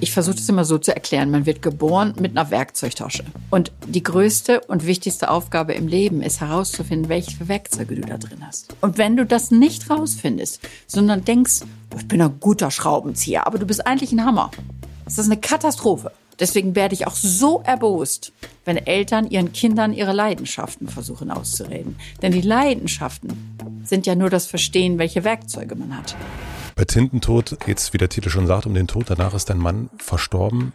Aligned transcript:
Ich 0.00 0.12
versuche 0.12 0.36
das 0.36 0.48
immer 0.48 0.64
so 0.64 0.78
zu 0.78 0.94
erklären. 0.94 1.30
Man 1.30 1.46
wird 1.46 1.62
geboren 1.62 2.14
mit 2.20 2.36
einer 2.36 2.50
Werkzeugtasche. 2.50 3.24
Und 3.50 3.72
die 3.86 4.02
größte 4.02 4.60
und 4.60 4.86
wichtigste 4.86 5.30
Aufgabe 5.30 5.74
im 5.74 5.88
Leben 5.88 6.20
ist 6.20 6.40
herauszufinden, 6.40 7.08
welche 7.08 7.48
Werkzeuge 7.48 7.94
du 7.94 8.02
da 8.02 8.18
drin 8.18 8.44
hast. 8.46 8.74
Und 8.80 8.98
wenn 8.98 9.16
du 9.16 9.24
das 9.24 9.50
nicht 9.50 9.88
rausfindest, 9.88 10.60
sondern 10.86 11.24
denkst, 11.24 11.60
ich 11.96 12.08
bin 12.08 12.20
ein 12.20 12.40
guter 12.40 12.70
Schraubenzieher, 12.70 13.46
aber 13.46 13.58
du 13.58 13.66
bist 13.66 13.86
eigentlich 13.86 14.12
ein 14.12 14.24
Hammer, 14.24 14.50
ist 15.06 15.18
das 15.18 15.26
eine 15.26 15.38
Katastrophe. 15.38 16.10
Deswegen 16.40 16.74
werde 16.74 16.94
ich 16.94 17.06
auch 17.06 17.14
so 17.14 17.62
erbost, 17.64 18.32
wenn 18.64 18.76
Eltern 18.76 19.30
ihren 19.30 19.52
Kindern 19.52 19.92
ihre 19.92 20.12
Leidenschaften 20.12 20.88
versuchen 20.88 21.30
auszureden. 21.30 21.96
Denn 22.22 22.32
die 22.32 22.40
Leidenschaften 22.40 23.56
sind 23.84 24.06
ja 24.06 24.16
nur 24.16 24.30
das 24.30 24.46
Verstehen, 24.46 24.98
welche 24.98 25.22
Werkzeuge 25.22 25.76
man 25.76 25.96
hat. 25.96 26.16
Bei 26.76 26.84
Tintentod 26.84 27.58
geht 27.64 27.78
es, 27.78 27.92
wie 27.92 27.98
der 27.98 28.08
Titel 28.08 28.30
schon 28.30 28.46
sagt, 28.46 28.66
um 28.66 28.74
den 28.74 28.88
Tod. 28.88 29.04
Danach 29.08 29.34
ist 29.34 29.48
dein 29.48 29.58
Mann 29.58 29.90
verstorben. 29.96 30.72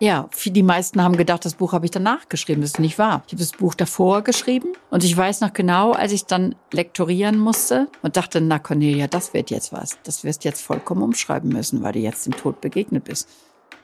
Ja, 0.00 0.28
die 0.44 0.62
meisten 0.62 1.02
haben 1.02 1.16
gedacht, 1.16 1.44
das 1.44 1.54
Buch 1.54 1.72
habe 1.72 1.84
ich 1.84 1.90
danach 1.90 2.28
geschrieben. 2.28 2.60
Das 2.60 2.72
ist 2.72 2.78
nicht 2.78 2.98
wahr. 2.98 3.22
Ich 3.26 3.32
habe 3.32 3.42
das 3.42 3.52
Buch 3.52 3.74
davor 3.74 4.22
geschrieben 4.22 4.68
und 4.90 5.02
ich 5.02 5.16
weiß 5.16 5.40
noch 5.40 5.52
genau, 5.52 5.92
als 5.92 6.12
ich 6.12 6.26
dann 6.26 6.54
lektorieren 6.72 7.36
musste 7.36 7.88
und 8.02 8.16
dachte, 8.16 8.40
na 8.40 8.60
Cornelia, 8.60 9.08
das 9.08 9.34
wird 9.34 9.50
jetzt 9.50 9.72
was. 9.72 9.98
Das 10.04 10.22
wirst 10.22 10.44
jetzt 10.44 10.62
vollkommen 10.62 11.02
umschreiben 11.02 11.50
müssen, 11.50 11.82
weil 11.82 11.94
du 11.94 11.98
jetzt 11.98 12.26
dem 12.26 12.36
Tod 12.36 12.60
begegnet 12.60 13.04
bist. 13.04 13.28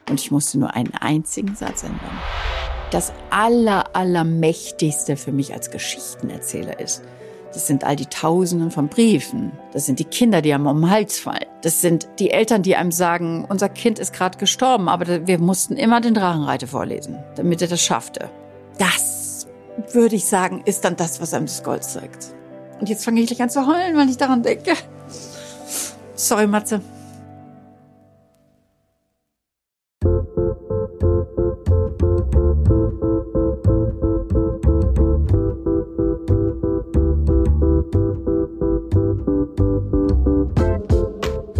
Und 0.08 0.20
ich 0.20 0.30
musste 0.30 0.58
nur 0.58 0.74
einen 0.74 0.94
einzigen 0.94 1.56
Satz 1.56 1.82
ändern. 1.82 2.18
Das 2.92 3.12
aller, 3.30 3.96
allermächtigste 3.96 5.16
für 5.16 5.32
mich 5.32 5.52
als 5.52 5.72
Geschichtenerzähler 5.72 6.78
ist, 6.78 7.02
das 7.54 7.68
sind 7.68 7.84
all 7.84 7.94
die 7.94 8.06
Tausenden 8.06 8.72
von 8.72 8.88
Briefen. 8.88 9.52
Das 9.72 9.86
sind 9.86 10.00
die 10.00 10.04
Kinder, 10.04 10.42
die 10.42 10.52
einem 10.52 10.66
um 10.66 10.80
den 10.80 10.90
Hals 10.90 11.20
fallen. 11.20 11.46
Das 11.62 11.80
sind 11.80 12.08
die 12.18 12.30
Eltern, 12.30 12.62
die 12.62 12.74
einem 12.74 12.90
sagen, 12.90 13.46
unser 13.48 13.68
Kind 13.68 14.00
ist 14.00 14.12
gerade 14.12 14.36
gestorben, 14.38 14.88
aber 14.88 15.26
wir 15.26 15.38
mussten 15.38 15.76
immer 15.76 16.00
den 16.00 16.14
Drachenreiter 16.14 16.66
vorlesen, 16.66 17.22
damit 17.36 17.62
er 17.62 17.68
das 17.68 17.80
schaffte. 17.80 18.28
Das, 18.78 19.46
würde 19.92 20.16
ich 20.16 20.26
sagen, 20.26 20.62
ist 20.64 20.84
dann 20.84 20.96
das, 20.96 21.20
was 21.20 21.32
einem 21.32 21.46
das 21.46 21.62
Gold 21.62 21.84
zeigt. 21.84 22.34
Und 22.80 22.88
jetzt 22.88 23.04
fange 23.04 23.20
ich 23.20 23.28
gleich 23.28 23.40
an 23.40 23.50
zu 23.50 23.66
heulen, 23.66 23.96
weil 23.96 24.10
ich 24.10 24.16
daran 24.16 24.42
denke. 24.42 24.72
Sorry, 26.16 26.48
Matze. 26.48 26.80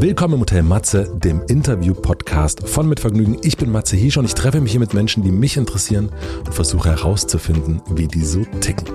Willkommen 0.04 0.34
im 0.34 0.40
Hotel 0.40 0.62
Matze, 0.62 1.10
dem 1.16 1.40
Interview-Podcast 1.48 2.68
von 2.68 2.86
Mit 2.86 3.00
Vergnügen. 3.00 3.38
Ich 3.40 3.56
bin 3.56 3.72
Matze 3.72 3.96
Hiesch 3.96 4.18
und 4.18 4.26
ich 4.26 4.34
treffe 4.34 4.60
mich 4.60 4.72
hier 4.72 4.80
mit 4.80 4.92
Menschen, 4.92 5.22
die 5.22 5.32
mich 5.32 5.56
interessieren 5.56 6.10
und 6.44 6.52
versuche 6.52 6.90
herauszufinden, 6.90 7.80
wie 7.94 8.06
die 8.06 8.22
so 8.22 8.44
ticken. 8.60 8.86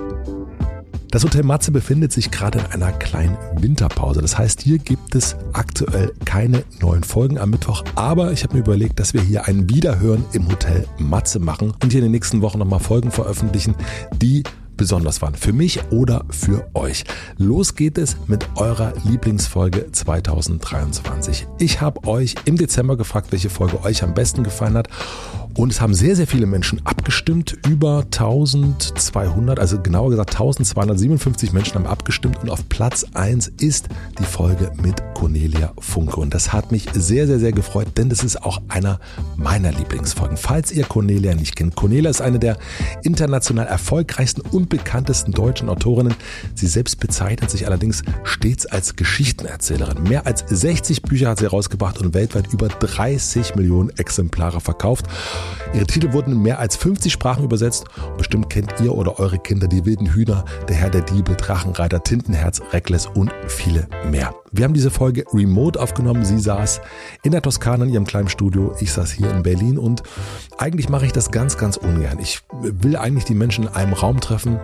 Das 1.10 1.24
Hotel 1.24 1.42
Matze 1.42 1.72
befindet 1.72 2.12
sich 2.12 2.30
gerade 2.30 2.60
in 2.60 2.66
einer 2.66 2.92
kleinen 2.92 3.36
Winterpause. 3.58 4.22
Das 4.22 4.38
heißt, 4.38 4.60
hier 4.60 4.78
gibt 4.78 5.16
es 5.16 5.34
aktuell 5.52 6.12
keine 6.24 6.62
neuen 6.80 7.02
Folgen 7.02 7.38
am 7.38 7.50
Mittwoch. 7.50 7.82
Aber 7.96 8.30
ich 8.30 8.44
habe 8.44 8.54
mir 8.54 8.60
überlegt, 8.60 9.00
dass 9.00 9.12
wir 9.12 9.20
hier 9.20 9.46
ein 9.46 9.68
Wiederhören 9.68 10.24
im 10.32 10.48
Hotel 10.48 10.86
Matze 10.98 11.40
machen 11.40 11.72
und 11.82 11.90
hier 11.90 11.98
in 11.98 12.04
den 12.04 12.12
nächsten 12.12 12.40
Wochen 12.40 12.60
nochmal 12.60 12.78
Folgen 12.78 13.10
veröffentlichen, 13.10 13.74
die 14.22 14.44
besonders 14.80 15.20
waren. 15.20 15.34
Für 15.34 15.52
mich 15.52 15.78
oder 15.90 16.24
für 16.30 16.66
euch. 16.72 17.04
Los 17.36 17.74
geht 17.74 17.98
es 17.98 18.16
mit 18.28 18.48
eurer 18.56 18.94
Lieblingsfolge 19.04 19.92
2023. 19.92 21.46
Ich 21.58 21.82
habe 21.82 22.08
euch 22.08 22.34
im 22.46 22.56
Dezember 22.56 22.96
gefragt, 22.96 23.30
welche 23.30 23.50
Folge 23.50 23.84
euch 23.84 24.02
am 24.02 24.14
besten 24.14 24.42
gefallen 24.42 24.78
hat. 24.78 24.88
Und 25.56 25.72
es 25.72 25.80
haben 25.80 25.94
sehr, 25.94 26.16
sehr 26.16 26.26
viele 26.26 26.46
Menschen 26.46 26.80
abgestimmt. 26.84 27.58
Über 27.68 28.04
1200, 28.04 29.58
also 29.58 29.80
genauer 29.80 30.10
gesagt 30.10 30.30
1257 30.30 31.52
Menschen 31.52 31.74
haben 31.74 31.86
abgestimmt. 31.86 32.38
Und 32.42 32.50
auf 32.50 32.68
Platz 32.68 33.04
1 33.14 33.48
ist 33.60 33.88
die 34.18 34.24
Folge 34.24 34.72
mit 34.82 35.02
Cornelia 35.14 35.72
Funke. 35.78 36.20
Und 36.20 36.34
das 36.34 36.52
hat 36.52 36.72
mich 36.72 36.88
sehr, 36.94 37.26
sehr, 37.26 37.38
sehr 37.38 37.52
gefreut, 37.52 37.88
denn 37.96 38.08
das 38.08 38.24
ist 38.24 38.42
auch 38.42 38.60
einer 38.68 39.00
meiner 39.36 39.72
Lieblingsfolgen. 39.72 40.36
Falls 40.36 40.72
ihr 40.72 40.84
Cornelia 40.84 41.34
nicht 41.34 41.56
kennt, 41.56 41.76
Cornelia 41.76 42.10
ist 42.10 42.22
eine 42.22 42.38
der 42.38 42.56
international 43.02 43.66
erfolgreichsten 43.66 44.40
und 44.40 44.68
bekanntesten 44.68 45.32
deutschen 45.32 45.68
Autorinnen. 45.68 46.14
Sie 46.54 46.66
selbst 46.66 47.00
bezeichnet 47.00 47.50
sich 47.50 47.66
allerdings 47.66 48.02
stets 48.24 48.66
als 48.66 48.96
Geschichtenerzählerin. 48.96 50.04
Mehr 50.04 50.26
als 50.26 50.44
60 50.48 51.02
Bücher 51.02 51.28
hat 51.28 51.38
sie 51.38 51.44
herausgebracht 51.44 51.98
und 51.98 52.14
weltweit 52.14 52.52
über 52.52 52.68
30 52.68 53.56
Millionen 53.56 53.90
Exemplare 53.90 54.60
verkauft. 54.60 55.06
Ihre 55.72 55.86
Titel 55.86 56.12
wurden 56.12 56.32
in 56.32 56.42
mehr 56.42 56.58
als 56.58 56.76
50 56.76 57.12
Sprachen 57.12 57.44
übersetzt 57.44 57.86
bestimmt 58.16 58.50
kennt 58.50 58.74
ihr 58.80 58.94
oder 58.94 59.18
eure 59.18 59.38
Kinder 59.38 59.66
die 59.68 59.84
wilden 59.84 60.06
Hühner, 60.06 60.44
der 60.68 60.76
Herr 60.76 60.90
der 60.90 61.02
Diebe, 61.02 61.34
Drachenreiter, 61.36 62.02
Tintenherz, 62.02 62.60
Reckless 62.72 63.06
und 63.06 63.32
viele 63.46 63.88
mehr. 64.10 64.34
Wir 64.52 64.64
haben 64.64 64.74
diese 64.74 64.90
Folge 64.90 65.24
remote 65.32 65.80
aufgenommen. 65.80 66.24
Sie 66.24 66.38
saß 66.38 66.80
in 67.22 67.30
der 67.32 67.40
Toskana 67.40 67.84
in 67.84 67.92
ihrem 67.92 68.04
kleinen 68.04 68.28
Studio. 68.28 68.74
Ich 68.80 68.92
saß 68.92 69.12
hier 69.12 69.30
in 69.30 69.44
Berlin 69.44 69.78
und 69.78 70.02
eigentlich 70.58 70.88
mache 70.88 71.06
ich 71.06 71.12
das 71.12 71.30
ganz, 71.30 71.56
ganz 71.56 71.76
ungern. 71.76 72.18
Ich 72.20 72.40
will 72.60 72.96
eigentlich 72.96 73.24
die 73.24 73.34
Menschen 73.34 73.64
in 73.64 73.74
einem 73.74 73.92
Raum 73.92 74.20
treffen, 74.20 74.58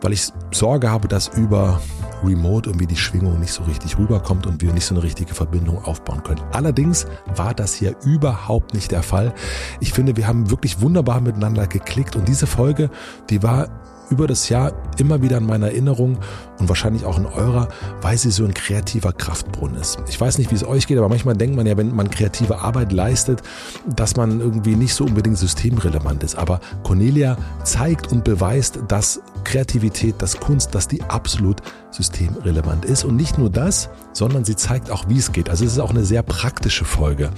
weil 0.00 0.12
ich 0.12 0.32
Sorge 0.52 0.90
habe, 0.90 1.08
dass 1.08 1.28
über 1.28 1.80
Remote 2.22 2.68
irgendwie 2.68 2.86
die 2.86 2.96
Schwingung 2.96 3.40
nicht 3.40 3.52
so 3.52 3.62
richtig 3.64 3.98
rüberkommt 3.98 4.46
und 4.46 4.60
wir 4.60 4.72
nicht 4.72 4.84
so 4.84 4.94
eine 4.94 5.02
richtige 5.02 5.34
Verbindung 5.34 5.84
aufbauen 5.84 6.22
können. 6.22 6.42
Allerdings 6.52 7.06
war 7.34 7.54
das 7.54 7.74
hier 7.74 7.96
überhaupt 8.04 8.74
nicht 8.74 8.90
der 8.90 9.02
Fall. 9.02 9.32
Ich 9.80 9.92
finde, 9.92 10.16
wir 10.16 10.26
haben 10.26 10.50
wirklich 10.50 10.80
wunderbar 10.80 11.20
miteinander 11.20 11.66
geklickt 11.66 12.16
und 12.16 12.28
diese 12.28 12.46
Folge, 12.46 12.90
die 13.30 13.42
war 13.42 13.68
über 14.10 14.26
das 14.26 14.48
Jahr 14.48 14.72
immer 14.98 15.22
wieder 15.22 15.38
in 15.38 15.46
meiner 15.46 15.68
Erinnerung 15.68 16.18
und 16.58 16.68
wahrscheinlich 16.68 17.04
auch 17.04 17.16
in 17.16 17.26
eurer, 17.26 17.68
weil 18.02 18.18
sie 18.18 18.30
so 18.30 18.44
ein 18.44 18.52
kreativer 18.52 19.12
Kraftbrunnen 19.12 19.80
ist. 19.80 19.98
Ich 20.08 20.20
weiß 20.20 20.38
nicht, 20.38 20.50
wie 20.50 20.56
es 20.56 20.64
euch 20.64 20.86
geht, 20.86 20.98
aber 20.98 21.08
manchmal 21.08 21.36
denkt 21.36 21.56
man 21.56 21.66
ja, 21.66 21.76
wenn 21.76 21.94
man 21.94 22.10
kreative 22.10 22.58
Arbeit 22.58 22.92
leistet, 22.92 23.42
dass 23.86 24.16
man 24.16 24.40
irgendwie 24.40 24.74
nicht 24.74 24.94
so 24.94 25.04
unbedingt 25.04 25.38
systemrelevant 25.38 26.24
ist. 26.24 26.34
Aber 26.34 26.60
Cornelia 26.82 27.36
zeigt 27.62 28.10
und 28.10 28.24
beweist, 28.24 28.80
dass 28.88 29.22
Kreativität, 29.44 30.20
dass 30.22 30.38
Kunst, 30.38 30.74
dass 30.74 30.88
die 30.88 31.02
absolut 31.02 31.60
systemrelevant 31.90 32.84
ist. 32.84 33.04
Und 33.04 33.16
nicht 33.16 33.38
nur 33.38 33.50
das, 33.50 33.88
sondern 34.12 34.44
sie 34.44 34.56
zeigt 34.56 34.90
auch, 34.90 35.04
wie 35.08 35.18
es 35.18 35.32
geht. 35.32 35.50
Also 35.50 35.64
es 35.64 35.72
ist 35.72 35.78
auch 35.78 35.90
eine 35.90 36.04
sehr 36.04 36.22
praktische 36.22 36.84
Folge. 36.84 37.30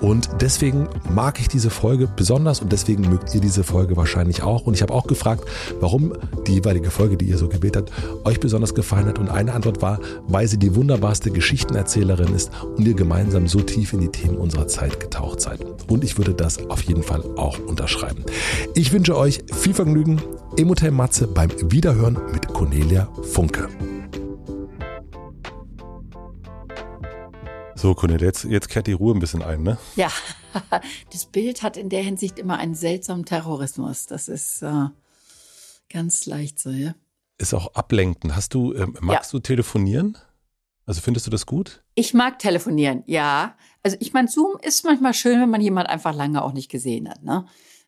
Und 0.00 0.28
deswegen 0.40 0.88
mag 1.08 1.40
ich 1.40 1.48
diese 1.48 1.70
Folge 1.70 2.08
besonders 2.14 2.60
und 2.60 2.72
deswegen 2.72 3.08
mögt 3.08 3.34
ihr 3.34 3.40
diese 3.40 3.64
Folge 3.64 3.96
wahrscheinlich 3.96 4.42
auch. 4.42 4.66
Und 4.66 4.74
ich 4.74 4.82
habe 4.82 4.92
auch 4.92 5.06
gefragt, 5.06 5.44
warum 5.80 6.12
die 6.46 6.54
jeweilige 6.54 6.90
Folge, 6.90 7.16
die 7.16 7.26
ihr 7.26 7.38
so 7.38 7.48
gewählt 7.48 7.76
habt, 7.76 7.92
euch 8.24 8.40
besonders 8.40 8.74
gefallen 8.74 9.06
hat. 9.06 9.18
Und 9.18 9.28
eine 9.28 9.52
Antwort 9.52 9.82
war, 9.82 10.00
weil 10.26 10.48
sie 10.48 10.58
die 10.58 10.74
wunderbarste 10.74 11.30
Geschichtenerzählerin 11.30 12.34
ist 12.34 12.50
und 12.76 12.86
ihr 12.86 12.94
gemeinsam 12.94 13.48
so 13.48 13.60
tief 13.60 13.92
in 13.92 14.00
die 14.00 14.08
Themen 14.08 14.36
unserer 14.36 14.66
Zeit 14.66 15.00
getaucht 15.00 15.40
seid. 15.40 15.60
Und 15.88 16.04
ich 16.04 16.18
würde 16.18 16.34
das 16.34 16.58
auf 16.68 16.82
jeden 16.82 17.02
Fall 17.02 17.22
auch 17.36 17.58
unterschreiben. 17.58 18.24
Ich 18.74 18.92
wünsche 18.92 19.16
euch 19.16 19.44
viel 19.52 19.74
Vergnügen 19.74 20.20
im 20.56 20.68
Hotel 20.68 20.90
Matze 20.90 21.26
beim 21.26 21.50
Wiederhören 21.70 22.18
mit 22.32 22.48
Cornelia 22.48 23.08
Funke. 23.22 23.68
So, 27.84 27.94
Cornelia, 27.94 28.28
jetzt, 28.28 28.44
jetzt 28.44 28.70
kehrt 28.70 28.86
die 28.86 28.94
Ruhe 28.94 29.14
ein 29.14 29.18
bisschen 29.18 29.42
ein, 29.42 29.62
ne? 29.62 29.76
Ja, 29.94 30.08
das 31.12 31.26
Bild 31.26 31.62
hat 31.62 31.76
in 31.76 31.90
der 31.90 32.02
Hinsicht 32.02 32.38
immer 32.38 32.56
einen 32.56 32.74
seltsamen 32.74 33.26
Terrorismus. 33.26 34.06
Das 34.06 34.28
ist 34.28 34.62
äh, 34.62 34.86
ganz 35.90 36.24
leicht 36.24 36.58
so, 36.58 36.70
ja. 36.70 36.94
Ist 37.36 37.52
auch 37.52 37.74
ablenkend. 37.74 38.34
Hast 38.34 38.54
du, 38.54 38.72
äh, 38.72 38.86
magst 39.02 39.34
ja. 39.34 39.38
du 39.38 39.42
telefonieren? 39.42 40.16
Also 40.86 41.02
findest 41.02 41.26
du 41.26 41.30
das 41.30 41.44
gut? 41.44 41.84
Ich 41.94 42.14
mag 42.14 42.38
telefonieren, 42.38 43.02
ja. 43.04 43.54
Also 43.82 43.98
ich 44.00 44.14
meine, 44.14 44.28
Zoom 44.28 44.56
ist 44.62 44.82
manchmal 44.86 45.12
schön, 45.12 45.42
wenn 45.42 45.50
man 45.50 45.60
jemand 45.60 45.90
einfach 45.90 46.14
lange 46.14 46.42
auch 46.42 46.54
nicht 46.54 46.70
gesehen 46.70 47.10
hat, 47.10 47.22
ne? 47.22 47.44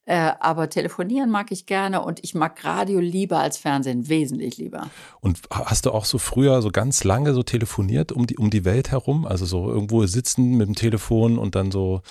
Äh, 0.07 0.33
aber 0.39 0.71
telefonieren 0.71 1.31
mag 1.31 1.51
ich 1.51 1.67
gerne 1.67 2.01
und 2.01 2.23
ich 2.23 2.35
mag 2.35 2.65
Radio 2.65 3.01
lieber 3.01 3.41
als 3.41 3.59
Fernsehen, 3.59 4.09
wesentlich 4.09 4.57
lieber. 4.57 4.89
Und 5.21 5.41
hast 5.51 5.85
du 5.85 5.91
auch 5.91 6.05
so 6.05 6.19
früher 6.19 6.63
so 6.63 6.71
ganz 6.71 7.03
lange 7.03 7.35
so 7.35 7.43
telefoniert 7.43 8.13
um 8.13 8.25
die, 8.25 8.39
um 8.39 8.49
die 8.49 8.65
Welt 8.65 8.93
herum? 8.93 9.27
Also 9.27 9.47
so 9.47 9.69
irgendwo 9.69 10.07
sitzen 10.07 10.57
mit 10.57 10.69
dem 10.69 10.77
Telefon 10.77 11.39
und 11.39 11.57
dann 11.57 11.73
so 11.73 12.03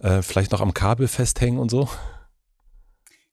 äh, 0.00 0.22
vielleicht 0.22 0.50
noch 0.52 0.62
am 0.62 0.72
Kabel 0.72 1.08
festhängen 1.08 1.60
und 1.60 1.70
so? 1.70 1.90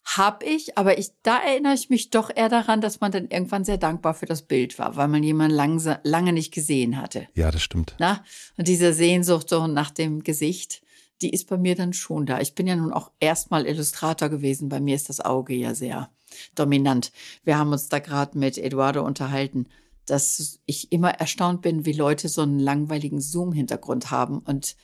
Hab 0.03 0.43
ich, 0.43 0.77
aber 0.77 0.97
ich, 0.97 1.11
da 1.23 1.37
erinnere 1.37 1.75
ich 1.75 1.89
mich 1.89 2.09
doch 2.09 2.29
eher 2.35 2.49
daran, 2.49 2.81
dass 2.81 2.99
man 2.99 3.13
dann 3.13 3.27
irgendwann 3.27 3.63
sehr 3.63 3.77
dankbar 3.77 4.15
für 4.15 4.25
das 4.25 4.41
Bild 4.41 4.79
war, 4.79 4.97
weil 4.97 5.07
man 5.07 5.23
jemanden 5.23 5.55
lange, 5.55 6.01
lange 6.03 6.33
nicht 6.33 6.53
gesehen 6.53 6.99
hatte. 6.99 7.27
Ja, 7.35 7.51
das 7.51 7.61
stimmt. 7.61 7.95
Na? 7.99 8.23
Und 8.57 8.67
diese 8.67 8.91
Sehnsucht 8.91 9.47
so 9.47 9.67
nach 9.67 9.91
dem 9.91 10.23
Gesicht 10.23 10.81
die 11.21 11.31
ist 11.31 11.47
bei 11.47 11.57
mir 11.57 11.75
dann 11.75 11.93
schon 11.93 12.25
da. 12.25 12.39
Ich 12.39 12.55
bin 12.55 12.67
ja 12.67 12.75
nun 12.75 12.93
auch 12.93 13.11
erstmal 13.19 13.65
Illustrator 13.65 14.29
gewesen. 14.29 14.69
Bei 14.69 14.79
mir 14.79 14.95
ist 14.95 15.09
das 15.09 15.19
Auge 15.19 15.53
ja 15.53 15.75
sehr 15.75 16.09
dominant. 16.55 17.11
Wir 17.43 17.57
haben 17.57 17.71
uns 17.71 17.89
da 17.89 17.99
gerade 17.99 18.37
mit 18.37 18.57
Eduardo 18.57 19.03
unterhalten, 19.05 19.67
dass 20.05 20.59
ich 20.65 20.91
immer 20.91 21.11
erstaunt 21.11 21.61
bin, 21.61 21.85
wie 21.85 21.93
Leute 21.93 22.29
so 22.29 22.41
einen 22.41 22.59
langweiligen 22.59 23.21
Zoom-Hintergrund 23.21 24.11
haben 24.11 24.39
und 24.39 24.75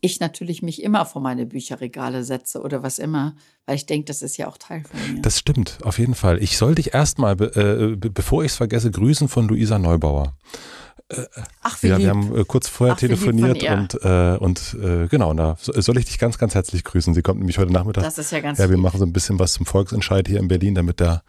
ich 0.00 0.20
natürlich 0.20 0.62
mich 0.62 0.82
immer 0.82 1.06
vor 1.06 1.22
meine 1.22 1.46
Bücherregale 1.46 2.22
setze 2.22 2.60
oder 2.60 2.82
was 2.82 2.98
immer, 2.98 3.34
weil 3.66 3.76
ich 3.76 3.86
denke, 3.86 4.06
das 4.06 4.22
ist 4.22 4.36
ja 4.36 4.48
auch 4.48 4.56
Teil 4.56 4.84
von 4.84 5.14
mir. 5.14 5.22
Das 5.22 5.38
stimmt, 5.38 5.78
auf 5.82 5.98
jeden 5.98 6.14
Fall. 6.14 6.42
Ich 6.42 6.56
soll 6.56 6.76
dich 6.76 6.94
erstmal, 6.94 7.40
äh, 7.40 7.96
bevor 7.96 8.44
ich 8.44 8.52
es 8.52 8.56
vergesse, 8.56 8.90
grüßen 8.90 9.28
von 9.28 9.48
Luisa 9.48 9.78
Neubauer. 9.78 10.36
Ach, 11.62 11.82
wie 11.82 11.88
ja, 11.88 11.96
wir 11.98 12.10
haben 12.10 12.36
äh, 12.36 12.44
kurz 12.44 12.68
vorher 12.68 12.94
Ach, 12.94 12.98
telefoniert 13.00 13.62
und, 13.62 13.94
äh, 14.04 14.36
und 14.38 14.76
äh, 14.82 15.06
genau, 15.08 15.32
na, 15.32 15.56
so- 15.60 15.72
soll 15.80 15.96
ich 15.98 16.04
dich 16.04 16.18
ganz, 16.18 16.36
ganz 16.36 16.54
herzlich 16.54 16.84
grüßen. 16.84 17.14
Sie 17.14 17.22
kommt 17.22 17.38
nämlich 17.38 17.56
heute 17.58 17.72
Nachmittag. 17.72 18.02
Das 18.04 18.18
ist 18.18 18.30
ja 18.30 18.40
ganz 18.40 18.58
ja, 18.58 18.68
wir 18.68 18.76
machen 18.76 18.98
so 18.98 19.06
ein 19.06 19.12
bisschen 19.14 19.38
was 19.38 19.54
zum 19.54 19.64
Volksentscheid 19.64 20.28
hier 20.28 20.38
in 20.38 20.48
Berlin, 20.48 20.74
damit 20.74 21.00
da 21.00 21.22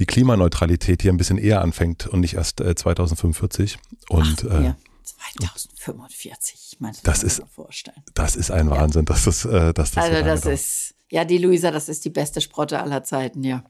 die 0.00 0.06
Klimaneutralität 0.06 1.02
hier 1.02 1.12
ein 1.12 1.16
bisschen 1.16 1.38
eher 1.38 1.60
anfängt 1.62 2.08
und 2.08 2.20
nicht 2.20 2.34
erst 2.34 2.60
äh, 2.60 2.74
2045. 2.74 3.78
Und 4.08 4.46
Ach, 4.50 4.60
äh, 4.60 4.64
ja. 4.64 4.76
2045, 5.04 6.70
ich 6.72 6.80
meine, 6.80 6.94
das, 7.02 7.20
Das 7.20 7.22
ist- 7.22 7.42
vorstellen. 7.54 8.02
das 8.14 8.36
ist 8.36 8.50
ein 8.50 8.70
Wahnsinn, 8.70 9.04
dass 9.04 9.24
das, 9.24 9.44
äh, 9.44 9.72
dass 9.72 9.92
das 9.92 10.06
so 10.06 10.10
Also 10.12 10.24
das 10.24 10.44
ist, 10.46 10.94
ja, 11.10 11.24
die 11.24 11.38
Luisa, 11.38 11.70
das 11.70 11.88
ist 11.88 12.04
die 12.04 12.10
beste 12.10 12.40
Sprotte 12.40 12.80
aller 12.80 13.02
Zeiten, 13.04 13.42
ja. 13.44 13.62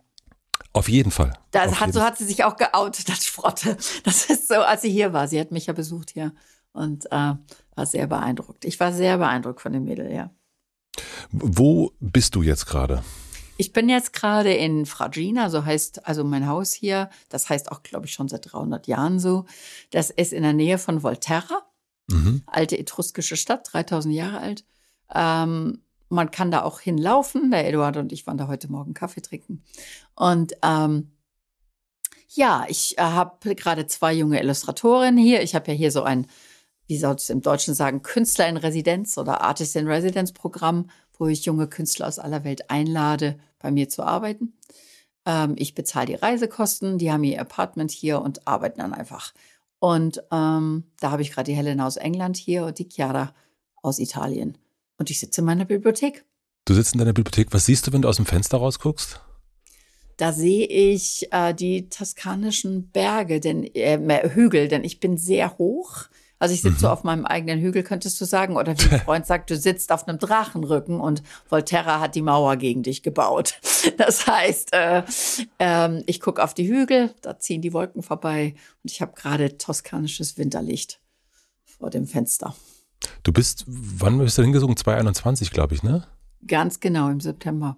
Auf 0.72 0.88
jeden 0.88 1.10
Fall. 1.10 1.32
Da 1.50 1.64
Auf 1.64 1.80
hat, 1.80 1.92
so 1.92 2.00
hat 2.02 2.16
sie 2.18 2.24
sich 2.24 2.44
auch 2.44 2.56
geoutet 2.56 3.08
als 3.10 3.26
Sprotte. 3.26 3.76
Das 4.04 4.26
ist 4.26 4.48
so, 4.48 4.54
als 4.54 4.82
sie 4.82 4.90
hier 4.90 5.12
war. 5.12 5.26
Sie 5.28 5.40
hat 5.40 5.50
mich 5.50 5.66
ja 5.66 5.72
besucht 5.72 6.10
hier 6.10 6.32
und 6.72 7.06
äh, 7.06 7.34
war 7.74 7.86
sehr 7.86 8.06
beeindruckt. 8.06 8.64
Ich 8.64 8.78
war 8.78 8.92
sehr 8.92 9.18
beeindruckt 9.18 9.60
von 9.60 9.72
dem 9.72 9.84
Mädel, 9.84 10.12
ja. 10.12 10.30
Wo 11.32 11.92
bist 12.00 12.34
du 12.34 12.42
jetzt 12.42 12.66
gerade? 12.66 13.02
Ich 13.56 13.72
bin 13.72 13.88
jetzt 13.88 14.12
gerade 14.12 14.54
in 14.54 14.86
Fragina, 14.86 15.50
so 15.50 15.64
heißt 15.64 16.06
also 16.06 16.24
mein 16.24 16.46
Haus 16.46 16.72
hier. 16.72 17.10
Das 17.28 17.48
heißt 17.48 17.70
auch, 17.72 17.82
glaube 17.82 18.06
ich, 18.06 18.12
schon 18.14 18.28
seit 18.28 18.52
300 18.52 18.86
Jahren 18.86 19.18
so. 19.18 19.44
Das 19.90 20.10
ist 20.10 20.32
in 20.32 20.42
der 20.42 20.52
Nähe 20.54 20.78
von 20.78 21.02
Volterra, 21.02 21.62
Mhm. 22.10 22.42
alte 22.46 22.76
etruskische 22.78 23.36
Stadt, 23.36 23.68
3000 23.72 24.14
Jahre 24.14 24.38
alt. 24.40 24.64
Ähm, 25.14 25.82
man 26.10 26.30
kann 26.30 26.50
da 26.50 26.62
auch 26.62 26.80
hinlaufen. 26.80 27.50
Der 27.50 27.66
Eduard 27.66 27.96
und 27.96 28.12
ich 28.12 28.26
waren 28.26 28.36
da 28.36 28.48
heute 28.48 28.70
Morgen 28.70 28.94
Kaffee 28.94 29.22
trinken. 29.22 29.62
Und 30.14 30.54
ähm, 30.62 31.12
ja, 32.28 32.66
ich 32.68 32.98
äh, 32.98 33.02
habe 33.02 33.54
gerade 33.54 33.86
zwei 33.86 34.12
junge 34.12 34.40
Illustratorinnen 34.40 35.18
hier. 35.18 35.42
Ich 35.42 35.54
habe 35.54 35.72
ja 35.72 35.76
hier 35.76 35.90
so 35.90 36.02
ein, 36.02 36.26
wie 36.86 36.98
soll 36.98 37.14
es 37.14 37.30
im 37.30 37.40
Deutschen 37.40 37.74
sagen, 37.74 38.02
Künstler 38.02 38.48
in 38.48 38.56
Residenz 38.56 39.18
oder 39.18 39.40
Artist 39.40 39.74
in 39.76 39.88
Residence 39.88 40.32
Programm, 40.32 40.90
wo 41.18 41.26
ich 41.26 41.44
junge 41.44 41.68
Künstler 41.68 42.08
aus 42.08 42.18
aller 42.18 42.44
Welt 42.44 42.70
einlade, 42.70 43.38
bei 43.58 43.70
mir 43.70 43.88
zu 43.88 44.02
arbeiten. 44.02 44.54
Ähm, 45.26 45.54
ich 45.56 45.74
bezahle 45.74 46.06
die 46.06 46.14
Reisekosten, 46.14 46.98
die 46.98 47.12
haben 47.12 47.24
ihr 47.24 47.40
Apartment 47.40 47.90
hier 47.90 48.20
und 48.20 48.46
arbeiten 48.46 48.80
dann 48.80 48.94
einfach. 48.94 49.32
Und 49.78 50.22
ähm, 50.30 50.84
da 51.00 51.10
habe 51.10 51.22
ich 51.22 51.32
gerade 51.32 51.50
die 51.50 51.56
Helena 51.56 51.86
aus 51.86 51.96
England 51.96 52.36
hier 52.36 52.64
und 52.64 52.78
die 52.78 52.88
Chiara 52.88 53.34
aus 53.82 53.98
Italien. 53.98 54.58
Und 55.00 55.08
ich 55.08 55.18
sitze 55.18 55.40
in 55.40 55.46
meiner 55.46 55.64
Bibliothek. 55.64 56.26
Du 56.66 56.74
sitzt 56.74 56.92
in 56.92 56.98
deiner 56.98 57.14
Bibliothek. 57.14 57.54
Was 57.54 57.64
siehst 57.64 57.86
du, 57.86 57.92
wenn 57.94 58.02
du 58.02 58.08
aus 58.08 58.16
dem 58.16 58.26
Fenster 58.26 58.58
rausguckst? 58.58 59.18
Da 60.18 60.34
sehe 60.34 60.66
ich 60.66 61.26
äh, 61.32 61.54
die 61.54 61.88
toskanischen 61.88 62.90
Berge, 62.90 63.40
denn 63.40 63.64
äh, 63.74 64.28
Hügel, 64.34 64.68
denn 64.68 64.84
ich 64.84 65.00
bin 65.00 65.16
sehr 65.16 65.56
hoch. 65.56 66.04
Also 66.38 66.54
ich 66.54 66.60
sitze 66.60 66.80
so 66.80 66.88
auf 66.90 67.02
meinem 67.02 67.24
eigenen 67.24 67.60
Hügel, 67.60 67.82
könntest 67.82 68.20
du 68.20 68.26
sagen. 68.26 68.58
Oder 68.58 68.78
wie 68.78 68.90
ein 68.90 69.00
Freund 69.04 69.24
sagt, 69.24 69.48
du 69.48 69.56
sitzt 69.56 69.90
auf 69.90 70.06
einem 70.06 70.18
Drachenrücken 70.18 71.00
und 71.00 71.22
Volterra 71.48 72.00
hat 72.00 72.14
die 72.14 72.20
Mauer 72.20 72.56
gegen 72.56 72.82
dich 72.82 73.02
gebaut. 73.02 73.58
Das 73.96 74.26
heißt, 74.26 74.74
äh, 74.74 75.02
ähm, 75.58 76.02
ich 76.04 76.20
gucke 76.20 76.44
auf 76.44 76.52
die 76.52 76.68
Hügel, 76.68 77.14
da 77.22 77.38
ziehen 77.38 77.62
die 77.62 77.72
Wolken 77.72 78.02
vorbei 78.02 78.54
und 78.82 78.90
ich 78.90 79.00
habe 79.00 79.12
gerade 79.14 79.56
toskanisches 79.56 80.36
Winterlicht 80.36 81.00
vor 81.64 81.88
dem 81.88 82.06
Fenster. 82.06 82.54
Du 83.22 83.32
bist, 83.32 83.64
wann 83.66 84.18
bist 84.18 84.36
du 84.38 84.42
hingesogen? 84.42 84.76
2021, 84.76 85.50
glaube 85.50 85.74
ich, 85.74 85.82
ne? 85.82 86.06
Ganz 86.46 86.80
genau 86.80 87.08
im 87.08 87.20
September. 87.20 87.76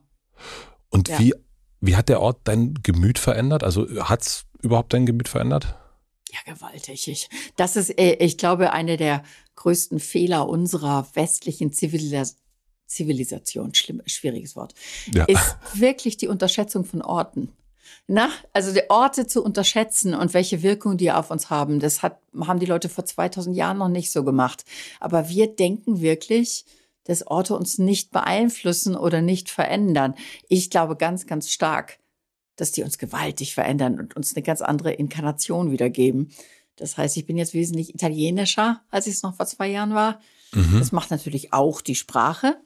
Und 0.91 1.09
Ja. 1.09 1.19
wie, 1.19 1.35
wie 1.81 1.97
hat 1.97 2.09
der 2.09 2.21
Ort 2.21 2.41
dein 2.45 2.75
Gemüt 2.83 3.19
verändert? 3.19 3.65
Also 3.65 3.87
hat's 4.05 4.47
überhaupt 4.61 4.93
dein 4.93 5.07
Gemüt 5.07 5.29
verändert? 5.29 5.75
Ja, 6.33 6.53
gewaltig. 6.55 7.09
Ich, 7.09 7.29
das 7.57 7.77
ist, 7.77 7.91
äh, 7.99 8.15
ich 8.15 8.39
glaube, 8.39 8.73
eine 8.73 8.97
der 8.97 9.23
größten 9.57 10.01
Fehler 10.01 10.49
unserer 10.49 11.07
westlichen 11.15 11.73
Zivilis 11.73 12.37
Zivilisation, 12.87 13.73
schlimm, 13.75 14.03
schwieriges 14.05 14.55
Wort, 14.55 14.75
Ja. 15.15 15.25
ist 15.25 15.57
wirklich 15.73 16.19
die 16.19 16.29
Unterschätzung 16.29 16.85
von 16.85 17.01
Orten. 17.01 17.49
Na, 18.07 18.31
also 18.53 18.73
die 18.73 18.89
Orte 18.91 19.27
zu 19.27 19.43
unterschätzen 19.43 20.15
und 20.15 20.35
welche 20.35 20.63
Wirkung 20.63 20.97
die 20.97 21.13
auf 21.13 21.31
uns 21.31 21.51
haben, 21.51 21.81
das 21.81 22.03
hat, 22.03 22.19
haben 22.41 22.61
die 22.61 22.67
Leute 22.67 22.89
vor 22.89 23.05
2000 23.05 23.57
Jahren 23.57 23.79
noch 23.79 23.89
nicht 23.89 24.11
so 24.11 24.25
gemacht. 24.25 24.65
Aber 25.01 25.29
wir 25.29 25.47
denken 25.47 26.01
wirklich, 26.01 26.65
dass 27.05 27.27
Orte 27.27 27.57
uns 27.57 27.79
nicht 27.79 28.11
beeinflussen 28.11 28.97
oder 28.97 29.23
nicht 29.23 29.51
verändern. 29.51 30.15
Ich 30.49 30.71
glaube 30.71 30.97
ganz, 30.97 31.27
ganz 31.27 31.51
stark, 31.51 31.99
dass 32.57 32.73
die 32.73 32.83
uns 32.83 32.99
gewaltig 32.99 33.55
verändern 33.55 33.99
und 33.99 34.15
uns 34.17 34.35
eine 34.35 34.43
ganz 34.43 34.61
andere 34.61 34.93
Inkarnation 34.93 35.71
wiedergeben. 35.71 36.31
Das 36.77 36.97
heißt, 36.97 37.17
ich 37.17 37.27
bin 37.27 37.37
jetzt 37.37 37.55
wesentlich 37.55 37.95
italienischer, 37.95 38.83
als 38.91 39.07
ich 39.07 39.15
es 39.15 39.23
noch 39.23 39.35
vor 39.37 39.47
zwei 39.47 39.69
Jahren 39.69 39.95
war. 39.95 40.21
Mhm. 40.53 40.79
Das 40.79 40.93
macht 40.93 41.11
natürlich 41.11 41.53
auch 41.53 41.81
die 41.81 41.95
Sprache. 41.95 42.57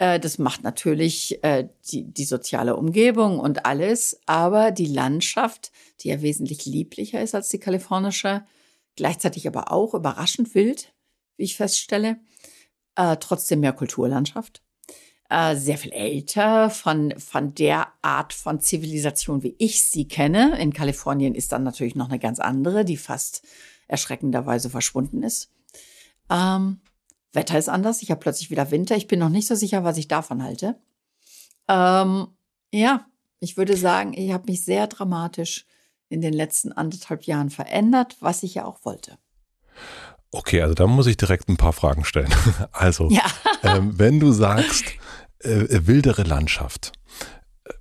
Äh, 0.00 0.18
Das 0.18 0.38
macht 0.38 0.64
natürlich 0.64 1.44
äh, 1.44 1.68
die, 1.92 2.04
die 2.04 2.24
soziale 2.24 2.74
Umgebung 2.74 3.38
und 3.38 3.66
alles. 3.66 4.18
Aber 4.26 4.72
die 4.72 4.86
Landschaft, 4.86 5.70
die 6.00 6.08
ja 6.08 6.22
wesentlich 6.22 6.66
lieblicher 6.66 7.22
ist 7.22 7.34
als 7.36 7.50
die 7.50 7.60
kalifornische, 7.60 8.44
gleichzeitig 8.96 9.46
aber 9.46 9.70
auch 9.70 9.94
überraschend 9.94 10.54
wild, 10.56 10.92
wie 11.36 11.44
ich 11.44 11.56
feststelle. 11.56 12.18
Äh, 12.96 13.18
trotzdem 13.18 13.60
mehr 13.60 13.72
Kulturlandschaft. 13.72 14.62
Sehr 15.54 15.78
viel 15.78 15.92
älter 15.92 16.70
von, 16.70 17.14
von 17.16 17.54
der 17.54 17.86
Art 18.02 18.32
von 18.32 18.58
Zivilisation, 18.58 19.44
wie 19.44 19.54
ich 19.58 19.88
sie 19.88 20.08
kenne. 20.08 20.58
In 20.58 20.72
Kalifornien 20.72 21.36
ist 21.36 21.52
dann 21.52 21.62
natürlich 21.62 21.94
noch 21.94 22.08
eine 22.08 22.18
ganz 22.18 22.40
andere, 22.40 22.84
die 22.84 22.96
fast 22.96 23.46
erschreckenderweise 23.86 24.70
verschwunden 24.70 25.22
ist. 25.22 25.52
Ähm, 26.28 26.80
Wetter 27.32 27.58
ist 27.58 27.68
anders. 27.68 28.02
Ich 28.02 28.10
habe 28.10 28.20
plötzlich 28.20 28.50
wieder 28.50 28.70
Winter. 28.70 28.96
Ich 28.96 29.06
bin 29.06 29.18
noch 29.20 29.28
nicht 29.28 29.46
so 29.46 29.54
sicher, 29.54 29.84
was 29.84 29.96
ich 29.96 30.08
davon 30.08 30.42
halte. 30.42 30.76
Ähm, 31.68 32.28
ja, 32.72 33.06
ich 33.38 33.56
würde 33.56 33.76
sagen, 33.76 34.12
ich 34.14 34.32
habe 34.32 34.50
mich 34.50 34.64
sehr 34.64 34.86
dramatisch 34.86 35.66
in 36.08 36.20
den 36.20 36.32
letzten 36.32 36.72
anderthalb 36.72 37.24
Jahren 37.24 37.50
verändert, 37.50 38.16
was 38.20 38.42
ich 38.42 38.54
ja 38.54 38.64
auch 38.64 38.84
wollte. 38.84 39.16
Okay, 40.32 40.62
also 40.62 40.74
da 40.74 40.86
muss 40.86 41.06
ich 41.06 41.16
direkt 41.16 41.48
ein 41.48 41.56
paar 41.56 41.72
Fragen 41.72 42.04
stellen. 42.04 42.32
Also, 42.72 43.08
Ja. 43.10 43.24
ähm, 43.62 43.98
wenn 43.98 44.20
du 44.20 44.32
sagst, 44.32 44.84
äh, 45.40 45.66
wildere 45.86 46.22
Landschaft, 46.24 46.92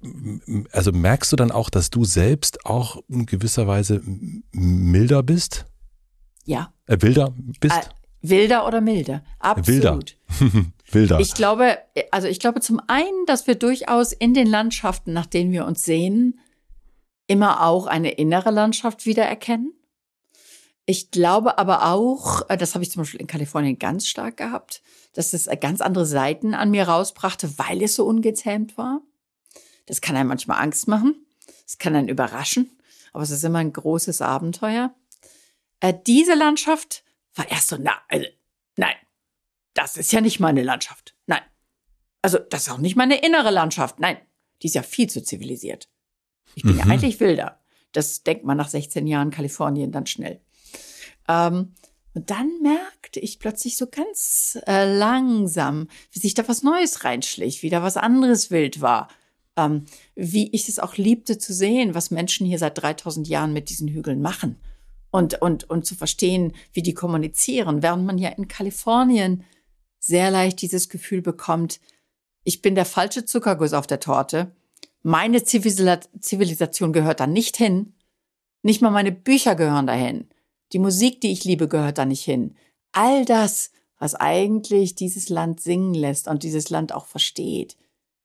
ähm, 0.03 0.67
also 0.71 0.91
merkst 0.91 1.31
du 1.31 1.35
dann 1.35 1.51
auch, 1.51 1.69
dass 1.69 1.89
du 1.89 2.05
selbst 2.05 2.65
auch 2.65 2.97
in 3.07 3.25
gewisser 3.25 3.67
Weise 3.67 4.01
milder 4.51 5.23
bist? 5.23 5.65
Ja. 6.45 6.73
Äh, 6.85 7.01
wilder 7.01 7.33
bist? 7.59 7.89
Wilder 8.21 8.67
oder 8.67 8.81
milde? 8.81 9.23
Absolut. 9.39 10.17
Wilder. 10.39 10.65
wilder. 10.91 11.19
Ich 11.19 11.33
glaube, 11.33 11.77
also 12.11 12.27
ich 12.27 12.39
glaube 12.39 12.61
zum 12.61 12.81
einen, 12.87 13.25
dass 13.25 13.47
wir 13.47 13.55
durchaus 13.55 14.11
in 14.11 14.33
den 14.33 14.47
Landschaften, 14.47 15.13
nach 15.13 15.25
denen 15.25 15.51
wir 15.51 15.65
uns 15.65 15.83
sehen, 15.83 16.39
immer 17.27 17.63
auch 17.63 17.87
eine 17.87 18.11
innere 18.11 18.51
Landschaft 18.51 19.05
wiedererkennen. 19.05 19.73
Ich 20.85 21.11
glaube 21.11 21.59
aber 21.59 21.85
auch, 21.85 22.49
äh, 22.49 22.57
das 22.57 22.73
habe 22.73 22.83
ich 22.83 22.89
zum 22.89 23.03
Beispiel 23.03 23.21
in 23.21 23.27
Kalifornien 23.27 23.77
ganz 23.77 24.07
stark 24.07 24.37
gehabt, 24.37 24.81
dass 25.13 25.33
es 25.33 25.45
äh, 25.45 25.55
ganz 25.55 25.81
andere 25.81 26.07
Seiten 26.07 26.55
an 26.55 26.71
mir 26.71 26.87
rausbrachte, 26.87 27.59
weil 27.59 27.83
es 27.83 27.95
so 27.95 28.05
ungezähmt 28.07 28.75
war. 28.77 29.01
Das 29.85 30.01
kann 30.01 30.15
einem 30.15 30.29
manchmal 30.29 30.61
Angst 30.61 30.87
machen. 30.87 31.15
Es 31.67 31.77
kann 31.77 31.95
einen 31.95 32.09
überraschen. 32.09 32.71
Aber 33.13 33.21
es 33.21 33.29
ist 33.29 33.43
immer 33.43 33.59
ein 33.59 33.73
großes 33.73 34.21
Abenteuer. 34.21 34.93
Äh, 35.79 35.93
diese 36.07 36.33
Landschaft 36.33 37.03
war 37.35 37.49
erst 37.49 37.67
so, 37.69 37.77
na, 37.79 37.93
also, 38.07 38.25
nein, 38.75 38.95
das 39.73 39.97
ist 39.97 40.11
ja 40.11 40.21
nicht 40.21 40.39
meine 40.39 40.63
Landschaft. 40.63 41.15
Nein. 41.27 41.41
Also, 42.21 42.37
das 42.37 42.63
ist 42.63 42.69
auch 42.73 42.77
nicht 42.79 42.95
meine 42.95 43.23
innere 43.23 43.51
Landschaft. 43.51 43.99
Nein, 43.99 44.17
die 44.61 44.67
ist 44.67 44.75
ja 44.75 44.83
viel 44.83 45.09
zu 45.09 45.23
zivilisiert. 45.23 45.89
Ich 46.55 46.63
bin 46.63 46.77
ja 46.77 46.85
Mhm. 46.85 46.91
eigentlich 46.91 47.19
wilder. 47.19 47.59
Das 47.91 48.23
denkt 48.23 48.43
man 48.43 48.57
nach 48.57 48.67
16 48.69 49.07
Jahren 49.07 49.31
Kalifornien 49.31 49.91
dann 49.91 50.05
schnell. 50.05 50.41
Ähm, 51.27 51.73
und 52.13 52.29
dann 52.31 52.49
merkte 52.61 53.19
ich 53.19 53.39
plötzlich 53.39 53.77
so 53.77 53.87
ganz 53.87 54.57
äh, 54.67 54.91
langsam, 54.97 55.87
wie 56.11 56.19
sich 56.19 56.33
da 56.33 56.47
was 56.47 56.63
Neues 56.63 57.03
reinschlich, 57.05 57.61
wieder 57.63 57.83
was 57.83 57.97
anderes 57.97 58.51
wild 58.51 58.81
war. 58.81 59.07
Ähm, 59.55 59.85
wie 60.15 60.49
ich 60.51 60.67
es 60.69 60.79
auch 60.79 60.97
liebte 60.97 61.37
zu 61.37 61.53
sehen, 61.53 61.93
was 61.95 62.11
Menschen 62.11 62.45
hier 62.47 62.59
seit 62.59 62.77
3000 62.81 63.27
Jahren 63.27 63.53
mit 63.53 63.69
diesen 63.69 63.87
Hügeln 63.87 64.21
machen. 64.21 64.59
Und, 65.11 65.41
und, 65.41 65.69
und 65.69 65.85
zu 65.85 65.95
verstehen, 65.95 66.53
wie 66.71 66.83
die 66.83 66.93
kommunizieren, 66.93 67.81
während 67.81 68.05
man 68.05 68.17
ja 68.17 68.29
in 68.29 68.47
Kalifornien 68.47 69.43
sehr 69.97 70.29
leicht 70.29 70.61
dieses 70.61 70.87
Gefühl 70.89 71.21
bekommt, 71.21 71.79
ich 72.43 72.61
bin 72.61 72.75
der 72.75 72.85
falsche 72.85 73.25
Zuckerguss 73.25 73.73
auf 73.73 73.87
der 73.87 73.99
Torte. 73.99 74.55
Meine 75.01 75.43
Zivilisat 75.43 76.09
Zivilisation 76.19 76.93
gehört 76.93 77.19
da 77.19 77.27
nicht 77.27 77.57
hin. 77.57 77.93
Nicht 78.61 78.81
mal 78.81 78.91
meine 78.91 79.11
Bücher 79.11 79.55
gehören 79.55 79.87
dahin. 79.87 80.29
Die 80.73 80.79
Musik, 80.79 81.21
die 81.21 81.31
ich 81.31 81.43
liebe, 81.43 81.67
gehört 81.67 81.97
da 81.97 82.05
nicht 82.05 82.23
hin. 82.23 82.55
All 82.91 83.25
das 83.25 83.71
was 83.99 84.15
eigentlich 84.15 84.95
dieses 84.95 85.29
Land 85.29 85.59
singen 85.59 85.93
lässt 85.93 86.27
und 86.27 86.43
dieses 86.43 86.69
Land 86.69 86.93
auch 86.93 87.05
versteht, 87.05 87.77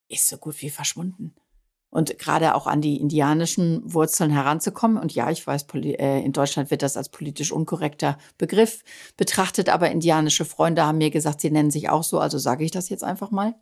ist 0.09 0.29
so 0.29 0.39
gut 0.39 0.63
wie 0.63 0.71
verschwunden. 0.71 1.35
Und 1.95 2.19
gerade 2.19 2.57
auch 2.57 2.67
an 2.67 2.81
die 2.81 2.97
indianischen 2.97 3.81
Wurzeln 3.85 4.33
heranzukommen. 4.33 4.99
Und 4.99 5.15
ja, 5.15 5.31
ich 5.31 5.47
weiß, 5.47 5.65
äh, 5.75 6.25
in 6.25 6.33
Deutschland 6.33 6.73
wird 6.73 6.83
das 6.83 6.97
als 6.97 7.09
politisch 7.09 7.53
unkorrekter 7.53 8.19
Begriff 8.37 8.83
betrachtet, 9.17 9.69
aber 9.69 9.93
indianische 9.93 10.45
Freunde 10.45 10.85
haben 10.85 10.99
mir 10.99 11.11
gesagt, 11.11 11.41
sie 11.41 11.53
nennen 11.53 11.71
sich 11.71 11.91
auch 11.91 12.03
so, 12.03 12.19
also 12.19 12.37
sage 12.37 12.65
ich 12.65 12.73
das 12.73 12.89
jetzt 12.89 13.05
einfach 13.05 13.31
mal. 13.31 13.55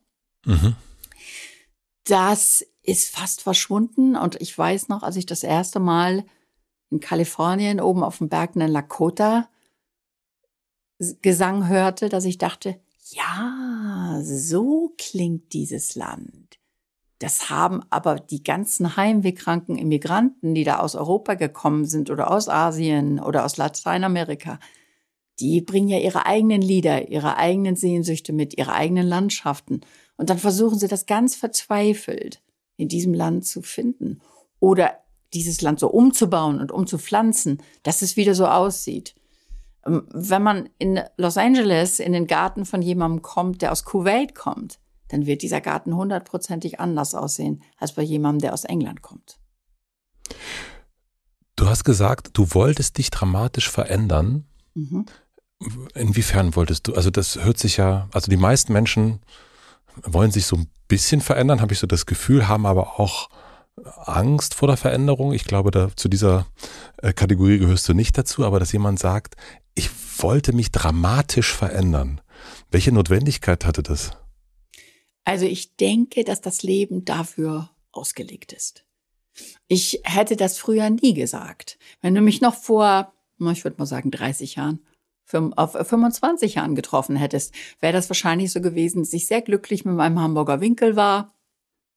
Mhm. 0.46 0.74
Das 2.04 2.64
ist 2.82 3.14
fast 3.14 3.42
verschwunden. 3.42 4.16
Und 4.16 4.40
ich 4.40 4.56
weiß 4.56 4.88
noch, 4.88 5.02
als 5.02 5.16
ich 5.16 5.26
das 5.26 5.42
erste 5.42 5.78
Mal 5.78 6.24
in 6.88 7.00
Kalifornien 7.00 7.82
oben 7.82 8.02
auf 8.02 8.16
dem 8.16 8.30
Berg 8.30 8.56
in 8.56 8.66
Lakota 8.66 9.46
Gesang 11.20 11.68
hörte, 11.68 12.08
dass 12.08 12.24
ich 12.24 12.38
dachte, 12.38 12.80
ja, 13.10 14.20
so 14.22 14.94
klingt 14.96 15.52
dieses 15.52 15.96
Land. 15.96 16.41
Das 17.22 17.50
haben 17.50 17.82
aber 17.88 18.16
die 18.16 18.42
ganzen 18.42 18.96
heimwehkranken 18.96 19.78
Immigranten, 19.78 20.56
die 20.56 20.64
da 20.64 20.80
aus 20.80 20.96
Europa 20.96 21.34
gekommen 21.34 21.84
sind 21.84 22.10
oder 22.10 22.32
aus 22.32 22.48
Asien 22.48 23.20
oder 23.20 23.44
aus 23.44 23.58
Lateinamerika, 23.58 24.58
die 25.38 25.60
bringen 25.60 25.86
ja 25.86 26.00
ihre 26.00 26.26
eigenen 26.26 26.60
Lieder, 26.60 27.10
ihre 27.10 27.36
eigenen 27.36 27.76
Sehnsüchte 27.76 28.32
mit, 28.32 28.58
ihre 28.58 28.72
eigenen 28.72 29.06
Landschaften. 29.06 29.82
Und 30.16 30.30
dann 30.30 30.38
versuchen 30.38 30.80
sie 30.80 30.88
das 30.88 31.06
ganz 31.06 31.36
verzweifelt 31.36 32.42
in 32.76 32.88
diesem 32.88 33.14
Land 33.14 33.46
zu 33.46 33.62
finden 33.62 34.20
oder 34.58 34.98
dieses 35.32 35.62
Land 35.62 35.78
so 35.78 35.90
umzubauen 35.90 36.60
und 36.60 36.72
umzupflanzen, 36.72 37.62
dass 37.84 38.02
es 38.02 38.16
wieder 38.16 38.34
so 38.34 38.48
aussieht. 38.48 39.14
Ähm, 39.86 40.08
wenn 40.12 40.42
man 40.42 40.68
in 40.78 40.98
Los 41.16 41.36
Angeles 41.36 42.00
in 42.00 42.14
den 42.14 42.26
Garten 42.26 42.64
von 42.64 42.82
jemandem 42.82 43.22
kommt, 43.22 43.62
der 43.62 43.70
aus 43.70 43.84
Kuwait 43.84 44.34
kommt, 44.34 44.80
dann 45.12 45.26
wird 45.26 45.42
dieser 45.42 45.60
Garten 45.60 45.94
hundertprozentig 45.94 46.80
anders 46.80 47.14
aussehen 47.14 47.62
als 47.76 47.92
bei 47.92 48.02
jemandem, 48.02 48.40
der 48.40 48.54
aus 48.54 48.64
England 48.64 49.02
kommt. 49.02 49.38
Du 51.54 51.68
hast 51.68 51.84
gesagt, 51.84 52.30
du 52.32 52.54
wolltest 52.54 52.96
dich 52.96 53.10
dramatisch 53.10 53.68
verändern. 53.68 54.46
Mhm. 54.74 55.04
Inwiefern 55.94 56.56
wolltest 56.56 56.88
du? 56.88 56.94
Also 56.94 57.10
das 57.10 57.36
hört 57.44 57.58
sich 57.58 57.76
ja, 57.76 58.08
also 58.12 58.30
die 58.30 58.38
meisten 58.38 58.72
Menschen 58.72 59.20
wollen 60.02 60.30
sich 60.30 60.46
so 60.46 60.56
ein 60.56 60.70
bisschen 60.88 61.20
verändern, 61.20 61.60
habe 61.60 61.74
ich 61.74 61.78
so 61.78 61.86
das 61.86 62.06
Gefühl, 62.06 62.48
haben 62.48 62.64
aber 62.64 62.98
auch 62.98 63.28
Angst 64.06 64.54
vor 64.54 64.68
der 64.68 64.78
Veränderung. 64.78 65.34
Ich 65.34 65.44
glaube, 65.44 65.70
da 65.70 65.94
zu 65.94 66.08
dieser 66.08 66.46
äh, 67.02 67.12
Kategorie 67.12 67.58
gehörst 67.58 67.86
du 67.86 67.92
nicht 67.92 68.16
dazu, 68.16 68.46
aber 68.46 68.58
dass 68.58 68.72
jemand 68.72 68.98
sagt, 68.98 69.36
ich 69.74 69.90
wollte 70.22 70.54
mich 70.54 70.72
dramatisch 70.72 71.52
verändern. 71.52 72.22
Welche 72.70 72.92
Notwendigkeit 72.92 73.66
hatte 73.66 73.82
das? 73.82 74.12
Also 75.24 75.46
ich 75.46 75.76
denke, 75.76 76.24
dass 76.24 76.40
das 76.40 76.62
Leben 76.62 77.04
dafür 77.04 77.70
ausgelegt 77.92 78.52
ist. 78.52 78.84
Ich 79.68 80.00
hätte 80.04 80.36
das 80.36 80.58
früher 80.58 80.90
nie 80.90 81.14
gesagt. 81.14 81.78
Wenn 82.00 82.14
du 82.14 82.20
mich 82.20 82.40
noch 82.40 82.54
vor, 82.54 83.12
ich 83.38 83.64
würde 83.64 83.76
mal 83.78 83.86
sagen, 83.86 84.10
30 84.10 84.56
Jahren, 84.56 84.80
auf 85.32 85.72
25 85.72 86.56
Jahren 86.56 86.74
getroffen 86.74 87.16
hättest, 87.16 87.54
wäre 87.80 87.94
das 87.94 88.10
wahrscheinlich 88.10 88.52
so 88.52 88.60
gewesen, 88.60 89.02
dass 89.02 89.14
ich 89.14 89.26
sehr 89.26 89.40
glücklich 89.40 89.84
mit 89.84 89.94
meinem 89.94 90.20
Hamburger 90.20 90.60
Winkel 90.60 90.94
war, 90.94 91.34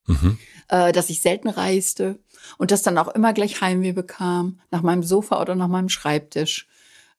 mhm. 0.07 0.37
äh, 0.69 0.93
dass 0.93 1.09
ich 1.09 1.21
selten 1.21 1.49
reiste 1.49 2.19
und 2.57 2.71
das 2.71 2.81
dann 2.81 2.97
auch 2.97 3.09
immer 3.09 3.33
gleich 3.33 3.59
Heimweh 3.59 3.91
bekam, 3.91 4.61
nach 4.71 4.83
meinem 4.83 5.03
Sofa 5.03 5.41
oder 5.41 5.55
nach 5.55 5.67
meinem 5.67 5.89
Schreibtisch. 5.89 6.67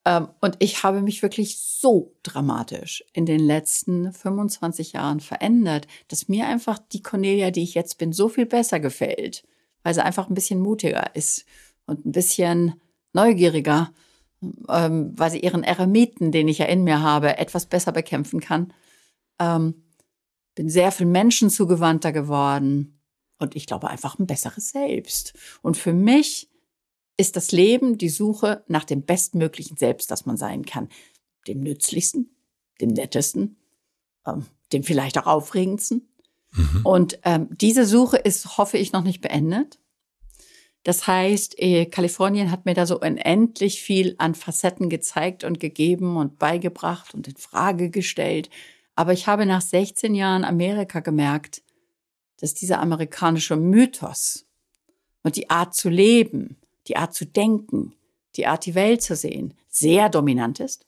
Ähm, 0.06 0.28
und 0.40 0.56
ich 0.60 0.84
habe 0.84 1.02
mich 1.02 1.22
wirklich 1.22 1.58
so 1.58 2.14
dramatisch 2.22 3.04
in 3.12 3.26
den 3.26 3.40
letzten 3.40 4.12
25 4.12 4.92
Jahren 4.92 5.18
verändert, 5.18 5.88
dass 6.08 6.28
mir 6.28 6.46
einfach 6.46 6.78
die 6.78 7.02
Cornelia, 7.02 7.50
die 7.50 7.64
ich 7.64 7.74
jetzt 7.74 7.98
bin, 7.98 8.12
so 8.12 8.28
viel 8.28 8.46
besser 8.46 8.78
gefällt, 8.78 9.44
weil 9.82 9.94
sie 9.94 10.04
einfach 10.04 10.28
ein 10.28 10.34
bisschen 10.34 10.60
mutiger 10.60 11.14
ist 11.16 11.44
und 11.86 12.06
ein 12.06 12.12
bisschen 12.12 12.80
neugieriger, 13.12 13.92
ähm, 14.68 15.12
weil 15.16 15.32
sie 15.32 15.40
ihren 15.40 15.64
Eremiten, 15.64 16.30
den 16.30 16.46
ich 16.46 16.58
ja 16.58 16.66
in 16.66 16.84
mir 16.84 17.02
habe, 17.02 17.38
etwas 17.38 17.66
besser 17.66 17.90
bekämpfen 17.90 18.38
kann. 18.38 18.72
Ähm, 19.40 19.82
bin 20.54 20.70
sehr 20.70 20.92
viel 20.92 21.06
Menschen 21.06 21.50
zugewandter 21.50 22.12
geworden 22.12 23.00
und 23.38 23.56
ich 23.56 23.66
glaube 23.66 23.90
einfach 23.90 24.20
ein 24.20 24.26
besseres 24.26 24.70
Selbst. 24.70 25.34
Und 25.62 25.76
für 25.76 25.92
mich 25.92 26.48
ist 27.16 27.36
das 27.36 27.52
Leben 27.52 27.98
die 27.98 28.08
Suche 28.08 28.64
nach 28.68 28.84
dem 28.84 29.02
bestmöglichen 29.02 29.76
Selbst, 29.76 30.10
das 30.10 30.26
man 30.26 30.36
sein 30.36 30.64
kann. 30.64 30.88
Dem 31.46 31.60
nützlichsten, 31.60 32.30
dem 32.80 32.90
nettesten, 32.90 33.56
ähm, 34.26 34.46
dem 34.72 34.82
vielleicht 34.82 35.18
auch 35.18 35.26
aufregendsten. 35.26 36.08
Mhm. 36.52 36.80
Und 36.84 37.18
ähm, 37.24 37.48
diese 37.50 37.86
Suche 37.86 38.16
ist, 38.16 38.58
hoffe 38.58 38.78
ich, 38.78 38.92
noch 38.92 39.02
nicht 39.02 39.20
beendet. 39.20 39.78
Das 40.82 41.06
heißt, 41.06 41.58
äh, 41.58 41.86
Kalifornien 41.86 42.50
hat 42.50 42.64
mir 42.64 42.74
da 42.74 42.86
so 42.86 43.00
unendlich 43.00 43.82
viel 43.82 44.14
an 44.18 44.34
Facetten 44.34 44.88
gezeigt 44.88 45.42
und 45.42 45.58
gegeben 45.58 46.16
und 46.16 46.38
beigebracht 46.38 47.12
und 47.14 47.26
in 47.26 47.36
Frage 47.36 47.90
gestellt. 47.90 48.50
Aber 48.94 49.12
ich 49.12 49.26
habe 49.26 49.46
nach 49.46 49.62
16 49.62 50.14
Jahren 50.14 50.44
Amerika 50.44 51.00
gemerkt, 51.00 51.62
dass 52.38 52.54
dieser 52.54 52.80
amerikanische 52.80 53.56
Mythos 53.56 54.46
und 55.22 55.36
die 55.36 55.50
Art 55.50 55.74
zu 55.74 55.88
leben, 55.88 56.56
die 56.88 56.96
Art 56.96 57.14
zu 57.14 57.26
denken, 57.26 57.94
die 58.36 58.46
Art, 58.46 58.66
die 58.66 58.74
Welt 58.74 59.02
zu 59.02 59.16
sehen, 59.16 59.54
sehr 59.68 60.08
dominant 60.08 60.60
ist. 60.60 60.86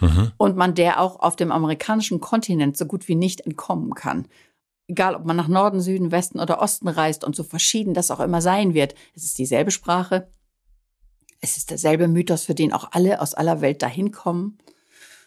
Mhm. 0.00 0.32
Und 0.36 0.56
man 0.56 0.74
der 0.74 1.00
auch 1.00 1.20
auf 1.20 1.36
dem 1.36 1.52
amerikanischen 1.52 2.20
Kontinent 2.20 2.76
so 2.76 2.86
gut 2.86 3.08
wie 3.08 3.14
nicht 3.14 3.40
entkommen 3.42 3.94
kann. 3.94 4.28
Egal, 4.88 5.14
ob 5.14 5.24
man 5.24 5.36
nach 5.36 5.48
Norden, 5.48 5.80
Süden, 5.80 6.12
Westen 6.12 6.38
oder 6.38 6.60
Osten 6.60 6.88
reist 6.88 7.24
und 7.24 7.34
so 7.34 7.42
verschieden 7.42 7.94
das 7.94 8.10
auch 8.10 8.20
immer 8.20 8.40
sein 8.40 8.74
wird. 8.74 8.94
Es 9.14 9.24
ist 9.24 9.38
dieselbe 9.38 9.70
Sprache. 9.70 10.30
Es 11.40 11.56
ist 11.56 11.70
derselbe 11.70 12.08
Mythos, 12.08 12.44
für 12.44 12.54
den 12.54 12.72
auch 12.72 12.92
alle 12.92 13.20
aus 13.20 13.34
aller 13.34 13.60
Welt 13.60 13.82
dahin 13.82 14.12
kommen. 14.12 14.58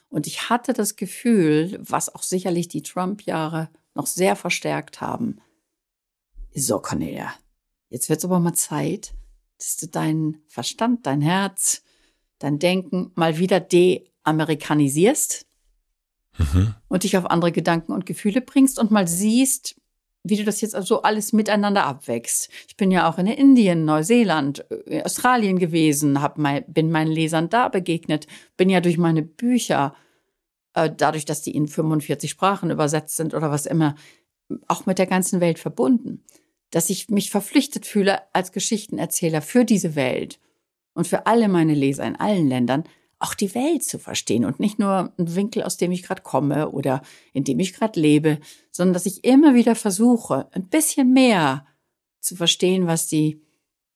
Und 0.10 0.28
ich 0.28 0.50
hatte 0.50 0.74
das 0.74 0.96
Gefühl, 0.96 1.80
was 1.82 2.14
auch 2.14 2.24
sicherlich 2.24 2.68
die 2.68 2.82
Trump-Jahre 2.82 3.70
noch 3.94 4.08
sehr 4.08 4.36
verstärkt 4.36 5.02
haben. 5.02 5.40
So, 6.56 6.80
Cornelia, 6.80 7.34
jetzt 7.90 8.10
wird 8.10 8.20
es 8.20 8.26
aber 8.26 8.40
mal 8.40 8.54
Zeit, 8.54 9.14
dass 9.60 9.76
du 9.78 9.88
deinen 9.88 10.42
Verstand, 10.48 11.06
dein 11.06 11.22
Herz, 11.22 11.84
dein 12.40 12.58
Denken 12.60 13.12
mal 13.16 13.38
wieder 13.38 13.60
de-amerikanisierst 13.60 15.46
mhm. 16.38 16.76
und 16.88 17.04
dich 17.04 17.18
auf 17.18 17.30
andere 17.30 17.52
Gedanken 17.52 17.92
und 17.92 18.06
Gefühle 18.06 18.42
bringst 18.42 18.80
und 18.80 18.90
mal 18.90 19.08
siehst, 19.08 19.76
wie 20.24 20.38
du 20.38 20.44
das 20.44 20.62
jetzt 20.62 20.76
so 20.82 21.02
alles 21.02 21.34
miteinander 21.34 21.86
abwächst. 21.86 22.50
Ich 22.68 22.78
bin 22.78 22.92
ja 22.92 23.10
auch 23.10 23.18
in 23.18 23.28
Indien, 23.28 23.86
Neuseeland, 23.86 24.66
äh, 24.88 25.04
Australien 25.04 25.60
gewesen, 25.60 26.22
hab 26.22 26.38
mein, 26.38 26.64
bin 26.68 26.92
meinen 26.92 27.12
Lesern 27.12 27.50
da 27.50 27.70
begegnet, 27.70 28.28
bin 28.58 28.70
ja 28.70 28.82
durch 28.82 28.98
meine 28.98 29.24
Bücher, 29.24 29.94
äh, 30.74 30.90
dadurch, 30.96 31.26
dass 31.26 31.42
die 31.42 31.56
in 31.56 31.68
45 31.68 32.30
Sprachen 32.30 32.72
übersetzt 32.72 33.18
sind 33.18 33.34
oder 33.34 33.52
was 33.52 33.66
immer, 33.66 33.96
auch 34.68 34.86
mit 34.86 35.00
der 35.00 35.06
ganzen 35.06 35.42
Welt 35.42 35.60
verbunden 35.60 36.24
dass 36.72 36.90
ich 36.90 37.10
mich 37.10 37.32
verpflichtet 37.32 37.86
fühle 37.86 38.22
als 38.34 38.52
Geschichtenerzähler 38.52 39.42
für 39.42 39.66
diese 39.66 39.96
Welt 39.96 40.40
und 40.94 41.08
für 41.08 41.26
alle 41.26 41.48
meine 41.48 41.74
Leser 41.74 42.06
in 42.06 42.16
allen 42.16 42.48
Ländern, 42.48 42.84
auch 43.20 43.34
die 43.34 43.54
Welt 43.54 43.84
zu 43.84 44.00
verstehen 44.00 44.46
und 44.46 44.60
nicht 44.60 44.80
nur 44.80 45.14
einen 45.18 45.36
Winkel, 45.36 45.64
aus 45.64 45.78
dem 45.78 45.92
ich 45.92 46.04
gerade 46.04 46.22
komme 46.22 46.70
oder 46.72 47.02
in 47.34 47.44
dem 47.44 47.60
ich 47.60 47.74
gerade 47.74 48.00
lebe, 48.00 48.40
sondern 48.72 48.94
dass 48.94 49.06
ich 49.06 49.26
immer 49.26 49.54
wieder 49.56 49.76
versuche, 49.76 50.48
ein 50.52 50.70
bisschen 50.70 51.12
mehr 51.12 51.66
zu 52.22 52.36
verstehen, 52.36 52.88
was 52.88 53.08
die 53.08 53.42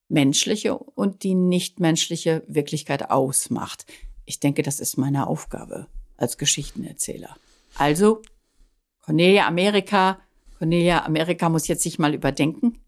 menschliche 0.08 0.76
und 0.76 1.22
die 1.22 1.34
nichtmenschliche 1.34 2.44
Wirklichkeit 2.46 3.10
ausmacht. 3.10 3.86
Ich 4.26 4.40
denke, 4.40 4.62
das 4.62 4.78
ist 4.78 4.98
meine 4.98 5.26
Aufgabe 5.26 5.86
als 6.16 6.36
Geschichtenerzähler. 6.36 7.36
Also, 7.76 8.22
Cornelia 9.00 9.46
Amerika, 9.46 10.20
Cornelia, 10.64 11.04
Amerika 11.04 11.50
muss 11.50 11.68
jetzt 11.68 11.82
sich 11.82 11.98
mal 11.98 12.14
überdenken. 12.14 12.78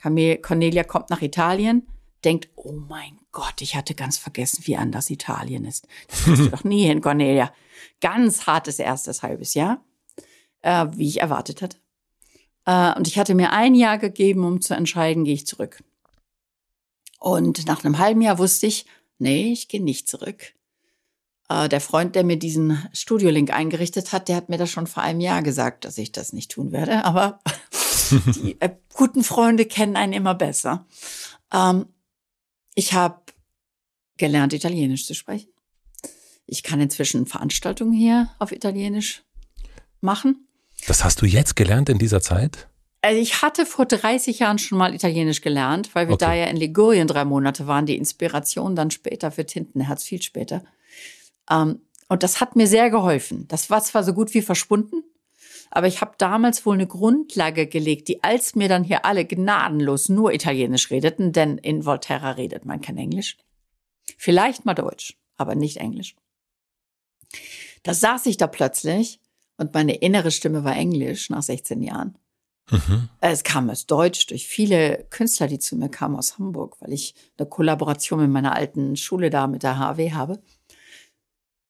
Cornelia 0.00 0.84
kommt 0.84 1.10
nach 1.10 1.20
Italien, 1.20 1.86
denkt, 2.24 2.48
oh 2.56 2.72
mein 2.72 3.18
Gott, 3.30 3.60
ich 3.60 3.76
hatte 3.76 3.94
ganz 3.94 4.16
vergessen, 4.16 4.62
wie 4.66 4.78
anders 4.78 5.10
Italien 5.10 5.66
ist. 5.66 5.86
Das 6.08 6.26
hast 6.26 6.38
du 6.38 6.48
doch 6.50 6.64
nie 6.64 6.86
hin, 6.86 7.02
Cornelia. 7.02 7.52
Ganz 8.00 8.46
hartes 8.46 8.78
erstes 8.78 9.22
halbes 9.22 9.52
Jahr, 9.52 9.84
äh, 10.62 10.86
wie 10.92 11.08
ich 11.08 11.20
erwartet 11.20 11.60
hatte. 11.60 11.76
Äh, 12.64 12.96
und 12.96 13.06
ich 13.06 13.18
hatte 13.18 13.34
mir 13.34 13.52
ein 13.52 13.74
Jahr 13.74 13.98
gegeben, 13.98 14.42
um 14.44 14.62
zu 14.62 14.72
entscheiden, 14.72 15.24
gehe 15.24 15.34
ich 15.34 15.46
zurück. 15.46 15.84
Und 17.18 17.66
nach 17.66 17.84
einem 17.84 17.98
halben 17.98 18.22
Jahr 18.22 18.38
wusste 18.38 18.66
ich, 18.66 18.86
nee, 19.18 19.52
ich 19.52 19.68
gehe 19.68 19.82
nicht 19.82 20.08
zurück. 20.08 20.54
Äh, 21.50 21.68
der 21.68 21.80
Freund, 21.80 22.14
der 22.14 22.22
mir 22.22 22.38
diesen 22.38 22.80
Studiolink 22.92 23.52
eingerichtet 23.52 24.12
hat, 24.12 24.28
der 24.28 24.36
hat 24.36 24.48
mir 24.48 24.56
das 24.56 24.70
schon 24.70 24.86
vor 24.86 25.02
einem 25.02 25.20
Jahr 25.20 25.42
gesagt, 25.42 25.84
dass 25.84 25.98
ich 25.98 26.12
das 26.12 26.32
nicht 26.32 26.52
tun 26.52 26.70
werde. 26.70 27.04
Aber 27.04 27.40
die 28.36 28.58
äh, 28.60 28.70
guten 28.94 29.24
Freunde 29.24 29.66
kennen 29.66 29.96
einen 29.96 30.12
immer 30.12 30.34
besser. 30.34 30.86
Ähm, 31.52 31.86
ich 32.76 32.92
habe 32.92 33.20
gelernt, 34.16 34.52
Italienisch 34.52 35.06
zu 35.06 35.14
sprechen. 35.14 35.48
Ich 36.46 36.62
kann 36.62 36.80
inzwischen 36.80 37.26
Veranstaltungen 37.26 37.92
hier 37.92 38.30
auf 38.38 38.52
Italienisch 38.52 39.24
machen. 40.00 40.46
Das 40.86 41.04
hast 41.04 41.20
du 41.20 41.26
jetzt 41.26 41.56
gelernt 41.56 41.88
in 41.88 41.98
dieser 41.98 42.20
Zeit? 42.20 42.68
Also 43.02 43.20
ich 43.20 43.42
hatte 43.42 43.66
vor 43.66 43.86
30 43.86 44.38
Jahren 44.38 44.58
schon 44.58 44.78
mal 44.78 44.94
Italienisch 44.94 45.40
gelernt, 45.40 45.94
weil 45.94 46.06
wir 46.06 46.14
Okay. 46.14 46.24
da 46.26 46.34
ja 46.34 46.44
in 46.46 46.56
Ligurien 46.56 47.08
drei 47.08 47.24
Monate 47.24 47.66
waren, 47.66 47.86
die 47.86 47.96
Inspiration 47.96 48.76
dann 48.76 48.90
später 48.90 49.30
für 49.30 49.46
Tintenherz, 49.46 50.04
viel 50.04 50.22
später. 50.22 50.62
Ähm, 51.50 51.80
und 52.08 52.22
das 52.22 52.40
hat 52.40 52.56
mir 52.56 52.66
sehr 52.66 52.90
geholfen. 52.90 53.46
Das 53.48 53.70
war 53.70 53.82
zwar 53.82 54.02
so 54.02 54.12
gut 54.12 54.34
wie 54.34 54.42
verschwunden, 54.42 55.04
aber 55.70 55.86
ich 55.86 56.00
habe 56.00 56.14
damals 56.18 56.66
wohl 56.66 56.74
eine 56.74 56.86
Grundlage 56.86 57.66
gelegt, 57.66 58.08
die 58.08 58.24
als 58.24 58.56
mir 58.56 58.68
dann 58.68 58.82
hier 58.82 59.04
alle 59.04 59.24
gnadenlos 59.24 60.08
nur 60.08 60.32
Italienisch 60.32 60.90
redeten, 60.90 61.32
denn 61.32 61.58
in 61.58 61.84
Volterra 61.84 62.32
redet 62.32 62.64
man 62.64 62.80
kein 62.80 62.98
Englisch. 62.98 63.36
Vielleicht 64.16 64.64
mal 64.64 64.74
Deutsch, 64.74 65.16
aber 65.36 65.54
nicht 65.54 65.76
Englisch. 65.76 66.16
Da 67.82 67.94
saß 67.94 68.26
ich 68.26 68.36
da 68.36 68.46
plötzlich 68.46 69.20
und 69.56 69.74
meine 69.74 69.94
innere 69.94 70.30
Stimme 70.30 70.64
war 70.64 70.76
Englisch 70.76 71.30
nach 71.30 71.42
16 71.42 71.82
Jahren. 71.82 72.18
Mhm. 72.70 73.08
Es 73.20 73.44
kam 73.44 73.70
aus 73.70 73.86
Deutsch 73.86 74.26
durch 74.26 74.46
viele 74.46 75.06
Künstler, 75.10 75.48
die 75.48 75.58
zu 75.58 75.76
mir 75.76 75.88
kamen 75.88 76.16
aus 76.16 76.38
Hamburg, 76.38 76.76
weil 76.80 76.92
ich 76.92 77.14
eine 77.38 77.48
Kollaboration 77.48 78.20
mit 78.20 78.30
meiner 78.30 78.54
alten 78.54 78.96
Schule 78.96 79.30
da 79.30 79.46
mit 79.46 79.62
der 79.62 79.78
HW 79.78 80.12
habe. 80.12 80.40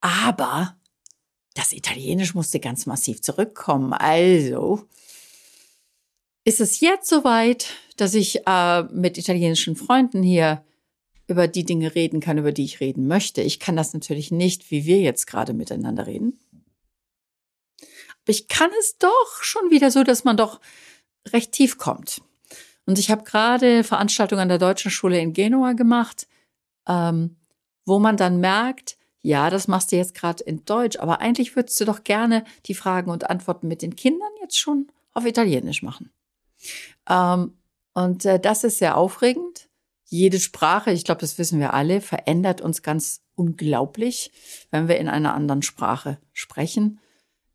Aber 0.00 0.76
das 1.54 1.72
Italienisch 1.72 2.34
musste 2.34 2.60
ganz 2.60 2.86
massiv 2.86 3.20
zurückkommen. 3.22 3.92
Also 3.92 4.88
ist 6.44 6.60
es 6.60 6.80
jetzt 6.80 7.08
soweit, 7.08 7.68
dass 7.96 8.14
ich 8.14 8.46
äh, 8.46 8.82
mit 8.84 9.18
italienischen 9.18 9.76
Freunden 9.76 10.22
hier 10.22 10.64
über 11.26 11.46
die 11.46 11.64
Dinge 11.64 11.94
reden 11.94 12.20
kann, 12.20 12.38
über 12.38 12.50
die 12.50 12.64
ich 12.64 12.80
reden 12.80 13.06
möchte. 13.06 13.42
Ich 13.42 13.60
kann 13.60 13.76
das 13.76 13.94
natürlich 13.94 14.30
nicht, 14.30 14.70
wie 14.70 14.84
wir 14.84 15.00
jetzt 15.00 15.26
gerade 15.26 15.52
miteinander 15.52 16.06
reden. 16.06 16.38
Aber 17.80 18.30
ich 18.30 18.48
kann 18.48 18.70
es 18.80 18.98
doch 18.98 19.42
schon 19.42 19.70
wieder 19.70 19.90
so, 19.90 20.02
dass 20.02 20.24
man 20.24 20.36
doch 20.36 20.60
recht 21.28 21.52
tief 21.52 21.78
kommt. 21.78 22.22
Und 22.86 22.98
ich 22.98 23.10
habe 23.10 23.22
gerade 23.22 23.84
Veranstaltungen 23.84 24.40
an 24.40 24.48
der 24.48 24.58
Deutschen 24.58 24.90
Schule 24.90 25.20
in 25.20 25.32
Genua 25.32 25.74
gemacht, 25.74 26.26
ähm, 26.88 27.36
wo 27.84 27.98
man 27.98 28.16
dann 28.16 28.40
merkt, 28.40 28.96
ja, 29.22 29.50
das 29.50 29.68
machst 29.68 29.92
du 29.92 29.96
jetzt 29.96 30.14
gerade 30.14 30.42
in 30.44 30.64
Deutsch, 30.64 30.98
aber 30.98 31.20
eigentlich 31.20 31.56
würdest 31.56 31.80
du 31.80 31.84
doch 31.84 32.04
gerne 32.04 32.44
die 32.66 32.74
Fragen 32.74 33.10
und 33.10 33.28
Antworten 33.28 33.68
mit 33.68 33.82
den 33.82 33.96
Kindern 33.96 34.30
jetzt 34.40 34.58
schon 34.58 34.88
auf 35.12 35.26
Italienisch 35.26 35.82
machen. 35.82 36.10
Ähm, 37.08 37.54
und 37.92 38.24
äh, 38.24 38.40
das 38.40 38.64
ist 38.64 38.78
sehr 38.78 38.96
aufregend. 38.96 39.68
Jede 40.04 40.40
Sprache, 40.40 40.90
ich 40.92 41.04
glaube, 41.04 41.20
das 41.20 41.38
wissen 41.38 41.60
wir 41.60 41.74
alle, 41.74 42.00
verändert 42.00 42.60
uns 42.60 42.82
ganz 42.82 43.22
unglaublich, 43.34 44.32
wenn 44.70 44.88
wir 44.88 44.98
in 44.98 45.08
einer 45.08 45.34
anderen 45.34 45.62
Sprache 45.62 46.18
sprechen 46.32 47.00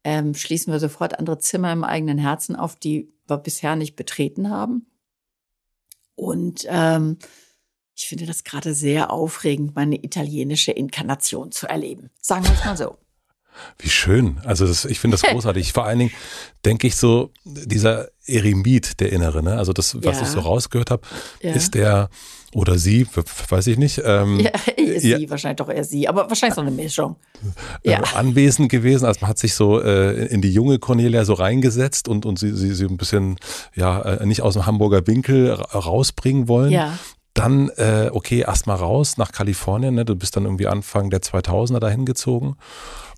ähm, 0.06 0.36
schließen 0.36 0.72
wir 0.72 0.80
sofort 0.80 1.18
andere 1.18 1.40
Zimmer 1.40 1.74
im 1.74 1.84
eigenen 1.84 2.20
Herzen 2.20 2.56
auf, 2.56 2.76
die 2.76 3.12
wir 3.28 3.38
bisher 3.38 3.76
nicht 3.76 3.96
betreten 3.96 4.52
haben. 4.52 4.86
Und 6.14 6.66
ähm, 6.70 7.18
ich 7.96 8.08
finde 8.08 8.26
das 8.26 8.44
gerade 8.44 8.74
sehr 8.74 9.12
aufregend, 9.12 9.76
meine 9.76 9.96
italienische 10.04 10.72
Inkarnation 10.72 11.52
zu 11.52 11.68
erleben. 11.68 12.10
Sagen 12.22 12.44
wir 12.46 12.54
es 12.54 12.66
mal 12.66 12.76
so. 12.78 12.98
Wie 13.80 13.90
schön. 13.90 14.38
Also 14.44 14.68
das, 14.68 14.84
ich 14.84 15.00
finde 15.00 15.16
das 15.18 15.22
großartig. 15.32 15.72
Vor 15.72 15.86
allen 15.86 16.00
Dingen 16.00 16.12
denke 16.66 16.88
ich 16.88 16.98
so, 16.98 17.32
dieser 17.46 18.10
Eremit, 18.26 19.00
der 19.00 19.14
Innere, 19.14 19.42
ne? 19.42 19.58
also 19.58 19.72
das, 19.72 19.96
was 20.04 20.18
Ja. 20.18 20.24
ich 20.24 20.28
so 20.28 20.40
rausgehört 20.42 20.92
habe, 20.92 21.04
Ja. 21.42 21.54
ist 21.54 21.74
der, 21.74 22.10
oder 22.54 22.78
sie, 22.78 23.08
weiß 23.50 23.68
ich 23.68 23.78
nicht, 23.78 24.02
ähm, 24.04 24.40
Ja, 24.42 24.52
sie, 25.00 25.12
Ja. 25.12 25.30
wahrscheinlich 25.30 25.58
doch 25.58 25.70
eher 25.70 25.86
sie, 25.86 26.06
aber 26.10 26.28
wahrscheinlich 26.28 26.56
so 26.56 26.62
eine 26.62 26.72
Mischung. 26.72 27.16
äh, 27.84 27.92
Ja. 27.92 28.02
anwesend 28.16 28.70
gewesen. 28.70 29.06
Also 29.06 29.22
man 29.22 29.30
hat 29.30 29.38
sich 29.40 29.54
so 29.54 29.80
äh, 29.82 30.26
in 30.26 30.42
die 30.42 30.52
junge 30.52 30.78
Cornelia 30.80 31.24
so 31.24 31.34
reingesetzt 31.34 32.10
und, 32.10 32.26
und 32.26 32.38
sie, 32.38 32.52
sie, 32.54 32.74
sie 32.76 32.86
ein 32.88 32.98
bisschen, 32.98 33.38
ja, 33.74 34.02
äh, 34.02 34.26
nicht 34.26 34.42
aus 34.42 34.56
dem 34.56 34.66
Hamburger 34.66 35.08
Winkel 35.08 35.52
ra- 35.54 35.80
rausbringen 35.80 36.50
wollen. 36.50 36.72
Ja, 36.74 36.98
Dann, 37.36 37.70
äh, 37.76 38.10
okay, 38.12 38.40
erst 38.40 38.66
mal 38.66 38.76
raus 38.76 39.18
nach 39.18 39.32
Kalifornien. 39.32 39.94
Ne? 39.94 40.06
Du 40.06 40.16
bist 40.16 40.36
dann 40.36 40.46
irgendwie 40.46 40.68
Anfang 40.68 41.10
der 41.12 41.22
2000er 41.22 41.80
dahin 41.80 42.06
gezogen. 42.06 42.56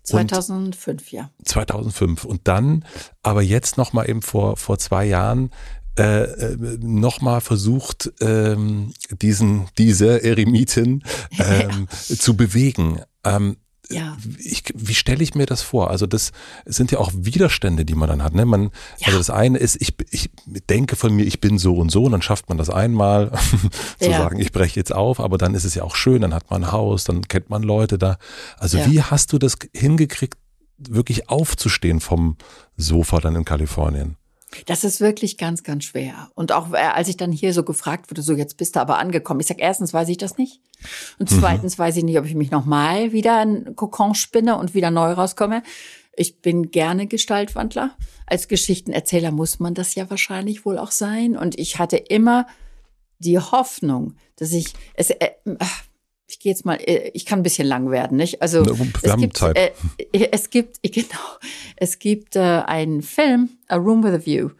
2005, 0.02 1.12
ja. 1.12 1.30
2005 1.44 2.24
und 2.24 2.48
dann 2.48 2.84
aber 3.22 3.42
jetzt 3.42 3.76
noch 3.76 3.92
mal 3.92 4.08
eben 4.08 4.22
vor 4.22 4.56
vor 4.56 4.78
zwei 4.78 5.04
Jahren 5.04 5.50
äh, 5.98 6.22
äh, 6.22 6.78
noch 6.80 7.20
mal 7.20 7.40
versucht 7.40 8.10
ähm, 8.20 8.92
diesen 9.10 9.68
diese 9.76 10.22
Eremitin 10.22 11.02
ähm, 11.38 11.88
zu 11.90 12.36
bewegen. 12.36 13.00
Ähm, 13.24 13.56
Ja. 13.90 14.16
ich, 14.38 14.64
wie 14.74 14.94
stelle 14.94 15.22
ich 15.22 15.34
mir 15.34 15.46
das 15.46 15.62
vor? 15.62 15.90
Also 15.90 16.06
das 16.06 16.32
sind 16.66 16.90
ja 16.92 16.98
auch 16.98 17.10
Widerstände, 17.14 17.84
die 17.86 17.94
man 17.94 18.08
dann 18.08 18.22
hat. 18.22 18.34
Ne? 18.34 18.44
Man, 18.44 18.64
Ja. 18.98 19.06
Also 19.06 19.18
das 19.18 19.30
eine 19.30 19.56
ist, 19.58 19.80
ich, 19.80 19.94
ich 20.10 20.30
denke 20.68 20.94
von 20.96 21.14
mir, 21.16 21.24
ich 21.24 21.40
bin 21.40 21.58
so 21.58 21.74
und 21.76 21.90
so, 21.90 22.04
und 22.04 22.12
dann 22.12 22.20
schafft 22.22 22.48
man 22.50 22.58
das 22.58 22.68
einmal, 22.68 23.30
zu 23.98 24.10
Ja. 24.10 24.18
sagen, 24.18 24.38
ich 24.40 24.52
breche 24.52 24.78
jetzt 24.78 24.92
auf, 24.92 25.20
aber 25.20 25.38
dann 25.38 25.54
ist 25.54 25.64
es 25.64 25.74
ja 25.74 25.84
auch 25.84 25.96
schön, 25.96 26.20
dann 26.22 26.34
hat 26.34 26.50
man 26.50 26.64
ein 26.64 26.72
Haus, 26.72 27.04
dann 27.04 27.22
kennt 27.28 27.48
man 27.48 27.62
Leute 27.62 27.96
da. 27.96 28.18
Also 28.58 28.78
wie 28.86 29.02
hast 29.02 29.32
du 29.32 29.38
das 29.38 29.56
hingekriegt, 29.74 30.36
wirklich 30.76 31.28
aufzustehen 31.30 32.00
vom 32.00 32.36
Sofa 32.76 33.20
dann 33.20 33.36
in 33.36 33.44
Kalifornien? 33.44 34.16
Das 34.66 34.84
ist 34.84 35.00
wirklich 35.00 35.36
ganz, 35.36 35.62
ganz 35.62 35.84
schwer. 35.84 36.30
Und 36.34 36.52
auch 36.52 36.72
äh, 36.72 36.76
als 36.76 37.08
ich 37.08 37.16
dann 37.16 37.32
hier 37.32 37.52
so 37.52 37.62
gefragt 37.62 38.10
wurde, 38.10 38.22
so 38.22 38.34
jetzt 38.34 38.56
bist 38.56 38.76
du 38.76 38.80
aber 38.80 38.98
angekommen. 38.98 39.40
Ich 39.40 39.46
sag, 39.46 39.60
erstens 39.60 39.92
weiß 39.92 40.08
ich 40.08 40.16
das 40.16 40.38
nicht. 40.38 40.60
Und 41.18 41.28
zweitens 41.28 41.78
weiß 41.78 41.96
ich 41.96 42.04
nicht, 42.04 42.18
ob 42.18 42.24
ich 42.24 42.34
mich 42.34 42.50
nochmal 42.50 43.12
wieder 43.12 43.42
in 43.42 43.76
Kokon 43.76 44.14
spinne 44.14 44.56
und 44.56 44.74
wieder 44.74 44.90
neu 44.90 45.12
rauskomme. 45.12 45.62
Ich 46.16 46.40
bin 46.40 46.70
gerne 46.70 47.06
Gestaltwandler. 47.06 47.94
Als 48.26 48.48
Geschichtenerzähler 48.48 49.30
muss 49.30 49.60
man 49.60 49.74
das 49.74 49.94
ja 49.94 50.10
wahrscheinlich 50.10 50.64
wohl 50.64 50.78
auch 50.78 50.90
sein. 50.90 51.36
Und 51.36 51.58
ich 51.58 51.78
hatte 51.78 51.96
immer 51.96 52.46
die 53.18 53.38
Hoffnung, 53.38 54.14
dass 54.36 54.52
ich 54.52 54.72
es, 54.94 55.10
äh, 55.10 55.30
ich 56.28 56.38
gehe 56.40 56.52
jetzt 56.52 56.64
mal, 56.64 56.74
äh, 56.76 57.10
ich 57.14 57.24
kann 57.26 57.40
ein 57.40 57.42
bisschen 57.42 57.66
lang 57.66 57.90
werden, 57.90 58.16
nicht? 58.16 58.42
Also 58.42 58.64
wir 58.64 58.72
es 59.02 59.10
haben 59.10 59.20
gibt, 59.22 59.36
Zeit. 59.36 59.56
Äh, 59.56 59.70
es 60.30 60.50
gibt, 60.50 60.82
genau, 60.82 61.06
es 61.76 61.98
gibt 61.98 62.36
äh, 62.36 62.40
einen 62.40 63.02
Film, 63.02 63.50
A 63.68 63.76
Room 63.76 64.02
with 64.04 64.12
a 64.12 64.26
View, 64.26 64.50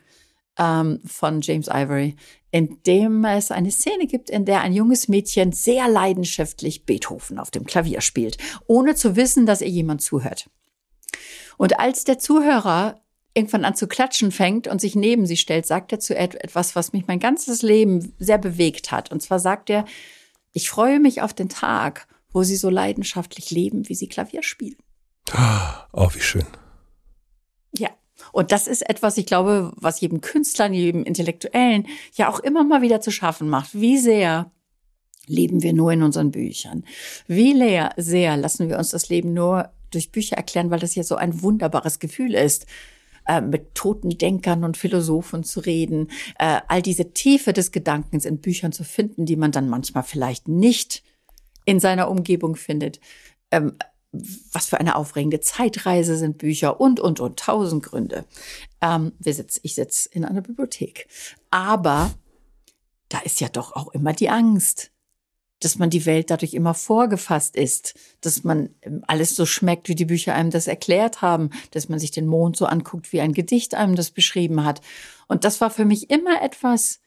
ähm, 0.59 1.01
von 1.07 1.41
James 1.43 1.69
Ivory, 1.69 2.17
in 2.51 2.79
dem 2.87 3.25
es 3.27 3.51
eine 3.51 3.71
Szene 3.71 4.07
gibt, 4.07 4.31
in 4.31 4.47
der 4.47 4.63
ein 4.63 4.73
junges 4.73 5.09
Mädchen 5.09 5.53
sehr 5.53 5.87
leidenschaftlich 5.89 6.87
Beethoven 6.87 7.39
auf 7.39 7.51
dem 7.51 7.65
Klavier 7.67 8.01
spielt, 8.01 8.39
ohne 8.67 8.95
zu 8.95 9.17
wissen, 9.17 9.45
dass 9.45 9.61
ihr 9.61 9.69
jemand 9.69 10.01
zuhört. 10.01 10.49
Und 11.59 11.79
als 11.79 12.05
der 12.05 12.19
Zuhörer 12.19 13.01
irgendwann 13.35 13.65
an 13.67 13.75
zu 13.77 13.87
klatschen 13.87 14.33
fängt 14.33 14.67
und 14.67 14.81
sich 14.81 14.97
neben 14.97 15.27
sie 15.27 15.37
stellt, 15.37 15.67
sagt 15.67 15.93
er 15.93 16.01
zu 16.01 16.17
et- 16.17 16.43
etwas, 16.43 16.75
was 16.75 16.93
mich 16.95 17.07
mein 17.07 17.21
ganzes 17.21 17.63
Leben 17.63 18.15
sehr 18.19 18.39
bewegt 18.39 18.91
hat. 18.91 19.13
Und 19.13 19.21
zwar 19.23 19.39
sagt 19.39 19.69
er, 19.71 19.85
ich 20.53 20.71
freue 20.71 21.01
mich 21.01 21.23
auf 21.23 21.35
den 21.35 21.49
Tag, 21.49 22.07
wo 22.31 22.43
sie 22.43 22.57
so 22.57 22.71
leidenschaftlich 22.71 23.51
leben, 23.51 23.89
wie 23.89 23.95
sie 23.95 24.09
Klavier 24.09 24.43
spielen. 24.43 24.77
Oh, 25.93 26.09
wie 26.13 26.21
schön. 26.21 26.47
Ja. 27.77 27.91
Und 28.33 28.53
das 28.53 28.67
ist 28.67 28.89
etwas, 28.89 29.17
ich 29.17 29.27
glaube, 29.27 29.73
was 29.77 30.01
jedem 30.01 30.21
Künstler, 30.21 30.71
jedem 30.71 31.05
Intellektuellen 31.05 31.87
ja 32.15 32.29
auch 32.29 32.41
immer 32.41 32.65
mal 32.65 32.83
wieder 32.83 33.01
zu 33.01 33.11
schaffen 33.11 33.49
macht. 33.49 33.75
Wie 33.75 33.99
sehr 33.99 34.51
leben 35.27 35.63
wir 35.63 35.73
nur 35.73 35.93
in 35.93 36.03
unseren 36.03 36.31
Büchern? 36.31 36.85
Wie 37.27 37.53
leer, 37.53 37.93
sehr 37.97 38.37
lassen 38.37 38.69
wir 38.69 38.79
uns 38.79 38.91
das 38.91 39.09
Leben 39.09 39.35
nur 39.35 39.71
durch 39.91 40.13
Bücher 40.13 40.37
erklären, 40.37 40.71
weil 40.71 40.81
das 40.81 40.95
ja 40.95 41.03
so 41.03 41.17
ein 41.17 41.43
wunderbares 41.43 41.99
Gefühl 41.99 42.35
ist, 42.35 42.67
äh, 43.29 43.41
mit 43.41 43.75
toten 43.75 44.11
Denkern 44.11 44.64
und 44.64 44.77
Philosophen 44.77 45.45
zu 45.45 45.61
reden, 45.61 46.11
äh, 46.38 46.61
all 46.67 46.83
diese 46.83 47.12
Tiefe 47.12 47.53
des 47.53 47.71
Gedankens 47.71 48.25
in 48.25 48.41
Büchern 48.41 48.73
zu 48.73 48.83
finden, 48.83 49.27
die 49.27 49.37
man 49.37 49.53
dann 49.53 49.69
manchmal 49.69 50.03
vielleicht 50.03 50.49
nicht 50.49 51.03
in 51.64 51.79
seiner 51.79 52.11
Umgebung 52.11 52.57
findet. 52.57 52.99
Ähm, 53.51 53.77
was 54.11 54.71
für 54.71 54.81
eine 54.81 54.97
aufregende 54.97 55.41
Zeitreise 55.41 56.17
sind 56.17 56.38
Bücher 56.38 56.81
und, 56.81 56.99
und, 56.99 57.21
und, 57.21 57.38
tausend 57.38 57.85
Gründe. 57.85 58.25
Ähm, 58.81 59.12
wir 59.19 59.35
sitz, 59.35 59.61
ich 59.62 59.75
sitze 59.75 60.09
in 60.11 60.25
einer 60.25 60.41
Bibliothek. 60.41 61.09
Aber 61.51 62.14
da 63.11 63.19
ist 63.19 63.41
ja 63.41 63.49
doch 63.49 63.73
auch 63.73 63.88
immer 63.88 64.14
die 64.14 64.31
Angst, 64.31 64.93
dass 65.61 65.79
man 65.79 65.90
die 65.90 66.07
Welt 66.07 66.31
dadurch 66.31 66.55
immer 66.55 66.75
vorgefasst 66.75 67.57
ist, 67.57 67.94
dass 68.21 68.44
man 68.44 68.71
ähm, 68.83 69.03
alles 69.07 69.35
so 69.35 69.47
schmeckt, 69.47 69.88
wie 69.88 69.94
die 69.94 70.05
Bücher 70.05 70.35
einem 70.35 70.51
das 70.51 70.66
erklärt 70.66 71.23
haben, 71.23 71.51
dass 71.73 71.88
man 71.88 71.99
sich 71.99 72.11
den 72.11 72.27
Mond 72.27 72.57
so 72.57 72.66
anguckt, 72.66 73.12
wie 73.12 73.21
ein 73.21 73.33
Gedicht 73.33 73.75
einem 73.75 73.97
das 73.97 74.11
beschrieben 74.11 74.64
hat. 74.64 74.81
Und 75.27 75.44
das 75.44 75.61
war 75.61 75.71
für 75.71 75.85
mich 75.85 76.11
immer 76.11 76.42
etwas, 76.42 77.01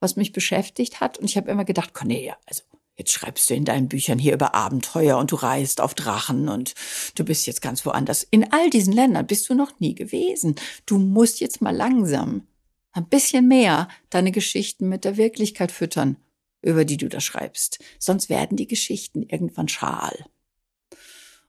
was 0.00 0.16
mich 0.16 0.32
beschäftigt 0.32 1.00
hat. 1.00 1.18
Und 1.18 1.24
ich 1.26 1.36
habe 1.36 1.50
immer 1.50 1.64
gedacht, 1.64 1.94
Cornelia, 1.94 2.36
also 2.46 2.62
jetzt 2.96 3.12
schreibst 3.12 3.50
du 3.50 3.54
in 3.54 3.64
deinen 3.64 3.88
Büchern 3.88 4.18
hier 4.18 4.34
über 4.34 4.54
Abenteuer 4.54 5.18
und 5.18 5.32
du 5.32 5.36
reist 5.36 5.80
auf 5.80 5.94
Drachen 5.94 6.48
und 6.48 6.74
du 7.14 7.24
bist 7.24 7.46
jetzt 7.46 7.62
ganz 7.62 7.84
woanders. 7.84 8.26
In 8.30 8.52
all 8.52 8.70
diesen 8.70 8.92
Ländern 8.92 9.26
bist 9.26 9.48
du 9.48 9.54
noch 9.54 9.78
nie 9.80 9.94
gewesen. 9.94 10.56
Du 10.86 10.98
musst 10.98 11.40
jetzt 11.40 11.60
mal 11.60 11.74
langsam 11.74 12.46
ein 12.92 13.06
bisschen 13.06 13.46
mehr 13.46 13.88
deine 14.08 14.32
Geschichten 14.32 14.88
mit 14.88 15.04
der 15.04 15.18
Wirklichkeit 15.18 15.70
füttern, 15.70 16.16
über 16.62 16.84
die 16.84 16.96
du 16.96 17.08
da 17.08 17.20
schreibst. 17.20 17.78
Sonst 17.98 18.28
werden 18.28 18.56
die 18.56 18.66
Geschichten 18.66 19.22
irgendwann 19.22 19.68
schal. 19.68 20.24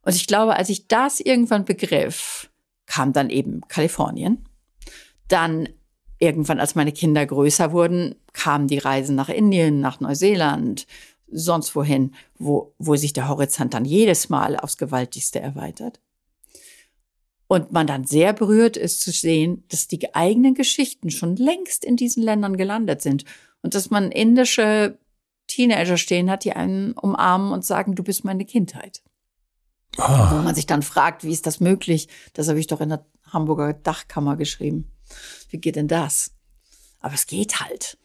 Und 0.02 0.16
ich 0.16 0.28
glaube, 0.28 0.56
als 0.56 0.70
ich 0.70 0.88
das 0.88 1.20
irgendwann 1.20 1.66
begriff, 1.66 2.50
kam 2.86 3.14
dann 3.14 3.30
eben 3.30 3.62
Kalifornien. 3.68 4.48
Dann 5.28 5.70
irgendwann, 6.20 6.60
als 6.60 6.76
meine 6.76 6.94
Kinder 6.94 7.26
größer 7.26 7.72
wurden, 7.72 8.16
kamen 8.34 8.68
die 8.68 8.78
Reisen 8.78 9.16
nach 9.16 9.30
Indien, 9.30 9.82
nach 9.82 10.00
Neuseeland, 10.00 10.88
sonst 11.30 11.76
wohin, 11.76 12.16
wo, 12.38 12.74
wo 12.78 12.96
sich 12.96 13.14
der 13.14 13.28
Horizont 13.28 13.74
dann 13.74 13.86
jedes 13.86 14.30
Mal 14.30 14.56
aufs 14.58 14.78
Gewaltigste 14.78 15.40
erweitert. 15.40 16.00
Und 17.48 17.72
man 17.72 17.88
dann 17.88 18.06
sehr 18.06 18.34
berührt 18.34 18.76
ist 18.78 19.02
zu 19.02 19.12
sehen, 19.12 19.64
dass 19.70 19.88
die 19.88 20.14
eigenen 20.16 20.54
Geschichten 20.54 21.12
schon 21.12 21.36
längst 21.36 21.86
in 21.86 21.96
diesen 21.96 22.24
Ländern 22.24 22.58
gelandet 22.58 23.02
sind 23.02 23.24
und 23.68 23.76
dass 23.76 23.90
man 23.90 24.14
indische 24.14 24.98
Teenager 25.48 25.98
stehen 25.98 26.32
hat, 26.32 26.46
die 26.46 26.54
einen 26.54 26.94
umarmen 26.94 27.52
und 27.52 27.66
sagen, 27.66 27.96
du 27.96 28.04
bist 28.04 28.24
meine 28.24 28.46
Kindheit. 28.46 29.02
Ah. 29.98 30.32
Wo 30.32 30.42
man 30.42 30.56
sich 30.56 30.68
dann 30.68 30.84
fragt, 30.84 31.26
wie 31.26 31.34
ist 31.34 31.46
das 31.46 31.60
möglich? 31.60 32.08
Das 32.32 32.48
habe 32.48 32.62
ich 32.62 32.68
doch 32.68 32.80
in 32.80 32.88
der 32.88 33.06
Hamburger 33.30 33.74
Dachkammer 33.74 34.38
geschrieben. 34.38 34.90
Wie 35.50 35.58
geht 35.58 35.76
denn 35.76 35.90
das? 35.90 36.32
Aber 37.02 37.14
es 37.14 37.28
geht 37.28 37.60
halt. 37.60 37.98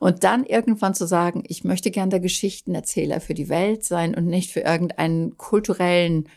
Und 0.00 0.24
dann 0.24 0.44
irgendwann 0.44 0.96
zu 0.96 1.06
sagen, 1.06 1.44
ich 1.46 1.62
möchte 1.62 1.92
gern 1.92 2.10
der 2.10 2.18
Geschichtenerzähler 2.18 3.20
für 3.20 3.34
die 3.34 3.48
Welt 3.48 3.84
sein 3.84 4.12
und 4.12 4.26
nicht 4.26 4.50
für 4.50 4.62
irgendeinen 4.62 5.36
kulturellen 5.36 6.28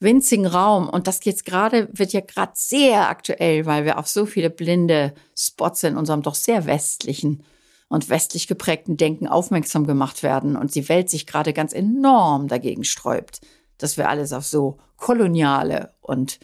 winzigen 0.00 0.46
Raum. 0.46 0.88
Und 0.88 1.06
das 1.08 1.22
jetzt 1.26 1.44
gerade 1.44 1.90
wird 1.92 2.14
ja 2.14 2.20
gerade 2.20 2.52
sehr 2.54 3.10
aktuell, 3.10 3.66
weil 3.66 3.84
wir 3.84 3.98
auf 3.98 4.08
so 4.08 4.24
viele 4.24 4.48
blinde 4.48 5.12
Spots 5.36 5.82
in 5.82 5.98
unserem 5.98 6.22
doch 6.22 6.34
sehr 6.34 6.64
westlichen 6.64 7.42
und 7.88 8.08
westlich 8.08 8.46
geprägten 8.46 8.96
Denken 8.96 9.26
aufmerksam 9.26 9.86
gemacht 9.86 10.22
werden 10.22 10.56
und 10.56 10.74
die 10.74 10.88
Welt 10.88 11.08
sich 11.08 11.26
gerade 11.26 11.52
ganz 11.52 11.72
enorm 11.72 12.48
dagegen 12.48 12.84
sträubt, 12.84 13.40
dass 13.78 13.96
wir 13.96 14.08
alles 14.08 14.32
auf 14.32 14.44
so 14.44 14.78
koloniale 14.96 15.94
und 16.00 16.38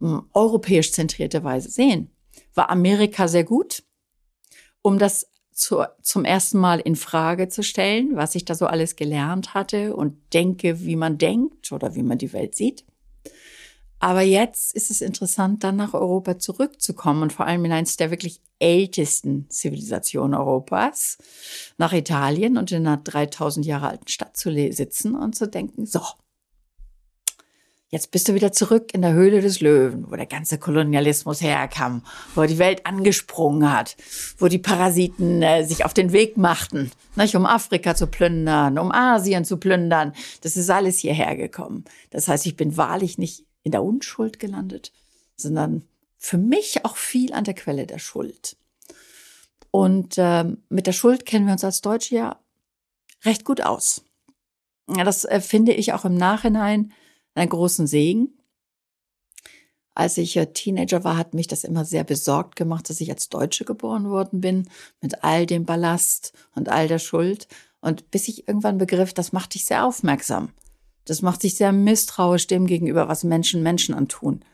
hm, 0.00 0.28
europäisch 0.32 0.92
zentrierte 0.92 1.42
Weise 1.42 1.70
sehen. 1.70 2.10
War 2.54 2.70
Amerika 2.70 3.28
sehr 3.28 3.44
gut, 3.44 3.82
um 4.82 4.98
das 4.98 5.26
zu, 5.52 5.84
zum 6.02 6.24
ersten 6.24 6.58
Mal 6.58 6.80
in 6.80 6.96
Frage 6.96 7.48
zu 7.48 7.62
stellen, 7.62 8.16
was 8.16 8.34
ich 8.34 8.44
da 8.44 8.54
so 8.54 8.66
alles 8.66 8.96
gelernt 8.96 9.54
hatte 9.54 9.96
und 9.96 10.16
denke, 10.34 10.80
wie 10.80 10.96
man 10.96 11.16
denkt 11.16 11.72
oder 11.72 11.94
wie 11.94 12.02
man 12.02 12.18
die 12.18 12.32
Welt 12.32 12.54
sieht. 12.56 12.84
Aber 13.98 14.22
jetzt 14.22 14.74
ist 14.74 14.90
es 14.90 15.00
interessant, 15.00 15.64
dann 15.64 15.76
nach 15.76 15.94
Europa 15.94 16.38
zurückzukommen 16.38 17.22
und 17.22 17.32
vor 17.32 17.46
allem 17.46 17.64
in 17.64 17.72
eines 17.72 17.96
der 17.96 18.10
wirklich 18.10 18.40
ältesten 18.58 19.48
Zivilisationen 19.48 20.34
Europas, 20.34 21.18
nach 21.78 21.92
Italien 21.92 22.58
und 22.58 22.70
in 22.72 22.86
einer 22.86 22.98
3000 22.98 23.64
Jahre 23.64 23.88
alten 23.88 24.08
Stadt 24.08 24.36
zu 24.36 24.52
sitzen 24.72 25.14
und 25.14 25.34
zu 25.34 25.48
denken, 25.48 25.86
so, 25.86 26.02
Jetzt 27.94 28.10
bist 28.10 28.28
du 28.28 28.34
wieder 28.34 28.50
zurück 28.50 28.92
in 28.92 29.02
der 29.02 29.12
Höhle 29.12 29.40
des 29.40 29.60
Löwen, 29.60 30.10
wo 30.10 30.16
der 30.16 30.26
ganze 30.26 30.58
Kolonialismus 30.58 31.40
herkam, 31.40 32.02
wo 32.34 32.42
die 32.42 32.58
Welt 32.58 32.84
angesprungen 32.86 33.72
hat, 33.72 33.96
wo 34.36 34.48
die 34.48 34.58
Parasiten 34.58 35.42
äh, 35.42 35.62
sich 35.64 35.84
auf 35.84 35.94
den 35.94 36.12
Weg 36.12 36.36
machten, 36.36 36.90
nicht, 37.14 37.36
um 37.36 37.46
Afrika 37.46 37.94
zu 37.94 38.08
plündern, 38.08 38.80
um 38.80 38.90
Asien 38.90 39.44
zu 39.44 39.58
plündern. 39.58 40.12
Das 40.40 40.56
ist 40.56 40.70
alles 40.70 40.98
hierher 40.98 41.36
gekommen. 41.36 41.84
Das 42.10 42.26
heißt, 42.26 42.46
ich 42.46 42.56
bin 42.56 42.76
wahrlich 42.76 43.16
nicht 43.16 43.43
in 43.64 43.72
der 43.72 43.82
Unschuld 43.82 44.38
gelandet, 44.38 44.92
sondern 45.36 45.82
für 46.16 46.38
mich 46.38 46.84
auch 46.84 46.96
viel 46.96 47.32
an 47.32 47.44
der 47.44 47.54
Quelle 47.54 47.86
der 47.86 47.98
Schuld. 47.98 48.56
Und 49.70 50.16
äh, 50.18 50.44
mit 50.68 50.86
der 50.86 50.92
Schuld 50.92 51.26
kennen 51.26 51.46
wir 51.46 51.52
uns 51.52 51.64
als 51.64 51.80
Deutsche 51.80 52.14
ja 52.14 52.40
recht 53.24 53.44
gut 53.44 53.60
aus. 53.60 54.04
Ja, 54.88 55.02
das 55.02 55.24
äh, 55.24 55.40
finde 55.40 55.72
ich 55.72 55.92
auch 55.92 56.04
im 56.04 56.14
Nachhinein 56.14 56.92
einen 57.34 57.48
großen 57.48 57.86
Segen. 57.86 58.38
Als 59.96 60.18
ich 60.18 60.38
Teenager 60.54 61.04
war, 61.04 61.16
hat 61.16 61.34
mich 61.34 61.46
das 61.46 61.64
immer 61.64 61.84
sehr 61.84 62.04
besorgt 62.04 62.56
gemacht, 62.56 62.90
dass 62.90 63.00
ich 63.00 63.10
als 63.10 63.28
Deutsche 63.28 63.64
geboren 63.64 64.10
worden 64.10 64.40
bin, 64.40 64.68
mit 65.00 65.22
all 65.22 65.46
dem 65.46 65.64
Ballast 65.64 66.32
und 66.54 66.68
all 66.68 66.88
der 66.88 66.98
Schuld. 66.98 67.46
Und 67.80 68.10
bis 68.10 68.28
ich 68.28 68.48
irgendwann 68.48 68.78
begriff, 68.78 69.14
das 69.14 69.32
macht 69.32 69.54
dich 69.54 69.64
sehr 69.64 69.84
aufmerksam. 69.84 70.50
Das 71.04 71.22
macht 71.22 71.42
dich 71.42 71.54
sehr 71.56 71.72
misstrauisch 71.72 72.46
dem 72.46 72.66
gegenüber, 72.66 73.08
was 73.08 73.24
Menschen 73.24 73.62
Menschen 73.62 73.94
antun. 73.94 74.44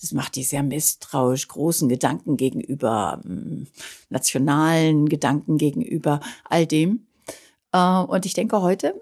Das 0.00 0.12
macht 0.12 0.36
dich 0.36 0.48
sehr 0.48 0.62
misstrauisch 0.62 1.48
großen 1.48 1.88
Gedanken 1.88 2.36
gegenüber, 2.36 3.20
hm, 3.22 3.66
nationalen 4.10 5.08
Gedanken 5.08 5.58
gegenüber, 5.58 6.20
all 6.44 6.66
dem. 6.66 7.06
Äh, 7.72 8.00
und 8.00 8.26
ich 8.26 8.34
denke 8.34 8.62
heute, 8.62 9.00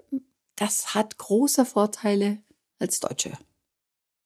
das 0.55 0.95
hat 0.95 1.17
große 1.17 1.65
Vorteile 1.65 2.39
als 2.79 2.99
Deutsche 2.99 3.31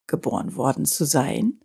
geboren 0.08 0.56
worden 0.56 0.86
zu 0.86 1.06
sein, 1.06 1.60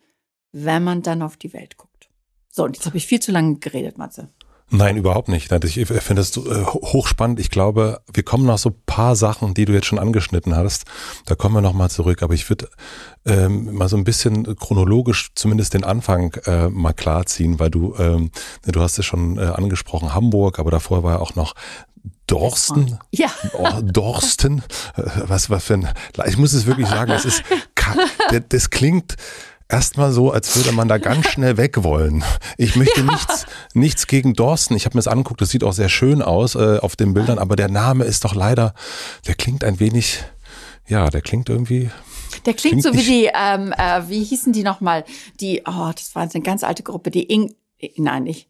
wenn 0.53 0.85
man 0.85 1.03
dann 1.03 1.23
auf 1.23 1.37
die 1.37 1.53
Welt 1.53 1.77
guckt. 1.77 2.09
So, 2.49 2.65
und 2.65 2.77
jetzt 2.77 2.87
habe 2.87 2.97
ich 2.97 3.07
viel 3.07 3.21
zu 3.21 3.33
lange 3.33 3.57
geredet, 3.57 3.99
Matze. 3.99 4.31
Nein, 4.69 4.97
überhaupt 4.97 5.29
nicht. 5.29 5.53
Ich 5.53 5.87
finde 5.87 6.15
das 6.15 6.37
äh, 6.37 6.65
hochspannend. 6.65 7.39
Ich 7.39 7.51
glaube, 7.51 8.01
wir 8.13 8.25
kommen 8.25 8.47
nach 8.47 8.59
so 8.59 8.75
paar 8.85 9.15
Sachen, 9.15 9.55
die 9.55 9.65
du 9.65 9.73
jetzt 9.73 9.87
schon 9.87 10.01
angeschnitten 10.01 10.57
hast. 10.57 10.87
Da 11.25 11.37
kommen 11.37 11.55
wir 11.55 11.61
nochmal 11.61 11.89
zurück. 11.89 12.23
Aber 12.23 12.35
ich 12.35 12.49
würde 12.49 12.69
ähm, 13.25 13.75
mal 13.75 13.89
so 13.89 13.97
ein 13.97 14.03
bisschen 14.03 14.57
chronologisch 14.57 15.31
zumindest 15.37 15.75
den 15.75 15.85
Anfang 15.85 16.35
äh, 16.47 16.69
mal 16.69 16.93
klarziehen, 16.93 17.61
weil 17.61 17.71
du, 17.71 17.95
ähm, 17.99 18.33
du 18.65 18.81
hast 18.81 18.99
es 18.99 19.07
schon 19.07 19.39
äh, 19.39 19.43
angesprochen, 19.43 20.15
Hamburg, 20.15 20.59
aber 20.59 20.73
davor 20.73 21.05
war 21.05 21.15
ja 21.15 21.21
auch 21.21 21.37
noch 21.37 21.55
Dorsten? 22.27 22.99
Ja. 23.13 23.29
Oh, 23.53 23.81
Dorsten? 23.83 24.65
Äh, 24.97 25.03
was, 25.27 25.49
was 25.49 25.65
für 25.65 25.75
ein, 25.75 25.89
ich 26.27 26.39
muss 26.39 26.53
es 26.53 26.67
wirklich 26.67 26.89
sagen, 26.89 27.11
das 27.11 27.25
ist, 27.25 27.45
das 28.49 28.71
klingt 28.71 29.17
erstmal 29.69 30.13
so, 30.13 30.31
als 30.31 30.55
würde 30.57 30.73
man 30.73 30.89
da 30.89 30.99
ganz 30.99 31.27
schnell 31.29 31.57
weg 31.57 31.83
wollen. 31.83 32.25
Ich 32.57 32.77
möchte 32.77 33.01
ja. 33.05 33.11
nichts, 33.11 33.47
nichts 33.75 34.07
gegen 34.07 34.35
Dorsten. 34.35 34.75
Ich 34.77 34.85
habe 34.85 34.97
mir 34.97 35.01
das 35.01 35.09
angeguckt, 35.09 35.41
das 35.41 35.51
sieht 35.51 35.65
auch 35.65 35.73
sehr 35.73 35.89
schön 35.89 36.23
aus 36.23 36.55
äh, 36.55 36.79
auf 36.79 36.97
den 36.97 37.15
Bildern, 37.15 37.39
aber 37.39 37.57
der 37.57 37.69
Name 37.69 38.05
ist 38.05 38.25
doch 38.25 38.35
leider, 38.35 38.75
der 39.27 39.35
klingt 39.35 39.65
ein 39.65 39.81
wenig, 39.81 40.23
ja, 40.87 41.11
der 41.11 41.21
klingt 41.21 41.49
irgendwie. 41.49 41.91
Der 42.45 42.55
klingt, 42.55 42.83
klingt 42.83 42.83
so 42.83 42.93
wie 42.95 43.05
die, 43.05 43.31
ähm, 43.35 43.73
äh, 43.77 44.09
wie 44.09 44.23
hießen 44.23 44.53
die 44.53 44.63
nochmal? 44.63 45.05
Die, 45.41 45.63
oh, 45.67 45.91
das 45.95 46.15
war 46.15 46.23
eine 46.23 46.43
ganz 46.43 46.63
alte 46.63 46.83
Gruppe, 46.83 47.11
die 47.11 47.25
Ing, 47.25 47.55
nein, 47.97 48.25
nicht. 48.25 48.49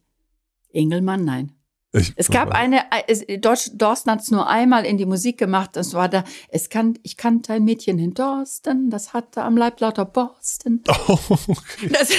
Engelmann, 0.73 1.25
nein. 1.25 1.56
Ich, 1.93 2.13
es 2.15 2.29
gab 2.29 2.51
eine, 2.51 2.81
äh, 2.91 3.37
Deutsch, 3.37 3.71
Dorsten 3.73 4.11
hat 4.11 4.21
es 4.21 4.29
nur 4.29 4.47
einmal 4.47 4.85
in 4.85 4.97
die 4.97 5.05
Musik 5.05 5.37
gemacht, 5.37 5.71
das 5.73 5.93
war 5.93 6.09
da, 6.09 6.23
es 6.49 6.69
kann, 6.69 6.99
ich 7.03 7.15
kannte 7.15 7.53
ein 7.53 7.63
Mädchen 7.63 7.97
in 7.97 8.13
Dorsten, 8.13 8.89
das 8.89 9.13
hatte 9.13 9.41
am 9.43 9.55
Leib 9.55 9.79
lauter 9.79 10.05
Borsten. 10.05 10.83
Oh, 11.07 11.17
okay. 11.29 11.89
das, 11.89 12.09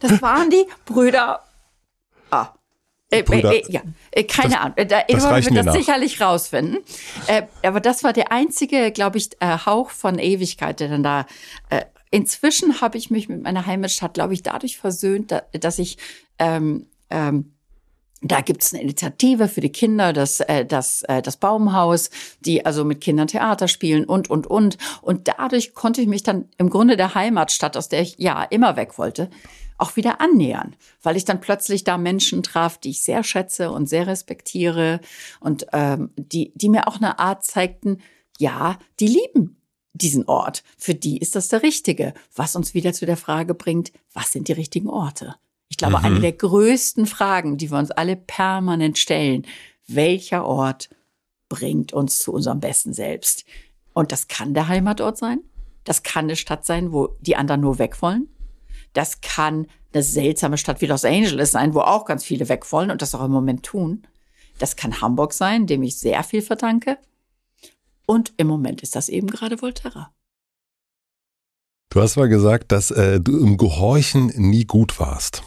das 0.00 0.22
waren 0.22 0.48
die 0.48 0.64
Brüder. 0.86 1.44
Ah. 2.30 2.54
Äh, 3.10 3.24
Brüder, 3.24 3.52
äh, 3.52 3.62
ja, 3.68 3.82
äh, 4.12 4.24
keine 4.24 4.54
das, 4.54 4.60
Ahnung. 4.60 4.88
Da, 4.88 5.00
Eduard 5.08 5.44
wird 5.44 5.56
das 5.56 5.66
nach. 5.66 5.74
sicherlich 5.74 6.20
rausfinden. 6.20 6.78
Äh, 7.26 7.42
aber 7.62 7.80
das 7.80 8.04
war 8.04 8.12
der 8.12 8.32
einzige, 8.32 8.90
glaube 8.92 9.18
ich, 9.18 9.30
äh, 9.40 9.58
Hauch 9.66 9.90
von 9.90 10.18
Ewigkeit, 10.18 10.80
der 10.80 10.88
dann 10.88 11.02
da. 11.02 11.26
Äh, 11.68 11.82
inzwischen 12.10 12.80
habe 12.80 12.96
ich 12.96 13.10
mich 13.10 13.28
mit 13.28 13.42
meiner 13.42 13.66
Heimatstadt, 13.66 14.14
glaube 14.14 14.32
ich, 14.34 14.42
dadurch 14.42 14.78
versöhnt, 14.78 15.34
dass 15.52 15.78
ich 15.80 15.98
ähm, 16.38 16.86
ähm, 17.10 17.52
da 18.22 18.40
gibt's 18.42 18.72
eine 18.72 18.82
Initiative 18.82 19.48
für 19.48 19.60
die 19.60 19.72
Kinder, 19.72 20.12
das, 20.12 20.40
äh, 20.40 20.66
das, 20.66 21.02
äh, 21.02 21.22
das 21.22 21.38
Baumhaus, 21.38 22.10
die 22.40 22.66
also 22.66 22.84
mit 22.84 23.00
Kindern 23.00 23.28
Theater 23.28 23.66
spielen 23.66 24.04
und, 24.04 24.28
und, 24.28 24.46
und. 24.46 24.76
Und 25.00 25.28
dadurch 25.28 25.74
konnte 25.74 26.02
ich 26.02 26.06
mich 26.06 26.22
dann 26.22 26.48
im 26.58 26.68
Grunde 26.68 26.96
der 26.96 27.14
Heimatstadt, 27.14 27.76
aus 27.76 27.88
der 27.88 28.02
ich 28.02 28.16
ja 28.18 28.42
immer 28.42 28.76
weg 28.76 28.98
wollte, 28.98 29.30
auch 29.78 29.96
wieder 29.96 30.20
annähern, 30.20 30.76
weil 31.02 31.16
ich 31.16 31.24
dann 31.24 31.40
plötzlich 31.40 31.84
da 31.84 31.96
Menschen 31.96 32.42
traf, 32.42 32.76
die 32.76 32.90
ich 32.90 33.02
sehr 33.02 33.24
schätze 33.24 33.70
und 33.70 33.88
sehr 33.88 34.06
respektiere 34.06 35.00
und 35.40 35.66
ähm, 35.72 36.10
die, 36.16 36.52
die 36.54 36.68
mir 36.68 36.86
auch 36.86 36.96
eine 36.96 37.18
Art 37.18 37.44
zeigten, 37.44 38.02
ja, 38.38 38.78
die 39.00 39.06
lieben 39.06 39.56
diesen 39.94 40.28
Ort. 40.28 40.62
Für 40.76 40.94
die 40.94 41.18
ist 41.18 41.36
das 41.36 41.48
der 41.48 41.62
richtige, 41.62 42.12
was 42.34 42.54
uns 42.56 42.74
wieder 42.74 42.92
zu 42.92 43.06
der 43.06 43.16
Frage 43.16 43.54
bringt, 43.54 43.92
was 44.12 44.32
sind 44.32 44.48
die 44.48 44.52
richtigen 44.52 44.88
Orte? 44.88 45.36
Ich 45.70 45.76
glaube, 45.76 45.98
mhm. 45.98 46.04
eine 46.04 46.20
der 46.20 46.32
größten 46.32 47.06
Fragen, 47.06 47.56
die 47.56 47.70
wir 47.70 47.78
uns 47.78 47.90
alle 47.90 48.16
permanent 48.16 48.98
stellen, 48.98 49.46
welcher 49.86 50.44
Ort 50.44 50.90
bringt 51.48 51.92
uns 51.92 52.18
zu 52.18 52.32
unserem 52.32 52.60
besten 52.60 52.92
Selbst? 52.92 53.44
Und 53.92 54.12
das 54.12 54.28
kann 54.28 54.52
der 54.52 54.68
Heimatort 54.68 55.16
sein. 55.16 55.40
Das 55.84 56.02
kann 56.02 56.24
eine 56.24 56.36
Stadt 56.36 56.66
sein, 56.66 56.92
wo 56.92 57.16
die 57.20 57.36
anderen 57.36 57.60
nur 57.60 57.78
weg 57.78 58.02
wollen. 58.02 58.28
Das 58.92 59.20
kann 59.20 59.66
eine 59.92 60.02
seltsame 60.02 60.58
Stadt 60.58 60.80
wie 60.80 60.86
Los 60.86 61.04
Angeles 61.04 61.52
sein, 61.52 61.74
wo 61.74 61.80
auch 61.80 62.04
ganz 62.04 62.24
viele 62.24 62.48
weg 62.48 62.70
wollen 62.72 62.90
und 62.90 63.02
das 63.02 63.14
auch 63.14 63.24
im 63.24 63.32
Moment 63.32 63.64
tun. 63.64 64.06
Das 64.58 64.76
kann 64.76 65.00
Hamburg 65.00 65.32
sein, 65.32 65.66
dem 65.66 65.82
ich 65.82 65.98
sehr 65.98 66.22
viel 66.22 66.42
verdanke. 66.42 66.98
Und 68.06 68.32
im 68.36 68.46
Moment 68.46 68.82
ist 68.82 68.96
das 68.96 69.08
eben 69.08 69.28
gerade 69.28 69.62
Volterra. 69.62 70.12
Du 71.90 72.00
hast 72.00 72.16
mal 72.16 72.28
gesagt, 72.28 72.70
dass 72.70 72.90
äh, 72.90 73.20
du 73.20 73.38
im 73.38 73.56
Gehorchen 73.56 74.26
nie 74.36 74.64
gut 74.64 75.00
warst. 75.00 75.42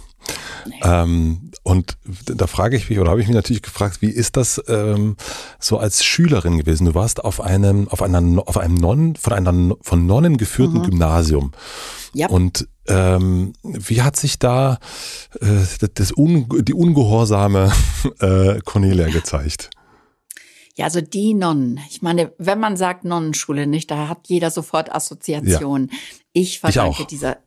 Nee. 0.66 0.80
Ähm, 0.84 1.52
Und 1.64 1.98
da 2.26 2.48
frage 2.48 2.76
ich 2.76 2.90
mich, 2.90 3.00
oder 3.00 3.12
habe 3.12 3.22
ich 3.22 3.28
mich 3.28 3.36
natürlich 3.36 3.62
gefragt, 3.62 4.02
wie 4.02 4.10
ist 4.10 4.36
das 4.36 4.62
ähm, 4.68 5.16
so 5.60 5.78
als 5.78 6.04
Schülerin 6.04 6.58
gewesen? 6.58 6.86
Du 6.86 6.94
warst 6.94 7.24
auf 7.24 7.40
einem, 7.40 7.88
auf 7.88 8.02
einer, 8.02 8.22
auf 8.46 8.58
einem 8.58 8.76
Nonnen, 8.76 9.16
von 9.16 9.34
einer 9.34 9.76
von 9.82 10.06
Nonnen 10.06 10.38
geführten 10.38 10.80
mhm. 10.80 10.84
Gymnasium. 10.84 11.52
Ja. 12.14 12.28
Und 12.28 12.68
ähm, 12.88 13.54
wie 13.64 14.02
hat 14.02 14.18
sich 14.18 14.40
da 14.40 14.78
äh, 15.40 15.88
das 15.94 16.16
Un 16.18 16.48
die 16.66 16.74
ungehorsame 16.74 17.72
äh, 18.20 18.60
Cornelia 18.66 19.08
gezeigt? 19.08 19.70
Ja, 20.76 20.86
also 20.86 21.02
die 21.02 21.34
Nonnen. 21.34 21.80
Ich 21.90 22.02
meine, 22.02 22.34
wenn 22.40 22.60
man 22.60 22.78
sagt 22.78 23.06
Nonnenschule, 23.06 23.68
nicht, 23.68 23.92
da 23.92 24.10
hat 24.10 24.28
jeder 24.28 24.50
sofort 24.50 24.94
Assoziationen. 24.94 25.90
Ja. 25.92 25.98
Ich 26.34 26.60
verdanke 26.60 27.04
ich 27.04 27.08
dieser, 27.08 27.38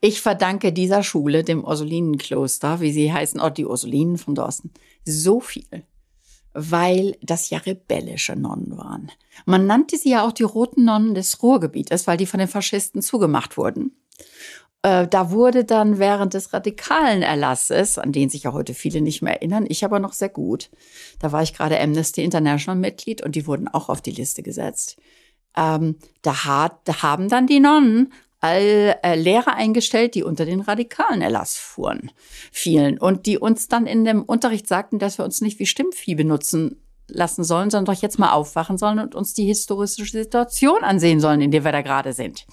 ich 0.00 0.20
verdanke 0.20 0.72
dieser 0.72 1.02
Schule, 1.02 1.44
dem 1.44 1.64
Ursulinenkloster, 1.64 2.80
wie 2.80 2.92
sie 2.92 3.12
heißen, 3.12 3.40
oh, 3.40 3.50
die 3.50 3.66
Ursulinen 3.66 4.18
von 4.18 4.34
Dorsten, 4.34 4.70
so 5.04 5.40
viel, 5.40 5.84
weil 6.52 7.16
das 7.22 7.50
ja 7.50 7.58
rebellische 7.58 8.36
Nonnen 8.36 8.76
waren. 8.76 9.10
Man 9.46 9.66
nannte 9.66 9.96
sie 9.96 10.10
ja 10.10 10.26
auch 10.26 10.32
die 10.32 10.44
roten 10.44 10.84
Nonnen 10.84 11.14
des 11.14 11.42
Ruhrgebietes, 11.42 12.06
weil 12.06 12.16
die 12.16 12.26
von 12.26 12.40
den 12.40 12.48
Faschisten 12.48 13.02
zugemacht 13.02 13.56
wurden. 13.56 13.92
Äh, 14.82 15.08
da 15.08 15.30
wurde 15.30 15.64
dann 15.64 15.98
während 15.98 16.34
des 16.34 16.52
radikalen 16.52 17.22
Erlasses, 17.22 17.98
an 17.98 18.12
den 18.12 18.30
sich 18.30 18.44
ja 18.44 18.52
heute 18.52 18.74
viele 18.74 19.00
nicht 19.00 19.22
mehr 19.22 19.34
erinnern, 19.34 19.66
ich 19.68 19.84
aber 19.84 19.98
noch 19.98 20.12
sehr 20.12 20.28
gut, 20.28 20.70
da 21.18 21.32
war 21.32 21.42
ich 21.42 21.54
gerade 21.54 21.80
Amnesty 21.80 22.22
International 22.22 22.78
Mitglied 22.78 23.22
und 23.22 23.34
die 23.34 23.46
wurden 23.46 23.68
auch 23.68 23.88
auf 23.88 24.00
die 24.00 24.12
Liste 24.12 24.42
gesetzt. 24.42 24.96
Ähm, 25.56 25.96
da, 26.22 26.44
hat, 26.44 26.80
da 26.84 27.02
haben 27.02 27.28
dann 27.28 27.46
die 27.46 27.60
Nonnen 27.60 28.12
all 28.40 28.96
äh, 29.02 29.16
Lehrer 29.16 29.54
eingestellt, 29.54 30.14
die 30.14 30.22
unter 30.22 30.44
den 30.44 30.60
radikalen 30.60 31.22
Erlass 31.22 31.56
fuhren, 31.56 32.12
fielen 32.52 32.98
und 32.98 33.26
die 33.26 33.38
uns 33.38 33.68
dann 33.68 33.86
in 33.86 34.04
dem 34.04 34.22
Unterricht 34.22 34.68
sagten, 34.68 34.98
dass 34.98 35.18
wir 35.18 35.24
uns 35.24 35.40
nicht 35.40 35.58
wie 35.58 35.66
Stimmvieh 35.66 36.14
benutzen 36.14 36.80
lassen 37.08 37.42
sollen, 37.42 37.70
sondern 37.70 37.94
doch 37.94 38.02
jetzt 38.02 38.18
mal 38.18 38.32
aufwachen 38.32 38.78
sollen 38.78 38.98
und 38.98 39.14
uns 39.14 39.32
die 39.32 39.46
historische 39.46 40.04
Situation 40.04 40.84
ansehen 40.84 41.20
sollen, 41.20 41.40
in 41.40 41.50
der 41.50 41.64
wir 41.64 41.72
da 41.72 41.82
gerade 41.82 42.12
sind. 42.12 42.46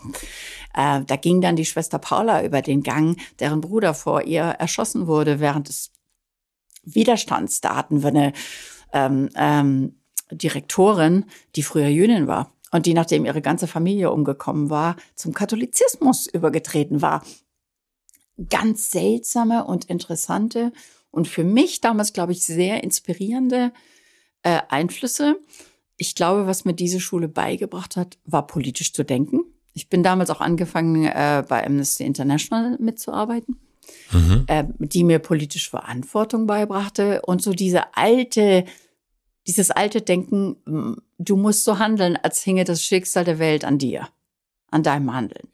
Äh, 0.73 1.01
da 1.05 1.15
ging 1.17 1.41
dann 1.41 1.55
die 1.55 1.65
Schwester 1.65 1.99
Paula 1.99 2.43
über 2.43 2.61
den 2.61 2.81
Gang, 2.81 3.19
deren 3.39 3.61
Bruder 3.61 3.93
vor 3.93 4.23
ihr 4.23 4.43
erschossen 4.43 5.07
wurde 5.07 5.39
während 5.39 5.67
des 5.67 5.91
Widerstands. 6.83 7.61
Da 7.61 7.75
hatten 7.75 8.01
wir 8.01 8.09
eine 8.09 8.33
ähm, 8.93 9.29
ähm, 9.35 9.95
Direktorin, 10.31 11.25
die 11.55 11.63
früher 11.63 11.87
Jüdin 11.87 12.27
war 12.27 12.54
und 12.75 12.85
die, 12.85 12.93
nachdem 12.93 13.25
ihre 13.25 13.41
ganze 13.41 13.67
Familie 13.67 14.11
umgekommen 14.11 14.69
war, 14.69 14.97
zum 15.15 15.33
Katholizismus 15.33 16.27
übergetreten 16.27 17.01
war. 17.01 17.23
Ganz 18.49 18.91
seltsame 18.91 19.63
und 19.63 19.85
interessante 19.85 20.73
und 21.09 21.29
für 21.29 21.45
mich 21.45 21.79
damals, 21.79 22.11
glaube 22.11 22.33
ich, 22.33 22.43
sehr 22.43 22.83
inspirierende 22.83 23.71
äh, 24.43 24.59
Einflüsse. 24.67 25.39
Ich 25.95 26.15
glaube, 26.15 26.47
was 26.47 26.65
mir 26.65 26.73
diese 26.73 26.99
Schule 26.99 27.29
beigebracht 27.29 27.95
hat, 27.95 28.17
war 28.25 28.45
politisch 28.45 28.91
zu 28.91 29.05
denken. 29.05 29.45
Ich 29.73 29.87
bin 29.87 30.03
damals 30.03 30.29
auch 30.29 30.41
angefangen, 30.41 31.05
äh, 31.05 31.45
bei 31.47 31.65
Amnesty 31.65 32.03
International 32.03 32.77
mitzuarbeiten, 32.77 33.57
mhm. 34.11 34.43
äh, 34.47 34.65
die 34.79 35.05
mir 35.05 35.19
politische 35.19 35.69
Verantwortung 35.69 36.45
beibrachte 36.45 37.21
und 37.21 37.41
so 37.41 37.53
diese 37.53 37.95
alte, 37.95 38.65
dieses 39.47 39.71
alte 39.71 40.01
Denken, 40.01 41.01
du 41.17 41.35
musst 41.35 41.63
so 41.63 41.79
handeln, 41.79 42.17
als 42.17 42.41
hinge 42.41 42.63
das 42.63 42.83
Schicksal 42.83 43.23
der 43.23 43.39
Welt 43.39 43.65
an 43.65 43.77
dir, 43.77 44.07
an 44.69 44.83
deinem 44.83 45.13
Handeln. 45.13 45.47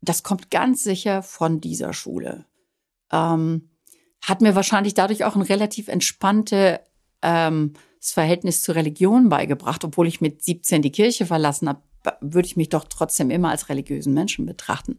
Das 0.00 0.22
kommt 0.22 0.50
ganz 0.50 0.82
sicher 0.82 1.22
von 1.22 1.60
dieser 1.60 1.92
Schule. 1.92 2.44
Ähm, 3.10 3.70
hat 4.22 4.40
mir 4.40 4.54
wahrscheinlich 4.54 4.94
dadurch 4.94 5.24
auch 5.24 5.36
ein 5.36 5.42
relativ 5.42 5.88
entspannte 5.88 6.80
ähm, 7.22 7.72
Verhältnis 8.00 8.62
zur 8.62 8.74
Religion 8.74 9.28
beigebracht, 9.28 9.84
obwohl 9.84 10.06
ich 10.06 10.20
mit 10.20 10.44
17 10.44 10.82
die 10.82 10.92
Kirche 10.92 11.26
verlassen 11.26 11.68
habe, 11.68 11.82
würde 12.20 12.46
ich 12.46 12.56
mich 12.56 12.68
doch 12.68 12.84
trotzdem 12.84 13.30
immer 13.30 13.50
als 13.50 13.68
religiösen 13.68 14.14
Menschen 14.14 14.46
betrachten. 14.46 14.98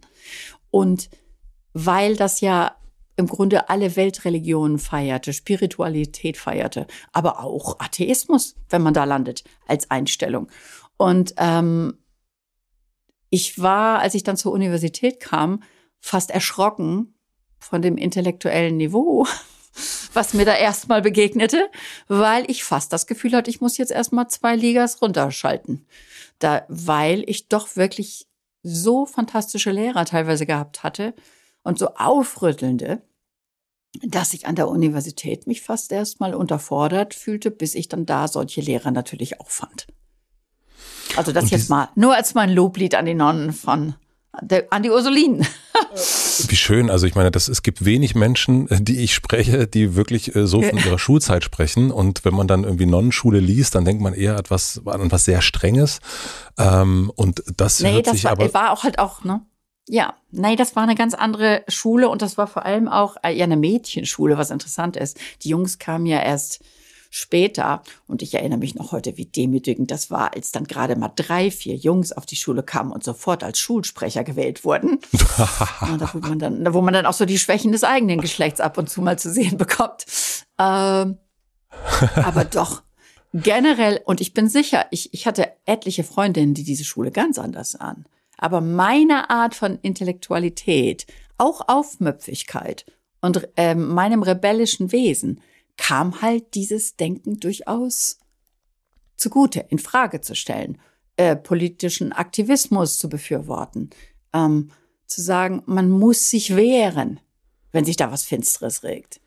Und 0.69 1.09
weil 1.73 2.15
das 2.15 2.41
ja 2.41 2.75
im 3.19 3.27
Grunde 3.27 3.69
alle 3.69 3.95
Weltreligionen 3.95 4.79
feierte, 4.79 5.33
Spiritualität 5.33 6.37
feierte, 6.37 6.87
aber 7.11 7.43
auch 7.43 7.79
Atheismus, 7.79 8.55
wenn 8.69 8.81
man 8.81 8.93
da 8.93 9.03
landet, 9.03 9.43
als 9.67 9.91
Einstellung. 9.91 10.49
Und 10.97 11.33
ähm, 11.37 11.97
ich 13.29 13.61
war, 13.61 13.99
als 13.99 14.15
ich 14.15 14.23
dann 14.23 14.37
zur 14.37 14.53
Universität 14.53 15.19
kam, 15.19 15.61
fast 15.99 16.31
erschrocken 16.31 17.13
von 17.59 17.81
dem 17.81 17.97
intellektuellen 17.97 18.77
Niveau 18.77 19.27
was 20.13 20.33
mir 20.33 20.45
da 20.45 20.55
erstmal 20.55 21.01
begegnete, 21.01 21.69
weil 22.07 22.49
ich 22.49 22.63
fast 22.63 22.91
das 22.91 23.05
Gefühl 23.05 23.33
hatte, 23.33 23.49
ich 23.49 23.61
muss 23.61 23.77
jetzt 23.77 23.91
erstmal 23.91 24.27
zwei 24.27 24.55
Ligas 24.55 25.01
runterschalten. 25.01 25.85
Da, 26.39 26.65
weil 26.67 27.23
ich 27.27 27.47
doch 27.49 27.75
wirklich 27.75 28.27
so 28.63 29.05
fantastische 29.05 29.71
Lehrer 29.71 30.05
teilweise 30.05 30.45
gehabt 30.45 30.83
hatte 30.83 31.13
und 31.63 31.77
so 31.77 31.89
aufrüttelnde, 31.95 33.01
dass 34.03 34.33
ich 34.33 34.47
an 34.47 34.55
der 34.55 34.67
Universität 34.67 35.47
mich 35.47 35.61
fast 35.61 35.91
erstmal 35.91 36.35
unterfordert 36.35 37.13
fühlte, 37.13 37.51
bis 37.51 37.75
ich 37.75 37.87
dann 37.89 38.05
da 38.05 38.27
solche 38.27 38.61
Lehrer 38.61 38.91
natürlich 38.91 39.39
auch 39.39 39.49
fand. 39.49 39.87
Also 41.15 41.31
das 41.31 41.49
jetzt 41.49 41.69
mal 41.69 41.89
nur 41.95 42.15
als 42.15 42.35
mein 42.35 42.51
Loblied 42.51 42.95
an 42.95 43.05
die 43.05 43.15
Nonnen 43.15 43.51
von 43.51 43.95
an 44.69 44.83
die 44.83 44.89
Ursulinen. 44.89 45.45
Wie 46.47 46.55
schön. 46.55 46.89
Also 46.89 47.07
ich 47.07 47.15
meine, 47.15 47.31
das, 47.31 47.47
es 47.47 47.63
gibt 47.63 47.83
wenig 47.83 48.15
Menschen, 48.15 48.67
die 48.69 48.99
ich 48.99 49.13
spreche, 49.13 49.67
die 49.67 49.95
wirklich 49.95 50.35
äh, 50.35 50.47
so 50.47 50.61
von 50.61 50.77
ihrer 50.77 50.99
Schulzeit 50.99 51.43
sprechen. 51.43 51.91
Und 51.91 52.23
wenn 52.25 52.35
man 52.35 52.47
dann 52.47 52.63
irgendwie 52.63 52.85
Nonnenschule 52.85 53.39
liest, 53.39 53.75
dann 53.75 53.85
denkt 53.85 54.01
man 54.01 54.13
eher 54.13 54.37
etwas, 54.37 54.81
an 54.85 55.11
was 55.11 55.25
sehr 55.25 55.41
Strenges. 55.41 55.99
Ähm, 56.57 57.11
und 57.15 57.43
das 57.57 57.79
nee, 57.81 57.93
hört 57.93 58.07
das 58.07 58.13
sich 58.13 58.23
war, 58.25 58.31
aber 58.33 58.53
war 58.53 58.71
auch 58.71 58.83
halt 58.83 58.99
auch, 58.99 59.23
ne? 59.23 59.41
Ja, 59.91 60.13
nee, 60.29 60.55
das 60.55 60.75
war 60.75 60.83
eine 60.83 60.93
ganz 60.93 61.15
andere 61.15 61.63
Schule 61.67 62.09
und 62.09 62.21
das 62.21 62.37
war 62.37 62.45
vor 62.45 62.63
allem 62.63 62.87
auch 62.87 63.17
äh, 63.23 63.31
ja 63.31 63.45
eine 63.45 63.57
Mädchenschule, 63.57 64.37
was 64.37 64.51
interessant 64.51 64.95
ist. 64.95 65.19
Die 65.43 65.49
Jungs 65.49 65.79
kamen 65.79 66.05
ja 66.05 66.21
erst 66.21 66.63
später. 67.09 67.81
Und 68.07 68.21
ich 68.21 68.35
erinnere 68.35 68.59
mich 68.59 68.75
noch 68.75 68.91
heute, 68.91 69.17
wie 69.17 69.25
demütigend 69.25 69.89
das 69.89 70.11
war, 70.11 70.35
als 70.35 70.51
dann 70.51 70.65
gerade 70.65 70.95
mal 70.95 71.11
drei, 71.15 71.49
vier 71.49 71.75
Jungs 71.75 72.11
auf 72.11 72.27
die 72.27 72.35
Schule 72.35 72.61
kamen 72.61 72.91
und 72.91 73.03
sofort 73.03 73.43
als 73.43 73.57
Schulsprecher 73.57 74.23
gewählt 74.23 74.63
wurden. 74.63 74.99
da, 75.37 76.11
wo, 76.13 76.19
man 76.19 76.37
dann, 76.37 76.73
wo 76.73 76.81
man 76.81 76.93
dann 76.93 77.07
auch 77.07 77.13
so 77.13 77.25
die 77.25 77.39
Schwächen 77.39 77.71
des 77.71 77.83
eigenen 77.83 78.21
Geschlechts 78.21 78.61
ab 78.61 78.77
und 78.77 78.91
zu 78.91 79.01
mal 79.01 79.17
zu 79.17 79.31
sehen 79.31 79.57
bekommt. 79.57 80.05
Ähm, 80.59 81.17
aber 82.15 82.45
doch 82.45 82.83
generell, 83.33 84.01
und 84.05 84.21
ich 84.21 84.35
bin 84.35 84.47
sicher, 84.47 84.85
ich, 84.91 85.11
ich 85.13 85.25
hatte 85.25 85.51
etliche 85.65 86.03
Freundinnen, 86.03 86.53
die 86.53 86.63
diese 86.63 86.83
Schule 86.83 87.11
ganz 87.11 87.39
anders 87.39 87.71
sahen. 87.71 88.05
Aber 88.39 88.61
meine 88.61 89.29
Art 89.29 89.53
von 89.53 89.77
Intellektualität, 89.81 91.05
auch 91.37 91.67
Aufmüpfigkeit 91.67 92.85
und 93.19 93.49
äh, 93.57 93.75
meinem 93.75 94.23
rebellischen 94.23 94.93
Wesen 94.93 95.41
kam 95.75 96.21
halt 96.21 96.55
dieses 96.55 96.95
Denken 96.95 97.39
durchaus 97.39 98.17
zugute, 99.17 99.65
in 99.69 99.77
Frage 99.77 100.21
zu 100.21 100.35
stellen, 100.35 100.77
äh, 101.17 101.35
politischen 101.35 102.13
Aktivismus 102.13 102.97
zu 102.97 103.09
befürworten, 103.09 103.89
ähm, 104.33 104.71
zu 105.05 105.21
sagen, 105.21 105.61
man 105.65 105.89
muss 105.89 106.29
sich 106.29 106.55
wehren, 106.55 107.19
wenn 107.73 107.83
sich 107.83 107.97
da 107.97 108.09
was 108.09 108.23
Finsteres 108.23 108.83
regt. 108.83 109.19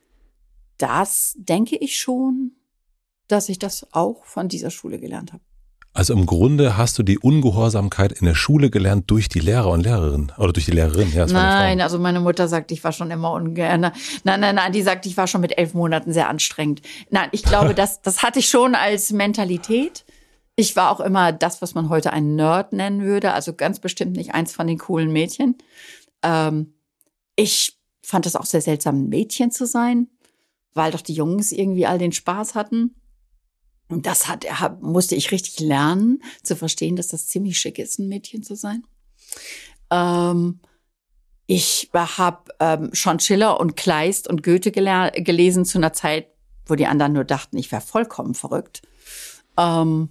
Das 0.79 1.35
denke 1.37 1.77
ich 1.77 2.01
schon, 2.01 2.53
dass 3.29 3.51
ich 3.51 3.59
das 3.59 3.87
auch 3.93 4.25
von 4.25 4.49
dieser 4.49 4.71
Schule 4.71 4.99
gelernt 4.99 5.35
habe. 5.35 5.45
Also 5.95 6.15
im 6.15 6.25
Grunde 6.25 6.79
hast 6.79 6.99
du 6.99 7.03
die 7.03 7.19
Ungehorsamkeit 7.19 8.13
in 8.13 8.25
der 8.25 8.35
Schule 8.35 8.71
gelernt 8.71 9.11
durch 9.11 9.29
die 9.29 9.41
Lehrer 9.41 9.69
und 9.69 9.83
Lehrerin 9.83 10.33
oder 10.39 10.55
durch 10.55 10.65
die 10.65 10.71
Lehrerin. 10.71 11.13
Ja, 11.13 11.27
nein, 11.27 11.83
also 11.83 11.99
meine 11.99 12.21
Mutter 12.21 12.49
sagt, 12.49 12.73
ich 12.73 12.83
war 12.83 12.93
schon 12.93 13.11
immer 13.11 13.33
ungern. 13.33 13.93
Nein, 14.25 14.41
nein, 14.41 14.55
nein, 14.55 14.73
die 14.73 14.81
sagt, 14.81 15.05
ich 15.05 15.19
war 15.19 15.27
schon 15.27 15.43
mit 15.43 15.59
elf 15.59 15.75
Monaten 15.75 16.13
sehr 16.15 16.31
anstrengend. 16.31 16.81
Nein, 17.11 17.29
ich 17.33 17.43
glaube, 17.43 17.75
das, 17.75 18.01
das 18.01 18.23
hatte 18.23 18.39
ich 18.39 18.49
schon 18.49 18.75
als 18.75 19.13
Mentalität. 19.13 20.07
Ich 20.57 20.77
war 20.77 20.91
auch 20.91 21.01
immer 21.01 21.31
das, 21.31 21.61
was 21.61 21.75
man 21.75 21.91
heute 21.91 22.13
einen 22.13 22.37
Nerd 22.37 22.73
nennen 22.73 23.03
würde, 23.03 23.35
also 23.35 23.53
ganz 23.53 23.79
bestimmt 23.79 24.17
nicht 24.17 24.35
eins 24.35 24.53
von 24.53 24.67
den 24.67 24.79
coolen 24.79 25.13
Mädchen. 25.13 25.57
Ähm, 26.23 26.73
ich 27.37 27.77
fand 28.03 28.25
es 28.25 28.35
auch 28.35 28.47
sehr 28.47 28.63
seltsam, 28.63 29.03
ein 29.03 29.09
Mädchen 29.11 29.51
zu 29.51 29.67
sein, 29.67 30.09
weil 30.73 30.91
doch 30.91 31.03
die 31.03 31.15
Jungs 31.15 31.53
irgendwie 31.53 31.87
all 31.87 31.99
den 31.99 32.13
Spaß 32.13 32.55
hatten. 32.55 32.95
Und 33.93 34.07
das 34.07 34.27
hat, 34.27 34.47
musste 34.81 35.15
ich 35.15 35.33
richtig 35.33 35.61
lernen, 35.61 36.23
zu 36.43 36.57
verstehen, 36.57 36.97
dass 36.97 37.09
das 37.09 37.29
ziemlich 37.29 37.59
schick 37.59 37.79
ist, 37.79 37.99
ein 37.99 38.09
Mädchen 38.09 38.43
zu 38.43 38.55
sein. 38.55 38.85
Ähm, 39.91 40.61
ich 41.47 41.91
habe 41.93 42.51
ähm, 42.59 42.91
schon 42.95 43.21
Schiller 43.21 43.61
und 43.61 43.77
Kleist 43.77 44.29
und 44.29 44.43
Goethe 44.43 44.73
gelesen 44.73 45.67
zu 45.67 45.77
einer 45.77 45.93
Zeit, 45.93 46.29
wo 46.65 46.75
die 46.75 46.87
anderen 46.87 47.13
nur 47.13 47.25
dachten, 47.25 47.59
ich 47.59 47.71
wäre 47.71 47.83
vollkommen 47.83 48.35
verrückt. 48.35 48.81
Ähm, 49.59 50.09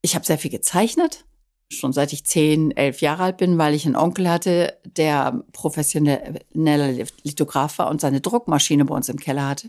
ich 0.00 0.14
habe 0.14 0.24
sehr 0.24 0.38
viel 0.38 0.50
gezeichnet, 0.50 1.26
schon 1.68 1.92
seit 1.92 2.14
ich 2.14 2.24
zehn, 2.24 2.70
elf 2.70 3.02
Jahre 3.02 3.24
alt 3.24 3.36
bin, 3.36 3.58
weil 3.58 3.74
ich 3.74 3.84
einen 3.84 3.96
Onkel 3.96 4.30
hatte, 4.30 4.78
der 4.84 5.44
professioneller 5.52 7.06
Lithograf 7.24 7.76
war 7.76 7.90
und 7.90 8.00
seine 8.00 8.22
Druckmaschine 8.22 8.86
bei 8.86 8.94
uns 8.94 9.10
im 9.10 9.18
Keller 9.18 9.48
hatte. 9.48 9.68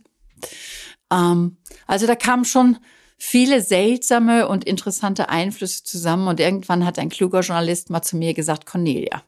Ähm, 1.11 1.57
also 1.87 2.07
da 2.07 2.15
kamen 2.15 2.45
schon 2.45 2.77
viele 3.25 3.61
seltsame 3.61 4.49
und 4.49 4.65
interessante 4.65 5.29
Einflüsse 5.29 5.85
zusammen 5.85 6.27
und 6.27 6.41
irgendwann 6.41 6.85
hat 6.85 6.99
ein 6.99 7.07
kluger 7.07 7.39
Journalist 7.39 7.89
mal 7.89 8.01
zu 8.01 8.17
mir 8.17 8.33
gesagt, 8.33 8.65
Cornelia. 8.65 9.23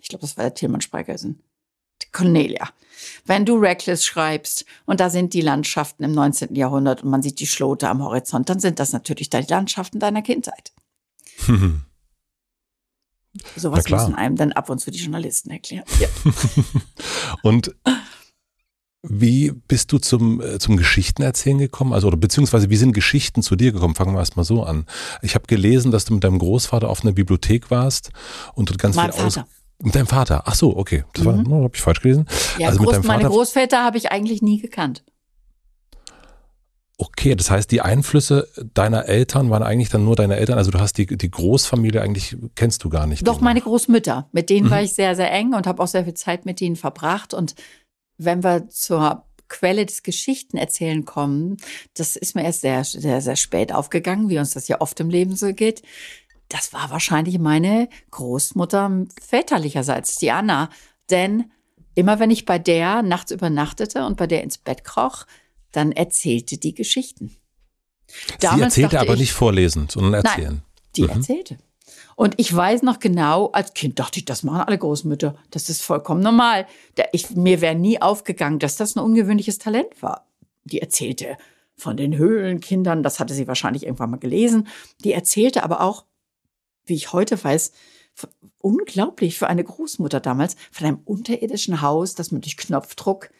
Ich 0.00 0.08
glaube, 0.08 0.22
das 0.22 0.38
war 0.38 0.44
der 0.44 0.54
Tilman 0.54 0.80
Spreigersen. 0.80 1.42
Cornelia, 2.10 2.70
wenn 3.26 3.44
du 3.44 3.56
Reckless 3.56 4.04
schreibst 4.04 4.64
und 4.86 4.98
da 4.98 5.10
sind 5.10 5.34
die 5.34 5.42
Landschaften 5.42 6.04
im 6.04 6.12
19. 6.12 6.54
Jahrhundert 6.54 7.04
und 7.04 7.10
man 7.10 7.22
sieht 7.22 7.38
die 7.38 7.46
Schlote 7.46 7.88
am 7.88 8.02
Horizont, 8.02 8.48
dann 8.48 8.60
sind 8.60 8.78
das 8.80 8.92
natürlich 8.92 9.28
die 9.28 9.44
Landschaften 9.48 10.00
deiner 10.00 10.22
Kindheit. 10.22 10.72
Sowas 13.56 13.90
müssen 13.90 14.14
einem 14.14 14.36
dann 14.36 14.52
ab 14.52 14.70
und 14.70 14.78
zu 14.78 14.90
die 14.90 15.00
Journalisten 15.00 15.50
erklären. 15.50 15.84
Ja. 16.00 16.08
und 17.42 17.74
wie 19.06 19.52
bist 19.68 19.92
du 19.92 19.98
zum, 19.98 20.40
äh, 20.40 20.58
zum 20.58 20.76
Geschichtenerzählen 20.76 21.58
gekommen? 21.58 21.92
Also, 21.92 22.08
oder 22.08 22.16
beziehungsweise 22.16 22.70
wie 22.70 22.76
sind 22.76 22.92
Geschichten 22.92 23.42
zu 23.42 23.54
dir 23.54 23.72
gekommen? 23.72 23.94
Fangen 23.94 24.14
wir 24.14 24.18
erstmal 24.18 24.44
so 24.44 24.62
an. 24.62 24.86
Ich 25.22 25.34
habe 25.34 25.46
gelesen, 25.46 25.90
dass 25.90 26.06
du 26.06 26.14
mit 26.14 26.24
deinem 26.24 26.38
Großvater 26.38 26.88
auf 26.88 27.02
einer 27.02 27.12
Bibliothek 27.12 27.70
warst 27.70 28.10
und 28.54 28.70
dort 28.70 28.78
ganz 28.78 28.96
mein 28.96 29.12
viel 29.12 29.24
aus. 29.24 29.40
Mit 29.82 29.94
deinem 29.94 30.06
Vater? 30.06 30.44
Ach 30.46 30.54
so, 30.54 30.76
okay. 30.76 31.04
Das 31.12 31.24
mhm. 31.24 31.50
war, 31.50 31.58
oh, 31.58 31.64
habe 31.64 31.74
ich 31.74 31.82
falsch 31.82 32.00
gelesen. 32.00 32.26
Ja, 32.58 32.68
also 32.68 32.78
Groß, 32.78 32.86
mit 32.86 32.94
deinem 32.94 33.02
Vater, 33.04 33.18
meine 33.18 33.28
Großväter 33.28 33.84
habe 33.84 33.98
ich 33.98 34.10
eigentlich 34.10 34.40
nie 34.40 34.60
gekannt. 34.60 35.04
Okay, 36.96 37.34
das 37.34 37.50
heißt, 37.50 37.70
die 37.72 37.80
Einflüsse 37.80 38.48
deiner 38.72 39.06
Eltern 39.06 39.50
waren 39.50 39.64
eigentlich 39.64 39.88
dann 39.88 40.04
nur 40.04 40.14
deine 40.14 40.36
Eltern. 40.36 40.58
Also 40.58 40.70
du 40.70 40.78
hast 40.78 40.96
die, 40.96 41.06
die 41.06 41.30
Großfamilie 41.30 42.00
eigentlich, 42.00 42.36
kennst 42.54 42.84
du 42.84 42.88
gar 42.88 43.06
nicht. 43.06 43.26
Doch, 43.26 43.40
meine 43.40 43.60
Großmütter. 43.60 44.28
Mit 44.30 44.48
denen 44.48 44.68
mhm. 44.68 44.70
war 44.70 44.80
ich 44.80 44.94
sehr, 44.94 45.16
sehr 45.16 45.30
eng 45.32 45.54
und 45.54 45.66
habe 45.66 45.82
auch 45.82 45.88
sehr 45.88 46.04
viel 46.04 46.14
Zeit 46.14 46.46
mit 46.46 46.60
ihnen 46.60 46.76
verbracht. 46.76 47.34
Und 47.34 47.56
wenn 48.18 48.42
wir 48.42 48.68
zur 48.68 49.24
Quelle 49.48 49.86
des 49.86 50.02
Geschichtenerzählen 50.02 51.04
kommen, 51.04 51.58
das 51.94 52.16
ist 52.16 52.34
mir 52.34 52.44
erst 52.44 52.62
sehr, 52.62 52.84
sehr, 52.84 53.20
sehr 53.20 53.36
spät 53.36 53.72
aufgegangen, 53.72 54.28
wie 54.28 54.38
uns 54.38 54.52
das 54.52 54.68
ja 54.68 54.80
oft 54.80 54.98
im 55.00 55.10
Leben 55.10 55.36
so 55.36 55.52
geht. 55.52 55.82
Das 56.48 56.72
war 56.72 56.90
wahrscheinlich 56.90 57.38
meine 57.38 57.88
Großmutter 58.10 59.06
väterlicherseits, 59.22 60.16
die 60.16 60.30
Anna. 60.30 60.70
Denn 61.10 61.50
immer 61.94 62.18
wenn 62.18 62.30
ich 62.30 62.44
bei 62.44 62.58
der 62.58 63.02
nachts 63.02 63.30
übernachtete 63.30 64.04
und 64.06 64.16
bei 64.16 64.26
der 64.26 64.42
ins 64.42 64.58
Bett 64.58 64.84
kroch, 64.84 65.26
dann 65.72 65.92
erzählte 65.92 66.58
die 66.58 66.74
Geschichten. 66.74 67.36
Damals 68.40 68.74
Sie 68.74 68.82
erzählte 68.82 69.00
aber 69.00 69.14
ich, 69.14 69.20
nicht 69.20 69.32
vorlesen, 69.32 69.88
sondern 69.88 70.14
erzählen. 70.24 70.54
Nein, 70.54 70.62
die 70.96 71.02
mhm. 71.02 71.08
erzählte. 71.10 71.58
Und 72.16 72.34
ich 72.38 72.54
weiß 72.54 72.82
noch 72.82 73.00
genau, 73.00 73.48
als 73.48 73.74
Kind 73.74 73.98
dachte 73.98 74.18
ich, 74.18 74.24
das 74.24 74.42
machen 74.42 74.60
alle 74.60 74.78
Großmütter. 74.78 75.34
Das 75.50 75.68
ist 75.68 75.82
vollkommen 75.82 76.22
normal. 76.22 76.66
Ich, 77.12 77.30
mir 77.30 77.60
wäre 77.60 77.74
nie 77.74 78.00
aufgegangen, 78.00 78.58
dass 78.58 78.76
das 78.76 78.96
ein 78.96 79.00
ungewöhnliches 79.00 79.58
Talent 79.58 80.02
war. 80.02 80.26
Die 80.64 80.80
erzählte 80.80 81.36
von 81.76 81.96
den 81.96 82.16
Höhlenkindern, 82.16 83.02
das 83.02 83.18
hatte 83.18 83.34
sie 83.34 83.48
wahrscheinlich 83.48 83.84
irgendwann 83.84 84.10
mal 84.10 84.18
gelesen. 84.18 84.68
Die 85.02 85.12
erzählte 85.12 85.64
aber 85.64 85.80
auch, 85.80 86.04
wie 86.86 86.94
ich 86.94 87.12
heute 87.12 87.42
weiß, 87.42 87.72
unglaublich 88.58 89.38
für 89.38 89.48
eine 89.48 89.64
Großmutter 89.64 90.20
damals, 90.20 90.56
von 90.70 90.86
einem 90.86 91.00
unterirdischen 91.04 91.82
Haus, 91.82 92.14
das 92.14 92.30
man 92.30 92.42
durch 92.42 92.56
Knopfdruck 92.56 93.30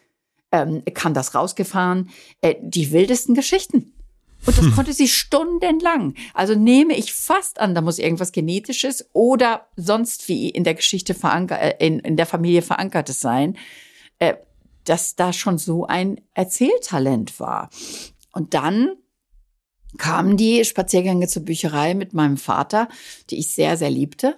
ähm, 0.51 0.83
kann 0.95 1.15
das 1.15 1.35
rausgefahren. 1.35 2.11
Äh, 2.41 2.57
die 2.61 2.93
wildesten 2.93 3.35
Geschichten. 3.35 3.93
Und 4.46 4.59
das 4.59 4.74
konnte 4.74 4.92
sie 4.92 5.09
stundenlang. 5.09 6.14
Also 6.35 6.54
nehme 6.54 6.94
ich 6.94 7.12
fast 7.12 7.61
an, 7.61 7.74
da 7.74 7.80
muss 7.80 7.98
irgendwas 7.98 8.33
Genetisches 8.33 9.09
oder 9.12 9.66
sonst 9.76 10.28
wie 10.28 10.50
in 10.50 10.64
der 10.64 10.74
Geschichte 10.74 11.14
verankert, 11.14 11.61
äh, 11.61 11.87
in, 11.87 11.98
in 12.00 12.16
der 12.16 12.26
Familie 12.26 12.62
verankertes 12.62 13.20
sein, 13.20 13.57
äh, 14.18 14.35
dass 14.85 15.16
da 15.16 15.33
schon 15.33 15.59
so 15.59 15.87
ein 15.87 16.20
Erzähltalent 16.35 17.40
war. 17.40 17.70
Und 18.33 18.54
dann 18.54 18.96
kamen 19.96 20.37
die 20.37 20.64
Spaziergänge 20.64 21.28
zur 21.28 21.44
Bücherei 21.44 21.94
mit 21.94 22.12
meinem 22.12 22.37
Vater, 22.37 22.88
die 23.30 23.38
ich 23.38 23.54
sehr, 23.54 23.76
sehr 23.76 23.90
liebte 23.90 24.37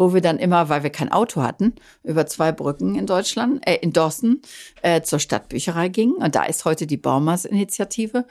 wo 0.00 0.14
wir 0.14 0.22
dann 0.22 0.38
immer, 0.38 0.70
weil 0.70 0.82
wir 0.82 0.88
kein 0.88 1.12
Auto 1.12 1.42
hatten, 1.42 1.74
über 2.02 2.24
zwei 2.24 2.52
Brücken 2.52 2.94
in 2.94 3.06
Deutschland, 3.06 3.60
äh, 3.66 3.76
in 3.76 3.92
Dorsten, 3.92 4.40
äh, 4.80 5.02
zur 5.02 5.18
Stadtbücherei 5.18 5.88
gingen. 5.88 6.14
Und 6.14 6.34
da 6.34 6.44
ist 6.44 6.64
heute 6.64 6.86
die 6.86 6.96
Baumers-Initiative. 6.96 8.24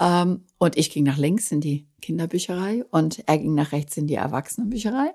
Ähm, 0.00 0.46
und 0.58 0.76
ich 0.76 0.90
ging 0.90 1.04
nach 1.04 1.18
links 1.18 1.52
in 1.52 1.60
die 1.60 1.86
Kinderbücherei 2.00 2.84
und 2.90 3.22
er 3.26 3.38
ging 3.38 3.54
nach 3.54 3.72
rechts 3.72 3.96
in 3.96 4.06
die 4.06 4.14
Erwachsenenbücherei. 4.14 5.12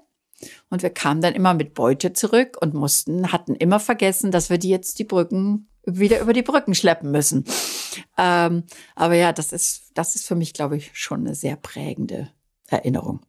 Und 0.69 0.83
wir 0.83 0.89
kamen 0.89 1.21
dann 1.21 1.33
immer 1.33 1.53
mit 1.53 1.73
Beute 1.73 2.13
zurück 2.13 2.57
und 2.61 2.73
mussten, 2.73 3.31
hatten 3.31 3.55
immer 3.55 3.79
vergessen, 3.79 4.31
dass 4.31 4.49
wir 4.49 4.57
die 4.57 4.69
jetzt 4.69 4.99
die 4.99 5.05
Brücken 5.05 5.69
wieder 5.85 6.19
über 6.19 6.33
die 6.33 6.41
Brücken 6.41 6.75
schleppen 6.75 7.11
müssen. 7.11 7.45
Ähm, 8.17 8.63
aber 8.95 9.15
ja, 9.15 9.31
das 9.33 9.51
ist, 9.51 9.91
das 9.93 10.15
ist 10.15 10.27
für 10.27 10.35
mich, 10.35 10.53
glaube 10.53 10.77
ich, 10.77 10.91
schon 10.93 11.21
eine 11.21 11.35
sehr 11.35 11.55
prägende 11.55 12.29
Erinnerung. 12.67 13.21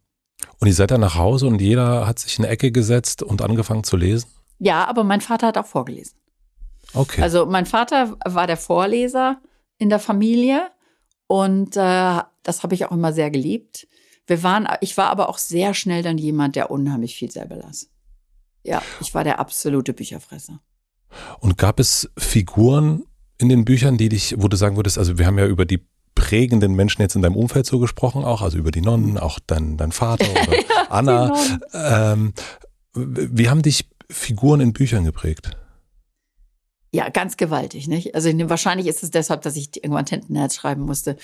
Und 0.59 0.69
ihr 0.69 0.75
seid 0.75 0.91
dann 0.91 1.01
nach 1.01 1.17
Hause 1.17 1.47
und 1.47 1.61
jeder 1.61 2.07
hat 2.07 2.19
sich 2.19 2.39
in 2.39 2.45
eine 2.45 2.53
Ecke 2.53 2.73
gesetzt 2.73 3.23
und 3.23 3.43
angefangen 3.43 3.85
zu 3.85 3.97
lesen? 3.97 4.29
Ja, 4.59 4.87
aber 4.87 5.05
mein 5.05 5.21
Vater 5.21 5.49
hat 5.49 5.59
auch 5.59 5.67
vorgelesen. 5.67 6.19
Okay. 6.95 7.21
Also 7.21 7.47
mein 7.47 7.67
Vater 7.67 8.17
war 8.25 8.47
der 8.47 8.57
Vorleser 8.57 9.41
in 9.79 9.91
der 9.91 9.99
Familie 9.99 10.71
und 11.27 11.77
äh, 11.77 12.21
das 12.43 12.63
habe 12.63 12.75
ich 12.75 12.85
auch 12.85 12.93
immer 12.93 13.13
sehr 13.13 13.31
geliebt. 13.31 13.89
Wir 14.27 14.43
waren, 14.43 14.67
ich 14.81 14.97
war 14.97 15.11
aber 15.11 15.29
auch 15.29 15.39
sehr 15.39 15.75
schnell 15.75 16.03
dann 16.03 16.19
jemand, 16.19 16.57
der 16.57 16.71
unheimlich 16.71 17.17
viel 17.17 17.31
selber 17.31 17.57
las. 17.57 17.89
Ja, 18.65 18.83
ich 19.01 19.15
war 19.15 19.23
der 19.23 19.39
absolute 19.39 19.93
Bücherfresser. 19.93 20.61
Und 21.39 21.57
gab 21.57 21.79
es 21.79 22.11
Figuren 22.19 23.05
in 23.39 23.49
den 23.49 23.65
Büchern, 23.65 23.97
die 23.97 24.09
dich, 24.09 24.35
wo 24.39 24.49
du 24.49 24.57
sagen 24.57 24.77
würdest, 24.77 24.99
also 24.99 25.19
wir 25.19 25.27
haben 25.27 25.39
ja 25.39 25.47
über 25.47 25.65
die 25.65 25.87
prägenden 26.15 26.75
Menschen 26.75 27.03
jetzt 27.03 27.15
in 27.15 27.23
deinem 27.23 27.37
Umfeld 27.37 27.67
so 27.67 27.79
gesprochen, 27.79 28.25
auch, 28.25 28.43
also 28.43 28.59
über 28.59 28.73
die 28.73 28.81
Nonnen, 28.81 29.19
auch 29.19 29.39
dein, 29.47 29.77
dein 29.77 29.93
Vater 29.93 30.27
oder 30.31 30.57
ja, 30.57 30.87
Anna. 30.89 31.37
Ähm, 31.73 32.33
wie 32.95 33.49
haben 33.49 33.63
dich 33.63 33.89
Figuren 34.11 34.61
in 34.61 34.73
Büchern 34.73 35.05
geprägt? 35.05 35.51
Ja, 36.97 37.11
ganz 37.11 37.37
gewaltig, 37.37 37.89
nicht? 37.89 38.15
Also 38.15 38.31
wahrscheinlich 38.49 38.87
ist 38.87 39.03
es 39.03 39.11
deshalb, 39.11 39.43
dass 39.43 39.55
ich 39.55 39.77
irgendwann 39.77 40.07
Tintenherz 40.07 40.55
schreiben 40.55 40.81
musste, 40.81 41.19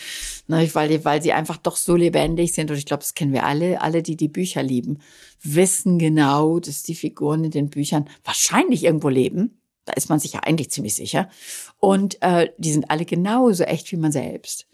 nicht? 0.47 0.75
Weil, 0.75 1.03
weil 1.07 1.23
sie 1.23 1.33
einfach 1.33 1.57
doch 1.57 1.77
so 1.77 1.97
lebendig 1.97 2.53
sind 2.53 2.71
und 2.71 2.77
ich 2.77 2.85
glaube, 2.85 3.01
das 3.01 3.15
kennen 3.15 3.33
wir 3.33 3.47
alle, 3.47 3.81
alle, 3.81 4.03
die 4.03 4.17
die 4.17 4.29
Bücher 4.29 4.63
lieben, 4.63 4.99
wissen 5.43 5.99
genau, 5.99 6.61
dass 6.61 6.83
die 6.83 6.95
Figuren 6.95 7.45
in 7.45 7.53
den 7.53 7.71
Büchern 7.71 8.07
wahrscheinlich 8.23 8.85
irgendwo 8.85 9.09
leben. 9.09 9.63
Da 9.87 9.95
ist 9.95 10.11
man 10.11 10.19
sich 10.19 10.35
ja 10.35 10.41
eigentlich 10.41 10.71
ziemlich 10.71 10.95
sicher. 10.95 11.31
Und 11.79 12.21
äh, 12.21 12.51
die 12.59 12.73
sind 12.73 12.91
alle 12.91 13.07
genauso 13.07 13.65
echt 13.65 13.91
wie 13.93 13.97
man 13.97 14.13
selbst. 14.13 14.67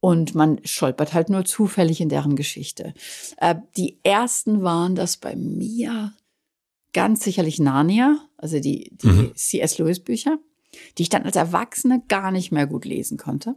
Und 0.00 0.34
man 0.34 0.58
stolpert 0.64 1.14
halt 1.14 1.28
nur 1.28 1.44
zufällig 1.44 2.00
in 2.00 2.08
deren 2.08 2.34
Geschichte. 2.34 2.92
Äh, 3.36 3.54
die 3.76 4.00
ersten 4.02 4.64
waren 4.64 4.96
das 4.96 5.16
bei 5.16 5.36
mir 5.36 6.12
ganz 6.92 7.24
sicherlich 7.24 7.58
Narnia, 7.58 8.18
also 8.36 8.60
die, 8.60 8.90
die 8.96 9.06
mhm. 9.06 9.32
C.S. 9.34 9.78
Lewis 9.78 10.00
Bücher, 10.00 10.38
die 10.98 11.02
ich 11.02 11.08
dann 11.08 11.24
als 11.24 11.36
Erwachsene 11.36 12.02
gar 12.08 12.30
nicht 12.30 12.52
mehr 12.52 12.66
gut 12.66 12.84
lesen 12.84 13.18
konnte. 13.18 13.56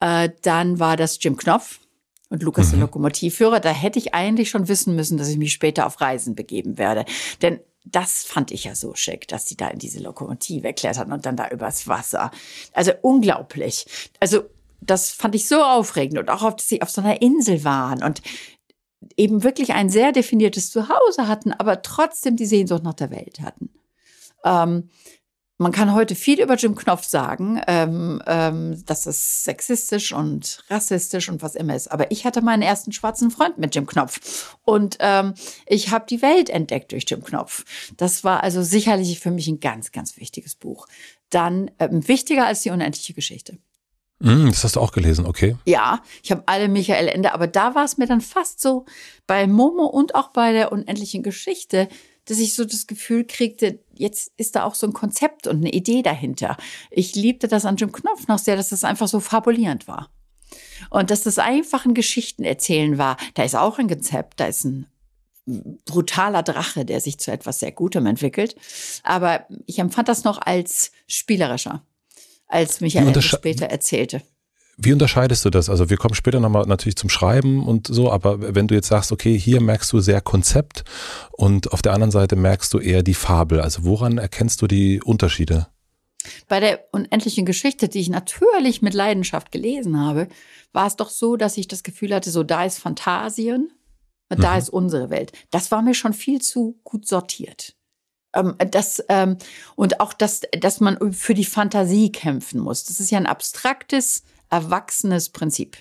Äh, 0.00 0.30
dann 0.42 0.78
war 0.78 0.96
das 0.96 1.18
Jim 1.22 1.36
Knopf 1.36 1.80
und 2.28 2.42
Lukas 2.42 2.68
mhm. 2.68 2.72
der 2.72 2.80
Lokomotivführer. 2.80 3.60
Da 3.60 3.70
hätte 3.70 3.98
ich 3.98 4.14
eigentlich 4.14 4.50
schon 4.50 4.68
wissen 4.68 4.94
müssen, 4.94 5.18
dass 5.18 5.28
ich 5.28 5.38
mich 5.38 5.52
später 5.52 5.86
auf 5.86 6.00
Reisen 6.00 6.34
begeben 6.34 6.78
werde. 6.78 7.04
Denn 7.42 7.60
das 7.84 8.24
fand 8.24 8.50
ich 8.50 8.64
ja 8.64 8.74
so 8.74 8.94
schick, 8.94 9.28
dass 9.28 9.44
die 9.44 9.56
da 9.56 9.68
in 9.68 9.78
diese 9.78 10.00
Lokomotive 10.00 10.72
klettern 10.72 11.12
und 11.12 11.24
dann 11.24 11.36
da 11.36 11.48
übers 11.48 11.86
Wasser. 11.86 12.30
Also 12.72 12.92
unglaublich. 13.00 13.86
Also 14.18 14.42
das 14.80 15.10
fand 15.10 15.34
ich 15.34 15.48
so 15.48 15.62
aufregend 15.62 16.18
und 16.18 16.28
auch, 16.28 16.52
dass 16.52 16.68
sie 16.68 16.82
auf 16.82 16.90
so 16.90 17.00
einer 17.00 17.22
Insel 17.22 17.64
waren 17.64 18.02
und 18.02 18.22
eben 19.16 19.42
wirklich 19.42 19.74
ein 19.74 19.88
sehr 19.88 20.12
definiertes 20.12 20.70
Zuhause 20.70 21.28
hatten, 21.28 21.52
aber 21.52 21.82
trotzdem 21.82 22.36
die 22.36 22.46
Sehnsucht 22.46 22.82
nach 22.82 22.94
der 22.94 23.10
Welt 23.10 23.40
hatten. 23.40 23.70
Ähm, 24.44 24.90
man 25.58 25.72
kann 25.72 25.94
heute 25.94 26.14
viel 26.14 26.42
über 26.42 26.56
Jim 26.56 26.74
Knopf 26.74 27.04
sagen, 27.04 27.62
ähm, 27.66 28.22
ähm, 28.26 28.84
dass 28.84 29.06
es 29.06 29.44
sexistisch 29.44 30.12
und 30.12 30.62
rassistisch 30.68 31.30
und 31.30 31.40
was 31.40 31.54
immer 31.54 31.74
ist. 31.74 31.90
Aber 31.90 32.10
ich 32.10 32.26
hatte 32.26 32.42
meinen 32.42 32.60
ersten 32.60 32.92
schwarzen 32.92 33.30
Freund 33.30 33.56
mit 33.56 33.74
Jim 33.74 33.86
Knopf. 33.86 34.54
Und 34.64 34.98
ähm, 35.00 35.32
ich 35.66 35.90
habe 35.90 36.04
die 36.08 36.20
Welt 36.20 36.50
entdeckt 36.50 36.92
durch 36.92 37.06
Jim 37.08 37.24
Knopf. 37.24 37.64
Das 37.96 38.22
war 38.22 38.42
also 38.42 38.62
sicherlich 38.62 39.18
für 39.18 39.30
mich 39.30 39.48
ein 39.48 39.60
ganz, 39.60 39.92
ganz 39.92 40.18
wichtiges 40.18 40.56
Buch. 40.56 40.86
Dann 41.30 41.70
ähm, 41.78 42.06
wichtiger 42.06 42.46
als 42.46 42.60
die 42.60 42.70
unendliche 42.70 43.14
Geschichte. 43.14 43.58
Mm, 44.18 44.48
das 44.48 44.64
hast 44.64 44.76
du 44.76 44.80
auch 44.80 44.92
gelesen, 44.92 45.26
okay. 45.26 45.56
Ja, 45.66 46.02
ich 46.22 46.30
habe 46.30 46.42
alle 46.46 46.68
Michael 46.68 47.08
Ende, 47.08 47.34
aber 47.34 47.46
da 47.46 47.74
war 47.74 47.84
es 47.84 47.98
mir 47.98 48.06
dann 48.06 48.20
fast 48.20 48.60
so 48.60 48.86
bei 49.26 49.46
Momo 49.46 49.84
und 49.84 50.14
auch 50.14 50.28
bei 50.28 50.52
der 50.52 50.72
unendlichen 50.72 51.22
Geschichte, 51.22 51.88
dass 52.26 52.38
ich 52.38 52.54
so 52.54 52.64
das 52.64 52.86
Gefühl 52.86 53.24
kriegte, 53.24 53.78
jetzt 53.94 54.32
ist 54.36 54.56
da 54.56 54.64
auch 54.64 54.74
so 54.74 54.86
ein 54.86 54.92
Konzept 54.92 55.46
und 55.46 55.58
eine 55.58 55.72
Idee 55.72 56.02
dahinter. 56.02 56.56
Ich 56.90 57.14
liebte 57.14 57.46
das 57.48 57.64
an 57.64 57.76
Jim 57.76 57.92
Knopf 57.92 58.26
noch 58.26 58.38
sehr, 58.38 58.56
dass 58.56 58.70
das 58.70 58.84
einfach 58.84 59.08
so 59.08 59.20
fabulierend 59.20 59.86
war. 59.86 60.10
Und 60.90 61.10
dass 61.10 61.22
das 61.22 61.38
einfach 61.38 61.84
ein 61.84 61.94
Geschichtenerzählen 61.94 62.98
war. 62.98 63.16
Da 63.34 63.44
ist 63.44 63.54
auch 63.54 63.78
ein 63.78 63.88
Konzept, 63.88 64.40
da 64.40 64.46
ist 64.46 64.64
ein 64.64 64.86
brutaler 65.84 66.42
Drache, 66.42 66.84
der 66.84 67.00
sich 67.00 67.18
zu 67.18 67.30
etwas 67.30 67.60
sehr 67.60 67.72
Gutem 67.72 68.06
entwickelt. 68.06 68.56
Aber 69.04 69.46
ich 69.66 69.78
empfand 69.78 70.08
das 70.08 70.24
noch 70.24 70.38
als 70.38 70.90
spielerischer, 71.06 71.82
als 72.46 72.80
Michael 72.80 73.20
später 73.22 73.66
erzählte. 73.66 74.22
Wie 74.78 74.92
unterscheidest 74.92 75.44
du 75.44 75.50
das? 75.50 75.70
Also 75.70 75.88
wir 75.88 75.96
kommen 75.96 76.14
später 76.14 76.38
nochmal 76.38 76.66
natürlich 76.66 76.96
zum 76.96 77.08
Schreiben 77.08 77.66
und 77.66 77.86
so, 77.86 78.12
aber 78.12 78.54
wenn 78.54 78.68
du 78.68 78.74
jetzt 78.74 78.88
sagst, 78.88 79.10
okay, 79.10 79.38
hier 79.38 79.62
merkst 79.62 79.90
du 79.92 80.00
sehr 80.00 80.20
Konzept 80.20 80.84
und 81.32 81.72
auf 81.72 81.80
der 81.80 81.94
anderen 81.94 82.10
Seite 82.10 82.36
merkst 82.36 82.74
du 82.74 82.78
eher 82.78 83.02
die 83.02 83.14
Fabel. 83.14 83.60
Also 83.60 83.84
woran 83.84 84.18
erkennst 84.18 84.60
du 84.60 84.66
die 84.66 85.00
Unterschiede? 85.02 85.68
Bei 86.48 86.60
der 86.60 86.84
unendlichen 86.92 87.46
Geschichte, 87.46 87.88
die 87.88 88.00
ich 88.00 88.10
natürlich 88.10 88.82
mit 88.82 88.92
Leidenschaft 88.92 89.50
gelesen 89.50 89.98
habe, 89.98 90.28
war 90.72 90.86
es 90.86 90.96
doch 90.96 91.08
so, 91.08 91.36
dass 91.36 91.56
ich 91.56 91.68
das 91.68 91.82
Gefühl 91.82 92.14
hatte, 92.14 92.30
so 92.30 92.42
da 92.42 92.64
ist 92.64 92.78
Fantasien, 92.78 93.70
da 94.28 94.52
mhm. 94.52 94.58
ist 94.58 94.68
unsere 94.68 95.08
Welt. 95.08 95.32
Das 95.50 95.70
war 95.70 95.80
mir 95.80 95.94
schon 95.94 96.12
viel 96.12 96.42
zu 96.42 96.78
gut 96.84 97.06
sortiert. 97.06 97.76
Ähm, 98.36 98.54
das, 98.70 99.02
ähm, 99.08 99.36
und 99.74 100.00
auch, 100.00 100.12
dass, 100.12 100.42
dass 100.58 100.80
man 100.80 101.12
für 101.12 101.34
die 101.34 101.44
Fantasie 101.44 102.12
kämpfen 102.12 102.60
muss. 102.60 102.84
Das 102.84 103.00
ist 103.00 103.10
ja 103.10 103.18
ein 103.18 103.26
abstraktes, 103.26 104.22
erwachsenes 104.50 105.30
Prinzip. 105.30 105.78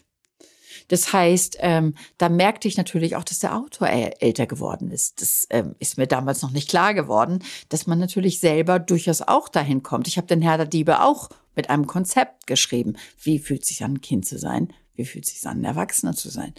Das 0.87 1.13
heißt, 1.13 1.57
ähm, 1.59 1.95
da 2.17 2.29
merkte 2.29 2.67
ich 2.67 2.77
natürlich 2.77 3.15
auch, 3.15 3.23
dass 3.23 3.39
der 3.39 3.55
Autor 3.55 3.87
älter 3.87 4.45
geworden 4.45 4.91
ist. 4.91 5.21
Das 5.21 5.47
ähm, 5.49 5.75
ist 5.79 5.97
mir 5.97 6.07
damals 6.07 6.41
noch 6.41 6.51
nicht 6.51 6.69
klar 6.69 6.93
geworden, 6.93 7.39
dass 7.69 7.87
man 7.87 7.99
natürlich 7.99 8.39
selber 8.39 8.79
durchaus 8.79 9.21
auch 9.21 9.49
dahin 9.49 9.83
kommt. 9.83 10.07
Ich 10.07 10.17
habe 10.17 10.27
den 10.27 10.41
Herr 10.41 10.57
der 10.57 10.67
Diebe 10.67 11.01
auch 11.01 11.29
mit 11.55 11.69
einem 11.69 11.87
Konzept 11.87 12.47
geschrieben. 12.47 12.97
Wie 13.21 13.39
fühlt 13.39 13.65
sich 13.65 13.83
an, 13.83 13.93
ein 13.93 14.01
Kind 14.01 14.25
zu 14.25 14.37
sein? 14.37 14.73
Wie 14.93 15.05
fühlt 15.05 15.25
sich 15.25 15.45
an, 15.47 15.61
ein 15.61 15.65
Erwachsener 15.65 16.13
zu 16.13 16.29
sein? 16.29 16.53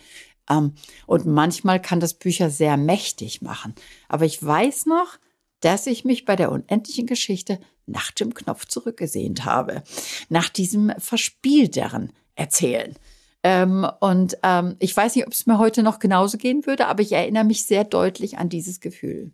Ähm, 0.50 0.74
und 1.06 1.26
manchmal 1.26 1.80
kann 1.80 2.00
das 2.00 2.14
Bücher 2.14 2.50
sehr 2.50 2.76
mächtig 2.76 3.42
machen. 3.42 3.74
Aber 4.08 4.24
ich 4.24 4.42
weiß 4.44 4.86
noch, 4.86 5.18
dass 5.60 5.86
ich 5.86 6.04
mich 6.04 6.24
bei 6.24 6.36
der 6.36 6.52
unendlichen 6.52 7.06
Geschichte 7.06 7.58
nach 7.86 8.10
dem 8.10 8.34
Knopf 8.34 8.66
zurückgesehnt 8.66 9.44
habe. 9.44 9.82
Nach 10.28 10.48
diesem 10.48 10.92
verspielteren 10.98 12.12
Erzählen. 12.34 12.94
Ähm, 13.42 13.86
und 14.00 14.36
ähm, 14.42 14.76
ich 14.80 14.96
weiß 14.96 15.14
nicht, 15.14 15.26
ob 15.26 15.32
es 15.32 15.46
mir 15.46 15.58
heute 15.58 15.82
noch 15.82 15.98
genauso 15.98 16.36
gehen 16.36 16.66
würde, 16.66 16.88
aber 16.88 17.02
ich 17.02 17.12
erinnere 17.12 17.44
mich 17.44 17.64
sehr 17.64 17.84
deutlich 17.84 18.38
an 18.38 18.48
dieses 18.48 18.80
Gefühl. 18.80 19.30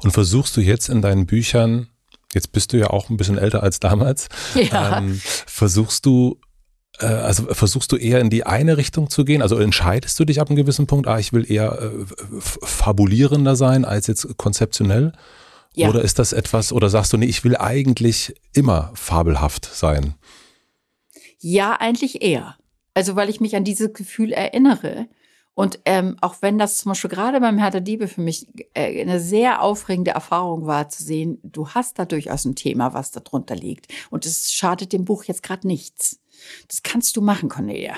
Und 0.00 0.12
versuchst 0.12 0.56
du 0.56 0.60
jetzt 0.60 0.88
in 0.88 1.02
deinen 1.02 1.26
Büchern, 1.26 1.88
jetzt 2.32 2.52
bist 2.52 2.72
du 2.72 2.78
ja 2.78 2.88
auch 2.88 3.10
ein 3.10 3.16
bisschen 3.16 3.38
älter 3.38 3.62
als 3.62 3.80
damals, 3.80 4.28
ja. 4.54 4.98
ähm, 4.98 5.20
versuchst 5.22 6.06
du 6.06 6.40
also 6.98 7.44
versuchst 7.54 7.90
du 7.92 7.96
eher 7.96 8.20
in 8.20 8.30
die 8.30 8.44
eine 8.44 8.76
Richtung 8.76 9.10
zu 9.10 9.24
gehen? 9.24 9.42
Also 9.42 9.56
entscheidest 9.56 10.18
du 10.20 10.24
dich 10.24 10.40
ab 10.40 10.48
einem 10.48 10.56
gewissen 10.56 10.86
Punkt, 10.86 11.08
ah, 11.08 11.18
ich 11.18 11.32
will 11.32 11.50
eher 11.50 11.80
äh, 11.80 11.90
fabulierender 12.40 13.56
sein 13.56 13.84
als 13.84 14.06
jetzt 14.06 14.36
konzeptionell? 14.36 15.12
Ja. 15.74 15.88
Oder 15.88 16.02
ist 16.02 16.18
das 16.18 16.32
etwas, 16.32 16.72
oder 16.72 16.90
sagst 16.90 17.12
du, 17.12 17.16
nee, 17.16 17.26
ich 17.26 17.44
will 17.44 17.56
eigentlich 17.56 18.34
immer 18.52 18.90
fabelhaft 18.94 19.64
sein? 19.64 20.14
Ja, 21.38 21.72
eigentlich 21.72 22.22
eher. 22.22 22.56
Also 22.94 23.16
weil 23.16 23.30
ich 23.30 23.40
mich 23.40 23.56
an 23.56 23.64
dieses 23.64 23.92
Gefühl 23.94 24.32
erinnere. 24.32 25.06
Und 25.54 25.80
ähm, 25.84 26.16
auch 26.20 26.36
wenn 26.40 26.58
das 26.58 26.78
zum 26.78 26.90
Beispiel 26.90 27.10
gerade 27.10 27.40
beim 27.40 27.58
Herr 27.58 27.70
der 27.70 27.82
Diebe 27.82 28.08
für 28.08 28.22
mich 28.22 28.48
äh, 28.74 29.00
eine 29.02 29.20
sehr 29.20 29.62
aufregende 29.62 30.12
Erfahrung 30.12 30.66
war, 30.66 30.88
zu 30.88 31.02
sehen, 31.02 31.38
du 31.42 31.68
hast 31.68 31.98
da 31.98 32.04
durchaus 32.04 32.44
ein 32.44 32.54
Thema, 32.54 32.94
was 32.94 33.10
da 33.10 33.20
drunter 33.20 33.56
liegt. 33.56 33.88
Und 34.10 34.24
es 34.24 34.52
schadet 34.52 34.92
dem 34.92 35.04
Buch 35.04 35.24
jetzt 35.24 35.42
gerade 35.42 35.66
nichts. 35.66 36.20
Das 36.68 36.82
kannst 36.82 37.16
du 37.16 37.20
machen, 37.20 37.48
Cornelia. 37.48 37.96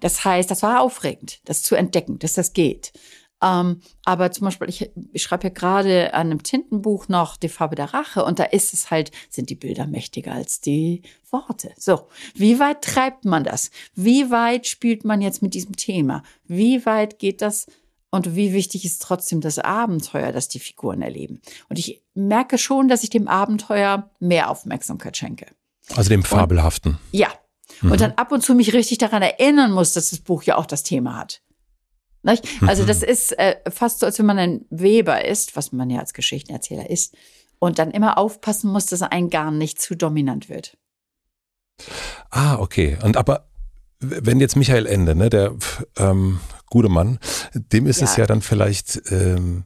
Das 0.00 0.24
heißt, 0.24 0.50
das 0.50 0.62
war 0.62 0.80
aufregend, 0.80 1.40
das 1.44 1.62
zu 1.62 1.74
entdecken, 1.74 2.18
dass 2.18 2.34
das 2.34 2.52
geht. 2.52 2.92
Ähm, 3.40 3.80
aber 4.04 4.32
zum 4.32 4.46
Beispiel, 4.46 4.68
ich, 4.68 4.90
ich 5.12 5.22
schreibe 5.22 5.44
ja 5.44 5.50
gerade 5.50 6.12
an 6.14 6.28
einem 6.28 6.42
Tintenbuch 6.42 7.08
noch 7.08 7.36
Die 7.36 7.48
Farbe 7.48 7.76
der 7.76 7.94
Rache 7.94 8.24
und 8.24 8.38
da 8.38 8.44
ist 8.44 8.74
es 8.74 8.90
halt, 8.90 9.12
sind 9.30 9.48
die 9.50 9.54
Bilder 9.54 9.86
mächtiger 9.86 10.32
als 10.32 10.60
die 10.60 11.02
Worte. 11.30 11.72
So, 11.76 12.08
wie 12.34 12.58
weit 12.58 12.82
treibt 12.82 13.24
man 13.24 13.44
das? 13.44 13.70
Wie 13.94 14.30
weit 14.30 14.66
spielt 14.66 15.04
man 15.04 15.20
jetzt 15.20 15.42
mit 15.42 15.54
diesem 15.54 15.76
Thema? 15.76 16.22
Wie 16.44 16.84
weit 16.84 17.18
geht 17.18 17.42
das? 17.42 17.66
Und 18.10 18.34
wie 18.34 18.54
wichtig 18.54 18.86
ist 18.86 19.02
trotzdem 19.02 19.42
das 19.42 19.58
Abenteuer, 19.58 20.32
das 20.32 20.48
die 20.48 20.60
Figuren 20.60 21.02
erleben? 21.02 21.40
Und 21.68 21.78
ich 21.78 22.02
merke 22.14 22.56
schon, 22.56 22.88
dass 22.88 23.04
ich 23.04 23.10
dem 23.10 23.28
Abenteuer 23.28 24.10
mehr 24.18 24.50
Aufmerksamkeit 24.50 25.16
schenke. 25.16 25.46
Also 25.94 26.08
dem 26.08 26.22
Fabelhaften. 26.24 26.92
Und, 26.92 27.18
ja, 27.18 27.28
mhm. 27.80 27.92
und 27.92 28.00
dann 28.00 28.12
ab 28.12 28.32
und 28.32 28.42
zu 28.42 28.54
mich 28.54 28.72
richtig 28.72 28.98
daran 28.98 29.22
erinnern 29.22 29.72
muss, 29.72 29.92
dass 29.92 30.10
das 30.10 30.20
Buch 30.20 30.42
ja 30.42 30.56
auch 30.56 30.66
das 30.66 30.82
Thema 30.82 31.16
hat. 31.16 31.42
Nicht? 32.22 32.46
Also 32.66 32.84
das 32.84 33.00
mhm. 33.00 33.08
ist 33.08 33.38
äh, 33.38 33.56
fast 33.70 34.00
so, 34.00 34.06
als 34.06 34.18
wenn 34.18 34.26
man 34.26 34.38
ein 34.38 34.64
Weber 34.70 35.24
ist, 35.24 35.56
was 35.56 35.72
man 35.72 35.88
ja 35.88 36.00
als 36.00 36.12
Geschichtenerzähler 36.12 36.90
ist, 36.90 37.14
und 37.58 37.78
dann 37.78 37.90
immer 37.90 38.18
aufpassen 38.18 38.70
muss, 38.70 38.86
dass 38.86 39.02
ein 39.02 39.30
Garn 39.30 39.58
nicht 39.58 39.80
zu 39.80 39.96
dominant 39.96 40.48
wird. 40.48 40.76
Ah, 42.30 42.56
okay. 42.56 42.98
Und 43.02 43.16
aber 43.16 43.48
wenn 44.00 44.40
jetzt 44.40 44.56
Michael 44.56 44.86
Ende, 44.86 45.14
ne, 45.14 45.30
der 45.30 45.54
ähm, 45.96 46.40
gute 46.66 46.88
Mann, 46.88 47.18
dem 47.54 47.86
ist 47.86 48.00
ja. 48.00 48.04
es 48.04 48.16
ja 48.16 48.26
dann 48.26 48.42
vielleicht 48.42 49.00
ähm, 49.10 49.64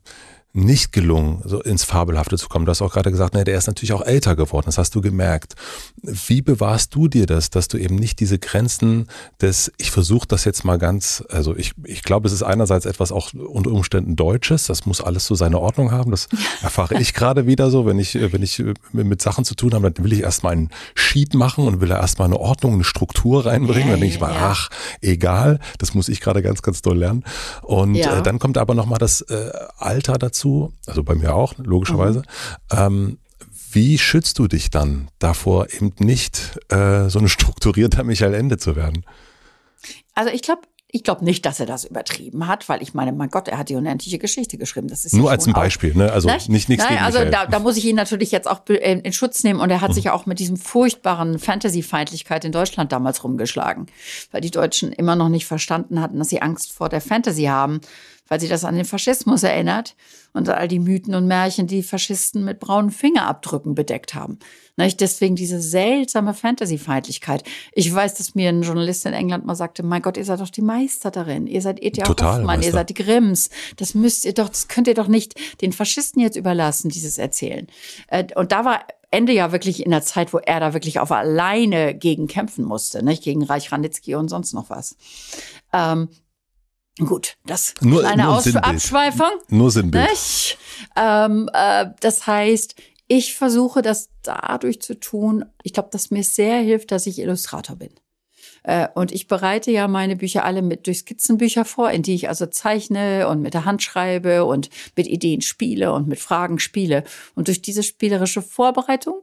nicht 0.55 0.92
gelungen, 0.92 1.40
so 1.44 1.62
ins 1.62 1.84
Fabelhafte 1.84 2.36
zu 2.36 2.48
kommen. 2.48 2.66
Du 2.66 2.70
hast 2.70 2.82
auch 2.82 2.92
gerade 2.92 3.11
gesagt, 3.11 3.32
ne, 3.32 3.44
der 3.44 3.57
ist 3.57 3.68
natürlich 3.68 3.94
auch 3.94 4.03
älter 4.03 4.36
geworden, 4.36 4.66
das 4.66 4.76
hast 4.76 4.94
du 4.94 5.00
gemerkt. 5.00 5.55
Wie 6.03 6.42
bewahrst 6.42 6.94
du 6.94 7.09
dir 7.09 7.24
das, 7.24 7.48
dass 7.48 7.68
du 7.68 7.78
eben 7.78 7.94
nicht 7.94 8.20
diese 8.20 8.38
Grenzen 8.38 9.07
des, 9.40 9.72
ich 9.78 9.90
versuche 9.90 10.28
das 10.28 10.44
jetzt 10.44 10.64
mal 10.64 10.78
ganz, 10.78 11.24
also 11.30 11.57
ich, 11.57 11.72
ich 11.84 12.03
glaube, 12.03 12.26
es 12.26 12.34
ist 12.34 12.42
einerseits 12.42 12.84
etwas 12.84 13.12
auch 13.12 13.32
unter 13.32 13.70
Umständen 13.70 14.14
Deutsches, 14.14 14.66
das 14.66 14.84
muss 14.84 15.00
alles 15.00 15.24
so 15.24 15.34
seine 15.34 15.59
Ordnung 15.59 15.90
haben, 15.90 16.11
das 16.11 16.28
erfahre 16.62 17.00
ich 17.00 17.14
gerade 17.14 17.46
wieder 17.46 17.70
so, 17.70 17.86
wenn 17.86 17.98
ich, 17.98 18.14
wenn 18.14 18.42
ich 18.42 18.62
mit 18.92 19.22
Sachen 19.22 19.46
zu 19.46 19.55
tun 19.55 19.72
habe, 19.72 19.90
dann 19.90 20.05
will 20.05 20.12
ich 20.12 20.20
erstmal 20.20 20.53
einen 20.53 20.70
Sheet 20.94 21.32
machen 21.32 21.66
und 21.66 21.80
will 21.80 21.88
da 21.88 21.98
erstmal 21.98 22.26
eine 22.26 22.38
Ordnung, 22.38 22.74
eine 22.74 22.84
Struktur 22.84 23.46
reinbringen, 23.46 23.88
ja, 23.88 23.90
dann 23.92 24.00
denke 24.00 24.14
ich 24.14 24.20
mal, 24.20 24.34
ja. 24.34 24.50
ach, 24.50 24.68
egal, 25.00 25.61
das 25.78 25.94
muss 25.94 26.11
ich 26.11 26.20
gerade 26.20 26.42
ganz, 26.42 26.61
ganz 26.61 26.82
doll 26.82 26.98
lernen. 26.98 27.24
Und 27.62 27.94
ja. 27.94 28.18
äh, 28.18 28.22
dann 28.22 28.38
kommt 28.38 28.59
aber 28.59 28.74
nochmal 28.74 28.98
das 28.98 29.22
äh, 29.22 29.50
Alter 29.78 30.18
dazu, 30.18 30.41
dazu, 30.43 30.72
also 30.86 31.03
bei 31.03 31.14
mir 31.14 31.34
auch, 31.34 31.55
logischerweise. 31.59 32.20
Mhm. 32.72 32.78
Ähm, 32.78 33.18
wie 33.72 33.99
schützt 33.99 34.38
du 34.38 34.49
dich 34.49 34.70
dann 34.70 35.09
davor, 35.18 35.68
eben 35.72 35.95
nicht 35.99 36.59
äh, 36.68 37.09
so 37.09 37.18
ein 37.18 37.28
strukturierter 37.28 38.05
Michael 38.05 38.34
Ende 38.34 38.59
zu 38.59 38.76
werden? 38.76 39.05
Also 40.14 40.30
ich 40.30 40.43
glaube, 40.43 40.62
ich 40.95 41.05
glaube 41.05 41.24
nicht, 41.24 41.47
dass 41.47 41.59
er 41.59 41.64
das 41.64 41.84
übertrieben 41.84 42.47
hat, 42.47 42.68
weil 42.68 42.82
ich 42.82 42.93
meine, 42.93 43.12
mein 43.12 43.30
Gott, 43.30 43.49
er 43.49 43.57
hat 43.57 43.70
die 43.70 43.76
unendliche 43.76 44.18
Geschichte 44.18 44.59
geschrieben. 44.59 44.88
Das 44.88 45.07
ist 45.07 45.14
nur 45.14 45.30
als 45.30 45.47
ein 45.47 45.55
Beispiel, 45.55 45.95
ne? 45.95 46.12
Also 46.12 46.28
nicht 46.28 46.51
nicht 46.51 46.68
nichts 46.68 46.84
Nein, 46.84 46.97
gegen 46.97 47.05
also 47.05 47.24
da, 47.30 47.47
da 47.47 47.59
muss 47.61 47.78
ich 47.78 47.86
ihn 47.86 47.97
natürlich 47.97 48.30
jetzt 48.30 48.47
auch 48.47 48.66
in 48.66 49.12
Schutz 49.14 49.43
nehmen 49.43 49.61
und 49.61 49.70
er 49.70 49.80
hat 49.80 49.90
mhm. 49.90 49.95
sich 49.95 50.05
ja 50.05 50.12
auch 50.12 50.26
mit 50.26 50.38
diesem 50.38 50.59
furchtbaren 50.59 51.38
Fantasy-Feindlichkeit 51.38 52.45
in 52.45 52.53
Deutschland 52.53 52.93
damals 52.93 53.24
rumgeschlagen, 53.24 53.86
weil 54.32 54.43
die 54.43 54.51
Deutschen 54.51 54.93
immer 54.93 55.16
noch 55.16 55.30
nicht 55.30 55.47
verstanden 55.47 55.99
hatten, 55.99 56.18
dass 56.18 56.28
sie 56.28 56.43
Angst 56.43 56.72
vor 56.74 56.90
der 56.90 57.01
Fantasy 57.01 57.45
haben 57.45 57.80
weil 58.32 58.40
sie 58.40 58.49
das 58.49 58.64
an 58.64 58.76
den 58.76 58.86
Faschismus 58.86 59.43
erinnert 59.43 59.95
und 60.33 60.49
all 60.49 60.68
die 60.68 60.78
Mythen 60.78 61.14
und 61.14 61.26
Märchen, 61.26 61.66
die 61.66 61.83
Faschisten 61.83 62.45
mit 62.45 62.61
braunen 62.61 62.91
Fingerabdrücken 62.91 63.74
bedeckt 63.74 64.14
haben. 64.14 64.39
Deswegen 64.78 65.37
diese 65.37 65.61
seltsame 65.61 66.35
Fantasy-Feindlichkeit. 66.35 67.45
Ich 67.72 67.93
weiß, 67.95 68.14
dass 68.14 68.35
mir 68.35 68.49
ein 68.49 68.62
Journalist 68.62 69.07
in 69.07 69.12
England 69.12 69.45
mal 69.45 69.55
sagte, 69.55 69.83
mein 69.83 70.03
Gott, 70.03 70.16
ihr 70.16 70.24
seid 70.24 70.41
doch 70.41 70.49
die 70.49 70.62
Meister 70.62 71.11
darin. 71.11 71.47
Ihr 71.47 71.61
seid 71.61 71.83
E.T.A. 71.83 72.09
Hoffmann, 72.09 72.45
Meister. 72.45 72.66
ihr 72.66 72.72
seid 72.72 72.89
die 72.89 72.95
Grimms. 72.95 73.51
Das 73.76 73.95
müsst 73.95 74.24
ihr 74.24 74.35
doch, 74.35 74.49
das 74.49 74.68
könnt 74.68 74.89
ihr 74.89 74.95
doch 74.95 75.09
nicht 75.09 75.35
den 75.61 75.72
Faschisten 75.72 76.22
jetzt 76.22 76.37
überlassen, 76.37 76.89
dieses 76.89 77.18
Erzählen. 77.18 77.66
Äh, 78.09 78.24
und 78.35 78.51
da 78.51 78.64
war 78.64 78.80
Ende 79.12 79.33
ja 79.33 79.53
wirklich 79.53 79.85
in 79.85 79.91
der 79.91 80.03
Zeit, 80.03 80.33
wo 80.33 80.39
er 80.39 80.59
da 80.59 80.72
wirklich 80.72 80.99
auf 80.99 81.12
alleine 81.12 81.95
gegen 81.95 82.26
kämpfen 82.26 82.64
musste, 82.64 83.05
nicht 83.05 83.22
gegen 83.22 83.45
Reich 83.45 83.70
Ranitzky 83.70 84.14
und 84.14 84.28
sonst 84.28 84.55
noch 84.55 84.70
was. 84.70 84.97
Ähm, 85.72 86.09
Gut, 86.99 87.36
das 87.47 87.74
nur, 87.80 88.07
eine 88.07 88.24
nur 88.24 88.36
Aus 88.36 88.55
Abschweifung. 88.55 89.30
Nur 89.49 89.70
Sinnbild. 89.70 90.59
Ähm, 90.95 91.49
äh, 91.55 91.86
das 92.01 92.26
heißt, 92.26 92.74
ich 93.09 93.34
versuche 93.34 93.82
das 93.82 94.11
dadurch 94.22 94.80
zu 94.82 94.99
tun. 94.99 95.45
Ich 95.62 95.72
glaube, 95.72 95.88
dass 95.90 96.11
mir 96.11 96.22
sehr 96.22 96.61
hilft, 96.61 96.93
dass 96.93 97.07
ich 97.07 97.18
Illustrator 97.18 97.76
bin. 97.76 97.90
Äh, 98.62 98.88
und 98.95 99.11
ich 99.12 99.26
bereite 99.26 99.70
ja 99.70 99.88
meine 99.88 100.16
Bücher 100.16 100.45
alle 100.45 100.62
mit 100.62 100.86
durch 100.86 100.99
Skizzenbücher 100.99 101.64
vor, 101.64 101.90
in 101.90 102.03
die 102.03 102.14
ich 102.14 102.28
also 102.28 102.47
zeichne 102.47 103.28
und 103.28 103.40
mit 103.40 103.55
der 103.55 103.64
Hand 103.64 103.82
schreibe 103.82 104.45
und 104.45 104.70
mit 104.97 105.07
Ideen 105.07 105.40
spiele 105.40 105.93
und 105.93 106.09
mit 106.09 106.20
Fragen 106.20 106.59
spiele. 106.59 107.05
Und 107.34 107.49
durch 107.49 107.62
diese 107.62 107.82
spielerische 107.82 108.43
Vorbereitung, 108.43 109.22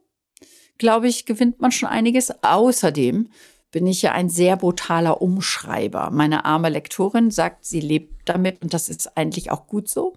glaube 0.78 1.07
ich, 1.07 1.26
gewinnt 1.26 1.61
man 1.61 1.72
schon 1.72 1.89
einiges. 1.89 2.32
Außerdem 2.43 3.30
bin 3.72 3.86
ich 3.88 4.01
ja 4.01 4.11
ein 4.11 4.30
sehr 4.30 4.57
brutaler 4.57 5.22
Umschreiber. 5.22 6.09
Meine 6.11 6.45
arme 6.45 6.70
Lektorin 6.70 7.32
sagt, 7.32 7.65
sie 7.65 7.80
lebt 7.80 8.13
damit 8.26 8.61
und 8.61 8.74
das 8.74 8.89
ist 8.89 9.17
eigentlich 9.17 9.51
auch 9.51 9.67
gut 9.67 9.88
so. 9.88 10.15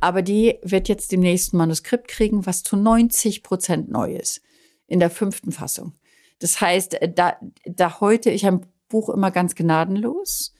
Aber 0.00 0.22
die 0.22 0.58
wird 0.62 0.88
jetzt 0.88 1.12
dem 1.12 1.20
nächsten 1.20 1.56
Manuskript 1.56 2.08
kriegen, 2.08 2.46
was 2.46 2.62
zu 2.62 2.76
90 2.76 3.42
Prozent 3.42 3.90
neu 3.90 4.14
ist. 4.14 4.40
In 4.86 5.00
der 5.00 5.10
fünften 5.10 5.52
Fassung. 5.52 5.92
Das 6.38 6.60
heißt, 6.60 6.98
da, 7.14 7.36
da 7.64 8.00
heute 8.00 8.30
ich 8.30 8.46
ein 8.46 8.64
Buch 8.88 9.10
immer 9.10 9.30
ganz 9.30 9.54
gnadenlos, 9.54 10.54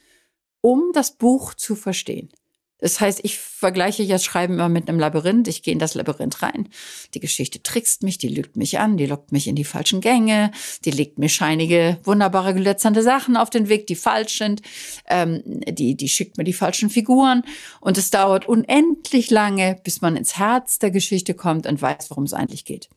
um 0.61 0.91
das 0.93 1.17
Buch 1.17 1.55
zu 1.55 1.77
verstehen. 1.77 2.31
Das 2.79 3.01
heißt, 3.01 3.21
ich 3.25 3.39
vergleiche 3.39 4.05
jetzt 4.05 4.25
Schreiben 4.25 4.55
immer 4.55 4.69
mit 4.69 4.89
einem 4.89 5.01
Labyrinth. 5.01 5.49
Ich 5.49 5.63
gehe 5.63 5.73
in 5.73 5.81
das 5.81 5.95
Labyrinth 5.95 6.43
rein. 6.43 6.69
Die 7.13 7.21
Geschichte 7.21 7.61
trickst 7.61 8.05
mich, 8.05 8.19
die 8.19 8.29
lügt 8.29 8.57
mich 8.57 8.79
an, 8.79 8.97
die 8.97 9.07
lockt 9.07 9.33
mich 9.33 9.49
in 9.49 9.57
die 9.57 9.65
falschen 9.65 10.01
Gänge, 10.01 10.53
die 10.85 10.93
legt 10.93 11.19
mir 11.19 11.29
scheinige, 11.29 11.99
wunderbare, 12.05 12.55
glitzernde 12.55 13.03
Sachen 13.03 13.37
auf 13.37 13.51
den 13.51 13.69
Weg, 13.69 13.89
die 13.89 13.97
falsch 13.97 14.39
sind. 14.39 14.63
Ähm, 15.07 15.43
die, 15.45 15.97
die 15.97 16.09
schickt 16.09 16.39
mir 16.39 16.45
die 16.45 16.53
falschen 16.53 16.89
Figuren. 16.89 17.43
Und 17.81 17.99
es 17.99 18.11
dauert 18.11 18.47
unendlich 18.47 19.31
lange, 19.31 19.81
bis 19.83 20.01
man 20.01 20.17
ins 20.17 20.39
Herz 20.39 20.79
der 20.79 20.93
Geschichte 20.93 21.35
kommt 21.35 21.67
und 21.67 21.83
weiß, 21.83 22.11
worum 22.11 22.25
es 22.25 22.33
eigentlich 22.33 22.65
geht. 22.65 22.89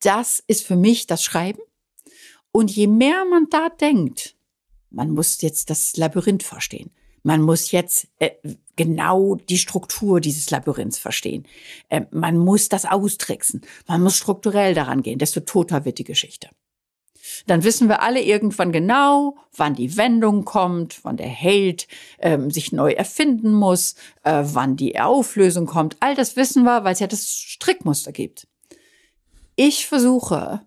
Das 0.00 0.42
ist 0.46 0.64
für 0.64 0.76
mich 0.76 1.08
das 1.08 1.24
Schreiben. 1.24 1.60
Und 2.52 2.70
je 2.70 2.86
mehr 2.86 3.24
man 3.24 3.48
da 3.50 3.68
denkt, 3.68 4.36
man 4.90 5.10
muss 5.10 5.42
jetzt 5.42 5.68
das 5.68 5.96
Labyrinth 5.96 6.44
verstehen 6.44 6.92
man 7.22 7.42
muss 7.42 7.70
jetzt 7.70 8.08
äh, 8.18 8.30
genau 8.76 9.34
die 9.34 9.58
Struktur 9.58 10.20
dieses 10.20 10.50
Labyrinths 10.50 10.98
verstehen. 10.98 11.46
Äh, 11.88 12.02
man 12.10 12.38
muss 12.38 12.68
das 12.68 12.84
austricksen. 12.84 13.62
Man 13.86 14.02
muss 14.02 14.16
strukturell 14.16 14.74
daran 14.74 15.02
gehen, 15.02 15.18
desto 15.18 15.40
toter 15.40 15.84
wird 15.84 15.98
die 15.98 16.04
Geschichte. 16.04 16.48
Dann 17.46 17.64
wissen 17.64 17.88
wir 17.88 18.02
alle 18.02 18.22
irgendwann 18.22 18.72
genau, 18.72 19.36
wann 19.54 19.74
die 19.74 19.96
Wendung 19.96 20.44
kommt, 20.44 21.00
wann 21.04 21.16
der 21.16 21.28
Held 21.28 21.86
ähm, 22.20 22.50
sich 22.50 22.72
neu 22.72 22.92
erfinden 22.92 23.52
muss, 23.52 23.94
äh, 24.24 24.42
wann 24.44 24.76
die 24.76 24.98
Auflösung 24.98 25.66
kommt. 25.66 25.96
All 26.00 26.14
das 26.14 26.36
wissen 26.36 26.64
wir, 26.64 26.84
weil 26.84 26.94
es 26.94 27.00
ja 27.00 27.06
das 27.06 27.28
Strickmuster 27.28 28.12
gibt. 28.12 28.46
Ich 29.56 29.86
versuche 29.86 30.62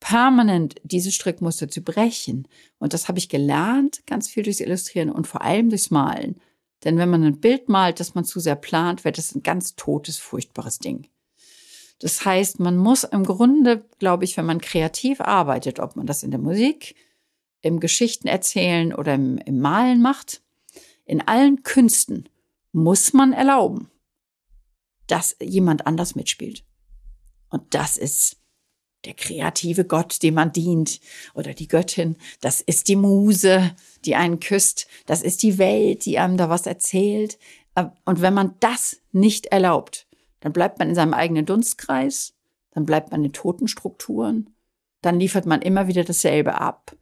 permanent 0.00 0.76
diese 0.82 1.12
Strickmuster 1.12 1.68
zu 1.68 1.82
brechen. 1.82 2.48
Und 2.78 2.94
das 2.94 3.06
habe 3.06 3.18
ich 3.18 3.28
gelernt, 3.28 4.04
ganz 4.06 4.28
viel 4.28 4.42
durchs 4.42 4.60
Illustrieren 4.60 5.10
und 5.10 5.26
vor 5.26 5.42
allem 5.42 5.68
durchs 5.68 5.90
Malen. 5.90 6.40
Denn 6.84 6.96
wenn 6.96 7.10
man 7.10 7.22
ein 7.22 7.40
Bild 7.40 7.68
malt, 7.68 8.00
das 8.00 8.14
man 8.14 8.24
zu 8.24 8.40
sehr 8.40 8.56
plant, 8.56 9.04
wird 9.04 9.18
es 9.18 9.34
ein 9.34 9.42
ganz 9.42 9.76
totes, 9.76 10.16
furchtbares 10.18 10.78
Ding. 10.78 11.08
Das 12.00 12.24
heißt, 12.24 12.60
man 12.60 12.78
muss 12.78 13.04
im 13.04 13.24
Grunde, 13.24 13.84
glaube 13.98 14.24
ich, 14.24 14.36
wenn 14.38 14.46
man 14.46 14.62
kreativ 14.62 15.20
arbeitet, 15.20 15.78
ob 15.78 15.96
man 15.96 16.06
das 16.06 16.22
in 16.22 16.30
der 16.30 16.40
Musik, 16.40 16.94
im 17.60 17.78
Geschichten 17.78 18.26
erzählen 18.26 18.94
oder 18.94 19.14
im, 19.14 19.36
im 19.36 19.60
Malen 19.60 20.00
macht, 20.00 20.40
in 21.04 21.20
allen 21.20 21.62
Künsten 21.62 22.28
muss 22.72 23.12
man 23.12 23.34
erlauben, 23.34 23.90
dass 25.06 25.36
jemand 25.42 25.86
anders 25.86 26.14
mitspielt. 26.14 26.64
Und 27.50 27.74
das 27.74 27.98
ist 27.98 28.39
der 29.04 29.14
kreative 29.14 29.84
Gott, 29.84 30.22
dem 30.22 30.34
man 30.34 30.52
dient, 30.52 31.00
oder 31.34 31.54
die 31.54 31.68
Göttin, 31.68 32.16
das 32.40 32.60
ist 32.60 32.88
die 32.88 32.96
Muse, 32.96 33.74
die 34.04 34.14
einen 34.14 34.40
küsst, 34.40 34.86
das 35.06 35.22
ist 35.22 35.42
die 35.42 35.58
Welt, 35.58 36.04
die 36.04 36.18
einem 36.18 36.36
da 36.36 36.48
was 36.48 36.66
erzählt. 36.66 37.38
Und 38.04 38.20
wenn 38.20 38.34
man 38.34 38.54
das 38.60 39.00
nicht 39.12 39.46
erlaubt, 39.46 40.06
dann 40.40 40.52
bleibt 40.52 40.78
man 40.78 40.88
in 40.88 40.94
seinem 40.94 41.14
eigenen 41.14 41.46
Dunstkreis, 41.46 42.34
dann 42.72 42.84
bleibt 42.84 43.10
man 43.10 43.24
in 43.24 43.32
toten 43.32 43.68
Strukturen, 43.68 44.50
dann 45.02 45.18
liefert 45.18 45.46
man 45.46 45.62
immer 45.62 45.86
wieder 45.88 46.04
dasselbe 46.04 46.60
ab 46.60 46.94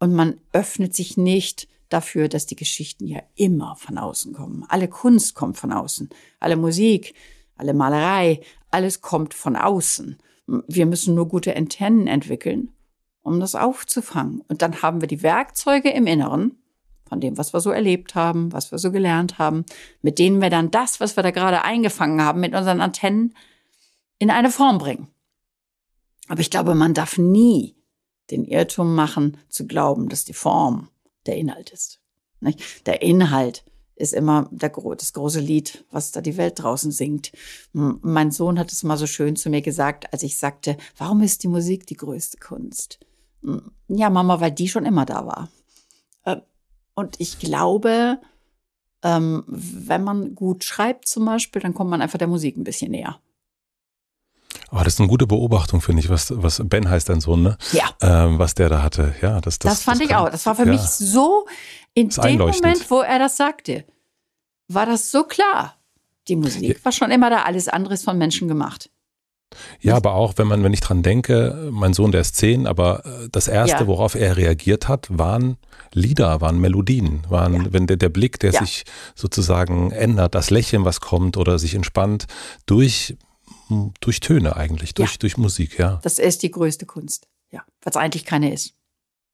und 0.00 0.12
man 0.12 0.40
öffnet 0.52 0.94
sich 0.94 1.16
nicht 1.16 1.68
dafür, 1.88 2.28
dass 2.28 2.46
die 2.46 2.56
Geschichten 2.56 3.06
ja 3.06 3.22
immer 3.36 3.76
von 3.76 3.98
außen 3.98 4.32
kommen. 4.32 4.64
Alle 4.68 4.88
Kunst 4.88 5.34
kommt 5.34 5.56
von 5.56 5.72
außen, 5.72 6.08
alle 6.40 6.56
Musik, 6.56 7.14
alle 7.56 7.74
Malerei, 7.74 8.40
alles 8.70 9.00
kommt 9.00 9.34
von 9.34 9.54
außen. 9.54 10.18
Wir 10.46 10.86
müssen 10.86 11.14
nur 11.14 11.28
gute 11.28 11.56
Antennen 11.56 12.06
entwickeln, 12.06 12.72
um 13.22 13.40
das 13.40 13.54
aufzufangen. 13.54 14.42
Und 14.48 14.62
dann 14.62 14.82
haben 14.82 15.00
wir 15.00 15.08
die 15.08 15.22
Werkzeuge 15.22 15.90
im 15.90 16.06
Inneren, 16.06 16.58
von 17.06 17.20
dem, 17.20 17.38
was 17.38 17.52
wir 17.52 17.60
so 17.60 17.70
erlebt 17.70 18.14
haben, 18.14 18.52
was 18.52 18.72
wir 18.72 18.78
so 18.78 18.90
gelernt 18.90 19.38
haben, 19.38 19.64
mit 20.02 20.18
denen 20.18 20.40
wir 20.40 20.50
dann 20.50 20.70
das, 20.70 21.00
was 21.00 21.16
wir 21.16 21.22
da 21.22 21.30
gerade 21.30 21.62
eingefangen 21.62 22.22
haben, 22.22 22.40
mit 22.40 22.54
unseren 22.54 22.80
Antennen 22.80 23.34
in 24.18 24.30
eine 24.30 24.50
Form 24.50 24.78
bringen. 24.78 25.08
Aber 26.28 26.40
ich 26.40 26.50
glaube, 26.50 26.74
man 26.74 26.94
darf 26.94 27.18
nie 27.18 27.76
den 28.30 28.44
Irrtum 28.44 28.94
machen, 28.94 29.36
zu 29.48 29.66
glauben, 29.66 30.08
dass 30.08 30.24
die 30.24 30.32
Form 30.32 30.88
der 31.26 31.36
Inhalt 31.36 31.70
ist. 31.70 32.00
Der 32.86 33.02
Inhalt 33.02 33.64
ist 33.96 34.12
immer 34.12 34.48
der, 34.50 34.70
das 34.70 35.12
große 35.12 35.40
Lied, 35.40 35.84
was 35.90 36.12
da 36.12 36.20
die 36.20 36.36
Welt 36.36 36.54
draußen 36.56 36.90
singt. 36.90 37.32
Mein 37.72 38.30
Sohn 38.30 38.58
hat 38.58 38.72
es 38.72 38.82
mal 38.82 38.96
so 38.96 39.06
schön 39.06 39.36
zu 39.36 39.50
mir 39.50 39.62
gesagt, 39.62 40.12
als 40.12 40.22
ich 40.22 40.36
sagte, 40.36 40.76
warum 40.98 41.22
ist 41.22 41.42
die 41.42 41.48
Musik 41.48 41.86
die 41.86 41.96
größte 41.96 42.38
Kunst? 42.38 42.98
Ja, 43.88 44.10
Mama, 44.10 44.40
weil 44.40 44.52
die 44.52 44.68
schon 44.68 44.86
immer 44.86 45.04
da 45.04 45.26
war. 45.26 45.48
Äh, 46.24 46.40
und 46.94 47.20
ich 47.20 47.38
glaube, 47.38 48.18
ähm, 49.02 49.44
wenn 49.46 50.02
man 50.02 50.34
gut 50.34 50.64
schreibt 50.64 51.06
zum 51.06 51.26
Beispiel, 51.26 51.60
dann 51.60 51.74
kommt 51.74 51.90
man 51.90 52.00
einfach 52.00 52.18
der 52.18 52.28
Musik 52.28 52.56
ein 52.56 52.64
bisschen 52.64 52.90
näher. 52.90 53.20
Oh, 54.70 54.78
das 54.78 54.94
ist 54.94 55.00
eine 55.00 55.08
gute 55.08 55.26
Beobachtung, 55.26 55.80
finde 55.80 56.00
ich, 56.00 56.08
was, 56.08 56.32
was 56.34 56.62
Ben 56.64 56.88
heißt 56.88 57.08
dein 57.08 57.20
Sohn, 57.20 57.42
ne? 57.42 57.56
Ja. 57.72 57.84
Ähm, 58.00 58.38
was 58.38 58.54
der 58.54 58.68
da 58.68 58.82
hatte. 58.82 59.14
Ja, 59.20 59.40
das, 59.40 59.58
das, 59.58 59.72
das 59.72 59.82
fand 59.82 60.00
das 60.00 60.08
ich 60.08 60.16
auch. 60.16 60.30
Das 60.30 60.46
war 60.46 60.54
für 60.54 60.64
ja. 60.64 60.72
mich 60.72 60.80
so, 60.80 61.46
in 61.94 62.08
dem 62.08 62.38
Moment, 62.38 62.90
wo 62.90 63.00
er 63.00 63.18
das 63.18 63.36
sagte, 63.36 63.84
war 64.68 64.86
das 64.86 65.10
so 65.10 65.24
klar. 65.24 65.76
Die 66.28 66.36
Musik 66.36 66.78
ja. 66.78 66.84
war 66.84 66.92
schon 66.92 67.10
immer 67.10 67.30
da, 67.30 67.42
alles 67.42 67.68
andere 67.68 67.94
ist 67.94 68.04
von 68.04 68.18
Menschen 68.18 68.48
gemacht. 68.48 68.90
Ja, 69.80 69.94
aber 69.94 70.14
auch, 70.14 70.34
wenn 70.36 70.48
man, 70.48 70.64
wenn 70.64 70.72
ich 70.72 70.80
dran 70.80 71.02
denke, 71.02 71.68
mein 71.70 71.92
Sohn, 71.92 72.10
der 72.10 72.22
ist 72.22 72.34
zehn, 72.34 72.66
aber 72.66 73.04
äh, 73.04 73.28
das 73.30 73.46
erste, 73.46 73.84
ja. 73.84 73.86
worauf 73.86 74.16
er 74.16 74.36
reagiert 74.36 74.88
hat, 74.88 75.06
waren 75.10 75.58
Lieder, 75.92 76.40
waren 76.40 76.58
Melodien, 76.58 77.22
waren, 77.28 77.54
ja. 77.66 77.72
wenn 77.72 77.86
der, 77.86 77.96
der 77.96 78.08
Blick, 78.08 78.40
der 78.40 78.52
ja. 78.52 78.60
sich 78.60 78.84
sozusagen 79.14 79.92
ändert, 79.92 80.34
das 80.34 80.50
Lächeln, 80.50 80.84
was 80.84 81.00
kommt 81.00 81.36
oder 81.36 81.58
sich 81.58 81.74
entspannt, 81.74 82.26
durch 82.66 83.16
durch 84.00 84.20
Töne 84.20 84.56
eigentlich, 84.56 84.94
durch, 84.94 85.18
durch 85.18 85.36
Musik, 85.36 85.78
ja. 85.78 85.98
Das 86.02 86.18
ist 86.18 86.42
die 86.42 86.50
größte 86.50 86.86
Kunst, 86.86 87.28
ja. 87.50 87.64
Was 87.82 87.96
eigentlich 87.96 88.24
keine 88.24 88.52
ist. 88.52 88.74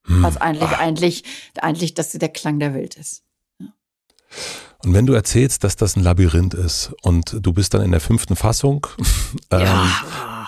Hm. 0.04 0.22
Was 0.22 0.36
eigentlich, 0.36 0.70
Ach. 0.72 0.78
eigentlich, 0.78 1.24
eigentlich, 1.60 1.94
dass 1.94 2.12
der 2.12 2.28
Klang 2.28 2.58
der 2.58 2.74
Welt 2.74 2.96
ist. 2.96 3.22
Ja. 3.58 3.66
Und 4.82 4.94
wenn 4.94 5.06
du 5.06 5.12
erzählst, 5.12 5.64
dass 5.64 5.76
das 5.76 5.96
ein 5.96 6.02
Labyrinth 6.02 6.54
ist 6.54 6.92
und 7.02 7.36
du 7.40 7.52
bist 7.52 7.74
dann 7.74 7.82
in 7.82 7.90
der 7.90 8.00
fünften 8.00 8.36
Fassung, 8.36 8.86
ähm, 9.50 9.92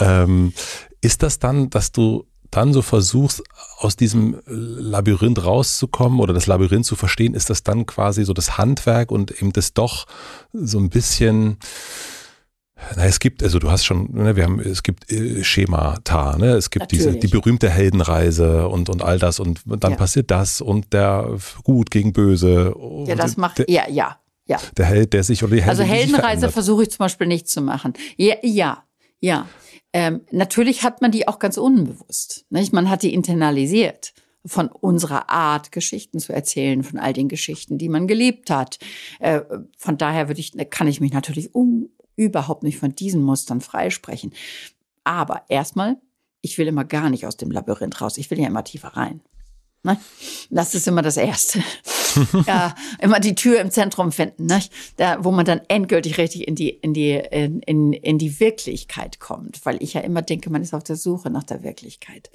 ähm, 0.00 0.52
ist 1.00 1.22
das 1.22 1.38
dann, 1.38 1.68
dass 1.68 1.92
du 1.92 2.26
dann 2.50 2.72
so 2.72 2.82
versuchst, 2.82 3.42
aus 3.78 3.96
diesem 3.96 4.40
Labyrinth 4.46 5.42
rauszukommen 5.44 6.20
oder 6.20 6.34
das 6.34 6.46
Labyrinth 6.46 6.84
zu 6.84 6.96
verstehen, 6.96 7.34
ist 7.34 7.50
das 7.50 7.62
dann 7.62 7.86
quasi 7.86 8.24
so 8.24 8.34
das 8.34 8.58
Handwerk 8.58 9.10
und 9.10 9.30
eben 9.30 9.52
das 9.52 9.72
doch 9.72 10.06
so 10.52 10.78
ein 10.78 10.90
bisschen 10.90 11.56
na, 12.96 13.04
es 13.04 13.20
gibt, 13.20 13.42
also 13.42 13.58
du 13.58 13.70
hast 13.70 13.84
schon, 13.84 14.12
ne, 14.12 14.36
wir 14.36 14.44
haben, 14.44 14.60
es 14.60 14.82
gibt 14.82 15.10
äh, 15.10 15.42
Schemata, 15.44 16.36
ne? 16.36 16.52
Es 16.52 16.70
gibt 16.70 16.84
Natürlich. 16.84 17.06
diese, 17.06 17.18
die 17.18 17.28
berühmte 17.28 17.70
Heldenreise 17.70 18.68
und, 18.68 18.88
und 18.88 19.02
all 19.02 19.18
das 19.18 19.40
und 19.40 19.60
dann 19.66 19.92
ja. 19.92 19.96
passiert 19.96 20.30
das 20.30 20.60
und 20.60 20.92
der 20.92 21.38
Gut 21.62 21.90
gegen 21.90 22.12
Böse. 22.12 22.74
Ja, 23.06 23.14
das 23.14 23.36
macht, 23.36 23.58
der, 23.58 23.70
ja, 23.70 23.88
ja, 23.88 24.18
ja. 24.46 24.58
Der 24.76 24.86
Held, 24.86 25.12
der 25.12 25.24
sich 25.24 25.42
oder 25.42 25.54
die 25.54 25.62
Heldin, 25.62 25.80
Also 25.80 25.82
Heldenreise 25.82 26.50
versuche 26.50 26.82
ich 26.82 26.90
zum 26.90 26.98
Beispiel 26.98 27.26
nicht 27.26 27.48
zu 27.48 27.60
machen. 27.60 27.94
Ja, 28.16 28.36
ja, 28.42 28.84
ja. 29.20 29.48
Ähm, 29.92 30.22
natürlich 30.30 30.82
hat 30.82 31.02
man 31.02 31.10
die 31.10 31.28
auch 31.28 31.38
ganz 31.38 31.58
unbewusst. 31.58 32.46
Nicht? 32.50 32.72
Man 32.72 32.88
hat 32.88 33.02
die 33.02 33.12
internalisiert 33.12 34.14
von 34.44 34.68
unserer 34.68 35.30
Art, 35.30 35.70
Geschichten 35.70 36.18
zu 36.18 36.32
erzählen, 36.32 36.82
von 36.82 36.98
all 36.98 37.12
den 37.12 37.28
Geschichten, 37.28 37.78
die 37.78 37.88
man 37.88 38.06
gelebt 38.06 38.50
hat. 38.50 38.78
Äh, 39.20 39.42
von 39.78 39.98
daher 39.98 40.28
würde 40.28 40.40
ich, 40.40 40.52
kann 40.70 40.88
ich 40.88 41.00
mich 41.00 41.12
natürlich 41.12 41.54
um, 41.54 41.90
überhaupt 42.16 42.62
nicht 42.62 42.78
von 42.78 42.94
diesen 42.94 43.22
Mustern 43.22 43.60
freisprechen. 43.60 44.32
Aber 45.04 45.42
erstmal, 45.48 45.96
ich 46.40 46.58
will 46.58 46.66
immer 46.66 46.84
gar 46.84 47.10
nicht 47.10 47.26
aus 47.26 47.36
dem 47.36 47.50
Labyrinth 47.50 48.00
raus. 48.00 48.18
Ich 48.18 48.30
will 48.30 48.38
ja 48.38 48.46
immer 48.46 48.64
tiefer 48.64 48.88
rein. 48.88 49.20
Ne? 49.84 49.98
Das 50.50 50.74
ist 50.74 50.86
immer 50.86 51.02
das 51.02 51.16
Erste. 51.16 51.62
ja, 52.46 52.74
immer 53.00 53.20
die 53.20 53.34
Tür 53.34 53.60
im 53.60 53.70
Zentrum 53.70 54.12
finden, 54.12 54.46
ne? 54.46 54.62
da, 54.96 55.24
wo 55.24 55.30
man 55.30 55.44
dann 55.44 55.60
endgültig 55.68 56.18
richtig 56.18 56.46
in 56.46 56.54
die, 56.54 56.68
in, 56.70 56.94
die, 56.94 57.12
in, 57.12 57.60
in, 57.62 57.92
in 57.92 58.18
die 58.18 58.38
Wirklichkeit 58.38 59.18
kommt. 59.18 59.64
Weil 59.64 59.82
ich 59.82 59.94
ja 59.94 60.02
immer 60.02 60.22
denke, 60.22 60.50
man 60.50 60.62
ist 60.62 60.74
auf 60.74 60.84
der 60.84 60.96
Suche 60.96 61.30
nach 61.30 61.44
der 61.44 61.62
Wirklichkeit. 61.62 62.30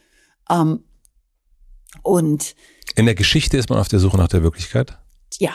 Ähm, 0.49 0.84
und 2.01 2.55
in 2.95 3.05
der 3.05 3.15
Geschichte 3.15 3.57
ist 3.57 3.69
man 3.69 3.80
auf 3.80 3.88
der 3.88 3.99
Suche 3.99 4.17
nach 4.17 4.28
der 4.28 4.43
Wirklichkeit? 4.43 4.97
Ja, 5.39 5.53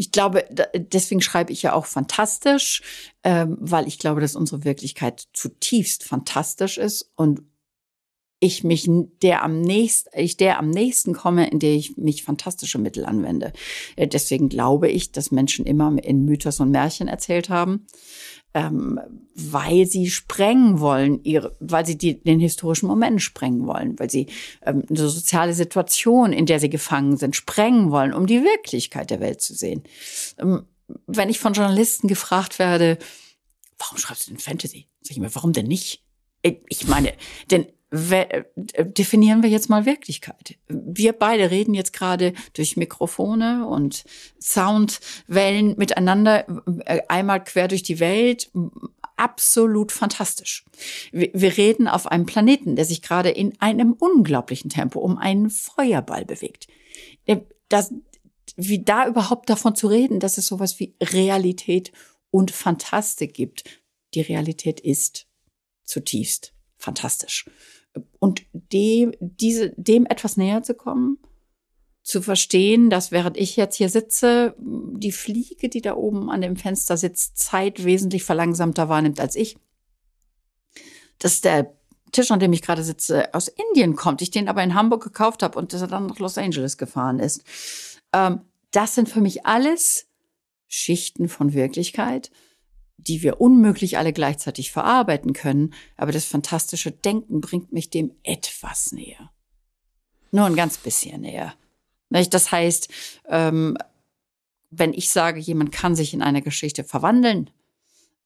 ich 0.00 0.12
glaube, 0.12 0.46
deswegen 0.74 1.20
schreibe 1.20 1.52
ich 1.52 1.60
ja 1.60 1.74
auch 1.74 1.84
fantastisch, 1.84 2.82
ähm, 3.22 3.58
weil 3.60 3.86
ich 3.86 3.98
glaube, 3.98 4.22
dass 4.22 4.34
unsere 4.34 4.64
Wirklichkeit 4.64 5.28
zutiefst 5.34 6.04
fantastisch 6.04 6.78
ist 6.78 7.12
und 7.16 7.42
ich 8.40 8.64
mich 8.64 8.88
der 9.20 9.42
am 9.42 9.60
nächsten, 9.60 10.08
ich 10.18 10.38
der 10.38 10.58
am 10.58 10.70
nächsten 10.70 11.12
komme, 11.12 11.50
in 11.50 11.58
der 11.58 11.74
ich 11.74 11.98
mich 11.98 12.24
fantastische 12.24 12.78
Mittel 12.78 13.04
anwende. 13.04 13.52
Äh, 13.96 14.08
deswegen 14.08 14.48
glaube 14.48 14.88
ich, 14.88 15.12
dass 15.12 15.32
Menschen 15.32 15.66
immer 15.66 15.94
in 16.02 16.24
Mythos 16.24 16.60
und 16.60 16.70
Märchen 16.70 17.06
erzählt 17.06 17.50
haben, 17.50 17.86
ähm, 18.54 19.00
weil 19.34 19.86
sie 19.86 20.10
sprengen 20.10 20.80
wollen, 20.80 21.22
ihre, 21.22 21.56
weil 21.60 21.86
sie 21.86 21.96
die, 21.96 22.20
den 22.20 22.40
historischen 22.40 22.86
Moment 22.86 23.22
sprengen 23.22 23.66
wollen, 23.66 23.98
weil 23.98 24.10
sie 24.10 24.26
ähm, 24.66 24.84
eine 24.88 25.08
soziale 25.08 25.54
Situation, 25.54 26.32
in 26.32 26.46
der 26.46 26.60
sie 26.60 26.70
gefangen 26.70 27.16
sind, 27.16 27.36
sprengen 27.36 27.90
wollen, 27.90 28.12
um 28.12 28.26
die 28.26 28.42
Wirklichkeit 28.42 29.10
der 29.10 29.20
Welt 29.20 29.40
zu 29.40 29.54
sehen. 29.54 29.82
Ähm, 30.38 30.64
wenn 31.06 31.28
ich 31.28 31.38
von 31.38 31.52
Journalisten 31.52 32.08
gefragt 32.08 32.58
werde, 32.58 32.98
warum 33.78 33.98
schreibst 33.98 34.26
du 34.26 34.32
denn 34.32 34.40
Fantasy? 34.40 34.88
Sag 35.02 35.12
ich 35.12 35.20
mir, 35.20 35.34
warum 35.34 35.52
denn 35.52 35.66
nicht? 35.66 36.04
Ich 36.42 36.88
meine, 36.88 37.12
denn 37.50 37.66
äh, 37.66 37.72
definieren 37.92 39.42
wir 39.42 39.50
jetzt 39.50 39.68
mal 39.68 39.84
Wirklichkeit. 39.84 40.56
Wir 40.68 41.12
beide 41.12 41.50
reden 41.50 41.74
jetzt 41.74 41.92
gerade 41.92 42.34
durch 42.52 42.76
Mikrofone 42.76 43.66
und 43.66 44.04
Soundwellen 44.40 45.76
miteinander 45.76 46.46
äh, 46.84 47.00
einmal 47.08 47.42
quer 47.42 47.66
durch 47.66 47.82
die 47.82 47.98
Welt. 47.98 48.50
Absolut 49.16 49.90
fantastisch. 49.90 50.64
Wir 51.10 51.56
reden 51.56 51.88
auf 51.88 52.06
einem 52.06 52.26
Planeten, 52.26 52.76
der 52.76 52.84
sich 52.84 53.02
gerade 53.02 53.30
in 53.30 53.60
einem 53.60 53.92
unglaublichen 53.92 54.70
Tempo 54.70 55.00
um 55.00 55.18
einen 55.18 55.50
Feuerball 55.50 56.24
bewegt. 56.24 56.68
Äh, 57.26 57.38
das, 57.68 57.92
wie 58.56 58.84
da 58.84 59.08
überhaupt 59.08 59.50
davon 59.50 59.74
zu 59.74 59.88
reden, 59.88 60.20
dass 60.20 60.38
es 60.38 60.46
sowas 60.46 60.78
wie 60.78 60.94
Realität 61.02 61.90
und 62.30 62.52
Fantastik 62.52 63.34
gibt. 63.34 63.64
Die 64.14 64.20
Realität 64.20 64.78
ist 64.78 65.26
zutiefst 65.84 66.54
fantastisch 66.78 67.46
und 68.18 68.42
dem, 68.52 69.12
diese, 69.20 69.70
dem 69.76 70.06
etwas 70.06 70.36
näher 70.36 70.62
zu 70.62 70.74
kommen, 70.74 71.18
zu 72.02 72.22
verstehen, 72.22 72.90
dass 72.90 73.12
während 73.12 73.36
ich 73.36 73.56
jetzt 73.56 73.76
hier 73.76 73.88
sitze, 73.88 74.54
die 74.58 75.12
Fliege, 75.12 75.68
die 75.68 75.82
da 75.82 75.94
oben 75.94 76.30
an 76.30 76.40
dem 76.40 76.56
Fenster 76.56 76.96
sitzt, 76.96 77.38
Zeit 77.38 77.84
wesentlich 77.84 78.24
verlangsamter 78.24 78.88
wahrnimmt 78.88 79.20
als 79.20 79.36
ich. 79.36 79.56
Dass 81.18 81.40
der 81.40 81.74
Tisch, 82.12 82.30
an 82.30 82.40
dem 82.40 82.52
ich 82.52 82.62
gerade 82.62 82.82
sitze, 82.82 83.32
aus 83.34 83.48
Indien 83.48 83.94
kommt, 83.94 84.22
ich 84.22 84.30
den 84.30 84.48
aber 84.48 84.62
in 84.62 84.74
Hamburg 84.74 85.02
gekauft 85.02 85.42
habe 85.42 85.58
und 85.58 85.72
dass 85.72 85.82
er 85.82 85.86
dann 85.86 86.06
nach 86.06 86.18
Los 86.18 86.38
Angeles 86.38 86.78
gefahren 86.78 87.18
ist. 87.18 87.44
Ähm, 88.12 88.40
das 88.70 88.94
sind 88.94 89.08
für 89.08 89.20
mich 89.20 89.46
alles 89.46 90.06
Schichten 90.68 91.28
von 91.28 91.52
Wirklichkeit, 91.52 92.30
die 93.06 93.22
wir 93.22 93.40
unmöglich 93.40 93.98
alle 93.98 94.12
gleichzeitig 94.12 94.70
verarbeiten 94.72 95.32
können, 95.32 95.74
aber 95.96 96.12
das 96.12 96.24
fantastische 96.24 96.90
Denken 96.90 97.40
bringt 97.40 97.72
mich 97.72 97.90
dem 97.90 98.12
etwas 98.22 98.92
näher. 98.92 99.30
Nur 100.32 100.46
ein 100.46 100.56
ganz 100.56 100.78
bisschen 100.78 101.22
näher. 101.22 101.54
Das 102.10 102.52
heißt, 102.52 102.88
ähm, 103.28 103.76
wenn 104.70 104.92
ich 104.92 105.10
sage, 105.10 105.40
jemand 105.40 105.72
kann 105.72 105.94
sich 105.94 106.14
in 106.14 106.22
einer 106.22 106.40
Geschichte 106.40 106.84
verwandeln, 106.84 107.50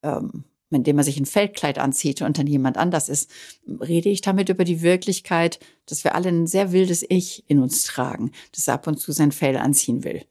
ähm, 0.02 0.44
indem 0.70 0.98
er 0.98 1.04
sich 1.04 1.18
ein 1.18 1.26
Feldkleid 1.26 1.78
anzieht 1.78 2.20
und 2.22 2.38
dann 2.38 2.46
jemand 2.46 2.76
anders 2.76 3.08
ist, 3.08 3.30
rede 3.66 4.08
ich 4.08 4.20
damit 4.20 4.48
über 4.48 4.64
die 4.64 4.82
Wirklichkeit, 4.82 5.60
dass 5.86 6.04
wir 6.04 6.14
alle 6.14 6.28
ein 6.28 6.46
sehr 6.46 6.72
wildes 6.72 7.04
Ich 7.08 7.44
in 7.48 7.60
uns 7.60 7.84
tragen, 7.84 8.32
das 8.52 8.68
ab 8.68 8.86
und 8.86 8.98
zu 8.98 9.12
sein 9.12 9.32
Fell 9.32 9.56
anziehen 9.56 10.04
will. 10.04 10.24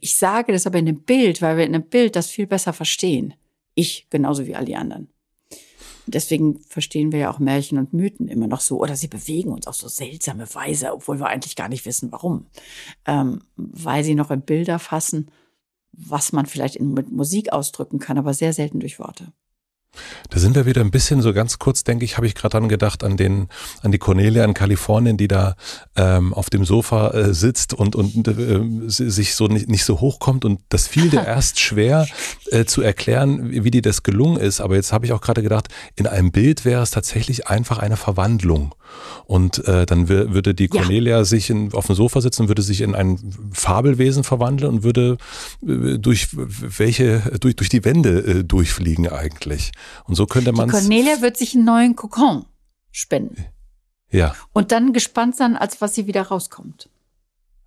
Ich 0.00 0.16
sage 0.16 0.52
das 0.52 0.66
aber 0.66 0.78
in 0.78 0.88
einem 0.88 1.02
Bild, 1.02 1.42
weil 1.42 1.56
wir 1.56 1.64
in 1.64 1.74
einem 1.74 1.88
Bild 1.88 2.16
das 2.16 2.28
viel 2.28 2.46
besser 2.46 2.72
verstehen. 2.72 3.34
Ich 3.74 4.08
genauso 4.10 4.46
wie 4.46 4.54
all 4.54 4.64
die 4.64 4.76
anderen. 4.76 5.08
Deswegen 6.06 6.58
verstehen 6.60 7.12
wir 7.12 7.20
ja 7.20 7.30
auch 7.30 7.38
Märchen 7.38 7.78
und 7.78 7.92
Mythen 7.92 8.26
immer 8.26 8.48
noch 8.48 8.60
so, 8.60 8.80
oder 8.80 8.96
sie 8.96 9.06
bewegen 9.06 9.52
uns 9.52 9.66
auf 9.66 9.76
so 9.76 9.88
seltsame 9.88 10.52
Weise, 10.54 10.92
obwohl 10.92 11.20
wir 11.20 11.26
eigentlich 11.26 11.54
gar 11.54 11.68
nicht 11.68 11.86
wissen, 11.86 12.10
warum. 12.10 12.46
Ähm, 13.06 13.42
weil 13.56 14.02
sie 14.02 14.16
noch 14.16 14.30
in 14.30 14.42
Bilder 14.42 14.78
fassen, 14.78 15.30
was 15.92 16.32
man 16.32 16.46
vielleicht 16.46 16.76
in, 16.76 16.92
mit 16.92 17.12
Musik 17.12 17.52
ausdrücken 17.52 17.98
kann, 17.98 18.18
aber 18.18 18.34
sehr 18.34 18.52
selten 18.52 18.80
durch 18.80 18.98
Worte. 18.98 19.32
Da 20.30 20.38
sind 20.38 20.54
wir 20.54 20.64
wieder 20.64 20.80
ein 20.80 20.90
bisschen 20.90 21.20
so 21.20 21.32
ganz 21.34 21.58
kurz, 21.58 21.84
denke 21.84 22.04
ich, 22.04 22.16
habe 22.16 22.26
ich 22.26 22.34
gerade 22.34 22.58
dran 22.58 22.68
gedacht 22.68 23.04
an 23.04 23.16
den 23.16 23.48
an 23.82 23.92
die 23.92 23.98
Cornelia 23.98 24.44
in 24.44 24.54
Kalifornien, 24.54 25.16
die 25.16 25.28
da 25.28 25.56
ähm, 25.96 26.32
auf 26.32 26.48
dem 26.48 26.64
Sofa 26.64 27.10
äh, 27.10 27.34
sitzt 27.34 27.74
und 27.74 27.94
und 27.94 28.26
äh, 28.26 28.60
sich 28.86 29.34
so 29.34 29.48
nicht, 29.48 29.68
nicht 29.68 29.84
so 29.84 30.00
hochkommt 30.00 30.44
und 30.44 30.60
das 30.70 30.86
fiel 30.86 31.10
dir 31.10 31.22
erst 31.26 31.60
schwer 31.60 32.06
äh, 32.50 32.64
zu 32.64 32.80
erklären, 32.82 33.50
wie, 33.50 33.64
wie 33.64 33.70
dir 33.70 33.82
das 33.82 34.02
gelungen 34.02 34.38
ist. 34.38 34.60
Aber 34.60 34.76
jetzt 34.76 34.92
habe 34.92 35.04
ich 35.04 35.12
auch 35.12 35.20
gerade 35.20 35.42
gedacht, 35.42 35.68
in 35.96 36.06
einem 36.06 36.32
Bild 36.32 36.64
wäre 36.64 36.82
es 36.82 36.90
tatsächlich 36.90 37.48
einfach 37.48 37.78
eine 37.78 37.96
Verwandlung 37.96 38.74
und 39.24 39.66
äh, 39.66 39.86
dann 39.86 40.08
würde 40.08 40.54
die 40.54 40.68
Cornelia 40.68 41.18
ja. 41.18 41.24
sich 41.24 41.50
in, 41.50 41.72
auf 41.72 41.86
dem 41.86 41.94
Sofa 41.94 42.20
sitzen, 42.20 42.48
würde 42.48 42.62
sich 42.62 42.80
in 42.80 42.94
ein 42.94 43.18
Fabelwesen 43.52 44.24
verwandeln 44.24 44.72
und 44.72 44.82
würde 44.82 45.16
äh, 45.66 45.98
durch 45.98 46.28
welche 46.32 47.20
durch 47.40 47.56
durch 47.56 47.68
die 47.68 47.84
Wände 47.84 48.18
äh, 48.20 48.44
durchfliegen 48.44 49.08
eigentlich. 49.08 49.72
Und 50.04 50.14
so 50.14 50.26
könnte 50.26 50.52
man. 50.52 50.70
Cornelia 50.70 51.20
wird 51.20 51.36
sich 51.36 51.54
einen 51.54 51.64
neuen 51.64 51.96
Kokon 51.96 52.46
spenden. 52.90 53.46
Ja. 54.10 54.34
Und 54.52 54.72
dann 54.72 54.92
gespannt 54.92 55.36
sein, 55.36 55.56
als 55.56 55.80
was 55.80 55.94
sie 55.94 56.06
wieder 56.06 56.22
rauskommt. 56.22 56.88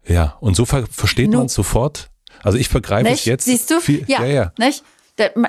Ja, 0.08 0.38
und 0.40 0.56
so 0.56 0.66
ver 0.66 0.86
versteht 0.88 1.32
man 1.32 1.48
es 1.48 1.54
sofort. 1.54 2.12
Also 2.44 2.58
ich 2.58 2.70
vergreife 2.70 3.10
es 3.10 3.26
jetzt. 3.26 3.46
Siehst 3.46 3.72
du? 3.72 3.80
Viel, 3.80 4.06
ja, 4.08 4.24
ja, 4.24 4.34
ja. 4.34 4.54
Nicht? 4.58 4.84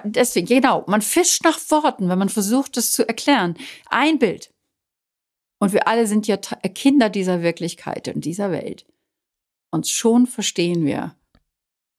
Deswegen, 0.04 0.46
genau, 0.46 0.84
man 0.86 1.02
fischt 1.02 1.44
nach 1.44 1.58
Worten, 1.70 2.08
wenn 2.08 2.18
man 2.18 2.28
versucht, 2.28 2.76
das 2.76 2.92
zu 2.92 3.06
erklären. 3.06 3.56
Ein 3.90 4.18
Bild. 4.18 4.50
Und 5.58 5.72
wir 5.72 5.88
alle 5.88 6.06
sind 6.06 6.26
ja 6.26 6.36
Kinder 6.36 7.10
dieser 7.10 7.42
Wirklichkeit 7.42 8.08
und 8.08 8.24
dieser 8.24 8.50
Welt. 8.50 8.86
Und 9.70 9.88
schon 9.88 10.26
verstehen 10.26 10.84
wir, 10.84 11.16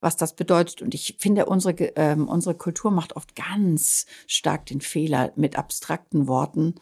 was 0.00 0.16
das 0.16 0.34
bedeutet. 0.34 0.82
Und 0.82 0.94
ich 0.94 1.16
finde, 1.18 1.46
unsere, 1.46 1.74
ähm, 1.96 2.28
unsere 2.28 2.54
Kultur 2.54 2.90
macht 2.90 3.16
oft 3.16 3.34
ganz 3.34 4.06
stark 4.26 4.66
den 4.66 4.80
Fehler, 4.80 5.32
mit 5.36 5.56
abstrakten 5.56 6.28
Worten 6.28 6.74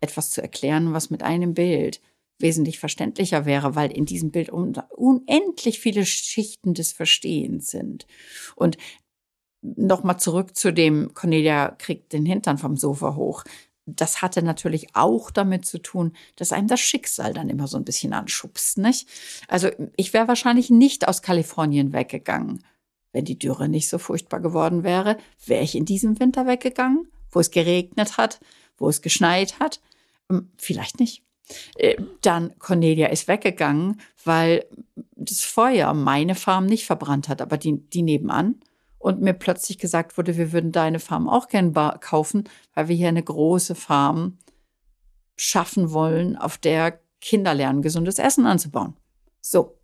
etwas 0.00 0.30
zu 0.30 0.42
erklären, 0.42 0.92
was 0.92 1.10
mit 1.10 1.22
einem 1.22 1.54
Bild 1.54 2.00
wesentlich 2.40 2.78
verständlicher 2.78 3.46
wäre, 3.46 3.74
weil 3.74 3.90
in 3.90 4.06
diesem 4.06 4.30
Bild 4.30 4.50
unendlich 4.50 5.80
viele 5.80 6.06
Schichten 6.06 6.74
des 6.74 6.92
Verstehens 6.92 7.70
sind. 7.70 8.06
Und 8.54 8.76
nochmal 9.62 10.20
zurück 10.20 10.56
zu 10.56 10.72
dem, 10.72 11.14
Cornelia 11.14 11.70
kriegt 11.70 12.12
den 12.12 12.26
Hintern 12.26 12.58
vom 12.58 12.76
Sofa 12.76 13.16
hoch 13.16 13.44
das 13.96 14.22
hatte 14.22 14.42
natürlich 14.42 14.94
auch 14.94 15.30
damit 15.30 15.66
zu 15.66 15.78
tun, 15.78 16.12
dass 16.36 16.52
einem 16.52 16.68
das 16.68 16.80
Schicksal 16.80 17.32
dann 17.32 17.48
immer 17.48 17.66
so 17.66 17.76
ein 17.76 17.84
bisschen 17.84 18.12
anschubst, 18.12 18.78
nicht? 18.78 19.08
Also 19.48 19.70
ich 19.96 20.12
wäre 20.12 20.28
wahrscheinlich 20.28 20.70
nicht 20.70 21.08
aus 21.08 21.22
Kalifornien 21.22 21.92
weggegangen. 21.92 22.64
Wenn 23.12 23.24
die 23.24 23.38
Dürre 23.38 23.68
nicht 23.68 23.88
so 23.88 23.98
furchtbar 23.98 24.40
geworden 24.40 24.84
wäre, 24.84 25.16
wäre 25.46 25.64
ich 25.64 25.74
in 25.74 25.86
diesem 25.86 26.20
Winter 26.20 26.46
weggegangen, 26.46 27.08
wo 27.30 27.40
es 27.40 27.50
geregnet 27.50 28.18
hat, 28.18 28.40
wo 28.76 28.88
es 28.88 29.02
geschneit 29.02 29.58
hat. 29.58 29.80
Hm, 30.28 30.50
vielleicht 30.58 31.00
nicht. 31.00 31.22
Äh, 31.76 31.96
dann 32.20 32.58
Cornelia 32.58 33.08
ist 33.08 33.26
weggegangen, 33.26 34.00
weil 34.24 34.66
das 35.16 35.40
Feuer 35.40 35.94
meine 35.94 36.34
Farm 36.34 36.66
nicht 36.66 36.84
verbrannt 36.84 37.28
hat, 37.28 37.40
aber 37.40 37.56
die, 37.56 37.78
die 37.90 38.02
nebenan 38.02 38.56
und 38.98 39.20
mir 39.20 39.32
plötzlich 39.32 39.78
gesagt 39.78 40.18
wurde, 40.18 40.36
wir 40.36 40.52
würden 40.52 40.72
deine 40.72 40.98
Farm 41.00 41.28
auch 41.28 41.48
gern 41.48 41.72
kaufen, 42.00 42.44
weil 42.74 42.88
wir 42.88 42.96
hier 42.96 43.08
eine 43.08 43.22
große 43.22 43.74
Farm 43.74 44.38
schaffen 45.36 45.92
wollen, 45.92 46.36
auf 46.36 46.58
der 46.58 47.00
Kinder 47.20 47.54
lernen, 47.54 47.82
gesundes 47.82 48.18
Essen 48.18 48.46
anzubauen. 48.46 48.96
So. 49.40 49.74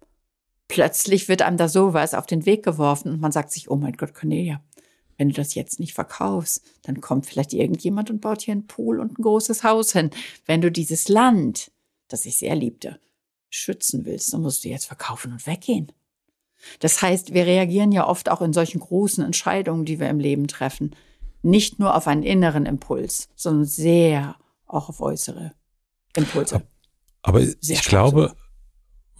Plötzlich 0.67 1.29
wird 1.29 1.43
einem 1.43 1.59
da 1.59 1.69
sowas 1.69 2.15
auf 2.15 2.27
den 2.27 2.47
Weg 2.47 2.65
geworfen 2.65 3.13
und 3.13 3.21
man 3.21 3.33
sagt 3.33 3.53
sich, 3.53 3.71
oh 3.71 3.77
mein 3.77 3.93
Gott, 3.93 4.15
Cornelia, 4.15 4.63
wenn 5.19 5.29
du 5.29 5.35
das 5.35 5.55
jetzt 5.55 5.79
nicht 5.79 5.95
verkaufst, 5.95 6.65
dann 6.83 7.01
kommt 7.01 7.27
vielleicht 7.27 7.53
irgendjemand 7.53 8.11
und 8.11 8.21
baut 8.21 8.43
hier 8.43 8.53
einen 8.53 8.67
Pool 8.67 8.99
und 8.99 9.19
ein 9.19 9.23
großes 9.23 9.63
Haus 9.63 9.93
hin. 9.93 10.11
Wenn 10.47 10.63
du 10.63 10.73
dieses 10.73 11.09
Land, 11.09 11.71
das 12.09 12.25
ich 12.25 12.39
sehr 12.39 12.57
liebte, 12.57 12.99
schützen 13.51 14.05
willst, 14.05 14.33
dann 14.33 14.41
musst 14.41 14.65
du 14.65 14.69
jetzt 14.69 14.87
verkaufen 14.87 15.33
und 15.33 15.47
weggehen. 15.47 15.93
Das 16.81 17.03
heißt, 17.03 17.35
wir 17.35 17.47
reagieren 17.47 17.93
ja 17.93 18.07
oft 18.07 18.31
auch 18.31 18.41
in 18.41 18.53
solchen 18.53 18.81
großen 18.81 19.25
Entscheidungen, 19.25 19.85
die 19.85 20.01
wir 20.01 20.09
im 20.09 20.19
Leben 20.19 20.49
treffen, 20.49 20.95
nicht 21.43 21.79
nur 21.79 21.95
auf 21.95 22.07
einen 22.07 22.23
inneren 22.23 22.67
Impuls, 22.67 23.29
sondern 23.37 23.67
sehr 23.67 24.37
auch 24.67 24.89
auf 24.89 25.01
äußere 25.01 25.53
Impulse. 26.17 26.63
Aber 27.23 27.41
sehr 27.41 27.55
ich 27.61 27.83
glaube, 27.85 28.23
sogar. 28.23 28.37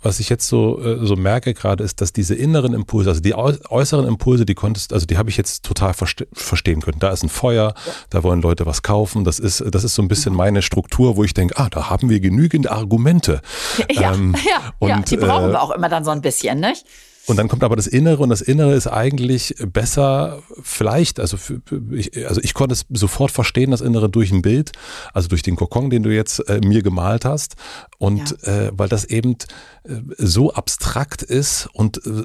was 0.03 0.21
ich 0.21 0.29
jetzt 0.29 0.47
so, 0.47 0.81
äh, 0.81 1.05
so 1.07 1.17
merke 1.17 1.55
gerade, 1.55 1.83
ist, 1.85 2.01
dass 2.01 2.13
diese 2.13 2.35
inneren 2.35 2.75
Impulse, 2.75 3.11
also 3.11 3.21
die 3.21 3.35
äußeren 3.35 4.07
Impulse, 4.07 4.45
die 4.47 4.55
konntest, 4.55 4.93
also 4.93 5.07
die 5.07 5.17
habe 5.17 5.31
ich 5.31 5.37
jetzt 5.37 5.65
total 5.65 5.95
verste 5.95 6.29
verstehen 6.33 6.81
können. 6.81 6.99
Da 6.99 7.11
ist 7.11 7.23
ein 7.23 7.29
Feuer, 7.29 7.75
ja. 7.75 7.93
da 8.11 8.23
wollen 8.23 8.43
Leute 8.43 8.67
was 8.67 8.83
kaufen. 8.83 9.25
Das 9.25 9.39
ist, 9.39 9.65
das 9.71 9.85
ist 9.85 9.95
so 9.95 10.03
ein 10.03 10.09
bisschen 10.09 10.33
mhm. 10.33 10.39
meine 10.39 10.63
Struktur, 10.63 11.17
wo 11.17 11.25
ich 11.25 11.35
denke, 11.35 11.59
ah, 11.59 11.69
da 11.71 11.91
haben 11.91 12.11
wir 12.11 12.21
genügend 12.21 12.71
Argumente. 12.71 13.41
Ja, 13.91 14.15
ähm, 14.15 14.35
ja, 14.49 14.73
und, 14.79 14.89
ja 14.89 15.01
die 15.01 15.17
brauchen 15.17 15.51
äh, 15.51 15.53
wir 15.53 15.63
auch 15.63 15.71
immer 15.71 15.89
dann 15.89 16.05
so 16.05 16.11
ein 16.11 16.21
bisschen, 16.21 16.59
nicht? 16.59 16.85
Und 17.27 17.37
dann 17.37 17.49
kommt 17.49 17.65
aber 17.65 17.77
das 17.77 17.87
Innere 17.87 18.23
und 18.23 18.29
das 18.29 18.43
Innere 18.43 18.75
ist 18.75 18.87
eigentlich 18.87 19.55
besser, 19.73 20.43
vielleicht, 20.63 21.21
also, 21.21 21.37
für, 21.37 21.63
ich, 21.93 22.27
also 22.29 22.41
ich 22.43 22.53
konnte 22.53 22.75
es 22.75 22.85
sofort 22.91 23.31
verstehen, 23.31 23.71
das 23.71 23.81
Innere 23.81 24.11
durch 24.11 24.31
ein 24.31 24.43
Bild, 24.43 24.73
also 25.15 25.29
durch 25.29 25.43
den 25.43 25.57
Kokon, 25.57 25.89
den 25.89 26.03
du 26.03 26.15
jetzt 26.15 26.41
äh, 26.49 26.61
mir 26.63 26.83
gemalt 26.83 27.25
hast. 27.25 27.55
Und 27.99 28.37
ja. 28.43 28.67
äh, 28.67 28.71
weil 28.75 28.89
das 28.89 29.05
eben 29.05 29.37
äh, 29.85 30.01
so 30.19 30.53
abstrakt 30.53 31.23
ist 31.23 31.69
und 31.73 32.05
äh, 32.07 32.25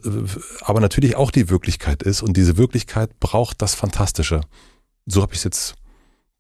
aber 0.62 0.82
natürlich 0.82 1.16
auch 1.16 1.32
die 1.32 1.50
Wirklichkeit 1.50 2.04
ist. 2.04 2.22
Und 2.22 2.36
diese 2.36 2.58
Wirklichkeit 2.58 3.20
braucht 3.20 3.62
das 3.62 3.76
Fantastische. 3.76 4.42
So 5.06 5.22
habe 5.22 5.34
ich 5.34 5.40
es 5.40 5.44
jetzt 5.46 5.76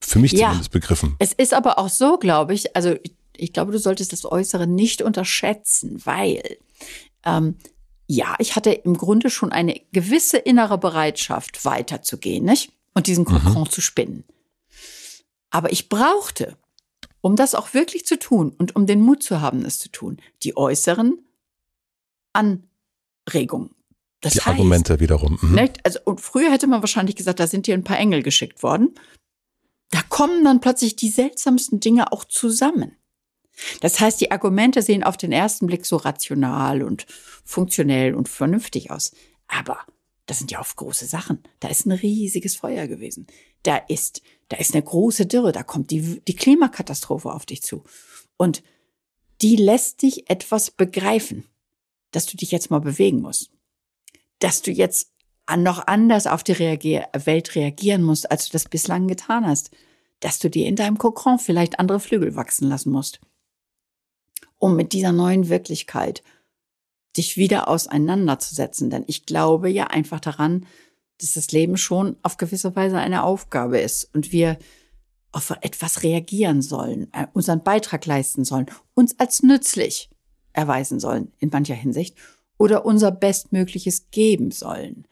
für 0.02 0.20
mich 0.20 0.34
ja. 0.34 0.48
zumindest 0.48 0.72
begriffen. 0.72 1.16
Es 1.20 1.34
ist 1.34 1.54
aber 1.54 1.80
auch 1.80 1.90
so, 1.90 2.18
glaube 2.18 2.54
ich, 2.54 2.76
also 2.76 2.96
ich 3.36 3.54
glaube, 3.54 3.72
du 3.72 3.80
solltest 3.80 4.12
das 4.12 4.26
Äußere 4.26 4.68
nicht 4.68 5.02
unterschätzen, 5.02 6.02
weil 6.04 6.58
ähm, 7.26 7.56
ja, 8.12 8.36
ich 8.40 8.56
hatte 8.56 8.72
im 8.72 8.98
Grunde 8.98 9.30
schon 9.30 9.52
eine 9.52 9.80
gewisse 9.92 10.40
innere 10.40 10.80
Bereitschaft, 10.80 11.64
weiterzugehen, 11.64 12.44
nicht? 12.44 12.74
Und 12.96 13.06
diesen 13.06 13.24
mhm. 13.24 13.28
Kokon 13.28 13.62
mhm. 13.62 13.70
zu 13.70 13.82
spinnen. 13.82 14.24
Aber 15.52 15.72
ich 15.72 15.90
brauchte, 15.90 16.58
um 17.22 17.36
das 17.36 17.54
auch 17.54 17.76
wirklich 17.76 18.08
zu 18.08 18.18
tun 18.18 18.56
und 18.58 18.76
um 18.76 18.88
den 18.88 19.02
Mut 19.02 19.22
zu 19.22 19.42
haben, 19.42 19.64
es 19.64 19.78
zu 19.78 19.90
tun, 19.90 20.18
die 20.42 20.58
äußeren 20.58 21.20
Anregungen. 22.34 23.76
Das 24.22 24.34
die 24.34 24.40
heißt, 24.40 24.48
Argumente 24.48 25.00
wiederum. 25.00 25.38
Mhm. 25.40 25.54
Nicht? 25.54 25.86
Also, 25.86 26.00
und 26.04 26.20
früher 26.20 26.52
hätte 26.52 26.66
man 26.66 26.82
wahrscheinlich 26.82 27.16
gesagt, 27.16 27.40
da 27.40 27.46
sind 27.46 27.68
dir 27.68 27.76
ein 27.76 27.84
paar 27.84 28.00
Engel 28.00 28.24
geschickt 28.24 28.64
worden. 28.64 28.96
Da 29.92 30.02
kommen 30.10 30.44
dann 30.44 30.62
plötzlich 30.62 30.96
die 30.96 31.10
seltsamsten 31.10 31.80
Dinge 31.80 32.12
auch 32.12 32.26
zusammen. 32.26 32.96
Das 33.82 34.00
heißt, 34.00 34.20
die 34.22 34.32
Argumente 34.32 34.82
sehen 34.82 35.04
auf 35.04 35.18
den 35.18 35.32
ersten 35.32 35.68
Blick 35.68 35.86
so 35.86 35.98
rational 35.98 36.84
und 36.84 37.06
funktionell 37.44 38.16
und 38.16 38.30
vernünftig 38.30 38.92
aus. 38.92 39.12
Aber 39.48 39.80
das 40.26 40.38
sind 40.38 40.52
ja 40.52 40.60
oft 40.60 40.76
große 40.76 41.06
Sachen. 41.06 41.42
Da 41.60 41.70
ist 41.70 41.86
ein 41.86 41.92
riesiges 41.92 42.56
Feuer 42.56 42.88
gewesen. 42.88 43.28
Da 43.64 43.78
ist, 43.78 44.22
da 44.48 44.58
ist 44.58 44.74
eine 44.74 44.84
große 44.84 45.26
Dürre. 45.26 45.52
Da 45.52 45.64
kommt 45.64 45.92
die, 45.92 46.22
die 46.22 46.36
Klimakatastrophe 46.36 47.32
auf 47.32 47.46
dich 47.46 47.64
zu. 47.64 47.84
Und 48.38 48.64
die 49.42 49.56
lässt 49.56 50.02
dich 50.02 50.30
etwas 50.30 50.72
begreifen, 50.72 51.46
dass 52.12 52.26
du 52.26 52.38
dich 52.38 52.52
jetzt 52.52 52.70
mal 52.70 52.80
bewegen 52.80 53.22
musst. 53.22 53.52
Dass 54.40 54.62
du 54.62 54.72
jetzt 54.72 55.12
noch 55.58 55.88
anders 55.88 56.28
auf 56.28 56.44
die 56.44 56.52
Reagier 56.52 57.08
Welt 57.14 57.56
reagieren 57.56 58.04
musst, 58.04 58.30
als 58.30 58.46
du 58.46 58.52
das 58.52 58.66
bislang 58.66 59.08
getan 59.08 59.48
hast. 59.48 59.72
Dass 60.20 60.38
du 60.38 60.50
dir 60.50 60.68
in 60.68 60.76
deinem 60.76 60.98
Kokon 60.98 61.40
vielleicht 61.40 61.80
andere 61.80 62.00
Flügel 62.00 62.36
wachsen 62.36 62.70
lassen 62.70 62.92
musst 62.92 63.20
um 64.60 64.76
mit 64.76 64.94
dieser 64.94 65.12
neuen 65.12 65.50
Wirklichkeit 65.50 66.22
dich 67.18 67.38
wieder 67.38 67.68
auseinanderzusetzen. 67.68 68.90
Denn 68.90 69.04
ich 69.08 69.26
glaube 69.26 69.70
ja 69.70 69.88
einfach 69.88 70.20
daran, 70.20 70.66
dass 71.20 71.34
das 71.34 71.52
Leben 71.52 71.78
schon 71.78 72.16
auf 72.22 72.38
gewisse 72.38 72.76
Weise 72.76 72.98
eine 72.98 73.24
Aufgabe 73.24 73.80
ist 73.80 74.10
und 74.14 74.32
wir 74.32 74.58
auf 75.32 75.52
etwas 75.62 76.04
reagieren 76.04 76.62
sollen, 76.62 77.12
äh, 77.14 77.28
unseren 77.34 77.64
Beitrag 77.64 78.06
leisten 78.06 78.46
sollen, 78.46 78.68
uns 78.94 79.20
als 79.20 79.44
nützlich 79.44 80.10
erweisen 80.54 81.00
sollen 81.00 81.32
in 81.40 81.50
mancher 81.50 81.76
Hinsicht 81.76 82.16
oder 82.58 82.86
unser 82.86 83.12
Bestmögliches 83.12 84.12
geben 84.12 84.52
sollen. 84.52 85.08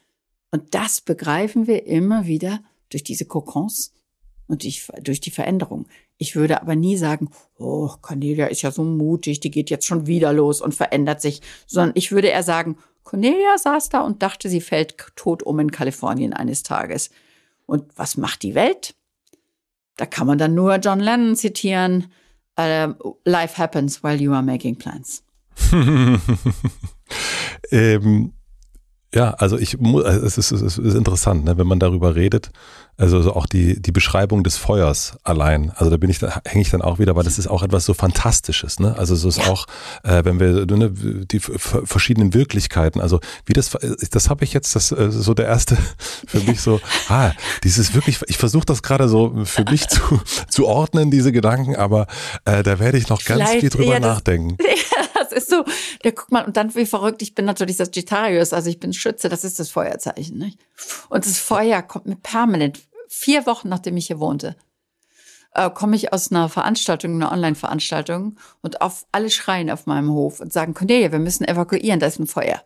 Und 0.52 0.74
das 0.74 1.02
begreifen 1.02 1.68
wir 1.68 1.86
immer 1.86 2.26
wieder 2.26 2.64
durch 2.90 3.04
diese 3.04 3.26
Kokons 3.26 3.94
und 4.48 4.64
durch 5.08 5.22
die 5.22 5.32
Veränderung. 5.32 5.88
Ich 6.18 6.36
würde 6.36 6.62
aber 6.62 6.76
nie 6.76 6.98
sagen, 6.98 7.30
oh, 7.58 7.92
Cornelia 8.02 8.48
ist 8.48 8.64
ja 8.64 8.72
so 8.72 8.84
mutig, 8.84 9.40
die 9.40 9.52
geht 9.52 9.70
jetzt 9.70 9.86
schon 9.86 10.08
wieder 10.08 10.34
los 10.34 10.62
und 10.62 10.74
verändert 10.74 11.22
sich, 11.22 11.42
sondern 11.68 11.92
ich 11.96 12.12
würde 12.12 12.28
eher 12.30 12.44
sagen, 12.44 12.78
Cornelia 13.04 13.58
saß 13.58 13.90
da 13.90 14.02
und 14.02 14.22
dachte, 14.22 14.50
sie 14.50 14.62
fällt 14.62 14.98
tot 15.16 15.44
um 15.44 15.60
in 15.60 15.72
Kalifornien 15.72 16.34
eines 16.34 16.64
Tages. 16.64 17.10
Und 17.66 17.86
was 17.96 18.18
macht 18.18 18.44
die 18.44 18.56
Welt? 18.56 18.96
Da 19.96 20.06
kann 20.06 20.28
man 20.28 20.38
dann 20.38 20.56
nur 20.56 20.76
John 20.76 21.00
Lennon 21.00 21.36
zitieren. 21.36 22.12
Uh, 22.60 22.94
life 23.24 23.58
happens 23.58 24.04
while 24.04 24.16
you 24.16 24.34
are 24.34 24.42
making 24.42 24.76
plans. 24.76 25.24
ähm, 27.72 28.34
ja, 29.14 29.32
also 29.32 29.58
ich 29.58 29.78
muss, 29.80 30.04
es 30.04 30.38
ist, 30.38 30.52
es 30.52 30.78
ist 30.78 30.94
interessant, 30.94 31.46
ne, 31.46 31.58
wenn 31.58 31.68
man 31.68 31.80
darüber 31.80 32.16
redet. 32.16 32.50
Also 33.00 33.22
so 33.22 33.34
auch 33.36 33.46
die, 33.46 33.80
die 33.80 33.92
Beschreibung 33.92 34.44
des 34.44 34.58
Feuers 34.58 35.18
allein. 35.24 35.72
Also 35.76 35.92
da 35.92 35.98
bin 35.98 36.10
ich, 36.10 36.18
da 36.18 36.42
hänge 36.46 36.64
ich 36.64 36.72
dann 36.72 36.82
auch 36.82 36.98
wieder, 36.98 37.16
weil 37.16 37.24
das 37.24 37.38
ist 37.38 37.46
auch 37.46 37.62
etwas 37.62 37.86
so 37.86 37.94
Fantastisches, 37.94 38.80
ne? 38.80 38.98
Also 38.98 39.16
so 39.16 39.30
ist 39.30 39.38
ja. 39.38 39.50
auch, 39.50 39.68
äh, 40.04 40.26
wenn 40.26 40.40
wir 40.40 40.66
ne, 40.66 40.90
die 40.92 41.40
verschiedenen 41.40 42.34
Wirklichkeiten, 42.34 43.00
also 43.00 43.20
wie 43.46 43.54
das, 43.54 43.78
das 44.10 44.30
habe 44.32 44.44
ich 44.44 44.52
jetzt, 44.52 44.76
das 44.76 44.92
ist 44.92 45.14
so 45.14 45.36
der 45.36 45.46
erste 45.46 45.78
für 46.28 46.40
mich 46.40 46.60
so, 46.60 46.82
ah, 47.10 47.34
dieses 47.64 47.94
wirklich, 47.94 48.20
ich 48.26 48.38
versuche 48.40 48.66
das 48.66 48.82
gerade 48.82 49.08
so 49.08 49.46
für 49.46 49.64
mich 49.70 49.88
zu, 49.88 50.02
zu 50.50 50.66
ordnen, 50.66 51.12
diese 51.12 51.32
Gedanken, 51.32 51.76
aber 51.76 52.08
äh, 52.46 52.64
da 52.64 52.80
werde 52.80 52.98
ich 52.98 53.10
noch 53.10 53.24
ganz 53.24 53.44
Vielleicht, 53.44 53.60
viel 53.60 53.70
drüber 53.70 53.94
ja, 53.94 54.00
nachdenken. 54.00 54.58
Das, 54.58 54.68
das 54.90 55.07
ist 55.38 55.50
so, 55.50 55.64
ja, 56.04 56.12
guck 56.12 56.32
mal, 56.32 56.46
und 56.46 56.58
dann 56.58 56.74
wie 56.76 56.86
verrückt, 56.86 57.22
ich 57.22 57.36
bin 57.36 57.46
natürlich 57.46 57.78
Sagittarius, 57.78 58.54
also 58.54 58.70
ich 58.70 58.80
bin 58.80 58.94
Schütze, 58.94 59.30
das 59.30 59.44
ist 59.44 59.60
das 59.60 59.70
Feuerzeichen, 59.70 60.38
nicht? 60.38 60.60
Und 61.10 61.26
das 61.26 61.40
Feuer 61.40 61.82
kommt 61.82 62.08
mir 62.08 62.16
permanent 62.16 62.80
vier 63.08 63.46
Wochen 63.46 63.70
nachdem 63.70 63.98
ich 63.98 64.08
hier 64.08 64.20
wohnte, 64.20 64.56
äh, 65.54 65.70
komme 65.70 65.96
ich 65.96 66.14
aus 66.14 66.32
einer 66.32 66.50
Veranstaltung, 66.50 67.16
einer 67.16 67.32
Online-Veranstaltung 67.32 68.38
und 68.62 68.82
auf 68.82 69.06
alle 69.12 69.30
schreien 69.30 69.70
auf 69.70 69.86
meinem 69.86 70.12
Hof 70.12 70.40
und 70.40 70.54
sagen, 70.54 70.74
Cornelia, 70.74 71.12
wir 71.12 71.20
müssen 71.20 71.46
evakuieren, 71.46 72.00
da 72.00 72.08
ist 72.08 72.20
ein 72.20 72.28
Feuer. 72.28 72.62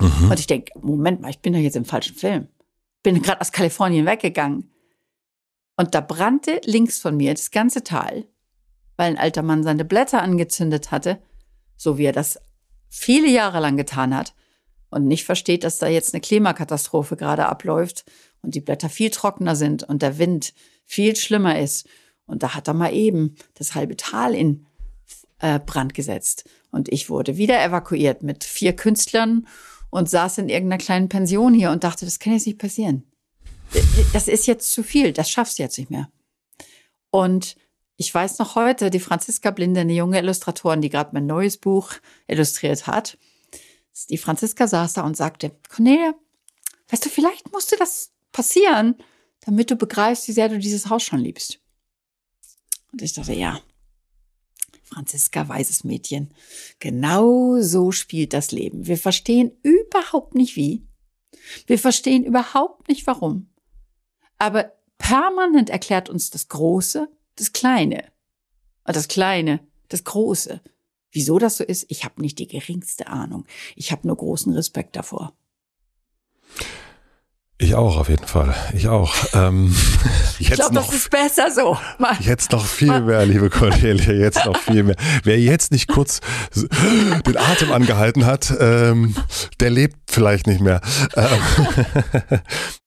Mhm. 0.00 0.30
Und 0.30 0.38
ich 0.38 0.46
denke, 0.46 0.78
Moment 0.80 1.20
mal, 1.20 1.30
ich 1.30 1.40
bin 1.40 1.52
doch 1.52 1.60
jetzt 1.60 1.76
im 1.76 1.84
falschen 1.84 2.16
Film. 2.16 2.48
Bin 3.02 3.22
gerade 3.22 3.40
aus 3.40 3.52
Kalifornien 3.52 4.06
weggegangen. 4.06 4.70
Und 5.76 5.94
da 5.94 6.00
brannte 6.00 6.60
links 6.64 6.98
von 6.98 7.16
mir 7.16 7.34
das 7.34 7.50
ganze 7.50 7.82
Tal, 7.82 8.26
weil 8.96 9.10
ein 9.10 9.18
alter 9.18 9.42
Mann 9.42 9.62
seine 9.62 9.84
Blätter 9.84 10.22
angezündet 10.22 10.90
hatte, 10.90 11.20
so 11.84 11.98
wie 11.98 12.06
er 12.06 12.12
das 12.12 12.40
viele 12.88 13.28
Jahre 13.28 13.60
lang 13.60 13.76
getan 13.76 14.16
hat 14.16 14.34
und 14.90 15.06
nicht 15.06 15.24
versteht, 15.24 15.62
dass 15.62 15.78
da 15.78 15.86
jetzt 15.86 16.14
eine 16.14 16.20
Klimakatastrophe 16.20 17.16
gerade 17.16 17.46
abläuft 17.46 18.04
und 18.42 18.54
die 18.54 18.60
Blätter 18.60 18.88
viel 18.88 19.10
trockener 19.10 19.54
sind 19.54 19.84
und 19.84 20.02
der 20.02 20.18
Wind 20.18 20.54
viel 20.86 21.14
schlimmer 21.14 21.60
ist. 21.60 21.86
Und 22.26 22.42
da 22.42 22.54
hat 22.54 22.68
er 22.68 22.74
mal 22.74 22.92
eben 22.94 23.36
das 23.54 23.74
halbe 23.74 23.96
Tal 23.96 24.34
in 24.34 24.66
äh, 25.40 25.60
Brand 25.60 25.94
gesetzt. 25.94 26.48
Und 26.70 26.88
ich 26.88 27.10
wurde 27.10 27.36
wieder 27.36 27.62
evakuiert 27.62 28.22
mit 28.22 28.44
vier 28.44 28.74
Künstlern 28.74 29.46
und 29.90 30.08
saß 30.08 30.38
in 30.38 30.48
irgendeiner 30.48 30.82
kleinen 30.82 31.08
Pension 31.08 31.52
hier 31.52 31.70
und 31.70 31.84
dachte, 31.84 32.06
das 32.06 32.18
kann 32.18 32.32
jetzt 32.32 32.46
nicht 32.46 32.58
passieren. 32.58 33.04
Das 34.12 34.28
ist 34.28 34.46
jetzt 34.46 34.72
zu 34.72 34.82
viel, 34.82 35.12
das 35.12 35.30
schaffst 35.30 35.58
du 35.58 35.62
jetzt 35.62 35.78
nicht 35.78 35.90
mehr. 35.90 36.08
Und 37.10 37.56
ich 37.96 38.12
weiß 38.12 38.38
noch 38.38 38.56
heute, 38.56 38.90
die 38.90 39.00
Franziska 39.00 39.50
Blinde, 39.50 39.80
eine 39.80 39.94
junge 39.94 40.18
Illustratorin, 40.18 40.80
die 40.80 40.90
gerade 40.90 41.10
mein 41.12 41.26
neues 41.26 41.56
Buch 41.56 41.92
illustriert 42.26 42.86
hat, 42.86 43.18
die 44.08 44.18
Franziska 44.18 44.66
saß 44.66 44.94
da 44.94 45.02
und 45.02 45.16
sagte, 45.16 45.52
Cornelia, 45.68 46.14
weißt 46.88 47.04
du, 47.04 47.10
vielleicht 47.10 47.52
musst 47.52 47.70
du 47.70 47.76
das 47.76 48.12
passieren, 48.32 48.96
damit 49.40 49.70
du 49.70 49.76
begreifst, 49.76 50.26
wie 50.26 50.32
sehr 50.32 50.48
du 50.48 50.58
dieses 50.58 50.90
Haus 50.90 51.04
schon 51.04 51.20
liebst. 51.20 51.60
Und 52.92 53.02
ich 53.02 53.12
dachte, 53.12 53.34
ja, 53.34 53.60
Franziska, 54.82 55.48
weißes 55.48 55.84
Mädchen, 55.84 56.34
genau 56.78 57.60
so 57.60 57.92
spielt 57.92 58.32
das 58.32 58.52
Leben. 58.52 58.86
Wir 58.86 58.98
verstehen 58.98 59.52
überhaupt 59.62 60.34
nicht 60.34 60.56
wie. 60.56 60.86
Wir 61.66 61.78
verstehen 61.78 62.24
überhaupt 62.24 62.88
nicht 62.88 63.06
warum. 63.06 63.50
Aber 64.38 64.72
permanent 64.98 65.70
erklärt 65.70 66.08
uns 66.08 66.30
das 66.30 66.48
Große, 66.48 67.08
das 67.36 67.52
Kleine. 67.52 68.04
Und 68.84 68.96
das 68.96 69.08
Kleine, 69.08 69.60
das 69.88 70.04
Große. 70.04 70.60
Wieso 71.10 71.38
das 71.38 71.56
so 71.58 71.64
ist, 71.64 71.86
ich 71.88 72.04
habe 72.04 72.20
nicht 72.20 72.38
die 72.38 72.48
geringste 72.48 73.06
Ahnung. 73.06 73.46
Ich 73.76 73.92
habe 73.92 74.06
nur 74.06 74.16
großen 74.16 74.52
Respekt 74.52 74.96
davor. 74.96 75.32
Ich 77.56 77.76
auch, 77.76 77.96
auf 77.98 78.08
jeden 78.08 78.26
Fall. 78.26 78.54
Ich 78.74 78.88
auch. 78.88 79.14
Ähm, 79.32 79.74
ich 80.40 80.50
glaube, 80.50 80.74
das 80.74 80.92
ist 80.92 81.08
besser 81.08 81.52
so. 81.52 81.78
Mal. 81.98 82.16
Jetzt 82.20 82.50
noch 82.50 82.66
viel 82.66 83.00
mehr, 83.00 83.24
liebe 83.24 83.48
Cornelia, 83.48 84.12
jetzt 84.12 84.44
noch 84.44 84.56
viel 84.56 84.82
mehr. 84.82 84.96
Wer 85.22 85.38
jetzt 85.40 85.70
nicht 85.70 85.86
kurz 85.88 86.20
den 86.54 87.36
Atem 87.36 87.70
angehalten 87.70 88.26
hat, 88.26 88.52
ähm, 88.58 89.14
der 89.60 89.70
lebt 89.70 89.96
vielleicht 90.10 90.48
nicht 90.48 90.60
mehr. 90.60 90.80
Ähm, 91.14 92.40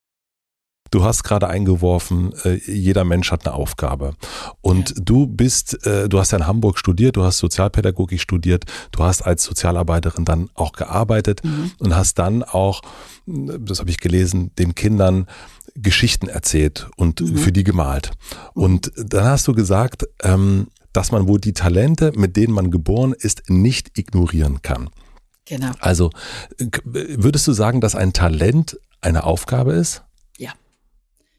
Du 0.92 1.04
hast 1.04 1.24
gerade 1.24 1.48
eingeworfen, 1.48 2.34
äh, 2.44 2.56
jeder 2.66 3.04
Mensch 3.04 3.32
hat 3.32 3.46
eine 3.46 3.56
Aufgabe. 3.56 4.14
Und 4.62 4.90
ja. 4.90 4.96
du 5.04 5.28
bist, 5.28 5.86
äh, 5.86 6.10
du 6.10 6.20
hast 6.20 6.32
ja 6.32 6.38
in 6.38 6.48
Hamburg 6.48 6.78
studiert, 6.80 7.16
du 7.16 7.24
hast 7.24 7.38
Sozialpädagogik 7.40 8.22
studiert, 8.22 8.66
du 8.92 9.04
hast 9.04 9.22
als 9.22 9.44
Sozialarbeiterin 9.44 10.26
dann 10.26 10.50
auch 10.54 10.74
gearbeitet 10.74 11.44
mhm. 11.44 11.72
und 11.80 11.96
hast 11.96 12.20
dann 12.20 12.44
auch, 12.44 12.82
das 13.26 13.80
habe 13.80 13.90
ich 13.90 13.98
gelesen, 13.98 14.52
den 14.58 14.76
Kindern 14.76 15.28
Geschichten 15.76 16.28
erzählt 16.28 16.90
und 16.96 17.22
mhm. 17.22 17.38
für 17.38 17.52
die 17.52 17.64
gemalt. 17.64 18.12
Mhm. 18.56 18.64
Und 18.64 18.92
dann 18.96 19.26
hast 19.26 19.48
du 19.48 19.54
gesagt, 19.54 20.06
ähm, 20.24 20.68
dass 20.94 21.12
man 21.12 21.28
wohl 21.28 21.40
die 21.40 21.54
Talente, 21.54 22.12
mit 22.16 22.36
denen 22.36 22.54
man 22.54 22.72
geboren 22.72 23.14
ist, 23.14 23.50
nicht 23.50 23.98
ignorieren 23.98 24.64
kann. 24.64 24.90
Genau. 25.46 25.72
Also 25.80 26.10
würdest 26.84 27.48
du 27.48 27.54
sagen, 27.54 27.82
dass 27.82 27.96
ein 27.96 28.14
Talent 28.14 28.80
eine 29.02 29.24
Aufgabe 29.24 29.74
ist? 29.74 30.04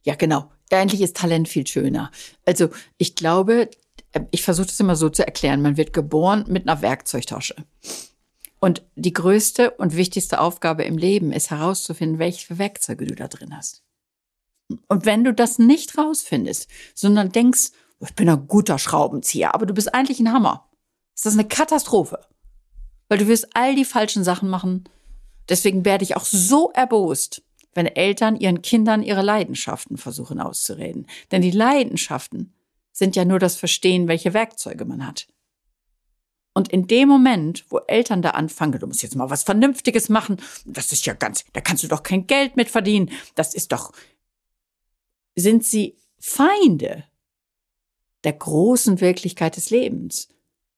Ja. 0.08 0.14
Genau. 0.14 0.50
Eigentlich 0.70 1.02
ist 1.02 1.16
Talent 1.16 1.48
viel 1.48 1.66
schöner. 1.66 2.10
Also 2.46 2.70
ich 2.96 3.14
glaube, 3.14 3.68
ich 4.30 4.42
versuche 4.42 4.68
das 4.68 4.80
immer 4.80 4.96
so 4.96 5.10
zu 5.10 5.22
erklären. 5.24 5.60
Man 5.60 5.76
wird 5.76 5.92
geboren 5.92 6.46
mit 6.48 6.66
einer 6.66 6.80
Werkzeugtasche. 6.80 7.56
Und 8.58 8.82
die 8.96 9.12
größte 9.12 9.72
und 9.72 9.96
wichtigste 9.96 10.40
Aufgabe 10.40 10.84
im 10.84 10.96
Leben 10.96 11.30
ist 11.30 11.50
herauszufinden, 11.50 12.18
welche 12.18 12.58
Werkzeuge 12.58 13.04
du 13.04 13.14
da 13.16 13.28
drin 13.28 13.54
hast. 13.54 13.82
Und 14.88 15.04
wenn 15.04 15.24
du 15.24 15.34
das 15.34 15.58
nicht 15.58 15.98
rausfindest, 15.98 16.68
sondern 16.94 17.30
denkst, 17.30 17.72
ich 18.00 18.14
bin 18.14 18.30
ein 18.30 18.48
guter 18.48 18.78
Schraubenzieher, 18.78 19.54
aber 19.54 19.66
du 19.66 19.74
bist 19.74 19.92
eigentlich 19.92 20.20
ein 20.20 20.32
Hammer, 20.32 20.70
ist 21.14 21.26
das 21.26 21.34
eine 21.34 21.46
Katastrophe. 21.46 22.20
Weil 23.08 23.18
du 23.18 23.28
wirst 23.28 23.48
all 23.54 23.74
die 23.74 23.84
falschen 23.84 24.24
Sachen 24.24 24.48
machen. 24.48 24.84
Deswegen 25.50 25.84
werde 25.84 26.04
ich 26.04 26.16
auch 26.16 26.24
so 26.24 26.70
erbost, 26.72 27.42
wenn 27.74 27.86
Eltern 27.86 28.36
ihren 28.36 28.62
Kindern 28.62 29.02
ihre 29.02 29.22
Leidenschaften 29.22 29.96
versuchen 29.96 30.40
auszureden. 30.40 31.06
Denn 31.30 31.42
die 31.42 31.50
Leidenschaften 31.50 32.54
sind 32.92 33.16
ja 33.16 33.24
nur 33.24 33.38
das 33.38 33.56
Verstehen, 33.56 34.08
welche 34.08 34.34
Werkzeuge 34.34 34.84
man 34.84 35.06
hat. 35.06 35.28
Und 36.54 36.72
in 36.72 36.88
dem 36.88 37.08
Moment, 37.08 37.64
wo 37.68 37.78
Eltern 37.86 38.20
da 38.20 38.30
anfangen, 38.30 38.80
du 38.80 38.86
musst 38.88 39.04
jetzt 39.04 39.14
mal 39.14 39.30
was 39.30 39.44
Vernünftiges 39.44 40.08
machen, 40.08 40.38
das 40.64 40.90
ist 40.90 41.06
ja 41.06 41.14
ganz, 41.14 41.44
da 41.52 41.60
kannst 41.60 41.84
du 41.84 41.88
doch 41.88 42.02
kein 42.02 42.26
Geld 42.26 42.56
mit 42.56 42.68
verdienen, 42.68 43.10
das 43.36 43.54
ist 43.54 43.70
doch, 43.70 43.92
sind 45.36 45.64
sie 45.64 45.96
Feinde 46.18 47.04
der 48.24 48.32
großen 48.32 49.00
Wirklichkeit 49.00 49.56
des 49.56 49.70
Lebens, 49.70 50.28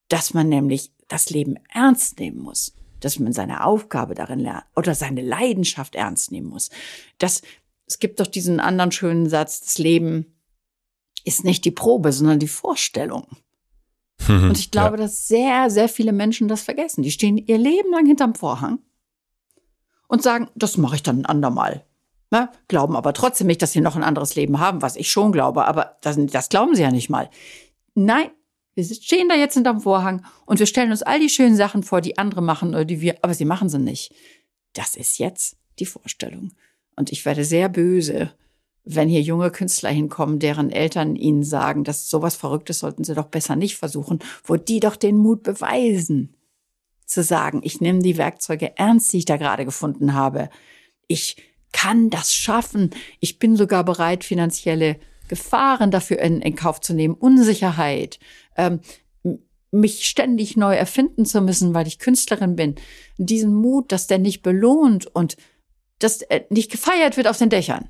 dass 0.09 0.35
man 0.35 0.51
nämlich 0.51 0.93
das 1.09 1.31
Leben 1.31 1.57
ernst 1.73 2.21
nehmen 2.21 2.41
muss, 2.41 2.75
dass 3.01 3.19
man 3.19 3.33
seine 3.33 3.65
Aufgabe 3.65 4.15
darin 4.15 4.41
lernt 4.41 4.65
oder 4.77 4.95
seine 4.95 5.23
Leidenschaft 5.23 5.95
ernst 5.95 6.33
nehmen 6.33 6.49
muss. 6.49 6.71
Das, 7.19 7.43
es 7.87 7.99
gibt 7.99 8.21
doch 8.21 8.27
diesen 8.27 8.61
anderen 8.61 8.93
schönen 8.93 9.29
Satz, 9.29 9.61
das 9.61 9.79
Leben 9.79 10.37
ist 11.25 11.45
nicht 11.45 11.65
die 11.65 11.71
Probe, 11.71 12.13
sondern 12.13 12.39
die 12.39 12.49
Vorstellung. 12.49 13.27
Und 14.29 14.59
ich 14.59 14.71
glaube, 14.71 14.97
ja. 14.97 15.05
dass 15.05 15.29
sehr, 15.29 15.71
sehr 15.71 15.89
viele 15.89 16.13
Menschen 16.13 16.49
das 16.49 16.63
vergessen. 16.63 17.03
Die 17.03 17.11
stehen 17.11 17.39
ihr 17.39 17.59
Leben 17.59 17.91
lang 17.91 18.07
hinterm 18.07 18.35
Vorhang 18.35 18.81
und 20.09 20.23
sagen, 20.23 20.49
das 20.55 20.77
mache 20.77 20.97
ich 20.97 21.03
dann 21.03 21.21
ein 21.21 21.27
andermal. 21.27 21.85
Ne? 22.31 22.51
Glauben 22.69 22.97
aber 22.97 23.13
trotzdem 23.13 23.47
nicht, 23.47 23.63
dass 23.63 23.73
sie 23.73 23.81
noch 23.81 23.97
ein 23.97 24.05
anderes 24.05 24.35
Leben 24.35 24.61
haben, 24.61 24.83
was 24.83 24.97
ich 24.97 25.11
schon 25.11 25.33
glaube, 25.33 25.67
aber 25.67 25.97
das, 26.03 26.17
das 26.19 26.49
glauben 26.49 26.75
sie 26.75 26.83
ja 26.83 26.91
nicht 26.91 27.11
mal. 27.11 27.31
Nein, 27.95 28.31
wir 28.89 28.97
stehen 28.97 29.29
da 29.29 29.35
jetzt 29.35 29.55
hinterm 29.55 29.81
Vorhang 29.81 30.25
und 30.47 30.59
wir 30.59 30.67
stellen 30.67 30.91
uns 30.91 31.03
all 31.03 31.21
die 31.21 31.29
schönen 31.29 31.57
Sachen 31.57 31.83
vor, 31.83 32.01
die 32.01 32.19
andere 32.19 32.43
machen 32.43 32.71
oder 32.71 32.85
die 32.85 33.01
wir, 33.01 33.17
aber 33.23 33.35
sie 33.35 33.45
machen 33.45 33.69
sie 33.69 33.79
nicht. 33.79 34.15
Das 34.73 34.97
ist 34.97 35.19
jetzt 35.19 35.57
die 35.79 35.87
Vorstellung. 35.87 36.53
Und 36.97 37.13
ich 37.13 37.25
werde 37.25 37.45
sehr 37.45 37.69
böse, 37.69 38.33
wenn 38.85 39.09
hier 39.09 39.23
junge 39.23 39.51
Künstler 39.51 39.91
hinkommen, 39.91 40.39
deren 40.39 40.71
Eltern 40.71 41.17
ihnen 41.17 41.43
sagen, 41.43 41.85
dass 41.85 42.09
sowas 42.09 42.37
Verrücktes 42.37 42.79
sollten 42.79 43.05
sie 43.05 43.15
doch 43.15 43.27
besser 43.27 43.57
nicht 43.57 43.77
versuchen, 43.77 44.21
wo 44.45 44.57
die 44.57 44.81
doch 44.81 44.97
den 44.97 45.17
Mut 45.17 45.43
beweisen, 45.43 46.35
zu 47.07 47.23
sagen, 47.23 47.61
ich 47.65 47.81
nehme 47.81 48.01
die 48.01 48.17
Werkzeuge 48.17 48.77
ernst, 48.79 49.13
die 49.13 49.19
ich 49.19 49.25
da 49.25 49.37
gerade 49.37 49.65
gefunden 49.65 50.15
habe. 50.15 50.49
Ich 51.09 51.37
kann 51.73 52.11
das 52.11 52.33
schaffen. 52.33 52.91
Ich 53.19 53.39
bin 53.39 53.57
sogar 53.57 53.85
bereit, 53.85 54.25
finanzielle 54.25 54.97
Gefahren 55.29 55.91
dafür 55.91 56.19
in, 56.19 56.41
in 56.41 56.57
Kauf 56.57 56.81
zu 56.81 56.93
nehmen, 56.95 57.15
Unsicherheit, 57.15 58.19
ähm, 58.57 58.81
mich 59.71 60.07
ständig 60.07 60.57
neu 60.57 60.75
erfinden 60.75 61.25
zu 61.25 61.41
müssen, 61.41 61.75
weil 61.75 61.87
ich 61.87 61.99
Künstlerin 61.99 62.57
bin. 62.57 62.75
Diesen 63.19 63.55
Mut, 63.55 63.93
dass 63.93 64.07
der 64.07 64.19
nicht 64.19 64.43
belohnt 64.43 65.07
und 65.07 65.37
dass 66.01 66.23
er 66.23 66.47
nicht 66.51 66.71
gefeiert 66.71 67.17
wird 67.17 67.29
auf 67.29 67.39
den 67.39 67.51
Dächern 67.51 67.89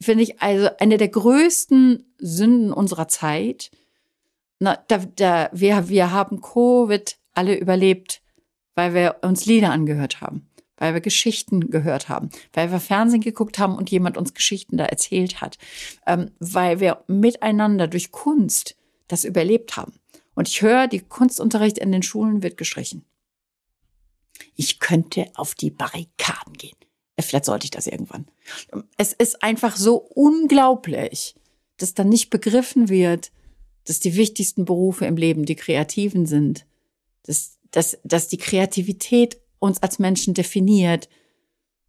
finde 0.00 0.24
ich 0.24 0.40
also 0.42 0.68
eine 0.78 0.98
der 0.98 1.08
größten 1.08 2.04
Sünden 2.18 2.72
unserer 2.72 3.08
Zeit. 3.08 3.70
Na, 4.58 4.78
da, 4.88 4.98
da, 4.98 5.50
wir, 5.52 5.88
wir 5.88 6.12
haben 6.12 6.40
Covid 6.40 7.18
alle 7.34 7.56
überlebt, 7.56 8.22
weil 8.74 8.94
wir 8.94 9.16
uns 9.22 9.46
Lieder 9.46 9.70
angehört 9.70 10.20
haben, 10.20 10.48
weil 10.76 10.94
wir 10.94 11.00
Geschichten 11.00 11.70
gehört 11.70 12.08
haben, 12.08 12.30
weil 12.52 12.70
wir 12.70 12.80
Fernsehen 12.80 13.20
geguckt 13.20 13.58
haben 13.58 13.76
und 13.76 13.90
jemand 13.90 14.16
uns 14.16 14.34
Geschichten 14.34 14.76
da 14.76 14.84
erzählt 14.84 15.40
hat, 15.40 15.58
ähm, 16.06 16.30
weil 16.38 16.80
wir 16.80 17.04
miteinander 17.06 17.86
durch 17.88 18.12
Kunst 18.12 18.76
das 19.08 19.24
überlebt 19.24 19.76
haben. 19.76 19.94
Und 20.34 20.48
ich 20.48 20.62
höre, 20.62 20.86
die 20.86 21.00
Kunstunterricht 21.00 21.78
in 21.78 21.92
den 21.92 22.02
Schulen 22.02 22.42
wird 22.42 22.56
gestrichen. 22.56 23.04
Ich 24.54 24.80
könnte 24.80 25.26
auf 25.34 25.54
die 25.54 25.70
Barrikaden 25.70 26.52
gehen. 26.54 26.76
Vielleicht 27.18 27.46
sollte 27.46 27.64
ich 27.64 27.70
das 27.70 27.86
irgendwann. 27.86 28.26
Es 28.98 29.12
ist 29.14 29.42
einfach 29.42 29.76
so 29.76 29.96
unglaublich, 29.96 31.34
dass 31.78 31.94
dann 31.94 32.10
nicht 32.10 32.28
begriffen 32.28 32.88
wird, 32.88 33.32
dass 33.84 34.00
die 34.00 34.16
wichtigsten 34.16 34.64
Berufe 34.64 35.06
im 35.06 35.16
Leben 35.16 35.46
die 35.46 35.56
Kreativen 35.56 36.26
sind, 36.26 36.66
dass, 37.22 37.58
dass, 37.70 37.98
dass 38.04 38.28
die 38.28 38.36
Kreativität 38.36 39.38
uns 39.58 39.82
als 39.82 39.98
Menschen 39.98 40.34
definiert. 40.34 41.08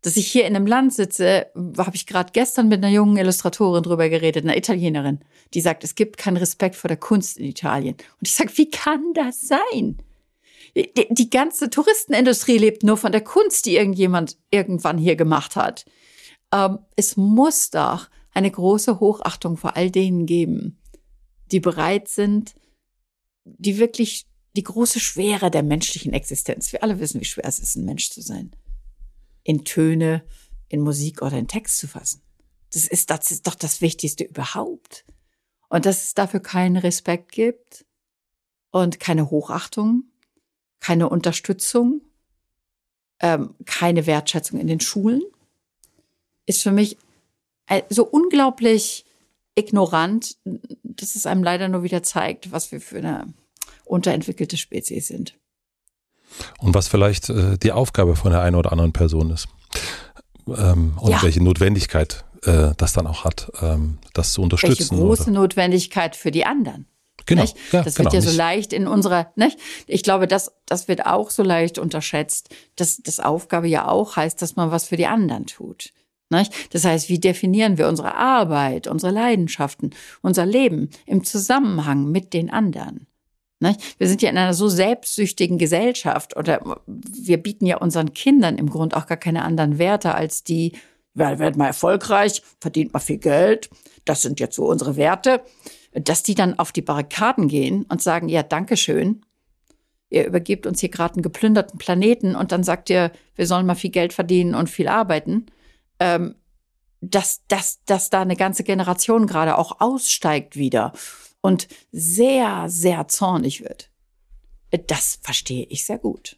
Dass 0.02 0.16
ich 0.16 0.28
hier 0.28 0.46
in 0.46 0.56
einem 0.56 0.68
Land 0.68 0.94
sitze, 0.94 1.48
habe 1.56 1.96
ich 1.96 2.06
gerade 2.06 2.32
gestern 2.32 2.68
mit 2.68 2.84
einer 2.84 2.94
jungen 2.94 3.18
Illustratorin 3.18 3.84
drüber 3.84 4.10
geredet, 4.10 4.44
einer 4.44 4.58
Italienerin, 4.58 5.20
die 5.54 5.62
sagt, 5.62 5.84
es 5.84 5.96
gibt 5.96 6.18
keinen 6.18 6.38
Respekt 6.38 6.76
vor 6.76 6.88
der 6.88 6.98
Kunst 6.98 7.38
in 7.38 7.46
Italien. 7.46 7.96
Und 7.96 8.28
ich 8.28 8.36
sage, 8.36 8.56
wie 8.56 8.70
kann 8.70 9.14
das 9.14 9.42
sein? 9.42 9.98
Die, 10.76 11.08
die 11.10 11.30
ganze 11.30 11.70
Touristenindustrie 11.70 12.58
lebt 12.58 12.84
nur 12.84 12.98
von 12.98 13.12
der 13.12 13.22
Kunst, 13.22 13.66
die 13.66 13.76
irgendjemand 13.76 14.38
irgendwann 14.52 15.00
hier 15.00 15.16
gemacht 15.16 15.56
hat. 15.56 15.86
Ähm, 16.54 16.80
es 16.96 17.18
muss 17.18 17.72
doch 17.72 18.10
eine 18.34 18.52
große 18.52 19.00
Hochachtung 19.00 19.58
vor 19.58 19.76
all 19.76 19.90
denen 19.90 20.28
geben, 20.28 20.78
die 21.52 21.60
bereit 21.60 22.08
sind, 22.08 22.54
die 23.46 23.80
wirklich 23.80 24.28
die 24.56 24.64
große 24.64 25.00
Schwere 25.00 25.50
der 25.50 25.64
menschlichen 25.64 26.14
Existenz. 26.14 26.72
Wir 26.72 26.84
alle 26.84 27.00
wissen, 27.00 27.22
wie 27.22 27.26
schwer 27.26 27.46
es 27.46 27.60
ist, 27.60 27.76
ein 27.76 27.86
Mensch 27.86 28.12
zu 28.12 28.22
sein. 28.22 28.52
In 29.48 29.64
Töne, 29.64 30.24
in 30.68 30.82
Musik 30.82 31.22
oder 31.22 31.38
in 31.38 31.48
Text 31.48 31.78
zu 31.78 31.88
fassen. 31.88 32.22
Das 32.74 32.86
ist, 32.86 33.10
das 33.10 33.32
ist 33.32 33.48
doch 33.48 33.56
das 33.56 33.82
Wichtigste 33.82 34.26
überhaupt. 34.26 35.06
Und 35.70 35.86
dass 35.86 36.04
es 36.04 36.14
dafür 36.14 36.42
keinen 36.42 36.78
Respekt 36.78 37.32
gibt 37.32 37.86
und 38.72 39.00
keine 39.00 39.30
Hochachtung 39.30 40.04
keine 40.80 41.10
Unterstützung, 41.10 42.02
ähm, 43.20 43.56
keine 43.66 44.06
Wertschätzung 44.06 44.60
in 44.60 44.68
den 44.68 44.80
Schulen, 44.80 45.22
ist 46.46 46.64
für 46.64 46.72
mich 46.72 46.98
so 47.90 48.06
unglaublich 48.06 49.06
ignorant, 49.56 50.38
dass 50.84 51.16
es 51.16 51.26
einem 51.26 51.44
leider 51.44 51.68
nur 51.68 51.84
wieder 51.84 52.02
zeigt, 52.04 52.52
was 52.54 52.72
wir 52.72 52.80
für 52.80 53.00
eine 53.00 53.34
unterentwickelte 53.84 54.56
Spezies 54.56 55.08
sind. 55.08 55.38
Und 56.60 56.74
was 56.74 56.88
vielleicht 56.88 57.30
äh, 57.30 57.58
die 57.58 57.72
Aufgabe 57.72 58.16
von 58.16 58.32
der 58.32 58.42
einen 58.42 58.56
oder 58.56 58.72
anderen 58.72 58.94
Person 58.94 59.32
ist. 59.32 59.48
Ähm, 60.48 60.94
und 61.00 61.12
ja. 61.12 61.22
welche 61.22 61.44
Notwendigkeit 61.44 62.26
äh, 62.44 62.72
das 62.78 62.94
dann 62.94 63.08
auch 63.08 63.24
hat, 63.24 63.52
ähm, 63.62 63.98
das 64.14 64.34
zu 64.34 64.42
unterstützen. 64.42 64.92
Welche 64.92 64.96
große 64.96 65.24
oder? 65.24 65.32
Notwendigkeit 65.32 66.16
für 66.16 66.32
die 66.32 66.46
anderen. 66.46 66.88
Genau. 67.26 67.42
Nicht? 67.42 67.58
Ja, 67.72 67.84
das 67.84 67.98
wird 67.98 68.10
genau, 68.10 68.24
ja 68.24 68.30
so 68.30 68.38
leicht 68.38 68.74
in 68.74 68.88
unserer, 68.88 69.32
nicht? 69.36 69.60
Ich 69.86 70.02
glaube, 70.04 70.28
das, 70.28 70.54
das 70.66 70.88
wird 70.88 71.06
auch 71.06 71.30
so 71.30 71.44
leicht 71.44 71.78
unterschätzt, 71.78 72.50
dass 72.78 72.98
das 72.98 73.20
Aufgabe 73.20 73.68
ja 73.68 73.88
auch 73.88 74.16
heißt, 74.16 74.42
dass 74.42 74.56
man 74.56 74.72
was 74.72 74.86
für 74.86 74.98
die 74.98 75.08
anderen 75.08 75.46
tut. 75.46 75.92
Nicht? 76.30 76.54
Das 76.74 76.84
heißt, 76.86 77.10
wie 77.10 77.20
definieren 77.20 77.78
wir 77.78 77.88
unsere 77.88 78.16
Arbeit, 78.16 78.88
unsere 78.88 79.12
Leidenschaften, 79.12 79.92
unser 80.22 80.46
Leben 80.46 80.90
im 81.06 81.24
Zusammenhang 81.24 82.12
mit 82.12 82.34
den 82.34 82.50
anderen? 82.50 83.08
Nicht? 83.60 84.00
Wir 84.00 84.08
sind 84.08 84.22
ja 84.22 84.30
in 84.30 84.38
einer 84.38 84.54
so 84.54 84.68
selbstsüchtigen 84.68 85.58
Gesellschaft 85.58 86.38
oder 86.38 86.82
wir 86.86 87.38
bieten 87.38 87.66
ja 87.66 87.78
unseren 87.78 88.14
Kindern 88.14 88.58
im 88.58 88.70
Grunde 88.70 88.96
auch 88.96 89.08
gar 89.08 89.18
keine 89.18 89.44
anderen 89.44 89.80
Werte 89.80 90.14
als 90.14 90.44
die, 90.44 90.74
werdet 91.16 91.58
mal 91.58 91.68
erfolgreich, 91.68 92.44
verdient 92.60 92.94
mal 92.94 93.00
viel 93.00 93.18
Geld, 93.18 93.70
das 94.06 94.22
sind 94.22 94.40
jetzt 94.40 94.56
so 94.56 94.66
unsere 94.68 94.96
Werte 94.96 95.42
dass 96.00 96.24
die 96.24 96.36
dann 96.36 96.60
auf 96.60 96.72
die 96.72 96.82
Barrikaden 96.82 97.48
gehen 97.48 97.86
und 97.90 98.02
sagen, 98.02 98.30
ja, 98.30 98.44
danke 98.44 98.78
schön. 98.78 99.22
Ihr 100.10 100.26
übergebt 100.26 100.66
uns 100.66 100.80
hier 100.80 100.90
gerade 100.90 101.16
einen 101.16 101.24
geplünderten 101.24 101.80
Planeten 101.80 102.36
und 102.36 102.52
dann 102.52 102.64
sagt 102.64 102.90
ihr, 102.90 103.12
wir 103.36 103.48
sollen 103.48 103.66
mal 103.66 103.76
viel 103.76 103.90
Geld 103.90 104.14
verdienen 104.14 104.56
und 104.56 104.70
viel 104.70 104.88
arbeiten. 104.88 105.48
Ähm, 106.00 106.36
dass, 107.02 107.46
dass, 107.48 107.84
dass 107.86 108.10
da 108.10 108.22
eine 108.22 108.36
ganze 108.36 108.64
Generation 108.64 109.28
gerade 109.28 109.58
auch 109.58 109.80
aussteigt 109.82 110.56
wieder 110.56 110.94
und 111.48 111.70
sehr, 111.94 112.66
sehr 112.68 113.08
zornig 113.08 113.62
wird. 113.62 113.90
Das 114.88 115.18
verstehe 115.22 115.66
ich 115.70 115.86
sehr 115.86 115.98
gut. 115.98 116.36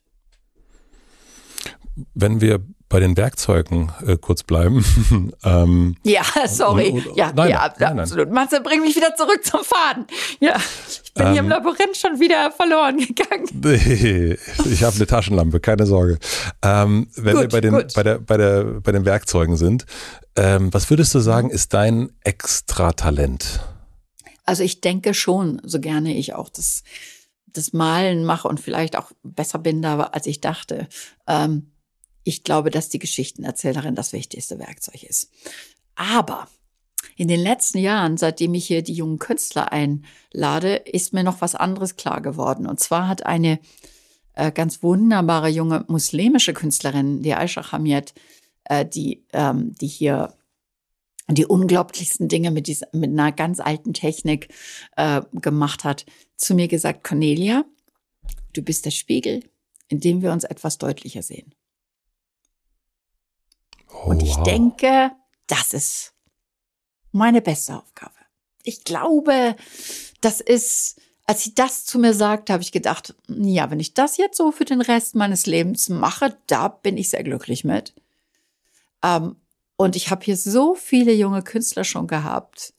Wenn 2.13 2.41
wir 2.41 2.63
bei 2.89 2.99
den 2.99 3.17
Werkzeugen 3.17 3.91
äh, 4.05 4.17
kurz 4.17 4.43
bleiben. 4.43 4.83
ähm, 5.43 5.95
ja, 6.03 6.23
sorry. 6.47 6.89
Und, 6.89 7.07
und, 7.07 7.17
ja, 7.17 7.31
nein, 7.35 7.49
ja, 7.49 7.73
nein, 7.79 7.99
absolut. 7.99 8.31
Matze, 8.31 8.61
bring 8.61 8.81
mich 8.81 8.95
wieder 8.95 9.15
zurück 9.15 9.43
zum 9.43 9.61
Faden. 9.63 10.05
Ja, 10.39 10.57
ich 10.57 11.13
bin 11.13 11.25
ähm, 11.25 11.31
hier 11.31 11.39
im 11.39 11.45
ähm. 11.45 11.51
Labyrinth 11.51 11.97
schon 11.97 12.19
wieder 12.19 12.51
verloren 12.51 12.97
gegangen. 12.97 13.47
Nee, 13.51 14.37
ich 14.71 14.83
habe 14.83 14.95
eine 14.95 15.07
Taschenlampe, 15.07 15.59
keine 15.59 15.87
Sorge. 15.87 16.19
Ähm, 16.63 17.07
wenn 17.15 17.35
gut, 17.35 17.41
wir 17.43 17.49
bei 17.49 17.61
den, 17.61 17.87
bei, 17.95 18.03
der, 18.03 18.19
bei, 18.19 18.37
der, 18.37 18.63
bei 18.63 18.91
den 18.91 19.05
Werkzeugen 19.05 19.57
sind, 19.57 19.85
ähm, 20.35 20.71
was 20.71 20.89
würdest 20.91 21.13
du 21.15 21.19
sagen, 21.19 21.49
ist 21.49 21.73
dein 21.73 22.11
Extratalent? 22.23 23.59
Also 24.49 24.63
ich 24.63 24.81
denke 24.81 25.13
schon, 25.13 25.61
so 25.63 25.79
gerne 25.79 26.17
ich 26.17 26.33
auch 26.33 26.49
das, 26.49 26.81
das 27.45 27.71
Malen 27.71 28.25
mache 28.25 28.47
und 28.47 28.59
vielleicht 28.59 28.95
auch 28.95 29.11
besser 29.21 29.59
bin 29.59 29.83
da, 29.83 29.99
als 29.99 30.25
ich 30.25 30.41
dachte. 30.41 30.87
Ähm, 31.27 31.71
ich 32.23 32.43
glaube, 32.43 32.71
dass 32.71 32.89
die 32.89 32.97
Geschichtenerzählerin 32.97 33.93
das 33.93 34.11
wichtigste 34.11 34.57
Werkzeug 34.57 35.03
ist. 35.03 35.29
Aber 35.93 36.47
in 37.15 37.27
den 37.27 37.39
letzten 37.39 37.77
Jahren, 37.77 38.17
seitdem 38.17 38.55
ich 38.55 38.65
hier 38.65 38.81
die 38.81 38.93
jungen 38.93 39.19
Künstler 39.19 39.71
einlade, 39.71 40.77
ist 40.77 41.13
mir 41.13 41.23
noch 41.23 41.41
was 41.41 41.53
anderes 41.53 41.95
klar 41.95 42.19
geworden. 42.19 42.65
Und 42.65 42.79
zwar 42.79 43.07
hat 43.07 43.27
eine 43.27 43.59
äh, 44.33 44.51
ganz 44.51 44.81
wunderbare 44.81 45.49
junge 45.49 45.85
muslimische 45.87 46.53
Künstlerin, 46.53 47.21
die 47.21 47.35
Aisha 47.35 47.71
Hamid, 47.71 48.15
äh, 48.63 48.83
die, 48.83 49.23
ähm, 49.31 49.75
die 49.75 49.85
hier 49.85 50.33
die 51.35 51.45
unglaublichsten 51.45 52.27
Dinge 52.27 52.51
mit, 52.51 52.67
dieser, 52.67 52.87
mit 52.91 53.11
einer 53.11 53.31
ganz 53.31 53.59
alten 53.59 53.93
Technik 53.93 54.53
äh, 54.95 55.21
gemacht 55.33 55.83
hat, 55.83 56.05
zu 56.35 56.55
mir 56.55 56.67
gesagt, 56.67 57.03
Cornelia, 57.03 57.65
du 58.53 58.61
bist 58.61 58.85
der 58.85 58.91
Spiegel, 58.91 59.43
in 59.87 59.99
dem 59.99 60.21
wir 60.21 60.31
uns 60.31 60.43
etwas 60.43 60.77
deutlicher 60.77 61.21
sehen. 61.21 61.53
Oh, 63.91 64.09
und 64.09 64.23
ich 64.23 64.35
wow. 64.37 64.43
denke, 64.43 65.11
das 65.47 65.73
ist 65.73 66.13
meine 67.11 67.41
beste 67.41 67.75
Aufgabe. 67.77 68.13
Ich 68.63 68.83
glaube, 68.83 69.55
das 70.21 70.41
ist, 70.41 71.01
als 71.25 71.43
sie 71.43 71.55
das 71.55 71.85
zu 71.85 71.99
mir 71.99 72.13
sagte, 72.13 72.53
habe 72.53 72.63
ich 72.63 72.71
gedacht, 72.71 73.15
ja, 73.27 73.71
wenn 73.71 73.79
ich 73.79 73.93
das 73.93 74.17
jetzt 74.17 74.37
so 74.37 74.51
für 74.51 74.65
den 74.65 74.81
Rest 74.81 75.15
meines 75.15 75.45
Lebens 75.45 75.89
mache, 75.89 76.37
da 76.47 76.67
bin 76.67 76.97
ich 76.97 77.09
sehr 77.09 77.23
glücklich 77.23 77.63
mit. 77.63 77.93
Ähm, 79.03 79.37
und 79.81 79.95
ich 79.95 80.11
habe 80.11 80.25
hier 80.25 80.35
so 80.35 80.75
viele 80.75 81.13
junge 81.13 81.41
Künstler 81.41 81.85
schon 81.85 82.05
gehabt, 82.05 82.73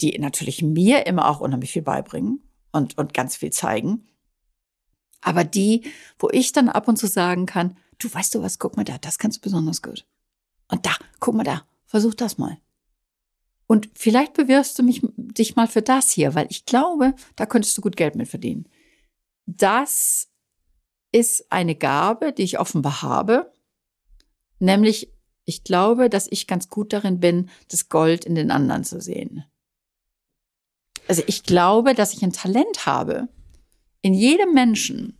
die 0.00 0.16
natürlich 0.16 0.62
mir 0.62 1.04
immer 1.04 1.28
auch 1.28 1.40
unheimlich 1.40 1.72
viel 1.72 1.82
beibringen 1.82 2.40
und, 2.70 2.96
und 2.96 3.14
ganz 3.14 3.34
viel 3.34 3.50
zeigen. 3.50 4.06
Aber 5.20 5.42
die, 5.42 5.90
wo 6.20 6.30
ich 6.30 6.52
dann 6.52 6.68
ab 6.68 6.86
und 6.86 6.98
zu 6.98 7.08
sagen 7.08 7.46
kann, 7.46 7.76
du 7.98 8.14
weißt 8.14 8.32
du 8.32 8.42
was, 8.42 8.60
guck 8.60 8.76
mal 8.76 8.84
da, 8.84 8.96
das 8.98 9.18
kannst 9.18 9.38
du 9.38 9.40
besonders 9.40 9.82
gut. 9.82 10.06
Und 10.68 10.86
da, 10.86 10.92
guck 11.18 11.34
mal 11.34 11.42
da, 11.42 11.66
versuch 11.84 12.14
das 12.14 12.38
mal. 12.38 12.58
Und 13.66 13.90
vielleicht 13.94 14.34
bewirbst 14.34 14.78
du 14.78 14.84
mich, 14.84 15.02
dich 15.16 15.56
mal 15.56 15.66
für 15.66 15.82
das 15.82 16.12
hier, 16.12 16.36
weil 16.36 16.46
ich 16.48 16.64
glaube, 16.64 17.16
da 17.34 17.46
könntest 17.46 17.76
du 17.76 17.82
gut 17.82 17.96
Geld 17.96 18.14
mit 18.14 18.28
verdienen. 18.28 18.68
Das 19.46 20.28
ist 21.10 21.50
eine 21.50 21.74
Gabe, 21.74 22.32
die 22.32 22.44
ich 22.44 22.60
offenbar 22.60 23.02
habe. 23.02 23.52
Nämlich, 24.60 25.15
ich 25.46 25.64
glaube, 25.64 26.10
dass 26.10 26.26
ich 26.30 26.46
ganz 26.46 26.68
gut 26.68 26.92
darin 26.92 27.20
bin, 27.20 27.48
das 27.70 27.88
Gold 27.88 28.24
in 28.24 28.34
den 28.34 28.50
anderen 28.50 28.84
zu 28.84 29.00
sehen. 29.00 29.44
Also 31.08 31.22
ich 31.26 31.44
glaube, 31.44 31.94
dass 31.94 32.12
ich 32.12 32.22
ein 32.22 32.32
Talent 32.32 32.84
habe, 32.84 33.28
in 34.02 34.12
jedem 34.12 34.52
Menschen 34.52 35.16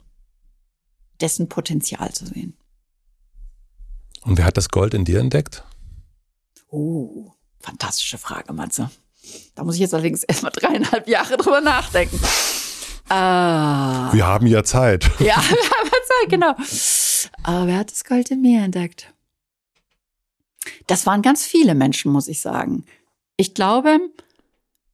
dessen 1.20 1.48
Potenzial 1.48 2.12
zu 2.12 2.26
sehen. 2.26 2.56
Und 4.22 4.36
wer 4.36 4.44
hat 4.44 4.56
das 4.56 4.68
Gold 4.68 4.94
in 4.94 5.04
dir 5.04 5.20
entdeckt? 5.20 5.64
Oh, 6.68 7.30
fantastische 7.60 8.18
Frage, 8.18 8.52
Matze. 8.52 8.90
Da 9.54 9.62
muss 9.62 9.76
ich 9.76 9.80
jetzt 9.80 9.94
allerdings 9.94 10.24
erstmal 10.24 10.52
dreieinhalb 10.52 11.06
Jahre 11.08 11.36
drüber 11.36 11.60
nachdenken. 11.60 12.18
Ah. 13.08 14.12
Wir 14.12 14.26
haben 14.26 14.48
ja 14.48 14.64
Zeit. 14.64 15.04
Ja, 15.20 15.36
wir 15.48 15.70
haben 15.70 15.86
ja 15.86 15.98
Zeit, 16.20 16.28
genau. 16.28 16.54
Aber 17.44 17.66
wer 17.68 17.78
hat 17.78 17.92
das 17.92 18.04
Gold 18.04 18.32
in 18.32 18.42
mir 18.42 18.64
entdeckt? 18.64 19.12
Das 20.86 21.06
waren 21.06 21.22
ganz 21.22 21.44
viele 21.44 21.74
Menschen, 21.74 22.12
muss 22.12 22.28
ich 22.28 22.40
sagen. 22.40 22.84
Ich 23.36 23.54
glaube, 23.54 23.98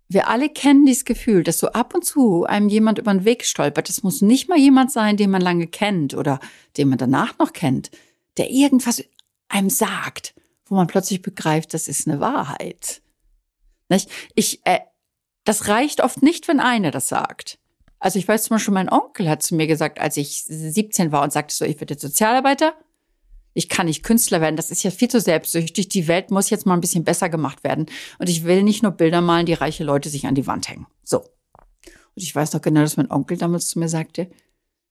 wir 0.08 0.28
alle 0.28 0.48
kennen 0.48 0.84
dieses 0.84 1.04
Gefühl, 1.04 1.42
dass 1.42 1.58
so 1.58 1.68
ab 1.68 1.94
und 1.94 2.04
zu 2.04 2.44
einem 2.44 2.68
jemand 2.68 2.98
über 2.98 3.12
den 3.12 3.24
Weg 3.24 3.44
stolpert. 3.44 3.88
Das 3.88 4.02
muss 4.02 4.20
nicht 4.20 4.48
mal 4.48 4.58
jemand 4.58 4.92
sein, 4.92 5.16
den 5.16 5.30
man 5.30 5.40
lange 5.40 5.66
kennt 5.66 6.14
oder 6.14 6.40
den 6.76 6.88
man 6.88 6.98
danach 6.98 7.38
noch 7.38 7.52
kennt, 7.52 7.90
der 8.36 8.50
irgendwas 8.50 9.02
einem 9.48 9.70
sagt, 9.70 10.34
wo 10.66 10.74
man 10.74 10.86
plötzlich 10.86 11.22
begreift, 11.22 11.74
das 11.74 11.88
ist 11.88 12.08
eine 12.08 12.20
Wahrheit. 12.20 13.02
Nicht? 13.88 14.10
Ich, 14.34 14.60
äh, 14.64 14.80
das 15.44 15.68
reicht 15.68 16.02
oft 16.02 16.22
nicht, 16.22 16.48
wenn 16.48 16.60
einer 16.60 16.90
das 16.90 17.08
sagt. 17.08 17.58
Also 17.98 18.18
ich 18.18 18.26
weiß 18.26 18.44
zum 18.44 18.56
Beispiel, 18.56 18.74
mein 18.74 18.90
Onkel 18.90 19.28
hat 19.28 19.42
zu 19.42 19.54
mir 19.54 19.66
gesagt, 19.66 20.00
als 20.00 20.16
ich 20.16 20.44
17 20.44 21.12
war 21.12 21.22
und 21.22 21.32
sagte 21.32 21.54
so, 21.54 21.64
ich 21.64 21.78
werde 21.80 21.98
Sozialarbeiter, 21.98 22.74
ich 23.54 23.68
kann 23.68 23.86
nicht 23.86 24.02
Künstler 24.02 24.40
werden, 24.40 24.56
das 24.56 24.70
ist 24.70 24.82
ja 24.82 24.90
viel 24.90 25.08
zu 25.08 25.20
selbstsüchtig, 25.20 25.88
die 25.88 26.08
Welt 26.08 26.30
muss 26.30 26.50
jetzt 26.50 26.66
mal 26.66 26.74
ein 26.74 26.80
bisschen 26.80 27.04
besser 27.04 27.28
gemacht 27.28 27.64
werden. 27.64 27.86
Und 28.18 28.28
ich 28.28 28.44
will 28.44 28.62
nicht 28.62 28.82
nur 28.82 28.92
Bilder 28.92 29.20
malen, 29.20 29.46
die 29.46 29.52
reiche 29.52 29.84
Leute 29.84 30.08
sich 30.08 30.26
an 30.26 30.34
die 30.34 30.46
Wand 30.46 30.68
hängen. 30.68 30.86
So. 31.02 31.20
Und 31.20 32.22
ich 32.22 32.34
weiß 32.34 32.52
noch 32.52 32.62
genau, 32.62 32.80
dass 32.80 32.96
mein 32.96 33.10
Onkel 33.10 33.36
damals 33.36 33.68
zu 33.68 33.78
mir 33.78 33.88
sagte, 33.88 34.30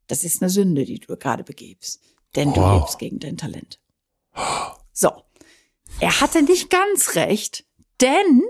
das 0.07 0.23
ist 0.23 0.41
eine 0.41 0.49
Sünde, 0.49 0.85
die 0.85 0.99
du 0.99 1.15
gerade 1.17 1.43
begibst. 1.43 2.01
Denn 2.35 2.49
wow. 2.49 2.55
du 2.55 2.79
lebst 2.79 2.99
gegen 2.99 3.19
dein 3.19 3.37
Talent. 3.37 3.79
So. 4.93 5.11
Er 5.99 6.21
hatte 6.21 6.41
nicht 6.41 6.69
ganz 6.69 7.15
recht, 7.15 7.65
denn 7.99 8.41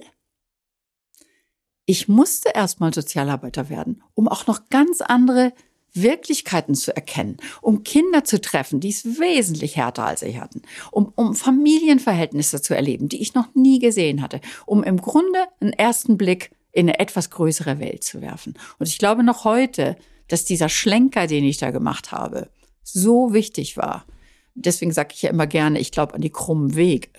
ich 1.85 2.07
musste 2.07 2.49
erstmal 2.53 2.93
Sozialarbeiter 2.93 3.69
werden, 3.69 4.03
um 4.13 4.27
auch 4.27 4.47
noch 4.47 4.69
ganz 4.69 5.01
andere 5.01 5.53
Wirklichkeiten 5.93 6.75
zu 6.75 6.95
erkennen, 6.95 7.37
um 7.61 7.83
Kinder 7.83 8.23
zu 8.23 8.39
treffen, 8.39 8.79
die 8.79 8.89
es 8.89 9.05
wesentlich 9.19 9.75
härter 9.75 10.05
als 10.05 10.21
ich 10.21 10.39
hatten, 10.39 10.61
um, 10.91 11.11
um 11.15 11.35
Familienverhältnisse 11.35 12.61
zu 12.61 12.75
erleben, 12.75 13.09
die 13.09 13.21
ich 13.21 13.33
noch 13.33 13.53
nie 13.55 13.79
gesehen 13.79 14.21
hatte, 14.21 14.41
um 14.65 14.83
im 14.83 14.97
Grunde 14.97 15.39
einen 15.59 15.73
ersten 15.73 16.17
Blick 16.17 16.51
in 16.71 16.87
eine 16.87 16.99
etwas 16.99 17.29
größere 17.29 17.79
Welt 17.79 18.03
zu 18.03 18.21
werfen. 18.21 18.53
Und 18.79 18.87
ich 18.87 18.97
glaube 18.97 19.23
noch 19.23 19.43
heute, 19.43 19.97
dass 20.27 20.45
dieser 20.45 20.69
Schlenker, 20.69 21.27
den 21.27 21.43
ich 21.43 21.57
da 21.57 21.71
gemacht 21.71 22.11
habe, 22.11 22.49
so 22.83 23.33
wichtig 23.33 23.75
war, 23.75 24.05
deswegen 24.55 24.93
sage 24.93 25.09
ich 25.13 25.21
ja 25.21 25.29
immer 25.29 25.47
gerne, 25.47 25.79
ich 25.79 25.91
glaube 25.91 26.13
an 26.13 26.21
die 26.21 26.29
krummen 26.29 26.75
Wege. 26.75 27.09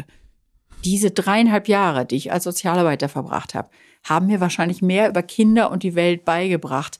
Diese 0.84 1.10
dreieinhalb 1.10 1.68
Jahre, 1.68 2.06
die 2.06 2.16
ich 2.16 2.32
als 2.32 2.44
Sozialarbeiter 2.44 3.08
verbracht 3.08 3.54
habe, 3.54 3.70
haben 4.04 4.26
mir 4.26 4.40
wahrscheinlich 4.40 4.82
mehr 4.82 5.08
über 5.08 5.22
Kinder 5.22 5.70
und 5.70 5.82
die 5.82 5.94
Welt 5.94 6.24
beigebracht, 6.24 6.98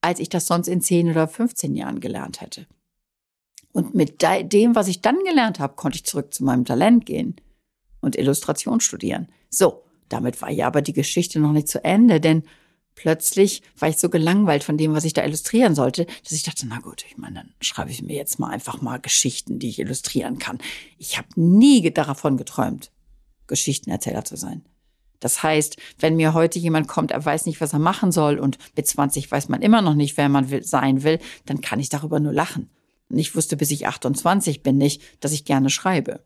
als 0.00 0.20
ich 0.20 0.28
das 0.28 0.46
sonst 0.46 0.68
in 0.68 0.80
10 0.80 1.10
oder 1.10 1.28
15 1.28 1.74
Jahren 1.74 2.00
gelernt 2.00 2.40
hätte. 2.40 2.66
Und 3.72 3.94
mit 3.94 4.22
dem, 4.22 4.74
was 4.74 4.88
ich 4.88 5.02
dann 5.02 5.18
gelernt 5.24 5.60
habe, 5.60 5.74
konnte 5.76 5.96
ich 5.96 6.04
zurück 6.04 6.32
zu 6.32 6.44
meinem 6.44 6.64
Talent 6.64 7.06
gehen 7.06 7.36
und 8.00 8.16
Illustration 8.16 8.80
studieren. 8.80 9.28
So, 9.50 9.84
damit 10.08 10.40
war 10.42 10.50
ja 10.50 10.66
aber 10.66 10.82
die 10.82 10.92
Geschichte 10.92 11.38
noch 11.38 11.52
nicht 11.52 11.68
zu 11.68 11.84
Ende, 11.84 12.20
denn 12.20 12.44
plötzlich 12.94 13.62
war 13.78 13.88
ich 13.88 13.98
so 13.98 14.08
gelangweilt 14.08 14.64
von 14.64 14.76
dem, 14.78 14.94
was 14.94 15.04
ich 15.04 15.12
da 15.12 15.24
illustrieren 15.24 15.74
sollte, 15.74 16.06
dass 16.22 16.32
ich 16.32 16.42
dachte, 16.42 16.66
na 16.66 16.78
gut, 16.80 17.04
ich 17.06 17.16
meine, 17.16 17.36
dann 17.36 17.54
schreibe 17.60 17.90
ich 17.90 18.02
mir 18.02 18.16
jetzt 18.16 18.38
mal 18.38 18.50
einfach 18.50 18.80
mal 18.80 18.98
Geschichten, 18.98 19.58
die 19.58 19.68
ich 19.68 19.78
illustrieren 19.78 20.38
kann. 20.38 20.58
Ich 20.96 21.18
habe 21.18 21.28
nie 21.36 21.88
davon 21.92 22.36
geträumt, 22.36 22.90
Geschichtenerzähler 23.46 24.24
zu 24.24 24.36
sein. 24.36 24.64
Das 25.20 25.42
heißt, 25.42 25.76
wenn 25.98 26.16
mir 26.16 26.34
heute 26.34 26.58
jemand 26.58 26.88
kommt, 26.88 27.10
er 27.10 27.24
weiß 27.24 27.46
nicht, 27.46 27.60
was 27.60 27.72
er 27.72 27.78
machen 27.78 28.12
soll 28.12 28.38
und 28.38 28.58
mit 28.76 28.86
20 28.86 29.30
weiß 29.30 29.48
man 29.48 29.62
immer 29.62 29.82
noch 29.82 29.94
nicht, 29.94 30.16
wer 30.16 30.28
man 30.28 30.50
will, 30.50 30.62
sein 30.62 31.02
will, 31.02 31.18
dann 31.46 31.60
kann 31.60 31.80
ich 31.80 31.88
darüber 31.88 32.20
nur 32.20 32.32
lachen. 32.32 32.70
Und 33.10 33.18
ich 33.18 33.34
wusste, 33.34 33.56
bis 33.56 33.70
ich 33.70 33.86
28 33.86 34.62
bin 34.62 34.76
nicht, 34.76 35.02
dass 35.20 35.32
ich 35.32 35.44
gerne 35.44 35.70
schreibe. 35.70 36.20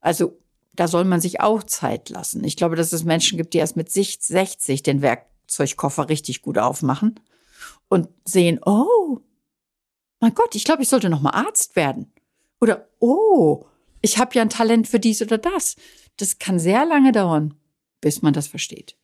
Also 0.00 0.38
da 0.74 0.88
soll 0.88 1.04
man 1.04 1.20
sich 1.20 1.40
auch 1.40 1.62
Zeit 1.62 2.08
lassen. 2.08 2.44
Ich 2.44 2.56
glaube, 2.56 2.76
dass 2.76 2.92
es 2.92 3.04
Menschen 3.04 3.36
gibt, 3.36 3.54
die 3.54 3.58
erst 3.58 3.76
mit 3.76 3.90
sich 3.90 4.18
60 4.20 4.82
den 4.82 5.02
Werkzeugkoffer 5.02 6.08
richtig 6.08 6.42
gut 6.42 6.58
aufmachen 6.58 7.18
und 7.88 8.08
sehen, 8.24 8.60
oh, 8.64 9.20
mein 10.20 10.34
Gott, 10.34 10.54
ich 10.54 10.64
glaube, 10.64 10.82
ich 10.82 10.88
sollte 10.88 11.10
noch 11.10 11.20
mal 11.20 11.30
Arzt 11.30 11.76
werden. 11.76 12.12
Oder, 12.60 12.88
oh, 12.98 13.66
ich 14.02 14.18
habe 14.18 14.34
ja 14.34 14.42
ein 14.42 14.50
Talent 14.50 14.86
für 14.86 15.00
dies 15.00 15.22
oder 15.22 15.38
das. 15.38 15.76
Das 16.20 16.38
kann 16.38 16.58
sehr 16.58 16.84
lange 16.84 17.12
dauern, 17.12 17.54
bis 18.02 18.20
man 18.20 18.34
das 18.34 18.46
versteht. 18.46 18.94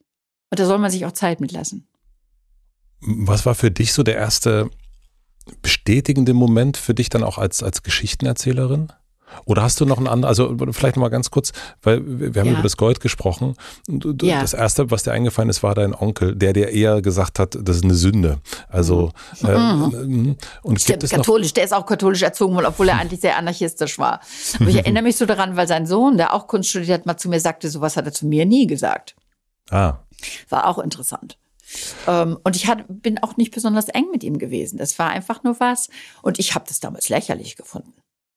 Und 0.50 0.60
da 0.60 0.66
soll 0.66 0.76
man 0.76 0.90
sich 0.90 1.06
auch 1.06 1.12
Zeit 1.12 1.40
mitlassen. 1.40 1.88
Was 3.00 3.46
war 3.46 3.54
für 3.54 3.70
dich 3.70 3.94
so 3.94 4.02
der 4.02 4.16
erste 4.16 4.70
bestätigende 5.62 6.34
Moment 6.34 6.76
für 6.76 6.92
dich 6.92 7.08
dann 7.08 7.24
auch 7.24 7.38
als, 7.38 7.62
als 7.62 7.82
Geschichtenerzählerin? 7.82 8.92
Oder 9.44 9.62
hast 9.62 9.80
du 9.80 9.86
noch 9.86 9.98
einen 9.98 10.06
anderen, 10.06 10.28
also 10.28 10.56
vielleicht 10.72 10.96
noch 10.96 11.02
mal 11.02 11.08
ganz 11.08 11.30
kurz, 11.30 11.52
weil 11.82 12.02
wir 12.04 12.40
haben 12.40 12.48
ja. 12.48 12.54
über 12.54 12.62
das 12.62 12.76
Gold 12.76 13.00
gesprochen. 13.00 13.56
Und 13.88 14.22
ja. 14.22 14.40
Das 14.40 14.54
erste, 14.54 14.90
was 14.90 15.02
dir 15.02 15.12
eingefallen 15.12 15.50
ist, 15.50 15.62
war 15.62 15.74
dein 15.74 15.94
Onkel, 15.94 16.34
der 16.34 16.52
dir 16.52 16.68
eher 16.68 17.02
gesagt 17.02 17.38
hat, 17.38 17.58
das 17.60 17.76
ist 17.76 17.84
eine 17.84 17.94
Sünde. 17.94 18.38
Also 18.68 19.12
mhm. 19.40 19.48
Äh, 19.48 19.58
mhm. 19.58 20.36
und 20.62 20.80
Stimmt, 20.80 21.00
gibt 21.00 21.12
katholisch, 21.12 21.52
der 21.52 21.64
ist 21.64 21.74
auch 21.74 21.86
katholisch 21.86 22.22
erzogen 22.22 22.54
worden, 22.54 22.66
obwohl 22.66 22.88
er 22.88 22.98
eigentlich 22.98 23.20
sehr 23.20 23.36
anarchistisch 23.36 23.98
war. 23.98 24.20
Aber 24.60 24.68
ich 24.68 24.76
erinnere 24.86 25.02
mich 25.02 25.16
so 25.16 25.26
daran, 25.26 25.56
weil 25.56 25.68
sein 25.68 25.86
Sohn, 25.86 26.16
der 26.16 26.32
auch 26.32 26.46
Kunst 26.46 26.70
studiert 26.70 27.00
hat, 27.00 27.06
mal 27.06 27.16
zu 27.16 27.28
mir 27.28 27.40
sagte, 27.40 27.68
sowas 27.68 27.96
hat 27.96 28.06
er 28.06 28.12
zu 28.12 28.26
mir 28.26 28.46
nie 28.46 28.66
gesagt. 28.66 29.16
Ah. 29.70 29.98
War 30.48 30.66
auch 30.66 30.78
interessant. 30.78 31.38
Ähm, 32.06 32.38
und 32.44 32.56
ich 32.56 32.66
hat, 32.68 32.84
bin 32.88 33.18
auch 33.18 33.36
nicht 33.36 33.52
besonders 33.52 33.88
eng 33.88 34.06
mit 34.12 34.22
ihm 34.22 34.38
gewesen. 34.38 34.78
Das 34.78 34.98
war 34.98 35.10
einfach 35.10 35.42
nur 35.42 35.58
was. 35.60 35.88
Und 36.22 36.38
ich 36.38 36.54
habe 36.54 36.64
das 36.68 36.80
damals 36.80 37.08
lächerlich 37.08 37.56
gefunden, 37.56 37.92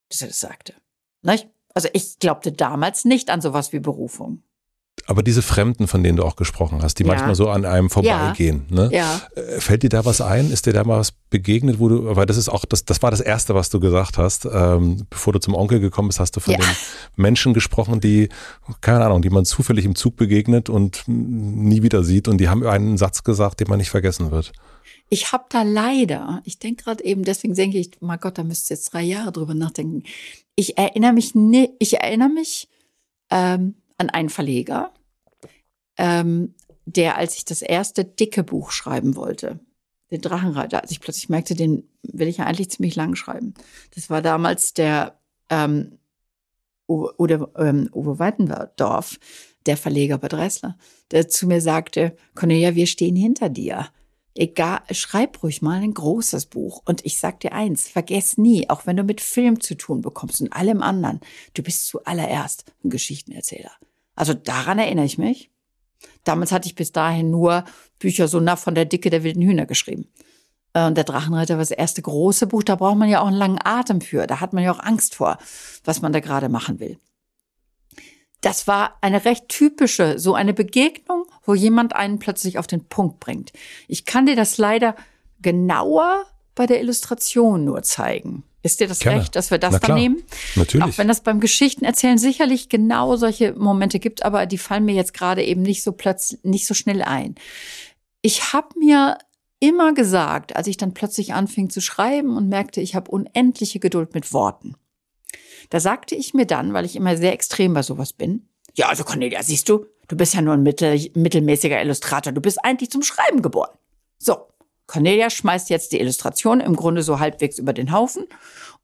dass 0.09 0.21
er 0.21 0.27
das 0.27 0.39
sagte. 0.39 0.73
Nicht? 1.21 1.47
Also 1.73 1.87
ich 1.93 2.19
glaubte 2.19 2.51
damals 2.51 3.05
nicht 3.05 3.29
an 3.29 3.41
sowas 3.41 3.73
wie 3.73 3.79
Berufung. 3.79 4.43
Aber 5.05 5.23
diese 5.23 5.41
Fremden, 5.41 5.87
von 5.87 6.03
denen 6.03 6.17
du 6.17 6.23
auch 6.23 6.35
gesprochen 6.35 6.83
hast, 6.83 6.99
die 6.99 7.03
ja. 7.03 7.09
manchmal 7.09 7.33
so 7.33 7.49
an 7.49 7.65
einem 7.65 7.89
vorbeigehen, 7.89 8.65
ja. 8.69 8.75
Ne? 8.75 8.89
Ja. 8.91 9.21
Äh, 9.35 9.59
fällt 9.59 9.83
dir 9.83 9.89
da 9.89 10.05
was 10.05 10.21
ein? 10.21 10.51
Ist 10.51 10.65
dir 10.65 10.73
da 10.73 10.83
mal 10.83 10.99
was 10.99 11.13
begegnet, 11.29 11.79
wo 11.79 11.89
du, 11.89 12.15
weil 12.15 12.25
das 12.25 12.37
ist 12.37 12.49
auch, 12.49 12.65
das, 12.65 12.85
das 12.85 13.01
war 13.01 13.09
das 13.09 13.21
Erste, 13.21 13.55
was 13.55 13.69
du 13.69 13.79
gesagt 13.79 14.17
hast. 14.17 14.45
Ähm, 14.45 15.07
bevor 15.09 15.33
du 15.33 15.39
zum 15.39 15.55
Onkel 15.55 15.79
gekommen 15.79 16.09
bist, 16.09 16.19
hast 16.19 16.35
du 16.35 16.39
von 16.39 16.53
den 16.53 16.63
Menschen 17.15 17.53
gesprochen, 17.53 17.99
die, 17.99 18.29
keine 18.81 19.05
Ahnung, 19.05 19.21
die 19.21 19.29
man 19.29 19.45
zufällig 19.45 19.85
im 19.85 19.95
Zug 19.95 20.15
begegnet 20.15 20.69
und 20.69 21.03
nie 21.07 21.81
wieder 21.81 22.03
sieht 22.03 22.27
und 22.27 22.37
die 22.37 22.49
haben 22.49 22.65
einen 22.65 22.97
Satz 22.97 23.23
gesagt, 23.23 23.59
den 23.61 23.67
man 23.67 23.79
nicht 23.79 23.89
vergessen 23.89 24.31
wird. 24.31 24.51
Ich 25.09 25.31
habe 25.31 25.45
da 25.49 25.63
leider, 25.63 26.41
ich 26.45 26.59
denke 26.59 26.83
gerade 26.83 27.03
eben, 27.03 27.23
deswegen 27.23 27.55
denke 27.55 27.79
ich, 27.79 27.91
mein 27.99 28.19
Gott, 28.19 28.37
da 28.37 28.43
müsst 28.43 28.69
ihr 28.69 28.75
jetzt 28.75 28.93
drei 28.93 29.01
Jahre 29.01 29.31
drüber 29.31 29.55
nachdenken. 29.55 30.03
Ich 30.55 30.77
erinnere 30.77 31.13
mich, 31.13 31.33
ne, 31.33 31.73
ich 31.79 31.99
erinnere 31.99 32.29
mich 32.29 32.69
ähm, 33.31 33.75
an 33.97 34.09
einen 34.09 34.29
Verleger, 34.29 34.93
ähm, 35.97 36.53
der, 36.85 37.17
als 37.17 37.35
ich 37.35 37.45
das 37.45 37.61
erste 37.61 38.05
dicke 38.05 38.43
Buch 38.43 38.71
schreiben 38.71 39.15
wollte, 39.15 39.59
den 40.11 40.21
Drachenreiter, 40.21 40.81
als 40.81 40.91
ich 40.91 40.99
plötzlich 40.99 41.29
merkte, 41.29 41.55
den 41.55 41.87
will 42.03 42.27
ich 42.27 42.37
ja 42.37 42.45
eigentlich 42.45 42.71
ziemlich 42.71 42.95
lang 42.95 43.15
schreiben. 43.15 43.53
Das 43.95 44.09
war 44.09 44.21
damals 44.21 44.73
der 44.73 45.19
ähm, 45.49 45.99
oder 46.87 47.51
ähm, 47.57 47.89
Uwe 47.93 48.17
Weitendorf, 48.17 49.19
der 49.65 49.77
Verleger 49.77 50.17
bei 50.17 50.27
Dressler, 50.27 50.77
der 51.11 51.29
zu 51.29 51.45
mir 51.45 51.61
sagte, 51.61 52.15
Cornelia, 52.33 52.73
wir 52.73 52.87
stehen 52.87 53.15
hinter 53.15 53.49
dir. 53.49 53.87
Egal, 54.35 54.81
schreib 54.91 55.43
ruhig 55.43 55.61
mal 55.61 55.81
ein 55.81 55.93
großes 55.93 56.45
Buch. 56.45 56.81
Und 56.85 57.05
ich 57.05 57.19
sag 57.19 57.39
dir 57.39 57.51
eins, 57.51 57.87
vergess 57.87 58.37
nie, 58.37 58.69
auch 58.69 58.85
wenn 58.85 58.97
du 58.97 59.03
mit 59.03 59.21
Film 59.21 59.59
zu 59.59 59.75
tun 59.75 60.01
bekommst 60.01 60.41
und 60.41 60.53
allem 60.53 60.81
anderen, 60.81 61.19
du 61.53 61.63
bist 61.63 61.87
zuallererst 61.87 62.65
ein 62.83 62.89
Geschichtenerzähler. 62.89 63.71
Also 64.15 64.33
daran 64.33 64.79
erinnere 64.79 65.05
ich 65.05 65.17
mich. 65.17 65.49
Damals 66.23 66.51
hatte 66.51 66.67
ich 66.67 66.75
bis 66.75 66.91
dahin 66.91 67.31
nur 67.31 67.65
Bücher 67.97 68.27
so 68.27 68.39
nah 68.39 68.55
von 68.55 68.75
der 68.75 68.85
Dicke 68.85 69.09
der 69.09 69.23
wilden 69.23 69.41
Hühner 69.41 69.65
geschrieben. 69.65 70.07
Und 70.73 70.95
der 70.95 71.03
Drachenreiter 71.03 71.55
war 71.55 71.61
das 71.61 71.71
erste 71.71 72.01
große 72.01 72.47
Buch, 72.47 72.63
da 72.63 72.75
braucht 72.75 72.97
man 72.97 73.09
ja 73.09 73.21
auch 73.21 73.27
einen 73.27 73.35
langen 73.35 73.59
Atem 73.63 74.01
für. 74.01 74.27
Da 74.27 74.39
hat 74.39 74.53
man 74.53 74.63
ja 74.63 74.71
auch 74.71 74.79
Angst 74.79 75.15
vor, 75.15 75.37
was 75.83 76.01
man 76.01 76.13
da 76.13 76.19
gerade 76.19 76.47
machen 76.47 76.79
will 76.79 76.99
das 78.41 78.67
war 78.67 78.97
eine 79.01 79.25
recht 79.25 79.49
typische, 79.49 80.17
so 80.17 80.33
eine 80.33 80.53
Begegnung, 80.53 81.25
wo 81.43 81.53
jemand 81.53 81.95
einen 81.95 82.19
plötzlich 82.19 82.57
auf 82.57 82.67
den 82.67 82.85
Punkt 82.85 83.19
bringt. 83.19 83.51
Ich 83.87 84.05
kann 84.05 84.25
dir 84.25 84.35
das 84.35 84.57
leider 84.57 84.95
genauer 85.41 86.25
bei 86.55 86.65
der 86.65 86.79
Illustration 86.79 87.65
nur 87.65 87.83
zeigen. 87.83 88.43
Ist 88.61 88.81
dir 88.81 88.87
das 88.87 88.99
Gerne. 88.99 89.21
recht, 89.21 89.35
dass 89.35 89.51
wir 89.51 89.57
das 89.57 89.79
dann 89.79 89.95
nehmen? 89.95 90.23
Natürlich. 90.55 90.85
Auch 90.85 90.97
wenn 90.97 91.07
das 91.07 91.21
beim 91.21 91.39
Geschichtenerzählen 91.39 92.17
sicherlich 92.17 92.67
genau 92.67 93.15
solche 93.15 93.53
Momente 93.53 93.99
gibt, 93.99 94.23
aber 94.23 94.45
die 94.45 94.57
fallen 94.57 94.83
mir 94.83 94.95
jetzt 94.95 95.13
gerade 95.13 95.43
eben 95.43 95.61
nicht 95.61 95.81
so 95.81 95.93
plötzlich, 95.93 96.43
nicht 96.43 96.67
so 96.67 96.73
schnell 96.73 97.01
ein. 97.01 97.35
Ich 98.21 98.51
habe 98.51 98.67
mir 98.77 99.17
immer 99.61 99.93
gesagt, 99.93 100.55
als 100.55 100.67
ich 100.67 100.75
dann 100.75 100.93
plötzlich 100.93 101.33
anfing 101.33 101.69
zu 101.69 101.79
schreiben 101.79 102.35
und 102.35 102.49
merkte, 102.49 102.81
ich 102.81 102.95
habe 102.95 103.11
unendliche 103.11 103.79
Geduld 103.79 104.13
mit 104.13 104.33
Worten. 104.33 104.75
Da 105.69 105.79
sagte 105.79 106.15
ich 106.15 106.33
mir 106.33 106.45
dann, 106.45 106.73
weil 106.73 106.85
ich 106.85 106.95
immer 106.95 107.15
sehr 107.17 107.33
extrem 107.33 107.73
bei 107.73 107.83
sowas 107.83 108.13
bin, 108.13 108.49
ja, 108.75 108.87
also 108.87 109.03
Cornelia, 109.03 109.43
siehst 109.43 109.67
du, 109.67 109.85
du 110.07 110.15
bist 110.15 110.33
ja 110.33 110.41
nur 110.41 110.53
ein 110.53 110.63
mittel, 110.63 111.09
mittelmäßiger 111.13 111.81
Illustrator, 111.81 112.31
du 112.31 112.41
bist 112.41 112.63
eigentlich 112.63 112.91
zum 112.91 113.03
Schreiben 113.03 113.41
geboren. 113.41 113.71
So, 114.17 114.37
Cornelia 114.87 115.29
schmeißt 115.29 115.69
jetzt 115.69 115.91
die 115.91 115.99
Illustration 115.99 116.59
im 116.61 116.75
Grunde 116.75 117.03
so 117.03 117.19
halbwegs 117.19 117.59
über 117.59 117.73
den 117.73 117.91
Haufen 117.91 118.25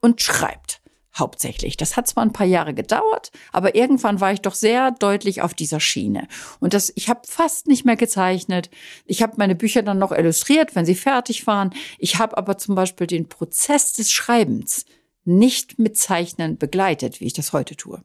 und 0.02 0.22
schreibt 0.22 0.82
hauptsächlich. 1.18 1.78
Das 1.78 1.96
hat 1.96 2.08
zwar 2.08 2.24
ein 2.24 2.34
paar 2.34 2.46
Jahre 2.46 2.74
gedauert, 2.74 3.32
aber 3.54 3.76
irgendwann 3.76 4.20
war 4.20 4.34
ich 4.34 4.42
doch 4.42 4.54
sehr 4.54 4.92
deutlich 4.92 5.42
auf 5.42 5.54
dieser 5.54 5.80
Schiene. 5.80 6.28
Und 6.60 6.74
das, 6.74 6.92
ich 6.96 7.10
habe 7.10 7.22
fast 7.26 7.68
nicht 7.68 7.86
mehr 7.86 7.96
gezeichnet. 7.96 8.70
Ich 9.06 9.24
habe 9.24 9.36
meine 9.38 9.56
Bücher 9.56 9.82
dann 9.82 9.98
noch 9.98 10.12
illustriert, 10.12 10.76
wenn 10.76 10.86
sie 10.86 10.96
fertig 10.96 11.48
waren. 11.48 11.74
Ich 12.00 12.20
habe 12.20 12.38
aber 12.38 12.58
zum 12.58 12.76
Beispiel 12.76 13.08
den 13.08 13.30
Prozess 13.30 13.94
des 13.94 14.12
Schreibens 14.12 14.86
nicht 15.26 15.80
mit 15.80 15.98
Zeichnen 15.98 16.58
begleitet, 16.58 17.20
wie 17.20 17.26
ich 17.26 17.34
das 17.34 17.54
heute 17.54 17.76
tue. 17.76 18.02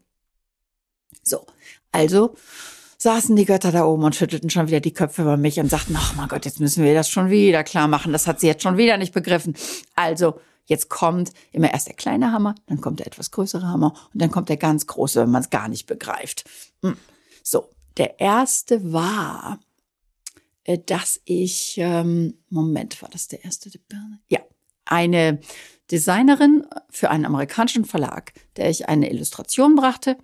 So, 1.23 1.47
also 1.93 2.35
saßen 2.99 3.35
die 3.35 3.47
Götter 3.47 3.73
da 3.73 3.85
oben 3.85 4.05
und 4.05 4.15
schüttelten 4.15 4.51
schon 4.51 4.67
wieder 4.67 4.81
die 4.81 4.93
Köpfe 4.93 5.23
über 5.23 5.37
mich 5.37 5.59
und 5.59 5.71
sagten, 5.71 5.95
ach 5.97 6.15
mein 6.17 6.29
Gott, 6.29 6.45
jetzt 6.45 6.61
müssen 6.61 6.85
wir 6.85 6.95
das 6.95 7.09
schon 7.09 7.31
wieder 7.31 7.65
klar 7.65 7.89
machen. 7.89 8.13
Das 8.13 8.27
hat 8.27 8.41
sie 8.41 8.47
jetzt 8.47 8.63
schon 8.63 8.77
wieder 8.77 8.99
nicht 8.99 9.15
begriffen. 9.15 9.55
Also, 9.95 10.41
jetzt 10.67 10.91
kommt 10.91 11.33
immer 11.51 11.73
erst 11.73 11.89
der 11.89 11.95
kleine 11.95 12.33
Hammer, 12.33 12.55
dann 12.67 12.81
kommt 12.81 13.01
der 13.01 13.07
etwas 13.07 13.31
größere 13.31 13.67
Hammer 13.67 13.95
und 14.13 14.21
dann 14.21 14.31
kommt 14.31 14.51
der 14.51 14.59
ganz 14.59 14.87
große, 14.87 15.21
wenn 15.23 15.31
man 15.31 15.43
es 15.43 15.51
gar 15.51 15.69
nicht 15.69 15.87
begreift. 15.87 16.45
Hm. 16.83 16.97
So, 17.43 17.71
der 17.97 18.21
erste 18.21 18.93
war, 18.93 19.61
äh, 20.65 20.79
dass 20.79 21.21
ich, 21.25 21.77
ähm, 21.79 22.35
Moment, 22.51 23.01
war 23.01 23.09
das 23.09 23.29
der 23.29 23.45
erste? 23.45 23.71
Ja, 24.29 24.41
eine 24.85 25.41
Designerin 25.91 26.67
für 26.89 27.11
einen 27.11 27.25
amerikanischen 27.25 27.85
Verlag, 27.85 28.33
der 28.57 28.71
ich 28.71 28.89
eine 28.89 29.11
Illustration 29.11 29.75
brachte 29.75 30.17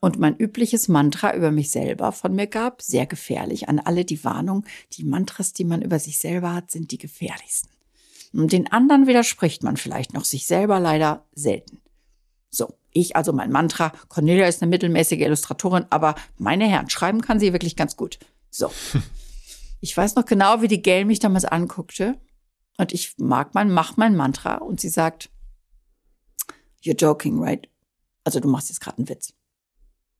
und 0.00 0.18
mein 0.18 0.36
übliches 0.36 0.88
Mantra 0.88 1.34
über 1.34 1.50
mich 1.50 1.70
selber 1.70 2.12
von 2.12 2.34
mir 2.34 2.46
gab. 2.46 2.82
Sehr 2.82 3.06
gefährlich. 3.06 3.68
An 3.68 3.80
alle 3.80 4.04
die 4.04 4.22
Warnung, 4.24 4.64
die 4.92 5.04
Mantras, 5.04 5.52
die 5.52 5.64
man 5.64 5.82
über 5.82 5.98
sich 5.98 6.18
selber 6.18 6.54
hat, 6.54 6.70
sind 6.70 6.92
die 6.92 6.98
gefährlichsten. 6.98 7.70
Und 8.32 8.52
den 8.52 8.70
anderen 8.70 9.06
widerspricht 9.06 9.62
man 9.62 9.76
vielleicht 9.76 10.12
noch 10.12 10.24
sich 10.24 10.46
selber 10.46 10.78
leider 10.78 11.24
selten. 11.34 11.80
So, 12.50 12.74
ich 12.92 13.16
also 13.16 13.32
mein 13.32 13.50
Mantra, 13.50 13.92
Cornelia 14.08 14.46
ist 14.46 14.62
eine 14.62 14.70
mittelmäßige 14.70 15.20
Illustratorin, 15.20 15.86
aber 15.90 16.14
meine 16.36 16.68
Herren, 16.68 16.90
schreiben 16.90 17.20
kann 17.20 17.40
sie 17.40 17.52
wirklich 17.52 17.76
ganz 17.76 17.96
gut. 17.96 18.18
So. 18.50 18.70
Ich 19.80 19.96
weiß 19.96 20.16
noch 20.16 20.24
genau, 20.24 20.60
wie 20.60 20.66
die 20.66 20.82
Gail 20.82 21.04
mich 21.04 21.20
damals 21.20 21.44
anguckte 21.44 22.18
und 22.78 22.92
ich 22.92 23.14
mag 23.18 23.54
mein, 23.54 23.70
mach 23.70 23.96
mein 23.96 24.16
Mantra 24.16 24.56
und 24.56 24.80
sie 24.80 24.88
sagt, 24.88 25.30
you're 26.82 26.96
joking, 26.96 27.38
right? 27.42 27.68
Also 28.24 28.40
du 28.40 28.48
machst 28.48 28.68
jetzt 28.68 28.80
gerade 28.80 28.98
einen 28.98 29.08
Witz. 29.08 29.34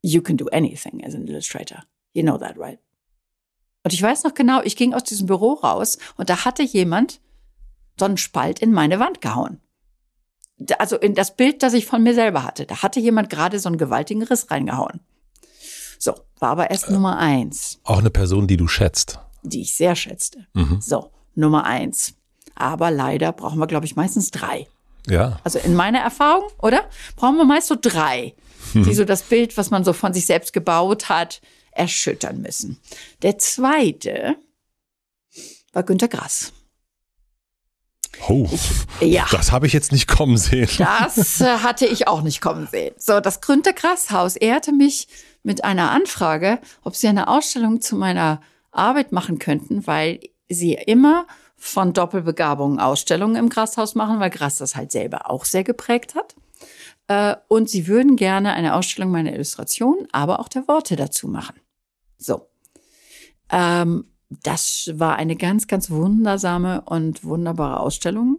You 0.02 0.20
can 0.20 0.36
do 0.36 0.46
anything 0.48 1.04
as 1.04 1.14
an 1.14 1.26
illustrator. 1.26 1.84
You 2.12 2.22
know 2.22 2.36
that, 2.36 2.58
right? 2.58 2.78
Und 3.84 3.92
ich 3.94 4.02
weiß 4.02 4.24
noch 4.24 4.34
genau, 4.34 4.60
ich 4.62 4.76
ging 4.76 4.92
aus 4.92 5.04
diesem 5.04 5.26
Büro 5.26 5.54
raus 5.54 5.98
und 6.16 6.30
da 6.30 6.44
hatte 6.44 6.62
jemand 6.62 7.20
so 7.98 8.04
einen 8.04 8.16
Spalt 8.16 8.58
in 8.58 8.72
meine 8.72 8.98
Wand 8.98 9.20
gehauen. 9.20 9.60
Also 10.78 10.96
in 10.96 11.14
das 11.14 11.36
Bild, 11.36 11.62
das 11.62 11.72
ich 11.74 11.86
von 11.86 12.02
mir 12.02 12.14
selber 12.14 12.42
hatte. 12.42 12.66
Da 12.66 12.82
hatte 12.82 12.98
jemand 12.98 13.30
gerade 13.30 13.60
so 13.60 13.68
einen 13.68 13.78
gewaltigen 13.78 14.24
Riss 14.24 14.50
reingehauen. 14.50 15.00
So, 16.00 16.14
war 16.38 16.50
aber 16.50 16.70
erst 16.70 16.88
äh, 16.88 16.92
Nummer 16.92 17.18
eins. 17.18 17.80
Auch 17.84 17.98
eine 17.98 18.10
Person, 18.10 18.48
die 18.48 18.56
du 18.56 18.66
schätzt. 18.66 19.20
Die 19.42 19.60
ich 19.60 19.76
sehr 19.76 19.94
schätzte. 19.94 20.46
Mhm. 20.54 20.80
So, 20.80 21.12
Nummer 21.34 21.64
eins. 21.64 22.17
Aber 22.58 22.90
leider 22.90 23.32
brauchen 23.32 23.58
wir, 23.58 23.66
glaube 23.66 23.86
ich, 23.86 23.96
meistens 23.96 24.30
drei. 24.30 24.66
Ja. 25.06 25.38
Also 25.44 25.58
in 25.58 25.74
meiner 25.74 26.00
Erfahrung, 26.00 26.48
oder? 26.60 26.88
Brauchen 27.16 27.36
wir 27.36 27.44
meist 27.44 27.68
so 27.68 27.76
drei, 27.80 28.34
hm. 28.72 28.84
die 28.84 28.94
so 28.94 29.04
das 29.04 29.22
Bild, 29.22 29.56
was 29.56 29.70
man 29.70 29.84
so 29.84 29.92
von 29.92 30.12
sich 30.12 30.26
selbst 30.26 30.52
gebaut 30.52 31.08
hat, 31.08 31.40
erschüttern 31.70 32.42
müssen. 32.42 32.78
Der 33.22 33.38
zweite 33.38 34.36
war 35.72 35.84
Günter 35.84 36.08
Grass. 36.08 36.52
Oh, 38.28 38.48
ich, 39.00 39.12
ja. 39.12 39.26
das 39.30 39.52
habe 39.52 39.68
ich 39.68 39.72
jetzt 39.72 39.92
nicht 39.92 40.08
kommen 40.08 40.36
sehen. 40.36 40.68
Das 40.78 41.40
äh, 41.40 41.58
hatte 41.58 41.86
ich 41.86 42.08
auch 42.08 42.22
nicht 42.22 42.40
kommen 42.40 42.66
sehen. 42.66 42.94
So, 42.98 43.20
das 43.20 43.40
Grünter 43.40 43.72
Grass 43.72 44.10
Haus 44.10 44.34
ehrte 44.34 44.72
mich 44.72 45.06
mit 45.44 45.62
einer 45.62 45.92
Anfrage, 45.92 46.58
ob 46.82 46.96
sie 46.96 47.06
eine 47.06 47.28
Ausstellung 47.28 47.80
zu 47.80 47.94
meiner 47.94 48.40
Arbeit 48.72 49.12
machen 49.12 49.38
könnten, 49.38 49.86
weil 49.86 50.20
sie 50.48 50.74
immer 50.74 51.26
von 51.58 51.92
Doppelbegabungen 51.92 52.78
Ausstellungen 52.78 53.36
im 53.36 53.48
Grashaus 53.48 53.94
machen, 53.94 54.20
weil 54.20 54.30
Gras 54.30 54.56
das 54.56 54.76
halt 54.76 54.92
selber 54.92 55.28
auch 55.30 55.44
sehr 55.44 55.64
geprägt 55.64 56.14
hat. 56.14 56.36
Äh, 57.08 57.36
und 57.48 57.68
sie 57.68 57.88
würden 57.88 58.16
gerne 58.16 58.52
eine 58.52 58.74
Ausstellung 58.74 59.10
meiner 59.10 59.32
Illustrationen, 59.34 60.06
aber 60.12 60.38
auch 60.38 60.48
der 60.48 60.68
Worte 60.68 60.94
dazu 60.96 61.26
machen. 61.26 61.56
So. 62.16 62.48
Ähm, 63.50 64.04
das 64.30 64.90
war 64.94 65.16
eine 65.16 65.36
ganz, 65.36 65.66
ganz 65.66 65.90
wundersame 65.90 66.82
und 66.82 67.24
wunderbare 67.24 67.80
Ausstellung. 67.80 68.38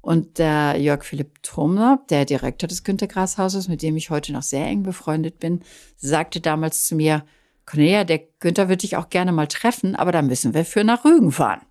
Und 0.00 0.38
der 0.38 0.78
Jörg 0.78 1.02
Philipp 1.02 1.42
Trumner, 1.42 2.04
der 2.10 2.26
Direktor 2.26 2.68
des 2.68 2.84
Günter 2.84 3.06
Grass 3.06 3.38
Hauses, 3.38 3.68
mit 3.68 3.80
dem 3.80 3.96
ich 3.96 4.10
heute 4.10 4.32
noch 4.32 4.42
sehr 4.42 4.66
eng 4.66 4.82
befreundet 4.82 5.40
bin, 5.40 5.62
sagte 5.96 6.40
damals 6.42 6.84
zu 6.84 6.94
mir, 6.94 7.24
Cornelia, 7.64 8.04
der 8.04 8.20
Günther 8.38 8.68
würde 8.68 8.82
dich 8.82 8.98
auch 8.98 9.08
gerne 9.08 9.32
mal 9.32 9.48
treffen, 9.48 9.96
aber 9.96 10.12
da 10.12 10.20
müssen 10.20 10.52
wir 10.52 10.66
für 10.66 10.84
nach 10.84 11.06
Rügen 11.06 11.32
fahren. 11.32 11.62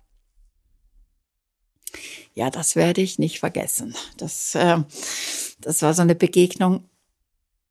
Ja, 2.34 2.50
das 2.50 2.76
werde 2.76 3.00
ich 3.00 3.18
nicht 3.18 3.40
vergessen. 3.40 3.94
Das, 4.16 4.54
äh, 4.54 4.78
das 5.60 5.82
war 5.82 5.94
so 5.94 6.02
eine 6.02 6.14
Begegnung. 6.14 6.84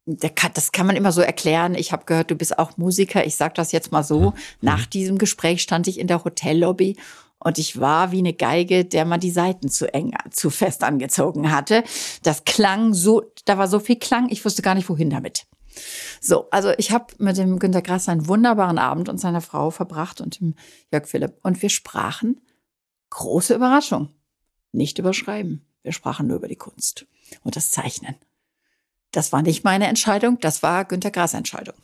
Das 0.06 0.72
kann 0.74 0.88
man 0.88 0.98
immer 0.98 1.12
so 1.12 1.22
erklären. 1.22 1.76
Ich 1.76 1.92
habe 1.92 2.06
gehört, 2.06 2.30
du 2.30 2.36
bist 2.36 2.60
auch 2.60 2.78
Musiker. 2.78 3.26
Ich 3.26 3.36
sage 3.36 3.54
das 3.56 3.72
jetzt 3.72 3.92
mal 3.92 4.04
so. 4.04 4.32
Mhm. 4.32 4.34
Nach 4.62 4.86
diesem 4.86 5.18
Gespräch 5.18 5.62
stand 5.62 5.88
ich 5.88 6.00
in 6.00 6.08
der 6.08 6.24
Hotellobby 6.24 6.98
und 7.44 7.58
ich 7.58 7.80
war 7.80 8.12
wie 8.12 8.20
eine 8.20 8.34
Geige, 8.34 8.86
der 8.86 9.06
man 9.06 9.20
die 9.20 9.32
Seiten 9.32 9.70
zu 9.70 9.94
eng, 9.94 10.14
zu 10.32 10.50
fest 10.50 10.84
angezogen 10.84 11.52
hatte. 11.52 11.84
Das 12.24 12.46
klang 12.46 12.94
so, 12.94 13.24
da 13.46 13.58
war 13.58 13.68
so 13.68 13.80
viel 13.80 13.98
Klang, 13.98 14.30
ich 14.30 14.44
wusste 14.46 14.62
gar 14.62 14.76
nicht, 14.76 14.90
wohin 14.90 15.10
damit. 15.10 15.46
So, 16.22 16.50
also 16.52 16.72
ich 16.78 16.92
habe 16.92 17.08
mit 17.18 17.38
dem 17.38 17.60
Günter 17.60 17.82
Grass 17.82 18.08
einen 18.08 18.28
wunderbaren 18.28 18.78
Abend 18.78 19.10
und 19.10 19.20
seiner 19.20 19.42
Frau 19.42 19.72
verbracht 19.72 20.22
und 20.22 20.40
dem 20.40 20.56
Jörg 20.92 21.08
Philipp. 21.08 21.34
Und 21.44 21.62
wir 21.62 21.70
sprachen, 21.70 22.40
große 23.14 23.54
Überraschung, 23.54 24.10
nicht 24.72 25.00
überschreiben. 25.00 25.66
Wir 25.84 25.92
sprachen 25.92 26.28
nur 26.28 26.38
über 26.38 26.48
die 26.48 26.56
Kunst 26.56 27.06
und 27.44 27.56
das 27.56 27.70
Zeichnen. 27.70 28.16
Das 29.12 29.32
war 29.32 29.44
nicht 29.44 29.64
meine 29.64 29.86
Entscheidung, 29.88 30.40
das 30.40 30.64
war 30.64 30.86
Günter 30.86 31.12
Grass 31.12 31.36
Entscheidung. 31.36 31.76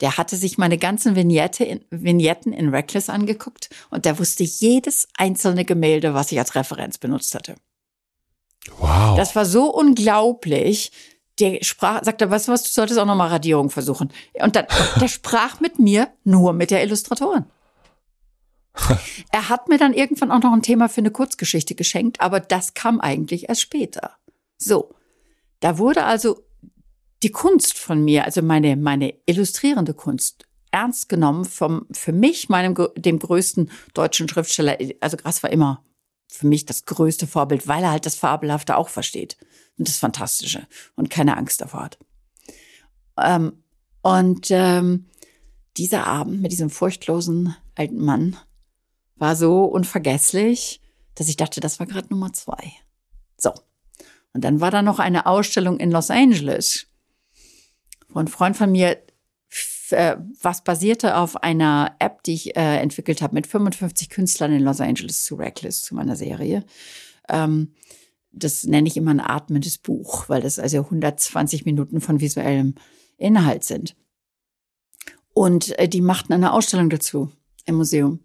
Der 0.00 0.18
hatte 0.18 0.36
sich 0.36 0.58
meine 0.58 0.76
ganzen 0.76 1.16
Vignette 1.16 1.64
in, 1.64 1.84
Vignetten 1.90 2.52
in 2.52 2.68
Reckless 2.68 3.08
angeguckt 3.08 3.70
und 3.90 4.04
der 4.04 4.18
wusste 4.18 4.42
jedes 4.42 5.08
einzelne 5.16 5.64
Gemälde, 5.64 6.12
was 6.12 6.30
ich 6.30 6.38
als 6.38 6.54
Referenz 6.54 6.98
benutzt 6.98 7.34
hatte. 7.34 7.54
Wow. 8.78 9.16
Das 9.16 9.34
war 9.34 9.46
so 9.46 9.72
unglaublich. 9.72 10.92
Der 11.40 11.58
sprach, 11.62 12.04
sagte, 12.04 12.30
weißt 12.30 12.48
du 12.48 12.52
was, 12.52 12.62
du 12.62 12.68
solltest 12.68 12.98
auch 12.98 13.06
nochmal 13.06 13.28
Radierung 13.28 13.70
versuchen. 13.70 14.12
Und 14.34 14.54
dann, 14.54 14.66
der 15.00 15.08
sprach 15.08 15.60
mit 15.60 15.78
mir 15.78 16.08
nur 16.22 16.52
mit 16.52 16.70
der 16.70 16.82
Illustratorin. 16.82 17.46
er 19.30 19.48
hat 19.48 19.68
mir 19.68 19.78
dann 19.78 19.94
irgendwann 19.94 20.30
auch 20.30 20.40
noch 20.40 20.52
ein 20.52 20.62
Thema 20.62 20.88
für 20.88 21.00
eine 21.00 21.10
Kurzgeschichte 21.10 21.74
geschenkt, 21.74 22.20
aber 22.20 22.40
das 22.40 22.74
kam 22.74 23.00
eigentlich 23.00 23.48
erst 23.48 23.62
später. 23.62 24.16
So. 24.58 24.94
Da 25.60 25.78
wurde 25.78 26.04
also 26.04 26.44
die 27.22 27.30
Kunst 27.30 27.78
von 27.78 28.04
mir, 28.04 28.24
also 28.24 28.42
meine, 28.42 28.76
meine 28.76 29.14
illustrierende 29.26 29.94
Kunst, 29.94 30.46
ernst 30.70 31.08
genommen 31.08 31.44
vom, 31.44 31.86
für 31.92 32.12
mich, 32.12 32.48
meinem, 32.48 32.74
dem 32.96 33.18
größten 33.18 33.70
deutschen 33.94 34.28
Schriftsteller. 34.28 34.76
Also 35.00 35.16
Grass 35.16 35.42
war 35.42 35.50
immer 35.50 35.84
für 36.28 36.46
mich 36.46 36.66
das 36.66 36.84
größte 36.84 37.26
Vorbild, 37.26 37.68
weil 37.68 37.84
er 37.84 37.92
halt 37.92 38.06
das 38.06 38.16
Fabelhafte 38.16 38.76
auch 38.76 38.88
versteht 38.88 39.36
und 39.78 39.88
das 39.88 39.98
Fantastische 39.98 40.66
und 40.96 41.10
keine 41.10 41.36
Angst 41.36 41.60
davor 41.60 41.84
hat. 41.84 41.98
Ähm, 43.16 43.62
und 44.02 44.48
ähm, 44.50 45.06
dieser 45.76 46.06
Abend 46.06 46.42
mit 46.42 46.52
diesem 46.52 46.70
furchtlosen 46.70 47.56
alten 47.74 48.04
Mann 48.04 48.36
war 49.16 49.36
so 49.36 49.64
unvergesslich, 49.64 50.80
dass 51.14 51.28
ich 51.28 51.36
dachte, 51.36 51.60
das 51.60 51.78
war 51.78 51.86
gerade 51.86 52.08
Nummer 52.08 52.32
zwei. 52.32 52.72
So. 53.36 53.52
Und 54.32 54.42
dann 54.42 54.60
war 54.60 54.70
da 54.70 54.82
noch 54.82 54.98
eine 54.98 55.26
Ausstellung 55.26 55.78
in 55.78 55.90
Los 55.90 56.10
Angeles 56.10 56.88
ein 58.20 58.28
Freund 58.28 58.56
von 58.56 58.70
mir, 58.70 58.98
äh, 59.90 60.16
was 60.40 60.64
basierte 60.64 61.16
auf 61.16 61.42
einer 61.42 61.96
App, 61.98 62.22
die 62.22 62.34
ich 62.34 62.56
äh, 62.56 62.78
entwickelt 62.78 63.22
habe 63.22 63.34
mit 63.34 63.46
55 63.46 64.10
Künstlern 64.10 64.52
in 64.52 64.62
Los 64.62 64.80
Angeles 64.80 65.22
zu 65.22 65.36
Reckless, 65.36 65.82
zu 65.82 65.94
meiner 65.94 66.16
Serie. 66.16 66.64
Ähm, 67.28 67.72
das 68.32 68.64
nenne 68.64 68.88
ich 68.88 68.96
immer 68.96 69.12
ein 69.12 69.20
atmendes 69.20 69.78
Buch, 69.78 70.28
weil 70.28 70.42
das 70.42 70.58
also 70.58 70.78
120 70.78 71.64
Minuten 71.64 72.00
von 72.00 72.20
visuellem 72.20 72.74
Inhalt 73.16 73.64
sind. 73.64 73.94
Und 75.32 75.78
äh, 75.78 75.88
die 75.88 76.00
machten 76.00 76.32
eine 76.32 76.52
Ausstellung 76.52 76.90
dazu 76.90 77.30
im 77.64 77.76
Museum. 77.76 78.20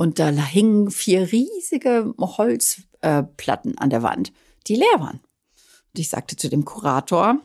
Und 0.00 0.18
da 0.18 0.30
hingen 0.30 0.90
vier 0.90 1.30
riesige 1.30 2.14
Holzplatten 2.18 3.76
an 3.76 3.90
der 3.90 4.02
Wand, 4.02 4.32
die 4.66 4.76
leer 4.76 4.98
waren. 4.98 5.18
Und 5.18 5.98
ich 5.98 6.08
sagte 6.08 6.36
zu 6.36 6.48
dem 6.48 6.64
Kurator, 6.64 7.38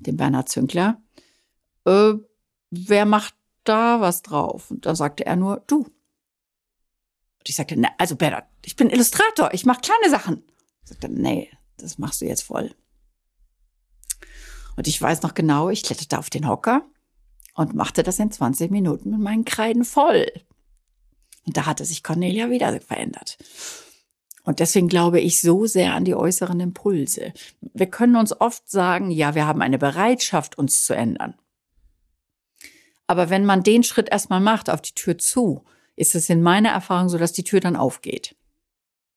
dem 0.00 0.16
Bernhard 0.16 0.48
Zünkler, 0.48 1.00
äh, 1.84 2.14
wer 2.70 3.06
macht 3.06 3.36
da 3.62 4.00
was 4.00 4.22
drauf? 4.22 4.72
Und 4.72 4.86
dann 4.86 4.96
sagte 4.96 5.24
er 5.24 5.36
nur, 5.36 5.62
du. 5.68 5.84
Und 5.84 7.48
ich 7.48 7.54
sagte, 7.54 7.76
na, 7.78 7.90
also 7.96 8.16
Bernhard, 8.16 8.48
ich 8.64 8.74
bin 8.74 8.90
Illustrator, 8.90 9.54
ich 9.54 9.64
mache 9.64 9.82
kleine 9.82 10.10
Sachen. 10.10 10.42
Ich 10.82 10.88
sagte, 10.88 11.08
nee, 11.08 11.48
das 11.76 11.98
machst 11.98 12.20
du 12.20 12.24
jetzt 12.24 12.42
voll. 12.42 12.74
Und 14.74 14.88
ich 14.88 15.00
weiß 15.00 15.22
noch 15.22 15.34
genau, 15.34 15.70
ich 15.70 15.84
kletterte 15.84 16.18
auf 16.18 16.28
den 16.28 16.48
Hocker 16.48 16.84
und 17.54 17.76
machte 17.76 18.02
das 18.02 18.18
in 18.18 18.32
20 18.32 18.72
Minuten 18.72 19.10
mit 19.10 19.20
meinen 19.20 19.44
Kreiden 19.44 19.84
voll. 19.84 20.26
Und 21.46 21.56
da 21.56 21.66
hatte 21.66 21.84
sich 21.84 22.02
Cornelia 22.02 22.50
wieder 22.50 22.80
verändert. 22.80 23.36
Und 24.44 24.60
deswegen 24.60 24.88
glaube 24.88 25.20
ich 25.20 25.40
so 25.40 25.66
sehr 25.66 25.94
an 25.94 26.04
die 26.04 26.14
äußeren 26.14 26.60
Impulse. 26.60 27.32
Wir 27.60 27.86
können 27.86 28.16
uns 28.16 28.38
oft 28.38 28.70
sagen, 28.70 29.10
ja, 29.10 29.34
wir 29.34 29.46
haben 29.46 29.62
eine 29.62 29.78
Bereitschaft, 29.78 30.58
uns 30.58 30.84
zu 30.84 30.94
ändern. 30.94 31.34
Aber 33.06 33.30
wenn 33.30 33.44
man 33.44 33.62
den 33.62 33.82
Schritt 33.82 34.10
erstmal 34.10 34.40
macht, 34.40 34.70
auf 34.70 34.82
die 34.82 34.94
Tür 34.94 35.18
zu, 35.18 35.64
ist 35.96 36.14
es 36.14 36.28
in 36.28 36.42
meiner 36.42 36.70
Erfahrung 36.70 37.08
so, 37.08 37.18
dass 37.18 37.32
die 37.32 37.44
Tür 37.44 37.60
dann 37.60 37.76
aufgeht. 37.76 38.36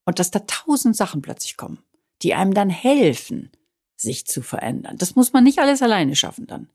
Und 0.06 0.20
dass 0.20 0.32
da 0.32 0.40
tausend 0.40 0.96
Sachen 0.96 1.22
plötzlich 1.22 1.58
kommen, 1.58 1.80
die 2.22 2.34
einem 2.34 2.54
dann 2.54 2.70
helfen, 2.70 3.52
sich 3.98 4.26
zu 4.26 4.42
verändern. 4.42 4.98
Das 4.98 5.16
muss 5.16 5.34
man 5.34 5.44
nicht 5.44 5.60
alles 5.60 5.82
alleine 5.82 6.16
schaffen 6.16 6.48
dann. 6.48 6.70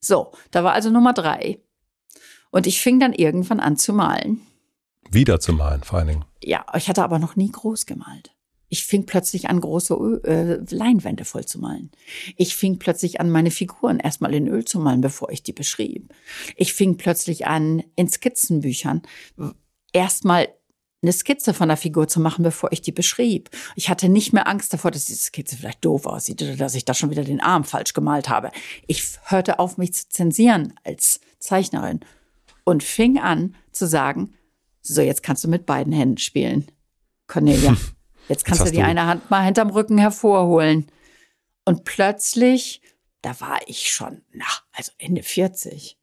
So, 0.00 0.30
da 0.52 0.62
war 0.62 0.72
also 0.72 0.90
Nummer 0.90 1.12
drei. 1.12 1.58
Und 2.50 2.66
ich 2.66 2.80
fing 2.80 3.00
dann 3.00 3.12
irgendwann 3.12 3.58
an 3.58 3.76
zu 3.76 3.92
malen. 3.92 4.46
Wieder 5.10 5.40
zu 5.40 5.52
malen, 5.52 5.82
vor 5.82 5.98
allen 5.98 6.08
Dingen. 6.08 6.24
Ja, 6.42 6.64
ich 6.76 6.88
hatte 6.88 7.02
aber 7.02 7.18
noch 7.18 7.36
nie 7.36 7.50
groß 7.50 7.86
gemalt. 7.86 8.32
Ich 8.68 8.84
fing 8.84 9.06
plötzlich 9.06 9.48
an, 9.48 9.60
große 9.60 9.94
äh, 10.24 10.74
Leinwände 10.74 11.24
voll 11.24 11.44
zu 11.44 11.60
malen. 11.60 11.92
Ich 12.36 12.56
fing 12.56 12.78
plötzlich 12.78 13.20
an, 13.20 13.30
meine 13.30 13.52
Figuren 13.52 14.00
erstmal 14.00 14.34
in 14.34 14.48
Öl 14.48 14.64
zu 14.64 14.80
malen, 14.80 15.00
bevor 15.00 15.30
ich 15.30 15.42
die 15.42 15.52
beschrieb. 15.52 16.12
Ich 16.56 16.74
fing 16.74 16.96
plötzlich 16.96 17.46
an, 17.46 17.84
in 17.94 18.08
Skizzenbüchern 18.08 19.02
erstmal 19.92 20.48
eine 21.02 21.12
Skizze 21.12 21.54
von 21.54 21.68
der 21.68 21.76
Figur 21.76 22.08
zu 22.08 22.20
machen, 22.20 22.42
bevor 22.42 22.72
ich 22.72 22.82
die 22.82 22.92
beschrieb. 22.92 23.50
Ich 23.76 23.88
hatte 23.88 24.08
nicht 24.08 24.32
mehr 24.32 24.48
Angst 24.48 24.72
davor, 24.72 24.90
dass 24.90 25.04
diese 25.04 25.22
Skizze 25.22 25.56
vielleicht 25.56 25.84
doof 25.84 26.06
aussieht 26.06 26.42
oder 26.42 26.56
dass 26.56 26.74
ich 26.74 26.84
da 26.84 26.94
schon 26.94 27.10
wieder 27.10 27.22
den 27.22 27.40
Arm 27.40 27.64
falsch 27.64 27.92
gemalt 27.92 28.28
habe. 28.28 28.50
Ich 28.88 29.04
hörte 29.24 29.60
auf, 29.60 29.78
mich 29.78 29.94
zu 29.94 30.08
zensieren 30.08 30.74
als 30.82 31.20
Zeichnerin 31.38 32.00
und 32.64 32.82
fing 32.82 33.18
an 33.18 33.54
zu 33.70 33.86
sagen, 33.86 34.34
so, 34.86 35.02
jetzt 35.02 35.22
kannst 35.22 35.42
du 35.42 35.48
mit 35.48 35.66
beiden 35.66 35.92
Händen 35.92 36.18
spielen. 36.18 36.66
Cornelia, 37.26 37.76
jetzt 38.28 38.44
kannst 38.44 38.66
du 38.66 38.70
die 38.70 38.76
du. 38.76 38.84
eine 38.84 39.06
Hand 39.06 39.30
mal 39.30 39.44
hinterm 39.44 39.70
Rücken 39.70 39.98
hervorholen. 39.98 40.86
Und 41.64 41.84
plötzlich, 41.84 42.80
da 43.22 43.40
war 43.40 43.58
ich 43.66 43.90
schon, 43.90 44.22
na, 44.32 44.46
also 44.72 44.92
Ende 44.98 45.22
40, 45.22 45.98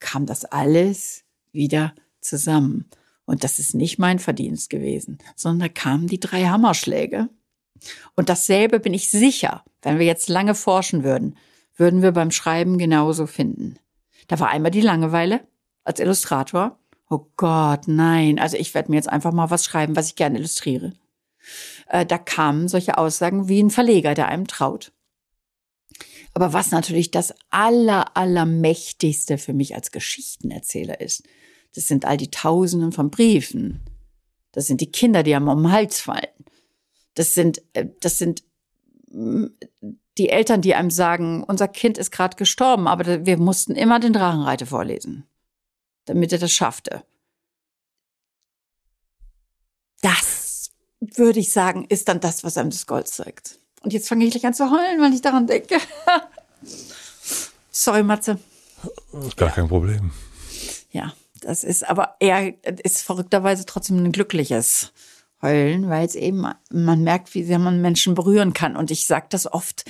kam 0.00 0.26
das 0.26 0.44
alles 0.44 1.24
wieder 1.52 1.94
zusammen. 2.20 2.90
Und 3.24 3.44
das 3.44 3.58
ist 3.58 3.74
nicht 3.74 3.98
mein 3.98 4.18
Verdienst 4.18 4.70
gewesen, 4.70 5.18
sondern 5.36 5.68
da 5.68 5.72
kamen 5.72 6.08
die 6.08 6.18
drei 6.18 6.46
Hammerschläge. 6.46 7.28
Und 8.16 8.28
dasselbe 8.28 8.80
bin 8.80 8.94
ich 8.94 9.10
sicher, 9.10 9.64
wenn 9.82 10.00
wir 10.00 10.06
jetzt 10.06 10.28
lange 10.28 10.56
forschen 10.56 11.04
würden, 11.04 11.36
würden 11.76 12.02
wir 12.02 12.10
beim 12.10 12.32
Schreiben 12.32 12.78
genauso 12.78 13.26
finden. 13.26 13.78
Da 14.26 14.40
war 14.40 14.48
einmal 14.48 14.72
die 14.72 14.80
Langeweile 14.80 15.46
als 15.84 16.00
Illustrator 16.00 16.80
Oh 17.10 17.26
Gott, 17.36 17.88
nein. 17.88 18.38
Also 18.38 18.56
ich 18.56 18.74
werde 18.74 18.90
mir 18.90 18.96
jetzt 18.96 19.08
einfach 19.08 19.32
mal 19.32 19.50
was 19.50 19.64
schreiben, 19.64 19.96
was 19.96 20.08
ich 20.08 20.16
gerne 20.16 20.38
illustriere. 20.38 20.92
Äh, 21.88 22.04
da 22.04 22.18
kamen 22.18 22.68
solche 22.68 22.98
Aussagen 22.98 23.48
wie 23.48 23.62
ein 23.62 23.70
Verleger, 23.70 24.14
der 24.14 24.28
einem 24.28 24.46
traut. 24.46 24.92
Aber 26.34 26.52
was 26.52 26.70
natürlich 26.70 27.10
das 27.10 27.34
aller, 27.50 28.16
allermächtigste 28.16 29.38
für 29.38 29.54
mich 29.54 29.74
als 29.74 29.90
Geschichtenerzähler 29.90 31.00
ist, 31.00 31.22
das 31.74 31.86
sind 31.86 32.04
all 32.04 32.18
die 32.18 32.30
Tausenden 32.30 32.92
von 32.92 33.10
Briefen. 33.10 33.80
Das 34.52 34.66
sind 34.66 34.80
die 34.80 34.92
Kinder, 34.92 35.22
die 35.22 35.34
einem 35.34 35.48
um 35.48 35.62
den 35.62 35.72
Hals 35.72 36.00
fallen. 36.00 36.26
Das 37.14 37.34
sind, 37.34 37.62
äh, 37.72 37.86
das 38.00 38.18
sind 38.18 38.42
mm, 39.10 39.46
die 40.18 40.28
Eltern, 40.28 40.60
die 40.60 40.74
einem 40.74 40.90
sagen, 40.90 41.42
unser 41.44 41.68
Kind 41.68 41.96
ist 41.96 42.10
gerade 42.10 42.36
gestorben, 42.36 42.86
aber 42.86 43.24
wir 43.24 43.38
mussten 43.38 43.74
immer 43.74 43.98
den 43.98 44.12
Drachenreiter 44.12 44.66
vorlesen 44.66 45.24
damit 46.08 46.32
er 46.32 46.38
das 46.38 46.52
schaffte. 46.52 47.04
Das, 50.00 50.70
würde 51.00 51.40
ich 51.40 51.52
sagen, 51.52 51.86
ist 51.88 52.08
dann 52.08 52.20
das, 52.20 52.44
was 52.44 52.56
einem 52.56 52.70
das 52.70 52.86
Gold 52.86 53.08
zeigt. 53.08 53.58
Und 53.82 53.92
jetzt 53.92 54.08
fange 54.08 54.24
ich 54.24 54.30
gleich 54.32 54.46
an 54.46 54.54
zu 54.54 54.70
heulen, 54.70 55.00
weil 55.00 55.12
ich 55.12 55.20
daran 55.20 55.46
denke. 55.46 55.78
Sorry, 57.70 58.02
Matze. 58.02 58.38
Ist 59.26 59.36
gar 59.36 59.50
kein 59.50 59.68
Problem. 59.68 60.12
Ja, 60.90 61.12
das 61.40 61.62
ist, 61.64 61.88
aber 61.88 62.16
er 62.20 62.54
ist 62.82 63.02
verrückterweise 63.02 63.66
trotzdem 63.66 63.98
ein 64.02 64.12
glückliches 64.12 64.92
heulen, 65.42 65.88
weil 65.88 66.06
es 66.06 66.14
eben, 66.14 66.46
man 66.70 67.04
merkt, 67.04 67.34
wie 67.34 67.44
sehr 67.44 67.58
man 67.58 67.80
Menschen 67.80 68.14
berühren 68.14 68.52
kann. 68.52 68.76
Und 68.76 68.90
ich 68.90 69.06
sage 69.06 69.26
das 69.30 69.52
oft 69.52 69.84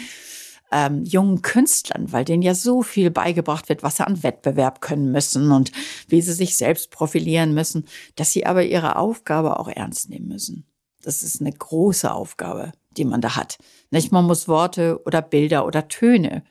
ähm, 0.71 1.05
jungen 1.05 1.43
Künstlern, 1.43 2.13
weil 2.13 2.25
denen 2.25 2.43
ja 2.43 2.55
so 2.55 2.83
viel 2.83 3.11
beigebracht 3.11 3.69
wird, 3.69 3.83
was 3.83 3.97
sie 3.97 4.07
an 4.07 4.23
Wettbewerb 4.23 4.81
können 4.81 5.11
müssen 5.11 5.51
und 5.51 5.73
wie 6.09 6.21
sie 6.21 6.33
sich 6.33 6.57
selbst 6.57 6.91
profilieren 6.91 7.55
müssen, 7.55 7.87
dass 8.17 8.33
sie 8.33 8.47
aber 8.47 8.65
ihre 8.65 8.97
Aufgabe 8.97 9.59
auch 9.59 9.69
ernst 9.69 10.11
nehmen 10.11 10.29
müssen. 10.29 10.67
Das 11.03 11.23
ist 11.23 11.41
eine 11.41 11.53
große 11.53 12.13
Aufgabe, 12.13 12.73
die 12.97 13.05
man 13.05 13.21
da 13.21 13.37
hat. 13.37 13.59
Nicht, 13.91 14.13
man 14.13 14.27
muss 14.27 14.49
Worte 14.49 15.01
oder 15.05 15.23
Bilder 15.23 15.65
oder 15.67 15.89
Töne 15.89 16.43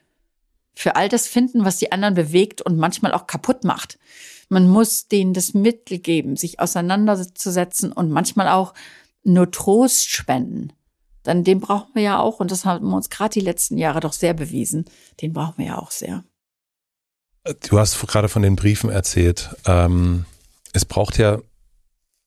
für 0.78 0.96
all 0.96 1.10
das 1.10 1.28
finden, 1.28 1.66
was 1.66 1.78
die 1.78 1.92
anderen 1.92 2.14
bewegt 2.14 2.62
und 2.62 2.78
manchmal 2.78 3.12
auch 3.14 3.26
kaputt 3.26 3.64
macht. 3.64 3.98
Man 4.48 4.70
muss 4.70 5.08
denen 5.08 5.34
das 5.34 5.56
Mittel 5.56 5.98
geben, 5.98 6.36
sich 6.36 6.60
auseinanderzusetzen 6.60 7.92
und 7.92 8.12
manchmal 8.12 8.48
auch 8.48 8.76
nur 9.24 9.50
Trost 9.50 10.10
spenden. 10.10 10.72
Dann 11.28 11.44
den 11.44 11.60
brauchen 11.60 11.90
wir 11.94 12.04
ja 12.04 12.20
auch 12.20 12.40
und 12.40 12.52
das 12.52 12.64
haben 12.64 12.88
wir 12.88 12.96
uns 12.96 13.10
gerade 13.10 13.34
die 13.34 13.42
letzten 13.42 13.78
Jahre 13.78 14.00
doch 14.00 14.14
sehr 14.14 14.34
bewiesen. 14.34 14.86
Den 15.22 15.34
brauchen 15.34 15.58
wir 15.58 15.66
ja 15.66 15.78
auch 15.78 15.92
sehr. 15.92 16.24
Du 17.70 17.78
hast 17.78 18.00
gerade 18.08 18.30
von 18.30 18.44
den 18.44 18.56
Briefen 18.56 18.90
erzählt. 18.90 19.50
Ähm, 19.66 20.24
es 20.72 20.86
braucht 20.86 21.18
ja 21.18 21.40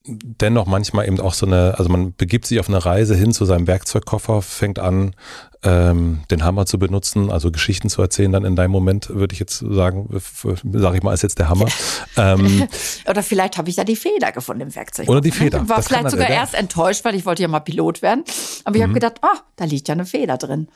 dennoch 0.06 0.66
manchmal 0.66 1.06
eben 1.06 1.20
auch 1.20 1.34
so 1.34 1.46
eine, 1.46 1.74
also 1.76 1.90
man 1.90 2.14
begibt 2.14 2.46
sich 2.46 2.58
auf 2.58 2.68
eine 2.68 2.84
Reise 2.84 3.14
hin 3.14 3.32
zu 3.32 3.44
seinem 3.44 3.66
Werkzeugkoffer, 3.66 4.40
fängt 4.40 4.78
an, 4.78 5.14
ähm, 5.62 6.22
den 6.30 6.42
Hammer 6.42 6.64
zu 6.64 6.78
benutzen, 6.78 7.30
also 7.30 7.50
Geschichten 7.50 7.90
zu 7.90 8.00
erzählen, 8.00 8.32
dann 8.32 8.46
in 8.46 8.56
deinem 8.56 8.70
Moment 8.70 9.10
würde 9.10 9.34
ich 9.34 9.40
jetzt 9.40 9.58
sagen, 9.58 10.08
sage 10.72 10.96
ich 10.96 11.02
mal, 11.02 11.12
ist 11.12 11.22
jetzt 11.22 11.38
der 11.38 11.50
Hammer. 11.50 11.66
ähm, 12.16 12.66
oder 13.06 13.22
vielleicht 13.22 13.58
habe 13.58 13.68
ich 13.68 13.76
da 13.76 13.84
die 13.84 13.96
Feder 13.96 14.32
gefunden 14.32 14.62
im 14.62 14.74
Werkzeug. 14.74 15.08
Oder 15.08 15.20
die 15.20 15.32
Feder. 15.32 15.60
Ich 15.62 15.68
war 15.68 15.76
das 15.76 15.88
vielleicht 15.88 16.10
sogar 16.10 16.30
erst 16.30 16.54
enttäuscht, 16.54 17.04
weil 17.04 17.14
ich 17.14 17.26
wollte 17.26 17.42
ja 17.42 17.48
mal 17.48 17.60
Pilot 17.60 18.00
werden. 18.00 18.24
Aber 18.64 18.76
ich 18.76 18.80
mhm. 18.80 18.84
habe 18.84 18.94
gedacht, 18.94 19.16
oh, 19.22 19.38
da 19.56 19.64
liegt 19.64 19.88
ja 19.88 19.94
eine 19.94 20.06
Feder 20.06 20.38
drin. 20.38 20.68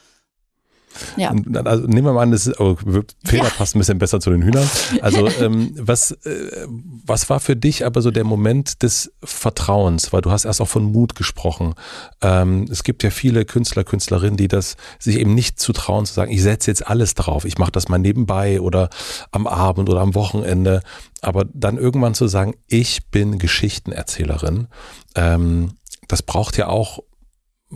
Ja. 1.17 1.35
Also 1.65 1.87
nehmen 1.87 2.07
wir 2.07 2.13
mal 2.13 2.23
an, 2.23 2.31
das 2.31 2.47
ist, 2.47 2.61
oh, 2.61 2.77
Fehler 3.25 3.45
ja. 3.45 3.51
passt 3.51 3.75
ein 3.75 3.79
bisschen 3.79 3.99
besser 3.99 4.21
zu 4.21 4.31
den 4.31 4.43
Hühnern. 4.43 4.69
Also 5.01 5.29
ähm, 5.41 5.75
was, 5.79 6.13
äh, 6.13 6.67
was 7.05 7.29
war 7.31 7.41
für 7.41 7.57
dich 7.57 7.85
aber 7.85 8.03
so 8.03 8.11
der 8.11 8.25
Moment 8.25 8.83
des 8.83 9.13
Vertrauens? 9.23 10.13
Weil 10.13 10.23
du 10.23 10.31
hast 10.31 10.45
erst 10.45 10.61
auch 10.61 10.69
von 10.69 10.85
Mut 10.85 11.15
gesprochen. 11.15 11.75
Ähm, 12.23 12.67
es 12.71 12.85
gibt 12.85 13.03
ja 13.03 13.11
viele 13.11 13.45
Künstler, 13.45 13.85
Künstlerinnen, 13.85 14.37
die 14.37 14.49
das 14.49 14.77
sich 14.99 15.19
eben 15.19 15.35
nicht 15.35 15.61
zutrauen 15.61 16.07
zu 16.07 16.15
sagen, 16.15 16.33
ich 16.33 16.43
setze 16.43 16.71
jetzt 16.71 16.87
alles 16.87 17.15
drauf, 17.15 17.45
ich 17.45 17.59
mache 17.59 17.73
das 17.73 17.89
mal 17.89 17.99
nebenbei 17.99 18.61
oder 18.61 18.91
am 19.33 19.47
Abend 19.47 19.89
oder 19.89 20.01
am 20.01 20.15
Wochenende. 20.15 20.83
Aber 21.21 21.45
dann 21.53 21.79
irgendwann 21.79 22.15
zu 22.15 22.29
sagen, 22.29 22.55
ich 22.69 23.07
bin 23.11 23.39
Geschichtenerzählerin, 23.39 24.69
ähm, 25.15 25.73
das 26.09 26.23
braucht 26.23 26.57
ja 26.59 26.69
auch 26.69 27.01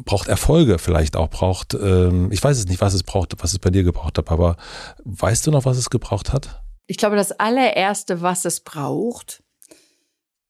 braucht 0.04 0.28
Erfolge 0.28 0.78
vielleicht 0.78 1.16
auch, 1.16 1.30
braucht, 1.30 1.74
ähm, 1.74 2.30
ich 2.32 2.42
weiß 2.42 2.58
es 2.58 2.66
nicht, 2.66 2.80
was 2.80 2.94
es 2.94 3.02
braucht, 3.02 3.34
was 3.42 3.52
es 3.52 3.58
bei 3.58 3.70
dir 3.70 3.82
gebraucht 3.82 4.18
hat, 4.18 4.30
aber 4.30 4.56
weißt 5.04 5.46
du 5.46 5.50
noch, 5.50 5.64
was 5.64 5.78
es 5.78 5.90
gebraucht 5.90 6.32
hat? 6.32 6.62
Ich 6.86 6.96
glaube, 6.96 7.16
das 7.16 7.32
allererste, 7.32 8.22
was 8.22 8.44
es 8.44 8.60
braucht, 8.60 9.42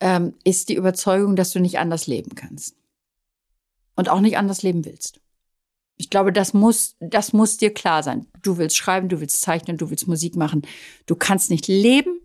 ähm, 0.00 0.34
ist 0.44 0.68
die 0.68 0.74
Überzeugung, 0.74 1.36
dass 1.36 1.52
du 1.52 1.60
nicht 1.60 1.78
anders 1.78 2.06
leben 2.06 2.34
kannst. 2.34 2.76
Und 3.96 4.08
auch 4.08 4.20
nicht 4.20 4.38
anders 4.38 4.62
leben 4.62 4.84
willst. 4.84 5.20
Ich 5.96 6.10
glaube, 6.10 6.32
das 6.32 6.54
muss, 6.54 6.94
das 7.00 7.32
muss 7.32 7.56
dir 7.56 7.74
klar 7.74 8.04
sein. 8.04 8.26
Du 8.42 8.56
willst 8.56 8.76
schreiben, 8.76 9.08
du 9.08 9.20
willst 9.20 9.40
zeichnen, 9.40 9.76
du 9.76 9.90
willst 9.90 10.06
Musik 10.06 10.36
machen. 10.36 10.62
Du 11.06 11.16
kannst 11.16 11.50
nicht 11.50 11.66
leben, 11.66 12.20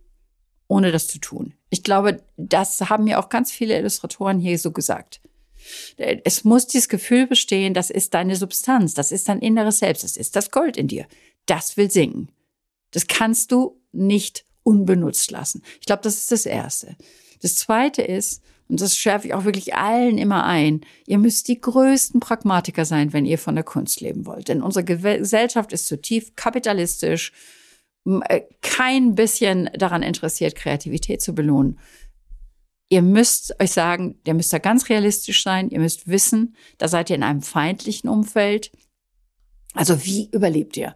ohne 0.68 0.92
das 0.92 1.08
zu 1.08 1.18
tun. 1.18 1.56
Ich 1.72 1.84
glaube, 1.84 2.22
das 2.38 2.82
haben 2.82 3.06
mir 3.06 3.18
auch 3.20 3.30
ganz 3.30 3.52
viele 3.52 3.76
Illustratoren 3.78 4.40
hier 4.40 4.60
so 4.60 4.72
gesagt. 4.72 5.22
Es 5.98 6.44
muss 6.44 6.68
dieses 6.68 6.90
Gefühl 6.90 7.28
bestehen, 7.28 7.74
das 7.74 7.90
ist 7.90 8.14
deine 8.14 8.36
Substanz, 8.36 8.94
das 8.94 9.12
ist 9.12 9.30
dein 9.30 9.40
inneres 9.40 9.80
Selbst, 9.80 10.04
das 10.04 10.18
ist 10.18 10.36
das 10.36 10.52
Gold 10.52 10.78
in 10.78 10.88
dir. 10.88 11.06
Das 11.46 11.78
will 11.78 11.92
singen. 11.92 12.30
Das 12.92 13.08
kannst 13.08 13.52
du 13.52 13.80
nicht 13.92 14.46
unbenutzt 14.64 15.32
lassen. 15.32 15.62
Ich 15.80 15.86
glaube, 15.86 16.02
das 16.04 16.16
ist 16.16 16.32
das 16.32 16.46
Erste. 16.46 16.96
Das 17.42 17.56
Zweite 17.56 18.02
ist, 18.02 18.42
und 18.70 18.82
das 18.82 18.96
schärfe 18.96 19.28
ich 19.28 19.34
auch 19.34 19.46
wirklich 19.46 19.76
allen 19.76 20.18
immer 20.18 20.46
ein, 20.46 20.82
ihr 21.06 21.18
müsst 21.18 21.48
die 21.48 21.60
größten 21.60 22.20
Pragmatiker 22.20 22.86
sein, 22.86 23.14
wenn 23.14 23.26
ihr 23.26 23.38
von 23.38 23.56
der 23.56 23.64
Kunst 23.64 24.02
leben 24.02 24.26
wollt. 24.26 24.48
Denn 24.48 24.62
unsere 24.62 24.86
Gesellschaft 24.86 25.74
ist 25.74 25.86
zutiefst 25.86 26.38
kapitalistisch, 26.38 27.34
äh, 28.06 28.42
kein 28.62 29.16
bisschen 29.16 29.70
daran 29.78 30.04
interessiert, 30.04 30.56
Kreativität 30.56 31.22
zu 31.22 31.36
belohnen. 31.36 31.80
Ihr 32.94 33.02
müsst 33.02 33.60
euch 33.60 33.72
sagen, 33.72 34.20
der 34.28 34.36
müsst 34.36 34.54
da 34.54 34.60
ganz 34.60 34.88
realistisch 34.88 35.42
sein. 35.42 35.72
Ihr 35.72 35.80
müsst 35.80 36.08
wissen, 36.08 36.56
da 36.78 36.88
seid 36.88 37.10
ihr 37.10 37.16
in 37.16 37.24
einem 37.24 37.42
feindlichen 37.42 38.08
Umfeld. 38.08 38.72
Also 39.74 40.06
wie 40.06 40.30
überlebt 40.32 40.78
ihr? 40.78 40.94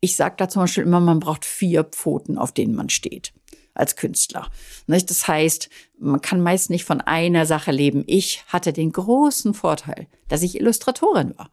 Ich 0.00 0.14
sage 0.14 0.34
da 0.36 0.50
zum 0.50 0.64
Beispiel 0.64 0.82
immer, 0.82 1.00
man 1.00 1.20
braucht 1.20 1.46
vier 1.46 1.84
Pfoten, 1.84 2.36
auf 2.36 2.52
denen 2.52 2.74
man 2.74 2.90
steht 2.90 3.32
als 3.72 3.96
Künstler. 3.96 4.50
Das 4.86 5.26
heißt, 5.26 5.70
man 5.98 6.20
kann 6.20 6.42
meist 6.42 6.68
nicht 6.68 6.84
von 6.84 7.00
einer 7.00 7.46
Sache 7.46 7.70
leben. 7.70 8.04
Ich 8.06 8.44
hatte 8.48 8.74
den 8.74 8.92
großen 8.92 9.54
Vorteil, 9.54 10.06
dass 10.28 10.42
ich 10.42 10.60
Illustratorin 10.60 11.32
war. 11.38 11.50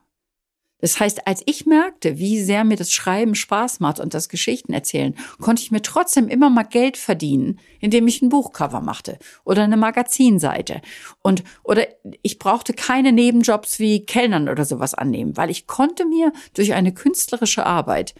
Das 0.79 0.99
heißt, 0.99 1.25
als 1.25 1.41
ich 1.45 1.65
merkte, 1.65 2.17
wie 2.17 2.41
sehr 2.41 2.63
mir 2.63 2.75
das 2.75 2.91
Schreiben 2.91 3.33
Spaß 3.33 3.79
macht 3.79 3.99
und 3.99 4.13
das 4.13 4.29
Geschichten 4.29 4.73
erzählen, 4.73 5.15
konnte 5.39 5.61
ich 5.61 5.71
mir 5.71 5.81
trotzdem 5.81 6.27
immer 6.27 6.49
mal 6.49 6.63
Geld 6.63 6.97
verdienen, 6.97 7.59
indem 7.79 8.07
ich 8.07 8.21
ein 8.21 8.29
Buchcover 8.29 8.81
machte 8.81 9.17
oder 9.45 9.63
eine 9.63 9.77
Magazinseite. 9.77 10.81
Und, 11.21 11.43
oder 11.63 11.87
ich 12.21 12.39
brauchte 12.39 12.73
keine 12.73 13.13
Nebenjobs 13.13 13.79
wie 13.79 14.05
Kellnern 14.05 14.49
oder 14.49 14.65
sowas 14.65 14.93
annehmen, 14.93 15.37
weil 15.37 15.49
ich 15.49 15.65
konnte 15.65 16.05
mir 16.05 16.33
durch 16.53 16.73
eine 16.73 16.93
künstlerische 16.93 17.65
Arbeit 17.65 18.13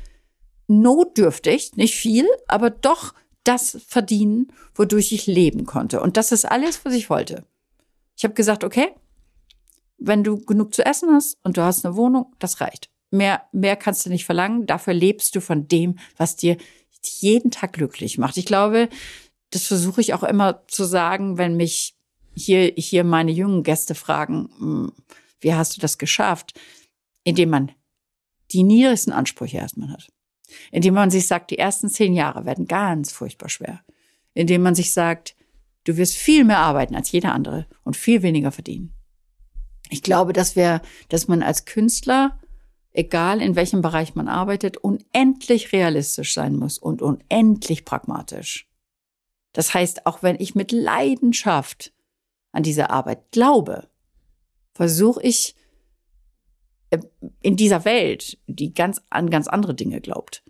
notdürftig, 0.67 1.73
nicht 1.75 1.95
viel, 1.95 2.25
aber 2.47 2.69
doch 2.69 3.13
das 3.43 3.77
verdienen, 3.87 4.51
wodurch 4.73 5.11
ich 5.11 5.27
leben 5.27 5.65
konnte. 5.65 6.01
Und 6.01 6.17
das 6.17 6.31
ist 6.31 6.45
alles, 6.45 6.83
was 6.83 6.93
ich 6.93 7.09
wollte. 7.09 7.45
Ich 8.17 8.23
habe 8.23 8.33
gesagt, 8.33 8.63
okay, 8.63 8.89
wenn 9.97 10.23
du 10.23 10.37
genug 10.37 10.73
zu 10.73 10.85
essen 10.85 11.11
hast 11.11 11.37
und 11.43 11.57
du 11.57 11.61
hast 11.61 11.85
eine 11.85 11.95
Wohnung, 11.95 12.33
das 12.39 12.61
reicht. 12.61 12.89
Mehr, 13.11 13.43
mehr 13.51 13.75
kannst 13.75 14.05
du 14.05 14.09
nicht 14.09 14.25
verlangen. 14.25 14.65
Dafür 14.65 14.93
lebst 14.93 15.35
du 15.35 15.41
von 15.41 15.67
dem, 15.67 15.97
was 16.17 16.35
dir 16.35 16.57
jeden 17.03 17.51
Tag 17.51 17.73
glücklich 17.73 18.17
macht. 18.17 18.37
Ich 18.37 18.45
glaube, 18.45 18.89
das 19.51 19.67
versuche 19.67 20.01
ich 20.01 20.13
auch 20.13 20.23
immer 20.23 20.67
zu 20.67 20.83
sagen, 20.83 21.37
wenn 21.37 21.55
mich 21.55 21.95
hier, 22.35 22.73
hier 22.75 23.03
meine 23.03 23.31
jungen 23.31 23.63
Gäste 23.63 23.95
fragen, 23.95 24.49
hm, 24.57 24.91
wie 25.39 25.53
hast 25.53 25.77
du 25.77 25.81
das 25.81 25.97
geschafft? 25.97 26.59
Indem 27.23 27.49
man 27.49 27.71
die 28.51 28.63
niedrigsten 28.63 29.13
Ansprüche 29.13 29.57
erstmal 29.57 29.91
hat. 29.91 30.11
Indem 30.71 30.93
man 30.93 31.09
sich 31.09 31.27
sagt, 31.27 31.51
die 31.51 31.57
ersten 31.57 31.89
zehn 31.89 32.13
Jahre 32.13 32.45
werden 32.45 32.67
ganz 32.67 33.11
furchtbar 33.11 33.49
schwer. 33.49 33.81
Indem 34.33 34.61
man 34.61 34.75
sich 34.75 34.91
sagt, 34.91 35.35
du 35.85 35.97
wirst 35.97 36.15
viel 36.15 36.43
mehr 36.43 36.59
arbeiten 36.59 36.95
als 36.95 37.11
jeder 37.11 37.33
andere 37.33 37.67
und 37.83 37.95
viel 37.95 38.21
weniger 38.21 38.51
verdienen. 38.51 38.94
Ich 39.89 40.01
glaube, 40.01 40.33
dass 40.33 40.55
wir, 40.55 40.81
dass 41.09 41.27
man 41.27 41.43
als 41.43 41.65
Künstler, 41.65 42.39
egal 42.91 43.41
in 43.41 43.55
welchem 43.55 43.81
Bereich 43.81 44.15
man 44.15 44.27
arbeitet, 44.27 44.77
unendlich 44.77 45.71
realistisch 45.71 46.33
sein 46.33 46.55
muss 46.55 46.77
und 46.77 47.01
unendlich 47.01 47.85
pragmatisch. 47.85 48.67
Das 49.53 49.73
heißt, 49.73 50.05
auch 50.05 50.23
wenn 50.23 50.39
ich 50.39 50.55
mit 50.55 50.71
Leidenschaft 50.71 51.93
an 52.51 52.63
diese 52.63 52.89
Arbeit 52.89 53.31
glaube, 53.31 53.89
versuche 54.73 55.21
ich 55.21 55.55
äh, 56.89 56.99
in 57.41 57.55
dieser 57.55 57.85
Welt, 57.85 58.37
die 58.47 58.73
ganz 58.73 59.01
an 59.09 59.29
ganz 59.29 59.47
andere 59.47 59.75
Dinge 59.75 60.01
glaubt, 60.01 60.43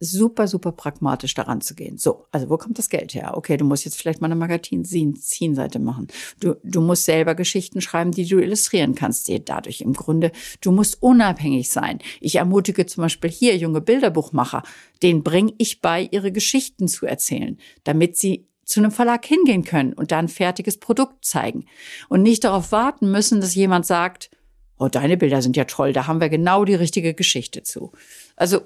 super, 0.00 0.46
super 0.46 0.72
pragmatisch 0.72 1.34
daran 1.34 1.60
zu 1.60 1.74
gehen. 1.74 1.98
So, 1.98 2.26
also 2.30 2.50
wo 2.50 2.56
kommt 2.58 2.78
das 2.78 2.88
Geld 2.88 3.14
her? 3.14 3.36
Okay, 3.36 3.56
du 3.56 3.64
musst 3.64 3.84
jetzt 3.84 3.98
vielleicht 3.98 4.20
mal 4.20 4.26
eine 4.26 4.36
Magazin-Seite 4.36 5.78
machen. 5.78 6.08
Du, 6.40 6.56
du 6.62 6.80
musst 6.80 7.04
selber 7.04 7.34
Geschichten 7.34 7.80
schreiben, 7.80 8.10
die 8.10 8.26
du 8.26 8.38
illustrieren 8.38 8.94
kannst, 8.94 9.28
dir 9.28 9.38
dadurch 9.38 9.80
im 9.80 9.94
Grunde, 9.94 10.32
du 10.60 10.72
musst 10.72 11.02
unabhängig 11.02 11.70
sein. 11.70 11.98
Ich 12.20 12.36
ermutige 12.36 12.86
zum 12.86 13.02
Beispiel 13.02 13.30
hier 13.30 13.56
junge 13.56 13.80
Bilderbuchmacher, 13.80 14.62
denen 15.02 15.22
bringe 15.22 15.54
ich 15.58 15.80
bei, 15.80 16.08
ihre 16.10 16.32
Geschichten 16.32 16.88
zu 16.88 17.06
erzählen, 17.06 17.58
damit 17.84 18.16
sie 18.16 18.48
zu 18.64 18.80
einem 18.80 18.90
Verlag 18.90 19.24
hingehen 19.24 19.64
können 19.64 19.92
und 19.92 20.12
da 20.12 20.18
ein 20.18 20.28
fertiges 20.28 20.78
Produkt 20.78 21.24
zeigen 21.24 21.66
und 22.08 22.22
nicht 22.22 22.44
darauf 22.44 22.72
warten 22.72 23.10
müssen, 23.10 23.40
dass 23.40 23.54
jemand 23.54 23.86
sagt, 23.86 24.30
oh, 24.78 24.88
deine 24.88 25.16
Bilder 25.16 25.40
sind 25.40 25.56
ja 25.56 25.64
toll, 25.64 25.92
da 25.92 26.06
haben 26.06 26.20
wir 26.20 26.28
genau 26.28 26.64
die 26.64 26.74
richtige 26.74 27.14
Geschichte 27.14 27.62
zu. 27.62 27.92
Also 28.34 28.62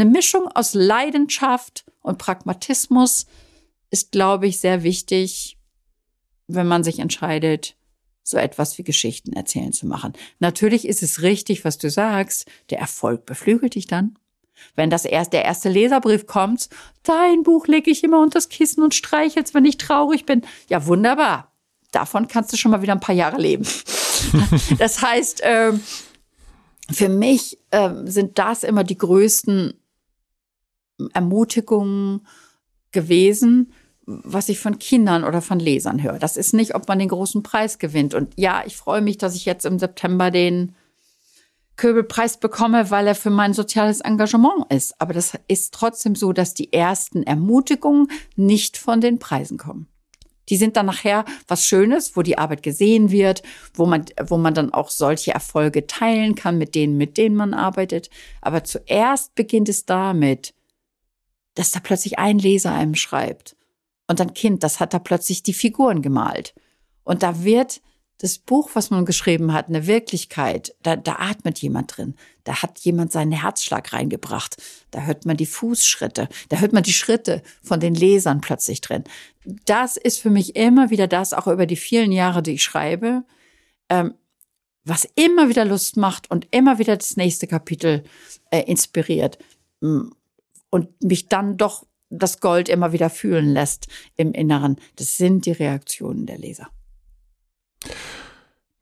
eine 0.00 0.08
Mischung 0.08 0.48
aus 0.48 0.74
Leidenschaft 0.74 1.84
und 2.02 2.18
Pragmatismus 2.18 3.26
ist, 3.90 4.12
glaube 4.12 4.46
ich, 4.46 4.58
sehr 4.58 4.82
wichtig, 4.82 5.58
wenn 6.48 6.66
man 6.66 6.84
sich 6.84 6.98
entscheidet, 6.98 7.76
so 8.22 8.36
etwas 8.36 8.76
wie 8.78 8.82
Geschichten 8.82 9.32
erzählen 9.32 9.72
zu 9.72 9.86
machen. 9.86 10.12
Natürlich 10.38 10.86
ist 10.86 11.02
es 11.02 11.22
richtig, 11.22 11.64
was 11.64 11.78
du 11.78 11.90
sagst. 11.90 12.46
Der 12.70 12.78
Erfolg 12.78 13.24
beflügelt 13.24 13.74
dich 13.74 13.86
dann. 13.86 14.18
Wenn 14.74 14.90
das 14.90 15.04
erst 15.04 15.32
der 15.32 15.44
erste 15.44 15.68
Leserbrief 15.68 16.26
kommt, 16.26 16.68
dein 17.02 17.42
Buch 17.42 17.66
lege 17.66 17.90
ich 17.90 18.02
immer 18.02 18.20
unter 18.20 18.38
das 18.38 18.48
Kissen 18.48 18.82
und 18.82 18.94
streichel's, 18.94 19.54
wenn 19.54 19.64
ich 19.64 19.78
traurig 19.78 20.26
bin. 20.26 20.42
Ja, 20.68 20.86
wunderbar. 20.86 21.52
davon 21.92 22.28
kannst 22.28 22.52
du 22.52 22.56
schon 22.56 22.72
mal 22.72 22.82
wieder 22.82 22.92
ein 22.92 23.00
paar 23.00 23.14
Jahre 23.14 23.40
leben. 23.40 23.66
das 24.78 25.02
heißt, 25.02 25.40
ähm, 25.44 25.80
für 26.90 27.08
mich 27.08 27.58
ähm, 27.72 28.08
sind 28.08 28.38
das 28.38 28.64
immer 28.64 28.84
die 28.84 28.98
größten 28.98 29.74
Ermutigungen 31.12 32.26
gewesen, 32.92 33.72
was 34.06 34.48
ich 34.48 34.60
von 34.60 34.78
Kindern 34.78 35.24
oder 35.24 35.42
von 35.42 35.58
Lesern 35.58 36.02
höre. 36.02 36.18
Das 36.18 36.36
ist 36.36 36.54
nicht, 36.54 36.74
ob 36.74 36.86
man 36.88 36.98
den 36.98 37.08
großen 37.08 37.42
Preis 37.42 37.78
gewinnt. 37.78 38.14
Und 38.14 38.32
ja, 38.36 38.62
ich 38.64 38.76
freue 38.76 39.02
mich, 39.02 39.18
dass 39.18 39.34
ich 39.34 39.44
jetzt 39.44 39.66
im 39.66 39.78
September 39.78 40.30
den 40.30 40.74
Köbelpreis 41.76 42.38
bekomme, 42.38 42.90
weil 42.90 43.06
er 43.06 43.14
für 43.14 43.30
mein 43.30 43.52
soziales 43.52 44.00
Engagement 44.00 44.72
ist. 44.72 44.98
Aber 45.00 45.12
das 45.12 45.36
ist 45.48 45.74
trotzdem 45.74 46.14
so, 46.14 46.32
dass 46.32 46.54
die 46.54 46.72
ersten 46.72 47.22
Ermutigungen 47.24 48.08
nicht 48.36 48.78
von 48.78 49.00
den 49.00 49.18
Preisen 49.18 49.58
kommen. 49.58 49.88
Die 50.48 50.56
sind 50.56 50.76
dann 50.76 50.86
nachher 50.86 51.24
was 51.48 51.64
Schönes, 51.64 52.16
wo 52.16 52.22
die 52.22 52.38
Arbeit 52.38 52.62
gesehen 52.62 53.10
wird, 53.10 53.42
wo 53.74 53.84
man, 53.84 54.04
wo 54.28 54.36
man 54.36 54.54
dann 54.54 54.72
auch 54.72 54.90
solche 54.90 55.32
Erfolge 55.32 55.88
teilen 55.88 56.36
kann 56.36 56.56
mit 56.56 56.76
denen, 56.76 56.96
mit 56.96 57.16
denen 57.18 57.34
man 57.34 57.52
arbeitet. 57.52 58.10
Aber 58.40 58.62
zuerst 58.62 59.34
beginnt 59.34 59.68
es 59.68 59.84
damit, 59.84 60.54
dass 61.56 61.72
da 61.72 61.80
plötzlich 61.80 62.18
ein 62.18 62.38
Leser 62.38 62.72
einem 62.72 62.94
schreibt. 62.94 63.56
Und 64.06 64.20
dann 64.20 64.34
Kind, 64.34 64.62
das 64.62 64.78
hat 64.78 64.94
da 64.94 65.00
plötzlich 65.00 65.42
die 65.42 65.54
Figuren 65.54 66.00
gemalt. 66.00 66.54
Und 67.02 67.24
da 67.24 67.42
wird 67.42 67.80
das 68.18 68.38
Buch, 68.38 68.70
was 68.74 68.90
man 68.90 69.04
geschrieben 69.04 69.52
hat, 69.52 69.68
eine 69.68 69.86
Wirklichkeit, 69.86 70.74
da, 70.82 70.96
da 70.96 71.16
atmet 71.18 71.58
jemand 71.58 71.96
drin. 71.96 72.14
Da 72.44 72.62
hat 72.62 72.78
jemand 72.80 73.12
seinen 73.12 73.32
Herzschlag 73.32 73.92
reingebracht. 73.92 74.56
Da 74.90 75.02
hört 75.02 75.26
man 75.26 75.36
die 75.36 75.46
Fußschritte. 75.46 76.28
Da 76.48 76.56
hört 76.58 76.72
man 76.72 76.82
die 76.82 76.94
Schritte 76.94 77.42
von 77.62 77.80
den 77.80 77.94
Lesern 77.94 78.40
plötzlich 78.40 78.80
drin. 78.80 79.04
Das 79.44 79.96
ist 79.96 80.20
für 80.20 80.30
mich 80.30 80.56
immer 80.56 80.90
wieder 80.90 81.08
das, 81.08 81.34
auch 81.34 81.46
über 81.46 81.66
die 81.66 81.76
vielen 81.76 82.12
Jahre, 82.12 82.42
die 82.42 82.52
ich 82.52 82.62
schreibe, 82.62 83.24
ähm, 83.90 84.14
was 84.84 85.06
immer 85.16 85.48
wieder 85.48 85.64
Lust 85.64 85.96
macht 85.96 86.30
und 86.30 86.46
immer 86.52 86.78
wieder 86.78 86.96
das 86.96 87.16
nächste 87.16 87.46
Kapitel 87.46 88.04
äh, 88.50 88.62
inspiriert 88.62 89.38
und 90.70 90.88
mich 91.02 91.28
dann 91.28 91.56
doch 91.56 91.86
das 92.10 92.40
Gold 92.40 92.68
immer 92.68 92.92
wieder 92.92 93.10
fühlen 93.10 93.46
lässt 93.46 93.88
im 94.16 94.32
Inneren. 94.32 94.76
Das 94.96 95.16
sind 95.16 95.46
die 95.46 95.52
Reaktionen 95.52 96.26
der 96.26 96.38
Leser. 96.38 96.68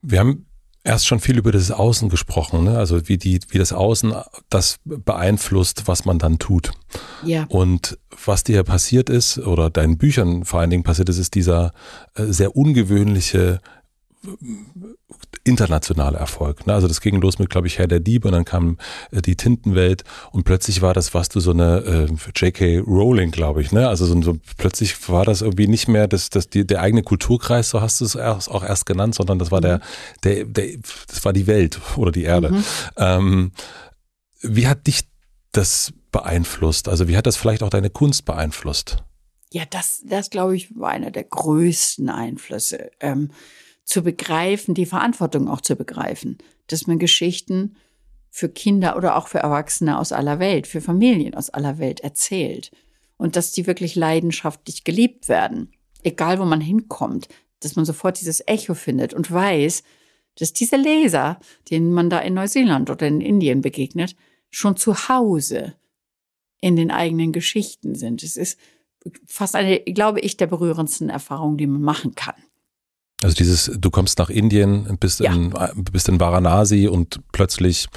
Wir 0.02 0.20
haben 0.20 0.46
erst 0.84 1.06
schon 1.06 1.18
viel 1.18 1.38
über 1.38 1.50
das 1.50 1.70
Außen 1.70 2.10
gesprochen, 2.10 2.64
ne? 2.64 2.78
also 2.78 3.08
wie 3.08 3.16
die, 3.16 3.40
wie 3.48 3.58
das 3.58 3.72
Außen 3.72 4.14
das 4.50 4.78
beeinflusst, 4.84 5.88
was 5.88 6.04
man 6.04 6.18
dann 6.18 6.38
tut. 6.38 6.72
Ja. 7.24 7.44
Und 7.48 7.98
was 8.24 8.44
dir 8.44 8.62
passiert 8.62 9.08
ist 9.08 9.38
oder 9.38 9.70
deinen 9.70 9.96
Büchern 9.96 10.44
vor 10.44 10.60
allen 10.60 10.70
Dingen 10.70 10.82
passiert 10.82 11.08
ist, 11.08 11.18
ist 11.18 11.34
dieser 11.34 11.72
äh, 12.14 12.26
sehr 12.26 12.54
ungewöhnliche 12.54 13.60
internationaler 15.44 16.18
Erfolg. 16.18 16.66
Ne? 16.66 16.74
Also 16.74 16.88
das 16.88 17.00
ging 17.00 17.20
los 17.20 17.38
mit, 17.38 17.50
glaube 17.50 17.66
ich, 17.66 17.78
Herr 17.78 17.86
der 17.86 18.00
Diebe 18.00 18.28
und 18.28 18.32
dann 18.32 18.44
kam 18.44 18.78
äh, 19.10 19.20
die 19.20 19.36
Tintenwelt 19.36 20.04
und 20.32 20.44
plötzlich 20.44 20.82
war 20.82 20.94
das, 20.94 21.14
was 21.14 21.28
du 21.28 21.40
so 21.40 21.50
eine 21.50 22.08
äh, 22.10 22.30
J.K. 22.34 22.78
Rowling, 22.80 23.30
glaube 23.30 23.62
ich. 23.62 23.72
Ne? 23.72 23.88
Also 23.88 24.06
so, 24.06 24.20
so, 24.22 24.36
plötzlich 24.56 25.08
war 25.08 25.24
das 25.24 25.42
irgendwie 25.42 25.66
nicht 25.66 25.88
mehr 25.88 26.08
das, 26.08 26.30
das, 26.30 26.48
die, 26.48 26.66
der 26.66 26.80
eigene 26.80 27.02
Kulturkreis, 27.02 27.70
so 27.70 27.80
hast 27.80 28.00
du 28.00 28.04
es 28.04 28.14
erst, 28.14 28.50
auch 28.50 28.62
erst 28.62 28.86
genannt, 28.86 29.14
sondern 29.14 29.38
das 29.38 29.50
war 29.50 29.58
mhm. 29.58 29.62
der, 29.62 29.80
der, 30.22 30.44
der, 30.44 30.66
das 31.08 31.24
war 31.24 31.32
die 31.32 31.46
Welt 31.46 31.80
oder 31.96 32.12
die 32.12 32.24
Erde. 32.24 32.50
Mhm. 32.50 32.64
Ähm, 32.96 33.52
wie 34.42 34.68
hat 34.68 34.86
dich 34.86 35.00
das 35.52 35.92
beeinflusst? 36.12 36.88
Also 36.88 37.08
wie 37.08 37.16
hat 37.16 37.26
das 37.26 37.36
vielleicht 37.36 37.62
auch 37.62 37.70
deine 37.70 37.90
Kunst 37.90 38.24
beeinflusst? 38.24 38.98
Ja, 39.52 39.64
das, 39.70 40.02
das 40.04 40.30
glaube 40.30 40.56
ich, 40.56 40.76
war 40.76 40.90
einer 40.90 41.10
der 41.10 41.24
größten 41.24 42.08
Einflüsse. 42.08 42.90
Ähm, 43.00 43.30
zu 43.84 44.02
begreifen, 44.02 44.74
die 44.74 44.86
Verantwortung 44.86 45.48
auch 45.48 45.60
zu 45.60 45.76
begreifen, 45.76 46.38
dass 46.66 46.86
man 46.86 46.98
Geschichten 46.98 47.76
für 48.30 48.48
Kinder 48.48 48.96
oder 48.96 49.16
auch 49.16 49.28
für 49.28 49.38
Erwachsene 49.38 49.98
aus 49.98 50.12
aller 50.12 50.38
Welt, 50.38 50.66
für 50.66 50.80
Familien 50.80 51.34
aus 51.34 51.50
aller 51.50 51.78
Welt 51.78 52.00
erzählt 52.00 52.70
und 53.16 53.36
dass 53.36 53.52
die 53.52 53.66
wirklich 53.66 53.94
leidenschaftlich 53.94 54.84
geliebt 54.84 55.28
werden, 55.28 55.72
egal 56.02 56.38
wo 56.38 56.44
man 56.44 56.60
hinkommt, 56.60 57.28
dass 57.60 57.76
man 57.76 57.84
sofort 57.84 58.20
dieses 58.20 58.42
Echo 58.46 58.74
findet 58.74 59.14
und 59.14 59.30
weiß, 59.30 59.82
dass 60.36 60.52
diese 60.52 60.76
Leser, 60.76 61.38
denen 61.70 61.92
man 61.92 62.10
da 62.10 62.18
in 62.18 62.34
Neuseeland 62.34 62.90
oder 62.90 63.06
in 63.06 63.20
Indien 63.20 63.60
begegnet, 63.60 64.16
schon 64.50 64.76
zu 64.76 65.08
Hause 65.08 65.74
in 66.60 66.76
den 66.76 66.90
eigenen 66.90 67.32
Geschichten 67.32 67.94
sind. 67.94 68.22
Es 68.22 68.36
ist 68.36 68.58
fast 69.26 69.54
eine, 69.54 69.80
glaube 69.80 70.20
ich, 70.20 70.36
der 70.36 70.46
berührendsten 70.46 71.08
Erfahrungen, 71.08 71.58
die 71.58 71.66
man 71.66 71.82
machen 71.82 72.14
kann. 72.14 72.34
Also 73.24 73.36
dieses, 73.36 73.70
du 73.78 73.90
kommst 73.90 74.18
nach 74.18 74.28
Indien, 74.28 74.98
bist, 75.00 75.20
ja. 75.20 75.32
in, 75.32 75.54
bist 75.90 76.10
in 76.10 76.20
Varanasi 76.20 76.88
und 76.88 77.20
plötzlich 77.32 77.88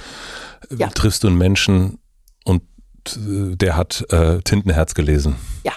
äh, 0.69 0.75
ja. 0.75 0.87
triffst 0.87 1.25
du 1.25 1.27
einen 1.27 1.37
Menschen 1.37 1.99
und 2.45 2.63
äh, 3.07 3.57
der 3.57 3.75
hat 3.75 4.05
äh, 4.09 4.39
Tintenherz 4.41 4.93
gelesen. 4.93 5.35
Ja. 5.65 5.73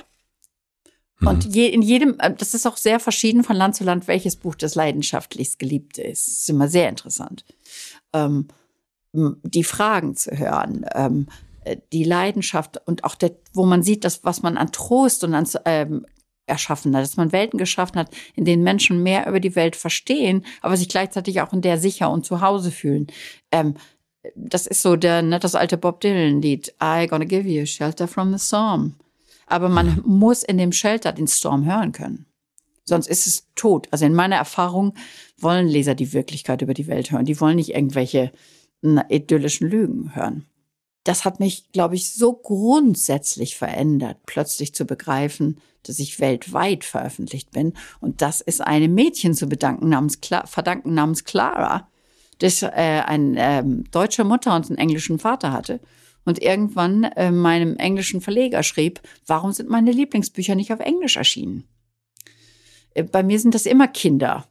Mhm. 1.18 1.26
Und 1.26 1.52
je, 1.52 1.66
in 1.66 1.82
jedem, 1.82 2.14
äh, 2.20 2.32
das 2.32 2.54
ist 2.54 2.64
auch 2.64 2.76
sehr 2.76 3.00
verschieden 3.00 3.42
von 3.42 3.56
Land 3.56 3.74
zu 3.74 3.82
Land, 3.82 4.06
welches 4.06 4.36
Buch 4.36 4.54
das 4.54 4.76
leidenschaftlichst 4.76 5.58
geliebte 5.58 6.00
ist. 6.00 6.28
Das 6.28 6.34
ist 6.34 6.50
immer 6.50 6.68
sehr 6.68 6.88
interessant. 6.88 7.44
Ähm, 8.12 8.46
die 9.12 9.64
Fragen 9.64 10.14
zu 10.14 10.30
hören, 10.30 10.86
ähm, 10.94 11.26
die 11.92 12.04
Leidenschaft 12.04 12.80
und 12.86 13.02
auch 13.02 13.16
der, 13.16 13.32
wo 13.52 13.66
man 13.66 13.82
sieht, 13.82 14.04
dass 14.04 14.22
was 14.22 14.42
man 14.42 14.56
an 14.56 14.70
Trost 14.70 15.24
und 15.24 15.34
an 15.34 15.48
ähm, 15.64 16.06
erschaffen 16.50 16.94
hat, 16.94 17.02
dass 17.02 17.16
man 17.16 17.32
Welten 17.32 17.58
geschaffen 17.58 17.96
hat, 17.96 18.10
in 18.34 18.44
denen 18.44 18.62
Menschen 18.62 19.02
mehr 19.02 19.26
über 19.26 19.40
die 19.40 19.56
Welt 19.56 19.76
verstehen, 19.76 20.44
aber 20.60 20.76
sich 20.76 20.88
gleichzeitig 20.88 21.40
auch 21.40 21.52
in 21.52 21.62
der 21.62 21.78
sicher 21.78 22.10
und 22.10 22.26
zu 22.26 22.40
Hause 22.40 22.70
fühlen. 22.70 23.06
Ähm, 23.50 23.74
das 24.34 24.66
ist 24.66 24.82
so 24.82 24.96
der, 24.96 25.22
ne, 25.22 25.38
das 25.38 25.54
alte 25.54 25.78
Bob 25.78 26.00
Dylan-Lied, 26.00 26.74
I 26.82 27.06
gonna 27.08 27.24
give 27.24 27.48
you 27.48 27.64
shelter 27.64 28.06
from 28.06 28.36
the 28.36 28.44
storm. 28.44 28.96
Aber 29.46 29.68
man 29.68 30.00
muss 30.04 30.42
in 30.42 30.58
dem 30.58 30.72
Shelter 30.72 31.12
den 31.12 31.26
Storm 31.26 31.64
hören 31.64 31.92
können. 31.92 32.26
Sonst 32.84 33.08
ist 33.08 33.26
es 33.26 33.48
tot. 33.54 33.88
Also 33.90 34.04
in 34.04 34.14
meiner 34.14 34.36
Erfahrung 34.36 34.94
wollen 35.38 35.66
Leser 35.66 35.94
die 35.94 36.12
Wirklichkeit 36.12 36.62
über 36.62 36.74
die 36.74 36.86
Welt 36.86 37.10
hören. 37.10 37.24
Die 37.24 37.40
wollen 37.40 37.56
nicht 37.56 37.74
irgendwelche 37.74 38.32
idyllischen 38.82 39.68
Lügen 39.68 40.14
hören. 40.14 40.46
Das 41.04 41.24
hat 41.24 41.40
mich, 41.40 41.72
glaube 41.72 41.94
ich, 41.94 42.12
so 42.12 42.34
grundsätzlich 42.34 43.56
verändert, 43.56 44.18
plötzlich 44.26 44.74
zu 44.74 44.84
begreifen, 44.84 45.60
dass 45.82 45.98
ich 45.98 46.20
weltweit 46.20 46.84
veröffentlicht 46.84 47.52
bin. 47.52 47.72
Und 48.00 48.20
das 48.20 48.40
ist 48.40 48.60
einem 48.60 48.94
Mädchen 48.94 49.34
zu 49.34 49.46
bedanken 49.46 49.88
namens 49.88 50.20
Cla 50.20 50.46
verdanken 50.46 50.94
namens 50.94 51.24
Clara, 51.24 51.88
das 52.38 52.62
äh, 52.62 52.68
eine 52.68 53.40
ähm, 53.40 53.84
deutsche 53.90 54.24
Mutter 54.24 54.54
und 54.54 54.68
einen 54.68 54.78
englischen 54.78 55.18
Vater 55.18 55.52
hatte. 55.52 55.80
Und 56.26 56.42
irgendwann 56.42 57.04
äh, 57.04 57.30
meinem 57.30 57.76
englischen 57.76 58.20
Verleger 58.20 58.62
schrieb, 58.62 59.00
warum 59.26 59.52
sind 59.52 59.70
meine 59.70 59.90
Lieblingsbücher 59.90 60.54
nicht 60.54 60.72
auf 60.72 60.80
Englisch 60.80 61.16
erschienen? 61.16 61.64
Äh, 62.94 63.04
bei 63.04 63.22
mir 63.22 63.40
sind 63.40 63.54
das 63.54 63.64
immer 63.64 63.88
Kinder, 63.88 64.46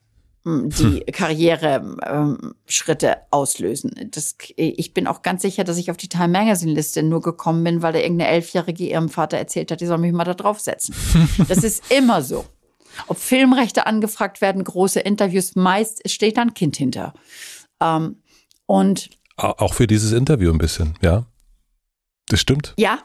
die 0.45 0.99
hm. 0.99 1.01
Karriereschritte 1.11 3.07
ähm, 3.07 3.17
auslösen. 3.31 4.09
Das, 4.11 4.35
ich 4.55 4.93
bin 4.93 5.07
auch 5.07 5.21
ganz 5.21 5.41
sicher, 5.41 5.63
dass 5.63 5.77
ich 5.77 5.91
auf 5.91 5.97
die 5.97 6.09
Time 6.09 6.29
Magazine 6.29 6.73
Liste 6.73 7.03
nur 7.03 7.21
gekommen 7.21 7.63
bin, 7.63 7.81
weil 7.81 7.93
da 7.93 7.99
irgendeine 7.99 8.31
Elfjährige 8.31 8.85
ihrem 8.85 9.09
Vater 9.09 9.37
erzählt 9.37 9.71
hat, 9.71 9.81
die 9.81 9.85
soll 9.85 9.97
mich 9.97 10.13
mal 10.13 10.23
da 10.23 10.33
draufsetzen. 10.33 10.95
Das 11.47 11.63
ist 11.63 11.91
immer 11.91 12.21
so. 12.21 12.45
Ob 13.07 13.17
Filmrechte 13.17 13.85
angefragt 13.85 14.41
werden, 14.41 14.63
große 14.63 14.99
Interviews, 14.99 15.55
meist 15.55 16.07
steht 16.09 16.37
da 16.37 16.41
ein 16.41 16.53
Kind 16.53 16.77
hinter. 16.77 17.13
Ähm, 17.81 18.21
und 18.65 19.09
auch 19.37 19.73
für 19.73 19.87
dieses 19.87 20.11
Interview 20.11 20.51
ein 20.51 20.57
bisschen, 20.57 20.97
ja. 21.01 21.25
Das 22.27 22.39
stimmt. 22.39 22.73
Ja. 22.77 22.99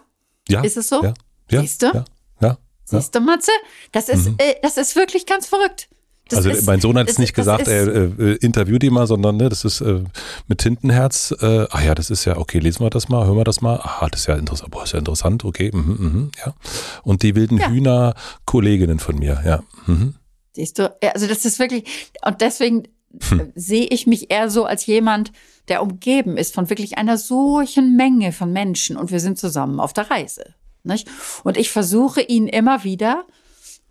Ja. 0.48 0.62
Ist 0.62 0.76
es 0.76 0.88
so? 0.88 1.02
Ja. 1.02 1.14
ja. 1.50 1.60
Siehst 1.60 1.82
du? 1.82 1.86
Ja. 1.86 2.04
ja. 2.40 2.58
Siehst 2.84 3.14
du, 3.14 3.20
Matze? 3.20 3.52
Das 3.92 4.08
ist, 4.08 4.26
mhm. 4.26 4.36
äh, 4.38 4.54
das 4.62 4.76
ist 4.76 4.96
wirklich 4.96 5.26
ganz 5.26 5.46
verrückt. 5.46 5.88
Das 6.28 6.46
also 6.46 6.64
mein 6.64 6.80
Sohn 6.80 6.96
hat 6.96 7.10
es 7.10 7.18
nicht 7.18 7.34
gesagt, 7.34 7.68
er 7.68 7.86
äh, 7.86 8.04
äh, 8.04 8.36
interviewt 8.36 8.82
die 8.82 8.90
mal, 8.90 9.06
sondern 9.06 9.36
ne, 9.36 9.50
das 9.50 9.64
ist 9.64 9.82
äh, 9.82 10.02
mit 10.48 10.58
Tintenherz. 10.58 11.34
Äh, 11.38 11.66
ach 11.70 11.84
ja, 11.84 11.94
das 11.94 12.08
ist 12.08 12.24
ja, 12.24 12.38
okay, 12.38 12.60
lesen 12.60 12.80
wir 12.80 12.90
das 12.90 13.08
mal, 13.10 13.26
hören 13.26 13.36
wir 13.36 13.44
das 13.44 13.60
mal. 13.60 13.76
Aha, 13.76 14.08
das 14.08 14.20
ist 14.20 14.26
ja 14.26 14.36
interessant, 14.36 14.70
boah, 14.70 14.84
ist 14.84 14.92
ja 14.92 14.98
interessant, 14.98 15.44
okay, 15.44 15.70
mhm, 15.72 15.96
mhm, 15.98 16.30
ja. 16.44 16.54
Und 17.02 17.22
die 17.22 17.34
wilden 17.36 17.58
ja. 17.58 17.68
Hühner, 17.68 18.14
Kolleginnen 18.46 18.98
von 18.98 19.18
mir, 19.18 19.42
ja. 19.44 19.62
Mhm. 19.86 20.14
Siehst 20.54 20.78
du, 20.78 20.96
also 21.02 21.26
das 21.26 21.44
ist 21.44 21.58
wirklich, 21.58 22.12
und 22.24 22.40
deswegen 22.40 22.84
hm. 23.28 23.40
Äh, 23.40 23.52
sehe 23.54 23.86
ich 23.86 24.06
mich 24.06 24.30
eher 24.30 24.50
so 24.50 24.64
als 24.64 24.86
jemand, 24.86 25.32
der 25.68 25.82
umgeben 25.82 26.36
ist 26.36 26.54
von 26.54 26.68
wirklich 26.70 26.98
einer 26.98 27.18
solchen 27.18 27.96
Menge 27.96 28.32
von 28.32 28.52
Menschen 28.52 28.96
und 28.96 29.10
wir 29.10 29.20
sind 29.20 29.38
zusammen 29.38 29.80
auf 29.80 29.92
der 29.92 30.10
Reise. 30.10 30.54
Nicht? 30.82 31.08
Und 31.44 31.56
ich 31.56 31.70
versuche 31.70 32.20
ihn 32.20 32.46
immer 32.46 32.84
wieder 32.84 33.24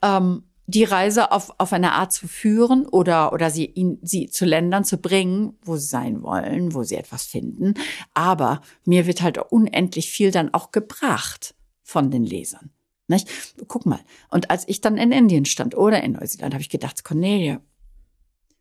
ähm, 0.02 0.44
die 0.74 0.84
Reise 0.84 1.32
auf, 1.32 1.52
auf 1.58 1.74
eine 1.74 1.94
Art 1.94 2.12
zu 2.12 2.28
führen 2.28 2.86
oder, 2.86 3.34
oder 3.34 3.50
sie, 3.50 3.66
ihn, 3.66 4.00
sie 4.02 4.28
zu 4.28 4.46
Ländern 4.46 4.84
zu 4.84 4.98
bringen, 4.98 5.58
wo 5.64 5.78
sie 5.78 5.88
sein 5.88 6.24
wollen, 6.24 6.74
wo 6.74 6.84
sie 6.84 6.96
etwas 6.96 7.24
finden. 7.26 7.76
Aber 8.14 8.62
mir 8.86 9.06
wird 9.06 9.22
halt 9.22 9.38
unendlich 9.38 10.10
viel 10.10 10.32
dann 10.32 10.54
auch 10.54 10.72
gebracht 10.72 11.56
von 11.84 12.12
den 12.12 12.24
Lesern. 12.24 12.72
Nicht? 13.08 13.30
Guck 13.68 13.86
mal. 13.86 14.00
Und 14.30 14.50
als 14.50 14.68
ich 14.68 14.82
dann 14.82 14.98
in 14.98 15.12
Indien 15.12 15.46
stand 15.46 15.76
oder 15.76 16.02
in 16.02 16.14
Neuseeland, 16.14 16.54
habe 16.54 16.62
ich 16.62 16.70
gedacht, 16.70 17.04
Cornelia, 17.04 17.62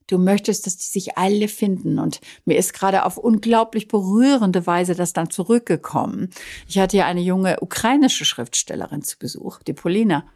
Du 0.08 0.18
möchtest, 0.18 0.66
dass 0.66 0.76
die 0.76 0.88
sich 0.88 1.16
alle 1.16 1.48
finden. 1.48 1.98
Und 1.98 2.20
mir 2.44 2.58
ist 2.58 2.74
gerade 2.74 3.06
auf 3.06 3.16
unglaublich 3.16 3.88
berührende 3.88 4.66
Weise 4.66 4.94
das 4.94 5.14
dann 5.14 5.30
zurückgekommen. 5.30 6.28
Ich 6.68 6.78
hatte 6.78 6.98
ja 6.98 7.06
eine 7.06 7.22
junge 7.22 7.60
ukrainische 7.60 8.26
Schriftstellerin 8.26 9.02
zu 9.02 9.18
Besuch, 9.18 9.60
die 9.62 9.72
Polina, 9.72 10.26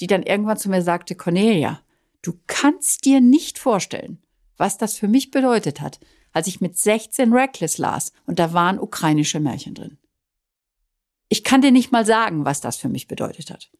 die 0.00 0.06
dann 0.06 0.22
irgendwann 0.22 0.56
zu 0.56 0.70
mir 0.70 0.82
sagte, 0.82 1.14
Cornelia, 1.14 1.80
du 2.22 2.38
kannst 2.46 3.04
dir 3.04 3.20
nicht 3.20 3.58
vorstellen, 3.58 4.18
was 4.56 4.78
das 4.78 4.96
für 4.96 5.08
mich 5.08 5.30
bedeutet 5.30 5.80
hat, 5.80 6.00
als 6.32 6.46
ich 6.46 6.60
mit 6.60 6.78
16 6.78 7.32
Reckless 7.32 7.78
las 7.78 8.12
und 8.26 8.38
da 8.38 8.52
waren 8.52 8.78
ukrainische 8.78 9.40
Märchen 9.40 9.74
drin. 9.74 9.98
Ich 11.28 11.44
kann 11.44 11.62
dir 11.62 11.70
nicht 11.70 11.92
mal 11.92 12.04
sagen, 12.04 12.44
was 12.44 12.60
das 12.60 12.76
für 12.76 12.88
mich 12.88 13.06
bedeutet 13.06 13.50
hat. 13.50 13.70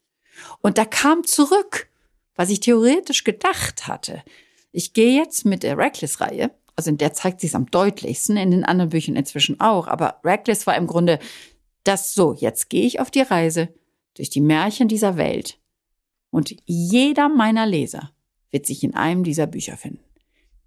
Und 0.61 0.77
da 0.77 0.85
kam 0.85 1.23
zurück, 1.23 1.89
was 2.35 2.49
ich 2.49 2.61
theoretisch 2.61 3.23
gedacht 3.23 3.87
hatte. 3.87 4.23
Ich 4.71 4.93
gehe 4.93 5.19
jetzt 5.19 5.45
mit 5.45 5.63
der 5.63 5.77
Reckless-Reihe, 5.77 6.51
also 6.75 6.89
in 6.89 6.97
der 6.97 7.13
zeigt 7.13 7.41
sich 7.41 7.51
es 7.51 7.55
am 7.55 7.69
deutlichsten, 7.69 8.37
in 8.37 8.51
den 8.51 8.63
anderen 8.63 8.89
Büchern 8.89 9.15
inzwischen 9.15 9.59
auch, 9.59 9.87
aber 9.87 10.21
Reckless 10.23 10.65
war 10.65 10.77
im 10.77 10.87
Grunde 10.87 11.19
das 11.83 12.13
so, 12.13 12.33
jetzt 12.33 12.69
gehe 12.69 12.85
ich 12.85 12.99
auf 12.99 13.11
die 13.11 13.21
Reise 13.21 13.73
durch 14.15 14.29
die 14.29 14.41
Märchen 14.41 14.87
dieser 14.87 15.17
Welt 15.17 15.60
und 16.31 16.55
jeder 16.65 17.29
meiner 17.29 17.67
Leser 17.67 18.11
wird 18.49 18.65
sich 18.65 18.83
in 18.83 18.95
einem 18.95 19.23
dieser 19.23 19.47
Bücher 19.47 19.77
finden. 19.77 20.03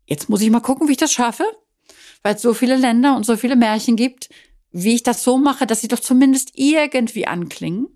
Jetzt 0.06 0.28
muss 0.28 0.42
ich 0.42 0.50
mal 0.50 0.60
gucken, 0.60 0.88
wie 0.88 0.92
ich 0.92 0.98
das 0.98 1.12
schaffe, 1.12 1.44
weil 2.22 2.36
es 2.36 2.42
so 2.42 2.54
viele 2.54 2.76
Länder 2.76 3.16
und 3.16 3.26
so 3.26 3.36
viele 3.36 3.56
Märchen 3.56 3.96
gibt, 3.96 4.28
wie 4.70 4.94
ich 4.94 5.02
das 5.02 5.22
so 5.22 5.38
mache, 5.38 5.66
dass 5.66 5.80
sie 5.80 5.88
doch 5.88 6.00
zumindest 6.00 6.52
irgendwie 6.54 7.26
anklingen. 7.26 7.88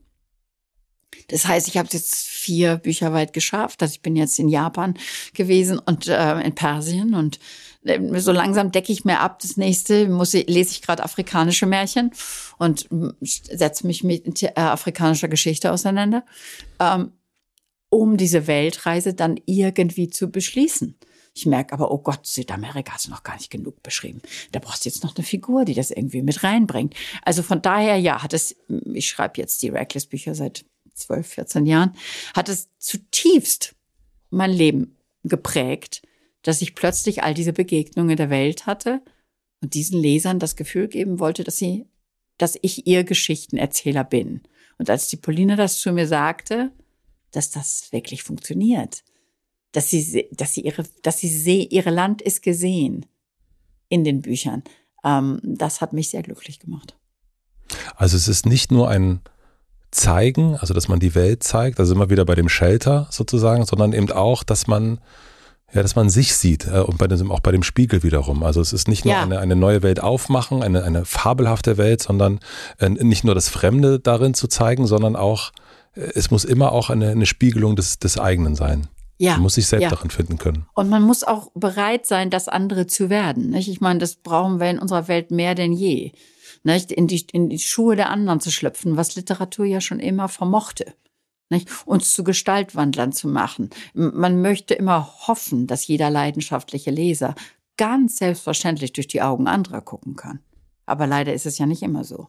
Das 1.29 1.47
heißt, 1.47 1.69
ich 1.69 1.77
habe 1.77 1.89
jetzt 1.93 2.27
vier 2.27 2.77
Bücher 2.77 3.13
weit 3.13 3.33
geschafft. 3.33 3.83
Also 3.83 3.93
ich 3.93 4.03
bin 4.03 4.17
jetzt 4.17 4.39
in 4.39 4.49
Japan 4.49 4.95
gewesen 5.35 5.79
und 5.79 6.07
äh, 6.07 6.41
in 6.41 6.55
Persien 6.55 7.15
und 7.15 7.39
äh, 7.85 8.01
so 8.21 8.33
langsam 8.33 8.73
decke 8.73 8.93
ich 8.93 9.05
mir 9.05 9.21
ab. 9.21 9.41
Das 9.41 9.57
nächste 9.57 10.09
muss 10.09 10.33
ich, 10.35 10.49
lese 10.49 10.71
ich 10.71 10.83
gerade 10.83 11.03
afrikanische 11.03 11.67
Märchen 11.67 12.13
und 12.59 12.89
setze 13.21 13.87
mich 13.87 14.05
mit 14.05 14.43
äh, 14.43 14.53
afrikanischer 14.55 15.29
Geschichte 15.29 15.73
auseinander, 15.73 16.25
ähm, 16.81 17.13
um 17.91 18.17
diese 18.17 18.47
Weltreise 18.47 19.15
dann 19.15 19.41
irgendwie 19.47 20.09
zu 20.09 20.31
beschließen. 20.31 20.97
Ich 21.35 21.47
merke 21.47 21.73
aber, 21.73 21.93
oh 21.93 21.99
Gott, 21.99 22.27
Südamerika 22.27 22.95
hast 22.95 23.07
du 23.07 23.11
noch 23.11 23.23
gar 23.23 23.37
nicht 23.37 23.51
genug 23.51 23.83
beschrieben. 23.83 24.21
Da 24.51 24.59
brauchst 24.59 24.85
du 24.85 24.89
jetzt 24.89 25.05
noch 25.05 25.15
eine 25.15 25.25
Figur, 25.25 25.65
die 25.65 25.75
das 25.75 25.91
irgendwie 25.91 26.23
mit 26.23 26.43
reinbringt. 26.43 26.95
Also 27.23 27.43
von 27.43 27.63
daher, 27.63 27.97
ja, 27.97 28.23
hat 28.23 28.33
es, 28.33 28.57
ich 28.93 29.09
schreibe 29.09 29.41
jetzt 29.41 29.63
die 29.63 29.69
Reckless-Bücher 29.69 30.35
seit 30.35 30.65
12, 30.95 31.27
14 31.27 31.67
Jahren, 31.67 31.95
hat 32.35 32.49
es 32.49 32.69
zutiefst 32.79 33.77
mein 34.31 34.51
Leben 34.51 34.97
geprägt, 35.23 36.03
dass 36.43 36.61
ich 36.61 36.75
plötzlich 36.75 37.23
all 37.23 37.35
diese 37.35 37.53
Begegnungen 37.53 38.17
der 38.17 38.31
Welt 38.31 38.67
hatte 38.67 39.01
und 39.61 39.75
diesen 39.75 40.01
Lesern 40.01 40.39
das 40.39 40.57
Gefühl 40.57 40.89
geben 40.89 41.21
wollte, 41.21 41.45
dass 41.45 41.57
sie, 41.57 41.87
dass 42.37 42.59
ich 42.63 42.87
ihr 42.87 43.05
Geschichtenerzähler 43.05 44.05
bin. 44.05 44.43
Und 44.79 44.91
als 44.91 45.09
die 45.09 45.17
Pauline 45.17 45.57
das 45.57 45.79
zu 45.79 45.93
mir 45.93 46.07
sagte, 46.07 46.73
dass 47.33 47.51
das 47.51 47.89
wirklich 47.93 48.23
funktioniert, 48.23 49.03
dass 49.73 49.91
sie, 49.91 50.29
dass 50.33 50.55
sie 50.55 50.63
ihre, 50.63 50.85
dass 51.03 51.19
sie 51.19 51.29
sehe, 51.29 51.65
ihre 51.65 51.91
Land 51.91 52.23
ist 52.23 52.43
gesehen 52.43 53.07
in 53.89 54.05
den 54.05 54.23
Büchern, 54.23 54.63
ähm, 55.05 55.41
das 55.43 55.81
hat 55.81 55.93
mich 55.93 56.11
sehr 56.11 56.23
glücklich 56.23 56.59
gemacht. 56.59 56.97
Also 57.97 58.17
es 58.17 58.29
ist 58.29 58.47
nicht 58.47 58.71
nur 58.71 58.89
ein 58.89 59.21
zeigen, 59.91 60.57
also 60.57 60.75
dass 60.75 60.89
man 60.89 61.01
die 61.01 61.15
Welt 61.15 61.43
zeigt, 61.43 61.81
also 61.81 61.95
immer 61.95 62.11
wieder 62.11 62.25
bei 62.25 62.35
dem 62.35 62.49
Shelter 62.49 63.09
sozusagen, 63.11 63.65
sondern 63.65 63.93
eben 63.93 64.11
auch, 64.13 64.43
dass 64.43 64.67
man 64.67 65.01
ja, 65.73 65.83
dass 65.83 65.97
man 65.97 66.09
sich 66.09 66.35
sieht 66.35 66.67
äh, 66.67 66.81
und 66.81 66.97
bei 66.97 67.07
dem, 67.07 67.31
auch 67.31 67.41
bei 67.41 67.53
dem 67.53 67.63
Spiegel 67.63 68.03
wiederum. 68.03 68.43
Also 68.43 68.61
es 68.61 68.73
ist 68.73 68.89
nicht 68.89 69.05
nur 69.05 69.13
ja. 69.13 69.23
eine, 69.23 69.39
eine 69.39 69.55
neue 69.55 69.83
Welt 69.83 70.01
aufmachen, 70.01 70.63
eine, 70.63 70.83
eine 70.83 71.05
fabelhafte 71.05 71.77
Welt, 71.77 72.03
sondern 72.03 72.41
äh, 72.79 72.89
nicht 72.89 73.25
nur 73.25 73.35
das 73.35 73.51
Fremde 73.51 74.01
darin 74.01 74.33
zu 74.33 74.49
zeigen, 74.49 74.87
sondern 74.87 75.15
auch, 75.15 75.53
es 76.15 76.31
muss 76.31 76.45
immer 76.45 76.73
auch 76.73 76.91
eine, 76.91 77.11
eine 77.11 77.27
Spiegelung 77.27 77.77
des, 77.77 77.99
des 77.99 78.19
eigenen 78.19 78.55
sein. 78.55 78.87
Ja. 79.19 79.33
Man 79.33 79.43
muss 79.43 79.55
sich 79.55 79.67
selbst 79.67 79.85
ja. 79.85 79.91
darin 79.91 80.11
finden 80.11 80.39
können. 80.39 80.67
Und 80.75 80.89
man 80.89 81.03
muss 81.03 81.25
auch 81.25 81.51
bereit 81.55 82.07
sein, 82.07 82.31
das 82.31 82.49
andere 82.49 82.87
zu 82.87 83.11
werden. 83.11 83.51
Nicht? 83.51 83.69
Ich 83.69 83.81
meine, 83.81 83.99
das 83.99 84.15
brauchen 84.15 84.61
wir 84.61 84.71
in 84.71 84.79
unserer 84.79 85.09
Welt 85.09 85.31
mehr 85.33 85.55
denn 85.55 85.73
je 85.73 86.13
nicht? 86.65 86.93
In, 86.93 87.07
die, 87.07 87.27
in 87.33 87.49
die 87.49 87.59
Schuhe 87.59 87.97
der 87.97 88.11
anderen 88.11 88.41
zu 88.41 88.51
schlüpfen, 88.51 88.97
was 88.97 89.17
Literatur 89.17 89.65
ja 89.65 89.81
schon 89.81 90.01
immer 90.01 90.29
vermochte. 90.29 90.95
Nicht? 91.51 91.69
Uns 91.87 92.13
zu 92.13 92.25
Gestaltwandlern 92.25 93.13
zu 93.13 93.29
machen. 93.29 93.71
Man 93.95 94.43
möchte 94.43 94.75
immer 94.75 95.09
hoffen, 95.27 95.67
dass 95.67 95.87
jeder 95.87 96.11
leidenschaftliche 96.11 96.91
Leser 96.91 97.35
ganz 97.77 98.17
selbstverständlich 98.17 98.93
durch 98.93 99.09
die 99.09 99.23
Augen 99.23 99.47
anderer 99.47 99.81
gucken 99.81 100.17
kann. 100.17 100.41
Aber 100.85 101.07
leider 101.07 101.33
ist 101.33 101.47
es 101.47 101.59
ja 101.59 101.67
nicht 101.67 101.83
immer 101.83 102.05
so. 102.05 102.29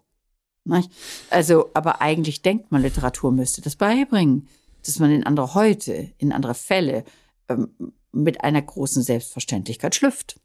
Nicht? 0.70 0.92
Also, 1.30 1.70
aber 1.74 2.02
eigentlich 2.02 2.42
denkt 2.42 2.72
man, 2.72 2.82
Literatur 2.82 3.32
müsste 3.32 3.62
das 3.62 3.76
beibringen, 3.76 4.48
dass 4.86 5.00
man 5.00 5.12
in 5.12 5.26
andere 5.26 5.54
heute, 5.54 6.12
in 6.18 6.32
andere 6.32 6.54
Fälle 6.54 7.04
ähm, 7.50 7.70
mit 8.12 8.44
einer 8.44 8.62
großen 8.62 9.04
Selbstverständlichkeit 9.04 9.96
schlüpft. 9.96 10.40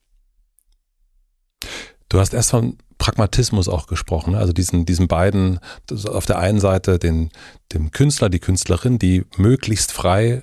Du 2.09 2.21
hast 2.21 2.35
erst 2.35 2.51
von 2.51 2.77
Pragmatismus 2.99 3.69
auch 3.69 3.87
gesprochen, 3.87 4.33
ne? 4.33 4.39
also 4.39 4.53
diesen, 4.53 4.87
diesen 4.87 5.09
beiden, 5.09 5.59
auf 5.91 6.27
der 6.27 6.39
einen 6.39 6.61
Seite 6.61 6.99
den, 6.99 7.31
dem 7.73 7.91
Künstler, 7.91 8.29
die 8.29 8.39
Künstlerin, 8.39 8.99
die 8.99 9.25
möglichst 9.37 9.93
frei 9.93 10.43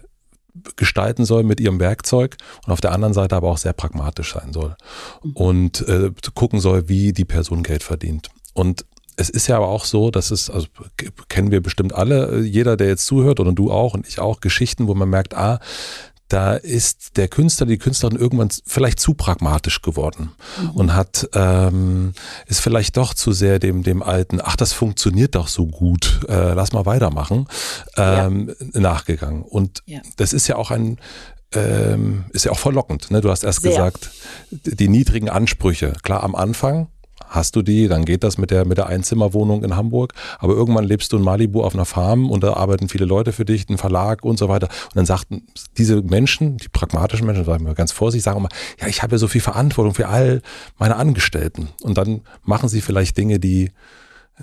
gestalten 0.75 1.23
soll 1.25 1.43
mit 1.43 1.59
ihrem 1.59 1.79
Werkzeug 1.79 2.35
und 2.65 2.73
auf 2.73 2.81
der 2.81 2.91
anderen 2.91 3.13
Seite 3.13 3.35
aber 3.35 3.49
auch 3.49 3.57
sehr 3.57 3.73
pragmatisch 3.73 4.33
sein 4.33 4.51
soll 4.51 4.75
mhm. 5.23 5.31
und 5.31 5.87
äh, 5.87 6.11
gucken 6.35 6.59
soll, 6.59 6.89
wie 6.89 7.13
die 7.13 7.25
Person 7.25 7.63
Geld 7.63 7.83
verdient. 7.83 8.29
Und 8.53 8.85
es 9.17 9.29
ist 9.29 9.47
ja 9.47 9.57
aber 9.57 9.67
auch 9.67 9.85
so, 9.85 10.11
dass 10.11 10.31
es, 10.31 10.49
also 10.49 10.67
kennen 11.27 11.51
wir 11.51 11.61
bestimmt 11.61 11.93
alle, 11.93 12.41
jeder, 12.41 12.77
der 12.77 12.87
jetzt 12.87 13.05
zuhört 13.05 13.39
oder 13.39 13.51
du 13.51 13.71
auch 13.71 13.93
und 13.93 14.07
ich 14.07 14.19
auch, 14.19 14.39
Geschichten, 14.39 14.87
wo 14.87 14.95
man 14.95 15.09
merkt, 15.09 15.35
ah, 15.35 15.59
da 16.31 16.53
ist 16.53 17.17
der 17.17 17.27
Künstler, 17.27 17.65
die 17.65 17.77
Künstlerin 17.77 18.17
irgendwann 18.17 18.49
vielleicht 18.65 19.01
zu 19.01 19.13
pragmatisch 19.13 19.81
geworden 19.81 20.31
mhm. 20.61 20.69
und 20.71 20.95
hat 20.95 21.29
ähm, 21.33 22.13
ist 22.47 22.61
vielleicht 22.61 22.95
doch 22.95 23.13
zu 23.13 23.33
sehr 23.33 23.59
dem 23.59 23.83
dem 23.83 24.01
alten, 24.01 24.39
ach 24.41 24.55
das 24.55 24.71
funktioniert 24.71 25.35
doch 25.35 25.49
so 25.49 25.67
gut, 25.67 26.21
äh, 26.29 26.53
lass 26.53 26.71
mal 26.71 26.85
weitermachen, 26.85 27.47
ähm, 27.97 28.55
ja. 28.73 28.79
nachgegangen. 28.79 29.43
Und 29.43 29.83
ja. 29.85 29.99
das 30.15 30.31
ist 30.31 30.47
ja 30.47 30.55
auch 30.55 30.71
ein 30.71 30.99
ähm, 31.53 32.23
ist 32.31 32.45
ja 32.45 32.51
auch 32.53 32.59
verlockend. 32.59 33.11
Ne? 33.11 33.19
Du 33.19 33.29
hast 33.29 33.43
erst 33.43 33.61
sehr. 33.61 33.71
gesagt, 33.71 34.11
die 34.63 34.87
niedrigen 34.87 35.29
Ansprüche. 35.29 35.93
Klar, 36.01 36.23
am 36.23 36.35
Anfang 36.35 36.87
hast 37.27 37.55
du 37.55 37.61
die, 37.61 37.87
dann 37.87 38.05
geht 38.05 38.23
das 38.23 38.37
mit 38.37 38.51
der, 38.51 38.65
mit 38.65 38.77
der 38.77 38.87
Einzimmerwohnung 38.87 39.63
in 39.63 39.75
Hamburg. 39.75 40.13
Aber 40.39 40.53
irgendwann 40.53 40.85
lebst 40.85 41.11
du 41.13 41.17
in 41.17 41.23
Malibu 41.23 41.63
auf 41.63 41.73
einer 41.73 41.85
Farm 41.85 42.29
und 42.29 42.43
da 42.43 42.53
arbeiten 42.53 42.89
viele 42.89 43.05
Leute 43.05 43.31
für 43.31 43.45
dich, 43.45 43.69
ein 43.69 43.77
Verlag 43.77 44.23
und 44.23 44.37
so 44.37 44.49
weiter. 44.49 44.67
Und 44.67 44.95
dann 44.95 45.05
sagten 45.05 45.47
diese 45.77 46.01
Menschen, 46.01 46.57
die 46.57 46.69
pragmatischen 46.69 47.25
Menschen, 47.25 47.45
sagen 47.45 47.65
wir 47.65 47.73
ganz 47.73 47.91
vorsichtig, 47.91 48.23
sagen 48.23 48.39
immer, 48.39 48.49
ja, 48.79 48.87
ich 48.87 49.03
habe 49.03 49.13
ja 49.13 49.17
so 49.17 49.27
viel 49.27 49.41
Verantwortung 49.41 49.93
für 49.93 50.07
all 50.07 50.41
meine 50.77 50.95
Angestellten. 50.95 51.69
Und 51.81 51.97
dann 51.97 52.21
machen 52.43 52.69
sie 52.69 52.81
vielleicht 52.81 53.17
Dinge, 53.17 53.39
die 53.39 53.71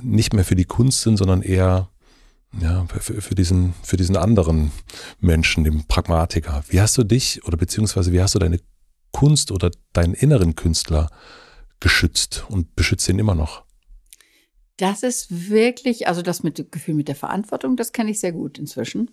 nicht 0.02 0.32
mehr 0.32 0.44
für 0.44 0.56
die 0.56 0.64
Kunst 0.64 1.02
sind, 1.02 1.16
sondern 1.16 1.42
eher 1.42 1.88
ja, 2.60 2.86
für, 2.88 3.20
für, 3.20 3.34
diesen, 3.34 3.74
für 3.82 3.96
diesen 3.96 4.16
anderen 4.16 4.72
Menschen, 5.20 5.64
dem 5.64 5.86
Pragmatiker. 5.86 6.64
Wie 6.68 6.80
hast 6.80 6.96
du 6.96 7.04
dich 7.04 7.44
oder 7.44 7.56
beziehungsweise 7.56 8.12
wie 8.12 8.22
hast 8.22 8.34
du 8.34 8.38
deine 8.38 8.60
Kunst 9.12 9.52
oder 9.52 9.70
deinen 9.92 10.14
inneren 10.14 10.54
Künstler 10.54 11.08
geschützt 11.80 12.44
und 12.48 12.74
beschützt 12.76 13.08
ihn 13.08 13.18
immer 13.18 13.34
noch. 13.34 13.64
Das 14.76 15.02
ist 15.02 15.50
wirklich, 15.50 16.06
also 16.06 16.22
das 16.22 16.42
mit 16.42 16.70
Gefühl 16.70 16.94
mit 16.94 17.08
der 17.08 17.16
Verantwortung, 17.16 17.76
das 17.76 17.92
kenne 17.92 18.10
ich 18.10 18.20
sehr 18.20 18.32
gut 18.32 18.58
inzwischen. 18.58 19.10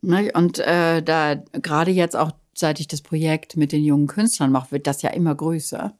Ne? 0.00 0.30
Und 0.34 0.58
äh, 0.58 1.02
da 1.02 1.34
gerade 1.34 1.90
jetzt 1.90 2.16
auch, 2.16 2.32
seit 2.54 2.80
ich 2.80 2.88
das 2.88 3.02
Projekt 3.02 3.56
mit 3.56 3.72
den 3.72 3.84
jungen 3.84 4.06
Künstlern 4.06 4.52
mache, 4.52 4.72
wird 4.72 4.86
das 4.86 5.02
ja 5.02 5.10
immer 5.10 5.34
größer, 5.34 5.96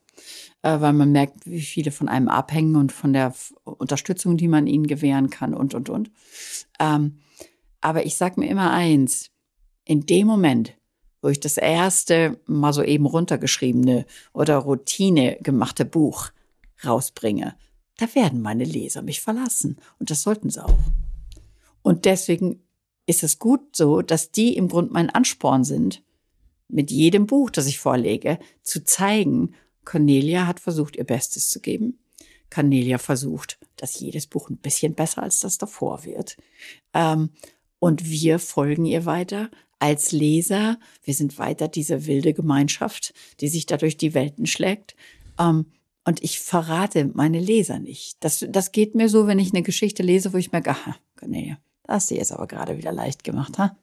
äh, 0.62 0.80
weil 0.80 0.92
man 0.92 1.10
merkt, 1.10 1.46
wie 1.46 1.60
viele 1.60 1.90
von 1.90 2.08
einem 2.08 2.28
abhängen 2.28 2.76
und 2.76 2.92
von 2.92 3.12
der 3.12 3.34
Unterstützung, 3.64 4.36
die 4.36 4.48
man 4.48 4.66
ihnen 4.66 4.86
gewähren 4.86 5.30
kann 5.30 5.54
und, 5.54 5.74
und, 5.74 5.88
und. 5.88 6.10
Ähm, 6.78 7.18
aber 7.80 8.06
ich 8.06 8.16
sage 8.16 8.38
mir 8.38 8.48
immer 8.48 8.70
eins, 8.70 9.30
in 9.84 10.06
dem 10.06 10.28
Moment, 10.28 10.74
wo 11.22 11.28
ich 11.28 11.40
das 11.40 11.56
erste 11.56 12.38
mal 12.46 12.72
so 12.72 12.82
eben 12.82 13.06
runtergeschriebene 13.06 14.04
oder 14.32 14.58
Routine 14.58 15.38
gemachte 15.40 15.84
Buch 15.84 16.30
rausbringe, 16.84 17.54
da 17.96 18.14
werden 18.14 18.42
meine 18.42 18.64
Leser 18.64 19.02
mich 19.02 19.20
verlassen. 19.20 19.78
Und 19.98 20.10
das 20.10 20.22
sollten 20.22 20.50
sie 20.50 20.62
auch. 20.62 20.78
Und 21.82 22.04
deswegen 22.04 22.60
ist 23.06 23.22
es 23.22 23.38
gut 23.38 23.76
so, 23.76 24.02
dass 24.02 24.32
die 24.32 24.56
im 24.56 24.68
Grunde 24.68 24.92
mein 24.92 25.10
Ansporn 25.10 25.64
sind, 25.64 26.02
mit 26.68 26.90
jedem 26.90 27.26
Buch, 27.26 27.50
das 27.50 27.66
ich 27.66 27.78
vorlege, 27.78 28.38
zu 28.62 28.82
zeigen, 28.84 29.54
Cornelia 29.84 30.46
hat 30.46 30.58
versucht, 30.58 30.96
ihr 30.96 31.04
Bestes 31.04 31.50
zu 31.50 31.60
geben. 31.60 31.98
Cornelia 32.50 32.98
versucht, 32.98 33.58
dass 33.76 33.98
jedes 34.00 34.26
Buch 34.26 34.48
ein 34.48 34.56
bisschen 34.56 34.94
besser 34.94 35.22
als 35.22 35.40
das 35.40 35.58
davor 35.58 36.04
wird. 36.04 36.36
Ähm, 36.94 37.30
und 37.78 38.08
wir 38.08 38.38
folgen 38.38 38.84
ihr 38.86 39.04
weiter 39.06 39.50
als 39.82 40.12
Leser, 40.12 40.78
wir 41.02 41.12
sind 41.12 41.38
weiter 41.38 41.66
diese 41.66 42.06
wilde 42.06 42.34
Gemeinschaft, 42.34 43.12
die 43.40 43.48
sich 43.48 43.66
dadurch 43.66 43.96
die 43.96 44.14
Welten 44.14 44.46
schlägt. 44.46 44.94
Ähm, 45.40 45.66
und 46.04 46.22
ich 46.22 46.38
verrate 46.38 47.10
meine 47.14 47.40
Leser 47.40 47.80
nicht. 47.80 48.16
Das, 48.20 48.46
das 48.48 48.70
geht 48.70 48.94
mir 48.94 49.08
so, 49.08 49.26
wenn 49.26 49.40
ich 49.40 49.52
eine 49.52 49.64
Geschichte 49.64 50.04
lese, 50.04 50.32
wo 50.32 50.36
ich 50.36 50.52
merke, 50.52 50.70
aha, 50.70 50.94
nee, 51.26 51.56
das 51.82 51.96
hast 51.96 52.10
du 52.12 52.14
jetzt 52.14 52.30
aber 52.30 52.46
gerade 52.46 52.78
wieder 52.78 52.92
leicht 52.92 53.24
gemacht, 53.24 53.58
ha? 53.58 53.76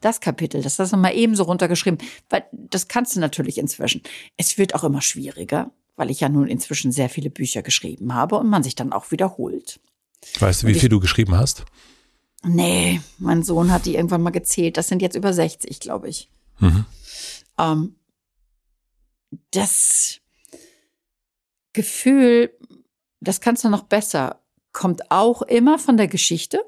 Das 0.00 0.20
Kapitel, 0.20 0.62
das 0.62 0.78
hast 0.78 0.92
du 0.92 0.96
mal 0.96 1.16
ebenso 1.16 1.42
runtergeschrieben, 1.42 1.98
weil 2.28 2.44
das 2.52 2.86
kannst 2.86 3.16
du 3.16 3.20
natürlich 3.20 3.58
inzwischen. 3.58 4.02
Es 4.36 4.56
wird 4.56 4.76
auch 4.76 4.84
immer 4.84 5.02
schwieriger, 5.02 5.72
weil 5.96 6.10
ich 6.10 6.20
ja 6.20 6.28
nun 6.28 6.46
inzwischen 6.46 6.92
sehr 6.92 7.08
viele 7.08 7.30
Bücher 7.30 7.62
geschrieben 7.62 8.14
habe 8.14 8.36
und 8.36 8.48
man 8.48 8.62
sich 8.62 8.76
dann 8.76 8.92
auch 8.92 9.10
wiederholt. 9.10 9.80
Weißt 10.38 10.62
du, 10.62 10.68
wie 10.68 10.72
ich, 10.72 10.80
viel 10.80 10.90
du 10.90 11.00
geschrieben 11.00 11.36
hast? 11.36 11.64
Nee, 12.42 13.00
mein 13.18 13.42
Sohn 13.42 13.70
hat 13.70 13.86
die 13.86 13.94
irgendwann 13.94 14.22
mal 14.22 14.30
gezählt. 14.30 14.76
Das 14.76 14.88
sind 14.88 15.02
jetzt 15.02 15.16
über 15.16 15.32
60, 15.32 15.80
glaube 15.80 16.08
ich. 16.08 16.30
Mhm. 16.58 16.86
Ähm, 17.58 17.96
das 19.50 20.20
Gefühl, 21.72 22.52
das 23.20 23.40
kannst 23.40 23.64
du 23.64 23.68
noch 23.68 23.84
besser, 23.84 24.40
kommt 24.72 25.10
auch 25.10 25.42
immer 25.42 25.78
von 25.78 25.96
der 25.96 26.08
Geschichte. 26.08 26.64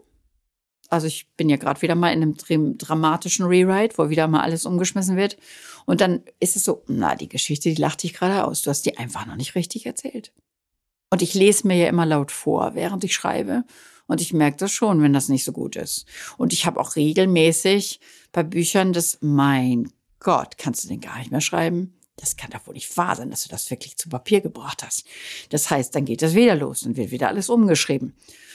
Also 0.91 1.07
ich 1.07 1.27
bin 1.37 1.49
ja 1.49 1.57
gerade 1.57 1.81
wieder 1.81 1.95
mal 1.95 2.13
in 2.13 2.23
einem 2.23 2.77
dramatischen 2.77 3.47
Rewrite, 3.47 3.97
wo 3.97 4.11
wieder 4.11 4.29
mal 4.29 4.43
alles 4.43 4.67
umgeschmissen 4.67 5.17
wird. 5.17 5.39
Und 5.87 6.03
dann 6.03 6.23
ist 6.39 6.55
es 6.55 6.65
so, 6.65 6.85
na, 6.87 7.17
die 7.17 7.31
Geschichte, 7.31 7.71
die 7.71 7.81
lacht 7.81 8.03
dich 8.03 8.13
gerade 8.13 8.45
aus. 8.45 8.61
Du 8.61 8.69
hast 8.69 8.85
die 8.85 8.99
einfach 8.99 9.25
noch 9.25 9.37
nicht 9.37 9.55
richtig 9.55 9.87
erzählt. 9.87 10.33
Und 11.09 11.23
ich 11.23 11.33
lese 11.33 11.67
mir 11.67 11.77
ja 11.77 11.89
immer 11.89 12.05
laut 12.05 12.31
vor, 12.31 12.75
während 12.75 13.05
ich 13.05 13.15
schreibe. 13.15 13.65
Und 14.07 14.21
ich 14.21 14.33
merke 14.33 14.59
das 14.59 14.73
schon, 14.73 15.03
wenn 15.03 15.13
das 15.13 15.29
nicht 15.29 15.45
so 15.45 15.53
gut 15.53 15.77
ist. 15.77 16.07
Und 16.37 16.53
ich 16.53 16.67
habe 16.67 16.81
auch 16.81 16.97
regelmäßig 16.97 18.01
bei 18.33 18.43
Büchern 18.43 18.93
das, 18.93 19.19
mein 19.21 19.93
Gott, 20.21 20.59
kannst 20.59 20.85
du 20.85 20.89
den 20.89 21.01
gar 21.01 21.19
nicht 21.19 21.31
mehr 21.31 21.41
schreiben? 21.41 21.95
Das 22.17 22.37
kann 22.37 22.51
doch 22.51 22.67
wohl 22.67 22.75
nicht 22.75 22.97
wahr 22.97 23.17
sein, 23.17 23.31
dass 23.31 23.43
du 23.43 23.49
das 23.49 23.71
wirklich 23.71 23.97
zu 23.97 24.09
Papier 24.09 24.41
gebracht 24.41 24.85
hast. 24.85 25.05
Das 25.51 25.71
heißt, 25.71 25.95
dann 25.95 26.05
geht 26.05 26.23
das 26.23 26.35
wieder 26.35 26.55
los 26.55 26.83
und 26.83 26.97
wird 26.97 27.11
wieder 27.11 27.29
alles 27.29 27.49
umgeschrieben. 27.49 28.15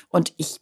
Und 0.09 0.33
ich 0.37 0.57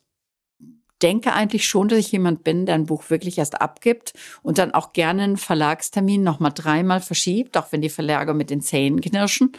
denke 1.01 1.33
eigentlich 1.33 1.67
schon, 1.67 1.87
dass 1.87 1.99
ich 1.99 2.11
jemand 2.11 2.43
bin, 2.43 2.65
der 2.65 2.75
ein 2.75 2.85
Buch 2.85 3.09
wirklich 3.09 3.37
erst 3.37 3.61
abgibt 3.61 4.13
und 4.41 4.57
dann 4.57 4.73
auch 4.73 4.93
gerne 4.93 5.23
einen 5.23 5.37
Verlagstermin 5.37 6.23
nochmal 6.23 6.53
dreimal 6.53 7.01
verschiebt, 7.01 7.57
auch 7.57 7.71
wenn 7.71 7.81
die 7.81 7.89
Verlage 7.89 8.33
mit 8.33 8.49
den 8.49 8.61
Zähnen 8.61 9.01
knirschen, 9.01 9.51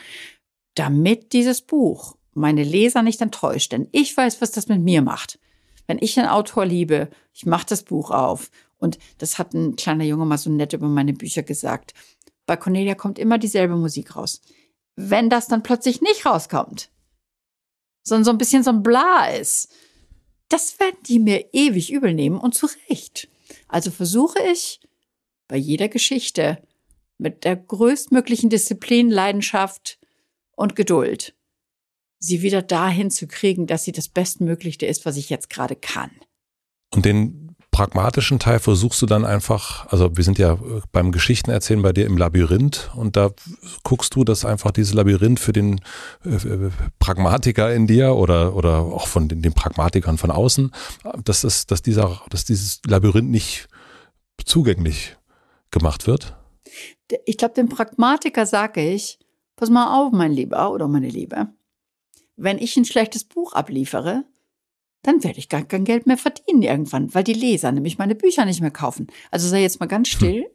damit 0.74 1.32
dieses 1.32 1.60
Buch 1.60 2.16
meine 2.36 2.62
Leser 2.62 3.02
nicht 3.02 3.20
enttäuscht, 3.20 3.72
denn 3.72 3.88
ich 3.92 4.16
weiß, 4.16 4.40
was 4.40 4.52
das 4.52 4.68
mit 4.68 4.80
mir 4.80 5.02
macht. 5.02 5.38
Wenn 5.86 5.98
ich 6.00 6.18
einen 6.18 6.28
Autor 6.28 6.66
liebe, 6.66 7.08
ich 7.32 7.46
mache 7.46 7.66
das 7.68 7.82
Buch 7.82 8.10
auf 8.10 8.50
und 8.78 8.98
das 9.18 9.38
hat 9.38 9.54
ein 9.54 9.76
kleiner 9.76 10.04
Junge 10.04 10.26
mal 10.26 10.38
so 10.38 10.50
nett 10.50 10.72
über 10.72 10.88
meine 10.88 11.12
Bücher 11.12 11.42
gesagt. 11.42 11.94
Bei 12.44 12.56
Cornelia 12.56 12.94
kommt 12.94 13.18
immer 13.18 13.38
dieselbe 13.38 13.76
Musik 13.76 14.16
raus. 14.16 14.40
Wenn 14.96 15.30
das 15.30 15.48
dann 15.48 15.62
plötzlich 15.62 16.00
nicht 16.00 16.26
rauskommt, 16.26 16.90
sondern 18.02 18.24
so 18.24 18.30
ein 18.30 18.38
bisschen 18.38 18.62
so 18.62 18.70
ein 18.70 18.82
Bla 18.82 19.28
ist, 19.28 19.72
das 20.48 20.78
werden 20.78 20.96
die 21.06 21.18
mir 21.18 21.52
ewig 21.52 21.92
übel 21.92 22.14
nehmen 22.14 22.38
und 22.38 22.54
zu 22.54 22.68
Recht. 22.88 23.28
Also 23.68 23.90
versuche 23.90 24.40
ich 24.52 24.80
bei 25.48 25.56
jeder 25.56 25.88
Geschichte 25.88 26.62
mit 27.18 27.44
der 27.44 27.56
größtmöglichen 27.56 28.50
Disziplin, 28.50 29.10
Leidenschaft 29.10 29.98
und 30.54 30.76
Geduld 30.76 31.35
sie 32.18 32.42
wieder 32.42 32.62
dahin 32.62 33.10
zu 33.10 33.26
kriegen, 33.26 33.66
dass 33.66 33.84
sie 33.84 33.92
das 33.92 34.08
Bestmögliche 34.08 34.86
ist, 34.86 35.06
was 35.06 35.16
ich 35.16 35.30
jetzt 35.30 35.50
gerade 35.50 35.76
kann. 35.76 36.10
Und 36.94 37.04
den 37.04 37.46
pragmatischen 37.76 38.38
Teil 38.38 38.58
versuchst 38.58 39.02
du 39.02 39.06
dann 39.06 39.26
einfach, 39.26 39.86
also 39.92 40.16
wir 40.16 40.24
sind 40.24 40.38
ja 40.38 40.56
beim 40.92 41.12
Geschichtenerzählen 41.12 41.82
bei 41.82 41.92
dir 41.92 42.06
im 42.06 42.16
Labyrinth 42.16 42.90
und 42.94 43.16
da 43.16 43.32
guckst 43.82 44.14
du, 44.14 44.24
dass 44.24 44.46
einfach 44.46 44.70
dieses 44.70 44.94
Labyrinth 44.94 45.38
für 45.38 45.52
den 45.52 45.82
äh, 46.24 46.70
Pragmatiker 46.98 47.74
in 47.74 47.86
dir 47.86 48.14
oder, 48.14 48.56
oder 48.56 48.78
auch 48.78 49.06
von 49.06 49.28
den, 49.28 49.42
den 49.42 49.52
Pragmatikern 49.52 50.16
von 50.16 50.30
außen, 50.30 50.70
dass, 51.22 51.42
das, 51.42 51.66
dass, 51.66 51.82
dieser, 51.82 52.22
dass 52.30 52.46
dieses 52.46 52.80
Labyrinth 52.86 53.30
nicht 53.30 53.68
zugänglich 54.42 55.18
gemacht 55.70 56.06
wird? 56.06 56.34
Ich 57.26 57.36
glaube, 57.36 57.52
dem 57.52 57.68
Pragmatiker 57.68 58.46
sage 58.46 58.80
ich, 58.80 59.18
pass 59.54 59.68
mal 59.68 60.00
auf, 60.00 60.12
mein 60.12 60.32
Lieber 60.32 60.72
oder 60.72 60.88
meine 60.88 61.08
Liebe 61.08 61.48
wenn 62.36 62.58
ich 62.58 62.76
ein 62.76 62.84
schlechtes 62.84 63.24
Buch 63.24 63.52
abliefere, 63.52 64.24
dann 65.02 65.22
werde 65.22 65.38
ich 65.38 65.48
gar 65.48 65.62
kein 65.62 65.84
Geld 65.84 66.06
mehr 66.06 66.18
verdienen 66.18 66.62
irgendwann, 66.62 67.14
weil 67.14 67.24
die 67.24 67.32
Leser 67.32 67.72
nämlich 67.72 67.98
meine 67.98 68.14
Bücher 68.14 68.44
nicht 68.44 68.60
mehr 68.60 68.70
kaufen. 68.70 69.06
Also 69.30 69.48
sei 69.48 69.62
jetzt 69.62 69.80
mal 69.80 69.86
ganz 69.86 70.08
hm. 70.08 70.16
still. 70.16 70.42
Hm. 70.42 70.50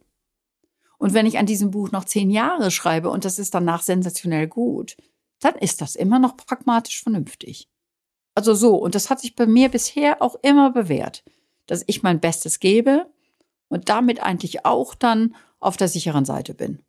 Und 0.97 1.13
wenn 1.13 1.25
ich 1.25 1.39
an 1.39 1.47
diesem 1.47 1.71
Buch 1.71 1.91
noch 1.91 2.05
zehn 2.05 2.29
Jahre 2.29 2.69
schreibe 2.69 3.09
und 3.09 3.25
das 3.25 3.39
ist 3.39 3.55
danach 3.55 3.81
sensationell 3.81 4.47
gut, 4.47 4.97
dann 5.39 5.55
ist 5.55 5.81
das 5.81 5.95
immer 5.95 6.19
noch 6.19 6.37
pragmatisch 6.37 7.01
vernünftig. 7.01 7.67
Also 8.35 8.53
so, 8.53 8.75
und 8.75 8.93
das 8.93 9.09
hat 9.09 9.19
sich 9.19 9.35
bei 9.35 9.47
mir 9.47 9.69
bisher 9.69 10.21
auch 10.21 10.35
immer 10.43 10.71
bewährt, 10.71 11.23
dass 11.65 11.83
ich 11.87 12.03
mein 12.03 12.19
Bestes 12.19 12.59
gebe 12.59 13.09
und 13.67 13.89
damit 13.89 14.21
eigentlich 14.21 14.65
auch 14.65 14.93
dann 14.93 15.35
auf 15.59 15.77
der 15.77 15.87
sicheren 15.87 16.25
Seite 16.25 16.53
bin. 16.53 16.83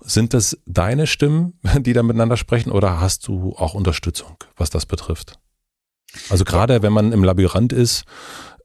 Sind 0.00 0.34
das 0.34 0.58
deine 0.66 1.06
Stimmen, 1.06 1.58
die 1.80 1.92
da 1.92 2.02
miteinander 2.02 2.36
sprechen, 2.36 2.70
oder 2.70 3.00
hast 3.00 3.28
du 3.28 3.54
auch 3.56 3.74
Unterstützung, 3.74 4.36
was 4.56 4.70
das 4.70 4.86
betrifft? 4.86 5.38
Also 6.28 6.44
gerade 6.44 6.82
wenn 6.82 6.92
man 6.92 7.12
im 7.12 7.22
Labyrinth 7.22 7.72
ist, 7.72 8.04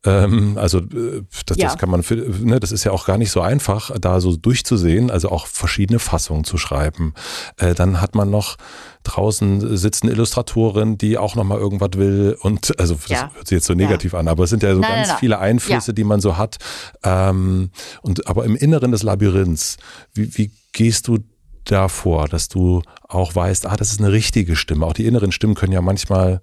ähm, 0.05 0.57
also 0.57 0.79
äh, 0.79 1.23
das, 1.45 1.57
ja. 1.57 1.67
das 1.67 1.77
kann 1.77 1.89
man, 1.89 2.03
für, 2.03 2.15
ne, 2.15 2.59
das 2.59 2.71
ist 2.71 2.83
ja 2.83 2.91
auch 2.91 3.05
gar 3.05 3.17
nicht 3.17 3.31
so 3.31 3.41
einfach, 3.41 3.91
da 3.99 4.21
so 4.21 4.35
durchzusehen, 4.35 5.09
also 5.09 5.29
auch 5.29 5.47
verschiedene 5.47 5.99
Fassungen 5.99 6.43
zu 6.43 6.57
schreiben. 6.57 7.13
Äh, 7.57 7.73
dann 7.73 8.01
hat 8.01 8.13
man 8.13 8.29
noch 8.29 8.57
draußen 9.03 9.75
sitzen 9.77 10.07
Illustratorin, 10.07 10.97
die 10.97 11.17
auch 11.17 11.35
noch 11.35 11.43
mal 11.43 11.59
irgendwas 11.59 11.91
will 11.95 12.37
und 12.39 12.79
also 12.79 12.95
das 12.95 13.09
ja. 13.09 13.31
hört 13.33 13.47
sich 13.47 13.57
jetzt 13.57 13.67
so 13.67 13.73
negativ 13.73 14.13
ja. 14.13 14.19
an, 14.19 14.27
aber 14.27 14.43
es 14.43 14.51
sind 14.51 14.63
ja 14.63 14.73
so 14.75 14.81
nein, 14.81 14.89
ganz 14.89 14.99
nein, 14.99 15.07
nein. 15.09 15.19
viele 15.19 15.39
Einflüsse, 15.39 15.93
die 15.93 16.03
man 16.03 16.21
so 16.21 16.37
hat. 16.37 16.57
Ähm, 17.03 17.71
und 18.01 18.27
aber 18.27 18.45
im 18.45 18.55
Inneren 18.55 18.91
des 18.91 19.03
Labyrinths, 19.03 19.77
wie, 20.13 20.37
wie 20.37 20.51
gehst 20.75 21.07
du 21.07 21.19
davor, 21.63 22.27
dass 22.27 22.47
du 22.47 22.83
auch 23.07 23.33
weißt, 23.33 23.65
ah, 23.65 23.75
das 23.75 23.91
ist 23.91 23.99
eine 23.99 24.11
richtige 24.11 24.55
Stimme. 24.55 24.85
Auch 24.85 24.93
die 24.93 25.05
inneren 25.05 25.31
Stimmen 25.31 25.55
können 25.55 25.73
ja 25.73 25.81
manchmal 25.81 26.41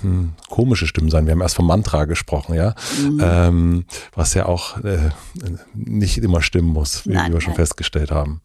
hm, 0.00 0.32
komische 0.48 0.86
Stimmen 0.86 1.10
sein. 1.10 1.26
Wir 1.26 1.32
haben 1.32 1.42
erst 1.42 1.56
vom 1.56 1.66
Mantra 1.66 2.06
gesprochen, 2.06 2.54
ja, 2.54 2.74
mhm. 2.98 3.20
ähm, 3.22 3.84
was 4.14 4.32
ja 4.34 4.46
auch 4.46 4.82
äh, 4.82 5.10
nicht 5.74 6.18
immer 6.18 6.40
stimmen 6.40 6.68
muss, 6.68 7.06
wie 7.06 7.12
nein, 7.12 7.32
wir 7.32 7.40
schon 7.40 7.50
nein. 7.50 7.56
festgestellt 7.56 8.10
haben. 8.10 8.40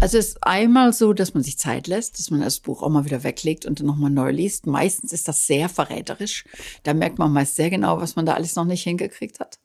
Also 0.00 0.18
es 0.18 0.28
ist 0.28 0.44
einmal 0.44 0.92
so, 0.92 1.12
dass 1.12 1.34
man 1.34 1.42
sich 1.42 1.58
Zeit 1.58 1.86
lässt, 1.86 2.18
dass 2.18 2.30
man 2.30 2.40
das 2.40 2.60
Buch 2.60 2.82
auch 2.82 2.88
mal 2.88 3.04
wieder 3.04 3.24
weglegt 3.24 3.66
und 3.66 3.80
dann 3.80 3.86
nochmal 3.86 4.10
neu 4.10 4.30
liest. 4.30 4.66
Meistens 4.66 5.12
ist 5.12 5.28
das 5.28 5.46
sehr 5.46 5.68
verräterisch. 5.68 6.44
Da 6.84 6.94
merkt 6.94 7.18
man 7.18 7.32
meist 7.32 7.56
sehr 7.56 7.68
genau, 7.68 8.00
was 8.00 8.14
man 8.14 8.24
da 8.24 8.34
alles 8.34 8.54
noch 8.54 8.64
nicht 8.64 8.84
hingekriegt 8.84 9.40
hat. 9.40 9.58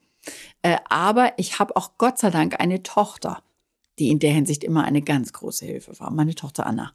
Äh, 0.62 0.76
aber 0.88 1.32
ich 1.36 1.58
habe 1.58 1.76
auch 1.76 1.92
Gott 1.98 2.18
sei 2.18 2.30
Dank 2.30 2.58
eine 2.58 2.82
Tochter 2.82 3.42
die 3.98 4.10
in 4.10 4.18
der 4.18 4.32
Hinsicht 4.32 4.64
immer 4.64 4.84
eine 4.84 5.02
ganz 5.02 5.32
große 5.32 5.66
Hilfe 5.66 5.98
war, 5.98 6.10
meine 6.10 6.34
Tochter 6.34 6.66
Anna. 6.66 6.92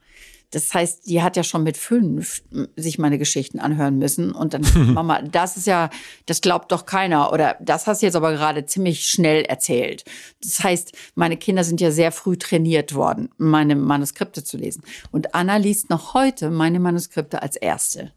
Das 0.54 0.72
heißt, 0.72 1.08
die 1.08 1.24
hat 1.24 1.36
ja 1.36 1.42
schon 1.42 1.64
mit 1.64 1.78
fünf 1.78 2.44
sich 2.76 3.00
meine 3.00 3.18
Geschichten 3.18 3.60
anhören 3.60 3.98
müssen 3.98 4.34
und 4.34 4.54
dann, 4.54 4.62
Mama, 4.94 5.24
das 5.24 5.58
ist 5.58 5.66
ja, 5.66 5.90
das 6.28 6.42
glaubt 6.42 6.72
doch 6.72 6.86
keiner 6.86 7.34
oder 7.34 7.58
das 7.60 7.88
hast 7.88 8.02
du 8.02 8.06
jetzt 8.06 8.16
aber 8.16 8.34
gerade 8.34 8.68
ziemlich 8.68 9.08
schnell 9.08 9.44
erzählt. 9.46 10.06
Das 10.44 10.64
heißt, 10.64 10.92
meine 11.16 11.38
Kinder 11.38 11.64
sind 11.64 11.82
ja 11.82 11.90
sehr 11.90 12.12
früh 12.12 12.38
trainiert 12.38 12.94
worden, 12.94 13.30
meine 13.38 13.76
Manuskripte 13.76 14.44
zu 14.44 14.58
lesen. 14.58 14.84
Und 15.12 15.34
Anna 15.34 15.58
liest 15.58 15.90
noch 15.90 16.14
heute 16.14 16.52
meine 16.52 16.80
Manuskripte 16.80 17.42
als 17.42 17.56
erste. 17.56 18.12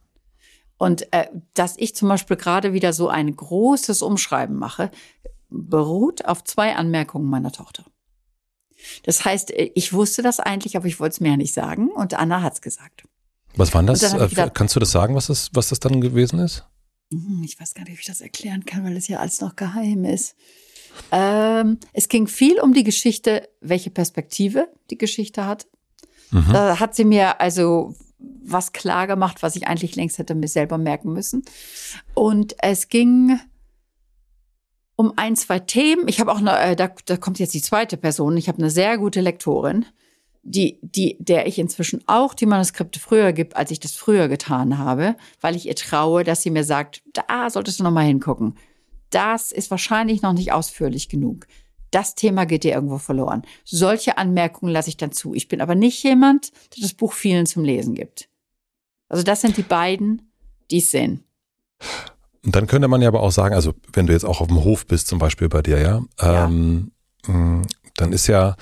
Und 0.77 1.11
äh, 1.15 1.29
dass 1.55 1.79
ich 1.79 1.97
zum 1.97 2.09
Beispiel 2.09 2.37
gerade 2.37 2.75
wieder 2.75 2.93
so 2.93 3.09
ein 3.09 3.35
großes 3.35 4.03
Umschreiben 4.03 4.57
mache, 4.57 4.91
beruht 5.49 6.27
auf 6.27 6.45
zwei 6.45 6.77
Anmerkungen 6.77 7.31
meiner 7.31 7.51
Tochter. 7.53 7.85
Das 9.05 9.25
heißt, 9.25 9.51
äh, 9.51 9.71
ich 9.75 9.93
wusste 9.93 10.23
das 10.23 10.41
eigentlich, 10.41 10.77
aber 10.77 10.87
ich 10.87 11.01
wollte 11.01 11.15
es 11.15 11.21
mir 11.21 11.31
ja 11.31 11.37
nicht 11.37 11.55
sagen 11.55 11.89
und 11.89 12.15
Anna 12.15 12.43
hat 12.43 12.55
es 12.55 12.61
gesagt. 12.61 13.05
Was 13.57 13.75
war 13.75 13.83
das? 13.83 14.03
Äh, 14.03 14.29
gedacht, 14.29 14.55
Kannst 14.55 14.77
du 14.77 14.81
das 14.81 14.91
sagen, 14.91 15.15
was 15.15 15.29
das, 15.29 15.51
was 15.53 15.69
das 15.69 15.81
dann 15.81 16.01
gewesen 16.01 16.39
ist? 16.39 16.65
Hm, 17.13 17.43
ich 17.45 17.59
weiß 17.61 17.75
gar 17.75 17.85
nicht, 17.85 17.93
ob 17.93 18.01
ich 18.01 18.07
das 18.07 18.21
erklären 18.21 18.65
kann, 18.65 18.85
weil 18.85 18.97
es 18.97 19.09
ja 19.09 19.19
alles 19.19 19.41
noch 19.41 19.57
geheim 19.57 20.05
ist. 20.05 20.35
Ähm, 21.13 21.79
es 21.93 22.09
ging 22.09 22.27
viel 22.27 22.61
um 22.61 22.73
die 22.73 22.85
Geschichte, 22.85 23.49
welche 23.61 23.91
Perspektive 23.91 24.69
die 24.91 24.99
Geschichte 24.99 25.47
hat. 25.47 25.67
Mhm. 26.31 26.53
Da 26.53 26.81
hat 26.81 26.95
sie 26.95 27.05
mir 27.05 27.41
also 27.41 27.95
was 28.19 28.73
klar 28.73 29.07
gemacht, 29.07 29.43
was 29.43 29.57
ich 29.57 29.67
eigentlich 29.67 29.97
längst 29.97 30.19
hätte 30.19 30.35
mir 30.35 30.49
selber 30.49 30.79
merken 30.79 31.13
müssen. 31.13 31.45
Und 32.15 32.55
es 32.59 32.89
ging 32.89 33.39
um 34.97 35.13
ein, 35.17 35.37
zwei 35.37 35.59
Themen. 35.61 36.09
Ich 36.09 36.21
habe 36.21 36.33
auch 36.33 36.39
eine, 36.39 36.59
äh, 36.59 36.77
da, 36.77 36.91
da 37.05 37.17
kommt 37.17 37.39
jetzt 37.39 37.55
die 37.55 37.63
zweite 37.63 37.97
Person. 37.97 38.37
Ich 38.37 38.49
habe 38.49 38.59
eine 38.59 38.71
sehr 38.71 38.99
gute 38.99 39.21
Lektorin, 39.21 39.85
die, 40.43 40.79
die, 40.83 41.17
der 41.21 41.47
ich 41.47 41.59
inzwischen 41.59 42.03
auch 42.07 42.35
die 42.35 42.47
Manuskripte 42.47 42.99
früher 42.99 43.33
gibt, 43.33 43.57
als 43.57 43.71
ich 43.71 43.81
das 43.81 43.93
früher 43.93 44.29
getan 44.29 44.79
habe, 44.79 45.17
weil 45.41 45.55
ich 45.55 45.67
ihr 45.67 45.77
traue, 45.77 46.25
dass 46.25 46.43
sie 46.43 46.51
mir 46.51 46.65
sagt, 46.65 47.03
da 47.13 47.51
solltest 47.51 47.79
du 47.81 47.85
noch 47.85 47.91
mal 47.91 48.07
hingucken. 48.07 48.57
Das 49.11 49.53
ist 49.53 49.71
wahrscheinlich 49.71 50.23
noch 50.23 50.33
nicht 50.33 50.53
ausführlich 50.53 51.09
genug. 51.09 51.47
das 51.91 52.15
Thema 52.15 52.45
geht 52.45 52.65
dir 52.65 52.75
irgendwo 52.75 52.99
verloren. 52.99 53.43
Solche 53.65 54.19
Anmerkungen 54.19 54.73
lasse 54.73 54.89
ich 54.89 54.97
dann 54.97 55.13
zu. 55.13 55.35
Ich 55.35 55.49
bin 55.49 55.61
aber 55.61 55.75
nicht 55.75 56.03
jemand, 56.03 56.53
der 56.75 56.83
das 56.83 56.95
Buch 56.95 57.13
vielen 57.13 57.47
zum 57.47 57.65
Lesen 57.65 57.95
gibt. 57.95 58.29
Also 59.09 59.23
das 59.23 59.41
sind 59.41 59.57
die 59.57 59.63
beiden, 59.63 60.31
die 60.71 60.79
es 60.79 60.91
sehen. 60.91 61.25
Und 62.47 62.55
dann 62.55 62.69
könnte 62.69 62.87
man 62.87 63.03
ja 63.03 63.09
aber 63.09 63.23
auch 63.23 63.33
sagen, 63.33 63.55
also 63.55 63.75
wenn 63.93 64.07
du 64.07 64.13
jetzt 64.13 64.25
auch 64.25 64.41
auf 64.41 64.47
dem 64.47 64.63
Hof 64.63 64.87
bist, 64.87 65.09
zum 65.09 65.19
Beispiel 65.19 65.49
bei 65.49 65.63
dir, 65.63 65.81
ja, 65.81 66.03
ja. 66.21 66.45
Ähm, 66.45 66.93
mm, 67.27 67.63
dann 67.97 68.13
ist 68.13 68.29
ja, 68.29 68.55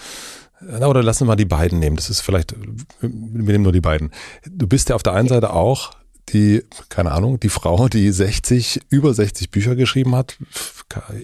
na, 0.60 0.86
oder 0.86 1.02
lassen 1.02 1.20
wir 1.20 1.26
mal 1.26 1.36
die 1.36 1.44
beiden 1.44 1.78
nehmen. 1.78 1.96
Das 1.96 2.08
ist 2.08 2.22
vielleicht, 2.22 2.54
wir 3.00 3.08
nehmen 3.52 3.62
nur 3.62 3.72
die 3.72 3.82
beiden. 3.82 4.10
Du 4.48 4.66
bist 4.66 4.88
ja 4.88 4.94
auf 4.94 5.02
der 5.02 5.12
einen 5.12 5.28
Seite 5.28 5.52
auch 5.52 5.92
die, 6.30 6.64
keine 6.88 7.12
Ahnung, 7.12 7.38
die 7.38 7.50
Frau, 7.50 7.88
die 7.88 8.10
60, 8.10 8.80
über 8.88 9.12
60 9.12 9.50
Bücher 9.50 9.76
geschrieben 9.76 10.14
hat, 10.14 10.38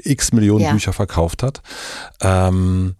x 0.03 0.33
Millionen 0.33 0.65
ja. 0.65 0.73
Bücher 0.73 0.93
verkauft 0.93 1.43
hat. 1.43 1.63
Ähm, 2.21 2.97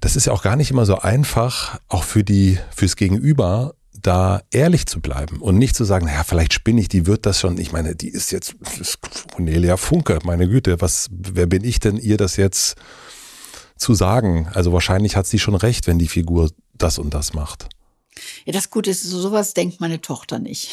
das 0.00 0.14
ist 0.14 0.26
ja 0.26 0.32
auch 0.32 0.42
gar 0.42 0.54
nicht 0.54 0.70
immer 0.70 0.86
so 0.86 1.00
einfach, 1.00 1.80
auch 1.88 2.04
für 2.04 2.22
die, 2.22 2.58
fürs 2.74 2.94
Gegenüber, 2.94 3.74
da 4.02 4.42
ehrlich 4.50 4.86
zu 4.86 5.00
bleiben 5.00 5.38
und 5.38 5.58
nicht 5.58 5.76
zu 5.76 5.84
sagen, 5.84 6.06
naja, 6.06 6.24
vielleicht 6.24 6.52
spinne 6.52 6.80
ich, 6.80 6.88
die 6.88 7.06
wird 7.06 7.26
das 7.26 7.40
schon. 7.40 7.58
Ich 7.58 7.72
meine, 7.72 7.94
die 7.94 8.08
ist 8.08 8.30
jetzt 8.30 8.54
ist 8.80 8.98
Cornelia 9.32 9.76
Funke, 9.76 10.18
meine 10.24 10.48
Güte, 10.48 10.80
was, 10.80 11.08
wer 11.10 11.46
bin 11.46 11.64
ich 11.64 11.80
denn, 11.80 11.96
ihr 11.96 12.16
das 12.16 12.36
jetzt 12.36 12.76
zu 13.76 13.94
sagen? 13.94 14.48
Also 14.54 14.72
wahrscheinlich 14.72 15.16
hat 15.16 15.26
sie 15.26 15.38
schon 15.38 15.54
recht, 15.54 15.86
wenn 15.86 15.98
die 15.98 16.08
Figur 16.08 16.50
das 16.74 16.98
und 16.98 17.14
das 17.14 17.34
macht. 17.34 17.68
Ja, 18.44 18.52
das 18.52 18.70
Gute 18.70 18.90
ist, 18.90 19.02
sowas 19.02 19.54
denkt 19.54 19.80
meine 19.80 20.00
Tochter 20.00 20.38
nicht. 20.38 20.70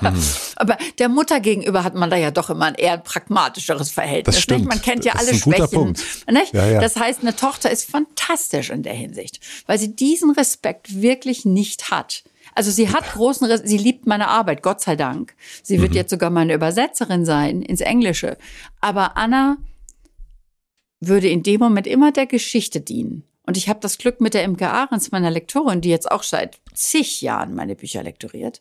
Mhm. 0.00 0.22
Aber 0.56 0.76
der 0.98 1.08
Mutter 1.08 1.40
gegenüber 1.40 1.84
hat 1.84 1.94
man 1.94 2.10
da 2.10 2.16
ja 2.16 2.30
doch 2.30 2.50
immer 2.50 2.66
ein 2.66 2.74
eher 2.74 2.98
pragmatischeres 2.98 3.90
Verhältnis. 3.90 4.36
Das 4.36 4.42
stimmt. 4.42 4.60
Nicht? 4.60 4.68
Man 4.68 4.82
kennt 4.82 5.04
ja 5.04 5.12
alle 5.14 5.34
Schwächen. 5.34 5.94
Ja, 6.52 6.66
ja. 6.66 6.80
Das 6.80 6.96
heißt, 6.96 7.20
eine 7.20 7.34
Tochter 7.36 7.70
ist 7.70 7.90
fantastisch 7.90 8.70
in 8.70 8.82
der 8.82 8.94
Hinsicht, 8.94 9.40
weil 9.66 9.78
sie 9.78 9.94
diesen 9.94 10.30
Respekt 10.30 11.00
wirklich 11.00 11.44
nicht 11.44 11.90
hat. 11.90 12.24
Also 12.58 12.72
sie 12.72 12.88
hat 12.88 13.12
großen, 13.12 13.48
sie 13.64 13.78
liebt 13.78 14.08
meine 14.08 14.26
Arbeit, 14.26 14.64
Gott 14.64 14.80
sei 14.80 14.96
Dank. 14.96 15.36
Sie 15.62 15.80
wird 15.80 15.92
mhm. 15.92 15.96
jetzt 15.98 16.10
sogar 16.10 16.28
meine 16.28 16.54
Übersetzerin 16.54 17.24
sein 17.24 17.62
ins 17.62 17.80
Englische. 17.80 18.36
Aber 18.80 19.16
Anna 19.16 19.58
würde 20.98 21.28
in 21.28 21.44
dem 21.44 21.60
Moment 21.60 21.86
immer 21.86 22.10
der 22.10 22.26
Geschichte 22.26 22.80
dienen. 22.80 23.22
Und 23.46 23.56
ich 23.56 23.68
habe 23.68 23.78
das 23.78 23.96
Glück 23.96 24.20
mit 24.20 24.34
der 24.34 24.42
Imke 24.42 24.70
Ahrens, 24.70 25.12
meiner 25.12 25.30
Lektorin, 25.30 25.82
die 25.82 25.88
jetzt 25.88 26.10
auch 26.10 26.24
seit 26.24 26.58
zig 26.74 27.22
Jahren 27.22 27.54
meine 27.54 27.76
Bücher 27.76 28.02
lektoriert, 28.02 28.60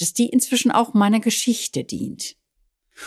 dass 0.00 0.12
die 0.12 0.26
inzwischen 0.26 0.72
auch 0.72 0.92
meiner 0.92 1.20
Geschichte 1.20 1.84
dient. 1.84 2.34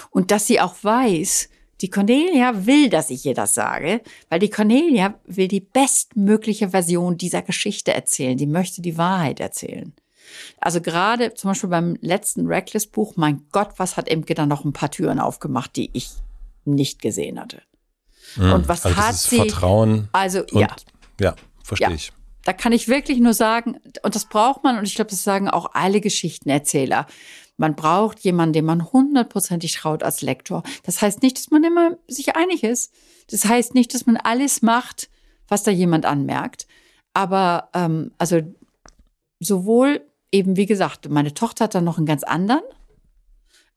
Und 0.09 0.31
dass 0.31 0.47
sie 0.47 0.61
auch 0.61 0.75
weiß, 0.81 1.49
die 1.81 1.89
Cornelia 1.89 2.65
will, 2.65 2.87
dass 2.87 3.09
ich 3.09 3.25
ihr 3.25 3.33
das 3.33 3.55
sage, 3.55 3.99
weil 4.29 4.39
die 4.39 4.49
Cornelia 4.49 5.19
will 5.25 5.49
die 5.49 5.59
bestmögliche 5.59 6.69
Version 6.69 7.17
dieser 7.17 7.41
Geschichte 7.41 7.93
erzählen. 7.93 8.37
Die 8.37 8.47
möchte 8.47 8.81
die 8.81 8.97
Wahrheit 8.97 9.41
erzählen. 9.41 9.93
Also 10.59 10.81
gerade 10.81 11.33
zum 11.33 11.51
Beispiel 11.51 11.69
beim 11.69 11.97
letzten 12.01 12.47
Reckless-Buch, 12.47 13.13
mein 13.15 13.45
Gott, 13.51 13.73
was 13.77 13.97
hat 13.97 14.07
Imke 14.07 14.33
dann 14.33 14.49
noch 14.49 14.65
ein 14.65 14.73
paar 14.73 14.91
Türen 14.91 15.19
aufgemacht, 15.19 15.75
die 15.75 15.89
ich 15.93 16.11
nicht 16.65 17.01
gesehen 17.01 17.39
hatte. 17.39 17.61
Mhm. 18.35 18.53
Und 18.53 18.67
was 18.67 18.85
also 18.85 18.97
hat 18.97 19.15
sie? 19.15 19.37
Vertrauen. 19.37 20.09
Also 20.11 20.43
ja, 20.51 20.67
ja, 21.19 21.35
verstehe 21.63 21.89
ja. 21.89 21.95
ich. 21.95 22.11
Da 22.45 22.53
kann 22.53 22.73
ich 22.73 22.87
wirklich 22.87 23.19
nur 23.19 23.33
sagen, 23.33 23.79
und 24.03 24.15
das 24.15 24.25
braucht 24.25 24.63
man, 24.63 24.77
und 24.77 24.85
ich 24.85 24.95
glaube, 24.95 25.11
das 25.11 25.23
sagen 25.23 25.49
auch 25.49 25.71
alle 25.73 26.01
Geschichtenerzähler. 26.01 27.07
Man 27.55 27.75
braucht 27.75 28.19
jemanden, 28.19 28.53
dem 28.53 28.65
man 28.65 28.91
hundertprozentig 28.91 29.73
traut 29.73 30.03
als 30.03 30.21
Lektor. 30.21 30.63
Das 30.83 31.01
heißt 31.01 31.21
nicht, 31.21 31.37
dass 31.37 31.51
man 31.51 31.63
immer 31.63 31.97
sich 32.07 32.35
einig 32.35 32.63
ist. 32.63 32.91
Das 33.29 33.45
heißt 33.45 33.75
nicht, 33.75 33.93
dass 33.93 34.05
man 34.05 34.17
alles 34.17 34.61
macht, 34.61 35.09
was 35.47 35.63
da 35.63 35.71
jemand 35.71 36.05
anmerkt. 36.05 36.67
Aber 37.13 37.69
ähm, 37.73 38.11
also 38.17 38.41
sowohl 39.39 40.01
eben, 40.33 40.57
wie 40.57 40.65
gesagt, 40.65 41.07
meine 41.09 41.33
Tochter 41.33 41.65
hat 41.65 41.75
dann 41.75 41.83
noch 41.83 41.97
einen 41.97 42.07
ganz 42.07 42.23
anderen 42.23 42.63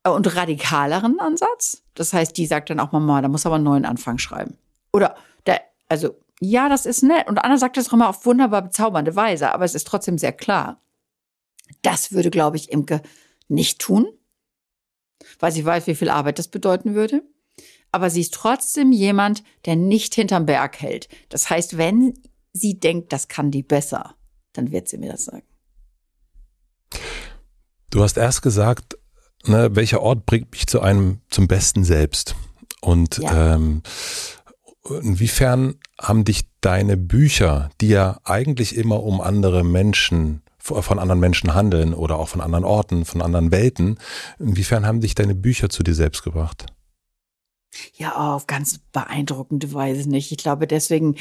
äh, 0.02 0.10
und 0.10 0.34
radikaleren 0.34 1.20
Ansatz. 1.20 1.82
Das 1.94 2.12
heißt, 2.12 2.36
die 2.36 2.46
sagt 2.46 2.70
dann 2.70 2.80
auch, 2.80 2.92
Mama, 2.92 3.20
da 3.20 3.28
muss 3.28 3.46
aber 3.46 3.56
einen 3.56 3.64
neuen 3.64 3.84
Anfang 3.84 4.18
schreiben. 4.18 4.56
Oder 4.92 5.14
der, 5.46 5.60
also 5.88 6.16
ja, 6.40 6.68
das 6.68 6.86
ist 6.86 7.02
nett. 7.02 7.28
Und 7.28 7.38
Anna 7.38 7.58
sagt 7.58 7.76
das 7.76 7.88
auch 7.88 7.92
immer 7.92 8.08
auf 8.08 8.26
wunderbar 8.26 8.62
bezaubernde 8.62 9.14
Weise, 9.14 9.52
aber 9.52 9.64
es 9.64 9.74
ist 9.74 9.86
trotzdem 9.86 10.18
sehr 10.18 10.32
klar. 10.32 10.80
Das 11.82 12.12
würde, 12.12 12.30
glaube 12.30 12.56
ich, 12.56 12.72
Imke 12.72 13.02
nicht 13.48 13.78
tun, 13.78 14.06
weil 15.38 15.52
sie 15.52 15.64
weiß, 15.64 15.86
wie 15.86 15.94
viel 15.94 16.08
Arbeit 16.10 16.38
das 16.38 16.48
bedeuten 16.48 16.94
würde. 16.94 17.22
Aber 17.92 18.10
sie 18.10 18.20
ist 18.20 18.34
trotzdem 18.34 18.92
jemand, 18.92 19.42
der 19.64 19.76
nicht 19.76 20.14
hinterm 20.14 20.46
Berg 20.46 20.80
hält. 20.80 21.08
Das 21.28 21.48
heißt, 21.48 21.78
wenn 21.78 22.14
sie 22.52 22.78
denkt, 22.78 23.12
das 23.12 23.28
kann 23.28 23.50
die 23.50 23.62
besser, 23.62 24.16
dann 24.52 24.70
wird 24.72 24.88
sie 24.88 24.98
mir 24.98 25.12
das 25.12 25.24
sagen. 25.24 25.44
Du 27.97 28.02
hast 28.02 28.18
erst 28.18 28.43
gesagt, 28.43 28.98
ne, 29.47 29.74
welcher 29.74 30.02
Ort 30.02 30.27
bringt 30.27 30.52
mich 30.52 30.66
zu 30.66 30.82
einem 30.82 31.23
zum 31.31 31.48
besten 31.48 31.82
Selbst? 31.82 32.36
Und 32.82 33.16
ja. 33.16 33.55
ähm, 33.55 33.82
inwiefern 35.01 35.77
haben 35.98 36.27
dich 36.27 36.43
deine 36.60 36.98
Bücher, 36.98 37.70
die 37.81 37.89
ja 37.89 38.20
eigentlich 38.23 38.77
immer 38.77 39.02
um 39.02 39.23
andere 39.23 39.64
Menschen 39.64 40.43
von 40.59 40.98
anderen 40.98 41.20
Menschen 41.20 41.55
handeln 41.55 41.94
oder 41.94 42.18
auch 42.18 42.28
von 42.28 42.43
anderen 42.43 42.66
Orten, 42.66 43.06
von 43.06 43.23
anderen 43.23 43.51
Welten. 43.51 43.98
Inwiefern 44.39 44.85
haben 44.85 45.01
dich 45.01 45.14
deine 45.14 45.35
Bücher 45.35 45.70
zu 45.70 45.82
dir 45.82 45.94
selbst 45.94 46.23
gebracht? 46.23 46.66
Ja, 47.94 48.35
auf 48.35 48.47
ganz 48.47 48.78
beeindruckende 48.93 49.73
Weise 49.73 50.06
nicht. 50.06 50.32
Ich 50.32 50.39
glaube, 50.39 50.66
deswegen 50.66 51.14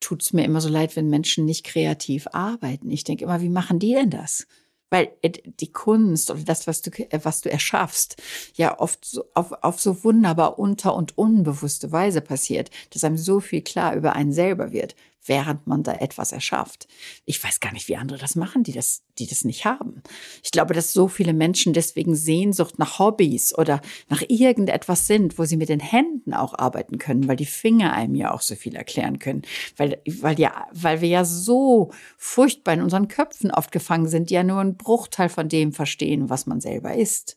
tut 0.00 0.22
es 0.22 0.32
mir 0.32 0.46
immer 0.46 0.62
so 0.62 0.70
leid, 0.70 0.96
wenn 0.96 1.10
Menschen 1.10 1.44
nicht 1.44 1.64
kreativ 1.64 2.26
arbeiten. 2.32 2.90
Ich 2.90 3.04
denke 3.04 3.24
immer, 3.24 3.42
wie 3.42 3.50
machen 3.50 3.78
die 3.78 3.92
denn 3.92 4.08
das? 4.08 4.46
Weil 4.90 5.12
die 5.22 5.72
Kunst 5.72 6.30
oder 6.30 6.42
das, 6.42 6.66
was 6.66 6.82
du, 6.82 6.90
äh, 6.90 7.20
was 7.22 7.40
du 7.40 7.50
erschaffst, 7.50 8.22
ja 8.54 8.78
oft 8.78 9.04
so, 9.04 9.24
auf, 9.34 9.52
auf 9.62 9.80
so 9.80 10.04
wunderbar 10.04 10.58
unter- 10.58 10.94
und 10.94 11.16
unbewusste 11.18 11.92
Weise 11.92 12.20
passiert, 12.20 12.70
dass 12.90 13.04
einem 13.04 13.18
so 13.18 13.40
viel 13.40 13.62
klar 13.62 13.94
über 13.94 14.14
einen 14.14 14.32
selber 14.32 14.72
wird 14.72 14.94
während 15.26 15.66
man 15.66 15.82
da 15.82 15.92
etwas 15.94 16.32
erschafft. 16.32 16.86
Ich 17.24 17.42
weiß 17.42 17.60
gar 17.60 17.72
nicht, 17.72 17.88
wie 17.88 17.96
andere 17.96 18.18
das 18.18 18.36
machen, 18.36 18.62
die 18.62 18.72
das, 18.72 19.02
die 19.18 19.26
das 19.26 19.44
nicht 19.44 19.64
haben. 19.64 20.02
Ich 20.42 20.50
glaube, 20.50 20.74
dass 20.74 20.92
so 20.92 21.08
viele 21.08 21.32
Menschen 21.32 21.72
deswegen 21.72 22.14
Sehnsucht 22.14 22.78
nach 22.78 22.98
Hobbys 22.98 23.56
oder 23.56 23.80
nach 24.08 24.22
irgendetwas 24.28 25.06
sind, 25.06 25.38
wo 25.38 25.44
sie 25.44 25.56
mit 25.56 25.68
den 25.68 25.80
Händen 25.80 26.34
auch 26.34 26.54
arbeiten 26.58 26.98
können, 26.98 27.28
weil 27.28 27.36
die 27.36 27.46
Finger 27.46 27.92
einem 27.92 28.14
ja 28.14 28.32
auch 28.32 28.40
so 28.40 28.54
viel 28.54 28.76
erklären 28.76 29.18
können. 29.18 29.42
Weil, 29.76 30.00
weil 30.06 30.38
ja, 30.38 30.66
weil 30.72 31.00
wir 31.00 31.08
ja 31.08 31.24
so 31.24 31.90
furchtbar 32.16 32.74
in 32.74 32.82
unseren 32.82 33.08
Köpfen 33.08 33.50
oft 33.50 33.72
gefangen 33.72 34.08
sind, 34.08 34.30
die 34.30 34.34
ja 34.34 34.42
nur 34.42 34.60
einen 34.60 34.76
Bruchteil 34.76 35.28
von 35.28 35.48
dem 35.48 35.72
verstehen, 35.72 36.30
was 36.30 36.46
man 36.46 36.60
selber 36.60 36.94
ist. 36.94 37.36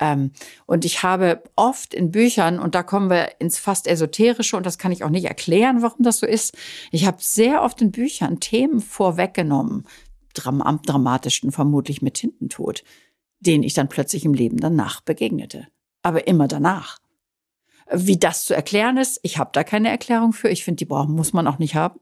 Ähm, 0.00 0.32
und 0.66 0.84
ich 0.84 1.02
habe 1.02 1.42
oft 1.54 1.94
in 1.94 2.10
Büchern, 2.10 2.58
und 2.58 2.74
da 2.74 2.82
kommen 2.82 3.10
wir 3.10 3.40
ins 3.40 3.58
fast 3.58 3.86
Esoterische, 3.86 4.56
und 4.56 4.64
das 4.64 4.78
kann 4.78 4.92
ich 4.92 5.04
auch 5.04 5.10
nicht 5.10 5.26
erklären, 5.26 5.82
warum 5.82 6.02
das 6.02 6.18
so 6.18 6.26
ist. 6.26 6.56
Ich 6.90 7.06
habe 7.06 7.18
sehr 7.20 7.62
oft 7.62 7.80
in 7.82 7.92
Büchern 7.92 8.40
Themen 8.40 8.80
vorweggenommen, 8.80 9.86
am 10.44 10.82
dramatischsten 10.82 11.52
vermutlich 11.52 12.00
mit 12.00 12.14
Tintentod, 12.14 12.82
denen 13.40 13.62
ich 13.62 13.74
dann 13.74 13.88
plötzlich 13.88 14.24
im 14.24 14.32
Leben 14.32 14.56
danach 14.56 15.02
begegnete. 15.02 15.68
Aber 16.02 16.26
immer 16.26 16.48
danach. 16.48 16.98
Wie 17.92 18.18
das 18.18 18.46
zu 18.46 18.54
erklären 18.54 18.96
ist, 18.96 19.20
ich 19.22 19.36
habe 19.36 19.50
da 19.52 19.64
keine 19.64 19.90
Erklärung 19.90 20.32
für. 20.32 20.48
Ich 20.48 20.64
finde, 20.64 20.76
die 20.76 20.84
brauchen 20.86 21.14
muss 21.14 21.32
man 21.32 21.46
auch 21.46 21.58
nicht 21.58 21.74
haben. 21.74 22.00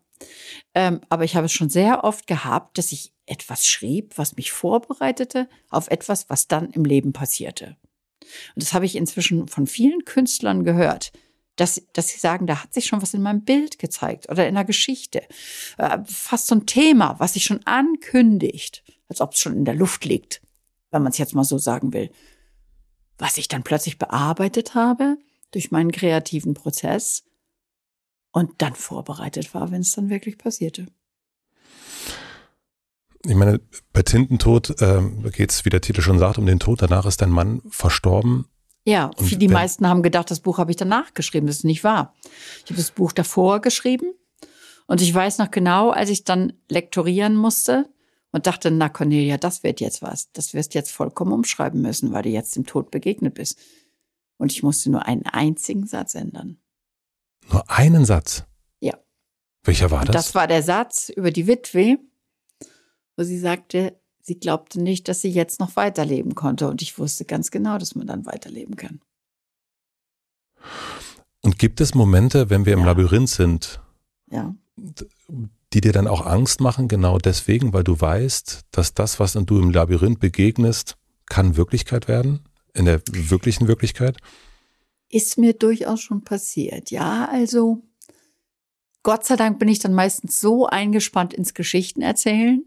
Ähm, 0.75 1.01
aber 1.09 1.25
ich 1.25 1.35
habe 1.35 1.47
es 1.47 1.53
schon 1.53 1.71
sehr 1.71 2.05
oft 2.05 2.27
gehabt, 2.27 2.79
dass 2.79 2.93
ich 2.93 3.13
etwas 3.27 3.67
schrieb, 3.67 4.17
was 4.17 4.37
mich 4.37 4.53
vorbereitete 4.53 5.49
auf 5.71 5.89
etwas, 5.91 6.29
was 6.29 6.49
dann 6.49 6.71
im 6.71 6.85
Leben 6.85 7.13
passierte. 7.13 7.77
Und 8.55 8.63
das 8.63 8.73
habe 8.73 8.87
ich 8.87 8.97
inzwischen 8.97 9.49
von 9.49 9.67
vielen 9.67 10.05
Künstlern 10.05 10.65
gehört, 10.65 11.13
dass, 11.57 11.83
dass 11.93 12.09
sie 12.09 12.19
sagen, 12.19 12.47
da 12.47 12.63
hat 12.63 12.73
sich 12.73 12.87
schon 12.87 13.03
was 13.03 13.15
in 13.15 13.23
meinem 13.23 13.45
Bild 13.45 13.79
gezeigt 13.79 14.29
oder 14.29 14.47
in 14.47 14.55
der 14.55 14.65
Geschichte. 14.65 15.23
Äh, 15.77 15.99
fast 16.05 16.47
so 16.47 16.55
ein 16.55 16.67
Thema, 16.67 17.17
was 17.19 17.35
sich 17.35 17.45
schon 17.45 17.67
ankündigt, 17.67 18.85
als 19.09 19.21
ob 19.21 19.33
es 19.33 19.41
schon 19.41 19.55
in 19.55 19.65
der 19.65 19.75
Luft 19.75 20.05
liegt, 20.05 20.41
wenn 20.91 21.03
man 21.03 21.13
es 21.13 21.19
jetzt 21.19 21.35
mal 21.35 21.45
so 21.45 21.59
sagen 21.59 21.93
will. 21.93 22.11
Was 23.19 23.39
ich 23.39 23.49
dann 23.49 23.65
plötzlich 23.65 23.99
bearbeitet 23.99 24.75
habe 24.75 25.19
durch 25.51 25.71
meinen 25.71 25.91
kreativen 25.91 26.55
Prozess 26.55 27.25
und 28.31 28.63
dann 28.63 28.75
vorbereitet 28.75 29.53
war, 29.55 29.71
wenn 29.73 29.81
es 29.81 29.93
dann 29.93 30.11
wirklich 30.11 30.39
passierte. 30.39 30.87
Ich 33.25 33.35
meine, 33.35 33.61
bei 33.93 34.03
Tintentod 34.03 34.81
äh, 34.81 35.03
geht 35.31 35.51
es, 35.51 35.65
wie 35.65 35.71
der 35.71 35.81
Titel 35.81 36.03
schon 36.03 36.19
sagt, 36.19 36.39
um 36.39 36.47
den 36.47 36.61
Tod. 36.61 36.83
Danach 36.83 37.07
ist 37.07 37.21
dein 37.21 37.31
Mann 37.31 37.63
verstorben. 37.69 38.47
Ja, 38.85 39.11
und 39.17 39.43
die 39.43 39.49
meisten 39.49 39.87
haben 39.87 40.03
gedacht, 40.03 40.31
das 40.31 40.41
Buch 40.41 40.59
habe 40.59 40.71
ich 40.71 40.77
danach 40.77 41.13
geschrieben. 41.13 41.47
Das 41.47 41.57
ist 41.57 41.65
nicht 41.65 41.85
wahr. 41.85 42.15
Ich 42.65 42.71
habe 42.71 42.81
das 42.81 42.91
Buch 42.91 43.13
davor 43.13 43.61
geschrieben 43.61 44.15
und 44.87 45.03
ich 45.03 45.13
weiß 45.13 45.39
noch 45.39 45.51
genau, 45.51 45.91
als 45.91 46.09
ich 46.09 46.25
dann 46.25 46.55
lektorieren 46.71 47.37
musste 47.37 47.91
und 48.33 48.47
dachte, 48.47 48.71
na 48.71 48.89
Cornelia, 48.89 49.37
das 49.37 49.63
wird 49.63 49.81
jetzt 49.81 50.01
was. 50.01 50.33
Das 50.33 50.55
wirst 50.55 50.73
jetzt 50.73 50.91
vollkommen 50.91 51.33
umschreiben 51.33 51.83
müssen, 51.83 52.13
weil 52.13 52.23
du 52.23 52.31
jetzt 52.31 52.57
dem 52.57 52.65
Tod 52.65 52.91
begegnet 52.91 53.35
bist. 53.35 53.59
Und 54.39 54.53
ich 54.53 54.63
musste 54.63 54.91
nur 54.91 55.05
einen 55.05 55.27
einzigen 55.27 55.87
Satz 55.87 56.15
ändern. 56.15 56.59
Nur 57.53 57.69
einen 57.71 58.07
Satz? 58.07 58.45
Ja. 58.81 58.95
Welcher 59.65 59.91
war 59.91 60.07
das? 60.07 60.15
Das 60.15 60.35
war 60.35 60.47
der 60.47 60.63
Satz 60.63 61.11
über 61.11 61.31
die 61.31 61.47
Witwe, 61.47 61.99
wo 63.19 63.25
sie 63.25 63.39
sagte, 63.39 64.01
sie 64.23 64.39
glaubte 64.39 64.81
nicht, 64.81 65.09
dass 65.09 65.21
sie 65.21 65.31
jetzt 65.31 65.59
noch 65.59 65.75
weiterleben 65.75 66.37
konnte. 66.37 66.69
Und 66.69 66.81
ich 66.83 66.99
wusste 66.99 67.25
ganz 67.25 67.51
genau, 67.51 67.77
dass 67.77 67.97
man 67.97 68.07
dann 68.07 68.25
weiterleben 68.25 68.77
kann. 68.77 69.01
Und 71.43 71.59
gibt 71.59 71.81
es 71.81 71.95
Momente, 71.95 72.49
wenn 72.49 72.65
wir 72.65 72.75
im 72.75 72.81
ja. 72.81 72.87
Labyrinth 72.87 73.29
sind, 73.29 73.81
ja. 74.31 74.55
die 75.73 75.81
dir 75.81 75.93
dann 75.93 76.07
auch 76.07 76.25
Angst 76.25 76.61
machen, 76.61 76.87
genau 76.87 77.19
deswegen, 77.19 77.73
weil 77.73 77.85
du 77.85 78.01
weißt, 78.01 78.67
dass 78.71 78.95
das, 78.95 79.19
was 79.19 79.33
du 79.33 79.61
im 79.61 79.71
Labyrinth 79.71 80.21
begegnest, 80.21 80.97
kann 81.27 81.57
Wirklichkeit 81.57 82.07
werden? 82.07 82.45
In 82.75 82.85
der 82.85 83.03
wirklichen 83.09 83.67
Wirklichkeit? 83.67 84.19
Ist 85.11 85.39
mir 85.39 85.55
durchaus 85.55 86.01
schon 86.01 86.23
passiert. 86.23 86.93
Ja, 86.93 87.29
also 87.31 87.83
Gott 89.03 89.25
sei 89.25 89.37
Dank 89.37 89.59
bin 89.59 89.69
ich 89.69 89.81
dann 89.81 89.95
meistens 89.95 90.39
so 90.39 90.67
eingespannt 90.67 91.35
ins 91.35 91.55
Geschichtenerzählen 91.55 92.63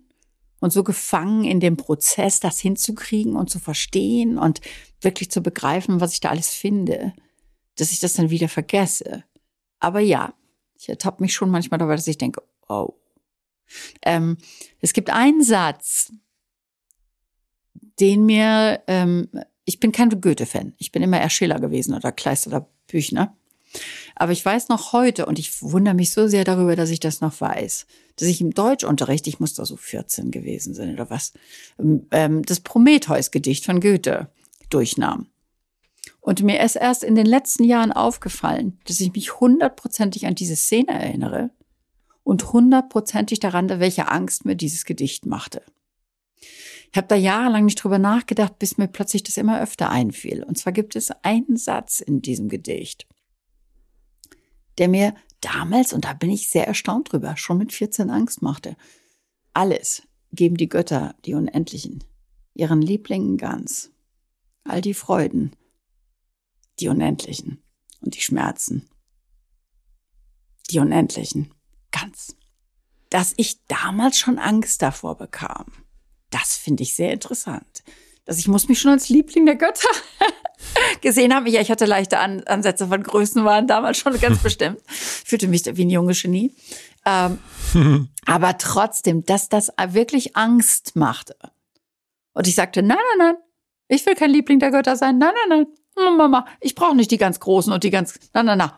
und 0.62 0.72
so 0.72 0.84
gefangen 0.84 1.44
in 1.44 1.60
dem 1.60 1.76
Prozess, 1.76 2.40
das 2.40 2.60
hinzukriegen 2.60 3.36
und 3.36 3.50
zu 3.50 3.60
verstehen 3.60 4.38
und 4.38 4.62
wirklich 5.02 5.30
zu 5.32 5.42
begreifen, 5.42 6.00
was 6.00 6.14
ich 6.14 6.22
da 6.22 6.30
alles 6.30 6.52
finde, 6.52 7.14
dass 7.76 7.92
ich 7.92 8.00
das 8.00 8.14
dann 8.14 8.30
wieder 8.30 8.48
vergesse. 8.48 9.26
Aber 9.80 10.00
ja, 10.00 10.34
ich 10.78 10.88
ertappe 10.88 11.22
mich 11.22 11.34
schon 11.34 11.50
manchmal 11.50 11.80
dabei, 11.80 11.96
dass 11.96 12.08
ich 12.08 12.18
denke, 12.18 12.42
oh. 12.70 12.94
Ähm, 14.04 14.38
es 14.82 14.94
gibt 14.94 15.10
einen 15.10 15.44
Satz, 15.44 16.14
den 18.00 18.26
mir, 18.26 18.84
ähm, 18.88 19.30
ich 19.66 19.80
bin 19.80 19.92
kein 19.92 20.10
Goethe-Fan. 20.10 20.74
Ich 20.78 20.92
bin 20.92 21.02
immer 21.02 21.20
eher 21.20 21.30
Schiller 21.30 21.60
gewesen 21.60 21.96
oder 21.96 22.12
Kleist 22.12 22.48
oder 22.48 22.70
Büchner. 22.88 23.36
Aber 24.16 24.32
ich 24.32 24.44
weiß 24.44 24.70
noch 24.70 24.94
heute, 24.94 25.26
und 25.26 25.40
ich 25.40 25.62
wundere 25.62 25.96
mich 25.96 26.12
so 26.12 26.28
sehr 26.28 26.44
darüber, 26.44 26.76
dass 26.76 26.90
ich 26.90 27.00
das 27.00 27.22
noch 27.22 27.40
weiß, 27.40 27.86
dass 28.18 28.28
ich 28.28 28.42
im 28.42 28.52
Deutschunterricht, 28.52 29.28
ich 29.28 29.40
muss 29.40 29.54
da 29.54 29.66
so 29.66 29.78
14 29.78 30.32
gewesen 30.32 30.74
sein 30.74 30.94
oder 30.94 31.10
was, 31.10 31.34
ähm, 32.12 32.44
das 32.44 32.60
Prometheus-Gedicht 32.60 33.66
von 33.66 33.80
Goethe 33.80 34.30
durchnahm. 34.70 35.28
Und 36.20 36.44
mir 36.44 36.62
ist 36.62 36.76
erst 36.76 37.04
in 37.04 37.16
den 37.16 37.26
letzten 37.26 37.64
Jahren 37.64 37.92
aufgefallen, 37.92 38.80
dass 38.86 39.00
ich 39.00 39.14
mich 39.14 39.40
hundertprozentig 39.40 40.28
an 40.28 40.36
diese 40.36 40.56
Szene 40.56 40.92
erinnere 40.92 41.50
und 42.24 42.54
hundertprozentig 42.54 43.40
daran, 43.40 43.70
welche 43.80 44.08
Angst 44.08 44.46
mir 44.46 44.56
dieses 44.56 44.86
Gedicht 44.86 45.26
machte. 45.26 45.64
Ich 46.92 46.98
habe 46.98 47.08
da 47.08 47.16
jahrelang 47.16 47.66
nicht 47.66 47.82
drüber 47.82 48.00
nachgedacht, 48.00 48.60
bis 48.60 48.78
mir 48.78 48.88
plötzlich 48.88 49.24
das 49.24 49.38
immer 49.38 49.62
öfter 49.62 49.90
einfiel. 49.90 50.44
Und 50.44 50.58
zwar 50.58 50.74
gibt 50.74 50.96
es 50.96 51.10
einen 51.24 51.56
Satz 51.56 52.02
in 52.02 52.22
diesem 52.22 52.50
Gedicht, 52.50 53.08
der 54.82 54.88
mir 54.90 55.14
damals, 55.42 55.94
und 55.94 56.06
da 56.06 56.14
bin 56.14 56.32
ich 56.32 56.50
sehr 56.50 56.66
erstaunt 56.66 57.14
drüber, 57.14 57.38
schon 57.38 57.60
mit 57.60 57.72
14 57.72 58.10
Angst 58.10 58.42
machte. 58.42 58.76
Alles 59.54 60.02
geben 60.34 60.58
die 60.58 60.70
Götter, 60.70 61.14
die 61.24 61.36
Unendlichen, 61.36 62.04
ihren 62.56 62.82
Lieblingen 62.82 63.38
ganz. 63.38 63.92
All 64.64 64.82
die 64.82 64.96
Freuden, 64.96 65.56
die 66.80 66.88
Unendlichen 66.88 67.62
und 68.02 68.16
die 68.16 68.22
Schmerzen, 68.22 68.90
die 70.72 70.80
Unendlichen 70.80 71.54
ganz. 71.92 72.36
Dass 73.12 73.36
ich 73.38 73.64
damals 73.68 74.18
schon 74.18 74.40
Angst 74.40 74.82
davor 74.82 75.16
bekam, 75.16 75.66
das 76.32 76.58
finde 76.58 76.82
ich 76.82 76.96
sehr 76.96 77.14
interessant. 77.14 77.84
Dass 78.26 78.38
ich 78.38 78.48
muss 78.48 78.68
mich 78.68 78.80
schon 78.80 78.92
als 78.92 79.10
Liebling 79.10 79.46
der 79.46 79.56
Götter 79.56 79.90
gesehen 81.02 81.34
haben. 81.34 81.48
Ja, 81.48 81.62
ich 81.62 81.72
hatte 81.72 81.86
leichte 81.86 82.20
An 82.20 82.44
Ansätze 82.44 82.88
von 82.88 83.02
Größenwahn 83.02 83.68
damals 83.68 83.98
schon 83.98 84.20
ganz 84.20 84.40
bestimmt. 84.44 84.80
Fühlte 84.88 85.48
mich 85.48 85.66
wie 85.66 85.86
ein 85.86 85.90
junges 85.90 86.22
Genie. 86.22 86.56
Ähm, 87.06 87.40
aber 88.26 88.58
trotzdem, 88.58 89.26
dass 89.26 89.50
das 89.50 89.72
wirklich 89.90 90.36
Angst 90.36 90.96
machte. 90.96 91.36
Und 92.34 92.48
ich 92.48 92.56
sagte, 92.56 92.84
nein, 92.84 92.98
nein, 93.18 93.34
nein, 93.34 93.44
ich 93.88 94.06
will 94.06 94.16
kein 94.16 94.32
Liebling 94.32 94.60
der 94.60 94.72
Götter 94.72 94.96
sein. 94.96 95.18
Nein, 95.18 95.34
nein, 95.50 95.66
nein. 95.96 96.18
Mama, 96.18 96.46
ich 96.62 96.76
brauche 96.76 96.96
nicht 96.96 97.12
die 97.12 97.18
ganz 97.18 97.40
Großen 97.40 97.74
und 97.74 97.84
die 97.84 97.90
ganz, 97.90 98.18
nein, 98.34 98.46
nein, 98.46 98.58
nein, 98.58 98.72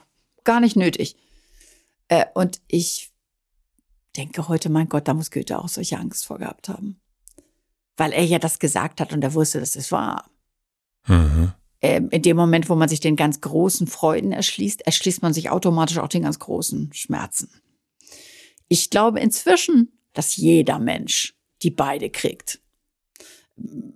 gar 0.43 0.59
nicht 0.59 0.75
nötig. 0.75 1.15
Äh, 2.07 2.25
und 2.33 2.59
ich 2.67 3.11
denke 4.17 4.47
heute, 4.47 4.69
mein 4.69 4.89
Gott, 4.89 5.07
da 5.07 5.13
muss 5.13 5.29
Goethe 5.29 5.59
auch 5.59 5.69
solche 5.69 5.99
Angst 5.99 6.25
vor 6.25 6.39
gehabt 6.39 6.69
haben 6.69 7.02
weil 7.97 8.11
er 8.11 8.23
ja 8.23 8.39
das 8.39 8.59
gesagt 8.59 8.99
hat 8.99 9.13
und 9.13 9.23
er 9.23 9.33
wusste, 9.33 9.59
dass 9.59 9.75
es 9.75 9.91
wahr. 9.91 10.29
Mhm. 11.07 11.53
Ähm, 11.81 12.09
in 12.11 12.21
dem 12.21 12.37
Moment, 12.37 12.69
wo 12.69 12.75
man 12.75 12.89
sich 12.89 13.01
den 13.01 13.15
ganz 13.15 13.41
großen 13.41 13.87
Freuden 13.87 14.31
erschließt, 14.31 14.81
erschließt 14.81 15.21
man 15.21 15.33
sich 15.33 15.49
automatisch 15.49 15.97
auch 15.97 16.07
den 16.07 16.23
ganz 16.23 16.39
großen 16.39 16.93
Schmerzen. 16.93 17.49
Ich 18.69 18.89
glaube 18.89 19.19
inzwischen, 19.19 19.91
dass 20.13 20.35
jeder 20.35 20.79
Mensch 20.79 21.35
die 21.61 21.71
beide 21.71 22.09
kriegt. 22.09 22.59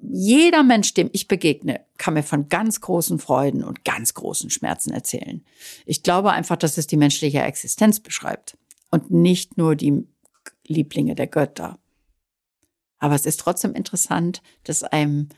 Jeder 0.01 0.63
Mensch, 0.63 0.93
dem 0.93 1.09
ich 1.13 1.27
begegne, 1.27 1.85
kann 1.97 2.13
mir 2.13 2.23
von 2.23 2.47
ganz 2.47 2.79
großen 2.81 3.19
Freuden 3.19 3.63
und 3.63 3.83
ganz 3.83 4.13
großen 4.13 4.49
Schmerzen 4.49 4.91
erzählen. 4.91 5.43
Ich 5.85 6.03
glaube 6.03 6.31
einfach, 6.31 6.57
dass 6.57 6.77
es 6.77 6.87
die 6.87 6.97
menschliche 6.97 7.41
Existenz 7.41 7.99
beschreibt 7.99 8.57
und 8.91 9.11
nicht 9.11 9.57
nur 9.57 9.75
die 9.75 10.05
Lieblinge 10.67 11.15
der 11.15 11.27
Götter. 11.27 11.79
Aber 12.99 13.15
es 13.15 13.25
ist 13.25 13.39
trotzdem 13.39 13.73
interessant, 13.73 14.41
dass 14.63 14.83
einem, 14.83 15.29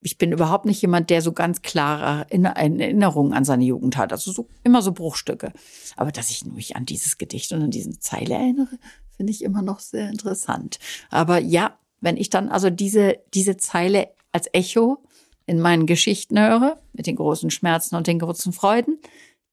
ich 0.00 0.18
bin 0.18 0.32
überhaupt 0.32 0.66
nicht 0.66 0.82
jemand, 0.82 1.10
der 1.10 1.22
so 1.22 1.32
ganz 1.32 1.62
klare 1.62 2.26
Erinnerungen 2.30 3.32
an 3.32 3.44
seine 3.44 3.64
Jugend 3.64 3.96
hat. 3.96 4.12
Also 4.12 4.32
so, 4.32 4.48
immer 4.64 4.82
so 4.82 4.92
Bruchstücke. 4.92 5.52
Aber 5.96 6.12
dass 6.12 6.30
ich 6.30 6.44
mich 6.44 6.76
an 6.76 6.86
dieses 6.86 7.18
Gedicht 7.18 7.52
und 7.52 7.62
an 7.62 7.70
diese 7.70 7.98
Zeile 7.98 8.34
erinnere, 8.34 8.78
finde 9.16 9.32
ich 9.32 9.42
immer 9.42 9.62
noch 9.62 9.80
sehr 9.80 10.08
interessant. 10.10 10.78
Aber 11.10 11.38
ja, 11.38 11.78
wenn 12.00 12.16
ich 12.16 12.30
dann 12.30 12.48
also 12.48 12.70
diese, 12.70 13.18
diese 13.32 13.56
Zeile 13.56 14.10
als 14.32 14.48
Echo 14.52 15.02
in 15.46 15.60
meinen 15.60 15.86
Geschichten 15.86 16.38
höre, 16.38 16.78
mit 16.92 17.06
den 17.06 17.16
großen 17.16 17.50
Schmerzen 17.50 17.96
und 17.96 18.06
den 18.06 18.18
großen 18.18 18.52
Freuden, 18.52 18.98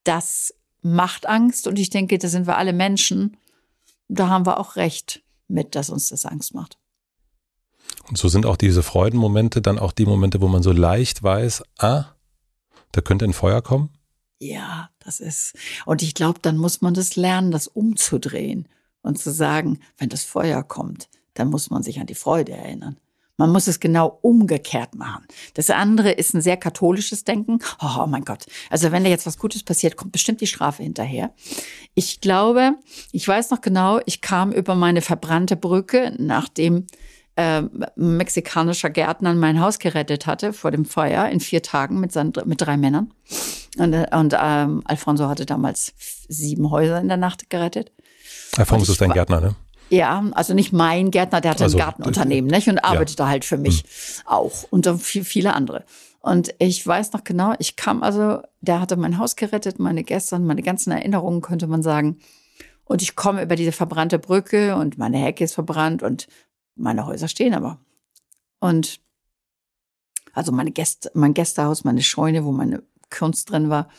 das 0.03 0.53
macht 0.81 1.27
Angst 1.27 1.67
und 1.67 1.79
ich 1.79 1.89
denke, 1.89 2.17
da 2.17 2.27
sind 2.27 2.45
wir 2.45 2.57
alle 2.57 2.73
Menschen. 2.73 3.37
Da 4.09 4.27
haben 4.27 4.45
wir 4.45 4.59
auch 4.59 4.75
recht 4.75 5.23
mit, 5.47 5.75
dass 5.75 5.89
uns 5.89 6.09
das 6.09 6.25
Angst 6.25 6.53
macht. 6.53 6.77
Und 8.07 8.17
so 8.17 8.27
sind 8.27 8.45
auch 8.45 8.57
diese 8.57 8.83
Freudenmomente 8.83 9.61
dann 9.61 9.79
auch 9.79 9.91
die 9.91 10.05
Momente, 10.05 10.41
wo 10.41 10.47
man 10.47 10.63
so 10.63 10.71
leicht 10.71 11.23
weiß, 11.23 11.63
ah, 11.79 12.05
da 12.91 13.01
könnte 13.01 13.25
ein 13.25 13.33
Feuer 13.33 13.61
kommen? 13.61 13.89
Ja, 14.39 14.89
das 14.99 15.19
ist. 15.19 15.55
Und 15.85 16.01
ich 16.01 16.13
glaube, 16.13 16.39
dann 16.41 16.57
muss 16.57 16.81
man 16.81 16.93
das 16.93 17.15
lernen, 17.15 17.51
das 17.51 17.67
umzudrehen 17.67 18.67
und 19.01 19.17
zu 19.17 19.31
sagen, 19.31 19.79
wenn 19.97 20.09
das 20.09 20.23
Feuer 20.23 20.63
kommt, 20.63 21.09
dann 21.33 21.49
muss 21.49 21.69
man 21.69 21.83
sich 21.83 21.99
an 21.99 22.07
die 22.07 22.15
Freude 22.15 22.51
erinnern. 22.51 22.97
Man 23.37 23.51
muss 23.51 23.67
es 23.67 23.79
genau 23.79 24.19
umgekehrt 24.21 24.93
machen. 24.93 25.25
Das 25.55 25.71
andere 25.71 26.11
ist 26.11 26.35
ein 26.35 26.41
sehr 26.41 26.57
katholisches 26.57 27.23
Denken. 27.23 27.59
Oh, 27.81 28.01
oh, 28.01 28.05
mein 28.05 28.25
Gott. 28.25 28.45
Also 28.69 28.91
wenn 28.91 29.03
da 29.03 29.09
jetzt 29.09 29.25
was 29.25 29.39
Gutes 29.39 29.63
passiert, 29.63 29.97
kommt 29.97 30.11
bestimmt 30.11 30.39
die 30.39 30.47
Strafe 30.47 30.83
hinterher. 30.83 31.33
Ich 31.95 32.21
glaube, 32.21 32.75
ich 33.11 33.27
weiß 33.27 33.49
noch 33.49 33.61
genau, 33.61 33.99
ich 34.05 34.21
kam 34.21 34.51
über 34.51 34.75
meine 34.75 35.01
verbrannte 35.01 35.55
Brücke, 35.55 36.13
nachdem 36.19 36.85
äh, 37.35 37.63
mexikanischer 37.95 38.89
Gärtner 38.89 39.33
mein 39.33 39.59
Haus 39.59 39.79
gerettet 39.79 40.27
hatte 40.27 40.53
vor 40.53 40.71
dem 40.71 40.85
Feuer 40.85 41.27
in 41.29 41.39
vier 41.39 41.61
Tagen 41.61 41.99
mit, 41.99 42.11
seinen, 42.11 42.33
mit 42.45 42.61
drei 42.61 42.77
Männern. 42.77 43.11
Und, 43.77 43.93
und 43.93 44.35
ähm, 44.39 44.83
Alfonso 44.85 45.27
hatte 45.27 45.45
damals 45.45 45.93
sieben 46.27 46.69
Häuser 46.69 46.99
in 46.99 47.07
der 47.07 47.17
Nacht 47.17 47.49
gerettet. 47.49 47.91
Alfonso 48.55 48.91
ist 48.91 49.01
dein 49.01 49.13
Gärtner, 49.13 49.41
ne? 49.41 49.55
Ja, 49.89 50.23
also 50.31 50.53
nicht 50.53 50.73
mein 50.73 51.11
Gärtner, 51.11 51.41
der 51.41 51.51
hatte 51.51 51.65
also, 51.65 51.77
ein 51.77 51.83
Gartenunternehmen 51.83 52.49
nicht? 52.49 52.67
und 52.67 52.79
arbeitete 52.79 53.23
ja. 53.23 53.29
halt 53.29 53.45
für 53.45 53.57
mich 53.57 53.79
hm. 53.79 54.27
auch 54.27 54.63
und 54.69 54.87
viele 55.01 55.53
andere. 55.53 55.85
Und 56.19 56.55
ich 56.57 56.85
weiß 56.85 57.13
noch 57.13 57.23
genau, 57.23 57.53
ich 57.59 57.75
kam 57.75 58.01
also, 58.01 58.39
der 58.61 58.79
hatte 58.79 58.95
mein 58.95 59.17
Haus 59.17 59.35
gerettet, 59.35 59.77
meine 59.77 60.03
Gäste 60.03 60.35
und 60.35 60.45
meine 60.45 60.63
ganzen 60.63 60.91
Erinnerungen, 60.91 61.41
könnte 61.41 61.67
man 61.67 61.83
sagen. 61.83 62.17
Und 62.85 63.01
ich 63.01 63.15
komme 63.15 63.43
über 63.43 63.55
diese 63.55 63.71
verbrannte 63.71 64.19
Brücke 64.19 64.75
und 64.75 64.97
meine 64.97 65.17
Hecke 65.17 65.43
ist 65.43 65.53
verbrannt 65.53 66.01
und 66.01 66.27
meine 66.75 67.05
Häuser 67.05 67.27
stehen 67.27 67.53
aber. 67.53 67.79
Und 68.59 68.99
also 70.33 70.51
meine 70.51 70.71
Gäste, 70.71 71.11
mein 71.13 71.33
Gästehaus, 71.33 71.83
meine 71.83 72.01
Scheune, 72.01 72.43
wo 72.43 72.51
meine 72.51 72.83
Kunst 73.09 73.51
drin 73.51 73.69
war. 73.69 73.89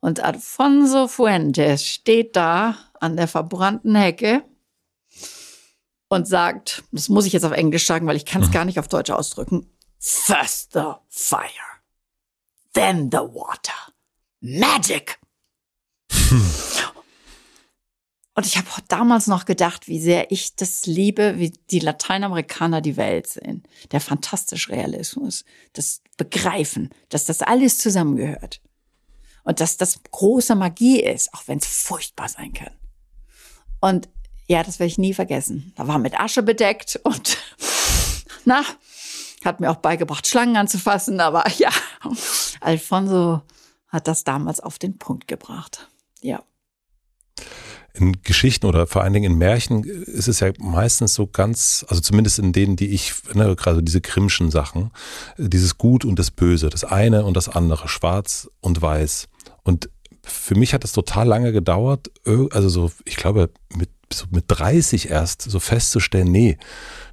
Und 0.00 0.20
Alfonso 0.20 1.08
Fuentes 1.08 1.86
steht 1.86 2.36
da 2.36 2.76
an 3.00 3.16
der 3.16 3.28
verbrannten 3.28 3.94
Hecke 3.94 4.44
und 6.08 6.28
sagt, 6.28 6.84
das 6.92 7.08
muss 7.08 7.24
ich 7.24 7.32
jetzt 7.32 7.44
auf 7.44 7.52
Englisch 7.52 7.86
sagen, 7.86 8.06
weil 8.06 8.16
ich 8.16 8.26
kann 8.26 8.42
es 8.42 8.48
mhm. 8.48 8.52
gar 8.52 8.64
nicht 8.64 8.78
auf 8.78 8.88
Deutsch 8.88 9.10
ausdrücken. 9.10 9.70
First 9.98 10.72
the 10.72 10.94
fire, 11.08 11.80
then 12.74 13.10
the 13.10 13.18
water. 13.18 13.92
Magic! 14.40 15.18
Hm. 16.10 16.42
Und 18.34 18.46
ich 18.46 18.56
habe 18.56 18.68
damals 18.88 19.26
noch 19.26 19.44
gedacht, 19.44 19.88
wie 19.88 20.00
sehr 20.00 20.30
ich 20.30 20.56
das 20.56 20.86
liebe, 20.86 21.38
wie 21.38 21.50
die 21.70 21.80
Lateinamerikaner 21.80 22.80
die 22.80 22.96
Welt 22.96 23.26
sehen. 23.26 23.62
Der 23.90 24.00
fantastische 24.00 24.70
Realismus, 24.70 25.44
das 25.74 26.00
Begreifen, 26.16 26.90
dass 27.10 27.26
das 27.26 27.42
alles 27.42 27.78
zusammengehört. 27.78 28.60
Und 29.44 29.60
dass 29.60 29.76
das 29.76 30.00
große 30.10 30.54
Magie 30.54 31.02
ist, 31.02 31.34
auch 31.34 31.42
wenn 31.46 31.58
es 31.58 31.66
furchtbar 31.66 32.28
sein 32.28 32.52
kann. 32.52 32.72
Und 33.80 34.08
ja, 34.46 34.62
das 34.62 34.78
werde 34.78 34.88
ich 34.88 34.98
nie 34.98 35.14
vergessen. 35.14 35.72
Da 35.76 35.88
war 35.88 35.98
mit 35.98 36.18
Asche 36.18 36.42
bedeckt 36.42 37.00
und 37.02 37.36
na, 38.44 38.62
hat 39.44 39.60
mir 39.60 39.70
auch 39.70 39.76
beigebracht, 39.76 40.26
Schlangen 40.26 40.56
anzufassen, 40.56 41.20
aber 41.20 41.48
ja, 41.58 41.70
Alfonso 42.60 43.42
hat 43.88 44.08
das 44.08 44.24
damals 44.24 44.60
auf 44.60 44.78
den 44.78 44.98
Punkt 44.98 45.28
gebracht. 45.28 45.90
Ja. 46.20 46.42
In 47.94 48.22
Geschichten 48.22 48.66
oder 48.66 48.86
vor 48.86 49.02
allen 49.02 49.12
Dingen 49.12 49.32
in 49.32 49.38
Märchen 49.38 49.84
ist 49.84 50.28
es 50.28 50.40
ja 50.40 50.52
meistens 50.58 51.12
so 51.14 51.26
ganz, 51.26 51.84
also 51.88 52.00
zumindest 52.00 52.38
in 52.38 52.52
denen, 52.52 52.76
die 52.76 52.88
ich, 52.88 53.12
ne, 53.34 53.54
gerade 53.54 53.82
diese 53.82 54.00
Grimmschen 54.00 54.50
Sachen, 54.50 54.90
dieses 55.36 55.76
Gut 55.76 56.04
und 56.04 56.18
das 56.18 56.30
Böse, 56.30 56.70
das 56.70 56.84
eine 56.84 57.24
und 57.24 57.36
das 57.36 57.48
andere, 57.50 57.88
schwarz 57.88 58.48
und 58.60 58.80
weiß. 58.80 59.28
Und 59.62 59.90
für 60.24 60.54
mich 60.54 60.72
hat 60.72 60.84
es 60.84 60.92
total 60.92 61.26
lange 61.26 61.52
gedauert, 61.52 62.10
also 62.24 62.68
so, 62.68 62.92
ich 63.04 63.16
glaube, 63.16 63.50
mit, 63.74 63.90
so 64.12 64.26
mit 64.30 64.44
30 64.48 65.10
erst 65.10 65.42
so 65.42 65.60
festzustellen, 65.60 66.30
nee, 66.30 66.58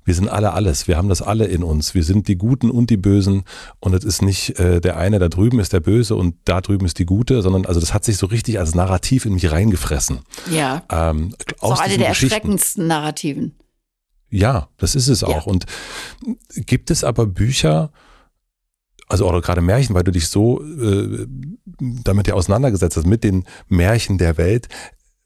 wir 0.06 0.16
sind 0.16 0.28
alle 0.28 0.54
alles, 0.54 0.88
wir 0.88 0.98
haben 0.98 1.10
das 1.10 1.22
alle 1.22 1.46
in 1.46 1.64
uns. 1.64 1.94
Wir 1.94 2.04
sind 2.04 2.28
die 2.28 2.36
Guten 2.36 2.72
und 2.72 2.90
die 2.90 2.98
Bösen 2.98 3.44
und 3.80 3.94
es 3.94 4.04
ist 4.04 4.22
nicht 4.24 4.58
äh, 4.58 4.82
der 4.82 4.98
eine 4.98 5.20
da 5.20 5.30
drüben 5.30 5.60
ist 5.60 5.72
der 5.72 5.82
Böse 5.82 6.16
und 6.16 6.36
da 6.46 6.62
drüben 6.62 6.86
ist 6.86 6.98
die 6.98 7.06
Gute, 7.06 7.42
sondern 7.42 7.66
also 7.66 7.80
das 7.80 7.94
hat 7.94 8.06
sich 8.06 8.18
so 8.18 8.26
richtig 8.26 8.58
als 8.58 8.74
Narrativ 8.74 9.26
in 9.26 9.34
mich 9.34 9.52
reingefressen. 9.52 10.22
Ja. 10.50 10.84
Ähm, 10.90 11.36
aus 11.60 11.78
so 11.78 11.84
eine 11.84 11.98
der 11.98 12.08
erschreckendsten 12.08 12.88
Narrativen. 12.88 13.56
Ja, 14.32 14.70
das 14.78 14.96
ist 14.96 15.08
es 15.10 15.24
auch. 15.24 15.46
Ja. 15.46 15.52
Und 15.52 15.66
gibt 16.56 16.92
es 16.92 17.04
aber 17.04 17.26
Bücher, 17.26 17.92
also 19.08 19.28
oder 19.28 19.42
gerade 19.42 19.62
Märchen, 19.62 19.96
weil 19.96 20.04
du 20.04 20.12
dich 20.12 20.28
so 20.28 20.64
äh, 20.64 21.28
damit 21.80 22.28
ja 22.28 22.36
auseinandergesetzt 22.36 22.98
hast, 22.98 23.08
mit 23.08 23.24
den 23.24 23.46
Märchen 23.68 24.18
der 24.18 24.38
Welt, 24.38 24.70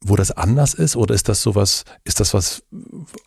wo 0.04 0.16
das 0.16 0.30
anders 0.30 0.74
ist 0.74 0.96
oder 0.96 1.14
ist 1.14 1.28
das 1.28 1.42
sowas, 1.42 1.84
ist 2.04 2.20
das 2.20 2.34
was 2.34 2.62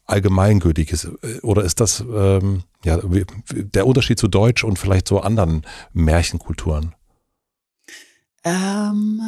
allgemeingültiges 0.05 1.09
oder 1.41 1.63
ist 1.63 1.79
das 1.79 2.01
ähm, 2.01 2.63
ja 2.85 2.99
der 3.51 3.87
Unterschied 3.87 4.19
zu 4.19 4.27
Deutsch 4.27 4.63
und 4.63 4.77
vielleicht 4.77 5.07
zu 5.07 5.19
anderen 5.19 5.65
Märchenkulturen? 5.93 6.93
Ähm, 8.43 9.21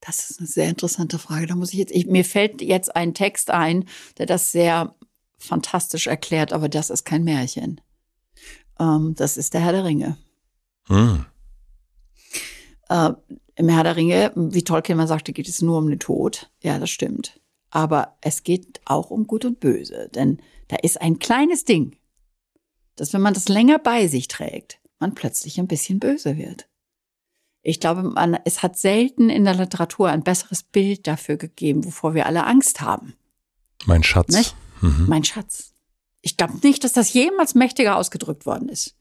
das 0.00 0.30
ist 0.30 0.38
eine 0.38 0.46
sehr 0.46 0.68
interessante 0.68 1.18
Frage. 1.18 1.46
Da 1.46 1.56
muss 1.56 1.72
ich 1.72 1.78
jetzt, 1.78 1.92
ich, 1.92 2.06
mir 2.06 2.24
fällt 2.24 2.62
jetzt 2.62 2.94
ein 2.94 3.14
Text 3.14 3.50
ein, 3.50 3.88
der 4.18 4.26
das 4.26 4.52
sehr 4.52 4.94
fantastisch 5.38 6.06
erklärt, 6.06 6.52
aber 6.52 6.68
das 6.68 6.90
ist 6.90 7.04
kein 7.04 7.24
Märchen. 7.24 7.80
Ähm, 8.78 9.14
das 9.16 9.36
ist 9.36 9.54
der 9.54 9.62
Herr 9.62 9.72
der 9.72 9.84
Ringe. 9.84 10.18
Hm. 10.86 11.24
Äh, 12.88 13.10
im 13.58 13.68
Herr 13.68 13.82
der 13.82 13.96
Ringe, 13.96 14.32
wie 14.36 14.62
Tolkien 14.62 14.96
mal 14.96 15.08
sagte, 15.08 15.32
geht 15.32 15.48
es 15.48 15.60
nur 15.60 15.78
um 15.78 15.88
den 15.88 15.98
Tod. 15.98 16.50
Ja, 16.62 16.78
das 16.78 16.90
stimmt. 16.90 17.40
Aber 17.70 18.16
es 18.20 18.44
geht 18.44 18.80
auch 18.84 19.10
um 19.10 19.26
Gut 19.26 19.44
und 19.44 19.60
Böse, 19.60 20.08
denn 20.14 20.40
da 20.68 20.76
ist 20.76 21.00
ein 21.00 21.18
kleines 21.18 21.64
Ding, 21.64 21.96
dass 22.96 23.12
wenn 23.12 23.20
man 23.20 23.34
das 23.34 23.48
länger 23.48 23.78
bei 23.78 24.06
sich 24.06 24.28
trägt, 24.28 24.80
man 25.00 25.14
plötzlich 25.14 25.58
ein 25.58 25.66
bisschen 25.66 25.98
böse 25.98 26.36
wird. 26.36 26.68
Ich 27.62 27.80
glaube, 27.80 28.02
man, 28.02 28.38
es 28.44 28.62
hat 28.62 28.78
selten 28.78 29.28
in 29.28 29.44
der 29.44 29.54
Literatur 29.54 30.08
ein 30.08 30.22
besseres 30.22 30.62
Bild 30.62 31.06
dafür 31.06 31.36
gegeben, 31.36 31.84
wovor 31.84 32.14
wir 32.14 32.26
alle 32.26 32.46
Angst 32.46 32.80
haben. 32.80 33.14
Mein 33.84 34.02
Schatz. 34.02 34.54
Mhm. 34.80 35.06
Mein 35.08 35.24
Schatz. 35.24 35.74
Ich 36.20 36.36
glaube 36.36 36.58
nicht, 36.62 36.84
dass 36.84 36.92
das 36.92 37.12
jemals 37.12 37.54
mächtiger 37.54 37.96
ausgedrückt 37.96 38.46
worden 38.46 38.68
ist. 38.68 38.96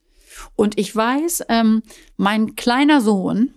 Und 0.55 0.77
ich 0.77 0.95
weiß, 0.95 1.45
ähm, 1.49 1.83
mein 2.15 2.55
kleiner 2.55 3.01
Sohn, 3.01 3.53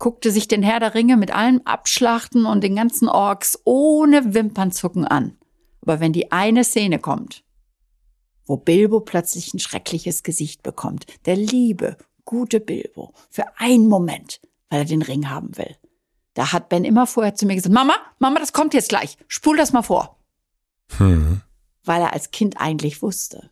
guckte 0.00 0.32
sich 0.32 0.48
den 0.48 0.64
Herr 0.64 0.80
der 0.80 0.94
Ringe 0.94 1.16
mit 1.16 1.30
allem 1.30 1.60
Abschlachten 1.64 2.46
und 2.46 2.64
den 2.64 2.74
ganzen 2.74 3.08
Orks 3.08 3.60
ohne 3.64 4.34
Wimpernzucken 4.34 5.04
an. 5.04 5.38
Aber 5.82 6.00
wenn 6.00 6.12
die 6.12 6.32
eine 6.32 6.64
Szene 6.64 6.98
kommt, 6.98 7.44
wo 8.44 8.56
Bilbo 8.56 9.00
plötzlich 9.00 9.54
ein 9.54 9.60
schreckliches 9.60 10.24
Gesicht 10.24 10.64
bekommt, 10.64 11.06
der 11.26 11.36
liebe, 11.36 11.96
gute 12.24 12.58
Bilbo, 12.58 13.14
für 13.28 13.44
einen 13.58 13.86
Moment, 13.86 14.40
weil 14.68 14.80
er 14.80 14.84
den 14.86 15.02
Ring 15.02 15.30
haben 15.30 15.56
will. 15.56 15.76
Da 16.34 16.52
hat 16.52 16.68
Ben 16.68 16.84
immer 16.84 17.06
vorher 17.06 17.34
zu 17.34 17.46
mir 17.46 17.54
gesagt, 17.54 17.74
Mama, 17.74 17.94
Mama, 18.18 18.40
das 18.40 18.52
kommt 18.52 18.74
jetzt 18.74 18.88
gleich, 18.88 19.16
spul 19.28 19.56
das 19.56 19.72
mal 19.72 19.82
vor. 19.82 20.18
Hm. 20.96 21.42
Weil 21.84 22.02
er 22.02 22.12
als 22.12 22.30
Kind 22.30 22.60
eigentlich 22.60 23.02
wusste, 23.02 23.50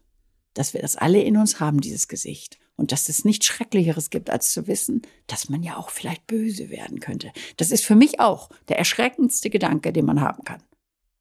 dass 0.54 0.74
wir 0.74 0.80
das 0.80 0.96
alle 0.96 1.20
in 1.20 1.36
uns 1.36 1.60
haben, 1.60 1.80
dieses 1.80 2.08
Gesicht. 2.08 2.58
Und 2.78 2.92
dass 2.92 3.08
es 3.08 3.24
nichts 3.24 3.44
Schrecklicheres 3.44 4.08
gibt, 4.08 4.30
als 4.30 4.52
zu 4.52 4.68
wissen, 4.68 5.02
dass 5.26 5.48
man 5.48 5.64
ja 5.64 5.76
auch 5.76 5.90
vielleicht 5.90 6.28
böse 6.28 6.70
werden 6.70 7.00
könnte. 7.00 7.32
Das 7.56 7.72
ist 7.72 7.84
für 7.84 7.96
mich 7.96 8.20
auch 8.20 8.50
der 8.68 8.78
erschreckendste 8.78 9.50
Gedanke, 9.50 9.92
den 9.92 10.06
man 10.06 10.20
haben 10.20 10.44
kann. 10.44 10.62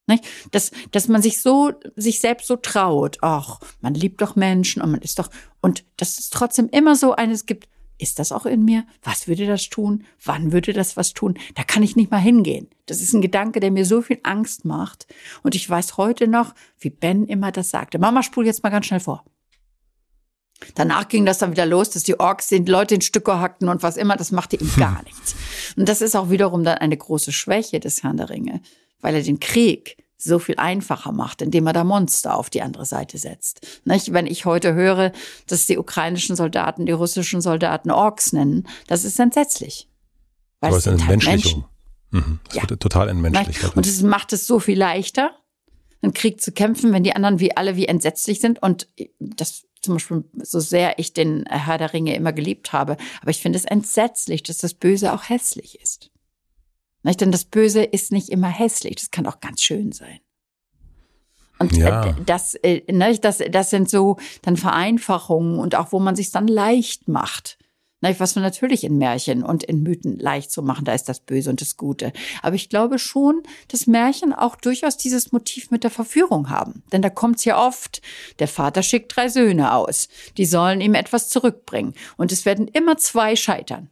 Nicht? 0.05 0.23
Dass, 0.51 0.71
dass 0.91 1.07
man 1.07 1.21
sich 1.21 1.41
so, 1.41 1.73
sich 1.95 2.19
selbst 2.19 2.47
so 2.47 2.57
traut. 2.57 3.17
Ach, 3.21 3.59
man 3.81 3.95
liebt 3.95 4.21
doch 4.21 4.35
Menschen 4.35 4.81
und 4.83 4.91
man 4.91 5.01
ist 5.01 5.17
doch, 5.17 5.29
und 5.59 5.83
dass 5.97 6.19
es 6.19 6.29
trotzdem 6.29 6.69
immer 6.69 6.95
so 6.95 7.13
eines 7.13 7.47
gibt, 7.47 7.67
ist 7.97 8.19
das 8.19 8.31
auch 8.31 8.45
in 8.45 8.63
mir? 8.63 8.85
Was 9.01 9.27
würde 9.27 9.47
das 9.47 9.69
tun? 9.69 10.03
Wann 10.23 10.51
würde 10.51 10.71
das 10.71 10.95
was 10.95 11.13
tun? 11.13 11.39
Da 11.55 11.63
kann 11.63 11.81
ich 11.81 11.95
nicht 11.95 12.11
mal 12.11 12.19
hingehen. 12.19 12.69
Das 12.85 13.01
ist 13.01 13.13
ein 13.13 13.21
Gedanke, 13.21 13.59
der 13.59 13.71
mir 13.71 13.85
so 13.85 14.03
viel 14.03 14.19
Angst 14.21 14.65
macht. 14.65 15.07
Und 15.41 15.55
ich 15.55 15.67
weiß 15.67 15.97
heute 15.97 16.27
noch, 16.27 16.53
wie 16.79 16.91
Ben 16.91 17.25
immer 17.25 17.51
das 17.51 17.71
sagte. 17.71 17.97
Mama, 17.97 18.21
spul 18.21 18.45
jetzt 18.45 18.61
mal 18.61 18.69
ganz 18.69 18.85
schnell 18.85 18.99
vor. 18.99 19.25
Danach 20.75 21.07
ging 21.07 21.25
das 21.25 21.37
dann 21.37 21.51
wieder 21.51 21.65
los, 21.65 21.89
dass 21.91 22.03
die 22.03 22.19
Orks 22.19 22.47
den 22.47 22.65
Leute 22.65 22.95
in 22.95 23.01
Stücke 23.01 23.39
hackten 23.39 23.69
und 23.69 23.83
was 23.83 23.97
immer. 23.97 24.15
Das 24.15 24.31
machte 24.31 24.55
ihm 24.55 24.71
gar 24.77 25.03
nichts. 25.03 25.35
Und 25.75 25.87
das 25.87 26.01
ist 26.01 26.15
auch 26.15 26.29
wiederum 26.29 26.63
dann 26.63 26.77
eine 26.77 26.97
große 26.97 27.31
Schwäche 27.31 27.79
des 27.79 28.03
Herrn 28.03 28.17
der 28.17 28.29
Ringe, 28.29 28.61
weil 29.01 29.15
er 29.15 29.21
den 29.21 29.39
Krieg 29.39 29.97
so 30.17 30.39
viel 30.39 30.55
einfacher 30.57 31.11
macht, 31.11 31.43
indem 31.43 31.67
er 31.67 31.73
da 31.73 31.83
Monster 31.83 32.35
auf 32.35 32.49
die 32.49 32.63
andere 32.63 32.85
Seite 32.85 33.19
setzt. 33.19 33.81
Nicht? 33.85 34.13
Wenn 34.13 34.25
ich 34.25 34.45
heute 34.45 34.73
höre, 34.73 35.11
dass 35.45 35.67
die 35.67 35.77
ukrainischen 35.77 36.35
Soldaten 36.35 36.87
die 36.87 36.91
russischen 36.91 37.39
Soldaten 37.39 37.91
Orks 37.91 38.33
nennen, 38.33 38.67
das 38.87 39.03
ist 39.03 39.19
entsetzlich. 39.19 39.87
Weil 40.59 40.69
Aber 40.69 40.77
es 40.77 40.85
sind 40.85 41.05
halt 41.05 41.23
Menschen. 41.23 41.65
Mhm. 42.09 42.39
Das 42.47 42.55
ja. 42.55 42.69
wird 42.69 42.81
total 42.81 43.09
entmenschlich. 43.09 43.75
Und 43.75 43.85
es 43.85 44.01
macht 44.01 44.33
es 44.33 44.47
so 44.47 44.59
viel 44.59 44.77
leichter, 44.77 45.31
einen 46.01 46.13
Krieg 46.13 46.41
zu 46.41 46.51
kämpfen, 46.51 46.93
wenn 46.93 47.03
die 47.03 47.15
anderen 47.15 47.39
wie 47.39 47.55
alle 47.55 47.75
wie 47.75 47.85
entsetzlich 47.85 48.39
sind. 48.39 48.61
Und 48.61 48.87
das 49.19 49.66
zum 49.87 49.95
Beispiel, 49.95 50.23
so 50.43 50.59
sehr 50.59 50.99
ich 50.99 51.13
den 51.13 51.45
Herr 51.47 51.77
der 51.77 51.93
Ringe 51.93 52.15
immer 52.15 52.33
geliebt 52.33 52.73
habe, 52.73 52.97
aber 53.21 53.31
ich 53.31 53.41
finde 53.41 53.57
es 53.57 53.65
entsetzlich, 53.65 54.43
dass 54.43 54.57
das 54.57 54.73
Böse 54.73 55.13
auch 55.13 55.29
hässlich 55.29 55.79
ist. 55.81 56.11
Nicht? 57.03 57.21
Denn 57.21 57.31
das 57.31 57.45
Böse 57.45 57.83
ist 57.83 58.11
nicht 58.11 58.29
immer 58.29 58.49
hässlich, 58.49 58.95
das 58.97 59.11
kann 59.11 59.25
auch 59.27 59.39
ganz 59.39 59.61
schön 59.61 59.91
sein. 59.91 60.19
Und 61.59 61.73
äh, 61.77 61.79
ja. 61.79 62.15
das, 62.25 62.55
äh, 62.55 62.83
ne, 62.91 63.17
das, 63.17 63.41
das 63.49 63.69
sind 63.69 63.89
so 63.89 64.17
dann 64.43 64.57
Vereinfachungen 64.57 65.59
und 65.59 65.75
auch, 65.75 65.91
wo 65.91 65.99
man 65.99 66.15
sich 66.15 66.31
dann 66.31 66.47
leicht 66.47 67.07
macht. 67.07 67.57
Was 68.01 68.35
wir 68.35 68.43
natürlich 68.43 68.83
in 68.83 68.97
Märchen 68.97 69.43
und 69.43 69.63
in 69.63 69.81
Mythen 69.81 70.19
leicht 70.19 70.51
zu 70.51 70.61
machen, 70.61 70.85
da 70.85 70.93
ist 70.93 71.09
das 71.09 71.19
Böse 71.19 71.49
und 71.49 71.61
das 71.61 71.77
Gute. 71.77 72.13
Aber 72.43 72.55
ich 72.55 72.69
glaube 72.69 72.99
schon, 72.99 73.41
dass 73.69 73.87
Märchen 73.87 74.33
auch 74.33 74.55
durchaus 74.55 74.97
dieses 74.97 75.31
Motiv 75.31 75.71
mit 75.71 75.83
der 75.83 75.89
Verführung 75.89 76.49
haben. 76.49 76.83
Denn 76.91 77.01
da 77.01 77.09
kommt 77.09 77.37
es 77.37 77.45
ja 77.45 77.65
oft, 77.65 78.01
der 78.37 78.47
Vater 78.47 78.83
schickt 78.83 79.15
drei 79.15 79.29
Söhne 79.29 79.73
aus, 79.73 80.09
die 80.37 80.45
sollen 80.45 80.79
ihm 80.79 80.93
etwas 80.93 81.29
zurückbringen. 81.29 81.95
Und 82.17 82.31
es 82.31 82.45
werden 82.45 82.67
immer 82.67 82.97
zwei 82.97 83.35
scheitern. 83.35 83.89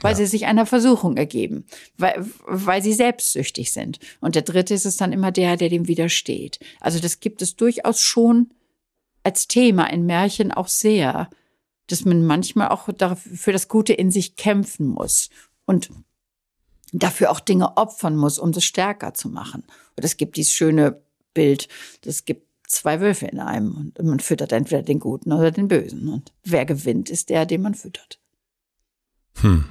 Weil 0.00 0.12
ja. 0.12 0.16
sie 0.18 0.26
sich 0.26 0.46
einer 0.46 0.66
Versuchung 0.66 1.16
ergeben, 1.16 1.66
weil, 1.98 2.24
weil 2.46 2.82
sie 2.82 2.92
selbstsüchtig 2.94 3.72
sind. 3.72 3.98
Und 4.20 4.34
der 4.34 4.42
dritte 4.42 4.72
ist 4.72 4.86
es 4.86 4.96
dann 4.96 5.12
immer 5.12 5.30
der, 5.30 5.56
der 5.56 5.68
dem 5.68 5.88
widersteht. 5.88 6.58
Also 6.80 7.00
das 7.00 7.20
gibt 7.20 7.42
es 7.42 7.56
durchaus 7.56 8.00
schon 8.00 8.50
als 9.22 9.46
Thema 9.46 9.86
in 9.86 10.06
Märchen 10.06 10.52
auch 10.52 10.68
sehr 10.68 11.28
dass 11.88 12.04
man 12.04 12.24
manchmal 12.24 12.68
auch 12.68 12.88
für 13.16 13.52
das 13.52 13.68
Gute 13.68 13.92
in 13.92 14.10
sich 14.10 14.36
kämpfen 14.36 14.86
muss 14.86 15.30
und 15.64 15.90
dafür 16.92 17.30
auch 17.30 17.40
Dinge 17.40 17.76
opfern 17.76 18.16
muss, 18.16 18.38
um 18.38 18.52
das 18.52 18.64
stärker 18.64 19.14
zu 19.14 19.28
machen. 19.28 19.64
Und 19.96 20.04
es 20.04 20.16
gibt 20.16 20.36
dieses 20.36 20.52
schöne 20.52 21.02
Bild, 21.34 21.68
das 22.02 22.24
gibt 22.24 22.46
zwei 22.68 23.00
Wölfe 23.00 23.26
in 23.26 23.38
einem 23.38 23.92
und 23.96 24.06
man 24.06 24.20
füttert 24.20 24.52
entweder 24.52 24.82
den 24.82 24.98
Guten 24.98 25.32
oder 25.32 25.50
den 25.50 25.68
Bösen. 25.68 26.08
Und 26.08 26.32
wer 26.44 26.64
gewinnt, 26.64 27.10
ist 27.10 27.28
der, 27.30 27.46
den 27.46 27.62
man 27.62 27.74
füttert. 27.74 28.20
Hm. 29.40 29.66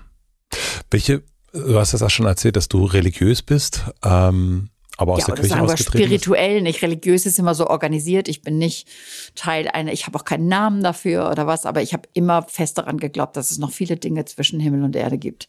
Welche, 0.91 1.23
du 1.51 1.77
hast 1.77 1.93
das 1.93 2.01
auch 2.01 2.09
schon 2.09 2.25
erzählt, 2.25 2.55
dass 2.55 2.69
du 2.69 2.85
religiös 2.85 3.41
bist. 3.41 3.85
Ähm, 4.03 4.69
aber 4.97 5.13
aus 5.13 5.21
ja, 5.21 5.25
der 5.27 5.35
Kirche 5.35 5.61
ausgetreten 5.61 6.05
spirituell, 6.05 6.61
nicht 6.61 6.81
religiös 6.81 7.25
ist 7.25 7.39
immer 7.39 7.53
so 7.53 7.67
organisiert. 7.67 8.27
Ich 8.27 8.41
bin 8.41 8.57
nicht 8.57 8.87
Teil 9.35 9.67
einer, 9.67 9.91
ich 9.91 10.07
habe 10.07 10.17
auch 10.17 10.25
keinen 10.25 10.47
Namen 10.47 10.83
dafür 10.83 11.29
oder 11.29 11.47
was, 11.47 11.65
aber 11.65 11.81
ich 11.81 11.93
habe 11.93 12.07
immer 12.13 12.43
fest 12.43 12.77
daran 12.77 12.97
geglaubt, 12.97 13.35
dass 13.35 13.51
es 13.51 13.57
noch 13.57 13.71
viele 13.71 13.97
Dinge 13.97 14.25
zwischen 14.25 14.59
Himmel 14.59 14.83
und 14.83 14.95
Erde 14.95 15.17
gibt, 15.17 15.47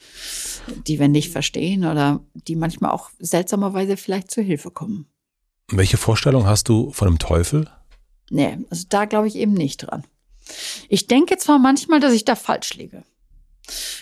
die 0.86 0.98
wir 0.98 1.08
nicht 1.08 1.30
verstehen 1.30 1.84
oder 1.84 2.20
die 2.34 2.56
manchmal 2.56 2.90
auch 2.90 3.10
seltsamerweise 3.18 3.96
vielleicht 3.96 4.30
zur 4.30 4.42
Hilfe 4.42 4.70
kommen. 4.70 5.06
Welche 5.68 5.96
Vorstellung 5.96 6.46
hast 6.46 6.68
du 6.68 6.90
von 6.92 7.08
dem 7.08 7.18
Teufel? 7.18 7.68
Nee, 8.30 8.58
also 8.70 8.84
da 8.88 9.04
glaube 9.04 9.28
ich 9.28 9.36
eben 9.36 9.54
nicht 9.54 9.78
dran. 9.78 10.04
Ich 10.88 11.06
denke 11.06 11.36
zwar 11.38 11.58
manchmal, 11.58 12.00
dass 12.00 12.12
ich 12.12 12.24
da 12.24 12.36
falsch 12.36 12.74
liege. 12.74 13.02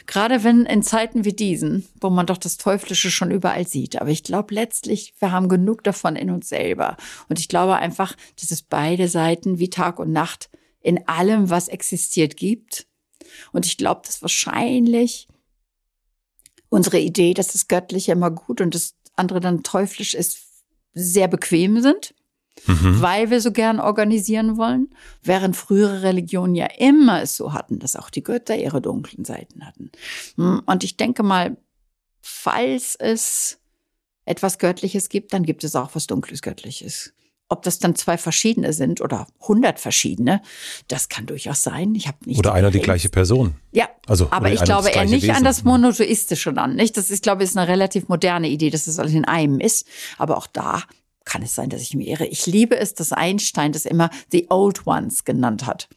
Gerade 0.06 0.44
wenn 0.44 0.66
in 0.66 0.82
Zeiten 0.82 1.24
wie 1.24 1.32
diesen, 1.32 1.86
wo 2.00 2.10
man 2.10 2.26
doch 2.26 2.38
das 2.38 2.56
Teuflische 2.56 3.10
schon 3.10 3.30
überall 3.30 3.66
sieht. 3.66 4.00
Aber 4.00 4.10
ich 4.10 4.22
glaube 4.22 4.54
letztlich, 4.54 5.14
wir 5.18 5.32
haben 5.32 5.48
genug 5.48 5.84
davon 5.84 6.16
in 6.16 6.30
uns 6.30 6.48
selber. 6.48 6.96
Und 7.28 7.38
ich 7.38 7.48
glaube 7.48 7.76
einfach, 7.76 8.14
dass 8.40 8.50
es 8.50 8.62
beide 8.62 9.08
Seiten 9.08 9.58
wie 9.58 9.70
Tag 9.70 9.98
und 9.98 10.12
Nacht 10.12 10.50
in 10.80 11.08
allem, 11.08 11.50
was 11.50 11.68
existiert, 11.68 12.36
gibt. 12.36 12.86
Und 13.52 13.66
ich 13.66 13.78
glaube, 13.78 14.02
dass 14.04 14.22
wahrscheinlich 14.22 15.28
unsere 16.68 16.98
Idee, 16.98 17.34
dass 17.34 17.48
das 17.48 17.68
Göttliche 17.68 18.12
immer 18.12 18.30
gut 18.30 18.60
und 18.60 18.74
das 18.74 18.94
andere 19.16 19.40
dann 19.40 19.62
teuflisch 19.62 20.14
ist, 20.14 20.38
sehr 20.92 21.28
bequem 21.28 21.80
sind 21.80 22.14
mhm. 22.66 23.00
weil 23.00 23.30
wir 23.30 23.40
so 23.40 23.52
gern 23.52 23.80
organisieren 23.80 24.56
wollen, 24.56 24.88
während 25.22 25.56
frühere 25.56 26.02
Religionen 26.02 26.54
ja 26.54 26.68
immer 26.78 27.22
es 27.22 27.36
so 27.36 27.52
hatten, 27.52 27.78
dass 27.78 27.96
auch 27.96 28.10
die 28.10 28.22
Götter 28.22 28.56
ihre 28.56 28.80
dunklen 28.80 29.24
Seiten 29.24 29.66
hatten. 29.66 29.90
Hm, 30.36 30.62
und 30.66 30.84
ich 30.84 30.96
denke 30.96 31.22
mal, 31.22 31.56
falls 32.20 32.96
es 32.96 33.58
etwas 34.24 34.58
Göttliches 34.58 35.08
gibt, 35.08 35.32
dann 35.32 35.44
gibt 35.44 35.64
es 35.64 35.76
auch 35.76 35.90
was 35.94 36.06
Dunkles 36.06 36.42
Göttliches. 36.42 37.12
Ob 37.50 37.62
das 37.62 37.78
dann 37.78 37.94
zwei 37.94 38.16
verschiedene 38.16 38.72
sind 38.72 39.02
oder 39.02 39.26
hundert 39.38 39.78
verschiedene, 39.78 40.40
das 40.88 41.10
kann 41.10 41.26
durchaus 41.26 41.62
sein. 41.62 41.94
Ich 41.94 42.08
habe 42.08 42.16
nicht. 42.24 42.38
Oder 42.38 42.54
einer 42.54 42.70
die 42.70 42.80
gleiche 42.80 43.10
Person. 43.10 43.54
Ja, 43.70 43.90
also, 44.06 44.28
aber 44.30 44.50
ich 44.50 44.64
glaube 44.64 44.88
eher 44.88 45.04
nicht 45.04 45.24
Wesen. 45.24 45.36
an 45.36 45.44
das 45.44 45.62
Monotheistische 45.62 46.54
dann. 46.54 46.74
Nicht, 46.74 46.96
das 46.96 47.10
ist, 47.10 47.22
glaube 47.22 47.42
ich, 47.42 47.50
ist 47.50 47.56
eine 47.58 47.68
relativ 47.68 48.08
moderne 48.08 48.48
Idee, 48.48 48.70
dass 48.70 48.86
es 48.86 48.98
alles 48.98 49.12
in 49.12 49.26
einem 49.26 49.60
ist. 49.60 49.86
Aber 50.16 50.38
auch 50.38 50.46
da 50.46 50.84
kann 51.24 51.42
es 51.42 51.54
sein, 51.54 51.70
dass 51.70 51.82
ich 51.82 51.94
mich 51.94 52.08
irre. 52.08 52.26
Ich 52.26 52.46
liebe 52.46 52.76
es, 52.76 52.94
dass 52.94 53.12
Einstein 53.12 53.72
das 53.72 53.84
immer 53.84 54.10
The 54.30 54.46
Old 54.50 54.86
Ones 54.86 55.24
genannt 55.24 55.66
hat. 55.66 55.88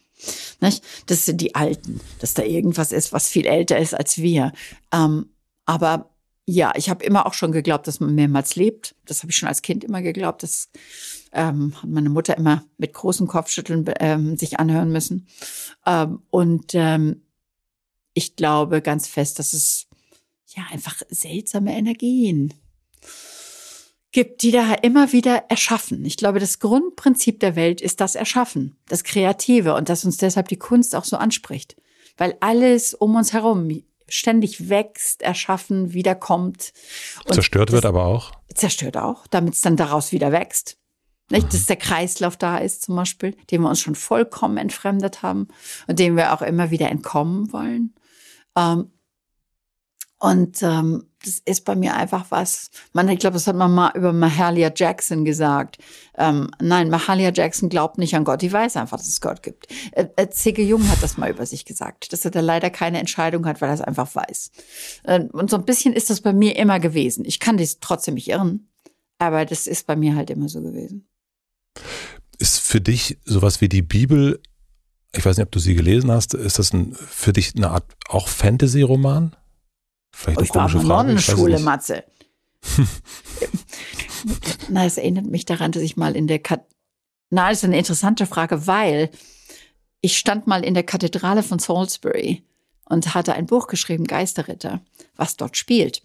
Nicht? 0.62 0.84
Das 1.06 1.26
sind 1.26 1.42
die 1.42 1.56
Alten, 1.56 2.00
dass 2.20 2.34
da 2.34 2.44
irgendwas 2.44 2.92
ist, 2.92 3.14
was 3.14 3.28
viel 3.28 3.46
älter 3.46 3.78
ist 3.78 3.94
als 3.94 4.18
wir. 4.18 4.52
Ähm, 4.92 5.30
aber 5.66 6.10
ja, 6.46 6.74
ich 6.76 6.90
habe 6.90 7.04
immer 7.04 7.26
auch 7.26 7.34
schon 7.34 7.52
geglaubt, 7.52 7.88
dass 7.88 8.00
man 8.00 8.16
mehrmals 8.16 8.56
lebt. 8.56 8.96
Das 9.06 9.22
habe 9.22 9.32
ich 9.32 9.38
schon 9.38 9.50
als 9.50 9.62
Kind 9.62 9.84
immer 9.84 10.02
geglaubt. 10.02 10.44
Das 10.44 10.70
ähm, 11.34 11.74
hat 11.76 11.90
meine 11.90 12.10
Mutter 12.10 12.38
immer 12.38 12.64
mit 12.78 12.94
großem 12.94 13.28
Kopfschütteln 13.28 13.86
ähm, 14.00 14.38
sich 14.38 14.60
anhören 14.60 14.92
müssen. 14.92 15.28
Ähm, 15.86 16.22
und 16.30 16.74
ähm, 16.74 17.22
ich 18.14 18.36
glaube 18.36 18.82
ganz 18.82 19.08
fest, 19.08 19.40
dass 19.40 19.54
es 19.54 19.88
ja 20.48 20.64
einfach 20.72 21.02
seltsame 21.10 21.78
Energien 21.78 22.54
gibt, 24.12 24.42
die 24.42 24.52
da 24.52 24.74
immer 24.74 25.12
wieder 25.12 25.46
erschaffen. 25.50 26.06
Ich 26.06 26.18
glaube, 26.18 26.40
das 26.40 26.60
Grundprinzip 26.60 27.40
der 27.40 27.56
Welt 27.56 27.82
ist 27.82 28.00
das 28.00 28.16
Erschaffen, 28.16 28.78
das 28.88 29.04
Kreative 29.04 29.76
und 29.76 29.90
dass 29.90 30.06
uns 30.06 30.18
deshalb 30.18 30.48
die 30.48 30.58
Kunst 30.58 30.96
auch 30.96 31.04
so 31.04 31.18
anspricht. 31.18 31.76
Weil 32.18 32.36
alles 32.40 32.94
um 32.94 33.16
uns 33.16 33.34
herum 33.34 33.84
ständig 34.08 34.70
wächst, 34.70 35.22
erschaffen, 35.22 35.94
wiederkommt. 35.94 36.74
Und 37.26 37.34
zerstört 37.34 37.72
wird 37.72 37.86
aber 37.86 38.06
auch. 38.06 38.32
Zerstört 38.54 38.98
auch, 38.98 39.28
damit 39.28 39.56
es 39.56 39.62
dann 39.62 39.76
daraus 39.76 40.12
wieder 40.12 40.32
wächst. 40.32 40.78
Nicht, 41.30 41.48
mhm. 41.48 41.50
dass 41.50 41.66
der 41.66 41.76
Kreislauf 41.76 42.38
da 42.38 42.58
ist, 42.58 42.84
zum 42.84 42.96
Beispiel, 42.96 43.36
dem 43.52 43.62
wir 43.64 43.70
uns 43.70 43.82
schon 43.82 43.96
vollkommen 43.96 44.58
entfremdet 44.58 45.24
haben 45.24 45.50
und 45.88 46.00
dem 46.00 46.16
wir 46.16 46.34
auch 46.34 46.42
immer 46.42 46.72
wieder 46.72 46.90
entkommen 46.90 47.52
wollen. 47.52 47.94
Ähm, 48.56 48.92
und 50.20 50.64
ähm, 50.64 51.07
das 51.24 51.42
ist 51.46 51.66
bei 51.66 51.76
mir 51.76 51.96
einfach 51.96 52.26
was. 52.30 52.70
Man, 52.94 53.10
ich 53.10 53.20
glaube, 53.20 53.34
das 53.36 53.48
hat 53.48 53.56
man 53.56 53.74
mal 53.74 53.92
über 53.96 54.14
Mahalia 54.14 54.72
Jackson 54.74 55.26
gesagt. 55.26 55.78
Ähm, 56.16 56.50
nein, 56.62 56.90
Mahalia 56.90 57.32
Jackson 57.34 57.70
glaubt 57.70 57.98
nicht 57.98 58.16
an 58.16 58.24
Gott. 58.24 58.42
Die 58.42 58.52
weiß 58.52 58.78
einfach, 58.78 58.98
dass 58.98 59.08
es 59.08 59.20
Gott 59.20 59.42
gibt. 59.42 59.68
Äh, 59.94 60.08
äh, 60.16 60.30
C.G. 60.30 60.64
Jung 60.64 60.88
hat 60.90 61.02
das 61.02 61.18
mal 61.18 61.30
über 61.30 61.46
sich 61.46 61.66
gesagt, 61.66 62.14
dass 62.14 62.24
er 62.24 62.32
da 62.32 62.40
leider 62.40 62.70
keine 62.70 63.00
Entscheidung 63.00 63.46
hat, 63.46 63.62
weil 63.62 63.70
er 63.70 63.76
es 63.76 63.82
einfach 63.82 64.14
weiß. 64.14 64.52
Äh, 65.04 65.22
und 65.32 65.50
so 65.50 65.58
ein 65.58 65.66
bisschen 65.66 65.94
ist 65.94 66.10
das 66.10 66.22
bei 66.22 66.34
mir 66.34 66.56
immer 66.56 66.80
gewesen. 66.80 67.26
Ich 67.26 67.40
kann 67.40 67.58
dies 67.58 67.80
trotzdem 67.80 68.14
nicht 68.14 68.28
irren, 68.28 68.70
aber 69.18 69.46
das 69.46 69.68
ist 69.68 69.88
bei 69.88 69.96
mir 69.96 70.16
halt 70.16 70.30
immer 70.30 70.50
so 70.50 70.62
gewesen. 70.62 71.08
Ist 72.38 72.60
für 72.60 72.82
dich 72.82 73.18
sowas 73.26 73.62
wie 73.62 73.70
die 73.70 73.82
Bibel 73.82 74.40
ich 75.14 75.26
weiß 75.26 75.38
nicht, 75.38 75.46
ob 75.46 75.52
du 75.52 75.60
sie 75.60 75.74
gelesen 75.74 76.12
hast. 76.12 76.34
Ist 76.34 76.60
das 76.60 76.74
ein, 76.74 76.94
für 76.94 77.34
dich 77.34 77.56
eine 77.56 77.72
Art 77.72 77.86
auch 78.10 78.28
Fantasy-Roman? 78.28 79.36
Vielleicht 80.12 80.38
eine 80.38 80.48
ich 80.48 80.56
war 80.56 80.66
auf 80.66 80.72
Frage. 80.72 80.88
Nonnenschule, 80.88 81.60
Matze. 81.60 82.04
Na, 84.70 84.86
es 84.86 84.98
erinnert 84.98 85.28
mich 85.28 85.46
daran, 85.46 85.72
dass 85.72 85.84
ich 85.84 85.96
mal 85.98 86.16
in 86.16 86.28
der 86.28 86.40
Kat 86.40 86.66
Na, 87.30 87.50
das 87.50 87.60
ist 87.60 87.66
eine 87.66 87.78
interessante 87.78 88.26
Frage, 88.26 88.68
weil 88.68 89.10
ich 90.02 90.18
stand 90.18 90.48
mal 90.48 90.64
in 90.64 90.74
der 90.74 90.84
Kathedrale 90.84 91.44
von 91.44 91.60
Salisbury 91.60 92.44
und 92.86 93.14
hatte 93.14 93.34
ein 93.34 93.46
Buch 93.46 93.68
geschrieben, 93.68 94.06
Geisterritter, 94.06 94.82
was 95.16 95.38
dort 95.38 95.58
spielt. 95.58 96.02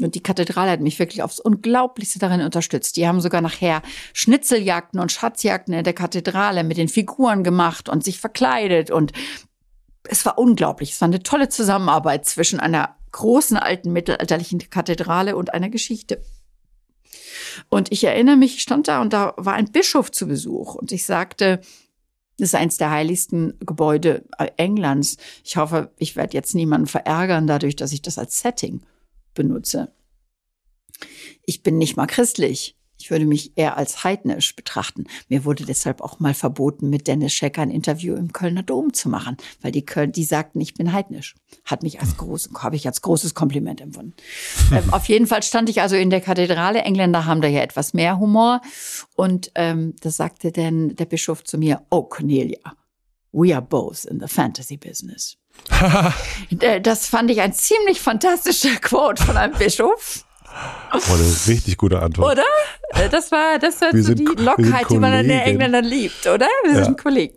Und 0.00 0.14
die 0.14 0.22
Kathedrale 0.22 0.70
hat 0.70 0.80
mich 0.80 0.98
wirklich 0.98 1.22
aufs 1.22 1.40
Unglaublichste 1.40 2.18
darin 2.18 2.42
unterstützt. 2.42 2.96
Die 2.96 3.08
haben 3.08 3.22
sogar 3.22 3.40
nachher 3.40 3.80
Schnitzeljagden 4.12 5.00
und 5.00 5.10
Schatzjagden 5.10 5.72
in 5.72 5.84
der 5.84 5.94
Kathedrale 5.94 6.64
mit 6.64 6.76
den 6.76 6.88
Figuren 6.88 7.42
gemacht 7.42 7.88
und 7.88 8.04
sich 8.04 8.20
verkleidet. 8.20 8.90
Und 8.90 9.12
es 10.04 10.26
war 10.26 10.38
unglaublich. 10.38 10.92
Es 10.92 11.00
war 11.00 11.08
eine 11.08 11.22
tolle 11.22 11.48
Zusammenarbeit 11.48 12.26
zwischen 12.26 12.60
einer 12.60 12.94
großen 13.16 13.56
alten 13.56 13.92
mittelalterlichen 13.92 14.58
Kathedrale 14.70 15.36
und 15.36 15.54
einer 15.54 15.70
Geschichte. 15.70 16.22
Und 17.70 17.90
ich 17.90 18.04
erinnere 18.04 18.36
mich, 18.36 18.56
ich 18.56 18.62
stand 18.62 18.88
da 18.88 19.00
und 19.00 19.12
da 19.12 19.32
war 19.38 19.54
ein 19.54 19.72
Bischof 19.72 20.12
zu 20.12 20.26
Besuch 20.28 20.74
und 20.74 20.92
ich 20.92 21.06
sagte, 21.06 21.60
das 22.38 22.50
ist 22.50 22.54
eines 22.54 22.76
der 22.76 22.90
heiligsten 22.90 23.58
Gebäude 23.60 24.26
äh, 24.38 24.50
Englands. 24.58 25.16
Ich 25.42 25.56
hoffe, 25.56 25.90
ich 25.96 26.16
werde 26.16 26.34
jetzt 26.34 26.54
niemanden 26.54 26.86
verärgern 26.86 27.46
dadurch, 27.46 27.76
dass 27.76 27.92
ich 27.92 28.02
das 28.02 28.18
als 28.18 28.38
Setting 28.40 28.82
benutze. 29.32 29.94
Ich 31.46 31.62
bin 31.62 31.78
nicht 31.78 31.96
mal 31.96 32.06
christlich. 32.06 32.75
Ich 32.98 33.10
würde 33.10 33.26
mich 33.26 33.52
eher 33.56 33.76
als 33.76 34.04
heidnisch 34.04 34.56
betrachten. 34.56 35.04
Mir 35.28 35.44
wurde 35.44 35.64
deshalb 35.64 36.00
auch 36.00 36.18
mal 36.18 36.34
verboten, 36.34 36.88
mit 36.88 37.06
Dennis 37.06 37.32
Schecker 37.32 37.62
ein 37.62 37.70
Interview 37.70 38.14
im 38.14 38.32
Kölner 38.32 38.62
Dom 38.62 38.92
zu 38.92 39.08
machen, 39.08 39.36
weil 39.60 39.72
die 39.72 39.84
Köln, 39.84 40.12
die 40.12 40.24
sagten, 40.24 40.60
ich 40.60 40.74
bin 40.74 40.92
heidnisch. 40.92 41.34
Hat 41.64 41.82
mich 41.82 42.00
als 42.00 42.16
groß, 42.16 42.50
habe 42.58 42.76
ich 42.76 42.86
als 42.86 43.02
großes 43.02 43.34
Kompliment 43.34 43.80
empfunden. 43.80 44.14
ähm, 44.72 44.92
auf 44.92 45.06
jeden 45.06 45.26
Fall 45.26 45.42
stand 45.42 45.68
ich 45.68 45.82
also 45.82 45.96
in 45.96 46.10
der 46.10 46.20
Kathedrale. 46.20 46.82
Engländer 46.82 47.26
haben 47.26 47.40
da 47.40 47.48
ja 47.48 47.60
etwas 47.60 47.94
mehr 47.94 48.18
Humor. 48.18 48.60
Und 49.14 49.52
ähm, 49.54 49.94
da 50.00 50.10
sagte 50.10 50.52
dann 50.52 50.96
der 50.96 51.06
Bischof 51.06 51.44
zu 51.44 51.58
mir, 51.58 51.82
oh 51.90 52.02
Cornelia, 52.02 52.76
we 53.32 53.54
are 53.54 53.62
both 53.62 54.04
in 54.04 54.20
the 54.20 54.28
fantasy 54.28 54.76
business. 54.76 55.36
Äh, 56.60 56.80
das 56.80 57.08
fand 57.08 57.30
ich 57.30 57.40
ein 57.40 57.52
ziemlich 57.52 58.00
fantastischer 58.00 58.76
Quote 58.76 59.22
von 59.22 59.36
einem 59.36 59.56
Bischof. 59.56 60.25
Oh, 60.92 60.98
das 61.18 61.20
ist 61.20 61.48
richtig 61.48 61.76
gute 61.76 62.00
Antwort. 62.00 62.32
Oder? 62.32 63.04
Äh, 63.04 63.08
das 63.08 63.30
war, 63.30 63.58
das 63.58 63.80
war 63.80 63.90
so 63.92 64.02
sind, 64.02 64.18
die 64.20 64.42
Lockheit, 64.42 64.88
die 64.90 64.98
man 64.98 65.12
an 65.12 65.28
den 65.28 65.40
Engländern 65.40 65.84
liebt, 65.84 66.26
oder? 66.26 66.46
Wir 66.64 66.78
ja. 66.78 66.84
sind 66.84 67.00
Kollegen. 67.00 67.36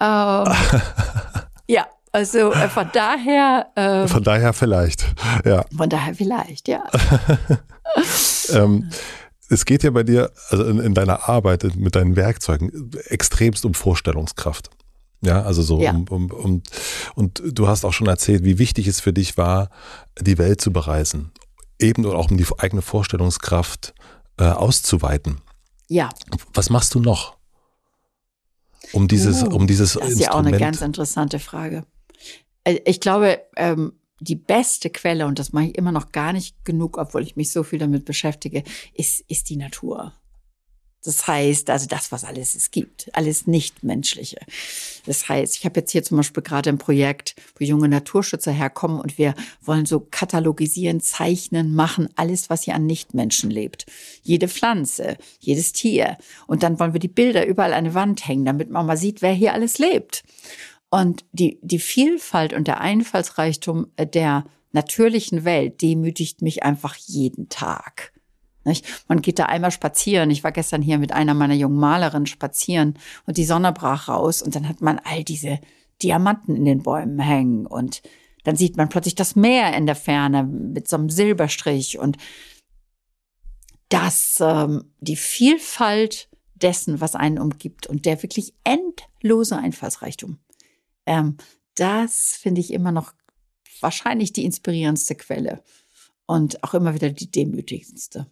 Ähm, 0.00 0.46
ja, 1.68 1.86
also 2.12 2.52
äh, 2.52 2.68
von 2.68 2.88
daher. 2.92 3.66
Ähm, 3.76 4.08
von 4.08 4.22
daher 4.22 4.52
vielleicht, 4.52 5.04
ja. 5.44 5.64
Von 5.76 5.88
daher 5.88 6.14
vielleicht, 6.14 6.68
ja. 6.68 6.84
ähm, 8.52 8.90
es 9.48 9.64
geht 9.64 9.82
ja 9.82 9.90
bei 9.90 10.02
dir, 10.02 10.30
also 10.48 10.64
in, 10.64 10.78
in, 10.78 10.94
deiner 10.94 11.28
Arbeit 11.28 11.76
mit 11.76 11.94
deinen 11.94 12.16
Werkzeugen, 12.16 12.90
extremst 13.08 13.64
um 13.66 13.74
Vorstellungskraft. 13.74 14.70
Ja, 15.20 15.42
also 15.42 15.62
so 15.62 15.80
ja. 15.80 15.92
Um, 15.92 16.06
um, 16.08 16.30
um, 16.30 16.62
und 17.14 17.42
du 17.44 17.68
hast 17.68 17.84
auch 17.84 17.92
schon 17.92 18.08
erzählt, 18.08 18.42
wie 18.44 18.58
wichtig 18.58 18.88
es 18.88 19.00
für 19.00 19.12
dich 19.12 19.36
war, 19.36 19.70
die 20.20 20.38
Welt 20.38 20.60
zu 20.60 20.72
bereisen 20.72 21.32
eben 21.82 22.04
oder 22.04 22.18
auch 22.18 22.30
um 22.30 22.36
die 22.36 22.46
eigene 22.58 22.82
Vorstellungskraft 22.82 23.94
äh, 24.38 24.44
auszuweiten. 24.44 25.40
Ja. 25.88 26.08
Was 26.54 26.70
machst 26.70 26.94
du 26.94 27.00
noch? 27.00 27.36
Um 28.92 29.08
dieses, 29.08 29.42
uh, 29.42 29.46
um 29.46 29.66
dieses 29.66 29.94
Das 29.94 30.10
ist 30.10 30.20
ja 30.20 30.32
auch 30.32 30.38
eine 30.38 30.58
ganz 30.58 30.80
interessante 30.80 31.38
Frage. 31.38 31.84
Äh, 32.64 32.80
ich 32.84 33.00
glaube, 33.00 33.42
ähm, 33.56 33.92
die 34.20 34.36
beste 34.36 34.90
Quelle, 34.90 35.26
und 35.26 35.38
das 35.38 35.52
mache 35.52 35.66
ich 35.66 35.78
immer 35.78 35.92
noch 35.92 36.12
gar 36.12 36.32
nicht 36.32 36.64
genug, 36.64 36.96
obwohl 36.98 37.22
ich 37.22 37.36
mich 37.36 37.50
so 37.50 37.62
viel 37.62 37.78
damit 37.78 38.04
beschäftige, 38.04 38.62
ist, 38.94 39.20
ist 39.28 39.50
die 39.50 39.56
Natur. 39.56 40.12
Das 41.04 41.26
heißt, 41.26 41.68
also 41.68 41.86
das, 41.86 42.12
was 42.12 42.24
alles 42.24 42.54
es 42.54 42.70
gibt, 42.70 43.10
alles 43.12 43.46
Nichtmenschliche. 43.48 44.38
Das 45.04 45.28
heißt, 45.28 45.56
ich 45.56 45.64
habe 45.64 45.80
jetzt 45.80 45.90
hier 45.90 46.04
zum 46.04 46.16
Beispiel 46.16 46.44
gerade 46.44 46.70
ein 46.70 46.78
Projekt, 46.78 47.34
wo 47.58 47.64
junge 47.64 47.88
Naturschützer 47.88 48.52
herkommen 48.52 49.00
und 49.00 49.18
wir 49.18 49.34
wollen 49.60 49.84
so 49.84 49.98
katalogisieren, 49.98 51.00
zeichnen, 51.00 51.74
machen, 51.74 52.08
alles, 52.14 52.50
was 52.50 52.62
hier 52.62 52.76
an 52.76 52.86
Nichtmenschen 52.86 53.50
lebt. 53.50 53.86
Jede 54.22 54.46
Pflanze, 54.46 55.16
jedes 55.40 55.72
Tier. 55.72 56.18
Und 56.46 56.62
dann 56.62 56.78
wollen 56.78 56.92
wir 56.92 57.00
die 57.00 57.08
Bilder 57.08 57.46
überall 57.46 57.72
an 57.72 57.84
die 57.84 57.94
Wand 57.94 58.28
hängen, 58.28 58.44
damit 58.44 58.70
man 58.70 58.86
mal 58.86 58.96
sieht, 58.96 59.22
wer 59.22 59.32
hier 59.32 59.54
alles 59.54 59.78
lebt. 59.78 60.22
Und 60.88 61.24
die, 61.32 61.58
die 61.62 61.80
Vielfalt 61.80 62.52
und 62.52 62.68
der 62.68 62.80
Einfallsreichtum 62.80 63.88
der 63.98 64.44
natürlichen 64.72 65.44
Welt 65.44 65.82
demütigt 65.82 66.42
mich 66.42 66.62
einfach 66.62 66.94
jeden 66.94 67.48
Tag. 67.48 68.11
Nicht? 68.64 69.04
Man 69.08 69.22
geht 69.22 69.38
da 69.38 69.46
einmal 69.46 69.70
spazieren. 69.70 70.30
Ich 70.30 70.44
war 70.44 70.52
gestern 70.52 70.82
hier 70.82 70.98
mit 70.98 71.12
einer 71.12 71.34
meiner 71.34 71.54
jungen 71.54 71.78
Malerinnen 71.78 72.26
spazieren 72.26 72.98
und 73.26 73.36
die 73.36 73.44
Sonne 73.44 73.72
brach 73.72 74.08
raus 74.08 74.42
und 74.42 74.54
dann 74.54 74.68
hat 74.68 74.80
man 74.80 75.00
all 75.04 75.24
diese 75.24 75.60
Diamanten 76.02 76.56
in 76.56 76.64
den 76.64 76.82
Bäumen 76.82 77.18
hängen 77.18 77.66
und 77.66 78.02
Dann 78.44 78.56
sieht 78.56 78.76
man 78.76 78.88
plötzlich 78.88 79.14
das 79.14 79.36
Meer 79.36 79.76
in 79.76 79.86
der 79.86 79.94
Ferne 79.94 80.44
mit 80.44 80.88
so 80.88 80.96
einem 80.96 81.10
Silberstrich 81.10 81.98
und 81.98 82.16
das, 83.88 84.38
ähm, 84.40 84.92
die 85.00 85.16
Vielfalt 85.16 86.28
dessen, 86.54 87.00
was 87.00 87.14
einen 87.14 87.38
umgibt 87.38 87.86
und 87.86 88.06
der 88.06 88.22
wirklich 88.22 88.54
endlose 88.64 89.56
Einfallsreichtum. 89.56 90.38
Ähm, 91.06 91.36
das 91.74 92.36
finde 92.40 92.60
ich 92.60 92.72
immer 92.72 92.92
noch 92.92 93.12
wahrscheinlich 93.80 94.32
die 94.32 94.44
inspirierendste 94.44 95.14
Quelle 95.14 95.62
und 96.26 96.62
auch 96.64 96.74
immer 96.74 96.94
wieder 96.94 97.10
die 97.10 97.30
demütigendste. 97.30 98.30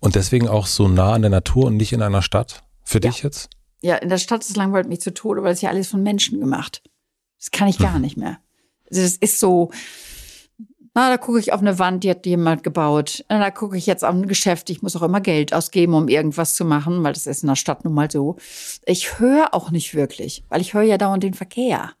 Und 0.00 0.14
deswegen 0.14 0.48
auch 0.48 0.66
so 0.66 0.88
nah 0.88 1.12
an 1.12 1.22
der 1.22 1.30
Natur 1.30 1.66
und 1.66 1.76
nicht 1.76 1.92
in 1.92 2.02
einer 2.02 2.22
Stadt? 2.22 2.62
Für 2.84 3.00
ja. 3.00 3.10
dich 3.10 3.22
jetzt? 3.22 3.50
Ja, 3.80 3.96
in 3.96 4.08
der 4.08 4.18
Stadt 4.18 4.42
ist 4.42 4.56
langweilig 4.56 4.88
mich 4.88 5.00
zu 5.00 5.12
Tode, 5.12 5.42
weil 5.42 5.52
es 5.52 5.60
ja 5.60 5.70
alles 5.70 5.88
von 5.88 6.02
Menschen 6.02 6.40
gemacht. 6.40 6.82
Das 7.38 7.50
kann 7.50 7.68
ich 7.68 7.78
gar 7.78 7.94
hm. 7.94 8.02
nicht 8.02 8.16
mehr. 8.16 8.38
Also 8.90 9.02
das 9.02 9.16
ist 9.16 9.40
so, 9.40 9.70
na, 10.94 11.08
da 11.08 11.16
gucke 11.16 11.40
ich 11.40 11.52
auf 11.52 11.60
eine 11.60 11.78
Wand, 11.78 12.04
die 12.04 12.10
hat 12.10 12.26
jemand 12.26 12.62
gebaut. 12.62 13.24
Na, 13.28 13.38
da 13.38 13.50
gucke 13.50 13.76
ich 13.76 13.86
jetzt 13.86 14.04
auf 14.04 14.14
ein 14.14 14.28
Geschäft. 14.28 14.68
Ich 14.68 14.82
muss 14.82 14.94
auch 14.94 15.02
immer 15.02 15.20
Geld 15.20 15.54
ausgeben, 15.54 15.94
um 15.94 16.08
irgendwas 16.08 16.54
zu 16.54 16.64
machen, 16.64 17.02
weil 17.02 17.14
das 17.14 17.26
ist 17.26 17.42
in 17.42 17.48
der 17.48 17.56
Stadt 17.56 17.84
nun 17.84 17.94
mal 17.94 18.10
so. 18.10 18.36
Ich 18.84 19.18
höre 19.18 19.54
auch 19.54 19.70
nicht 19.70 19.94
wirklich, 19.94 20.44
weil 20.50 20.60
ich 20.60 20.74
höre 20.74 20.82
ja 20.82 20.98
dauernd 20.98 21.22
den 21.22 21.34
Verkehr. 21.34 21.92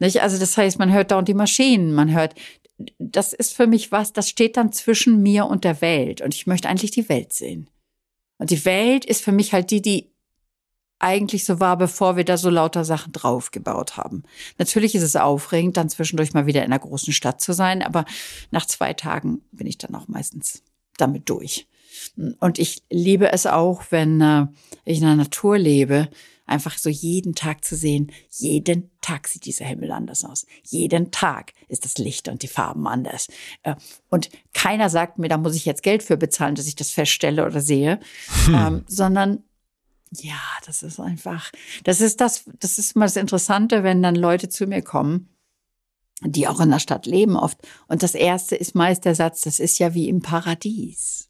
Nicht? 0.00 0.22
Also 0.22 0.38
das 0.38 0.56
heißt, 0.56 0.78
man 0.78 0.92
hört 0.92 1.12
dauernd 1.12 1.28
die 1.28 1.34
Maschinen, 1.34 1.94
man 1.94 2.12
hört, 2.12 2.34
das 2.98 3.32
ist 3.32 3.54
für 3.54 3.66
mich 3.66 3.92
was, 3.92 4.12
das 4.12 4.28
steht 4.28 4.56
dann 4.56 4.72
zwischen 4.72 5.22
mir 5.22 5.46
und 5.46 5.64
der 5.64 5.80
Welt. 5.80 6.20
Und 6.20 6.34
ich 6.34 6.46
möchte 6.46 6.68
eigentlich 6.68 6.90
die 6.90 7.08
Welt 7.08 7.32
sehen. 7.32 7.70
Und 8.38 8.50
die 8.50 8.64
Welt 8.64 9.04
ist 9.04 9.22
für 9.22 9.32
mich 9.32 9.52
halt 9.52 9.70
die, 9.70 9.80
die 9.80 10.12
eigentlich 10.98 11.44
so 11.44 11.60
war, 11.60 11.76
bevor 11.76 12.16
wir 12.16 12.24
da 12.24 12.36
so 12.36 12.48
lauter 12.48 12.84
Sachen 12.84 13.12
draufgebaut 13.12 13.96
haben. 13.96 14.22
Natürlich 14.58 14.94
ist 14.94 15.02
es 15.02 15.16
aufregend, 15.16 15.76
dann 15.76 15.90
zwischendurch 15.90 16.32
mal 16.32 16.46
wieder 16.46 16.64
in 16.64 16.72
einer 16.72 16.78
großen 16.78 17.12
Stadt 17.12 17.40
zu 17.40 17.52
sein, 17.52 17.82
aber 17.82 18.04
nach 18.50 18.66
zwei 18.66 18.94
Tagen 18.94 19.42
bin 19.52 19.66
ich 19.66 19.78
dann 19.78 19.94
auch 19.94 20.08
meistens 20.08 20.62
damit 20.96 21.28
durch. 21.28 21.66
Und 22.40 22.58
ich 22.58 22.82
liebe 22.90 23.30
es 23.32 23.46
auch, 23.46 23.84
wenn 23.90 24.20
äh, 24.20 24.46
ich 24.84 24.98
in 24.98 25.04
der 25.04 25.16
Natur 25.16 25.58
lebe, 25.58 26.08
einfach 26.46 26.78
so 26.78 26.88
jeden 26.88 27.34
Tag 27.34 27.64
zu 27.64 27.76
sehen, 27.76 28.12
jeden 28.30 28.90
Tag 29.00 29.28
sieht 29.28 29.44
dieser 29.44 29.64
Himmel 29.64 29.92
anders 29.92 30.24
aus. 30.24 30.46
Jeden 30.64 31.10
Tag 31.10 31.52
ist 31.68 31.84
das 31.84 31.98
Licht 31.98 32.28
und 32.28 32.42
die 32.42 32.48
Farben 32.48 32.86
anders. 32.86 33.28
Äh, 33.62 33.74
und 34.08 34.30
keiner 34.54 34.88
sagt 34.88 35.18
mir, 35.18 35.28
da 35.28 35.38
muss 35.38 35.56
ich 35.56 35.64
jetzt 35.64 35.82
Geld 35.82 36.02
für 36.02 36.16
bezahlen, 36.16 36.54
dass 36.54 36.66
ich 36.66 36.76
das 36.76 36.90
feststelle 36.90 37.44
oder 37.44 37.60
sehe, 37.60 38.00
hm. 38.46 38.54
ähm, 38.54 38.84
sondern 38.86 39.42
ja, 40.12 40.40
das 40.64 40.82
ist 40.82 41.00
einfach, 41.00 41.50
das 41.84 42.00
ist 42.00 42.20
das, 42.20 42.44
das 42.60 42.78
ist 42.78 42.94
mal 42.96 43.06
das 43.06 43.16
Interessante, 43.16 43.82
wenn 43.82 44.02
dann 44.02 44.14
Leute 44.14 44.48
zu 44.48 44.66
mir 44.66 44.82
kommen, 44.82 45.28
die 46.22 46.48
auch 46.48 46.60
in 46.60 46.70
der 46.70 46.78
Stadt 46.78 47.06
leben 47.06 47.36
oft. 47.36 47.58
Und 47.88 48.02
das 48.02 48.14
erste 48.14 48.56
ist 48.56 48.74
meist 48.74 49.04
der 49.04 49.14
Satz, 49.14 49.40
das 49.42 49.58
ist 49.58 49.78
ja 49.78 49.94
wie 49.94 50.08
im 50.08 50.22
Paradies. 50.22 51.28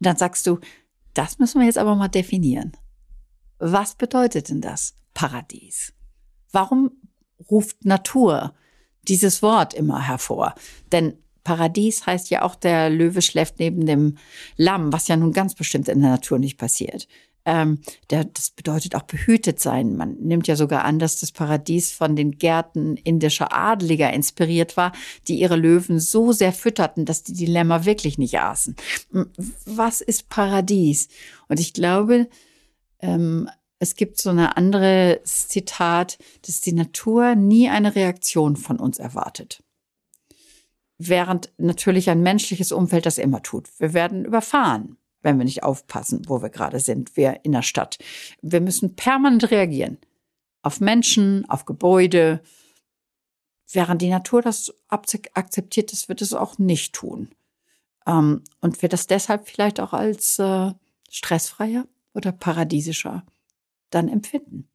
Und 0.00 0.06
dann 0.06 0.16
sagst 0.16 0.46
du, 0.46 0.60
das 1.14 1.38
müssen 1.38 1.60
wir 1.60 1.66
jetzt 1.66 1.78
aber 1.78 1.94
mal 1.94 2.08
definieren. 2.08 2.76
Was 3.66 3.94
bedeutet 3.94 4.50
denn 4.50 4.60
das 4.60 4.94
Paradies? 5.14 5.94
Warum 6.52 6.90
ruft 7.50 7.86
Natur 7.86 8.52
dieses 9.08 9.40
Wort 9.40 9.72
immer 9.72 10.06
hervor? 10.06 10.54
Denn 10.92 11.16
Paradies 11.44 12.04
heißt 12.04 12.28
ja 12.28 12.42
auch, 12.42 12.56
der 12.56 12.90
Löwe 12.90 13.22
schläft 13.22 13.60
neben 13.60 13.86
dem 13.86 14.18
Lamm, 14.58 14.92
was 14.92 15.08
ja 15.08 15.16
nun 15.16 15.32
ganz 15.32 15.54
bestimmt 15.54 15.88
in 15.88 16.02
der 16.02 16.10
Natur 16.10 16.38
nicht 16.38 16.58
passiert. 16.58 17.08
Ähm, 17.46 17.78
der, 18.10 18.24
das 18.24 18.50
bedeutet 18.50 18.96
auch 18.96 19.04
behütet 19.04 19.60
sein. 19.60 19.96
Man 19.96 20.16
nimmt 20.16 20.46
ja 20.46 20.56
sogar 20.56 20.84
an, 20.84 20.98
dass 20.98 21.20
das 21.20 21.32
Paradies 21.32 21.90
von 21.90 22.16
den 22.16 22.32
Gärten 22.32 22.98
indischer 22.98 23.54
Adeliger 23.54 24.12
inspiriert 24.12 24.76
war, 24.76 24.92
die 25.26 25.40
ihre 25.40 25.56
Löwen 25.56 26.00
so 26.00 26.32
sehr 26.32 26.52
fütterten, 26.52 27.06
dass 27.06 27.22
die 27.22 27.32
die 27.32 27.46
Lämmer 27.46 27.86
wirklich 27.86 28.18
nicht 28.18 28.38
aßen. 28.38 28.76
Was 29.64 30.02
ist 30.02 30.28
Paradies? 30.28 31.08
Und 31.48 31.60
ich 31.60 31.72
glaube, 31.72 32.28
ähm, 33.04 33.48
es 33.78 33.96
gibt 33.96 34.18
so 34.18 34.30
eine 34.30 34.56
andere 34.56 35.20
Zitat, 35.24 36.18
dass 36.46 36.60
die 36.60 36.72
Natur 36.72 37.34
nie 37.34 37.68
eine 37.68 37.94
Reaktion 37.94 38.56
von 38.56 38.78
uns 38.78 38.98
erwartet. 38.98 39.62
Während 40.96 41.52
natürlich 41.58 42.08
ein 42.08 42.22
menschliches 42.22 42.72
Umfeld 42.72 43.04
das 43.04 43.18
immer 43.18 43.42
tut. 43.42 43.68
Wir 43.78 43.92
werden 43.92 44.24
überfahren 44.24 44.96
wenn 45.24 45.38
wir 45.38 45.44
nicht 45.44 45.64
aufpassen, 45.64 46.22
wo 46.28 46.42
wir 46.42 46.50
gerade 46.50 46.78
sind, 46.78 47.16
wir 47.16 47.40
in 47.44 47.52
der 47.52 47.62
Stadt. 47.62 47.98
Wir 48.42 48.60
müssen 48.60 48.94
permanent 48.94 49.50
reagieren. 49.50 49.98
Auf 50.62 50.80
Menschen, 50.80 51.48
auf 51.48 51.64
Gebäude. 51.64 52.42
Während 53.72 54.02
die 54.02 54.10
Natur 54.10 54.42
das 54.42 54.72
akzeptiert, 54.88 55.92
das 55.92 56.08
wird 56.08 56.22
es 56.22 56.34
auch 56.34 56.58
nicht 56.58 56.94
tun. 56.94 57.30
Ähm, 58.06 58.44
und 58.60 58.82
wird 58.82 58.92
das 58.92 59.06
deshalb 59.06 59.48
vielleicht 59.48 59.80
auch 59.80 59.94
als 59.94 60.38
äh, 60.38 60.72
stressfreier 61.10 61.86
oder 62.14 62.32
paradiesischer 62.32 63.24
dann 63.90 64.08
empfinden. 64.08 64.68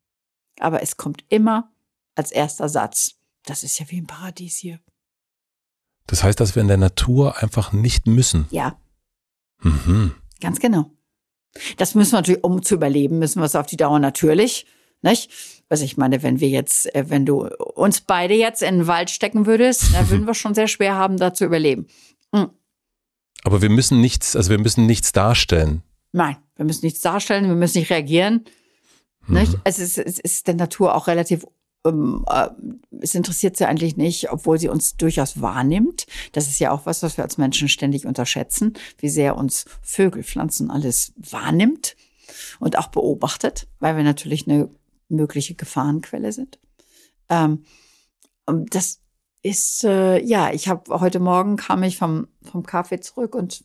Aber 0.59 0.81
es 0.83 0.97
kommt 0.97 1.23
immer 1.29 1.71
als 2.15 2.31
erster 2.31 2.69
Satz. 2.69 3.15
Das 3.45 3.63
ist 3.63 3.79
ja 3.79 3.89
wie 3.89 3.97
im 3.97 4.07
Paradies 4.07 4.57
hier. 4.57 4.79
Das 6.05 6.23
heißt, 6.23 6.39
dass 6.39 6.55
wir 6.55 6.61
in 6.61 6.67
der 6.67 6.77
Natur 6.77 7.41
einfach 7.41 7.71
nicht 7.71 8.07
müssen. 8.07 8.47
Ja. 8.49 8.79
Mhm. 9.61 10.15
Ganz 10.41 10.59
genau. 10.59 10.91
Das 11.77 11.95
müssen 11.95 12.11
wir 12.11 12.17
natürlich, 12.17 12.43
um 12.43 12.61
zu 12.61 12.75
überleben, 12.75 13.19
müssen 13.19 13.39
wir 13.39 13.45
es 13.45 13.55
auf 13.55 13.65
die 13.65 13.77
Dauer 13.77 13.99
natürlich. 13.99 14.65
Nicht? 15.01 15.31
Also 15.69 15.85
ich 15.85 15.97
meine, 15.97 16.23
wenn 16.23 16.39
wir 16.39 16.49
jetzt, 16.49 16.93
äh, 16.93 17.09
wenn 17.09 17.25
du 17.25 17.47
uns 17.47 18.01
beide 18.01 18.33
jetzt 18.33 18.61
in 18.61 18.79
den 18.79 18.87
Wald 18.87 19.09
stecken 19.09 19.45
würdest, 19.45 19.93
dann 19.93 20.09
würden 20.09 20.27
wir 20.27 20.33
schon 20.33 20.53
sehr 20.53 20.67
schwer 20.67 20.95
haben, 20.95 21.17
da 21.17 21.33
zu 21.33 21.45
überleben. 21.45 21.87
Mhm. 22.31 22.49
Aber 23.43 23.61
wir 23.61 23.69
müssen 23.69 24.01
nichts, 24.01 24.35
also 24.35 24.49
wir 24.49 24.59
müssen 24.59 24.85
nichts 24.85 25.11
darstellen. 25.11 25.83
Nein, 26.11 26.37
wir 26.59 26.65
müssen 26.65 26.85
nichts 26.85 26.99
darstellen, 26.99 27.47
wir 27.47 27.55
müssen 27.55 27.77
nicht 27.77 27.89
reagieren. 27.89 28.43
Mhm. 29.27 29.39
Nicht? 29.39 29.57
Es, 29.63 29.79
ist, 29.79 29.97
es 29.97 30.19
ist 30.19 30.45
der 30.47 30.55
Natur 30.55 30.93
auch 30.93 31.07
relativ 31.07 31.45
ähm, 31.85 32.25
äh, 32.29 32.49
es 32.99 33.15
interessiert 33.15 33.55
sie 33.55 33.65
eigentlich 33.65 33.95
nicht, 33.95 34.29
obwohl 34.29 34.59
sie 34.59 34.67
uns 34.67 34.97
durchaus 34.97 35.39
wahrnimmt. 35.39 36.05
Das 36.33 36.49
ist 36.49 36.59
ja 36.59 36.71
auch 36.71 36.85
was, 36.85 37.01
was 37.01 37.15
wir 37.15 37.23
als 37.23 37.37
Menschen 37.37 37.69
ständig 37.69 38.05
unterschätzen, 38.05 38.73
wie 38.97 39.07
sehr 39.07 39.37
uns 39.37 39.63
Vögel, 39.81 40.21
Pflanzen 40.23 40.69
alles 40.69 41.13
wahrnimmt 41.15 41.95
und 42.59 42.77
auch 42.77 42.87
beobachtet, 42.87 43.65
weil 43.79 43.95
wir 43.95 44.03
natürlich 44.03 44.45
eine 44.45 44.69
mögliche 45.07 45.55
Gefahrenquelle 45.55 46.33
sind. 46.33 46.59
Ähm, 47.29 47.63
das 48.45 48.99
ist, 49.41 49.83
äh, 49.83 50.21
ja, 50.21 50.51
ich 50.51 50.67
habe 50.67 50.99
heute 50.99 51.19
Morgen 51.19 51.55
kam 51.55 51.83
ich 51.83 51.97
vom, 51.97 52.27
vom 52.43 52.63
Kaffee 52.63 52.99
zurück 52.99 53.35
und 53.35 53.63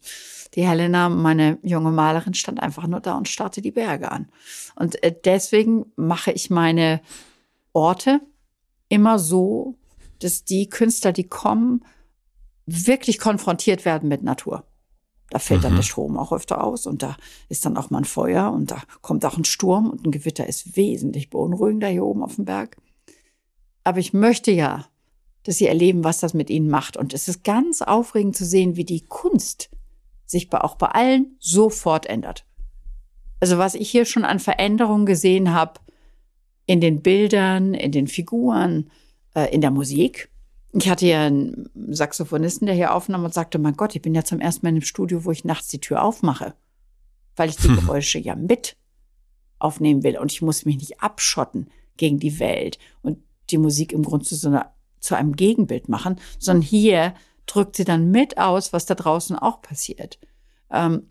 die 0.54 0.66
Helena, 0.66 1.08
meine 1.08 1.58
junge 1.62 1.90
Malerin, 1.90 2.34
stand 2.34 2.62
einfach 2.62 2.86
nur 2.86 3.00
da 3.00 3.16
und 3.16 3.28
starrte 3.28 3.60
die 3.60 3.72
Berge 3.72 4.12
an. 4.12 4.28
Und 4.76 5.02
äh, 5.02 5.14
deswegen 5.24 5.86
mache 5.96 6.30
ich 6.30 6.48
meine 6.48 7.00
Orte 7.72 8.20
immer 8.88 9.18
so, 9.18 9.76
dass 10.20 10.44
die 10.44 10.68
Künstler, 10.68 11.12
die 11.12 11.28
kommen, 11.28 11.84
wirklich 12.66 13.18
konfrontiert 13.18 13.84
werden 13.84 14.08
mit 14.08 14.22
Natur. 14.22 14.64
Da 15.30 15.40
fällt 15.40 15.60
mhm. 15.60 15.64
dann 15.64 15.76
der 15.76 15.82
Strom 15.82 16.16
auch 16.16 16.32
öfter 16.32 16.62
aus 16.62 16.86
und 16.86 17.02
da 17.02 17.16
ist 17.48 17.64
dann 17.64 17.76
auch 17.76 17.90
mal 17.90 17.98
ein 17.98 18.04
Feuer 18.04 18.52
und 18.52 18.70
da 18.70 18.80
kommt 19.02 19.24
auch 19.24 19.36
ein 19.36 19.44
Sturm 19.44 19.90
und 19.90 20.06
ein 20.06 20.12
Gewitter 20.12 20.46
ist 20.46 20.76
wesentlich 20.76 21.30
beunruhigender 21.30 21.88
hier 21.88 22.04
oben 22.04 22.22
auf 22.22 22.36
dem 22.36 22.44
Berg. 22.44 22.76
Aber 23.82 23.98
ich 23.98 24.12
möchte 24.12 24.52
ja, 24.52 24.86
dass 25.44 25.58
sie 25.58 25.66
erleben, 25.66 26.04
was 26.04 26.20
das 26.20 26.34
mit 26.34 26.50
ihnen 26.50 26.68
macht. 26.68 26.96
Und 26.96 27.14
es 27.14 27.28
ist 27.28 27.44
ganz 27.44 27.82
aufregend 27.82 28.36
zu 28.36 28.44
sehen, 28.44 28.76
wie 28.76 28.84
die 28.84 29.02
Kunst 29.02 29.70
sich 30.26 30.52
auch 30.52 30.76
bei 30.76 30.88
allen 30.88 31.36
sofort 31.38 32.06
ändert. 32.06 32.44
Also 33.40 33.58
was 33.58 33.74
ich 33.74 33.90
hier 33.90 34.04
schon 34.04 34.24
an 34.24 34.40
Veränderungen 34.40 35.06
gesehen 35.06 35.52
habe, 35.52 35.80
in 36.66 36.80
den 36.80 37.02
Bildern, 37.02 37.74
in 37.74 37.92
den 37.92 38.06
Figuren, 38.06 38.90
äh, 39.34 39.52
in 39.54 39.60
der 39.60 39.70
Musik. 39.70 40.30
Ich 40.72 40.88
hatte 40.88 41.06
ja 41.06 41.26
einen 41.26 41.68
Saxophonisten, 41.74 42.66
der 42.66 42.74
hier 42.74 42.94
aufnahm 42.94 43.24
und 43.24 43.34
sagte, 43.34 43.58
mein 43.58 43.76
Gott, 43.76 43.94
ich 43.94 44.02
bin 44.02 44.14
ja 44.14 44.24
zum 44.24 44.40
ersten 44.40 44.66
Mal 44.66 44.74
im 44.74 44.82
Studio, 44.82 45.24
wo 45.24 45.30
ich 45.30 45.44
nachts 45.44 45.68
die 45.68 45.80
Tür 45.80 46.02
aufmache, 46.02 46.54
weil 47.36 47.50
ich 47.50 47.56
die 47.56 47.68
hm. 47.68 47.76
Geräusche 47.80 48.18
ja 48.18 48.34
mit 48.34 48.76
aufnehmen 49.58 50.02
will 50.02 50.18
und 50.18 50.32
ich 50.32 50.42
muss 50.42 50.64
mich 50.64 50.76
nicht 50.76 51.00
abschotten 51.00 51.68
gegen 51.96 52.18
die 52.18 52.38
Welt 52.38 52.78
und 53.02 53.18
die 53.50 53.58
Musik 53.58 53.92
im 53.92 54.02
Grunde 54.02 54.24
zu 54.24 54.34
so 54.34 54.48
einer, 54.48 54.74
zu 55.04 55.14
einem 55.14 55.36
Gegenbild 55.36 55.88
machen, 55.88 56.20
sondern 56.38 56.62
hier 56.62 57.14
drückt 57.46 57.76
sie 57.76 57.84
dann 57.84 58.10
mit 58.10 58.38
aus, 58.38 58.72
was 58.72 58.86
da 58.86 58.94
draußen 58.94 59.38
auch 59.38 59.60
passiert. 59.60 60.18
Ähm, 60.70 61.10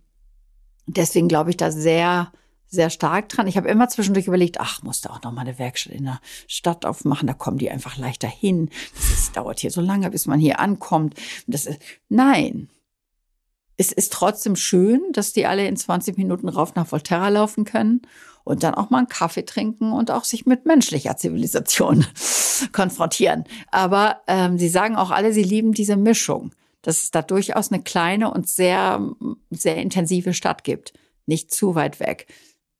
deswegen 0.88 1.28
glaube 1.28 1.52
ich 1.52 1.58
da 1.58 1.72
sehr 1.72 2.32
sehr 2.66 2.90
stark 2.90 3.30
dran. 3.30 3.46
Ich 3.46 3.56
habe 3.56 3.70
immer 3.70 3.88
zwischendurch 3.88 4.26
überlegt, 4.26 4.60
ach, 4.60 4.82
muss 4.82 5.02
da 5.02 5.12
auch 5.12 5.22
noch 5.22 5.32
mal 5.32 5.42
eine 5.42 5.60
Werkstatt 5.60 5.94
in 5.94 6.06
der 6.06 6.20
Stadt 6.48 6.86
aufmachen, 6.86 7.28
da 7.28 7.34
kommen 7.34 7.60
die 7.60 7.70
einfach 7.70 7.98
leichter 7.98 8.28
hin. 8.28 8.72
Das 8.96 9.32
dauert 9.32 9.60
hier 9.60 9.70
so 9.70 9.80
lange, 9.80 10.10
bis 10.10 10.26
man 10.26 10.40
hier 10.40 10.60
ankommt. 10.60 11.14
Das 11.46 11.68
ist, 11.68 11.80
nein. 12.10 12.70
Es 13.78 13.92
ist 13.92 14.12
trotzdem 14.12 14.56
schön, 14.56 15.02
dass 15.14 15.34
die 15.34 15.46
alle 15.46 15.68
in 15.68 15.78
20 15.78 16.18
Minuten 16.18 16.50
rauf 16.50 16.74
nach 16.74 16.92
Volterra 16.92 17.30
laufen 17.30 17.64
können 17.64 18.02
und 18.44 18.64
dann 18.64 18.76
auch 18.76 18.90
mal 18.90 19.00
einen 19.00 19.08
Kaffee 19.08 19.46
trinken 19.46 19.94
und 19.94 20.12
auch 20.12 20.24
sich 20.24 20.46
mit 20.46 20.66
menschlicher 20.66 21.18
Zivilisation 21.18 22.06
konfrontieren. 22.72 23.46
Aber 23.72 24.22
ähm, 24.28 24.58
sie 24.58 24.70
sagen 24.70 24.96
auch 24.96 25.12
alle, 25.12 25.34
sie 25.34 25.44
lieben 25.44 25.74
diese 25.74 25.96
Mischung, 25.96 26.52
dass 26.82 27.02
es 27.04 27.12
da 27.12 27.22
durchaus 27.22 27.72
eine 27.72 27.82
kleine 27.82 28.32
und 28.32 28.48
sehr, 28.48 29.02
sehr 29.50 29.78
intensive 29.78 30.34
Stadt 30.34 30.64
gibt. 30.64 30.94
Nicht 31.26 31.54
zu 31.54 31.76
weit 31.76 32.00
weg. 32.00 32.28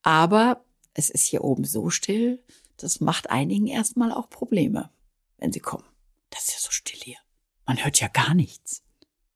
Aber 0.02 0.66
es 0.94 1.10
ist 1.10 1.26
hier 1.26 1.44
oben 1.44 1.64
so 1.64 1.90
still, 1.90 2.44
das 2.78 3.00
macht 3.00 3.30
einigen 3.30 3.68
erstmal 3.68 4.12
auch 4.12 4.30
Probleme, 4.30 4.90
wenn 5.38 5.54
sie 5.54 5.62
kommen. 5.62 5.86
Das 6.30 6.48
ist 6.48 6.54
ja 6.54 6.60
so 6.60 6.72
still 6.72 7.00
hier. 7.00 7.18
Man 7.66 7.84
hört 7.84 8.00
ja 8.00 8.10
gar 8.10 8.34
nichts. 8.34 8.84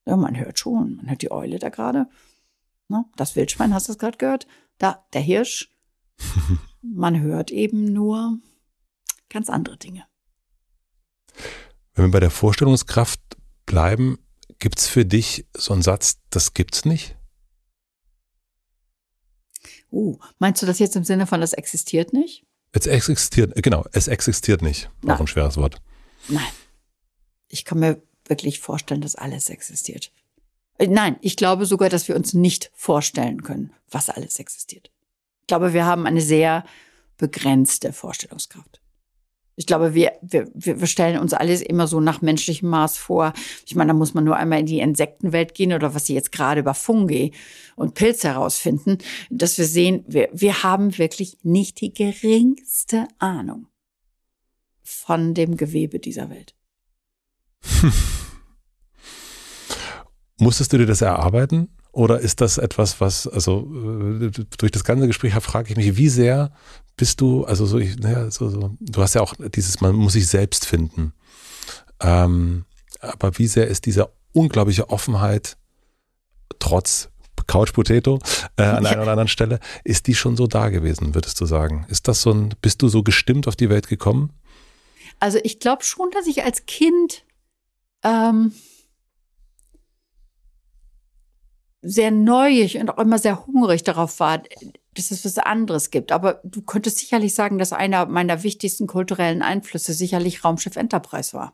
Ja, 0.06 0.18
man 0.18 0.38
hört 0.38 0.60
schon. 0.60 0.98
Man 0.98 1.10
hört 1.10 1.22
die 1.22 1.32
Eule 1.32 1.60
da 1.60 1.70
gerade. 1.70 2.08
Ne? 2.90 3.06
Das 3.16 3.36
Wildschwein, 3.36 3.74
hast 3.74 3.88
du 3.88 3.94
es 3.94 3.98
gerade 3.98 4.18
gehört? 4.18 4.48
Da, 4.78 5.06
der 5.14 5.22
Hirsch. 5.22 5.72
Man 6.82 7.22
hört 7.22 7.52
eben 7.52 7.92
nur 7.92 8.40
ganz 9.30 9.50
andere 9.50 9.78
Dinge. 9.78 10.06
Wenn 11.94 12.06
wir 12.06 12.12
bei 12.12 12.20
der 12.20 12.32
Vorstellungskraft 12.32 13.20
bleiben, 13.66 14.18
gibt 14.60 14.80
es 14.80 14.88
für 14.88 15.06
dich 15.06 15.46
so 15.56 15.74
einen 15.74 15.82
Satz, 15.82 16.20
das 16.30 16.54
gibt's 16.54 16.86
nicht? 16.86 17.16
Uh, 19.92 20.18
meinst 20.40 20.62
du 20.62 20.66
das 20.66 20.80
jetzt 20.80 20.96
im 20.96 21.04
Sinne 21.04 21.28
von, 21.28 21.42
das 21.42 21.54
existiert 21.54 22.14
nicht? 22.14 22.46
Es 22.72 22.88
existiert, 22.88 23.54
genau, 23.64 23.86
es 23.94 24.08
existiert 24.08 24.62
nicht. 24.62 24.90
Nein. 25.02 25.16
Auch 25.16 25.22
ein 25.22 25.28
schweres 25.28 25.58
Wort. 25.58 25.82
Nein. 26.28 26.44
Ich 27.48 27.64
kann 27.64 27.80
mir 27.80 28.02
wirklich 28.26 28.60
vorstellen, 28.60 29.02
dass 29.02 29.16
alles 29.16 29.50
existiert. 29.50 30.12
Äh, 30.78 30.88
nein, 30.88 31.18
ich 31.22 31.38
glaube 31.38 31.66
sogar, 31.66 31.90
dass 31.90 32.08
wir 32.08 32.16
uns 32.16 32.34
nicht 32.34 32.72
vorstellen 32.76 33.44
können, 33.44 33.74
was 33.90 34.10
alles 34.10 34.40
existiert. 34.40 34.92
Ich 35.48 35.50
glaube, 35.50 35.72
wir 35.72 35.86
haben 35.86 36.06
eine 36.06 36.20
sehr 36.20 36.66
begrenzte 37.16 37.94
Vorstellungskraft. 37.94 38.82
Ich 39.56 39.66
glaube, 39.66 39.94
wir, 39.94 40.12
wir, 40.22 40.52
wir 40.54 40.88
stellen 40.88 41.18
uns 41.20 41.32
alles 41.32 41.62
immer 41.62 41.88
so 41.88 42.02
nach 42.02 42.22
menschlichem 42.22 42.70
Maß 42.70 42.98
vor. 42.98 43.32
Ich 43.66 43.74
meine, 43.74 43.94
da 43.94 43.94
muss 43.94 44.14
man 44.14 44.26
nur 44.26 44.36
einmal 44.36 44.60
in 44.60 44.66
die 44.66 44.82
Insektenwelt 44.82 45.54
gehen 45.54 45.72
oder 45.72 45.96
was 45.96 46.06
sie 46.06 46.16
jetzt 46.16 46.34
gerade 46.34 46.60
über 46.60 46.74
Fungi 46.74 47.32
und 47.78 47.94
Pilze 47.94 48.28
herausfinden, 48.28 48.98
dass 49.30 49.58
wir 49.58 49.64
sehen, 49.64 50.04
wir, 50.06 50.28
wir 50.34 50.64
haben 50.64 50.98
wirklich 50.98 51.38
nicht 51.44 51.80
die 51.80 51.94
geringste 51.94 53.08
Ahnung 53.18 53.68
von 54.84 55.34
dem 55.34 55.56
Gewebe 55.56 56.00
dieser 56.00 56.30
Welt. 56.30 56.56
Musstest 60.40 60.74
du 60.74 60.78
dir 60.78 60.88
das 60.88 61.00
erarbeiten? 61.00 61.70
Oder 61.98 62.20
ist 62.20 62.42
das 62.42 62.60
etwas, 62.60 63.02
was, 63.02 63.26
also 63.26 63.62
äh, 64.22 64.30
durch 64.60 64.72
das 64.72 64.84
ganze 64.84 65.08
Gespräch 65.08 65.34
frage 65.34 65.72
ich 65.72 65.78
mich, 65.78 65.98
wie 65.98 66.10
sehr 66.10 66.52
bist 66.96 67.22
du, 67.22 67.44
also 67.46 67.66
so, 67.66 67.80
ich, 67.80 67.98
naja, 67.98 68.30
so, 68.30 68.50
so, 68.50 68.78
du 68.80 69.02
hast 69.02 69.16
ja 69.16 69.22
auch 69.22 69.34
dieses, 69.40 69.82
man 69.82 69.96
muss 69.96 70.14
sich 70.14 70.28
selbst 70.28 70.68
finden. 70.68 71.14
Ähm, 72.00 72.66
aber 73.00 73.40
wie 73.40 73.48
sehr 73.48 73.66
ist 73.66 73.88
diese 73.88 74.12
unglaubliche 74.32 74.92
Offenheit 74.92 75.58
trotz 76.60 77.10
Couch 77.48 77.74
Potato 77.74 78.20
äh, 78.58 78.64
an 78.64 78.86
einer 78.86 79.02
oder 79.02 79.12
anderen 79.14 79.28
Stelle, 79.28 79.60
ist 79.84 80.06
die 80.06 80.14
schon 80.14 80.38
so 80.38 80.46
da 80.46 80.70
gewesen, 80.70 81.16
würdest 81.16 81.42
du 81.42 81.48
sagen? 81.48 81.88
Ist 81.90 82.08
das 82.08 82.22
so 82.22 82.32
ein, 82.32 82.54
bist 82.62 82.84
du 82.84 82.90
so 82.90 83.02
gestimmt 83.02 83.48
auf 83.48 83.56
die 83.56 83.72
Welt 83.72 83.88
gekommen? 83.88 84.34
Also 85.20 85.40
ich 85.44 85.60
glaube 85.60 85.84
schon, 85.84 86.12
dass 86.12 86.28
ich 86.28 86.44
als 86.44 86.68
Kind 86.68 87.26
ähm, 88.04 88.52
sehr 91.82 92.12
neuig 92.12 92.78
und 92.78 92.90
auch 92.90 92.98
immer 92.98 93.20
sehr 93.20 93.46
hungrig 93.46 93.84
darauf 93.84 94.20
war, 94.20 94.42
dass 94.94 95.12
es 95.12 95.24
was 95.24 95.38
anderes 95.38 95.92
gibt. 95.92 96.12
Aber 96.12 96.42
du 96.44 96.62
könntest 96.62 96.98
sicherlich 96.98 97.36
sagen, 97.36 97.58
dass 97.58 97.74
einer 97.74 98.06
meiner 98.08 98.44
wichtigsten 98.44 98.88
kulturellen 98.88 99.42
Einflüsse 99.42 99.94
sicherlich 99.94 100.44
Raumschiff 100.44 100.76
Enterprise 100.76 101.34
war. 101.34 101.54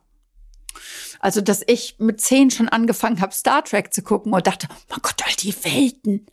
Also, 1.20 1.40
dass 1.40 1.62
ich 1.66 1.96
mit 1.98 2.20
zehn 2.20 2.50
schon 2.50 2.68
angefangen 2.68 3.20
habe, 3.20 3.32
Star 3.32 3.64
Trek 3.64 3.92
zu 3.92 4.02
gucken 4.02 4.32
und 4.32 4.46
dachte, 4.46 4.68
mein 4.88 4.98
Gott, 5.02 5.22
all 5.24 5.34
die 5.38 5.54
Welten. 5.64 6.26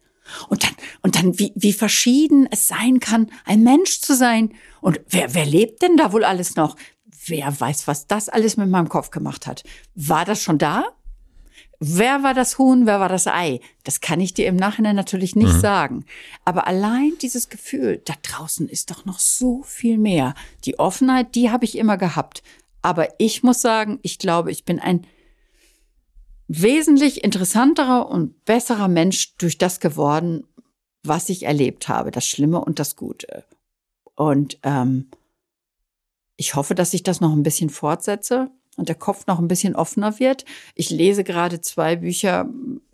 Und 0.49 0.63
dann, 0.63 0.75
und 1.01 1.15
dann, 1.15 1.37
wie, 1.39 1.51
wie 1.55 1.73
verschieden 1.73 2.47
es 2.49 2.67
sein 2.67 2.99
kann, 2.99 3.29
ein 3.45 3.63
Mensch 3.63 4.01
zu 4.01 4.15
sein. 4.15 4.53
Und 4.79 4.99
wer, 5.07 5.33
wer 5.33 5.45
lebt 5.45 5.81
denn 5.81 5.97
da 5.97 6.13
wohl 6.13 6.23
alles 6.23 6.55
noch? 6.55 6.75
Wer 7.25 7.59
weiß, 7.59 7.87
was 7.87 8.07
das 8.07 8.29
alles 8.29 8.57
mit 8.57 8.69
meinem 8.69 8.89
Kopf 8.89 9.11
gemacht 9.11 9.45
hat? 9.45 9.63
War 9.93 10.25
das 10.25 10.41
schon 10.41 10.57
da? 10.57 10.85
Wer 11.83 12.21
war 12.21 12.35
das 12.35 12.59
Huhn, 12.59 12.85
wer 12.85 12.99
war 12.99 13.09
das 13.09 13.25
Ei? 13.25 13.59
Das 13.83 14.01
kann 14.01 14.19
ich 14.19 14.35
dir 14.35 14.45
im 14.45 14.55
Nachhinein 14.55 14.95
natürlich 14.95 15.35
nicht 15.35 15.55
mhm. 15.55 15.59
sagen. 15.59 16.05
Aber 16.45 16.67
allein 16.67 17.13
dieses 17.23 17.49
Gefühl, 17.49 18.03
da 18.05 18.13
draußen 18.21 18.69
ist 18.69 18.91
doch 18.91 19.05
noch 19.05 19.17
so 19.17 19.63
viel 19.63 19.97
mehr. 19.97 20.35
Die 20.63 20.77
Offenheit, 20.77 21.33
die 21.33 21.49
habe 21.49 21.65
ich 21.65 21.75
immer 21.75 21.97
gehabt. 21.97 22.43
Aber 22.83 23.09
ich 23.17 23.41
muss 23.41 23.61
sagen, 23.61 23.97
ich 24.03 24.19
glaube, 24.19 24.51
ich 24.51 24.63
bin 24.63 24.79
ein 24.79 25.07
wesentlich 26.47 27.23
interessanterer 27.23 28.07
und 28.09 28.45
besserer 28.45 28.87
Mensch 28.87 29.35
durch 29.37 29.57
das 29.57 29.79
geworden, 29.79 30.45
was 31.01 31.29
ich 31.29 31.43
erlebt 31.43 31.87
habe, 31.87 32.11
das 32.11 32.27
Schlimme 32.27 32.63
und 32.63 32.77
das 32.77 32.95
Gute. 32.95 33.43
Und 34.13 34.59
ähm, 34.61 35.09
ich 36.37 36.53
hoffe, 36.53 36.75
dass 36.75 36.93
ich 36.93 37.01
das 37.01 37.21
noch 37.21 37.31
ein 37.31 37.41
bisschen 37.41 37.71
fortsetze 37.71 38.51
und 38.77 38.87
der 38.87 38.95
Kopf 38.95 39.27
noch 39.27 39.39
ein 39.39 39.47
bisschen 39.47 39.75
offener 39.75 40.19
wird. 40.19 40.45
Ich 40.75 40.89
lese 40.89 41.23
gerade 41.23 41.61
zwei 41.61 41.97
Bücher 41.97 42.47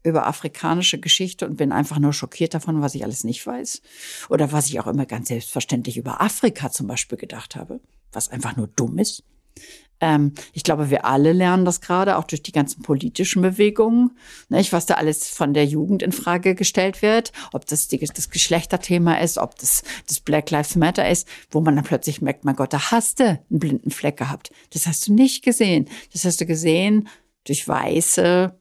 über 0.03 0.25
afrikanische 0.25 0.99
Geschichte 0.99 1.47
und 1.47 1.57
bin 1.57 1.71
einfach 1.71 1.99
nur 1.99 2.13
schockiert 2.13 2.53
davon, 2.53 2.81
was 2.81 2.95
ich 2.95 3.03
alles 3.03 3.23
nicht 3.23 3.45
weiß. 3.45 3.81
Oder 4.29 4.51
was 4.51 4.67
ich 4.69 4.79
auch 4.79 4.87
immer 4.87 5.05
ganz 5.05 5.27
selbstverständlich 5.27 5.97
über 5.97 6.21
Afrika 6.21 6.71
zum 6.71 6.87
Beispiel 6.87 7.17
gedacht 7.17 7.55
habe, 7.55 7.79
was 8.11 8.29
einfach 8.29 8.55
nur 8.55 8.67
dumm 8.67 8.97
ist. 8.97 9.23
Ähm, 9.99 10.33
ich 10.53 10.63
glaube, 10.63 10.89
wir 10.89 11.05
alle 11.05 11.33
lernen 11.33 11.65
das 11.65 11.81
gerade, 11.81 12.17
auch 12.17 12.23
durch 12.23 12.43
die 12.43 12.51
ganzen 12.51 12.81
politischen 12.81 13.41
Bewegungen, 13.41 14.11
nicht, 14.49 14.73
was 14.73 14.85
da 14.85 14.95
alles 14.95 15.27
von 15.29 15.53
der 15.53 15.65
Jugend 15.65 16.03
in 16.03 16.11
Frage 16.11 16.55
gestellt 16.55 17.01
wird, 17.01 17.31
ob 17.53 17.65
das 17.65 17.87
die, 17.87 17.99
das 17.99 18.29
Geschlechterthema 18.29 19.15
ist, 19.15 19.37
ob 19.37 19.57
das 19.57 19.83
das 20.07 20.19
Black 20.19 20.51
Lives 20.51 20.75
Matter 20.75 21.09
ist, 21.09 21.27
wo 21.51 21.61
man 21.61 21.75
dann 21.75 21.85
plötzlich 21.85 22.21
merkt, 22.21 22.45
mein 22.45 22.55
Gott, 22.55 22.73
da 22.73 22.91
hast 22.91 23.19
du 23.19 23.25
einen 23.25 23.59
blinden 23.59 23.91
Fleck 23.91 24.17
gehabt. 24.17 24.51
Das 24.71 24.87
hast 24.87 25.07
du 25.07 25.13
nicht 25.13 25.43
gesehen. 25.43 25.87
Das 26.13 26.25
hast 26.25 26.41
du 26.41 26.45
gesehen 26.45 27.07
durch 27.45 27.67
weiße 27.67 28.53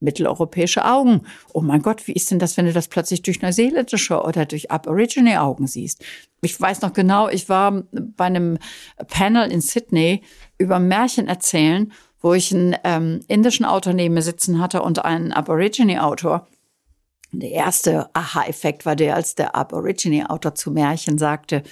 mitteleuropäische 0.00 0.84
Augen. 0.84 1.22
Oh 1.52 1.60
mein 1.60 1.82
Gott, 1.82 2.06
wie 2.06 2.12
ist 2.12 2.30
denn 2.30 2.38
das, 2.38 2.56
wenn 2.56 2.66
du 2.66 2.72
das 2.72 2.88
plötzlich 2.88 3.22
durch 3.22 3.42
neuseeländische 3.42 4.22
oder 4.22 4.46
durch 4.46 4.70
Aborigine 4.70 5.40
Augen 5.42 5.66
siehst? 5.66 6.04
Ich 6.42 6.58
weiß 6.58 6.80
noch 6.80 6.92
genau, 6.92 7.28
ich 7.28 7.48
war 7.48 7.84
bei 7.92 8.24
einem 8.24 8.58
Panel 9.08 9.50
in 9.50 9.60
Sydney 9.60 10.22
über 10.58 10.78
Märchen 10.78 11.28
erzählen, 11.28 11.92
wo 12.20 12.34
ich 12.34 12.52
einen 12.52 12.76
ähm, 12.84 13.20
indischen 13.28 13.64
Autor 13.64 13.92
neben 13.92 14.14
mir 14.14 14.22
sitzen 14.22 14.60
hatte 14.60 14.82
und 14.82 15.04
einen 15.04 15.32
Aborigine-Autor. 15.32 16.46
Der 17.32 17.50
erste 17.50 18.14
Aha-Effekt 18.14 18.84
war 18.84 18.96
der, 18.96 19.14
als 19.14 19.34
der 19.34 19.54
Aborigine-Autor 19.54 20.54
zu 20.54 20.70
Märchen 20.70 21.16
sagte, 21.18 21.62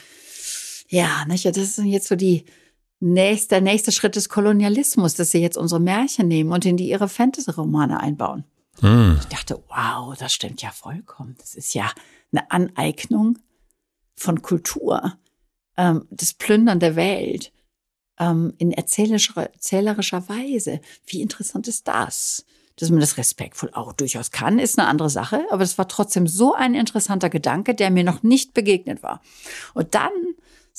ja, 0.89 1.25
nicht, 1.27 1.45
das 1.45 1.57
ist 1.57 1.79
jetzt 1.85 2.09
so 2.09 2.17
die 2.17 2.45
nächste, 3.01 3.57
der 3.57 3.61
nächste 3.61 3.93
Schritt 3.93 4.17
des 4.17 4.29
Kolonialismus, 4.29 5.15
dass 5.15 5.31
sie 5.31 5.41
jetzt 5.41 5.57
unsere 5.57 5.81
Märchen 5.81 6.29
nehmen 6.29 6.53
und 6.53 6.65
in 6.65 6.77
die 6.77 6.89
ihre 6.89 7.09
Fantasy-Romane 7.09 8.01
einbauen. 8.01 8.45
Mm. 8.81 9.17
Ich 9.21 9.27
dachte, 9.27 9.63
wow, 9.69 10.17
das 10.17 10.33
stimmt 10.33 10.63
ja 10.63 10.71
vollkommen. 10.71 11.37
Das 11.39 11.55
ist 11.55 11.75
ja 11.75 11.91
eine 12.33 12.51
Aneignung 12.51 13.39
von 14.17 14.43
Kultur, 14.43 15.17
ähm, 15.77 16.07
das 16.11 16.35
Plündern 16.35 16.81
der 16.81 16.97
Welt 16.97 17.53
ähm, 18.19 18.55
in 18.59 18.73
erzählerischer, 18.73 19.53
erzählerischer 19.53 20.29
Weise. 20.29 20.81
Wie 21.07 21.23
interessant 21.23 21.69
ist 21.69 21.89
das? 21.89 22.45
Dass 22.77 22.91
man 22.91 23.01
das 23.01 23.17
respektvoll 23.17 23.71
auch 23.73 23.93
durchaus 23.93 24.31
kann, 24.31 24.61
ist 24.61 24.79
eine 24.79 24.87
andere 24.87 25.11
Sache, 25.11 25.45
aber 25.51 25.65
es 25.65 25.79
war 25.79 25.89
trotzdem 25.89 26.29
so 26.29 26.55
ein 26.55 26.75
interessanter 26.75 27.29
Gedanke, 27.29 27.75
der 27.75 27.91
mir 27.91 28.05
noch 28.05 28.23
nicht 28.23 28.55
begegnet 28.55 29.03
war. 29.03 29.21
Und 29.75 29.97
dann 29.97 30.13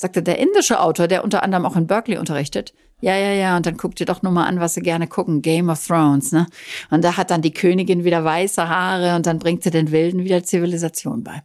sagte 0.00 0.22
der 0.22 0.38
indische 0.38 0.80
Autor, 0.80 1.08
der 1.08 1.22
unter 1.22 1.42
anderem 1.42 1.66
auch 1.66 1.76
in 1.76 1.86
Berkeley 1.86 2.16
unterrichtet, 2.16 2.72
ja, 3.02 3.16
ja, 3.16 3.32
ja, 3.32 3.56
und 3.58 3.66
dann 3.66 3.76
guck 3.76 3.96
dir 3.96 4.06
doch 4.06 4.22
nur 4.22 4.32
mal 4.32 4.46
an, 4.46 4.58
was 4.58 4.72
sie 4.72 4.80
gerne 4.80 5.06
gucken, 5.06 5.42
Game 5.42 5.68
of 5.68 5.86
Thrones, 5.86 6.32
ne? 6.32 6.46
Und 6.90 7.04
da 7.04 7.18
hat 7.18 7.30
dann 7.30 7.42
die 7.42 7.52
Königin 7.52 8.02
wieder 8.02 8.24
weiße 8.24 8.66
Haare 8.66 9.14
und 9.16 9.26
dann 9.26 9.38
bringt 9.38 9.62
sie 9.62 9.70
den 9.70 9.90
Wilden 9.90 10.24
wieder 10.24 10.42
Zivilisation 10.42 11.22
bei. 11.22 11.42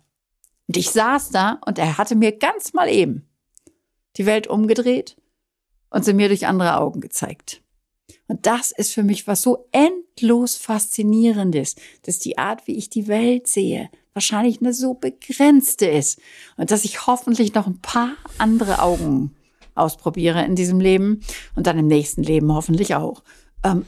Und 0.67 0.77
ich 0.77 0.89
saß 0.89 1.31
da 1.31 1.59
und 1.65 1.77
er 1.79 1.97
hatte 1.97 2.15
mir 2.15 2.31
ganz 2.31 2.73
mal 2.73 2.89
eben 2.89 3.27
die 4.15 4.25
Welt 4.25 4.47
umgedreht 4.47 5.17
und 5.89 6.05
sie 6.05 6.13
mir 6.13 6.29
durch 6.29 6.47
andere 6.47 6.77
Augen 6.77 7.01
gezeigt. 7.01 7.61
Und 8.27 8.45
das 8.45 8.71
ist 8.71 8.93
für 8.93 9.03
mich 9.03 9.27
was 9.27 9.41
so 9.41 9.67
endlos 9.73 10.55
faszinierendes, 10.55 11.75
dass 12.03 12.19
die 12.19 12.37
Art, 12.37 12.67
wie 12.67 12.77
ich 12.77 12.89
die 12.89 13.09
Welt 13.09 13.47
sehe, 13.47 13.89
wahrscheinlich 14.15 14.61
eine 14.61 14.73
so 14.73 14.93
begrenzte 14.93 15.85
ist 15.85 16.19
und 16.55 16.71
dass 16.71 16.85
ich 16.85 17.05
hoffentlich 17.05 17.53
noch 17.53 17.67
ein 17.67 17.81
paar 17.81 18.13
andere 18.37 18.81
Augen 18.81 19.35
ausprobiere 19.75 20.43
in 20.45 20.55
diesem 20.55 20.79
Leben 20.79 21.21
und 21.55 21.67
dann 21.67 21.77
im 21.77 21.87
nächsten 21.87 22.23
Leben 22.23 22.51
hoffentlich 22.53 22.95
auch, 22.95 23.23
ähm, 23.63 23.85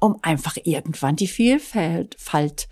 um 0.00 0.18
einfach 0.22 0.56
irgendwann 0.64 1.14
die 1.14 1.28
Vielfalt 1.28 2.68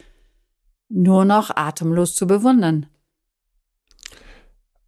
nur 0.88 1.24
noch 1.24 1.50
atemlos 1.54 2.16
zu 2.16 2.26
bewundern. 2.26 2.86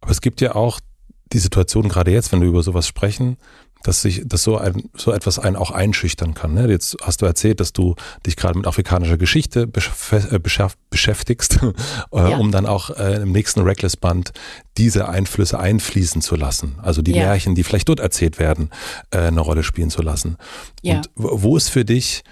Aber 0.01 0.11
es 0.11 0.21
gibt 0.21 0.41
ja 0.41 0.55
auch 0.55 0.81
die 1.31 1.39
Situation 1.39 1.87
gerade 1.87 2.11
jetzt, 2.11 2.31
wenn 2.31 2.41
wir 2.41 2.49
über 2.49 2.63
sowas 2.63 2.87
sprechen, 2.87 3.37
dass 3.83 4.01
sich, 4.01 4.23
dass 4.25 4.43
so 4.43 4.57
ein, 4.57 4.89
so 4.95 5.11
etwas 5.11 5.39
einen 5.39 5.55
auch 5.55 5.71
einschüchtern 5.71 6.33
kann. 6.33 6.53
Ne? 6.53 6.67
Jetzt 6.69 6.97
hast 7.01 7.21
du 7.21 7.25
erzählt, 7.25 7.59
dass 7.59 7.73
du 7.73 7.95
dich 8.25 8.35
gerade 8.35 8.57
mit 8.57 8.67
afrikanischer 8.67 9.17
Geschichte 9.17 9.69
äh, 10.11 10.39
beschäftigst, 10.89 11.59
äh, 12.11 12.31
ja. 12.31 12.37
um 12.37 12.51
dann 12.51 12.65
auch 12.65 12.89
äh, 12.91 13.21
im 13.21 13.31
nächsten 13.31 13.61
Reckless 13.61 13.97
Band 13.97 14.31
diese 14.77 15.09
Einflüsse 15.09 15.59
einfließen 15.59 16.21
zu 16.21 16.35
lassen. 16.35 16.75
Also 16.81 17.01
die 17.01 17.11
ja. 17.11 17.25
Märchen, 17.25 17.55
die 17.55 17.63
vielleicht 17.63 17.89
dort 17.89 17.99
erzählt 17.99 18.39
werden, 18.39 18.69
äh, 19.11 19.19
eine 19.19 19.41
Rolle 19.41 19.63
spielen 19.63 19.89
zu 19.89 20.01
lassen. 20.01 20.37
Ja. 20.81 20.97
Und 20.97 21.09
wo 21.15 21.57
ist 21.57 21.69
für 21.69 21.85
dich 21.85 22.23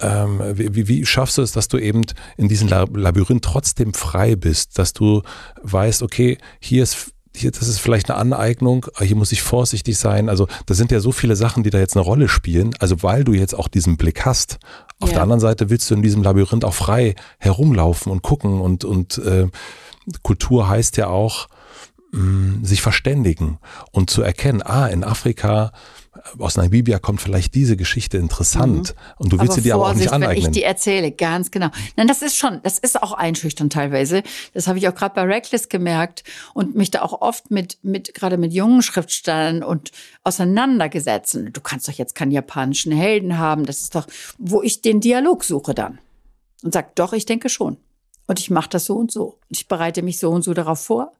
ähm, 0.00 0.40
wie, 0.54 0.88
wie 0.88 1.06
schaffst 1.06 1.38
du 1.38 1.42
es, 1.42 1.52
dass 1.52 1.68
du 1.68 1.78
eben 1.78 2.02
in 2.36 2.48
diesem 2.48 2.68
Labyrinth 2.68 3.44
trotzdem 3.44 3.94
frei 3.94 4.36
bist, 4.36 4.78
dass 4.78 4.92
du 4.92 5.22
weißt, 5.62 6.02
okay, 6.02 6.38
hier 6.60 6.82
ist 6.82 7.11
hier, 7.34 7.50
das 7.50 7.68
ist 7.68 7.78
vielleicht 7.78 8.10
eine 8.10 8.18
Aneignung, 8.18 8.86
hier 8.98 9.16
muss 9.16 9.32
ich 9.32 9.42
vorsichtig 9.42 9.98
sein. 9.98 10.28
Also 10.28 10.48
da 10.66 10.74
sind 10.74 10.92
ja 10.92 11.00
so 11.00 11.12
viele 11.12 11.36
Sachen, 11.36 11.62
die 11.62 11.70
da 11.70 11.78
jetzt 11.78 11.96
eine 11.96 12.04
Rolle 12.04 12.28
spielen. 12.28 12.74
Also 12.78 13.02
weil 13.02 13.24
du 13.24 13.32
jetzt 13.32 13.54
auch 13.54 13.68
diesen 13.68 13.96
Blick 13.96 14.24
hast. 14.24 14.58
Auf 15.00 15.08
ja. 15.08 15.14
der 15.14 15.22
anderen 15.22 15.40
Seite 15.40 15.70
willst 15.70 15.90
du 15.90 15.94
in 15.94 16.02
diesem 16.02 16.22
Labyrinth 16.22 16.64
auch 16.64 16.74
frei 16.74 17.14
herumlaufen 17.38 18.12
und 18.12 18.22
gucken 18.22 18.60
und, 18.60 18.84
und 18.84 19.18
äh, 19.18 19.48
Kultur 20.22 20.68
heißt 20.68 20.96
ja 20.96 21.08
auch, 21.08 21.48
mh, 22.12 22.20
mm, 22.20 22.64
sich 22.64 22.82
verständigen 22.82 23.58
und 23.90 24.10
zu 24.10 24.22
erkennen, 24.22 24.62
ah, 24.62 24.86
in 24.86 25.04
Afrika 25.04 25.72
aus 26.38 26.56
Namibia 26.56 26.98
kommt 26.98 27.20
vielleicht 27.20 27.54
diese 27.54 27.76
Geschichte 27.76 28.16
interessant 28.18 28.94
mhm. 28.94 29.14
und 29.18 29.32
du 29.32 29.38
willst 29.38 29.52
aber 29.52 29.54
sie 29.54 29.62
dir 29.62 29.74
aber 29.74 29.88
auch 29.88 29.94
nicht 29.94 30.12
aneignen. 30.12 30.44
wenn 30.44 30.50
ich 30.50 30.54
die 30.54 30.62
erzähle, 30.62 31.12
ganz 31.12 31.50
genau. 31.50 31.68
Nein, 31.96 32.08
das 32.08 32.22
ist 32.22 32.36
schon, 32.36 32.60
das 32.62 32.78
ist 32.78 33.02
auch 33.02 33.12
einschüchternd 33.12 33.72
teilweise. 33.72 34.22
Das 34.54 34.66
habe 34.66 34.78
ich 34.78 34.88
auch 34.88 34.94
gerade 34.94 35.14
bei 35.14 35.22
Reckless 35.22 35.68
gemerkt 35.68 36.24
und 36.54 36.74
mich 36.74 36.90
da 36.90 37.02
auch 37.02 37.20
oft 37.20 37.50
mit, 37.50 37.78
mit 37.82 38.14
gerade 38.14 38.38
mit 38.38 38.52
jungen 38.52 38.82
Schriftstellern 38.82 39.62
und 39.62 39.90
auseinandergesetzt. 40.24 41.38
Du 41.52 41.60
kannst 41.60 41.88
doch 41.88 41.92
jetzt 41.92 42.14
keinen 42.14 42.32
japanischen 42.32 42.92
Helden 42.92 43.38
haben. 43.38 43.66
Das 43.66 43.80
ist 43.80 43.94
doch, 43.94 44.06
wo 44.38 44.62
ich 44.62 44.82
den 44.82 45.00
Dialog 45.00 45.44
suche 45.44 45.74
dann 45.74 45.98
und 46.62 46.72
sag, 46.72 46.94
doch, 46.96 47.12
ich 47.12 47.26
denke 47.26 47.48
schon. 47.48 47.76
Und 48.26 48.38
ich 48.38 48.50
mache 48.50 48.70
das 48.70 48.84
so 48.84 48.94
und 48.96 49.10
so. 49.10 49.38
Und 49.48 49.56
ich 49.56 49.68
bereite 49.68 50.02
mich 50.02 50.18
so 50.18 50.30
und 50.30 50.42
so 50.42 50.54
darauf 50.54 50.80
vor. 50.80 51.12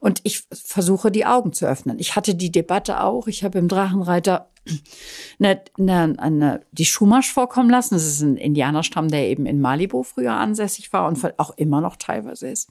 Und 0.00 0.20
ich 0.24 0.44
versuche, 0.52 1.10
die 1.10 1.26
Augen 1.26 1.52
zu 1.52 1.66
öffnen. 1.66 1.98
Ich 1.98 2.16
hatte 2.16 2.34
die 2.34 2.52
Debatte 2.52 3.02
auch. 3.02 3.26
Ich 3.26 3.44
habe 3.44 3.58
im 3.58 3.68
Drachenreiter 3.68 4.50
eine, 5.38 5.62
eine, 5.78 6.14
eine, 6.18 6.60
die 6.72 6.84
Schumasch 6.84 7.32
vorkommen 7.32 7.70
lassen. 7.70 7.94
Das 7.94 8.06
ist 8.06 8.20
ein 8.20 8.36
Indianerstamm, 8.36 9.08
der 9.08 9.28
eben 9.28 9.46
in 9.46 9.60
Malibu 9.60 10.02
früher 10.02 10.32
ansässig 10.32 10.92
war 10.92 11.06
und 11.06 11.38
auch 11.38 11.56
immer 11.56 11.80
noch 11.80 11.96
teilweise 11.96 12.48
ist. 12.48 12.70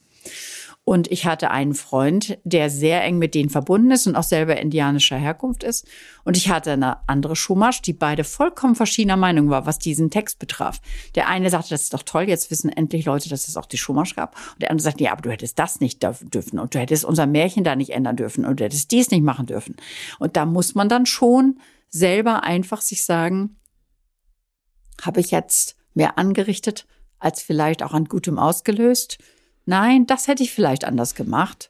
Und 0.87 1.11
ich 1.11 1.25
hatte 1.25 1.51
einen 1.51 1.73
Freund, 1.73 2.37
der 2.45 2.69
sehr 2.69 3.03
eng 3.03 3.17
mit 3.17 3.35
denen 3.35 3.49
verbunden 3.49 3.91
ist 3.91 4.07
und 4.07 4.15
auch 4.15 4.23
selber 4.23 4.55
indianischer 4.55 5.17
Herkunft 5.17 5.63
ist. 5.65 5.85
Und 6.23 6.37
ich 6.37 6.49
hatte 6.49 6.71
eine 6.71 7.05
andere 7.09 7.35
Schumasch, 7.35 7.81
die 7.81 7.91
beide 7.91 8.23
vollkommen 8.23 8.73
verschiedener 8.73 9.17
Meinung 9.17 9.49
war, 9.49 9.65
was 9.65 9.79
diesen 9.79 10.11
Text 10.11 10.39
betraf. 10.39 10.79
Der 11.15 11.27
eine 11.27 11.49
sagte, 11.49 11.71
das 11.71 11.81
ist 11.81 11.93
doch 11.93 12.03
toll, 12.03 12.29
jetzt 12.29 12.51
wissen 12.51 12.69
endlich 12.69 13.03
Leute, 13.03 13.27
dass 13.27 13.49
es 13.49 13.57
auch 13.57 13.65
die 13.65 13.77
Schumasch 13.77 14.15
gab. 14.15 14.37
Und 14.53 14.61
der 14.61 14.71
andere 14.71 14.85
sagte, 14.85 15.03
ja, 15.03 15.11
aber 15.11 15.23
du 15.23 15.29
hättest 15.29 15.59
das 15.59 15.81
nicht 15.81 16.01
dürfen 16.03 16.57
und 16.57 16.73
du 16.73 16.79
hättest 16.79 17.03
unser 17.03 17.27
Märchen 17.27 17.65
da 17.65 17.75
nicht 17.75 17.89
ändern 17.89 18.15
dürfen 18.15 18.45
und 18.45 18.61
du 18.61 18.63
hättest 18.63 18.89
dies 18.91 19.11
nicht 19.11 19.23
machen 19.23 19.45
dürfen. 19.45 19.75
Und 20.19 20.37
da 20.37 20.45
muss 20.45 20.73
man 20.73 20.87
dann 20.87 21.05
schon 21.05 21.59
selber 21.89 22.45
einfach 22.45 22.79
sich 22.79 23.03
sagen, 23.03 23.57
habe 25.01 25.19
ich 25.19 25.31
jetzt 25.31 25.75
mehr 25.95 26.17
angerichtet, 26.17 26.87
als 27.19 27.41
vielleicht 27.41 27.83
auch 27.83 27.91
an 27.91 28.05
Gutem 28.05 28.39
ausgelöst? 28.39 29.17
Nein, 29.67 30.07
das 30.07 30.27
hätte 30.27 30.43
ich 30.43 30.51
vielleicht 30.51 30.85
anders 30.85 31.15
gemacht. 31.15 31.69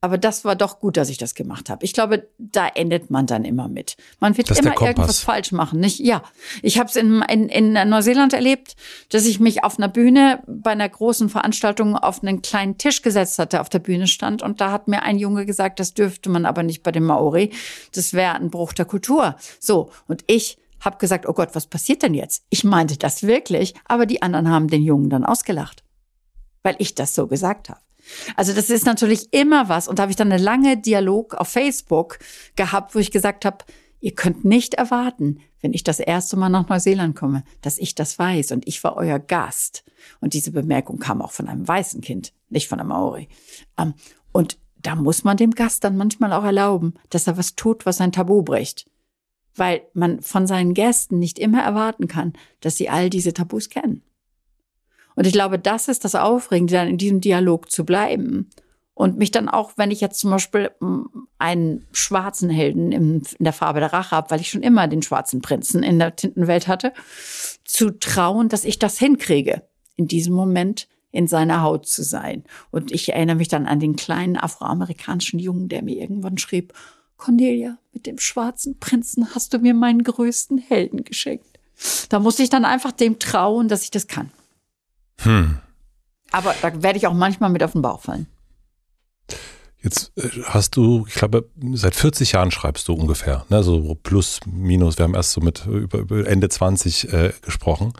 Aber 0.00 0.16
das 0.16 0.44
war 0.44 0.54
doch 0.54 0.78
gut, 0.78 0.96
dass 0.96 1.08
ich 1.08 1.18
das 1.18 1.34
gemacht 1.34 1.68
habe. 1.68 1.84
Ich 1.84 1.92
glaube, 1.92 2.28
da 2.38 2.68
endet 2.68 3.10
man 3.10 3.26
dann 3.26 3.44
immer 3.44 3.66
mit. 3.66 3.96
Man 4.20 4.36
wird 4.36 4.48
immer 4.56 4.80
irgendwas 4.80 5.18
falsch 5.18 5.50
machen, 5.50 5.80
nicht? 5.80 5.98
Ja, 5.98 6.22
ich 6.62 6.78
habe 6.78 6.88
es 6.88 6.94
in, 6.94 7.20
in, 7.22 7.48
in 7.48 7.72
Neuseeland 7.88 8.32
erlebt, 8.32 8.76
dass 9.08 9.26
ich 9.26 9.40
mich 9.40 9.64
auf 9.64 9.76
einer 9.76 9.88
Bühne 9.88 10.40
bei 10.46 10.70
einer 10.70 10.88
großen 10.88 11.28
Veranstaltung 11.28 11.96
auf 11.96 12.22
einen 12.22 12.42
kleinen 12.42 12.78
Tisch 12.78 13.02
gesetzt 13.02 13.40
hatte, 13.40 13.60
auf 13.60 13.68
der 13.68 13.80
Bühne 13.80 14.06
stand 14.06 14.40
und 14.40 14.60
da 14.60 14.70
hat 14.70 14.86
mir 14.86 15.02
ein 15.02 15.18
Junge 15.18 15.44
gesagt, 15.46 15.80
das 15.80 15.94
dürfte 15.94 16.30
man 16.30 16.46
aber 16.46 16.62
nicht 16.62 16.84
bei 16.84 16.92
dem 16.92 17.04
Maori. 17.04 17.50
Das 17.92 18.12
wäre 18.12 18.36
ein 18.36 18.50
Bruch 18.50 18.74
der 18.74 18.84
Kultur. 18.84 19.34
So 19.58 19.90
und 20.06 20.22
ich 20.28 20.58
habe 20.78 20.98
gesagt, 20.98 21.26
oh 21.28 21.32
Gott, 21.32 21.50
was 21.54 21.66
passiert 21.66 22.04
denn 22.04 22.14
jetzt? 22.14 22.44
Ich 22.50 22.62
meinte 22.62 22.98
das 22.98 23.24
wirklich, 23.24 23.74
aber 23.84 24.06
die 24.06 24.22
anderen 24.22 24.48
haben 24.48 24.68
den 24.68 24.84
Jungen 24.84 25.10
dann 25.10 25.24
ausgelacht 25.24 25.82
weil 26.62 26.76
ich 26.78 26.94
das 26.94 27.14
so 27.14 27.26
gesagt 27.26 27.68
habe. 27.68 27.80
Also 28.36 28.52
das 28.52 28.70
ist 28.70 28.86
natürlich 28.86 29.32
immer 29.32 29.68
was. 29.68 29.88
Und 29.88 29.98
da 29.98 30.02
habe 30.02 30.12
ich 30.12 30.16
dann 30.16 30.32
eine 30.32 30.42
lange 30.42 30.76
Dialog 30.76 31.34
auf 31.34 31.48
Facebook 31.48 32.18
gehabt, 32.56 32.94
wo 32.94 32.98
ich 32.98 33.10
gesagt 33.10 33.44
habe, 33.44 33.64
ihr 34.00 34.14
könnt 34.14 34.44
nicht 34.44 34.74
erwarten, 34.74 35.40
wenn 35.60 35.74
ich 35.74 35.84
das 35.84 36.00
erste 36.00 36.36
Mal 36.36 36.48
nach 36.48 36.68
Neuseeland 36.68 37.16
komme, 37.16 37.42
dass 37.62 37.78
ich 37.78 37.94
das 37.94 38.18
weiß 38.18 38.52
und 38.52 38.66
ich 38.66 38.82
war 38.84 38.96
euer 38.96 39.18
Gast. 39.18 39.84
Und 40.20 40.34
diese 40.34 40.52
Bemerkung 40.52 40.98
kam 40.98 41.20
auch 41.20 41.32
von 41.32 41.48
einem 41.48 41.66
weißen 41.66 42.00
Kind, 42.00 42.32
nicht 42.48 42.68
von 42.68 42.80
einem 42.80 42.90
Maori. 42.90 43.28
Ähm, 43.76 43.94
und 44.32 44.58
da 44.80 44.94
muss 44.94 45.24
man 45.24 45.36
dem 45.36 45.50
Gast 45.50 45.82
dann 45.82 45.96
manchmal 45.96 46.32
auch 46.32 46.44
erlauben, 46.44 46.94
dass 47.10 47.26
er 47.26 47.36
was 47.36 47.56
tut, 47.56 47.84
was 47.86 48.00
ein 48.00 48.12
Tabu 48.12 48.42
bricht. 48.42 48.88
Weil 49.56 49.82
man 49.92 50.22
von 50.22 50.46
seinen 50.46 50.72
Gästen 50.72 51.18
nicht 51.18 51.38
immer 51.40 51.62
erwarten 51.62 52.06
kann, 52.06 52.34
dass 52.60 52.76
sie 52.76 52.88
all 52.88 53.10
diese 53.10 53.32
Tabus 53.32 53.70
kennen. 53.70 54.02
Und 55.18 55.26
ich 55.26 55.32
glaube, 55.32 55.58
das 55.58 55.88
ist 55.88 56.04
das 56.04 56.14
Aufregende, 56.14 56.74
dann 56.74 56.86
in 56.86 56.96
diesem 56.96 57.20
Dialog 57.20 57.72
zu 57.72 57.84
bleiben. 57.84 58.50
Und 58.94 59.18
mich 59.18 59.32
dann 59.32 59.48
auch, 59.48 59.72
wenn 59.74 59.90
ich 59.90 60.00
jetzt 60.00 60.20
zum 60.20 60.30
Beispiel 60.30 60.70
mm, 60.78 61.06
einen 61.38 61.88
schwarzen 61.90 62.50
Helden 62.50 62.92
in 62.92 63.22
der 63.40 63.52
Farbe 63.52 63.80
der 63.80 63.92
Rache 63.92 64.12
habe, 64.12 64.30
weil 64.30 64.40
ich 64.40 64.48
schon 64.48 64.62
immer 64.62 64.86
den 64.86 65.02
schwarzen 65.02 65.42
Prinzen 65.42 65.82
in 65.82 65.98
der 65.98 66.14
Tintenwelt 66.14 66.68
hatte, 66.68 66.92
zu 67.64 67.98
trauen, 67.98 68.48
dass 68.48 68.64
ich 68.64 68.78
das 68.78 68.96
hinkriege, 69.00 69.62
in 69.96 70.06
diesem 70.06 70.34
Moment 70.34 70.86
in 71.10 71.26
seiner 71.26 71.62
Haut 71.62 71.88
zu 71.88 72.04
sein. 72.04 72.44
Und 72.70 72.92
ich 72.92 73.12
erinnere 73.12 73.36
mich 73.36 73.48
dann 73.48 73.66
an 73.66 73.80
den 73.80 73.96
kleinen 73.96 74.36
afroamerikanischen 74.36 75.40
Jungen, 75.40 75.68
der 75.68 75.82
mir 75.82 75.96
irgendwann 75.96 76.38
schrieb, 76.38 76.74
Cornelia, 77.16 77.78
mit 77.92 78.06
dem 78.06 78.20
schwarzen 78.20 78.78
Prinzen 78.78 79.34
hast 79.34 79.52
du 79.52 79.58
mir 79.58 79.74
meinen 79.74 80.04
größten 80.04 80.58
Helden 80.58 81.02
geschenkt. 81.02 81.58
Da 82.08 82.20
musste 82.20 82.44
ich 82.44 82.50
dann 82.50 82.64
einfach 82.64 82.92
dem 82.92 83.18
trauen, 83.18 83.66
dass 83.66 83.82
ich 83.82 83.90
das 83.90 84.06
kann. 84.06 84.30
Hm. 85.20 85.58
Aber 86.30 86.54
da 86.60 86.82
werde 86.82 86.98
ich 86.98 87.06
auch 87.06 87.14
manchmal 87.14 87.50
mit 87.50 87.62
auf 87.62 87.72
den 87.72 87.82
Bauch 87.82 88.00
fallen. 88.00 88.26
Jetzt 89.80 90.12
äh, 90.16 90.28
hast 90.44 90.76
du, 90.76 91.04
ich 91.08 91.14
glaube, 91.14 91.48
seit 91.72 91.94
40 91.94 92.32
Jahren 92.32 92.50
schreibst 92.50 92.88
du 92.88 92.94
ungefähr, 92.94 93.44
ne? 93.48 93.62
so 93.62 93.94
plus, 93.94 94.40
minus. 94.46 94.98
Wir 94.98 95.04
haben 95.04 95.14
erst 95.14 95.32
so 95.32 95.40
mit 95.40 95.66
über, 95.66 95.98
über 95.98 96.26
Ende 96.26 96.48
20 96.48 97.12
äh, 97.12 97.32
gesprochen 97.42 97.92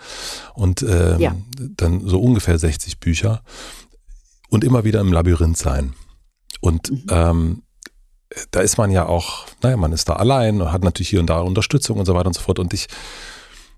und 0.55 0.82
ähm, 0.82 1.20
ja. 1.20 1.36
dann 1.77 2.07
so 2.07 2.20
ungefähr 2.20 2.59
60 2.59 2.99
Bücher 2.99 3.43
und 4.49 4.65
immer 4.65 4.85
wieder 4.85 5.01
im 5.01 5.12
Labyrinth 5.12 5.57
sein. 5.57 5.95
Und 6.61 6.90
mhm. 6.90 7.07
ähm, 7.11 7.62
da 8.51 8.61
ist 8.61 8.77
man 8.77 8.90
ja 8.90 9.07
auch, 9.07 9.47
naja, 9.62 9.77
man 9.77 9.93
ist 9.93 10.09
da 10.09 10.15
allein 10.15 10.61
und 10.61 10.73
hat 10.73 10.82
natürlich 10.82 11.09
hier 11.09 11.20
und 11.20 11.31
da 11.31 11.40
Unterstützung 11.40 11.99
und 11.99 12.07
so 12.07 12.15
weiter 12.15 12.27
und 12.27 12.35
so 12.35 12.40
fort. 12.40 12.59
Und 12.59 12.74
ich 12.74 12.89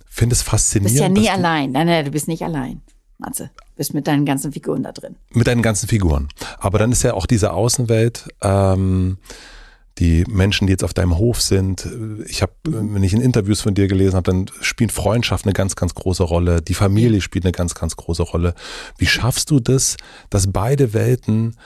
finde 0.09 0.35
es 0.35 0.43
faszinierend. 0.43 0.99
Du 0.99 1.21
bist 1.21 1.27
ja 1.27 1.37
nie 1.37 1.45
allein. 1.45 1.73
Nein, 1.73 1.87
nein, 1.87 2.05
du 2.05 2.11
bist 2.11 2.29
nicht 2.29 2.43
allein. 2.43 2.81
Matze. 3.21 3.51
Bist 3.77 3.95
mit 3.95 4.07
deinen 4.07 4.25
ganzen 4.25 4.53
Figuren 4.53 4.83
da 4.83 4.93
drin. 4.93 5.17
Mit 5.33 5.47
deinen 5.47 5.63
ganzen 5.63 5.89
Figuren. 5.89 6.29
Aber 6.59 6.79
dann 6.79 6.93
ist 6.93 7.03
ja 7.03 7.15
auch 7.15 7.27
diese 7.27 7.53
Außenwelt, 7.53 8.29
ähm, 8.43 9.19
die 9.99 10.25
Menschen, 10.29 10.67
die 10.67 10.73
jetzt 10.73 10.83
auf 10.83 10.95
deinem 10.95 11.19
Hof 11.19 11.43
sind. 11.43 11.87
Ich 12.27 12.43
habe, 12.43 12.53
wenn 12.65 13.03
ich 13.03 13.13
in 13.13 13.21
Interviews 13.21 13.61
von 13.61 13.75
dir 13.75 13.87
gelesen 13.87 14.17
habe, 14.17 14.31
dann 14.31 14.47
spielt 14.61 14.93
Freundschaft 14.93 15.45
eine 15.45 15.53
ganz, 15.53 15.77
ganz 15.77 15.95
große 15.95 16.23
Rolle. 16.23 16.63
Die 16.63 16.75
Familie 16.75 17.21
spielt 17.21 17.45
eine 17.45 17.53
ganz, 17.53 17.75
ganz 17.75 17.97
große 17.97 18.23
Rolle. 18.23 18.55
Wie 18.97 19.07
schaffst 19.07 19.51
du 19.51 19.61
das, 19.61 19.97
dass 20.31 20.51
beide 20.51 20.95
Welten 20.95 21.57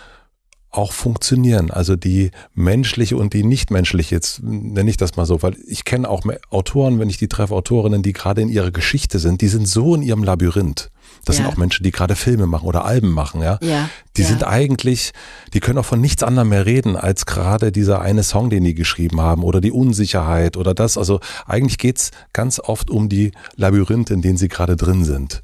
auch 0.77 0.93
funktionieren. 0.93 1.71
Also 1.71 1.97
die 1.97 2.31
menschliche 2.55 3.17
und 3.17 3.33
die 3.33 3.45
nichtmenschliche, 3.45 4.15
jetzt 4.15 4.43
nenne 4.43 4.91
ich 4.91 4.97
das 4.97 5.17
mal 5.17 5.27
so, 5.27 5.43
weil 5.43 5.57
ich 5.67 5.85
kenne 5.85 6.09
auch 6.09 6.25
Autoren, 6.51 6.99
wenn 6.99 7.11
ich 7.11 7.19
die 7.19 7.29
treffe, 7.29 7.55
Autorinnen, 7.55 8.03
die 8.03 8.13
gerade 8.13 8.43
in 8.43 8.49
ihrer 8.49 8.71
Geschichte 8.71 9.19
sind, 9.19 9.41
die 9.41 9.49
sind 9.49 9.67
so 9.69 9.95
in 9.95 10.03
ihrem 10.03 10.25
Labyrinth. 10.25 10.91
Das 11.25 11.39
ja. 11.39 11.45
sind 11.45 11.53
auch 11.53 11.57
Menschen, 11.57 11.85
die 11.85 11.91
gerade 11.91 12.17
Filme 12.17 12.47
machen 12.47 12.67
oder 12.67 12.85
Alben 12.85 13.11
machen, 13.11 13.41
ja. 13.41 13.59
ja. 13.63 13.89
Die 14.17 14.23
ja. 14.23 14.29
sind 14.29 14.45
eigentlich, 14.45 15.13
die 15.55 15.61
können 15.61 15.79
auch 15.79 15.85
von 15.85 16.01
nichts 16.01 16.23
anderem 16.23 16.51
mehr 16.51 16.67
reden, 16.67 16.97
als 16.97 17.25
gerade 17.25 17.73
dieser 17.73 18.01
eine 18.01 18.23
Song, 18.23 18.51
den 18.51 18.65
die 18.65 18.75
geschrieben 18.75 19.21
haben 19.21 19.43
oder 19.43 19.61
die 19.61 19.73
Unsicherheit 19.73 20.57
oder 20.57 20.75
das. 20.75 20.99
Also 20.99 21.21
eigentlich 21.47 21.79
geht's 21.79 22.11
ganz 22.33 22.61
oft 22.61 22.91
um 22.91 23.09
die 23.09 23.33
Labyrinthe, 23.57 24.13
in 24.13 24.23
denen 24.23 24.37
sie 24.37 24.49
gerade 24.49 24.77
drin 24.77 25.05
sind. 25.05 25.41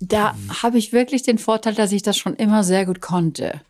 Da 0.00 0.34
habe 0.62 0.78
ich 0.78 0.92
wirklich 0.92 1.22
den 1.22 1.38
Vorteil, 1.38 1.74
dass 1.74 1.92
ich 1.92 2.02
das 2.02 2.16
schon 2.16 2.34
immer 2.34 2.64
sehr 2.64 2.86
gut 2.86 3.00
konnte. 3.00 3.60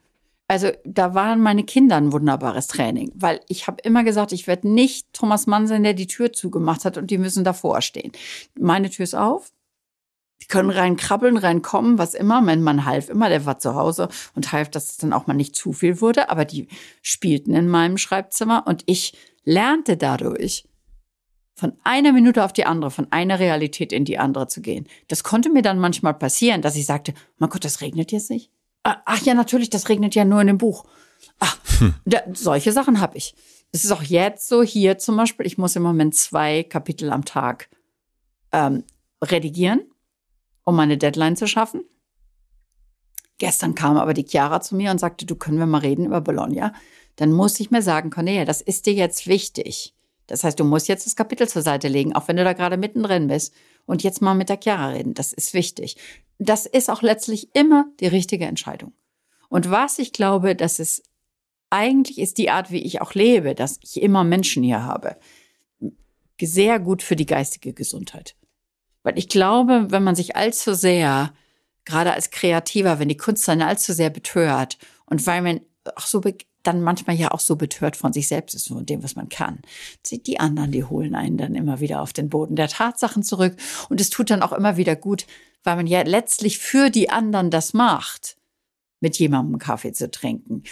Also 0.49 0.71
da 0.85 1.15
waren 1.15 1.41
meine 1.41 1.65
Kinder 1.65 1.97
ein 1.97 2.13
wunderbares 2.13 2.69
Training, 2.69 3.11
weil 3.17 3.41
ich 3.49 3.67
habe 3.67 3.79
immer 3.83 4.05
gesagt, 4.05 4.33
ich 4.33 4.47
werde 4.47 4.69
nicht 4.69 5.13
Thomas 5.13 5.47
Mann 5.47 5.67
sein, 5.67 5.83
der 5.83 5.95
die 5.95 6.07
Tür 6.07 6.33
zugemacht 6.33 6.85
hat 6.85 6.97
und 6.99 7.11
die 7.11 7.19
müssen 7.19 7.43
davor 7.45 7.83
stehen. 7.83 8.13
Meine 8.59 8.89
Tür 8.91 9.05
ist 9.05 9.15
auf, 9.17 9.53
Die 10.43 10.47
können 10.47 10.71
reinkrabbeln, 10.71 11.37
reinkommen, 11.39 11.99
was 11.99 12.15
immer. 12.15 12.41
Mein 12.41 12.63
Mann 12.63 12.85
half 12.85 13.09
immer, 13.09 13.29
der 13.29 13.47
war 13.47 13.59
zu 13.59 13.75
Hause 13.75 14.09
und 14.35 14.53
half, 14.53 14.71
dass 14.71 14.91
es 14.91 14.97
dann 14.99 15.13
auch 15.13 15.27
mal 15.27 15.35
nicht 15.35 15.57
zu 15.57 15.73
viel 15.73 16.01
wurde. 16.01 16.31
Aber 16.31 16.45
die 16.45 16.69
spielten 17.03 17.55
in 17.55 17.69
meinem 17.69 17.97
Schreibzimmer 17.99 18.65
und 18.67 18.83
ich 18.87 19.15
lernte 19.45 19.97
dadurch, 19.97 20.69
von 21.55 21.73
einer 21.85 22.13
Minute 22.13 22.45
auf 22.45 22.53
die 22.53 22.67
andere, 22.67 22.91
von 22.91 23.11
einer 23.11 23.39
Realität 23.39 23.91
in 23.93 24.05
die 24.05 24.19
andere 24.19 24.47
zu 24.47 24.61
gehen. 24.61 24.87
Das 25.09 25.25
konnte 25.25 25.49
mir 25.49 25.63
dann 25.63 25.79
manchmal 25.79 26.13
passieren, 26.13 26.61
dass 26.61 26.77
ich 26.77 26.85
sagte, 26.85 27.15
mein 27.39 27.49
Gott, 27.49 27.65
das 27.65 27.81
regnet 27.81 28.13
jetzt 28.13 28.31
nicht. 28.31 28.51
Ah, 28.87 29.03
ach 29.05 29.21
ja, 29.23 29.35
natürlich, 29.35 29.69
das 29.69 29.89
regnet 29.89 30.15
ja 30.15 30.25
nur 30.25 30.41
in 30.41 30.47
dem 30.47 30.59
Buch. 30.59 30.85
Ach, 31.41 31.59
hm. 31.81 31.95
da, 32.05 32.21
solche 32.35 32.71
Sachen 32.71 33.01
habe 33.01 33.17
ich. 33.17 33.35
Es 33.73 33.85
ist 33.85 33.91
auch 33.91 34.05
jetzt 34.05 34.47
so 34.47 34.63
hier 34.63 34.97
zum 34.97 35.17
Beispiel, 35.17 35.45
ich 35.45 35.59
muss 35.59 35.75
im 35.75 35.83
Moment 35.83 36.15
zwei 36.15 36.63
Kapitel 36.63 37.11
am 37.11 37.25
Tag 37.25 37.69
ähm, 38.53 38.85
redigieren, 39.21 39.91
um 40.63 40.77
meine 40.77 40.99
Deadline 40.99 41.35
zu 41.37 41.49
schaffen. 41.49 41.83
Gestern 43.39 43.75
kam 43.75 43.97
aber 43.97 44.15
die 44.15 44.25
Chiara 44.25 44.61
zu 44.61 44.77
mir 44.77 44.93
und 44.93 45.01
sagte, 45.01 45.27
du 45.27 45.35
können 45.35 45.59
wir 45.59 45.67
mal 45.67 45.79
reden 45.79 46.07
über 46.07 46.21
Bologna. 46.21 46.73
Dann 47.17 47.33
muss 47.33 47.59
ich 47.59 47.73
mir 47.73 47.83
sagen, 47.83 48.11
Cornelia, 48.11 48.45
das 48.45 48.61
ist 48.61 48.87
dir 48.87 48.95
jetzt 48.95 49.27
wichtig. 49.27 49.96
Das 50.27 50.45
heißt, 50.45 50.59
du 50.59 50.65
musst 50.65 50.89
jetzt 50.89 51.07
das 51.07 51.17
Kapitel 51.17 51.49
zur 51.49 51.63
Seite 51.63 51.89
legen, 51.89 52.15
auch 52.15 52.29
wenn 52.29 52.37
du 52.37 52.45
da 52.45 52.53
gerade 52.53 52.77
mittendrin 52.77 53.29
bist. 53.29 53.55
Und 53.87 54.03
jetzt 54.03 54.21
mal 54.21 54.35
mit 54.35 54.49
der 54.49 54.59
Chiara 54.61 54.89
reden. 54.89 55.15
Das 55.15 55.33
ist 55.33 55.55
wichtig. 55.55 55.97
Das 56.39 56.67
ist 56.67 56.91
auch 56.91 57.03
letztlich 57.03 57.55
immer 57.55 57.87
die 58.01 58.09
richtige 58.09 58.47
Entscheidung. 58.47 58.93
Und 59.49 59.71
was 59.71 59.99
ich 59.99 60.13
glaube, 60.13 60.57
dass 60.57 60.81
es 60.81 61.03
eigentlich 61.71 62.19
ist 62.19 62.39
die 62.39 62.51
Art, 62.51 62.71
wie 62.71 62.83
ich 62.83 63.01
auch 63.01 63.15
lebe, 63.15 63.55
dass 63.55 63.79
ich 63.83 64.03
immer 64.03 64.25
Menschen 64.25 64.63
hier 64.63 64.83
habe, 64.83 65.17
sehr 66.41 66.79
gut 66.79 67.03
für 67.03 67.17
die 67.17 67.27
geistige 67.27 67.73
Gesundheit. 67.73 68.37
Weil 69.03 69.19
ich 69.19 69.29
glaube, 69.29 69.87
wenn 69.91 70.05
man 70.05 70.17
sich 70.17 70.37
allzu 70.37 70.75
sehr, 70.75 71.33
gerade 71.85 72.13
als 72.13 72.31
Kreativer, 72.31 72.99
wenn 72.99 73.09
die 73.09 73.17
Kunst 73.17 73.47
dann 73.49 73.63
allzu 73.63 73.93
sehr 73.93 74.11
betört 74.11 74.79
und 75.07 75.27
weil 75.27 75.43
man 75.43 75.61
auch 75.95 76.07
so 76.07 76.21
dann 76.67 76.83
manchmal 76.83 77.17
ja 77.17 77.33
auch 77.33 77.41
so 77.41 77.57
betört 77.57 77.97
von 77.97 78.13
sich 78.13 78.29
selbst 78.29 78.55
ist, 78.55 78.69
von 78.69 78.87
dem, 78.87 79.03
was 79.03 79.17
man 79.17 79.29
kann. 79.29 79.61
Die 80.11 80.41
anderen, 80.41 80.73
die 80.73 80.85
holen 80.85 81.15
einen 81.15 81.37
dann 81.37 81.55
immer 81.55 81.81
wieder 81.81 82.03
auf 82.03 82.13
den 82.13 82.29
Boden 82.29 82.57
der 82.57 82.69
Tatsachen 82.69 83.23
zurück. 83.23 83.57
Und 83.89 84.01
es 84.01 84.11
tut 84.11 84.31
dann 84.31 84.43
auch 84.43 84.53
immer 84.53 84.77
wieder 84.77 84.97
gut, 84.97 85.27
weil 85.65 85.77
man 85.77 85.87
ja 85.87 86.03
letztlich 86.03 86.59
für 86.59 86.91
die 86.91 87.11
anderen 87.11 87.51
das 87.51 87.75
macht, 87.75 88.37
mit 89.01 89.19
jemandem 89.19 89.59
Kaffee 89.59 89.93
zu 89.93 90.11
trinken, 90.11 90.63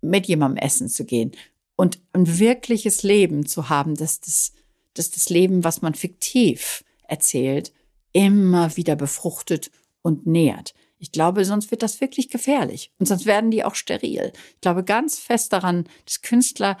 mit 0.00 0.26
jemandem 0.26 0.62
essen 0.62 0.88
zu 0.88 1.04
gehen 1.04 1.32
und 1.76 2.00
ein 2.12 2.38
wirkliches 2.38 3.02
Leben 3.02 3.46
zu 3.46 3.68
haben, 3.68 3.94
dass 3.94 4.20
das, 4.20 4.52
dass 4.94 5.10
das 5.10 5.28
Leben, 5.28 5.64
was 5.64 5.82
man 5.82 5.94
fiktiv 5.94 6.84
erzählt, 7.08 7.72
immer 8.12 8.76
wieder 8.76 8.96
befruchtet 8.96 9.70
und 10.02 10.26
nährt. 10.26 10.74
Ich 11.04 11.12
glaube, 11.12 11.44
sonst 11.44 11.70
wird 11.70 11.82
das 11.82 12.00
wirklich 12.00 12.30
gefährlich 12.30 12.90
und 12.98 13.04
sonst 13.04 13.26
werden 13.26 13.50
die 13.50 13.62
auch 13.62 13.74
steril. 13.74 14.32
Ich 14.54 14.60
glaube 14.62 14.84
ganz 14.84 15.18
fest 15.18 15.52
daran, 15.52 15.84
dass 16.06 16.22
Künstler, 16.22 16.78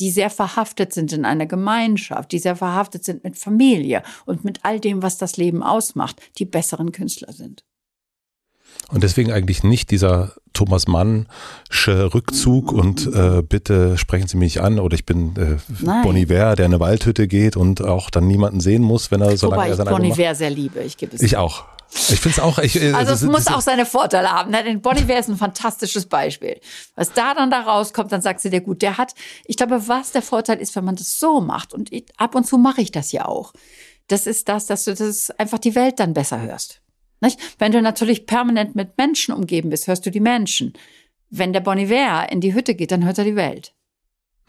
die 0.00 0.10
sehr 0.10 0.30
verhaftet 0.30 0.94
sind 0.94 1.12
in 1.12 1.26
einer 1.26 1.44
Gemeinschaft, 1.44 2.32
die 2.32 2.38
sehr 2.38 2.56
verhaftet 2.56 3.04
sind 3.04 3.22
mit 3.22 3.36
Familie 3.36 4.02
und 4.24 4.44
mit 4.44 4.60
all 4.62 4.80
dem, 4.80 5.02
was 5.02 5.18
das 5.18 5.36
Leben 5.36 5.62
ausmacht, 5.62 6.22
die 6.38 6.46
besseren 6.46 6.90
Künstler 6.90 7.34
sind. 7.34 7.64
Und 8.88 9.02
deswegen 9.02 9.30
eigentlich 9.30 9.62
nicht 9.62 9.90
dieser 9.90 10.32
Thomas 10.54 10.88
Mannsche 10.88 12.14
Rückzug 12.14 12.72
und 12.72 13.06
äh, 13.14 13.42
bitte 13.42 13.98
sprechen 13.98 14.26
Sie 14.26 14.38
mich 14.38 14.62
an 14.62 14.78
oder 14.78 14.94
ich 14.94 15.04
bin 15.04 15.36
äh, 15.36 15.56
Boniver, 16.02 16.56
der 16.56 16.64
in 16.64 16.72
eine 16.72 16.80
Waldhütte 16.80 17.28
geht 17.28 17.58
und 17.58 17.82
auch 17.82 18.08
dann 18.08 18.26
niemanden 18.26 18.60
sehen 18.60 18.82
muss, 18.82 19.10
wenn 19.10 19.20
er 19.20 19.36
so 19.36 19.50
lange 19.50 19.68
er 19.68 19.76
sein 19.76 19.86
Boniver 19.86 20.34
sehr 20.34 20.48
liebe, 20.48 20.80
ich 20.80 20.96
gebe 20.96 21.14
es. 21.14 21.20
Ich 21.20 21.36
auch. 21.36 21.75
Ich 21.96 22.20
finde 22.20 22.36
es 22.36 22.40
auch. 22.40 22.58
Ich, 22.58 22.80
äh, 22.80 22.92
also 22.92 23.12
es 23.12 23.20
das, 23.20 23.30
muss 23.30 23.44
das, 23.44 23.54
auch 23.54 23.60
seine 23.60 23.86
Vorteile 23.86 24.30
haben. 24.30 24.50
Ne? 24.50 24.62
Denn 24.62 24.80
Boniver 24.80 25.18
ist 25.18 25.28
ein 25.28 25.36
fantastisches 25.36 26.06
Beispiel. 26.06 26.60
Was 26.94 27.12
da 27.12 27.34
dann 27.34 27.50
da 27.50 27.60
rauskommt, 27.60 28.12
dann 28.12 28.22
sagst 28.22 28.44
du 28.44 28.50
dir 28.50 28.60
gut, 28.60 28.82
der 28.82 28.98
hat, 28.98 29.14
ich 29.44 29.56
glaube, 29.56 29.88
was 29.88 30.12
der 30.12 30.22
Vorteil 30.22 30.58
ist, 30.58 30.76
wenn 30.76 30.84
man 30.84 30.96
das 30.96 31.18
so 31.18 31.40
macht 31.40 31.74
und 31.74 31.92
ich, 31.92 32.06
ab 32.16 32.34
und 32.34 32.46
zu 32.46 32.58
mache 32.58 32.82
ich 32.82 32.92
das 32.92 33.12
ja 33.12 33.26
auch. 33.26 33.52
Das 34.08 34.26
ist 34.26 34.48
das, 34.48 34.66
dass 34.66 34.84
du 34.84 34.94
das 34.94 35.30
einfach 35.30 35.58
die 35.58 35.74
Welt 35.74 35.98
dann 35.98 36.14
besser 36.14 36.40
hörst. 36.40 36.80
Nicht? 37.20 37.40
Wenn 37.58 37.72
du 37.72 37.80
natürlich 37.82 38.26
permanent 38.26 38.76
mit 38.76 38.98
Menschen 38.98 39.34
umgeben 39.34 39.70
bist, 39.70 39.86
hörst 39.86 40.06
du 40.06 40.10
die 40.10 40.20
Menschen. 40.20 40.74
Wenn 41.30 41.52
der 41.52 41.60
Boniver 41.60 42.30
in 42.30 42.40
die 42.40 42.54
Hütte 42.54 42.74
geht, 42.74 42.92
dann 42.92 43.04
hört 43.04 43.18
er 43.18 43.24
die 43.24 43.36
Welt. 43.36 43.72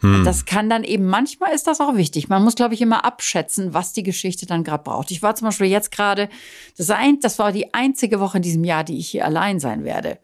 Hm. 0.00 0.24
Das 0.24 0.44
kann 0.44 0.70
dann 0.70 0.84
eben, 0.84 1.06
manchmal 1.06 1.52
ist 1.52 1.66
das 1.66 1.80
auch 1.80 1.96
wichtig. 1.96 2.28
Man 2.28 2.44
muss, 2.44 2.54
glaube 2.54 2.74
ich, 2.74 2.80
immer 2.80 3.04
abschätzen, 3.04 3.74
was 3.74 3.92
die 3.92 4.04
Geschichte 4.04 4.46
dann 4.46 4.62
gerade 4.62 4.84
braucht. 4.84 5.10
Ich 5.10 5.22
war 5.22 5.34
zum 5.34 5.48
Beispiel 5.48 5.66
jetzt 5.66 5.90
gerade, 5.90 6.28
das, 6.76 6.90
ein, 6.90 7.18
das 7.20 7.38
war 7.38 7.50
die 7.50 7.74
einzige 7.74 8.20
Woche 8.20 8.38
in 8.38 8.42
diesem 8.42 8.62
Jahr, 8.62 8.84
die 8.84 8.98
ich 8.98 9.08
hier 9.08 9.24
allein 9.24 9.58
sein 9.58 9.82
werde. 9.82 10.18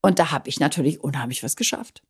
Und 0.00 0.18
da 0.18 0.30
habe 0.30 0.48
ich 0.48 0.60
natürlich 0.60 1.02
unheimlich 1.02 1.42
was 1.42 1.56
geschafft. 1.56 2.02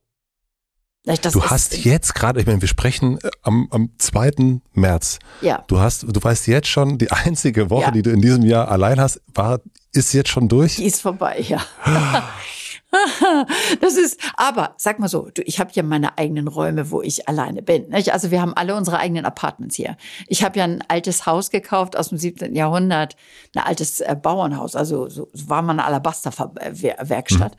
Das 1.05 1.21
du 1.33 1.43
hast 1.43 1.83
jetzt 1.87 2.15
gerade, 2.15 2.41
ich 2.41 2.47
meine, 2.47 2.61
wir 2.61 2.69
sprechen 2.69 3.19
äh, 3.23 3.31
am, 3.43 3.69
am 3.71 3.91
2. 3.97 4.61
März. 4.75 5.19
Ja. 5.41 5.65
Du 5.67 5.81
hast, 5.81 6.03
du 6.03 6.23
weißt 6.23 6.47
jetzt 6.47 6.69
schon, 6.69 6.99
die 6.99 7.11
einzige 7.11 7.71
Woche, 7.71 7.85
ja. 7.85 7.91
die 7.91 8.03
du 8.03 8.11
in 8.11 8.21
diesem 8.21 8.43
Jahr 8.43 8.71
allein 8.71 9.01
hast, 9.01 9.23
war, 9.33 9.61
ist 9.93 10.13
jetzt 10.13 10.29
schon 10.29 10.49
durch? 10.49 10.77
Die 10.77 10.85
ist 10.85 11.01
vorbei, 11.01 11.43
ja. 11.49 11.65
das 13.81 13.97
ist, 13.97 14.21
aber 14.37 14.75
sag 14.77 14.99
mal 14.99 15.09
so, 15.09 15.29
du, 15.33 15.43
ich 15.43 15.61
habe 15.61 15.71
ja 15.75 15.83
meine 15.83 16.19
eigenen 16.19 16.49
Räume, 16.49 16.91
wo 16.91 17.03
ich 17.03 17.29
alleine 17.29 17.62
bin. 17.62 17.89
Nicht? 17.89 18.12
Also 18.12 18.31
wir 18.31 18.41
haben 18.41 18.55
alle 18.55 18.75
unsere 18.75 18.99
eigenen 18.99 19.25
Apartments 19.25 19.77
hier. 19.77 19.97
Ich 20.27 20.43
habe 20.43 20.59
ja 20.59 20.65
ein 20.65 20.83
altes 20.89 21.27
Haus 21.27 21.51
gekauft 21.51 21.97
aus 21.97 22.09
dem 22.09 22.19
17. 22.19 22.55
Jahrhundert, 22.55 23.17
ein 23.55 23.62
altes 23.62 24.01
äh, 24.01 24.17
Bauernhaus, 24.21 24.75
also 24.75 25.09
so, 25.09 25.29
so 25.33 25.49
war 25.49 25.62
mal 25.62 25.73
eine 25.73 25.85
Alabaster-Werkstatt, 25.85 27.57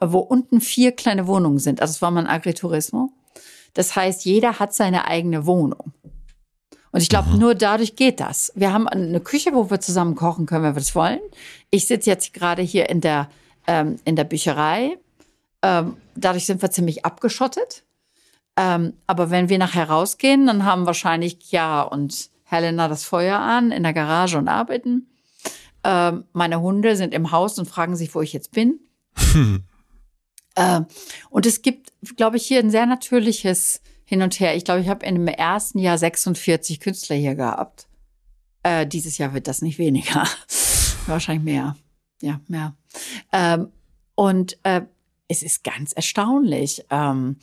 mhm. 0.00 0.12
wo 0.12 0.18
unten 0.18 0.60
vier 0.60 0.92
kleine 0.92 1.26
Wohnungen 1.26 1.58
sind. 1.58 1.82
Also 1.82 1.92
es 1.92 2.02
war 2.02 2.10
mal 2.10 2.20
ein 2.20 2.26
Agriturismo. 2.26 3.10
Das 3.74 3.96
heißt, 3.96 4.24
jeder 4.24 4.58
hat 4.58 4.74
seine 4.74 5.06
eigene 5.06 5.46
Wohnung. 5.46 5.92
Und 6.90 7.02
ich 7.02 7.08
glaube, 7.08 7.30
mhm. 7.30 7.38
nur 7.38 7.54
dadurch 7.54 7.96
geht 7.96 8.20
das. 8.20 8.52
Wir 8.54 8.72
haben 8.72 8.88
eine 8.88 9.20
Küche, 9.20 9.50
wo 9.52 9.70
wir 9.70 9.80
zusammen 9.80 10.14
kochen 10.14 10.46
können, 10.46 10.64
wenn 10.64 10.74
wir 10.74 10.80
das 10.80 10.94
wollen. 10.94 11.20
Ich 11.70 11.86
sitze 11.86 12.10
jetzt 12.10 12.32
gerade 12.32 12.62
hier 12.62 12.88
in 12.88 13.00
der 13.00 13.28
ähm, 13.68 14.00
in 14.04 14.16
der 14.16 14.24
Bücherei. 14.24 14.98
Ähm, 15.62 15.96
dadurch 16.16 16.46
sind 16.46 16.60
wir 16.62 16.72
ziemlich 16.72 17.04
abgeschottet. 17.04 17.84
Ähm, 18.56 18.94
aber 19.06 19.30
wenn 19.30 19.48
wir 19.48 19.58
nachher 19.58 19.88
rausgehen, 19.88 20.46
dann 20.46 20.64
haben 20.64 20.86
wahrscheinlich 20.86 21.38
Chiara 21.40 21.82
und 21.82 22.30
Helena 22.42 22.88
das 22.88 23.04
Feuer 23.04 23.38
an 23.38 23.70
in 23.70 23.84
der 23.84 23.92
Garage 23.92 24.36
und 24.36 24.48
arbeiten. 24.48 25.06
Ähm, 25.84 26.24
meine 26.32 26.60
Hunde 26.60 26.96
sind 26.96 27.14
im 27.14 27.30
Haus 27.30 27.58
und 27.58 27.66
fragen 27.68 27.94
sich, 27.94 28.12
wo 28.16 28.22
ich 28.22 28.32
jetzt 28.32 28.50
bin. 28.50 28.80
Hm. 30.60 30.86
Und 31.30 31.46
es 31.46 31.62
gibt, 31.62 31.92
glaube 32.16 32.36
ich, 32.36 32.44
hier 32.44 32.58
ein 32.58 32.72
sehr 32.72 32.84
natürliches 32.84 33.80
Hin 34.04 34.22
und 34.22 34.40
Her. 34.40 34.56
Ich 34.56 34.64
glaube, 34.64 34.80
ich 34.80 34.88
habe 34.88 35.06
in 35.06 35.14
dem 35.14 35.28
ersten 35.28 35.78
Jahr 35.78 35.96
46 35.96 36.80
Künstler 36.80 37.14
hier 37.14 37.36
gehabt. 37.36 37.86
Äh, 38.64 38.84
dieses 38.84 39.18
Jahr 39.18 39.34
wird 39.34 39.46
das 39.46 39.62
nicht 39.62 39.78
weniger. 39.78 40.26
Wahrscheinlich 41.06 41.44
mehr 41.44 41.76
ja, 42.22 42.40
ja. 42.48 42.76
Ähm, 43.32 43.72
und 44.14 44.58
äh, 44.64 44.82
es 45.28 45.42
ist 45.42 45.62
ganz 45.62 45.92
erstaunlich. 45.92 46.84
Ähm, 46.90 47.36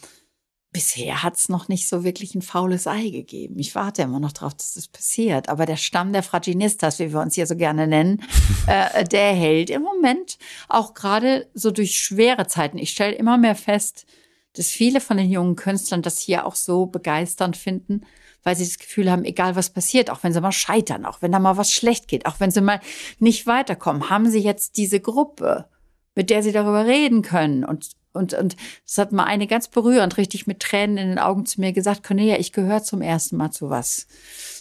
bisher 0.76 1.24
hat 1.24 1.38
es 1.38 1.48
noch 1.48 1.70
nicht 1.70 1.88
so 1.88 2.04
wirklich 2.04 2.36
ein 2.36 2.42
faules 2.42 2.86
Ei 2.86 3.10
gegeben. 3.10 3.58
Ich 3.60 3.76
warte 3.76 4.02
immer 4.02 4.20
noch 4.20 4.34
darauf, 4.34 4.56
dass 4.56 4.74
das 4.74 4.90
passiert. 4.90 5.48
Aber 5.48 5.66
der 5.66 5.78
Stamm 5.78 6.12
der 6.12 6.22
Fraginistas, 6.22 7.00
wie 7.00 7.14
wir 7.14 7.22
uns 7.22 7.36
hier 7.36 7.48
so 7.48 7.56
gerne 7.56 7.88
nennen, 7.88 8.22
äh, 8.68 9.06
der 9.06 9.34
hält 9.34 9.70
im 9.70 9.84
Moment 9.84 10.38
auch 10.68 10.94
gerade 10.94 11.48
so 11.54 11.72
durch 11.72 11.98
schwere 11.98 12.48
Zeiten. 12.48 12.78
Ich 12.78 12.90
stelle 12.90 13.16
immer 13.16 13.38
mehr 13.38 13.56
fest, 13.56 14.06
dass 14.52 14.68
viele 14.68 15.00
von 15.00 15.16
den 15.16 15.30
jungen 15.30 15.56
Künstlern 15.56 16.02
das 16.02 16.20
hier 16.20 16.46
auch 16.46 16.56
so 16.56 16.88
begeisternd 16.88 17.56
finden, 17.56 18.02
weil 18.46 18.56
sie 18.56 18.64
das 18.64 18.78
Gefühl 18.78 19.12
haben, 19.12 19.26
egal 19.26 19.56
was 19.56 19.72
passiert, 19.72 20.10
auch 20.10 20.24
wenn 20.24 20.32
sie 20.32 20.40
mal 20.40 20.52
scheitern, 20.52 21.06
auch 21.06 21.22
wenn 21.22 21.32
da 21.32 21.40
mal 21.40 21.58
was 21.58 21.72
schlecht 21.72 22.08
geht, 22.08 22.28
auch 22.28 22.40
wenn 22.40 22.52
sie 22.52 22.62
mal 22.62 22.80
nicht 23.20 23.48
weiterkommen, 23.48 24.10
haben 24.10 24.30
sie 24.30 24.40
jetzt 24.40 24.78
diese 24.78 25.00
Gruppe, 25.00 25.66
mit 26.14 26.30
der 26.30 26.44
sie 26.44 26.52
darüber 26.52 26.86
reden 26.86 27.24
können. 27.24 27.66
Und, 27.66 27.90
und, 28.14 28.36
und 28.36 28.56
das 28.86 29.00
hat 29.00 29.12
mal 29.12 29.24
eine 29.24 29.48
ganz 29.48 29.68
berührend, 29.68 30.18
richtig 30.18 30.46
mit 30.46 30.60
Tränen 30.60 30.98
in 30.98 31.10
den 31.10 31.20
Augen 31.20 31.48
zu 31.48 31.60
mir 31.60 31.74
gesagt, 31.74 32.04
Cornelia, 32.04 32.38
ich 32.38 32.54
gehöre 32.54 32.84
zum 32.84 33.02
ersten 33.02 33.36
Mal 33.36 33.50
zu 33.50 33.72
was. 33.72 34.06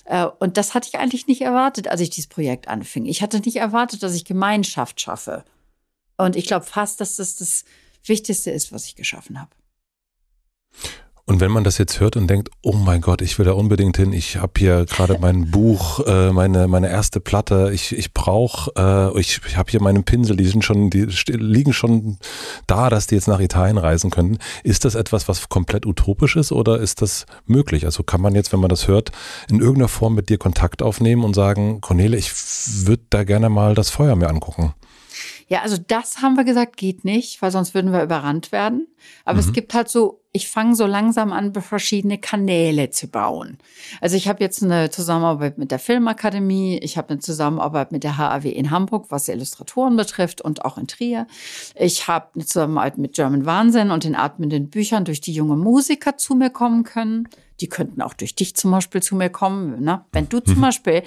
Äh, 0.07 0.27
und 0.39 0.57
das 0.57 0.73
hatte 0.73 0.89
ich 0.89 0.99
eigentlich 0.99 1.27
nicht 1.27 1.43
erwartet, 1.43 1.87
als 1.87 2.01
ich 2.01 2.09
dieses 2.09 2.29
Projekt 2.29 2.69
anfing. 2.69 3.05
Ich 3.05 3.21
hatte 3.23 3.39
nicht 3.41 3.57
erwartet, 3.57 4.03
dass 4.03 4.15
ich 4.15 4.25
Gemeinschaft 4.25 4.99
schaffe. 4.99 5.45
Und 6.17 6.37
ich 6.37 6.47
glaube 6.47 6.65
fast, 6.65 7.03
dass 7.03 7.17
das 7.17 7.37
das 7.37 7.65
Wichtigste 8.05 8.51
ist, 8.51 8.73
was 8.73 8.87
ich 8.87 8.97
geschaffen 8.97 9.39
habe. 9.39 9.51
Und 11.27 11.41
wenn 11.41 11.51
man 11.51 11.65
das 11.65 11.79
jetzt 11.79 12.01
hört 12.01 12.17
und 12.17 12.29
denkt, 12.29 12.51
oh 12.61 12.75
mein 12.75 13.01
Gott, 13.01 13.23
ich 13.23 13.39
will 13.39 13.47
da 13.47 13.53
unbedingt 13.53 13.97
hin, 13.97 14.13
ich 14.13 14.37
habe 14.37 14.53
hier 14.59 14.85
gerade 14.85 15.19
mein 15.19 15.51
Buch, 15.51 16.01
äh, 16.07 16.33
meine 16.33 16.69
meine 16.69 16.91
erste 16.91 17.19
Platte, 17.19 17.71
ich 17.73 17.97
ich 17.97 18.13
brauche, 18.13 18.71
äh, 18.77 19.19
ich, 19.19 19.41
ich 19.47 19.57
habe 19.57 19.71
hier 19.71 19.81
meine 19.81 20.03
Pinsel, 20.03 20.37
die 20.37 20.45
sind 20.45 20.65
schon, 20.65 20.91
die 20.91 21.07
liegen 21.29 21.73
schon 21.73 22.19
da, 22.67 22.91
dass 22.91 23.07
die 23.07 23.15
jetzt 23.15 23.29
nach 23.29 23.41
Italien 23.41 23.79
reisen 23.79 24.11
könnten. 24.11 24.39
Ist 24.65 24.85
das 24.85 24.95
etwas, 24.95 25.27
was 25.27 25.49
komplett 25.49 25.87
utopisch 25.87 26.37
ist 26.37 26.53
oder 26.53 26.79
ist 26.79 27.01
das 27.01 27.25
möglich? 27.47 27.87
Also 27.87 28.03
kann 28.03 28.21
man 28.21 28.35
jetzt, 28.35 28.53
wenn 28.53 28.61
man 28.61 28.69
das 28.69 28.87
hört, 28.87 29.11
in 29.49 29.61
irgendeiner 29.61 29.89
Form 29.89 30.15
mit 30.15 30.29
dir 30.29 30.37
Kontakt 30.37 30.83
aufnehmen 30.83 31.25
und 31.25 31.33
sagen, 31.33 31.81
Cornele, 31.81 32.19
ich 32.19 32.33
würde 32.85 33.03
da 33.09 33.25
gerne 33.25 33.49
mal 33.49 33.75
das 33.75 33.89
Feuer 33.89 34.15
mir 34.15 34.29
angucken? 34.29 34.75
Ja, 35.49 35.63
also 35.63 35.77
das 35.77 36.23
haben 36.23 36.37
wir 36.37 36.45
gesagt, 36.45 36.77
geht 36.77 37.05
nicht, 37.05 37.41
weil 37.43 37.51
sonst 37.51 37.75
würden 37.75 37.93
wir 37.93 38.03
überrannt 38.03 38.53
werden. 38.53 38.89
Aber 39.25 39.35
mhm. 39.35 39.49
es 39.49 39.53
gibt 39.53 39.75
halt 39.75 39.89
so, 39.89 40.23
ich 40.33 40.49
fange 40.49 40.75
so 40.75 40.87
langsam 40.87 41.33
an, 41.33 41.53
verschiedene 41.55 42.19
Kanäle 42.19 42.91
zu 42.91 43.09
bauen. 43.09 43.59
Also 44.01 44.17
ich 44.17 44.27
habe 44.27 44.43
jetzt 44.43 44.63
eine 44.63 44.91
Zusammenarbeit 44.91 45.59
mit 45.59 45.71
der 45.71 45.79
Filmakademie, 45.79 46.79
ich 46.79 46.97
habe 46.97 47.11
eine 47.11 47.19
Zusammenarbeit 47.21 47.93
mit 47.93 48.03
der 48.03 48.17
HAW 48.17 48.49
in 48.49 48.71
Hamburg, 48.71 49.07
was 49.11 49.29
Illustratoren 49.29 49.97
betrifft 49.97 50.41
und 50.41 50.65
auch 50.65 50.79
in 50.79 50.89
Trier. 50.89 51.27
Ich 51.77 52.09
habe 52.09 52.31
eine 52.35 52.47
Zusammenarbeit 52.47 52.99
mit 52.99 53.15
German 53.15 53.47
Wahnsinn 53.47 53.91
und 53.91 54.05
den 54.05 54.17
atmenden 54.17 54.71
Büchern, 54.71 55.05
durch 55.05 55.21
die 55.21 55.33
junge 55.33 55.57
Musiker 55.57 56.17
zu 56.17 56.35
mir 56.35 56.51
kommen 56.51 56.85
können. 56.85 57.29
Die 57.61 57.69
könnten 57.69 58.03
auch 58.03 58.15
durch 58.15 58.35
dich 58.35 58.57
zum 58.57 58.73
Beispiel 58.73 59.03
zu 59.03 59.15
mir 59.15 59.31
kommen. 59.31 59.83
Ne? 59.85 60.05
Wenn 60.11 60.29
du 60.29 60.41
zum. 60.45 60.65
Beispiel 60.65 61.03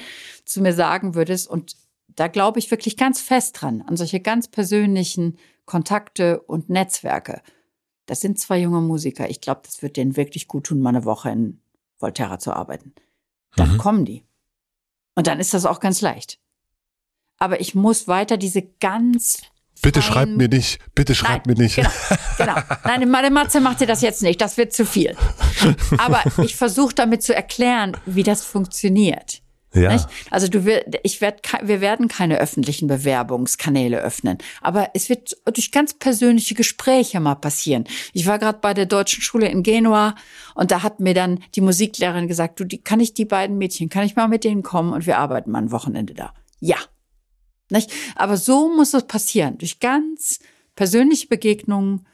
zu 0.46 0.62
mir 0.62 0.74
sagen 0.74 1.16
würdest, 1.16 1.50
und 1.50 1.76
da 2.18 2.28
glaube 2.28 2.60
ich 2.60 2.70
wirklich 2.72 2.98
ganz 2.98 3.22
fest 3.22 3.62
dran, 3.62 3.84
an 3.84 3.96
solche 3.96 4.20
ganz 4.20 4.48
persönlichen 4.50 5.38
Kontakte 5.66 6.42
und 6.42 6.70
Netzwerke. 6.70 7.42
Das 8.08 8.22
sind 8.22 8.40
zwei 8.40 8.60
junge 8.60 8.82
Musiker. 8.82 9.30
Ich 9.30 9.40
glaube, 9.40 9.62
das 9.64 9.82
wird 9.82 9.98
denen 9.98 10.18
wirklich 10.18 10.48
gut 10.48 10.66
tun, 10.66 10.82
mal 10.82 10.90
eine 10.90 11.06
Woche 11.06 11.30
in 11.30 11.62
Volterra 12.00 12.40
zu 12.40 12.54
arbeiten. 12.54 12.94
Dann 13.56 13.74
mhm. 13.74 13.78
kommen 13.78 14.06
die. 14.06 14.24
Und 15.16 15.28
dann 15.28 15.40
ist 15.40 15.54
das 15.54 15.66
auch 15.66 15.80
ganz 15.80 16.02
leicht. 16.02 16.40
Aber 17.38 17.62
ich 17.62 17.76
muss 17.76 18.08
weiter 18.08 18.38
diese 18.38 18.64
ganz 18.64 19.42
Bitte 19.84 20.02
schreibt 20.02 20.36
mir 20.36 20.48
nicht, 20.48 20.80
bitte 20.96 21.14
schreibt 21.14 21.46
mir 21.46 21.54
nicht. 21.54 21.76
Genau, 21.76 21.90
genau. 22.40 22.56
Nein, 22.84 23.08
meine 23.12 23.30
Matze 23.30 23.62
macht 23.62 23.80
dir 23.80 23.86
das 23.86 24.02
jetzt 24.02 24.24
nicht, 24.24 24.42
das 24.42 24.58
wird 24.58 24.74
zu 24.74 24.88
viel. 24.88 25.16
Aber 26.00 26.24
ich 26.44 26.56
versuche 26.56 26.96
damit 26.96 27.22
zu 27.22 27.36
erklären, 27.36 27.96
wie 28.08 28.24
das 28.24 28.44
funktioniert. 28.44 29.44
Ja. 29.84 30.08
Also 30.32 30.48
du 30.48 30.64
ich 31.04 31.22
werd, 31.22 31.42
wir 31.64 31.82
werden 31.82 32.08
keine 32.08 32.40
öffentlichen 32.40 32.88
Bewerbungskanäle 32.88 34.00
öffnen, 34.00 34.38
aber 34.62 34.90
es 34.94 35.10
wird 35.10 35.38
durch 35.46 35.72
ganz 35.72 35.94
persönliche 35.94 36.56
Gespräche 36.56 37.20
mal 37.20 37.36
passieren. 37.36 37.86
Ich 38.14 38.26
war 38.28 38.40
gerade 38.40 38.60
bei 38.60 38.74
der 38.74 38.86
deutschen 38.86 39.22
Schule 39.22 39.48
in 39.48 39.64
Genua 39.64 40.16
und 40.56 40.72
da 40.72 40.84
hat 40.84 41.00
mir 41.00 41.14
dann 41.14 41.40
die 41.56 41.62
Musiklehrerin 41.62 42.28
gesagt, 42.28 42.60
du, 42.60 42.64
die, 42.64 42.80
kann 42.80 43.00
ich 43.00 43.14
die 43.14 43.26
beiden 43.26 43.58
Mädchen, 43.58 43.90
kann 43.90 44.06
ich 44.06 44.16
mal 44.16 44.28
mit 44.28 44.44
denen 44.44 44.64
kommen 44.64 44.94
und 44.94 45.06
wir 45.06 45.18
arbeiten 45.18 45.52
mal 45.52 45.60
ein 45.60 45.72
Wochenende 45.72 46.14
da. 46.14 46.34
Ja. 46.60 46.78
Nicht? 47.70 47.92
Aber 48.16 48.38
so 48.38 48.74
muss 48.74 48.94
es 48.94 49.04
passieren, 49.08 49.58
durch 49.58 49.80
ganz 49.80 50.40
persönliche 50.76 51.28
Begegnungen 51.28 52.06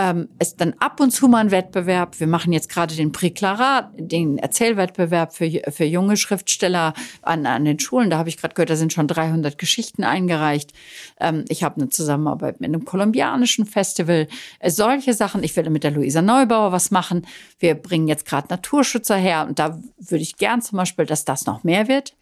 ähm, 0.00 0.30
ist 0.38 0.62
dann 0.62 0.74
ab 0.78 0.98
und 0.98 1.10
zu 1.10 1.28
mal 1.28 1.40
ein 1.40 1.50
Wettbewerb. 1.50 2.18
Wir 2.20 2.26
machen 2.26 2.54
jetzt 2.54 2.70
gerade 2.70 2.96
den 2.96 3.12
Präklarat, 3.12 3.90
den 3.98 4.38
Erzählwettbewerb 4.38 5.34
für, 5.34 5.50
für 5.70 5.84
junge 5.84 6.16
Schriftsteller 6.16 6.94
an, 7.20 7.44
an 7.44 7.66
den 7.66 7.78
Schulen. 7.78 8.08
Da 8.08 8.16
habe 8.16 8.30
ich 8.30 8.38
gerade 8.38 8.54
gehört, 8.54 8.70
da 8.70 8.76
sind 8.76 8.94
schon 8.94 9.06
300 9.06 9.58
Geschichten 9.58 10.02
eingereicht. 10.02 10.72
Ähm, 11.20 11.44
ich 11.50 11.62
habe 11.64 11.76
eine 11.76 11.90
Zusammenarbeit 11.90 12.60
mit 12.60 12.68
einem 12.68 12.86
kolumbianischen 12.86 13.66
Festival. 13.66 14.26
Äh, 14.58 14.70
solche 14.70 15.12
Sachen. 15.12 15.42
Ich 15.42 15.54
werde 15.54 15.68
mit 15.68 15.84
der 15.84 15.90
Luisa 15.90 16.22
Neubauer 16.22 16.72
was 16.72 16.90
machen. 16.90 17.26
Wir 17.58 17.74
bringen 17.74 18.08
jetzt 18.08 18.24
gerade 18.24 18.48
Naturschützer 18.48 19.16
her 19.16 19.44
und 19.46 19.58
da 19.58 19.78
würde 19.98 20.22
ich 20.22 20.38
gern 20.38 20.62
zum 20.62 20.78
Beispiel, 20.78 21.04
dass 21.04 21.26
das 21.26 21.44
noch 21.44 21.62
mehr 21.62 21.88
wird. 21.88 22.14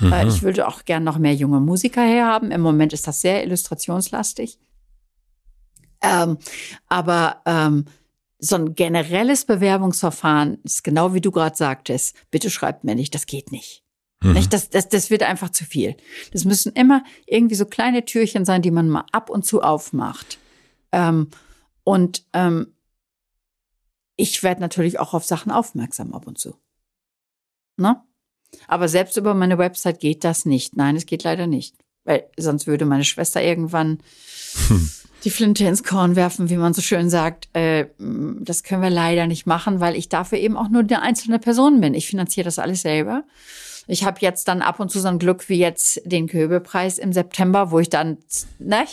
Äh, 0.00 0.24
mhm. 0.24 0.28
Ich 0.28 0.42
würde 0.42 0.66
auch 0.66 0.84
gern 0.84 1.04
noch 1.04 1.18
mehr 1.18 1.34
junge 1.34 1.60
Musiker 1.60 2.02
herhaben. 2.02 2.50
Im 2.50 2.62
Moment 2.62 2.92
ist 2.92 3.06
das 3.06 3.20
sehr 3.20 3.44
illustrationslastig. 3.44 4.58
Ähm, 6.02 6.38
aber 6.88 7.42
ähm, 7.46 7.86
so 8.38 8.56
ein 8.56 8.74
generelles 8.74 9.44
Bewerbungsverfahren 9.44 10.58
ist 10.64 10.82
genau 10.82 11.14
wie 11.14 11.20
du 11.20 11.30
gerade 11.30 11.56
sagtest. 11.56 12.16
Bitte 12.30 12.50
schreibt 12.50 12.82
mir 12.82 12.96
nicht, 12.96 13.14
das 13.14 13.26
geht 13.26 13.52
nicht. 13.52 13.84
Mhm. 14.20 14.32
nicht 14.32 14.52
das, 14.52 14.68
das, 14.68 14.88
das 14.88 15.10
wird 15.10 15.22
einfach 15.22 15.50
zu 15.50 15.64
viel. 15.64 15.96
Das 16.32 16.44
müssen 16.44 16.72
immer 16.72 17.04
irgendwie 17.26 17.54
so 17.54 17.66
kleine 17.66 18.04
Türchen 18.04 18.44
sein, 18.44 18.62
die 18.62 18.72
man 18.72 18.88
mal 18.88 19.04
ab 19.12 19.30
und 19.30 19.46
zu 19.46 19.62
aufmacht. 19.62 20.38
Ähm, 20.90 21.28
und 21.84 22.24
ähm, 22.32 22.74
ich 24.16 24.42
werde 24.42 24.60
natürlich 24.60 24.98
auch 24.98 25.14
auf 25.14 25.24
Sachen 25.24 25.52
aufmerksam 25.52 26.12
ab 26.12 26.26
und 26.26 26.38
zu. 26.38 26.56
Ne? 27.76 28.02
Aber 28.66 28.88
selbst 28.88 29.16
über 29.16 29.34
meine 29.34 29.56
Website 29.56 30.00
geht 30.00 30.24
das 30.24 30.44
nicht. 30.46 30.76
Nein, 30.76 30.96
es 30.96 31.06
geht 31.06 31.22
leider 31.22 31.46
nicht. 31.46 31.76
Weil 32.04 32.28
sonst 32.36 32.66
würde 32.66 32.86
meine 32.86 33.04
Schwester 33.04 33.40
irgendwann 33.40 33.98
hm 34.68 34.90
die 35.24 35.30
Flinte 35.30 35.64
ins 35.64 35.84
Korn 35.84 36.16
werfen, 36.16 36.50
wie 36.50 36.56
man 36.56 36.74
so 36.74 36.82
schön 36.82 37.08
sagt. 37.08 37.48
Äh, 37.52 37.86
das 37.98 38.62
können 38.62 38.82
wir 38.82 38.90
leider 38.90 39.26
nicht 39.26 39.46
machen, 39.46 39.80
weil 39.80 39.96
ich 39.96 40.08
dafür 40.08 40.38
eben 40.38 40.56
auch 40.56 40.68
nur 40.68 40.82
eine 40.82 41.02
einzelne 41.02 41.38
Person 41.38 41.80
bin. 41.80 41.94
Ich 41.94 42.08
finanziere 42.08 42.44
das 42.44 42.58
alles 42.58 42.82
selber. 42.82 43.24
Ich 43.86 44.04
habe 44.04 44.18
jetzt 44.20 44.48
dann 44.48 44.62
ab 44.62 44.80
und 44.80 44.90
zu 44.90 45.00
so 45.00 45.08
ein 45.08 45.18
Glück 45.18 45.48
wie 45.48 45.58
jetzt 45.58 46.00
den 46.04 46.28
Köbepreis 46.28 46.98
im 46.98 47.12
September, 47.12 47.70
wo 47.70 47.78
ich 47.80 47.88
dann, 47.88 48.18
ne, 48.58 48.84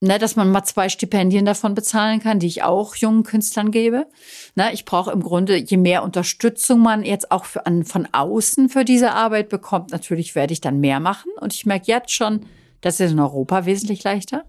ne, 0.00 0.18
dass 0.18 0.36
man 0.36 0.50
mal 0.50 0.64
zwei 0.64 0.88
Stipendien 0.88 1.44
davon 1.44 1.74
bezahlen 1.74 2.20
kann, 2.20 2.38
die 2.38 2.46
ich 2.46 2.62
auch 2.62 2.94
jungen 2.96 3.22
Künstlern 3.22 3.70
gebe. 3.70 4.06
Ne, 4.54 4.72
ich 4.72 4.84
brauche 4.84 5.12
im 5.12 5.22
Grunde, 5.22 5.56
je 5.56 5.76
mehr 5.76 6.02
Unterstützung 6.02 6.80
man 6.80 7.04
jetzt 7.04 7.30
auch 7.30 7.44
für, 7.44 7.66
an, 7.66 7.84
von 7.84 8.08
außen 8.12 8.68
für 8.68 8.84
diese 8.84 9.12
Arbeit 9.12 9.48
bekommt, 9.48 9.90
natürlich 9.90 10.34
werde 10.34 10.52
ich 10.52 10.60
dann 10.60 10.80
mehr 10.80 11.00
machen. 11.00 11.30
Und 11.40 11.54
ich 11.54 11.66
merke 11.66 11.86
jetzt 11.86 12.12
schon, 12.12 12.46
das 12.80 13.00
ist 13.00 13.12
in 13.12 13.20
Europa 13.20 13.66
wesentlich 13.66 14.02
leichter. 14.04 14.44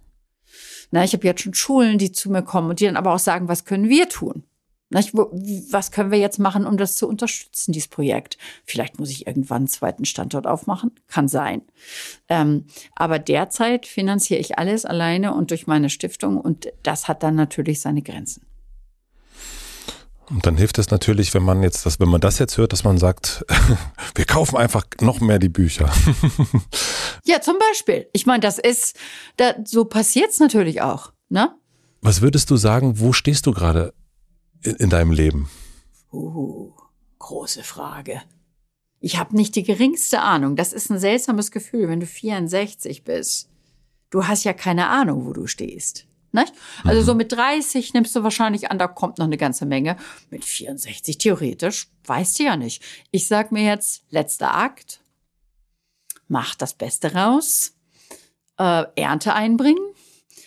Na, 0.91 1.03
ich 1.03 1.13
habe 1.13 1.25
jetzt 1.25 1.41
schon 1.41 1.53
Schulen, 1.53 1.97
die 1.97 2.11
zu 2.11 2.29
mir 2.29 2.43
kommen 2.43 2.69
und 2.69 2.79
die 2.79 2.85
dann 2.85 2.97
aber 2.97 3.13
auch 3.13 3.19
sagen, 3.19 3.47
was 3.47 3.65
können 3.65 3.89
wir 3.89 4.09
tun? 4.09 4.43
Was 4.91 5.91
können 5.91 6.11
wir 6.11 6.19
jetzt 6.19 6.37
machen, 6.37 6.65
um 6.65 6.75
das 6.75 6.95
zu 6.95 7.07
unterstützen, 7.07 7.71
dieses 7.71 7.87
Projekt? 7.87 8.37
Vielleicht 8.65 8.99
muss 8.99 9.09
ich 9.09 9.25
irgendwann 9.25 9.59
einen 9.59 9.67
zweiten 9.67 10.03
Standort 10.03 10.47
aufmachen. 10.47 10.91
Kann 11.07 11.29
sein. 11.29 11.61
Ähm, 12.27 12.65
aber 12.93 13.17
derzeit 13.17 13.85
finanziere 13.85 14.41
ich 14.41 14.59
alles 14.59 14.83
alleine 14.83 15.33
und 15.33 15.51
durch 15.51 15.65
meine 15.65 15.89
Stiftung 15.89 16.37
und 16.37 16.67
das 16.83 17.07
hat 17.07 17.23
dann 17.23 17.35
natürlich 17.35 17.79
seine 17.79 18.01
Grenzen. 18.01 18.45
Und 20.31 20.45
dann 20.45 20.55
hilft 20.55 20.77
es 20.77 20.89
natürlich, 20.89 21.33
wenn 21.33 21.43
man 21.43 21.61
jetzt 21.61 21.85
das, 21.85 21.99
wenn 21.99 22.07
man 22.07 22.21
das 22.21 22.39
jetzt 22.39 22.57
hört, 22.57 22.71
dass 22.71 22.85
man 22.85 22.97
sagt, 22.97 23.45
wir 24.15 24.25
kaufen 24.25 24.55
einfach 24.55 24.85
noch 25.01 25.19
mehr 25.19 25.39
die 25.39 25.49
Bücher. 25.49 25.91
ja, 27.25 27.41
zum 27.41 27.57
Beispiel. 27.59 28.07
Ich 28.13 28.25
meine, 28.25 28.39
das 28.39 28.57
ist, 28.57 28.97
da, 29.35 29.55
so 29.65 29.83
passiert's 29.83 30.39
natürlich 30.39 30.81
auch, 30.81 31.11
ne? 31.27 31.53
Was 31.99 32.21
würdest 32.21 32.49
du 32.49 32.55
sagen, 32.55 32.99
wo 32.99 33.11
stehst 33.11 33.45
du 33.45 33.51
gerade 33.51 33.93
in, 34.63 34.75
in 34.77 34.89
deinem 34.89 35.11
Leben? 35.11 35.49
Uh, 36.13 36.71
große 37.19 37.63
Frage. 37.63 38.21
Ich 39.01 39.19
habe 39.19 39.35
nicht 39.35 39.55
die 39.55 39.63
geringste 39.63 40.21
Ahnung. 40.21 40.55
Das 40.55 40.71
ist 40.71 40.89
ein 40.89 40.99
seltsames 40.99 41.51
Gefühl, 41.51 41.89
wenn 41.89 41.99
du 41.99 42.05
64 42.05 43.03
bist. 43.03 43.49
Du 44.09 44.27
hast 44.27 44.45
ja 44.45 44.53
keine 44.53 44.87
Ahnung, 44.87 45.25
wo 45.25 45.33
du 45.33 45.47
stehst. 45.47 46.07
Nicht? 46.33 46.53
Also 46.83 47.01
mhm. 47.01 47.05
so 47.05 47.15
mit 47.15 47.31
30 47.31 47.93
nimmst 47.93 48.15
du 48.15 48.23
wahrscheinlich 48.23 48.71
an, 48.71 48.79
da 48.79 48.87
kommt 48.87 49.17
noch 49.17 49.25
eine 49.25 49.37
ganze 49.37 49.65
Menge. 49.65 49.97
Mit 50.29 50.45
64 50.45 51.17
theoretisch, 51.17 51.87
weißt 52.05 52.39
du 52.39 52.43
ja 52.43 52.55
nicht. 52.55 52.81
Ich 53.11 53.27
sag 53.27 53.51
mir 53.51 53.63
jetzt, 53.63 54.03
letzter 54.09 54.55
Akt, 54.55 55.01
mach 56.27 56.55
das 56.55 56.73
Beste 56.73 57.13
raus, 57.13 57.73
äh, 58.57 58.85
Ernte 58.95 59.33
einbringen, 59.33 59.83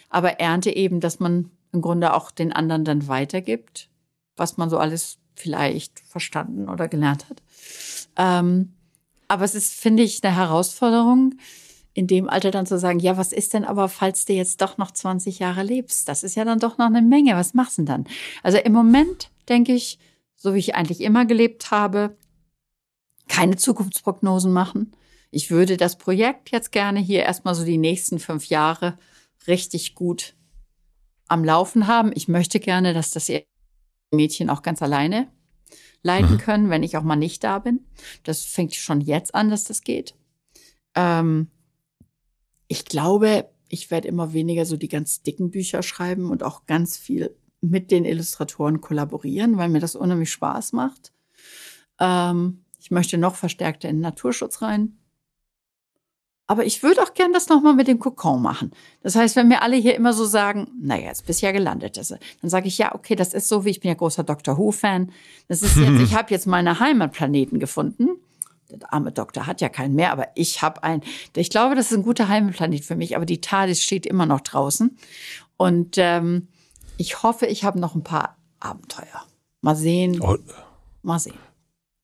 aber 0.08 0.40
Ernte 0.40 0.74
eben, 0.74 1.00
dass 1.00 1.20
man 1.20 1.50
im 1.72 1.82
Grunde 1.82 2.14
auch 2.14 2.30
den 2.30 2.52
anderen 2.52 2.84
dann 2.84 3.08
weitergibt, 3.08 3.90
was 4.36 4.56
man 4.56 4.70
so 4.70 4.78
alles 4.78 5.18
vielleicht 5.34 6.00
verstanden 6.00 6.68
oder 6.68 6.88
gelernt 6.88 7.28
hat. 7.28 7.42
Ähm, 8.16 8.72
aber 9.28 9.44
es 9.44 9.54
ist, 9.54 9.74
finde 9.74 10.02
ich, 10.02 10.22
eine 10.22 10.34
Herausforderung, 10.34 11.34
in 11.94 12.08
dem 12.08 12.28
Alter 12.28 12.50
dann 12.50 12.66
zu 12.66 12.78
sagen, 12.78 12.98
ja, 12.98 13.16
was 13.16 13.32
ist 13.32 13.54
denn 13.54 13.64
aber, 13.64 13.88
falls 13.88 14.24
du 14.24 14.32
jetzt 14.32 14.60
doch 14.60 14.78
noch 14.78 14.90
20 14.90 15.38
Jahre 15.38 15.62
lebst? 15.62 16.08
Das 16.08 16.24
ist 16.24 16.34
ja 16.34 16.44
dann 16.44 16.58
doch 16.58 16.76
noch 16.76 16.86
eine 16.86 17.02
Menge. 17.02 17.36
Was 17.36 17.54
machst 17.54 17.78
du 17.78 17.82
denn 17.82 17.86
dann? 17.86 18.04
Also 18.42 18.58
im 18.58 18.72
Moment 18.72 19.30
denke 19.48 19.72
ich, 19.72 19.98
so 20.34 20.54
wie 20.54 20.58
ich 20.58 20.74
eigentlich 20.74 21.00
immer 21.00 21.24
gelebt 21.24 21.70
habe, 21.70 22.16
keine 23.28 23.56
Zukunftsprognosen 23.56 24.52
machen. 24.52 24.92
Ich 25.30 25.50
würde 25.50 25.76
das 25.76 25.96
Projekt 25.96 26.50
jetzt 26.50 26.72
gerne 26.72 27.00
hier 27.00 27.22
erstmal 27.22 27.54
so 27.54 27.64
die 27.64 27.78
nächsten 27.78 28.18
fünf 28.18 28.46
Jahre 28.46 28.98
richtig 29.46 29.94
gut 29.94 30.34
am 31.28 31.44
Laufen 31.44 31.86
haben. 31.86 32.12
Ich 32.14 32.28
möchte 32.28 32.60
gerne, 32.60 32.92
dass 32.92 33.10
das 33.10 33.30
Mädchen 34.12 34.50
auch 34.50 34.62
ganz 34.62 34.82
alleine 34.82 35.28
leiten 36.02 36.32
mhm. 36.32 36.38
können, 36.38 36.70
wenn 36.70 36.82
ich 36.82 36.96
auch 36.96 37.02
mal 37.02 37.16
nicht 37.16 37.42
da 37.44 37.58
bin. 37.58 37.86
Das 38.24 38.44
fängt 38.44 38.74
schon 38.74 39.00
jetzt 39.00 39.34
an, 39.34 39.48
dass 39.48 39.64
das 39.64 39.82
geht. 39.82 40.14
Ähm, 40.94 41.48
ich 42.68 42.84
glaube, 42.84 43.48
ich 43.68 43.90
werde 43.90 44.08
immer 44.08 44.32
weniger 44.32 44.66
so 44.66 44.76
die 44.76 44.88
ganz 44.88 45.22
dicken 45.22 45.50
Bücher 45.50 45.82
schreiben 45.82 46.30
und 46.30 46.42
auch 46.42 46.66
ganz 46.66 46.96
viel 46.96 47.34
mit 47.60 47.90
den 47.90 48.04
Illustratoren 48.04 48.80
kollaborieren, 48.80 49.56
weil 49.56 49.68
mir 49.68 49.80
das 49.80 49.96
unheimlich 49.96 50.30
Spaß 50.30 50.72
macht. 50.72 51.12
Ähm, 51.98 52.64
ich 52.78 52.90
möchte 52.90 53.16
noch 53.18 53.34
verstärkter 53.34 53.88
in 53.88 53.96
den 53.96 54.02
Naturschutz 54.02 54.62
rein. 54.62 54.98
Aber 56.46 56.66
ich 56.66 56.82
würde 56.82 57.02
auch 57.02 57.14
gern 57.14 57.32
das 57.32 57.48
nochmal 57.48 57.72
mit 57.72 57.88
dem 57.88 57.98
Kokon 57.98 58.42
machen. 58.42 58.72
Das 59.02 59.16
heißt, 59.16 59.34
wenn 59.34 59.48
mir 59.48 59.62
alle 59.62 59.76
hier 59.76 59.94
immer 59.94 60.12
so 60.12 60.26
sagen, 60.26 60.70
naja, 60.78 61.06
jetzt 61.06 61.24
bist 61.24 61.40
du 61.40 61.46
ja 61.46 61.52
gelandet, 61.52 61.96
dann 61.96 62.50
sage 62.50 62.68
ich, 62.68 62.76
ja, 62.76 62.94
okay, 62.94 63.16
das 63.16 63.32
ist 63.32 63.48
so, 63.48 63.64
wie 63.64 63.70
ich 63.70 63.80
bin 63.80 63.88
ja 63.88 63.94
großer 63.94 64.24
Doctor 64.24 64.58
Who-Fan. 64.58 65.10
Das 65.48 65.62
ist 65.62 65.76
jetzt, 65.76 66.00
ich 66.02 66.14
habe 66.14 66.30
jetzt 66.32 66.46
meine 66.46 66.80
Heimatplaneten 66.80 67.58
gefunden. 67.58 68.10
Der 68.70 68.92
arme 68.92 69.12
Doktor 69.12 69.46
hat 69.46 69.60
ja 69.60 69.68
keinen 69.68 69.94
mehr, 69.94 70.12
aber 70.12 70.28
ich 70.34 70.62
habe 70.62 70.82
einen. 70.82 71.02
Ich 71.36 71.50
glaube, 71.50 71.74
das 71.74 71.90
ist 71.90 71.98
ein 71.98 72.02
guter 72.02 72.28
Heimatplanet 72.28 72.84
für 72.84 72.96
mich, 72.96 73.16
aber 73.16 73.26
die 73.26 73.40
TARDIS 73.40 73.82
steht 73.82 74.06
immer 74.06 74.26
noch 74.26 74.40
draußen. 74.40 74.96
Und 75.56 75.96
ähm, 75.98 76.48
ich 76.96 77.22
hoffe, 77.22 77.46
ich 77.46 77.64
habe 77.64 77.78
noch 77.78 77.94
ein 77.94 78.04
paar 78.04 78.36
Abenteuer. 78.60 79.24
Mal 79.60 79.76
sehen. 79.76 80.20
Oh. 80.20 80.36
Mal 81.02 81.18
sehen. 81.18 81.34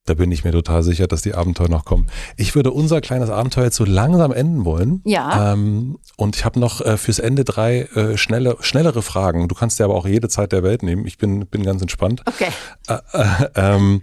Da 0.06 0.14
bin 0.14 0.32
ich 0.32 0.44
mir 0.44 0.50
total 0.50 0.82
sicher, 0.82 1.06
dass 1.06 1.22
die 1.22 1.34
Abenteuer 1.34 1.68
noch 1.68 1.84
kommen. 1.84 2.06
Ich 2.36 2.54
würde 2.54 2.72
unser 2.72 3.00
kleines 3.00 3.30
Abenteuer 3.30 3.64
jetzt 3.64 3.76
so 3.76 3.84
langsam 3.84 4.32
enden 4.32 4.64
wollen. 4.64 5.02
Ja. 5.04 5.52
Ähm, 5.52 5.98
und 6.16 6.36
ich 6.36 6.44
habe 6.44 6.58
noch 6.58 6.80
äh, 6.80 6.96
fürs 6.96 7.18
Ende 7.18 7.44
drei 7.44 7.82
äh, 7.82 8.16
schnelle, 8.16 8.56
schnellere 8.60 9.02
Fragen. 9.02 9.46
Du 9.46 9.54
kannst 9.54 9.78
dir 9.78 9.84
aber 9.84 9.94
auch 9.94 10.06
jede 10.06 10.28
Zeit 10.28 10.52
der 10.52 10.62
Welt 10.62 10.82
nehmen. 10.82 11.06
Ich 11.06 11.18
bin, 11.18 11.46
bin 11.46 11.62
ganz 11.62 11.82
entspannt. 11.82 12.22
Okay. 12.26 12.48
Äh, 12.88 12.98
äh 13.12 13.48
ähm, 13.54 14.02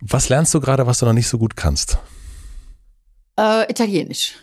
was 0.00 0.28
lernst 0.28 0.54
du 0.54 0.60
gerade, 0.60 0.86
was 0.86 0.98
du 0.98 1.06
noch 1.06 1.12
nicht 1.12 1.28
so 1.28 1.38
gut 1.38 1.56
kannst? 1.56 1.98
Äh, 3.38 3.70
Italienisch. 3.70 4.34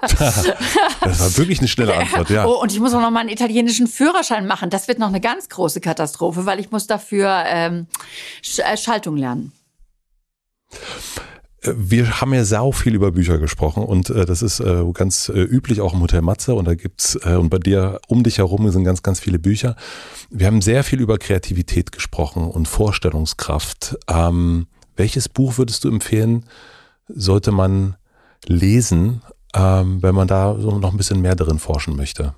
das 0.00 1.20
war 1.20 1.36
wirklich 1.36 1.58
eine 1.58 1.68
schnelle 1.68 1.94
Antwort, 1.94 2.30
ja. 2.30 2.46
Oh, 2.46 2.60
und 2.60 2.72
ich 2.72 2.80
muss 2.80 2.94
auch 2.94 3.00
noch 3.00 3.10
mal 3.10 3.20
einen 3.20 3.28
italienischen 3.28 3.86
Führerschein 3.86 4.46
machen. 4.46 4.70
Das 4.70 4.88
wird 4.88 4.98
noch 4.98 5.08
eine 5.08 5.20
ganz 5.20 5.48
große 5.48 5.80
Katastrophe, 5.80 6.46
weil 6.46 6.60
ich 6.60 6.70
muss 6.70 6.86
dafür 6.86 7.44
ähm, 7.46 7.86
äh, 8.56 8.76
Schaltung 8.76 9.16
lernen. 9.16 9.52
Wir 11.62 12.20
haben 12.20 12.32
ja 12.32 12.44
sau 12.44 12.72
viel 12.72 12.94
über 12.94 13.12
Bücher 13.12 13.38
gesprochen 13.38 13.84
und 13.84 14.08
äh, 14.08 14.24
das 14.24 14.40
ist 14.40 14.60
äh, 14.60 14.84
ganz 14.94 15.28
äh, 15.28 15.42
üblich 15.42 15.82
auch 15.82 15.92
im 15.92 16.00
Hotel 16.00 16.22
Matze 16.22 16.54
und 16.54 16.64
da 16.64 16.74
gibt's 16.74 17.18
äh, 17.22 17.34
und 17.34 17.50
bei 17.50 17.58
dir 17.58 18.00
um 18.08 18.22
dich 18.22 18.38
herum 18.38 18.70
sind 18.70 18.84
ganz 18.84 19.02
ganz 19.02 19.20
viele 19.20 19.38
Bücher. 19.38 19.76
Wir 20.30 20.46
haben 20.46 20.62
sehr 20.62 20.84
viel 20.84 21.00
über 21.00 21.18
Kreativität 21.18 21.92
gesprochen 21.92 22.44
und 22.44 22.66
Vorstellungskraft. 22.66 23.98
Ähm, 24.08 24.68
welches 24.96 25.28
Buch 25.28 25.58
würdest 25.58 25.84
du 25.84 25.88
empfehlen, 25.88 26.46
sollte 27.08 27.52
man 27.52 27.96
lesen, 28.46 29.22
ähm, 29.54 30.02
wenn 30.02 30.14
man 30.14 30.28
da 30.28 30.58
so 30.58 30.78
noch 30.78 30.92
ein 30.92 30.96
bisschen 30.96 31.20
mehr 31.20 31.36
darin 31.36 31.58
forschen 31.58 31.94
möchte? 31.96 32.34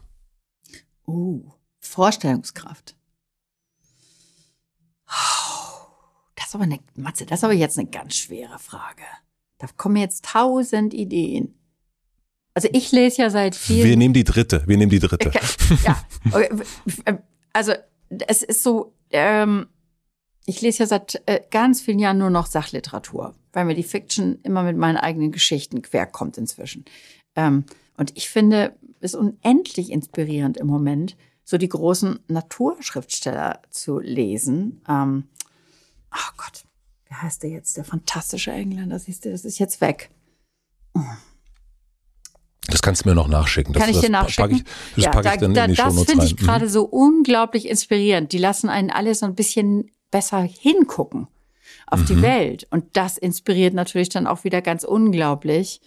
Uh, 1.07 1.45
Vorstellungskraft. 1.79 2.97
Das 5.07 5.42
ist 6.53 6.57
aber 6.57 6.65
eine, 6.65 6.81
Matze, 6.97 7.25
das 7.25 7.41
ist 7.41 7.45
aber 7.45 7.55
jetzt 7.55 7.79
eine 7.79 7.89
ganz 7.89 8.15
schwere 8.15 8.59
Frage. 8.59 9.03
Da 9.57 9.69
kommen 9.77 9.97
jetzt 9.97 10.27
tausend 10.27 10.93
Ideen. 10.93 11.55
Also 12.53 12.69
ich 12.73 12.93
lese 12.93 13.23
ja 13.23 13.31
seit 13.31 13.55
vielen. 13.55 13.89
Wir 13.89 13.97
nehmen 13.97 14.13
die 14.13 14.25
dritte. 14.25 14.63
Wir 14.67 14.77
nehmen 14.77 14.91
die 14.91 14.99
dritte. 14.99 15.33
ja. 15.85 16.05
Also 17.55 17.73
es 18.27 18.43
ist 18.43 18.63
so, 18.63 18.93
ähm, 19.11 19.67
ich 20.45 20.61
lese 20.61 20.81
ja 20.81 20.87
seit 20.87 21.23
äh, 21.25 21.41
ganz 21.51 21.81
vielen 21.81 21.99
Jahren 21.99 22.19
nur 22.19 22.29
noch 22.29 22.45
Sachliteratur, 22.45 23.35
weil 23.55 23.65
mir 23.65 23.75
die 23.75 23.83
Fiction 23.83 24.39
immer 24.43 24.63
mit 24.63 24.77
meinen 24.77 24.99
eigenen 24.99 25.33
Geschichten 25.33 25.81
querkommt 25.81 26.37
inzwischen. 26.37 26.85
Ähm, 27.35 27.65
und 27.97 28.15
ich 28.17 28.29
finde 28.29 28.77
es 29.01 29.15
unendlich 29.15 29.91
inspirierend 29.91 30.59
im 30.59 30.67
Moment, 30.67 31.17
so 31.45 31.57
die 31.57 31.69
großen 31.69 32.19
Naturschriftsteller 32.29 33.63
zu 33.71 33.99
lesen. 34.01 34.83
Ähm, 34.87 35.25
oh 36.15 36.33
Gott, 36.37 36.65
wie 37.09 37.15
heißt 37.15 37.43
der 37.43 37.51
jetzt? 37.51 37.77
Der 37.77 37.85
fantastische 37.85 38.53
Engländer, 38.53 38.99
siehst 38.99 39.25
du, 39.25 39.31
das 39.31 39.45
ist 39.45 39.59
jetzt 39.59 39.81
weg. 39.81 40.11
Oh. 40.95 41.01
Das 42.69 42.81
kannst 42.81 43.05
du 43.05 43.09
mir 43.09 43.15
noch 43.15 43.29
nachschicken. 43.29 43.73
Das, 43.73 43.83
Kann 43.83 43.91
ich 43.91 44.01
dir 44.01 44.11
nachschicken? 44.11 44.57
Ich, 44.57 44.65
das 44.95 45.05
ja, 45.05 45.11
packe 45.11 45.29
ich 45.35 45.41
dann 45.41 45.55
da, 45.55 45.65
in 45.65 45.73
die 45.73 45.77
Das 45.77 46.05
finde 46.05 46.25
ich 46.25 46.37
gerade 46.37 46.67
mhm. 46.67 46.71
so 46.71 46.85
unglaublich 46.85 47.69
inspirierend. 47.69 48.33
Die 48.33 48.39
lassen 48.39 48.69
einen 48.69 48.91
alle 48.91 49.15
so 49.15 49.27
ein 49.27 49.35
bisschen 49.35 49.91
besser 50.11 50.43
hingucken 50.43 51.27
auf 51.87 52.01
mhm. 52.01 52.07
die 52.07 52.23
Welt. 52.23 52.67
Und 52.71 52.97
das 52.97 53.19
inspiriert 53.19 53.75
natürlich 53.75 54.11
dann 54.11 54.27
auch 54.27 54.45
wieder 54.45 54.63
ganz 54.63 54.85
unglaublich 54.85 55.81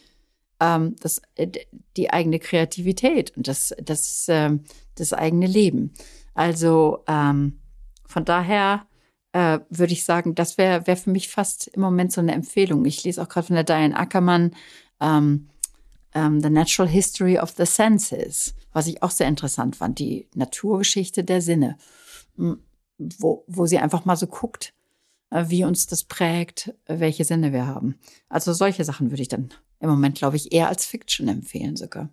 ähm, 0.60 0.95
das, 1.00 1.22
äh, 1.36 1.48
die 1.95 2.12
eigene 2.12 2.40
Kreativität 2.40 3.36
und 3.38 3.48
das, 3.48 3.74
das, 3.82 4.26
ähm, 4.30 4.64
das 4.95 5.14
eigene 5.14 5.48
Leben. 5.48 5.94
Also 6.34 7.04
ähm, 7.08 7.60
von 8.06 8.26
daher 8.26 8.86
äh, 9.36 9.60
würde 9.70 9.92
ich 9.92 10.06
sagen, 10.06 10.34
das 10.34 10.58
wäre 10.58 10.88
wär 10.88 10.96
für 10.96 11.10
mich 11.10 11.28
fast 11.28 11.68
im 11.68 11.82
Moment 11.82 12.14
so 12.14 12.22
eine 12.22 12.32
Empfehlung. 12.32 12.86
Ich 12.86 13.04
lese 13.04 13.22
auch 13.22 13.28
gerade 13.28 13.48
von 13.48 13.56
der 13.56 13.66
Diane 13.66 13.94
Ackermann 13.94 14.56
ähm, 15.02 15.50
ähm, 16.14 16.42
The 16.42 16.50
Natural 16.50 16.90
History 16.90 17.38
of 17.38 17.54
the 17.58 17.66
Senses, 17.66 18.56
was 18.72 18.88
ich 18.88 19.04
auch 19.04 19.12
sehr 19.12 19.28
interessant 19.28 19.76
fand, 19.76 20.00
die 20.00 20.30
Naturgeschichte 20.36 21.26
der 21.26 21.42
Sinne, 21.42 21.78
wo, 22.38 23.44
wo 23.48 23.66
sie 23.66 23.78
einfach 23.78 24.06
mal 24.06 24.16
so 24.16 24.28
guckt, 24.28 24.74
äh, 25.32 25.44
wie 25.50 25.66
uns 25.66 25.86
das 25.86 26.06
prägt, 26.06 26.74
welche 26.86 27.26
Sinne 27.26 27.52
wir 27.52 27.68
haben. 27.68 28.00
Also 28.30 28.54
solche 28.54 28.86
Sachen 28.86 29.12
würde 29.12 29.22
ich 29.22 29.28
dann 29.28 29.50
im 29.82 29.90
Moment, 29.90 30.18
glaube 30.18 30.38
ich, 30.38 30.54
eher 30.54 30.70
als 30.70 30.86
Fiction 30.86 31.28
empfehlen 31.28 31.76
sogar. 31.76 32.08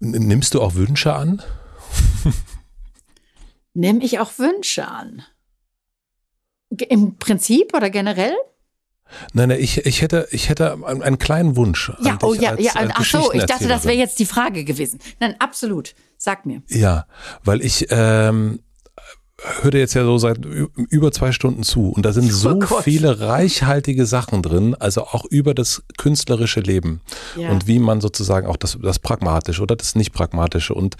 Nimmst 0.00 0.54
du 0.54 0.62
auch 0.62 0.76
Wünsche 0.76 1.14
an? 1.14 1.42
Nimm 3.74 4.00
ich 4.00 4.18
auch 4.18 4.38
Wünsche 4.38 4.88
an? 4.88 5.22
Im 6.88 7.16
Prinzip 7.16 7.74
oder 7.74 7.90
generell? 7.90 8.34
Nein, 9.32 9.50
nein, 9.50 9.60
ich, 9.60 9.84
ich 9.84 10.00
hätte, 10.00 10.28
ich 10.30 10.48
hätte 10.48 10.78
einen 10.86 11.18
kleinen 11.18 11.56
Wunsch. 11.56 11.92
Ja, 12.00 12.18
oh 12.22 12.34
ja, 12.34 12.50
als, 12.50 12.62
ja, 12.62 12.72
äh, 12.80 12.88
ach 12.94 13.04
so, 13.04 13.32
ich 13.32 13.44
dachte, 13.44 13.68
das 13.68 13.84
wäre 13.84 13.94
jetzt 13.94 14.18
die 14.18 14.26
Frage 14.26 14.64
gewesen. 14.64 15.00
Nein, 15.20 15.34
absolut. 15.38 15.94
Sag 16.16 16.46
mir. 16.46 16.62
Ja, 16.68 17.06
weil 17.44 17.62
ich, 17.62 17.88
ähm, 17.90 18.60
höre 19.62 19.74
jetzt 19.74 19.94
ja 19.94 20.04
so 20.04 20.18
seit 20.18 20.38
über 20.44 21.12
zwei 21.12 21.32
Stunden 21.32 21.62
zu 21.62 21.88
und 21.88 22.04
da 22.04 22.12
sind 22.12 22.26
oh 22.30 22.34
so 22.34 22.60
oh 22.60 22.80
viele 22.82 23.20
reichhaltige 23.20 24.06
Sachen 24.06 24.42
drin, 24.42 24.74
also 24.78 25.02
auch 25.02 25.24
über 25.24 25.54
das 25.54 25.82
künstlerische 25.98 26.60
Leben 26.60 27.00
ja. 27.36 27.50
und 27.50 27.66
wie 27.66 27.78
man 27.78 28.00
sozusagen 28.00 28.46
auch 28.46 28.56
das, 28.56 28.78
das 28.80 28.98
Pragmatische 28.98 29.62
oder 29.62 29.76
das 29.76 29.94
Nicht-Pragmatische 29.94 30.74
und 30.74 30.96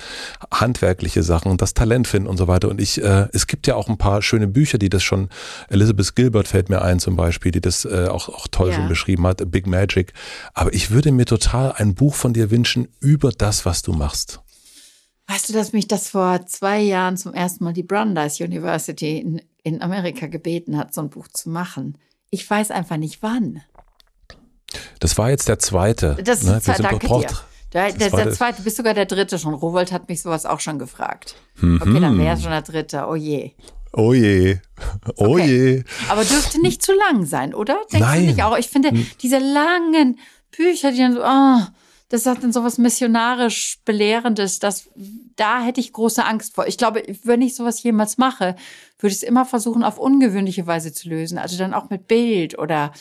handwerkliche 0.51 1.23
Sachen 1.23 1.51
und 1.51 1.63
das 1.63 1.75
Talent 1.75 2.09
finden 2.09 2.29
und 2.29 2.37
so 2.37 2.49
weiter. 2.49 2.69
Und 2.69 2.81
ich, 2.81 3.03
äh, 3.03 3.29
es 3.33 3.47
gibt 3.47 3.67
ja 3.67 3.77
auch 3.77 3.89
ein 3.89 3.99
paar 3.99 4.23
schöne 4.23 4.49
Bücher, 4.49 4.79
die 4.79 4.89
das 4.89 5.03
schon, 5.03 5.29
Elizabeth 5.69 6.15
Gilbert 6.15 6.49
fällt 6.49 6.69
mir 6.69 6.83
ein 6.83 6.99
zum 6.99 7.17
Beispiel, 7.17 7.53
die 7.53 7.61
das 7.61 7.85
äh, 7.85 8.09
auch, 8.09 8.29
auch 8.29 8.49
toll 8.51 8.71
ja. 8.71 8.77
schon 8.77 8.89
beschrieben 8.89 9.27
hat, 9.27 9.51
Big 9.51 9.67
Magic. 9.67 10.13
Aber 10.55 10.73
ich 10.73 10.91
würde 10.91 11.13
mir 11.13 11.27
total 11.27 11.73
ein 11.73 11.95
Buch 11.95 12.15
von 12.15 12.33
dir 12.33 12.51
wünschen 12.51 12.89
über 13.01 13.31
das, 13.31 13.65
was 13.65 13.83
du 13.83 13.93
machst. 13.93 14.42
Weißt 15.29 15.49
du, 15.49 15.53
dass 15.53 15.73
mich 15.73 15.89
das 15.89 16.09
vor 16.09 16.47
zwei 16.47 16.81
Jahren 16.81 17.17
zum 17.17 17.33
ersten 17.33 17.65
Mal 17.65 17.73
die 17.73 17.83
Brandeis 17.83 18.41
University 18.41 19.19
in, 19.19 19.43
in 19.63 19.81
Amerika 19.81 20.27
gebeten 20.27 20.77
hat, 20.77 20.93
so 20.93 21.01
ein 21.01 21.11
Buch 21.11 21.29
zu 21.29 21.49
machen? 21.51 21.99
Ich 22.31 22.49
weiß 22.49 22.71
einfach 22.71 22.97
nicht 22.97 23.23
wann. 23.23 23.63
Das 25.01 25.19
war 25.19 25.31
jetzt 25.31 25.49
der 25.49 25.59
zweite. 25.59 26.17
Das 26.25 26.43
ne? 26.43 26.57
ist 26.57 26.69
ne? 26.69 26.75
danke 26.79 27.07
dir. 27.07 27.27
Der, 27.73 27.91
der, 27.93 28.11
der, 28.11 28.33
zweite, 28.33 28.63
bist 28.63 28.77
sogar 28.77 28.93
der 28.93 29.07
dritte 29.07 29.39
schon. 29.39 29.55
Rowold 29.55 29.93
hat 29.93 30.09
mich 30.09 30.21
sowas 30.21 30.45
auch 30.45 30.61
schon 30.61 30.79
gefragt. 30.79 31.37
Mhm. 31.57 31.81
Okay, 31.81 32.01
dann 32.01 32.19
wäre 32.19 32.37
schon 32.37 32.51
der 32.51 32.63
dritte. 32.63 33.07
Oh 33.09 33.15
je. 33.15 33.53
Oh 33.93 34.13
je. 34.13 34.59
Oh 35.17 35.35
okay. 35.35 35.77
je. 35.77 35.85
Aber 36.09 36.25
dürfte 36.25 36.61
nicht 36.61 36.83
zu 36.83 36.93
lang 36.93 37.25
sein, 37.25 37.55
oder? 37.55 37.77
Denkst 37.91 38.07
Nein. 38.07 38.21
du 38.21 38.27
nicht 38.29 38.43
auch? 38.43 38.59
Ich 38.59 38.69
finde, 38.69 38.91
hm. 38.91 39.07
diese 39.23 39.39
langen 39.39 40.19
Bücher, 40.51 40.93
die 40.93 40.99
dann 40.99 41.15
so, 41.15 41.23
oh, 41.23 41.61
das 42.13 42.27
hat 42.27 42.43
dann 42.43 42.53
so 42.53 42.63
was 42.63 42.77
missionarisch 42.77 43.79
Belehrendes, 43.87 44.59
das, 44.59 44.91
da 45.35 45.65
hätte 45.65 45.81
ich 45.81 45.95
große 45.95 46.23
Angst 46.23 46.55
vor. 46.55 46.67
Ich 46.67 46.77
glaube, 46.77 47.03
wenn 47.25 47.41
ich 47.41 47.55
sowas 47.55 47.83
jemals 47.83 48.19
mache, 48.19 48.55
würde 48.99 49.13
ich 49.13 49.23
es 49.23 49.23
immer 49.23 49.47
versuchen, 49.47 49.83
auf 49.83 49.99
ungewöhnliche 49.99 50.67
Weise 50.67 50.93
zu 50.93 51.09
lösen. 51.09 51.39
Also 51.39 51.57
dann 51.57 51.73
auch 51.73 51.89
mit 51.89 52.09
Bild 52.09 52.59
oder 52.59 52.93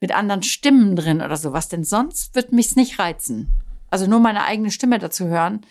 mit 0.00 0.12
anderen 0.12 0.44
Stimmen 0.44 0.94
drin 0.94 1.20
oder 1.20 1.36
sowas, 1.36 1.68
denn 1.68 1.82
sonst 1.82 2.36
wird 2.36 2.52
mich's 2.52 2.76
nicht 2.76 3.00
reizen. 3.00 3.48
Also 3.90 4.06
nur 4.06 4.20
meine 4.20 4.44
eigene 4.44 4.70
Stimme 4.70 5.00
dazu 5.00 5.26
hören, 5.26 5.62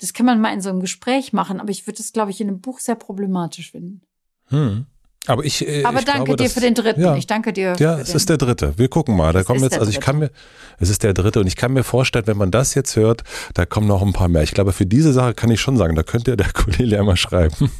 das 0.00 0.12
kann 0.12 0.24
man 0.24 0.40
mal 0.40 0.54
in 0.54 0.60
so 0.60 0.68
einem 0.68 0.78
Gespräch 0.78 1.32
machen, 1.32 1.58
aber 1.58 1.70
ich 1.70 1.88
würde 1.88 1.96
das, 1.96 2.12
glaube 2.12 2.30
ich, 2.30 2.40
in 2.40 2.46
einem 2.46 2.60
Buch 2.60 2.78
sehr 2.78 2.94
problematisch 2.94 3.72
finden. 3.72 4.02
Hm. 4.46 4.86
Aber 5.28 5.44
ich. 5.44 5.66
Äh, 5.66 5.84
Aber 5.84 5.98
ich 5.98 6.06
danke 6.06 6.24
glaube, 6.24 6.36
dir 6.38 6.44
dass, 6.44 6.54
für 6.54 6.60
den 6.60 6.74
dritten. 6.74 7.00
Ja, 7.00 7.14
ich 7.14 7.26
danke 7.26 7.52
dir. 7.52 7.76
Ja, 7.78 7.98
es 7.98 8.14
ist 8.14 8.28
der 8.30 8.38
dritte. 8.38 8.72
Wir 8.76 8.88
gucken 8.88 9.16
mal. 9.16 9.32
Da 9.32 9.44
kommen 9.44 9.62
jetzt, 9.62 9.78
also 9.78 9.90
ich 9.90 10.00
kann 10.00 10.18
mir, 10.18 10.30
es 10.78 10.88
ist 10.88 11.02
der 11.02 11.12
dritte 11.12 11.40
und 11.40 11.46
ich 11.46 11.56
kann 11.56 11.72
mir 11.72 11.84
vorstellen, 11.84 12.26
wenn 12.26 12.38
man 12.38 12.50
das 12.50 12.74
jetzt 12.74 12.96
hört, 12.96 13.24
da 13.54 13.66
kommen 13.66 13.86
noch 13.86 14.02
ein 14.02 14.14
paar 14.14 14.28
mehr. 14.28 14.42
Ich 14.42 14.52
glaube, 14.52 14.72
für 14.72 14.86
diese 14.86 15.12
Sache 15.12 15.34
kann 15.34 15.50
ich 15.50 15.60
schon 15.60 15.76
sagen, 15.76 15.94
da 15.94 16.02
könnte 16.02 16.36
der 16.36 16.52
Kollege 16.52 16.98
einmal 16.98 17.16
schreiben. 17.16 17.70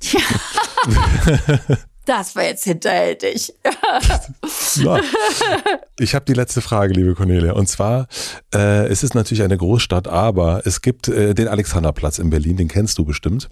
Ja. 0.00 0.20
Das 2.04 2.34
war 2.34 2.42
jetzt 2.42 2.64
hinterhältig. 2.64 3.54
so. 4.44 4.98
Ich 6.00 6.16
habe 6.16 6.24
die 6.24 6.32
letzte 6.32 6.60
Frage, 6.60 6.94
liebe 6.94 7.14
Cornelia. 7.14 7.52
Und 7.52 7.68
zwar, 7.68 8.08
äh, 8.52 8.86
es 8.88 9.04
ist 9.04 9.14
natürlich 9.14 9.44
eine 9.44 9.56
Großstadt, 9.56 10.08
aber 10.08 10.62
es 10.64 10.82
gibt 10.82 11.06
äh, 11.06 11.34
den 11.34 11.46
Alexanderplatz 11.46 12.18
in 12.18 12.30
Berlin, 12.30 12.56
den 12.56 12.66
kennst 12.66 12.98
du 12.98 13.04
bestimmt. 13.04 13.50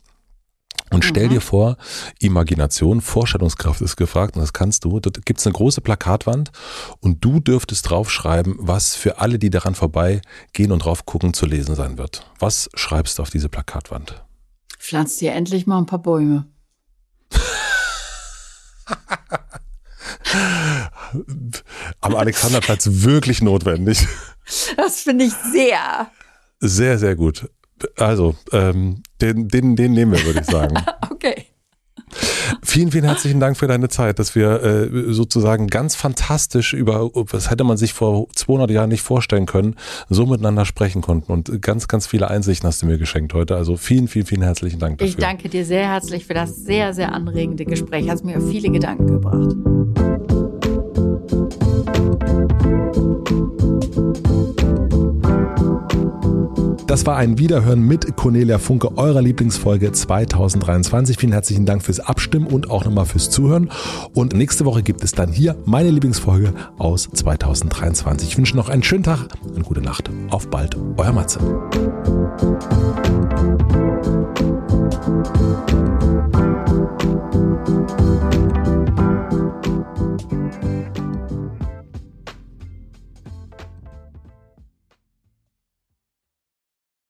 Und 0.92 1.04
stell 1.04 1.26
mhm. 1.26 1.30
dir 1.30 1.40
vor, 1.40 1.76
Imagination, 2.18 3.00
Vorstellungskraft 3.00 3.80
ist 3.80 3.96
gefragt 3.96 4.36
und 4.36 4.42
das 4.42 4.52
kannst 4.52 4.84
du. 4.84 4.98
Dort 4.98 5.24
gibt's 5.24 5.46
eine 5.46 5.52
große 5.52 5.80
Plakatwand 5.80 6.50
und 7.00 7.24
du 7.24 7.38
dürftest 7.40 7.88
draufschreiben, 7.88 8.56
was 8.58 8.96
für 8.96 9.18
alle, 9.18 9.38
die 9.38 9.50
daran 9.50 9.76
vorbeigehen 9.76 10.72
und 10.72 10.80
drauf 10.84 11.06
gucken, 11.06 11.32
zu 11.32 11.46
lesen 11.46 11.76
sein 11.76 11.96
wird. 11.96 12.28
Was 12.38 12.68
schreibst 12.74 13.18
du 13.18 13.22
auf 13.22 13.30
diese 13.30 13.48
Plakatwand? 13.48 14.24
Pflanzt 14.78 15.20
dir 15.20 15.32
endlich 15.32 15.66
mal 15.66 15.78
ein 15.78 15.86
paar 15.86 16.00
Bäume. 16.00 16.46
Am 22.00 22.16
Alexanderplatz 22.16 22.88
wirklich 22.90 23.42
notwendig. 23.42 24.06
Das 24.76 25.02
finde 25.02 25.26
ich 25.26 25.32
sehr. 25.52 26.10
Sehr, 26.58 26.98
sehr 26.98 27.14
gut. 27.14 27.48
Also, 27.96 28.34
ähm, 28.52 29.02
den, 29.20 29.48
den, 29.48 29.76
den 29.76 29.92
nehmen 29.92 30.12
wir, 30.12 30.24
würde 30.24 30.40
ich 30.40 30.46
sagen. 30.46 30.76
okay. 31.10 31.46
Vielen, 32.62 32.90
vielen 32.90 33.04
herzlichen 33.04 33.40
Dank 33.40 33.56
für 33.56 33.66
deine 33.68 33.88
Zeit, 33.88 34.18
dass 34.18 34.34
wir 34.34 34.62
äh, 34.62 35.12
sozusagen 35.12 35.68
ganz 35.68 35.94
fantastisch 35.94 36.72
über, 36.72 37.10
was 37.14 37.50
hätte 37.50 37.64
man 37.64 37.76
sich 37.76 37.92
vor 37.92 38.26
200 38.34 38.70
Jahren 38.70 38.88
nicht 38.88 39.02
vorstellen 39.02 39.46
können, 39.46 39.76
so 40.08 40.26
miteinander 40.26 40.64
sprechen 40.64 41.02
konnten. 41.02 41.30
Und 41.32 41.62
ganz, 41.62 41.88
ganz 41.88 42.06
viele 42.06 42.28
Einsichten 42.28 42.66
hast 42.66 42.82
du 42.82 42.86
mir 42.86 42.98
geschenkt 42.98 43.34
heute. 43.34 43.56
Also 43.56 43.76
vielen, 43.76 44.08
vielen, 44.08 44.26
vielen 44.26 44.42
herzlichen 44.42 44.80
Dank 44.80 44.98
dafür. 44.98 45.08
Ich 45.08 45.16
danke 45.16 45.48
dir 45.48 45.64
sehr 45.64 45.88
herzlich 45.88 46.26
für 46.26 46.34
das 46.34 46.56
sehr, 46.56 46.92
sehr 46.94 47.12
anregende 47.12 47.64
Gespräch. 47.64 48.08
Hast 48.08 48.24
mir 48.24 48.40
viele 48.40 48.70
Gedanken 48.70 49.06
gebracht. 49.06 49.54
Das 56.90 57.06
war 57.06 57.16
ein 57.16 57.38
Wiederhören 57.38 57.86
mit 57.86 58.16
Cornelia 58.16 58.58
Funke, 58.58 58.98
eurer 58.98 59.22
Lieblingsfolge 59.22 59.92
2023. 59.92 61.16
Vielen 61.18 61.30
herzlichen 61.30 61.64
Dank 61.64 61.84
fürs 61.84 62.00
Abstimmen 62.00 62.48
und 62.48 62.68
auch 62.68 62.84
nochmal 62.84 63.06
fürs 63.06 63.30
Zuhören. 63.30 63.70
Und 64.12 64.34
nächste 64.34 64.64
Woche 64.64 64.82
gibt 64.82 65.04
es 65.04 65.12
dann 65.12 65.30
hier 65.30 65.54
meine 65.66 65.90
Lieblingsfolge 65.90 66.52
aus 66.78 67.08
2023. 67.08 68.30
Ich 68.30 68.36
wünsche 68.36 68.56
noch 68.56 68.68
einen 68.68 68.82
schönen 68.82 69.04
Tag, 69.04 69.28
eine 69.54 69.62
gute 69.62 69.82
Nacht. 69.82 70.10
Auf 70.30 70.50
bald, 70.50 70.76
euer 70.96 71.12
Matze. 71.12 71.38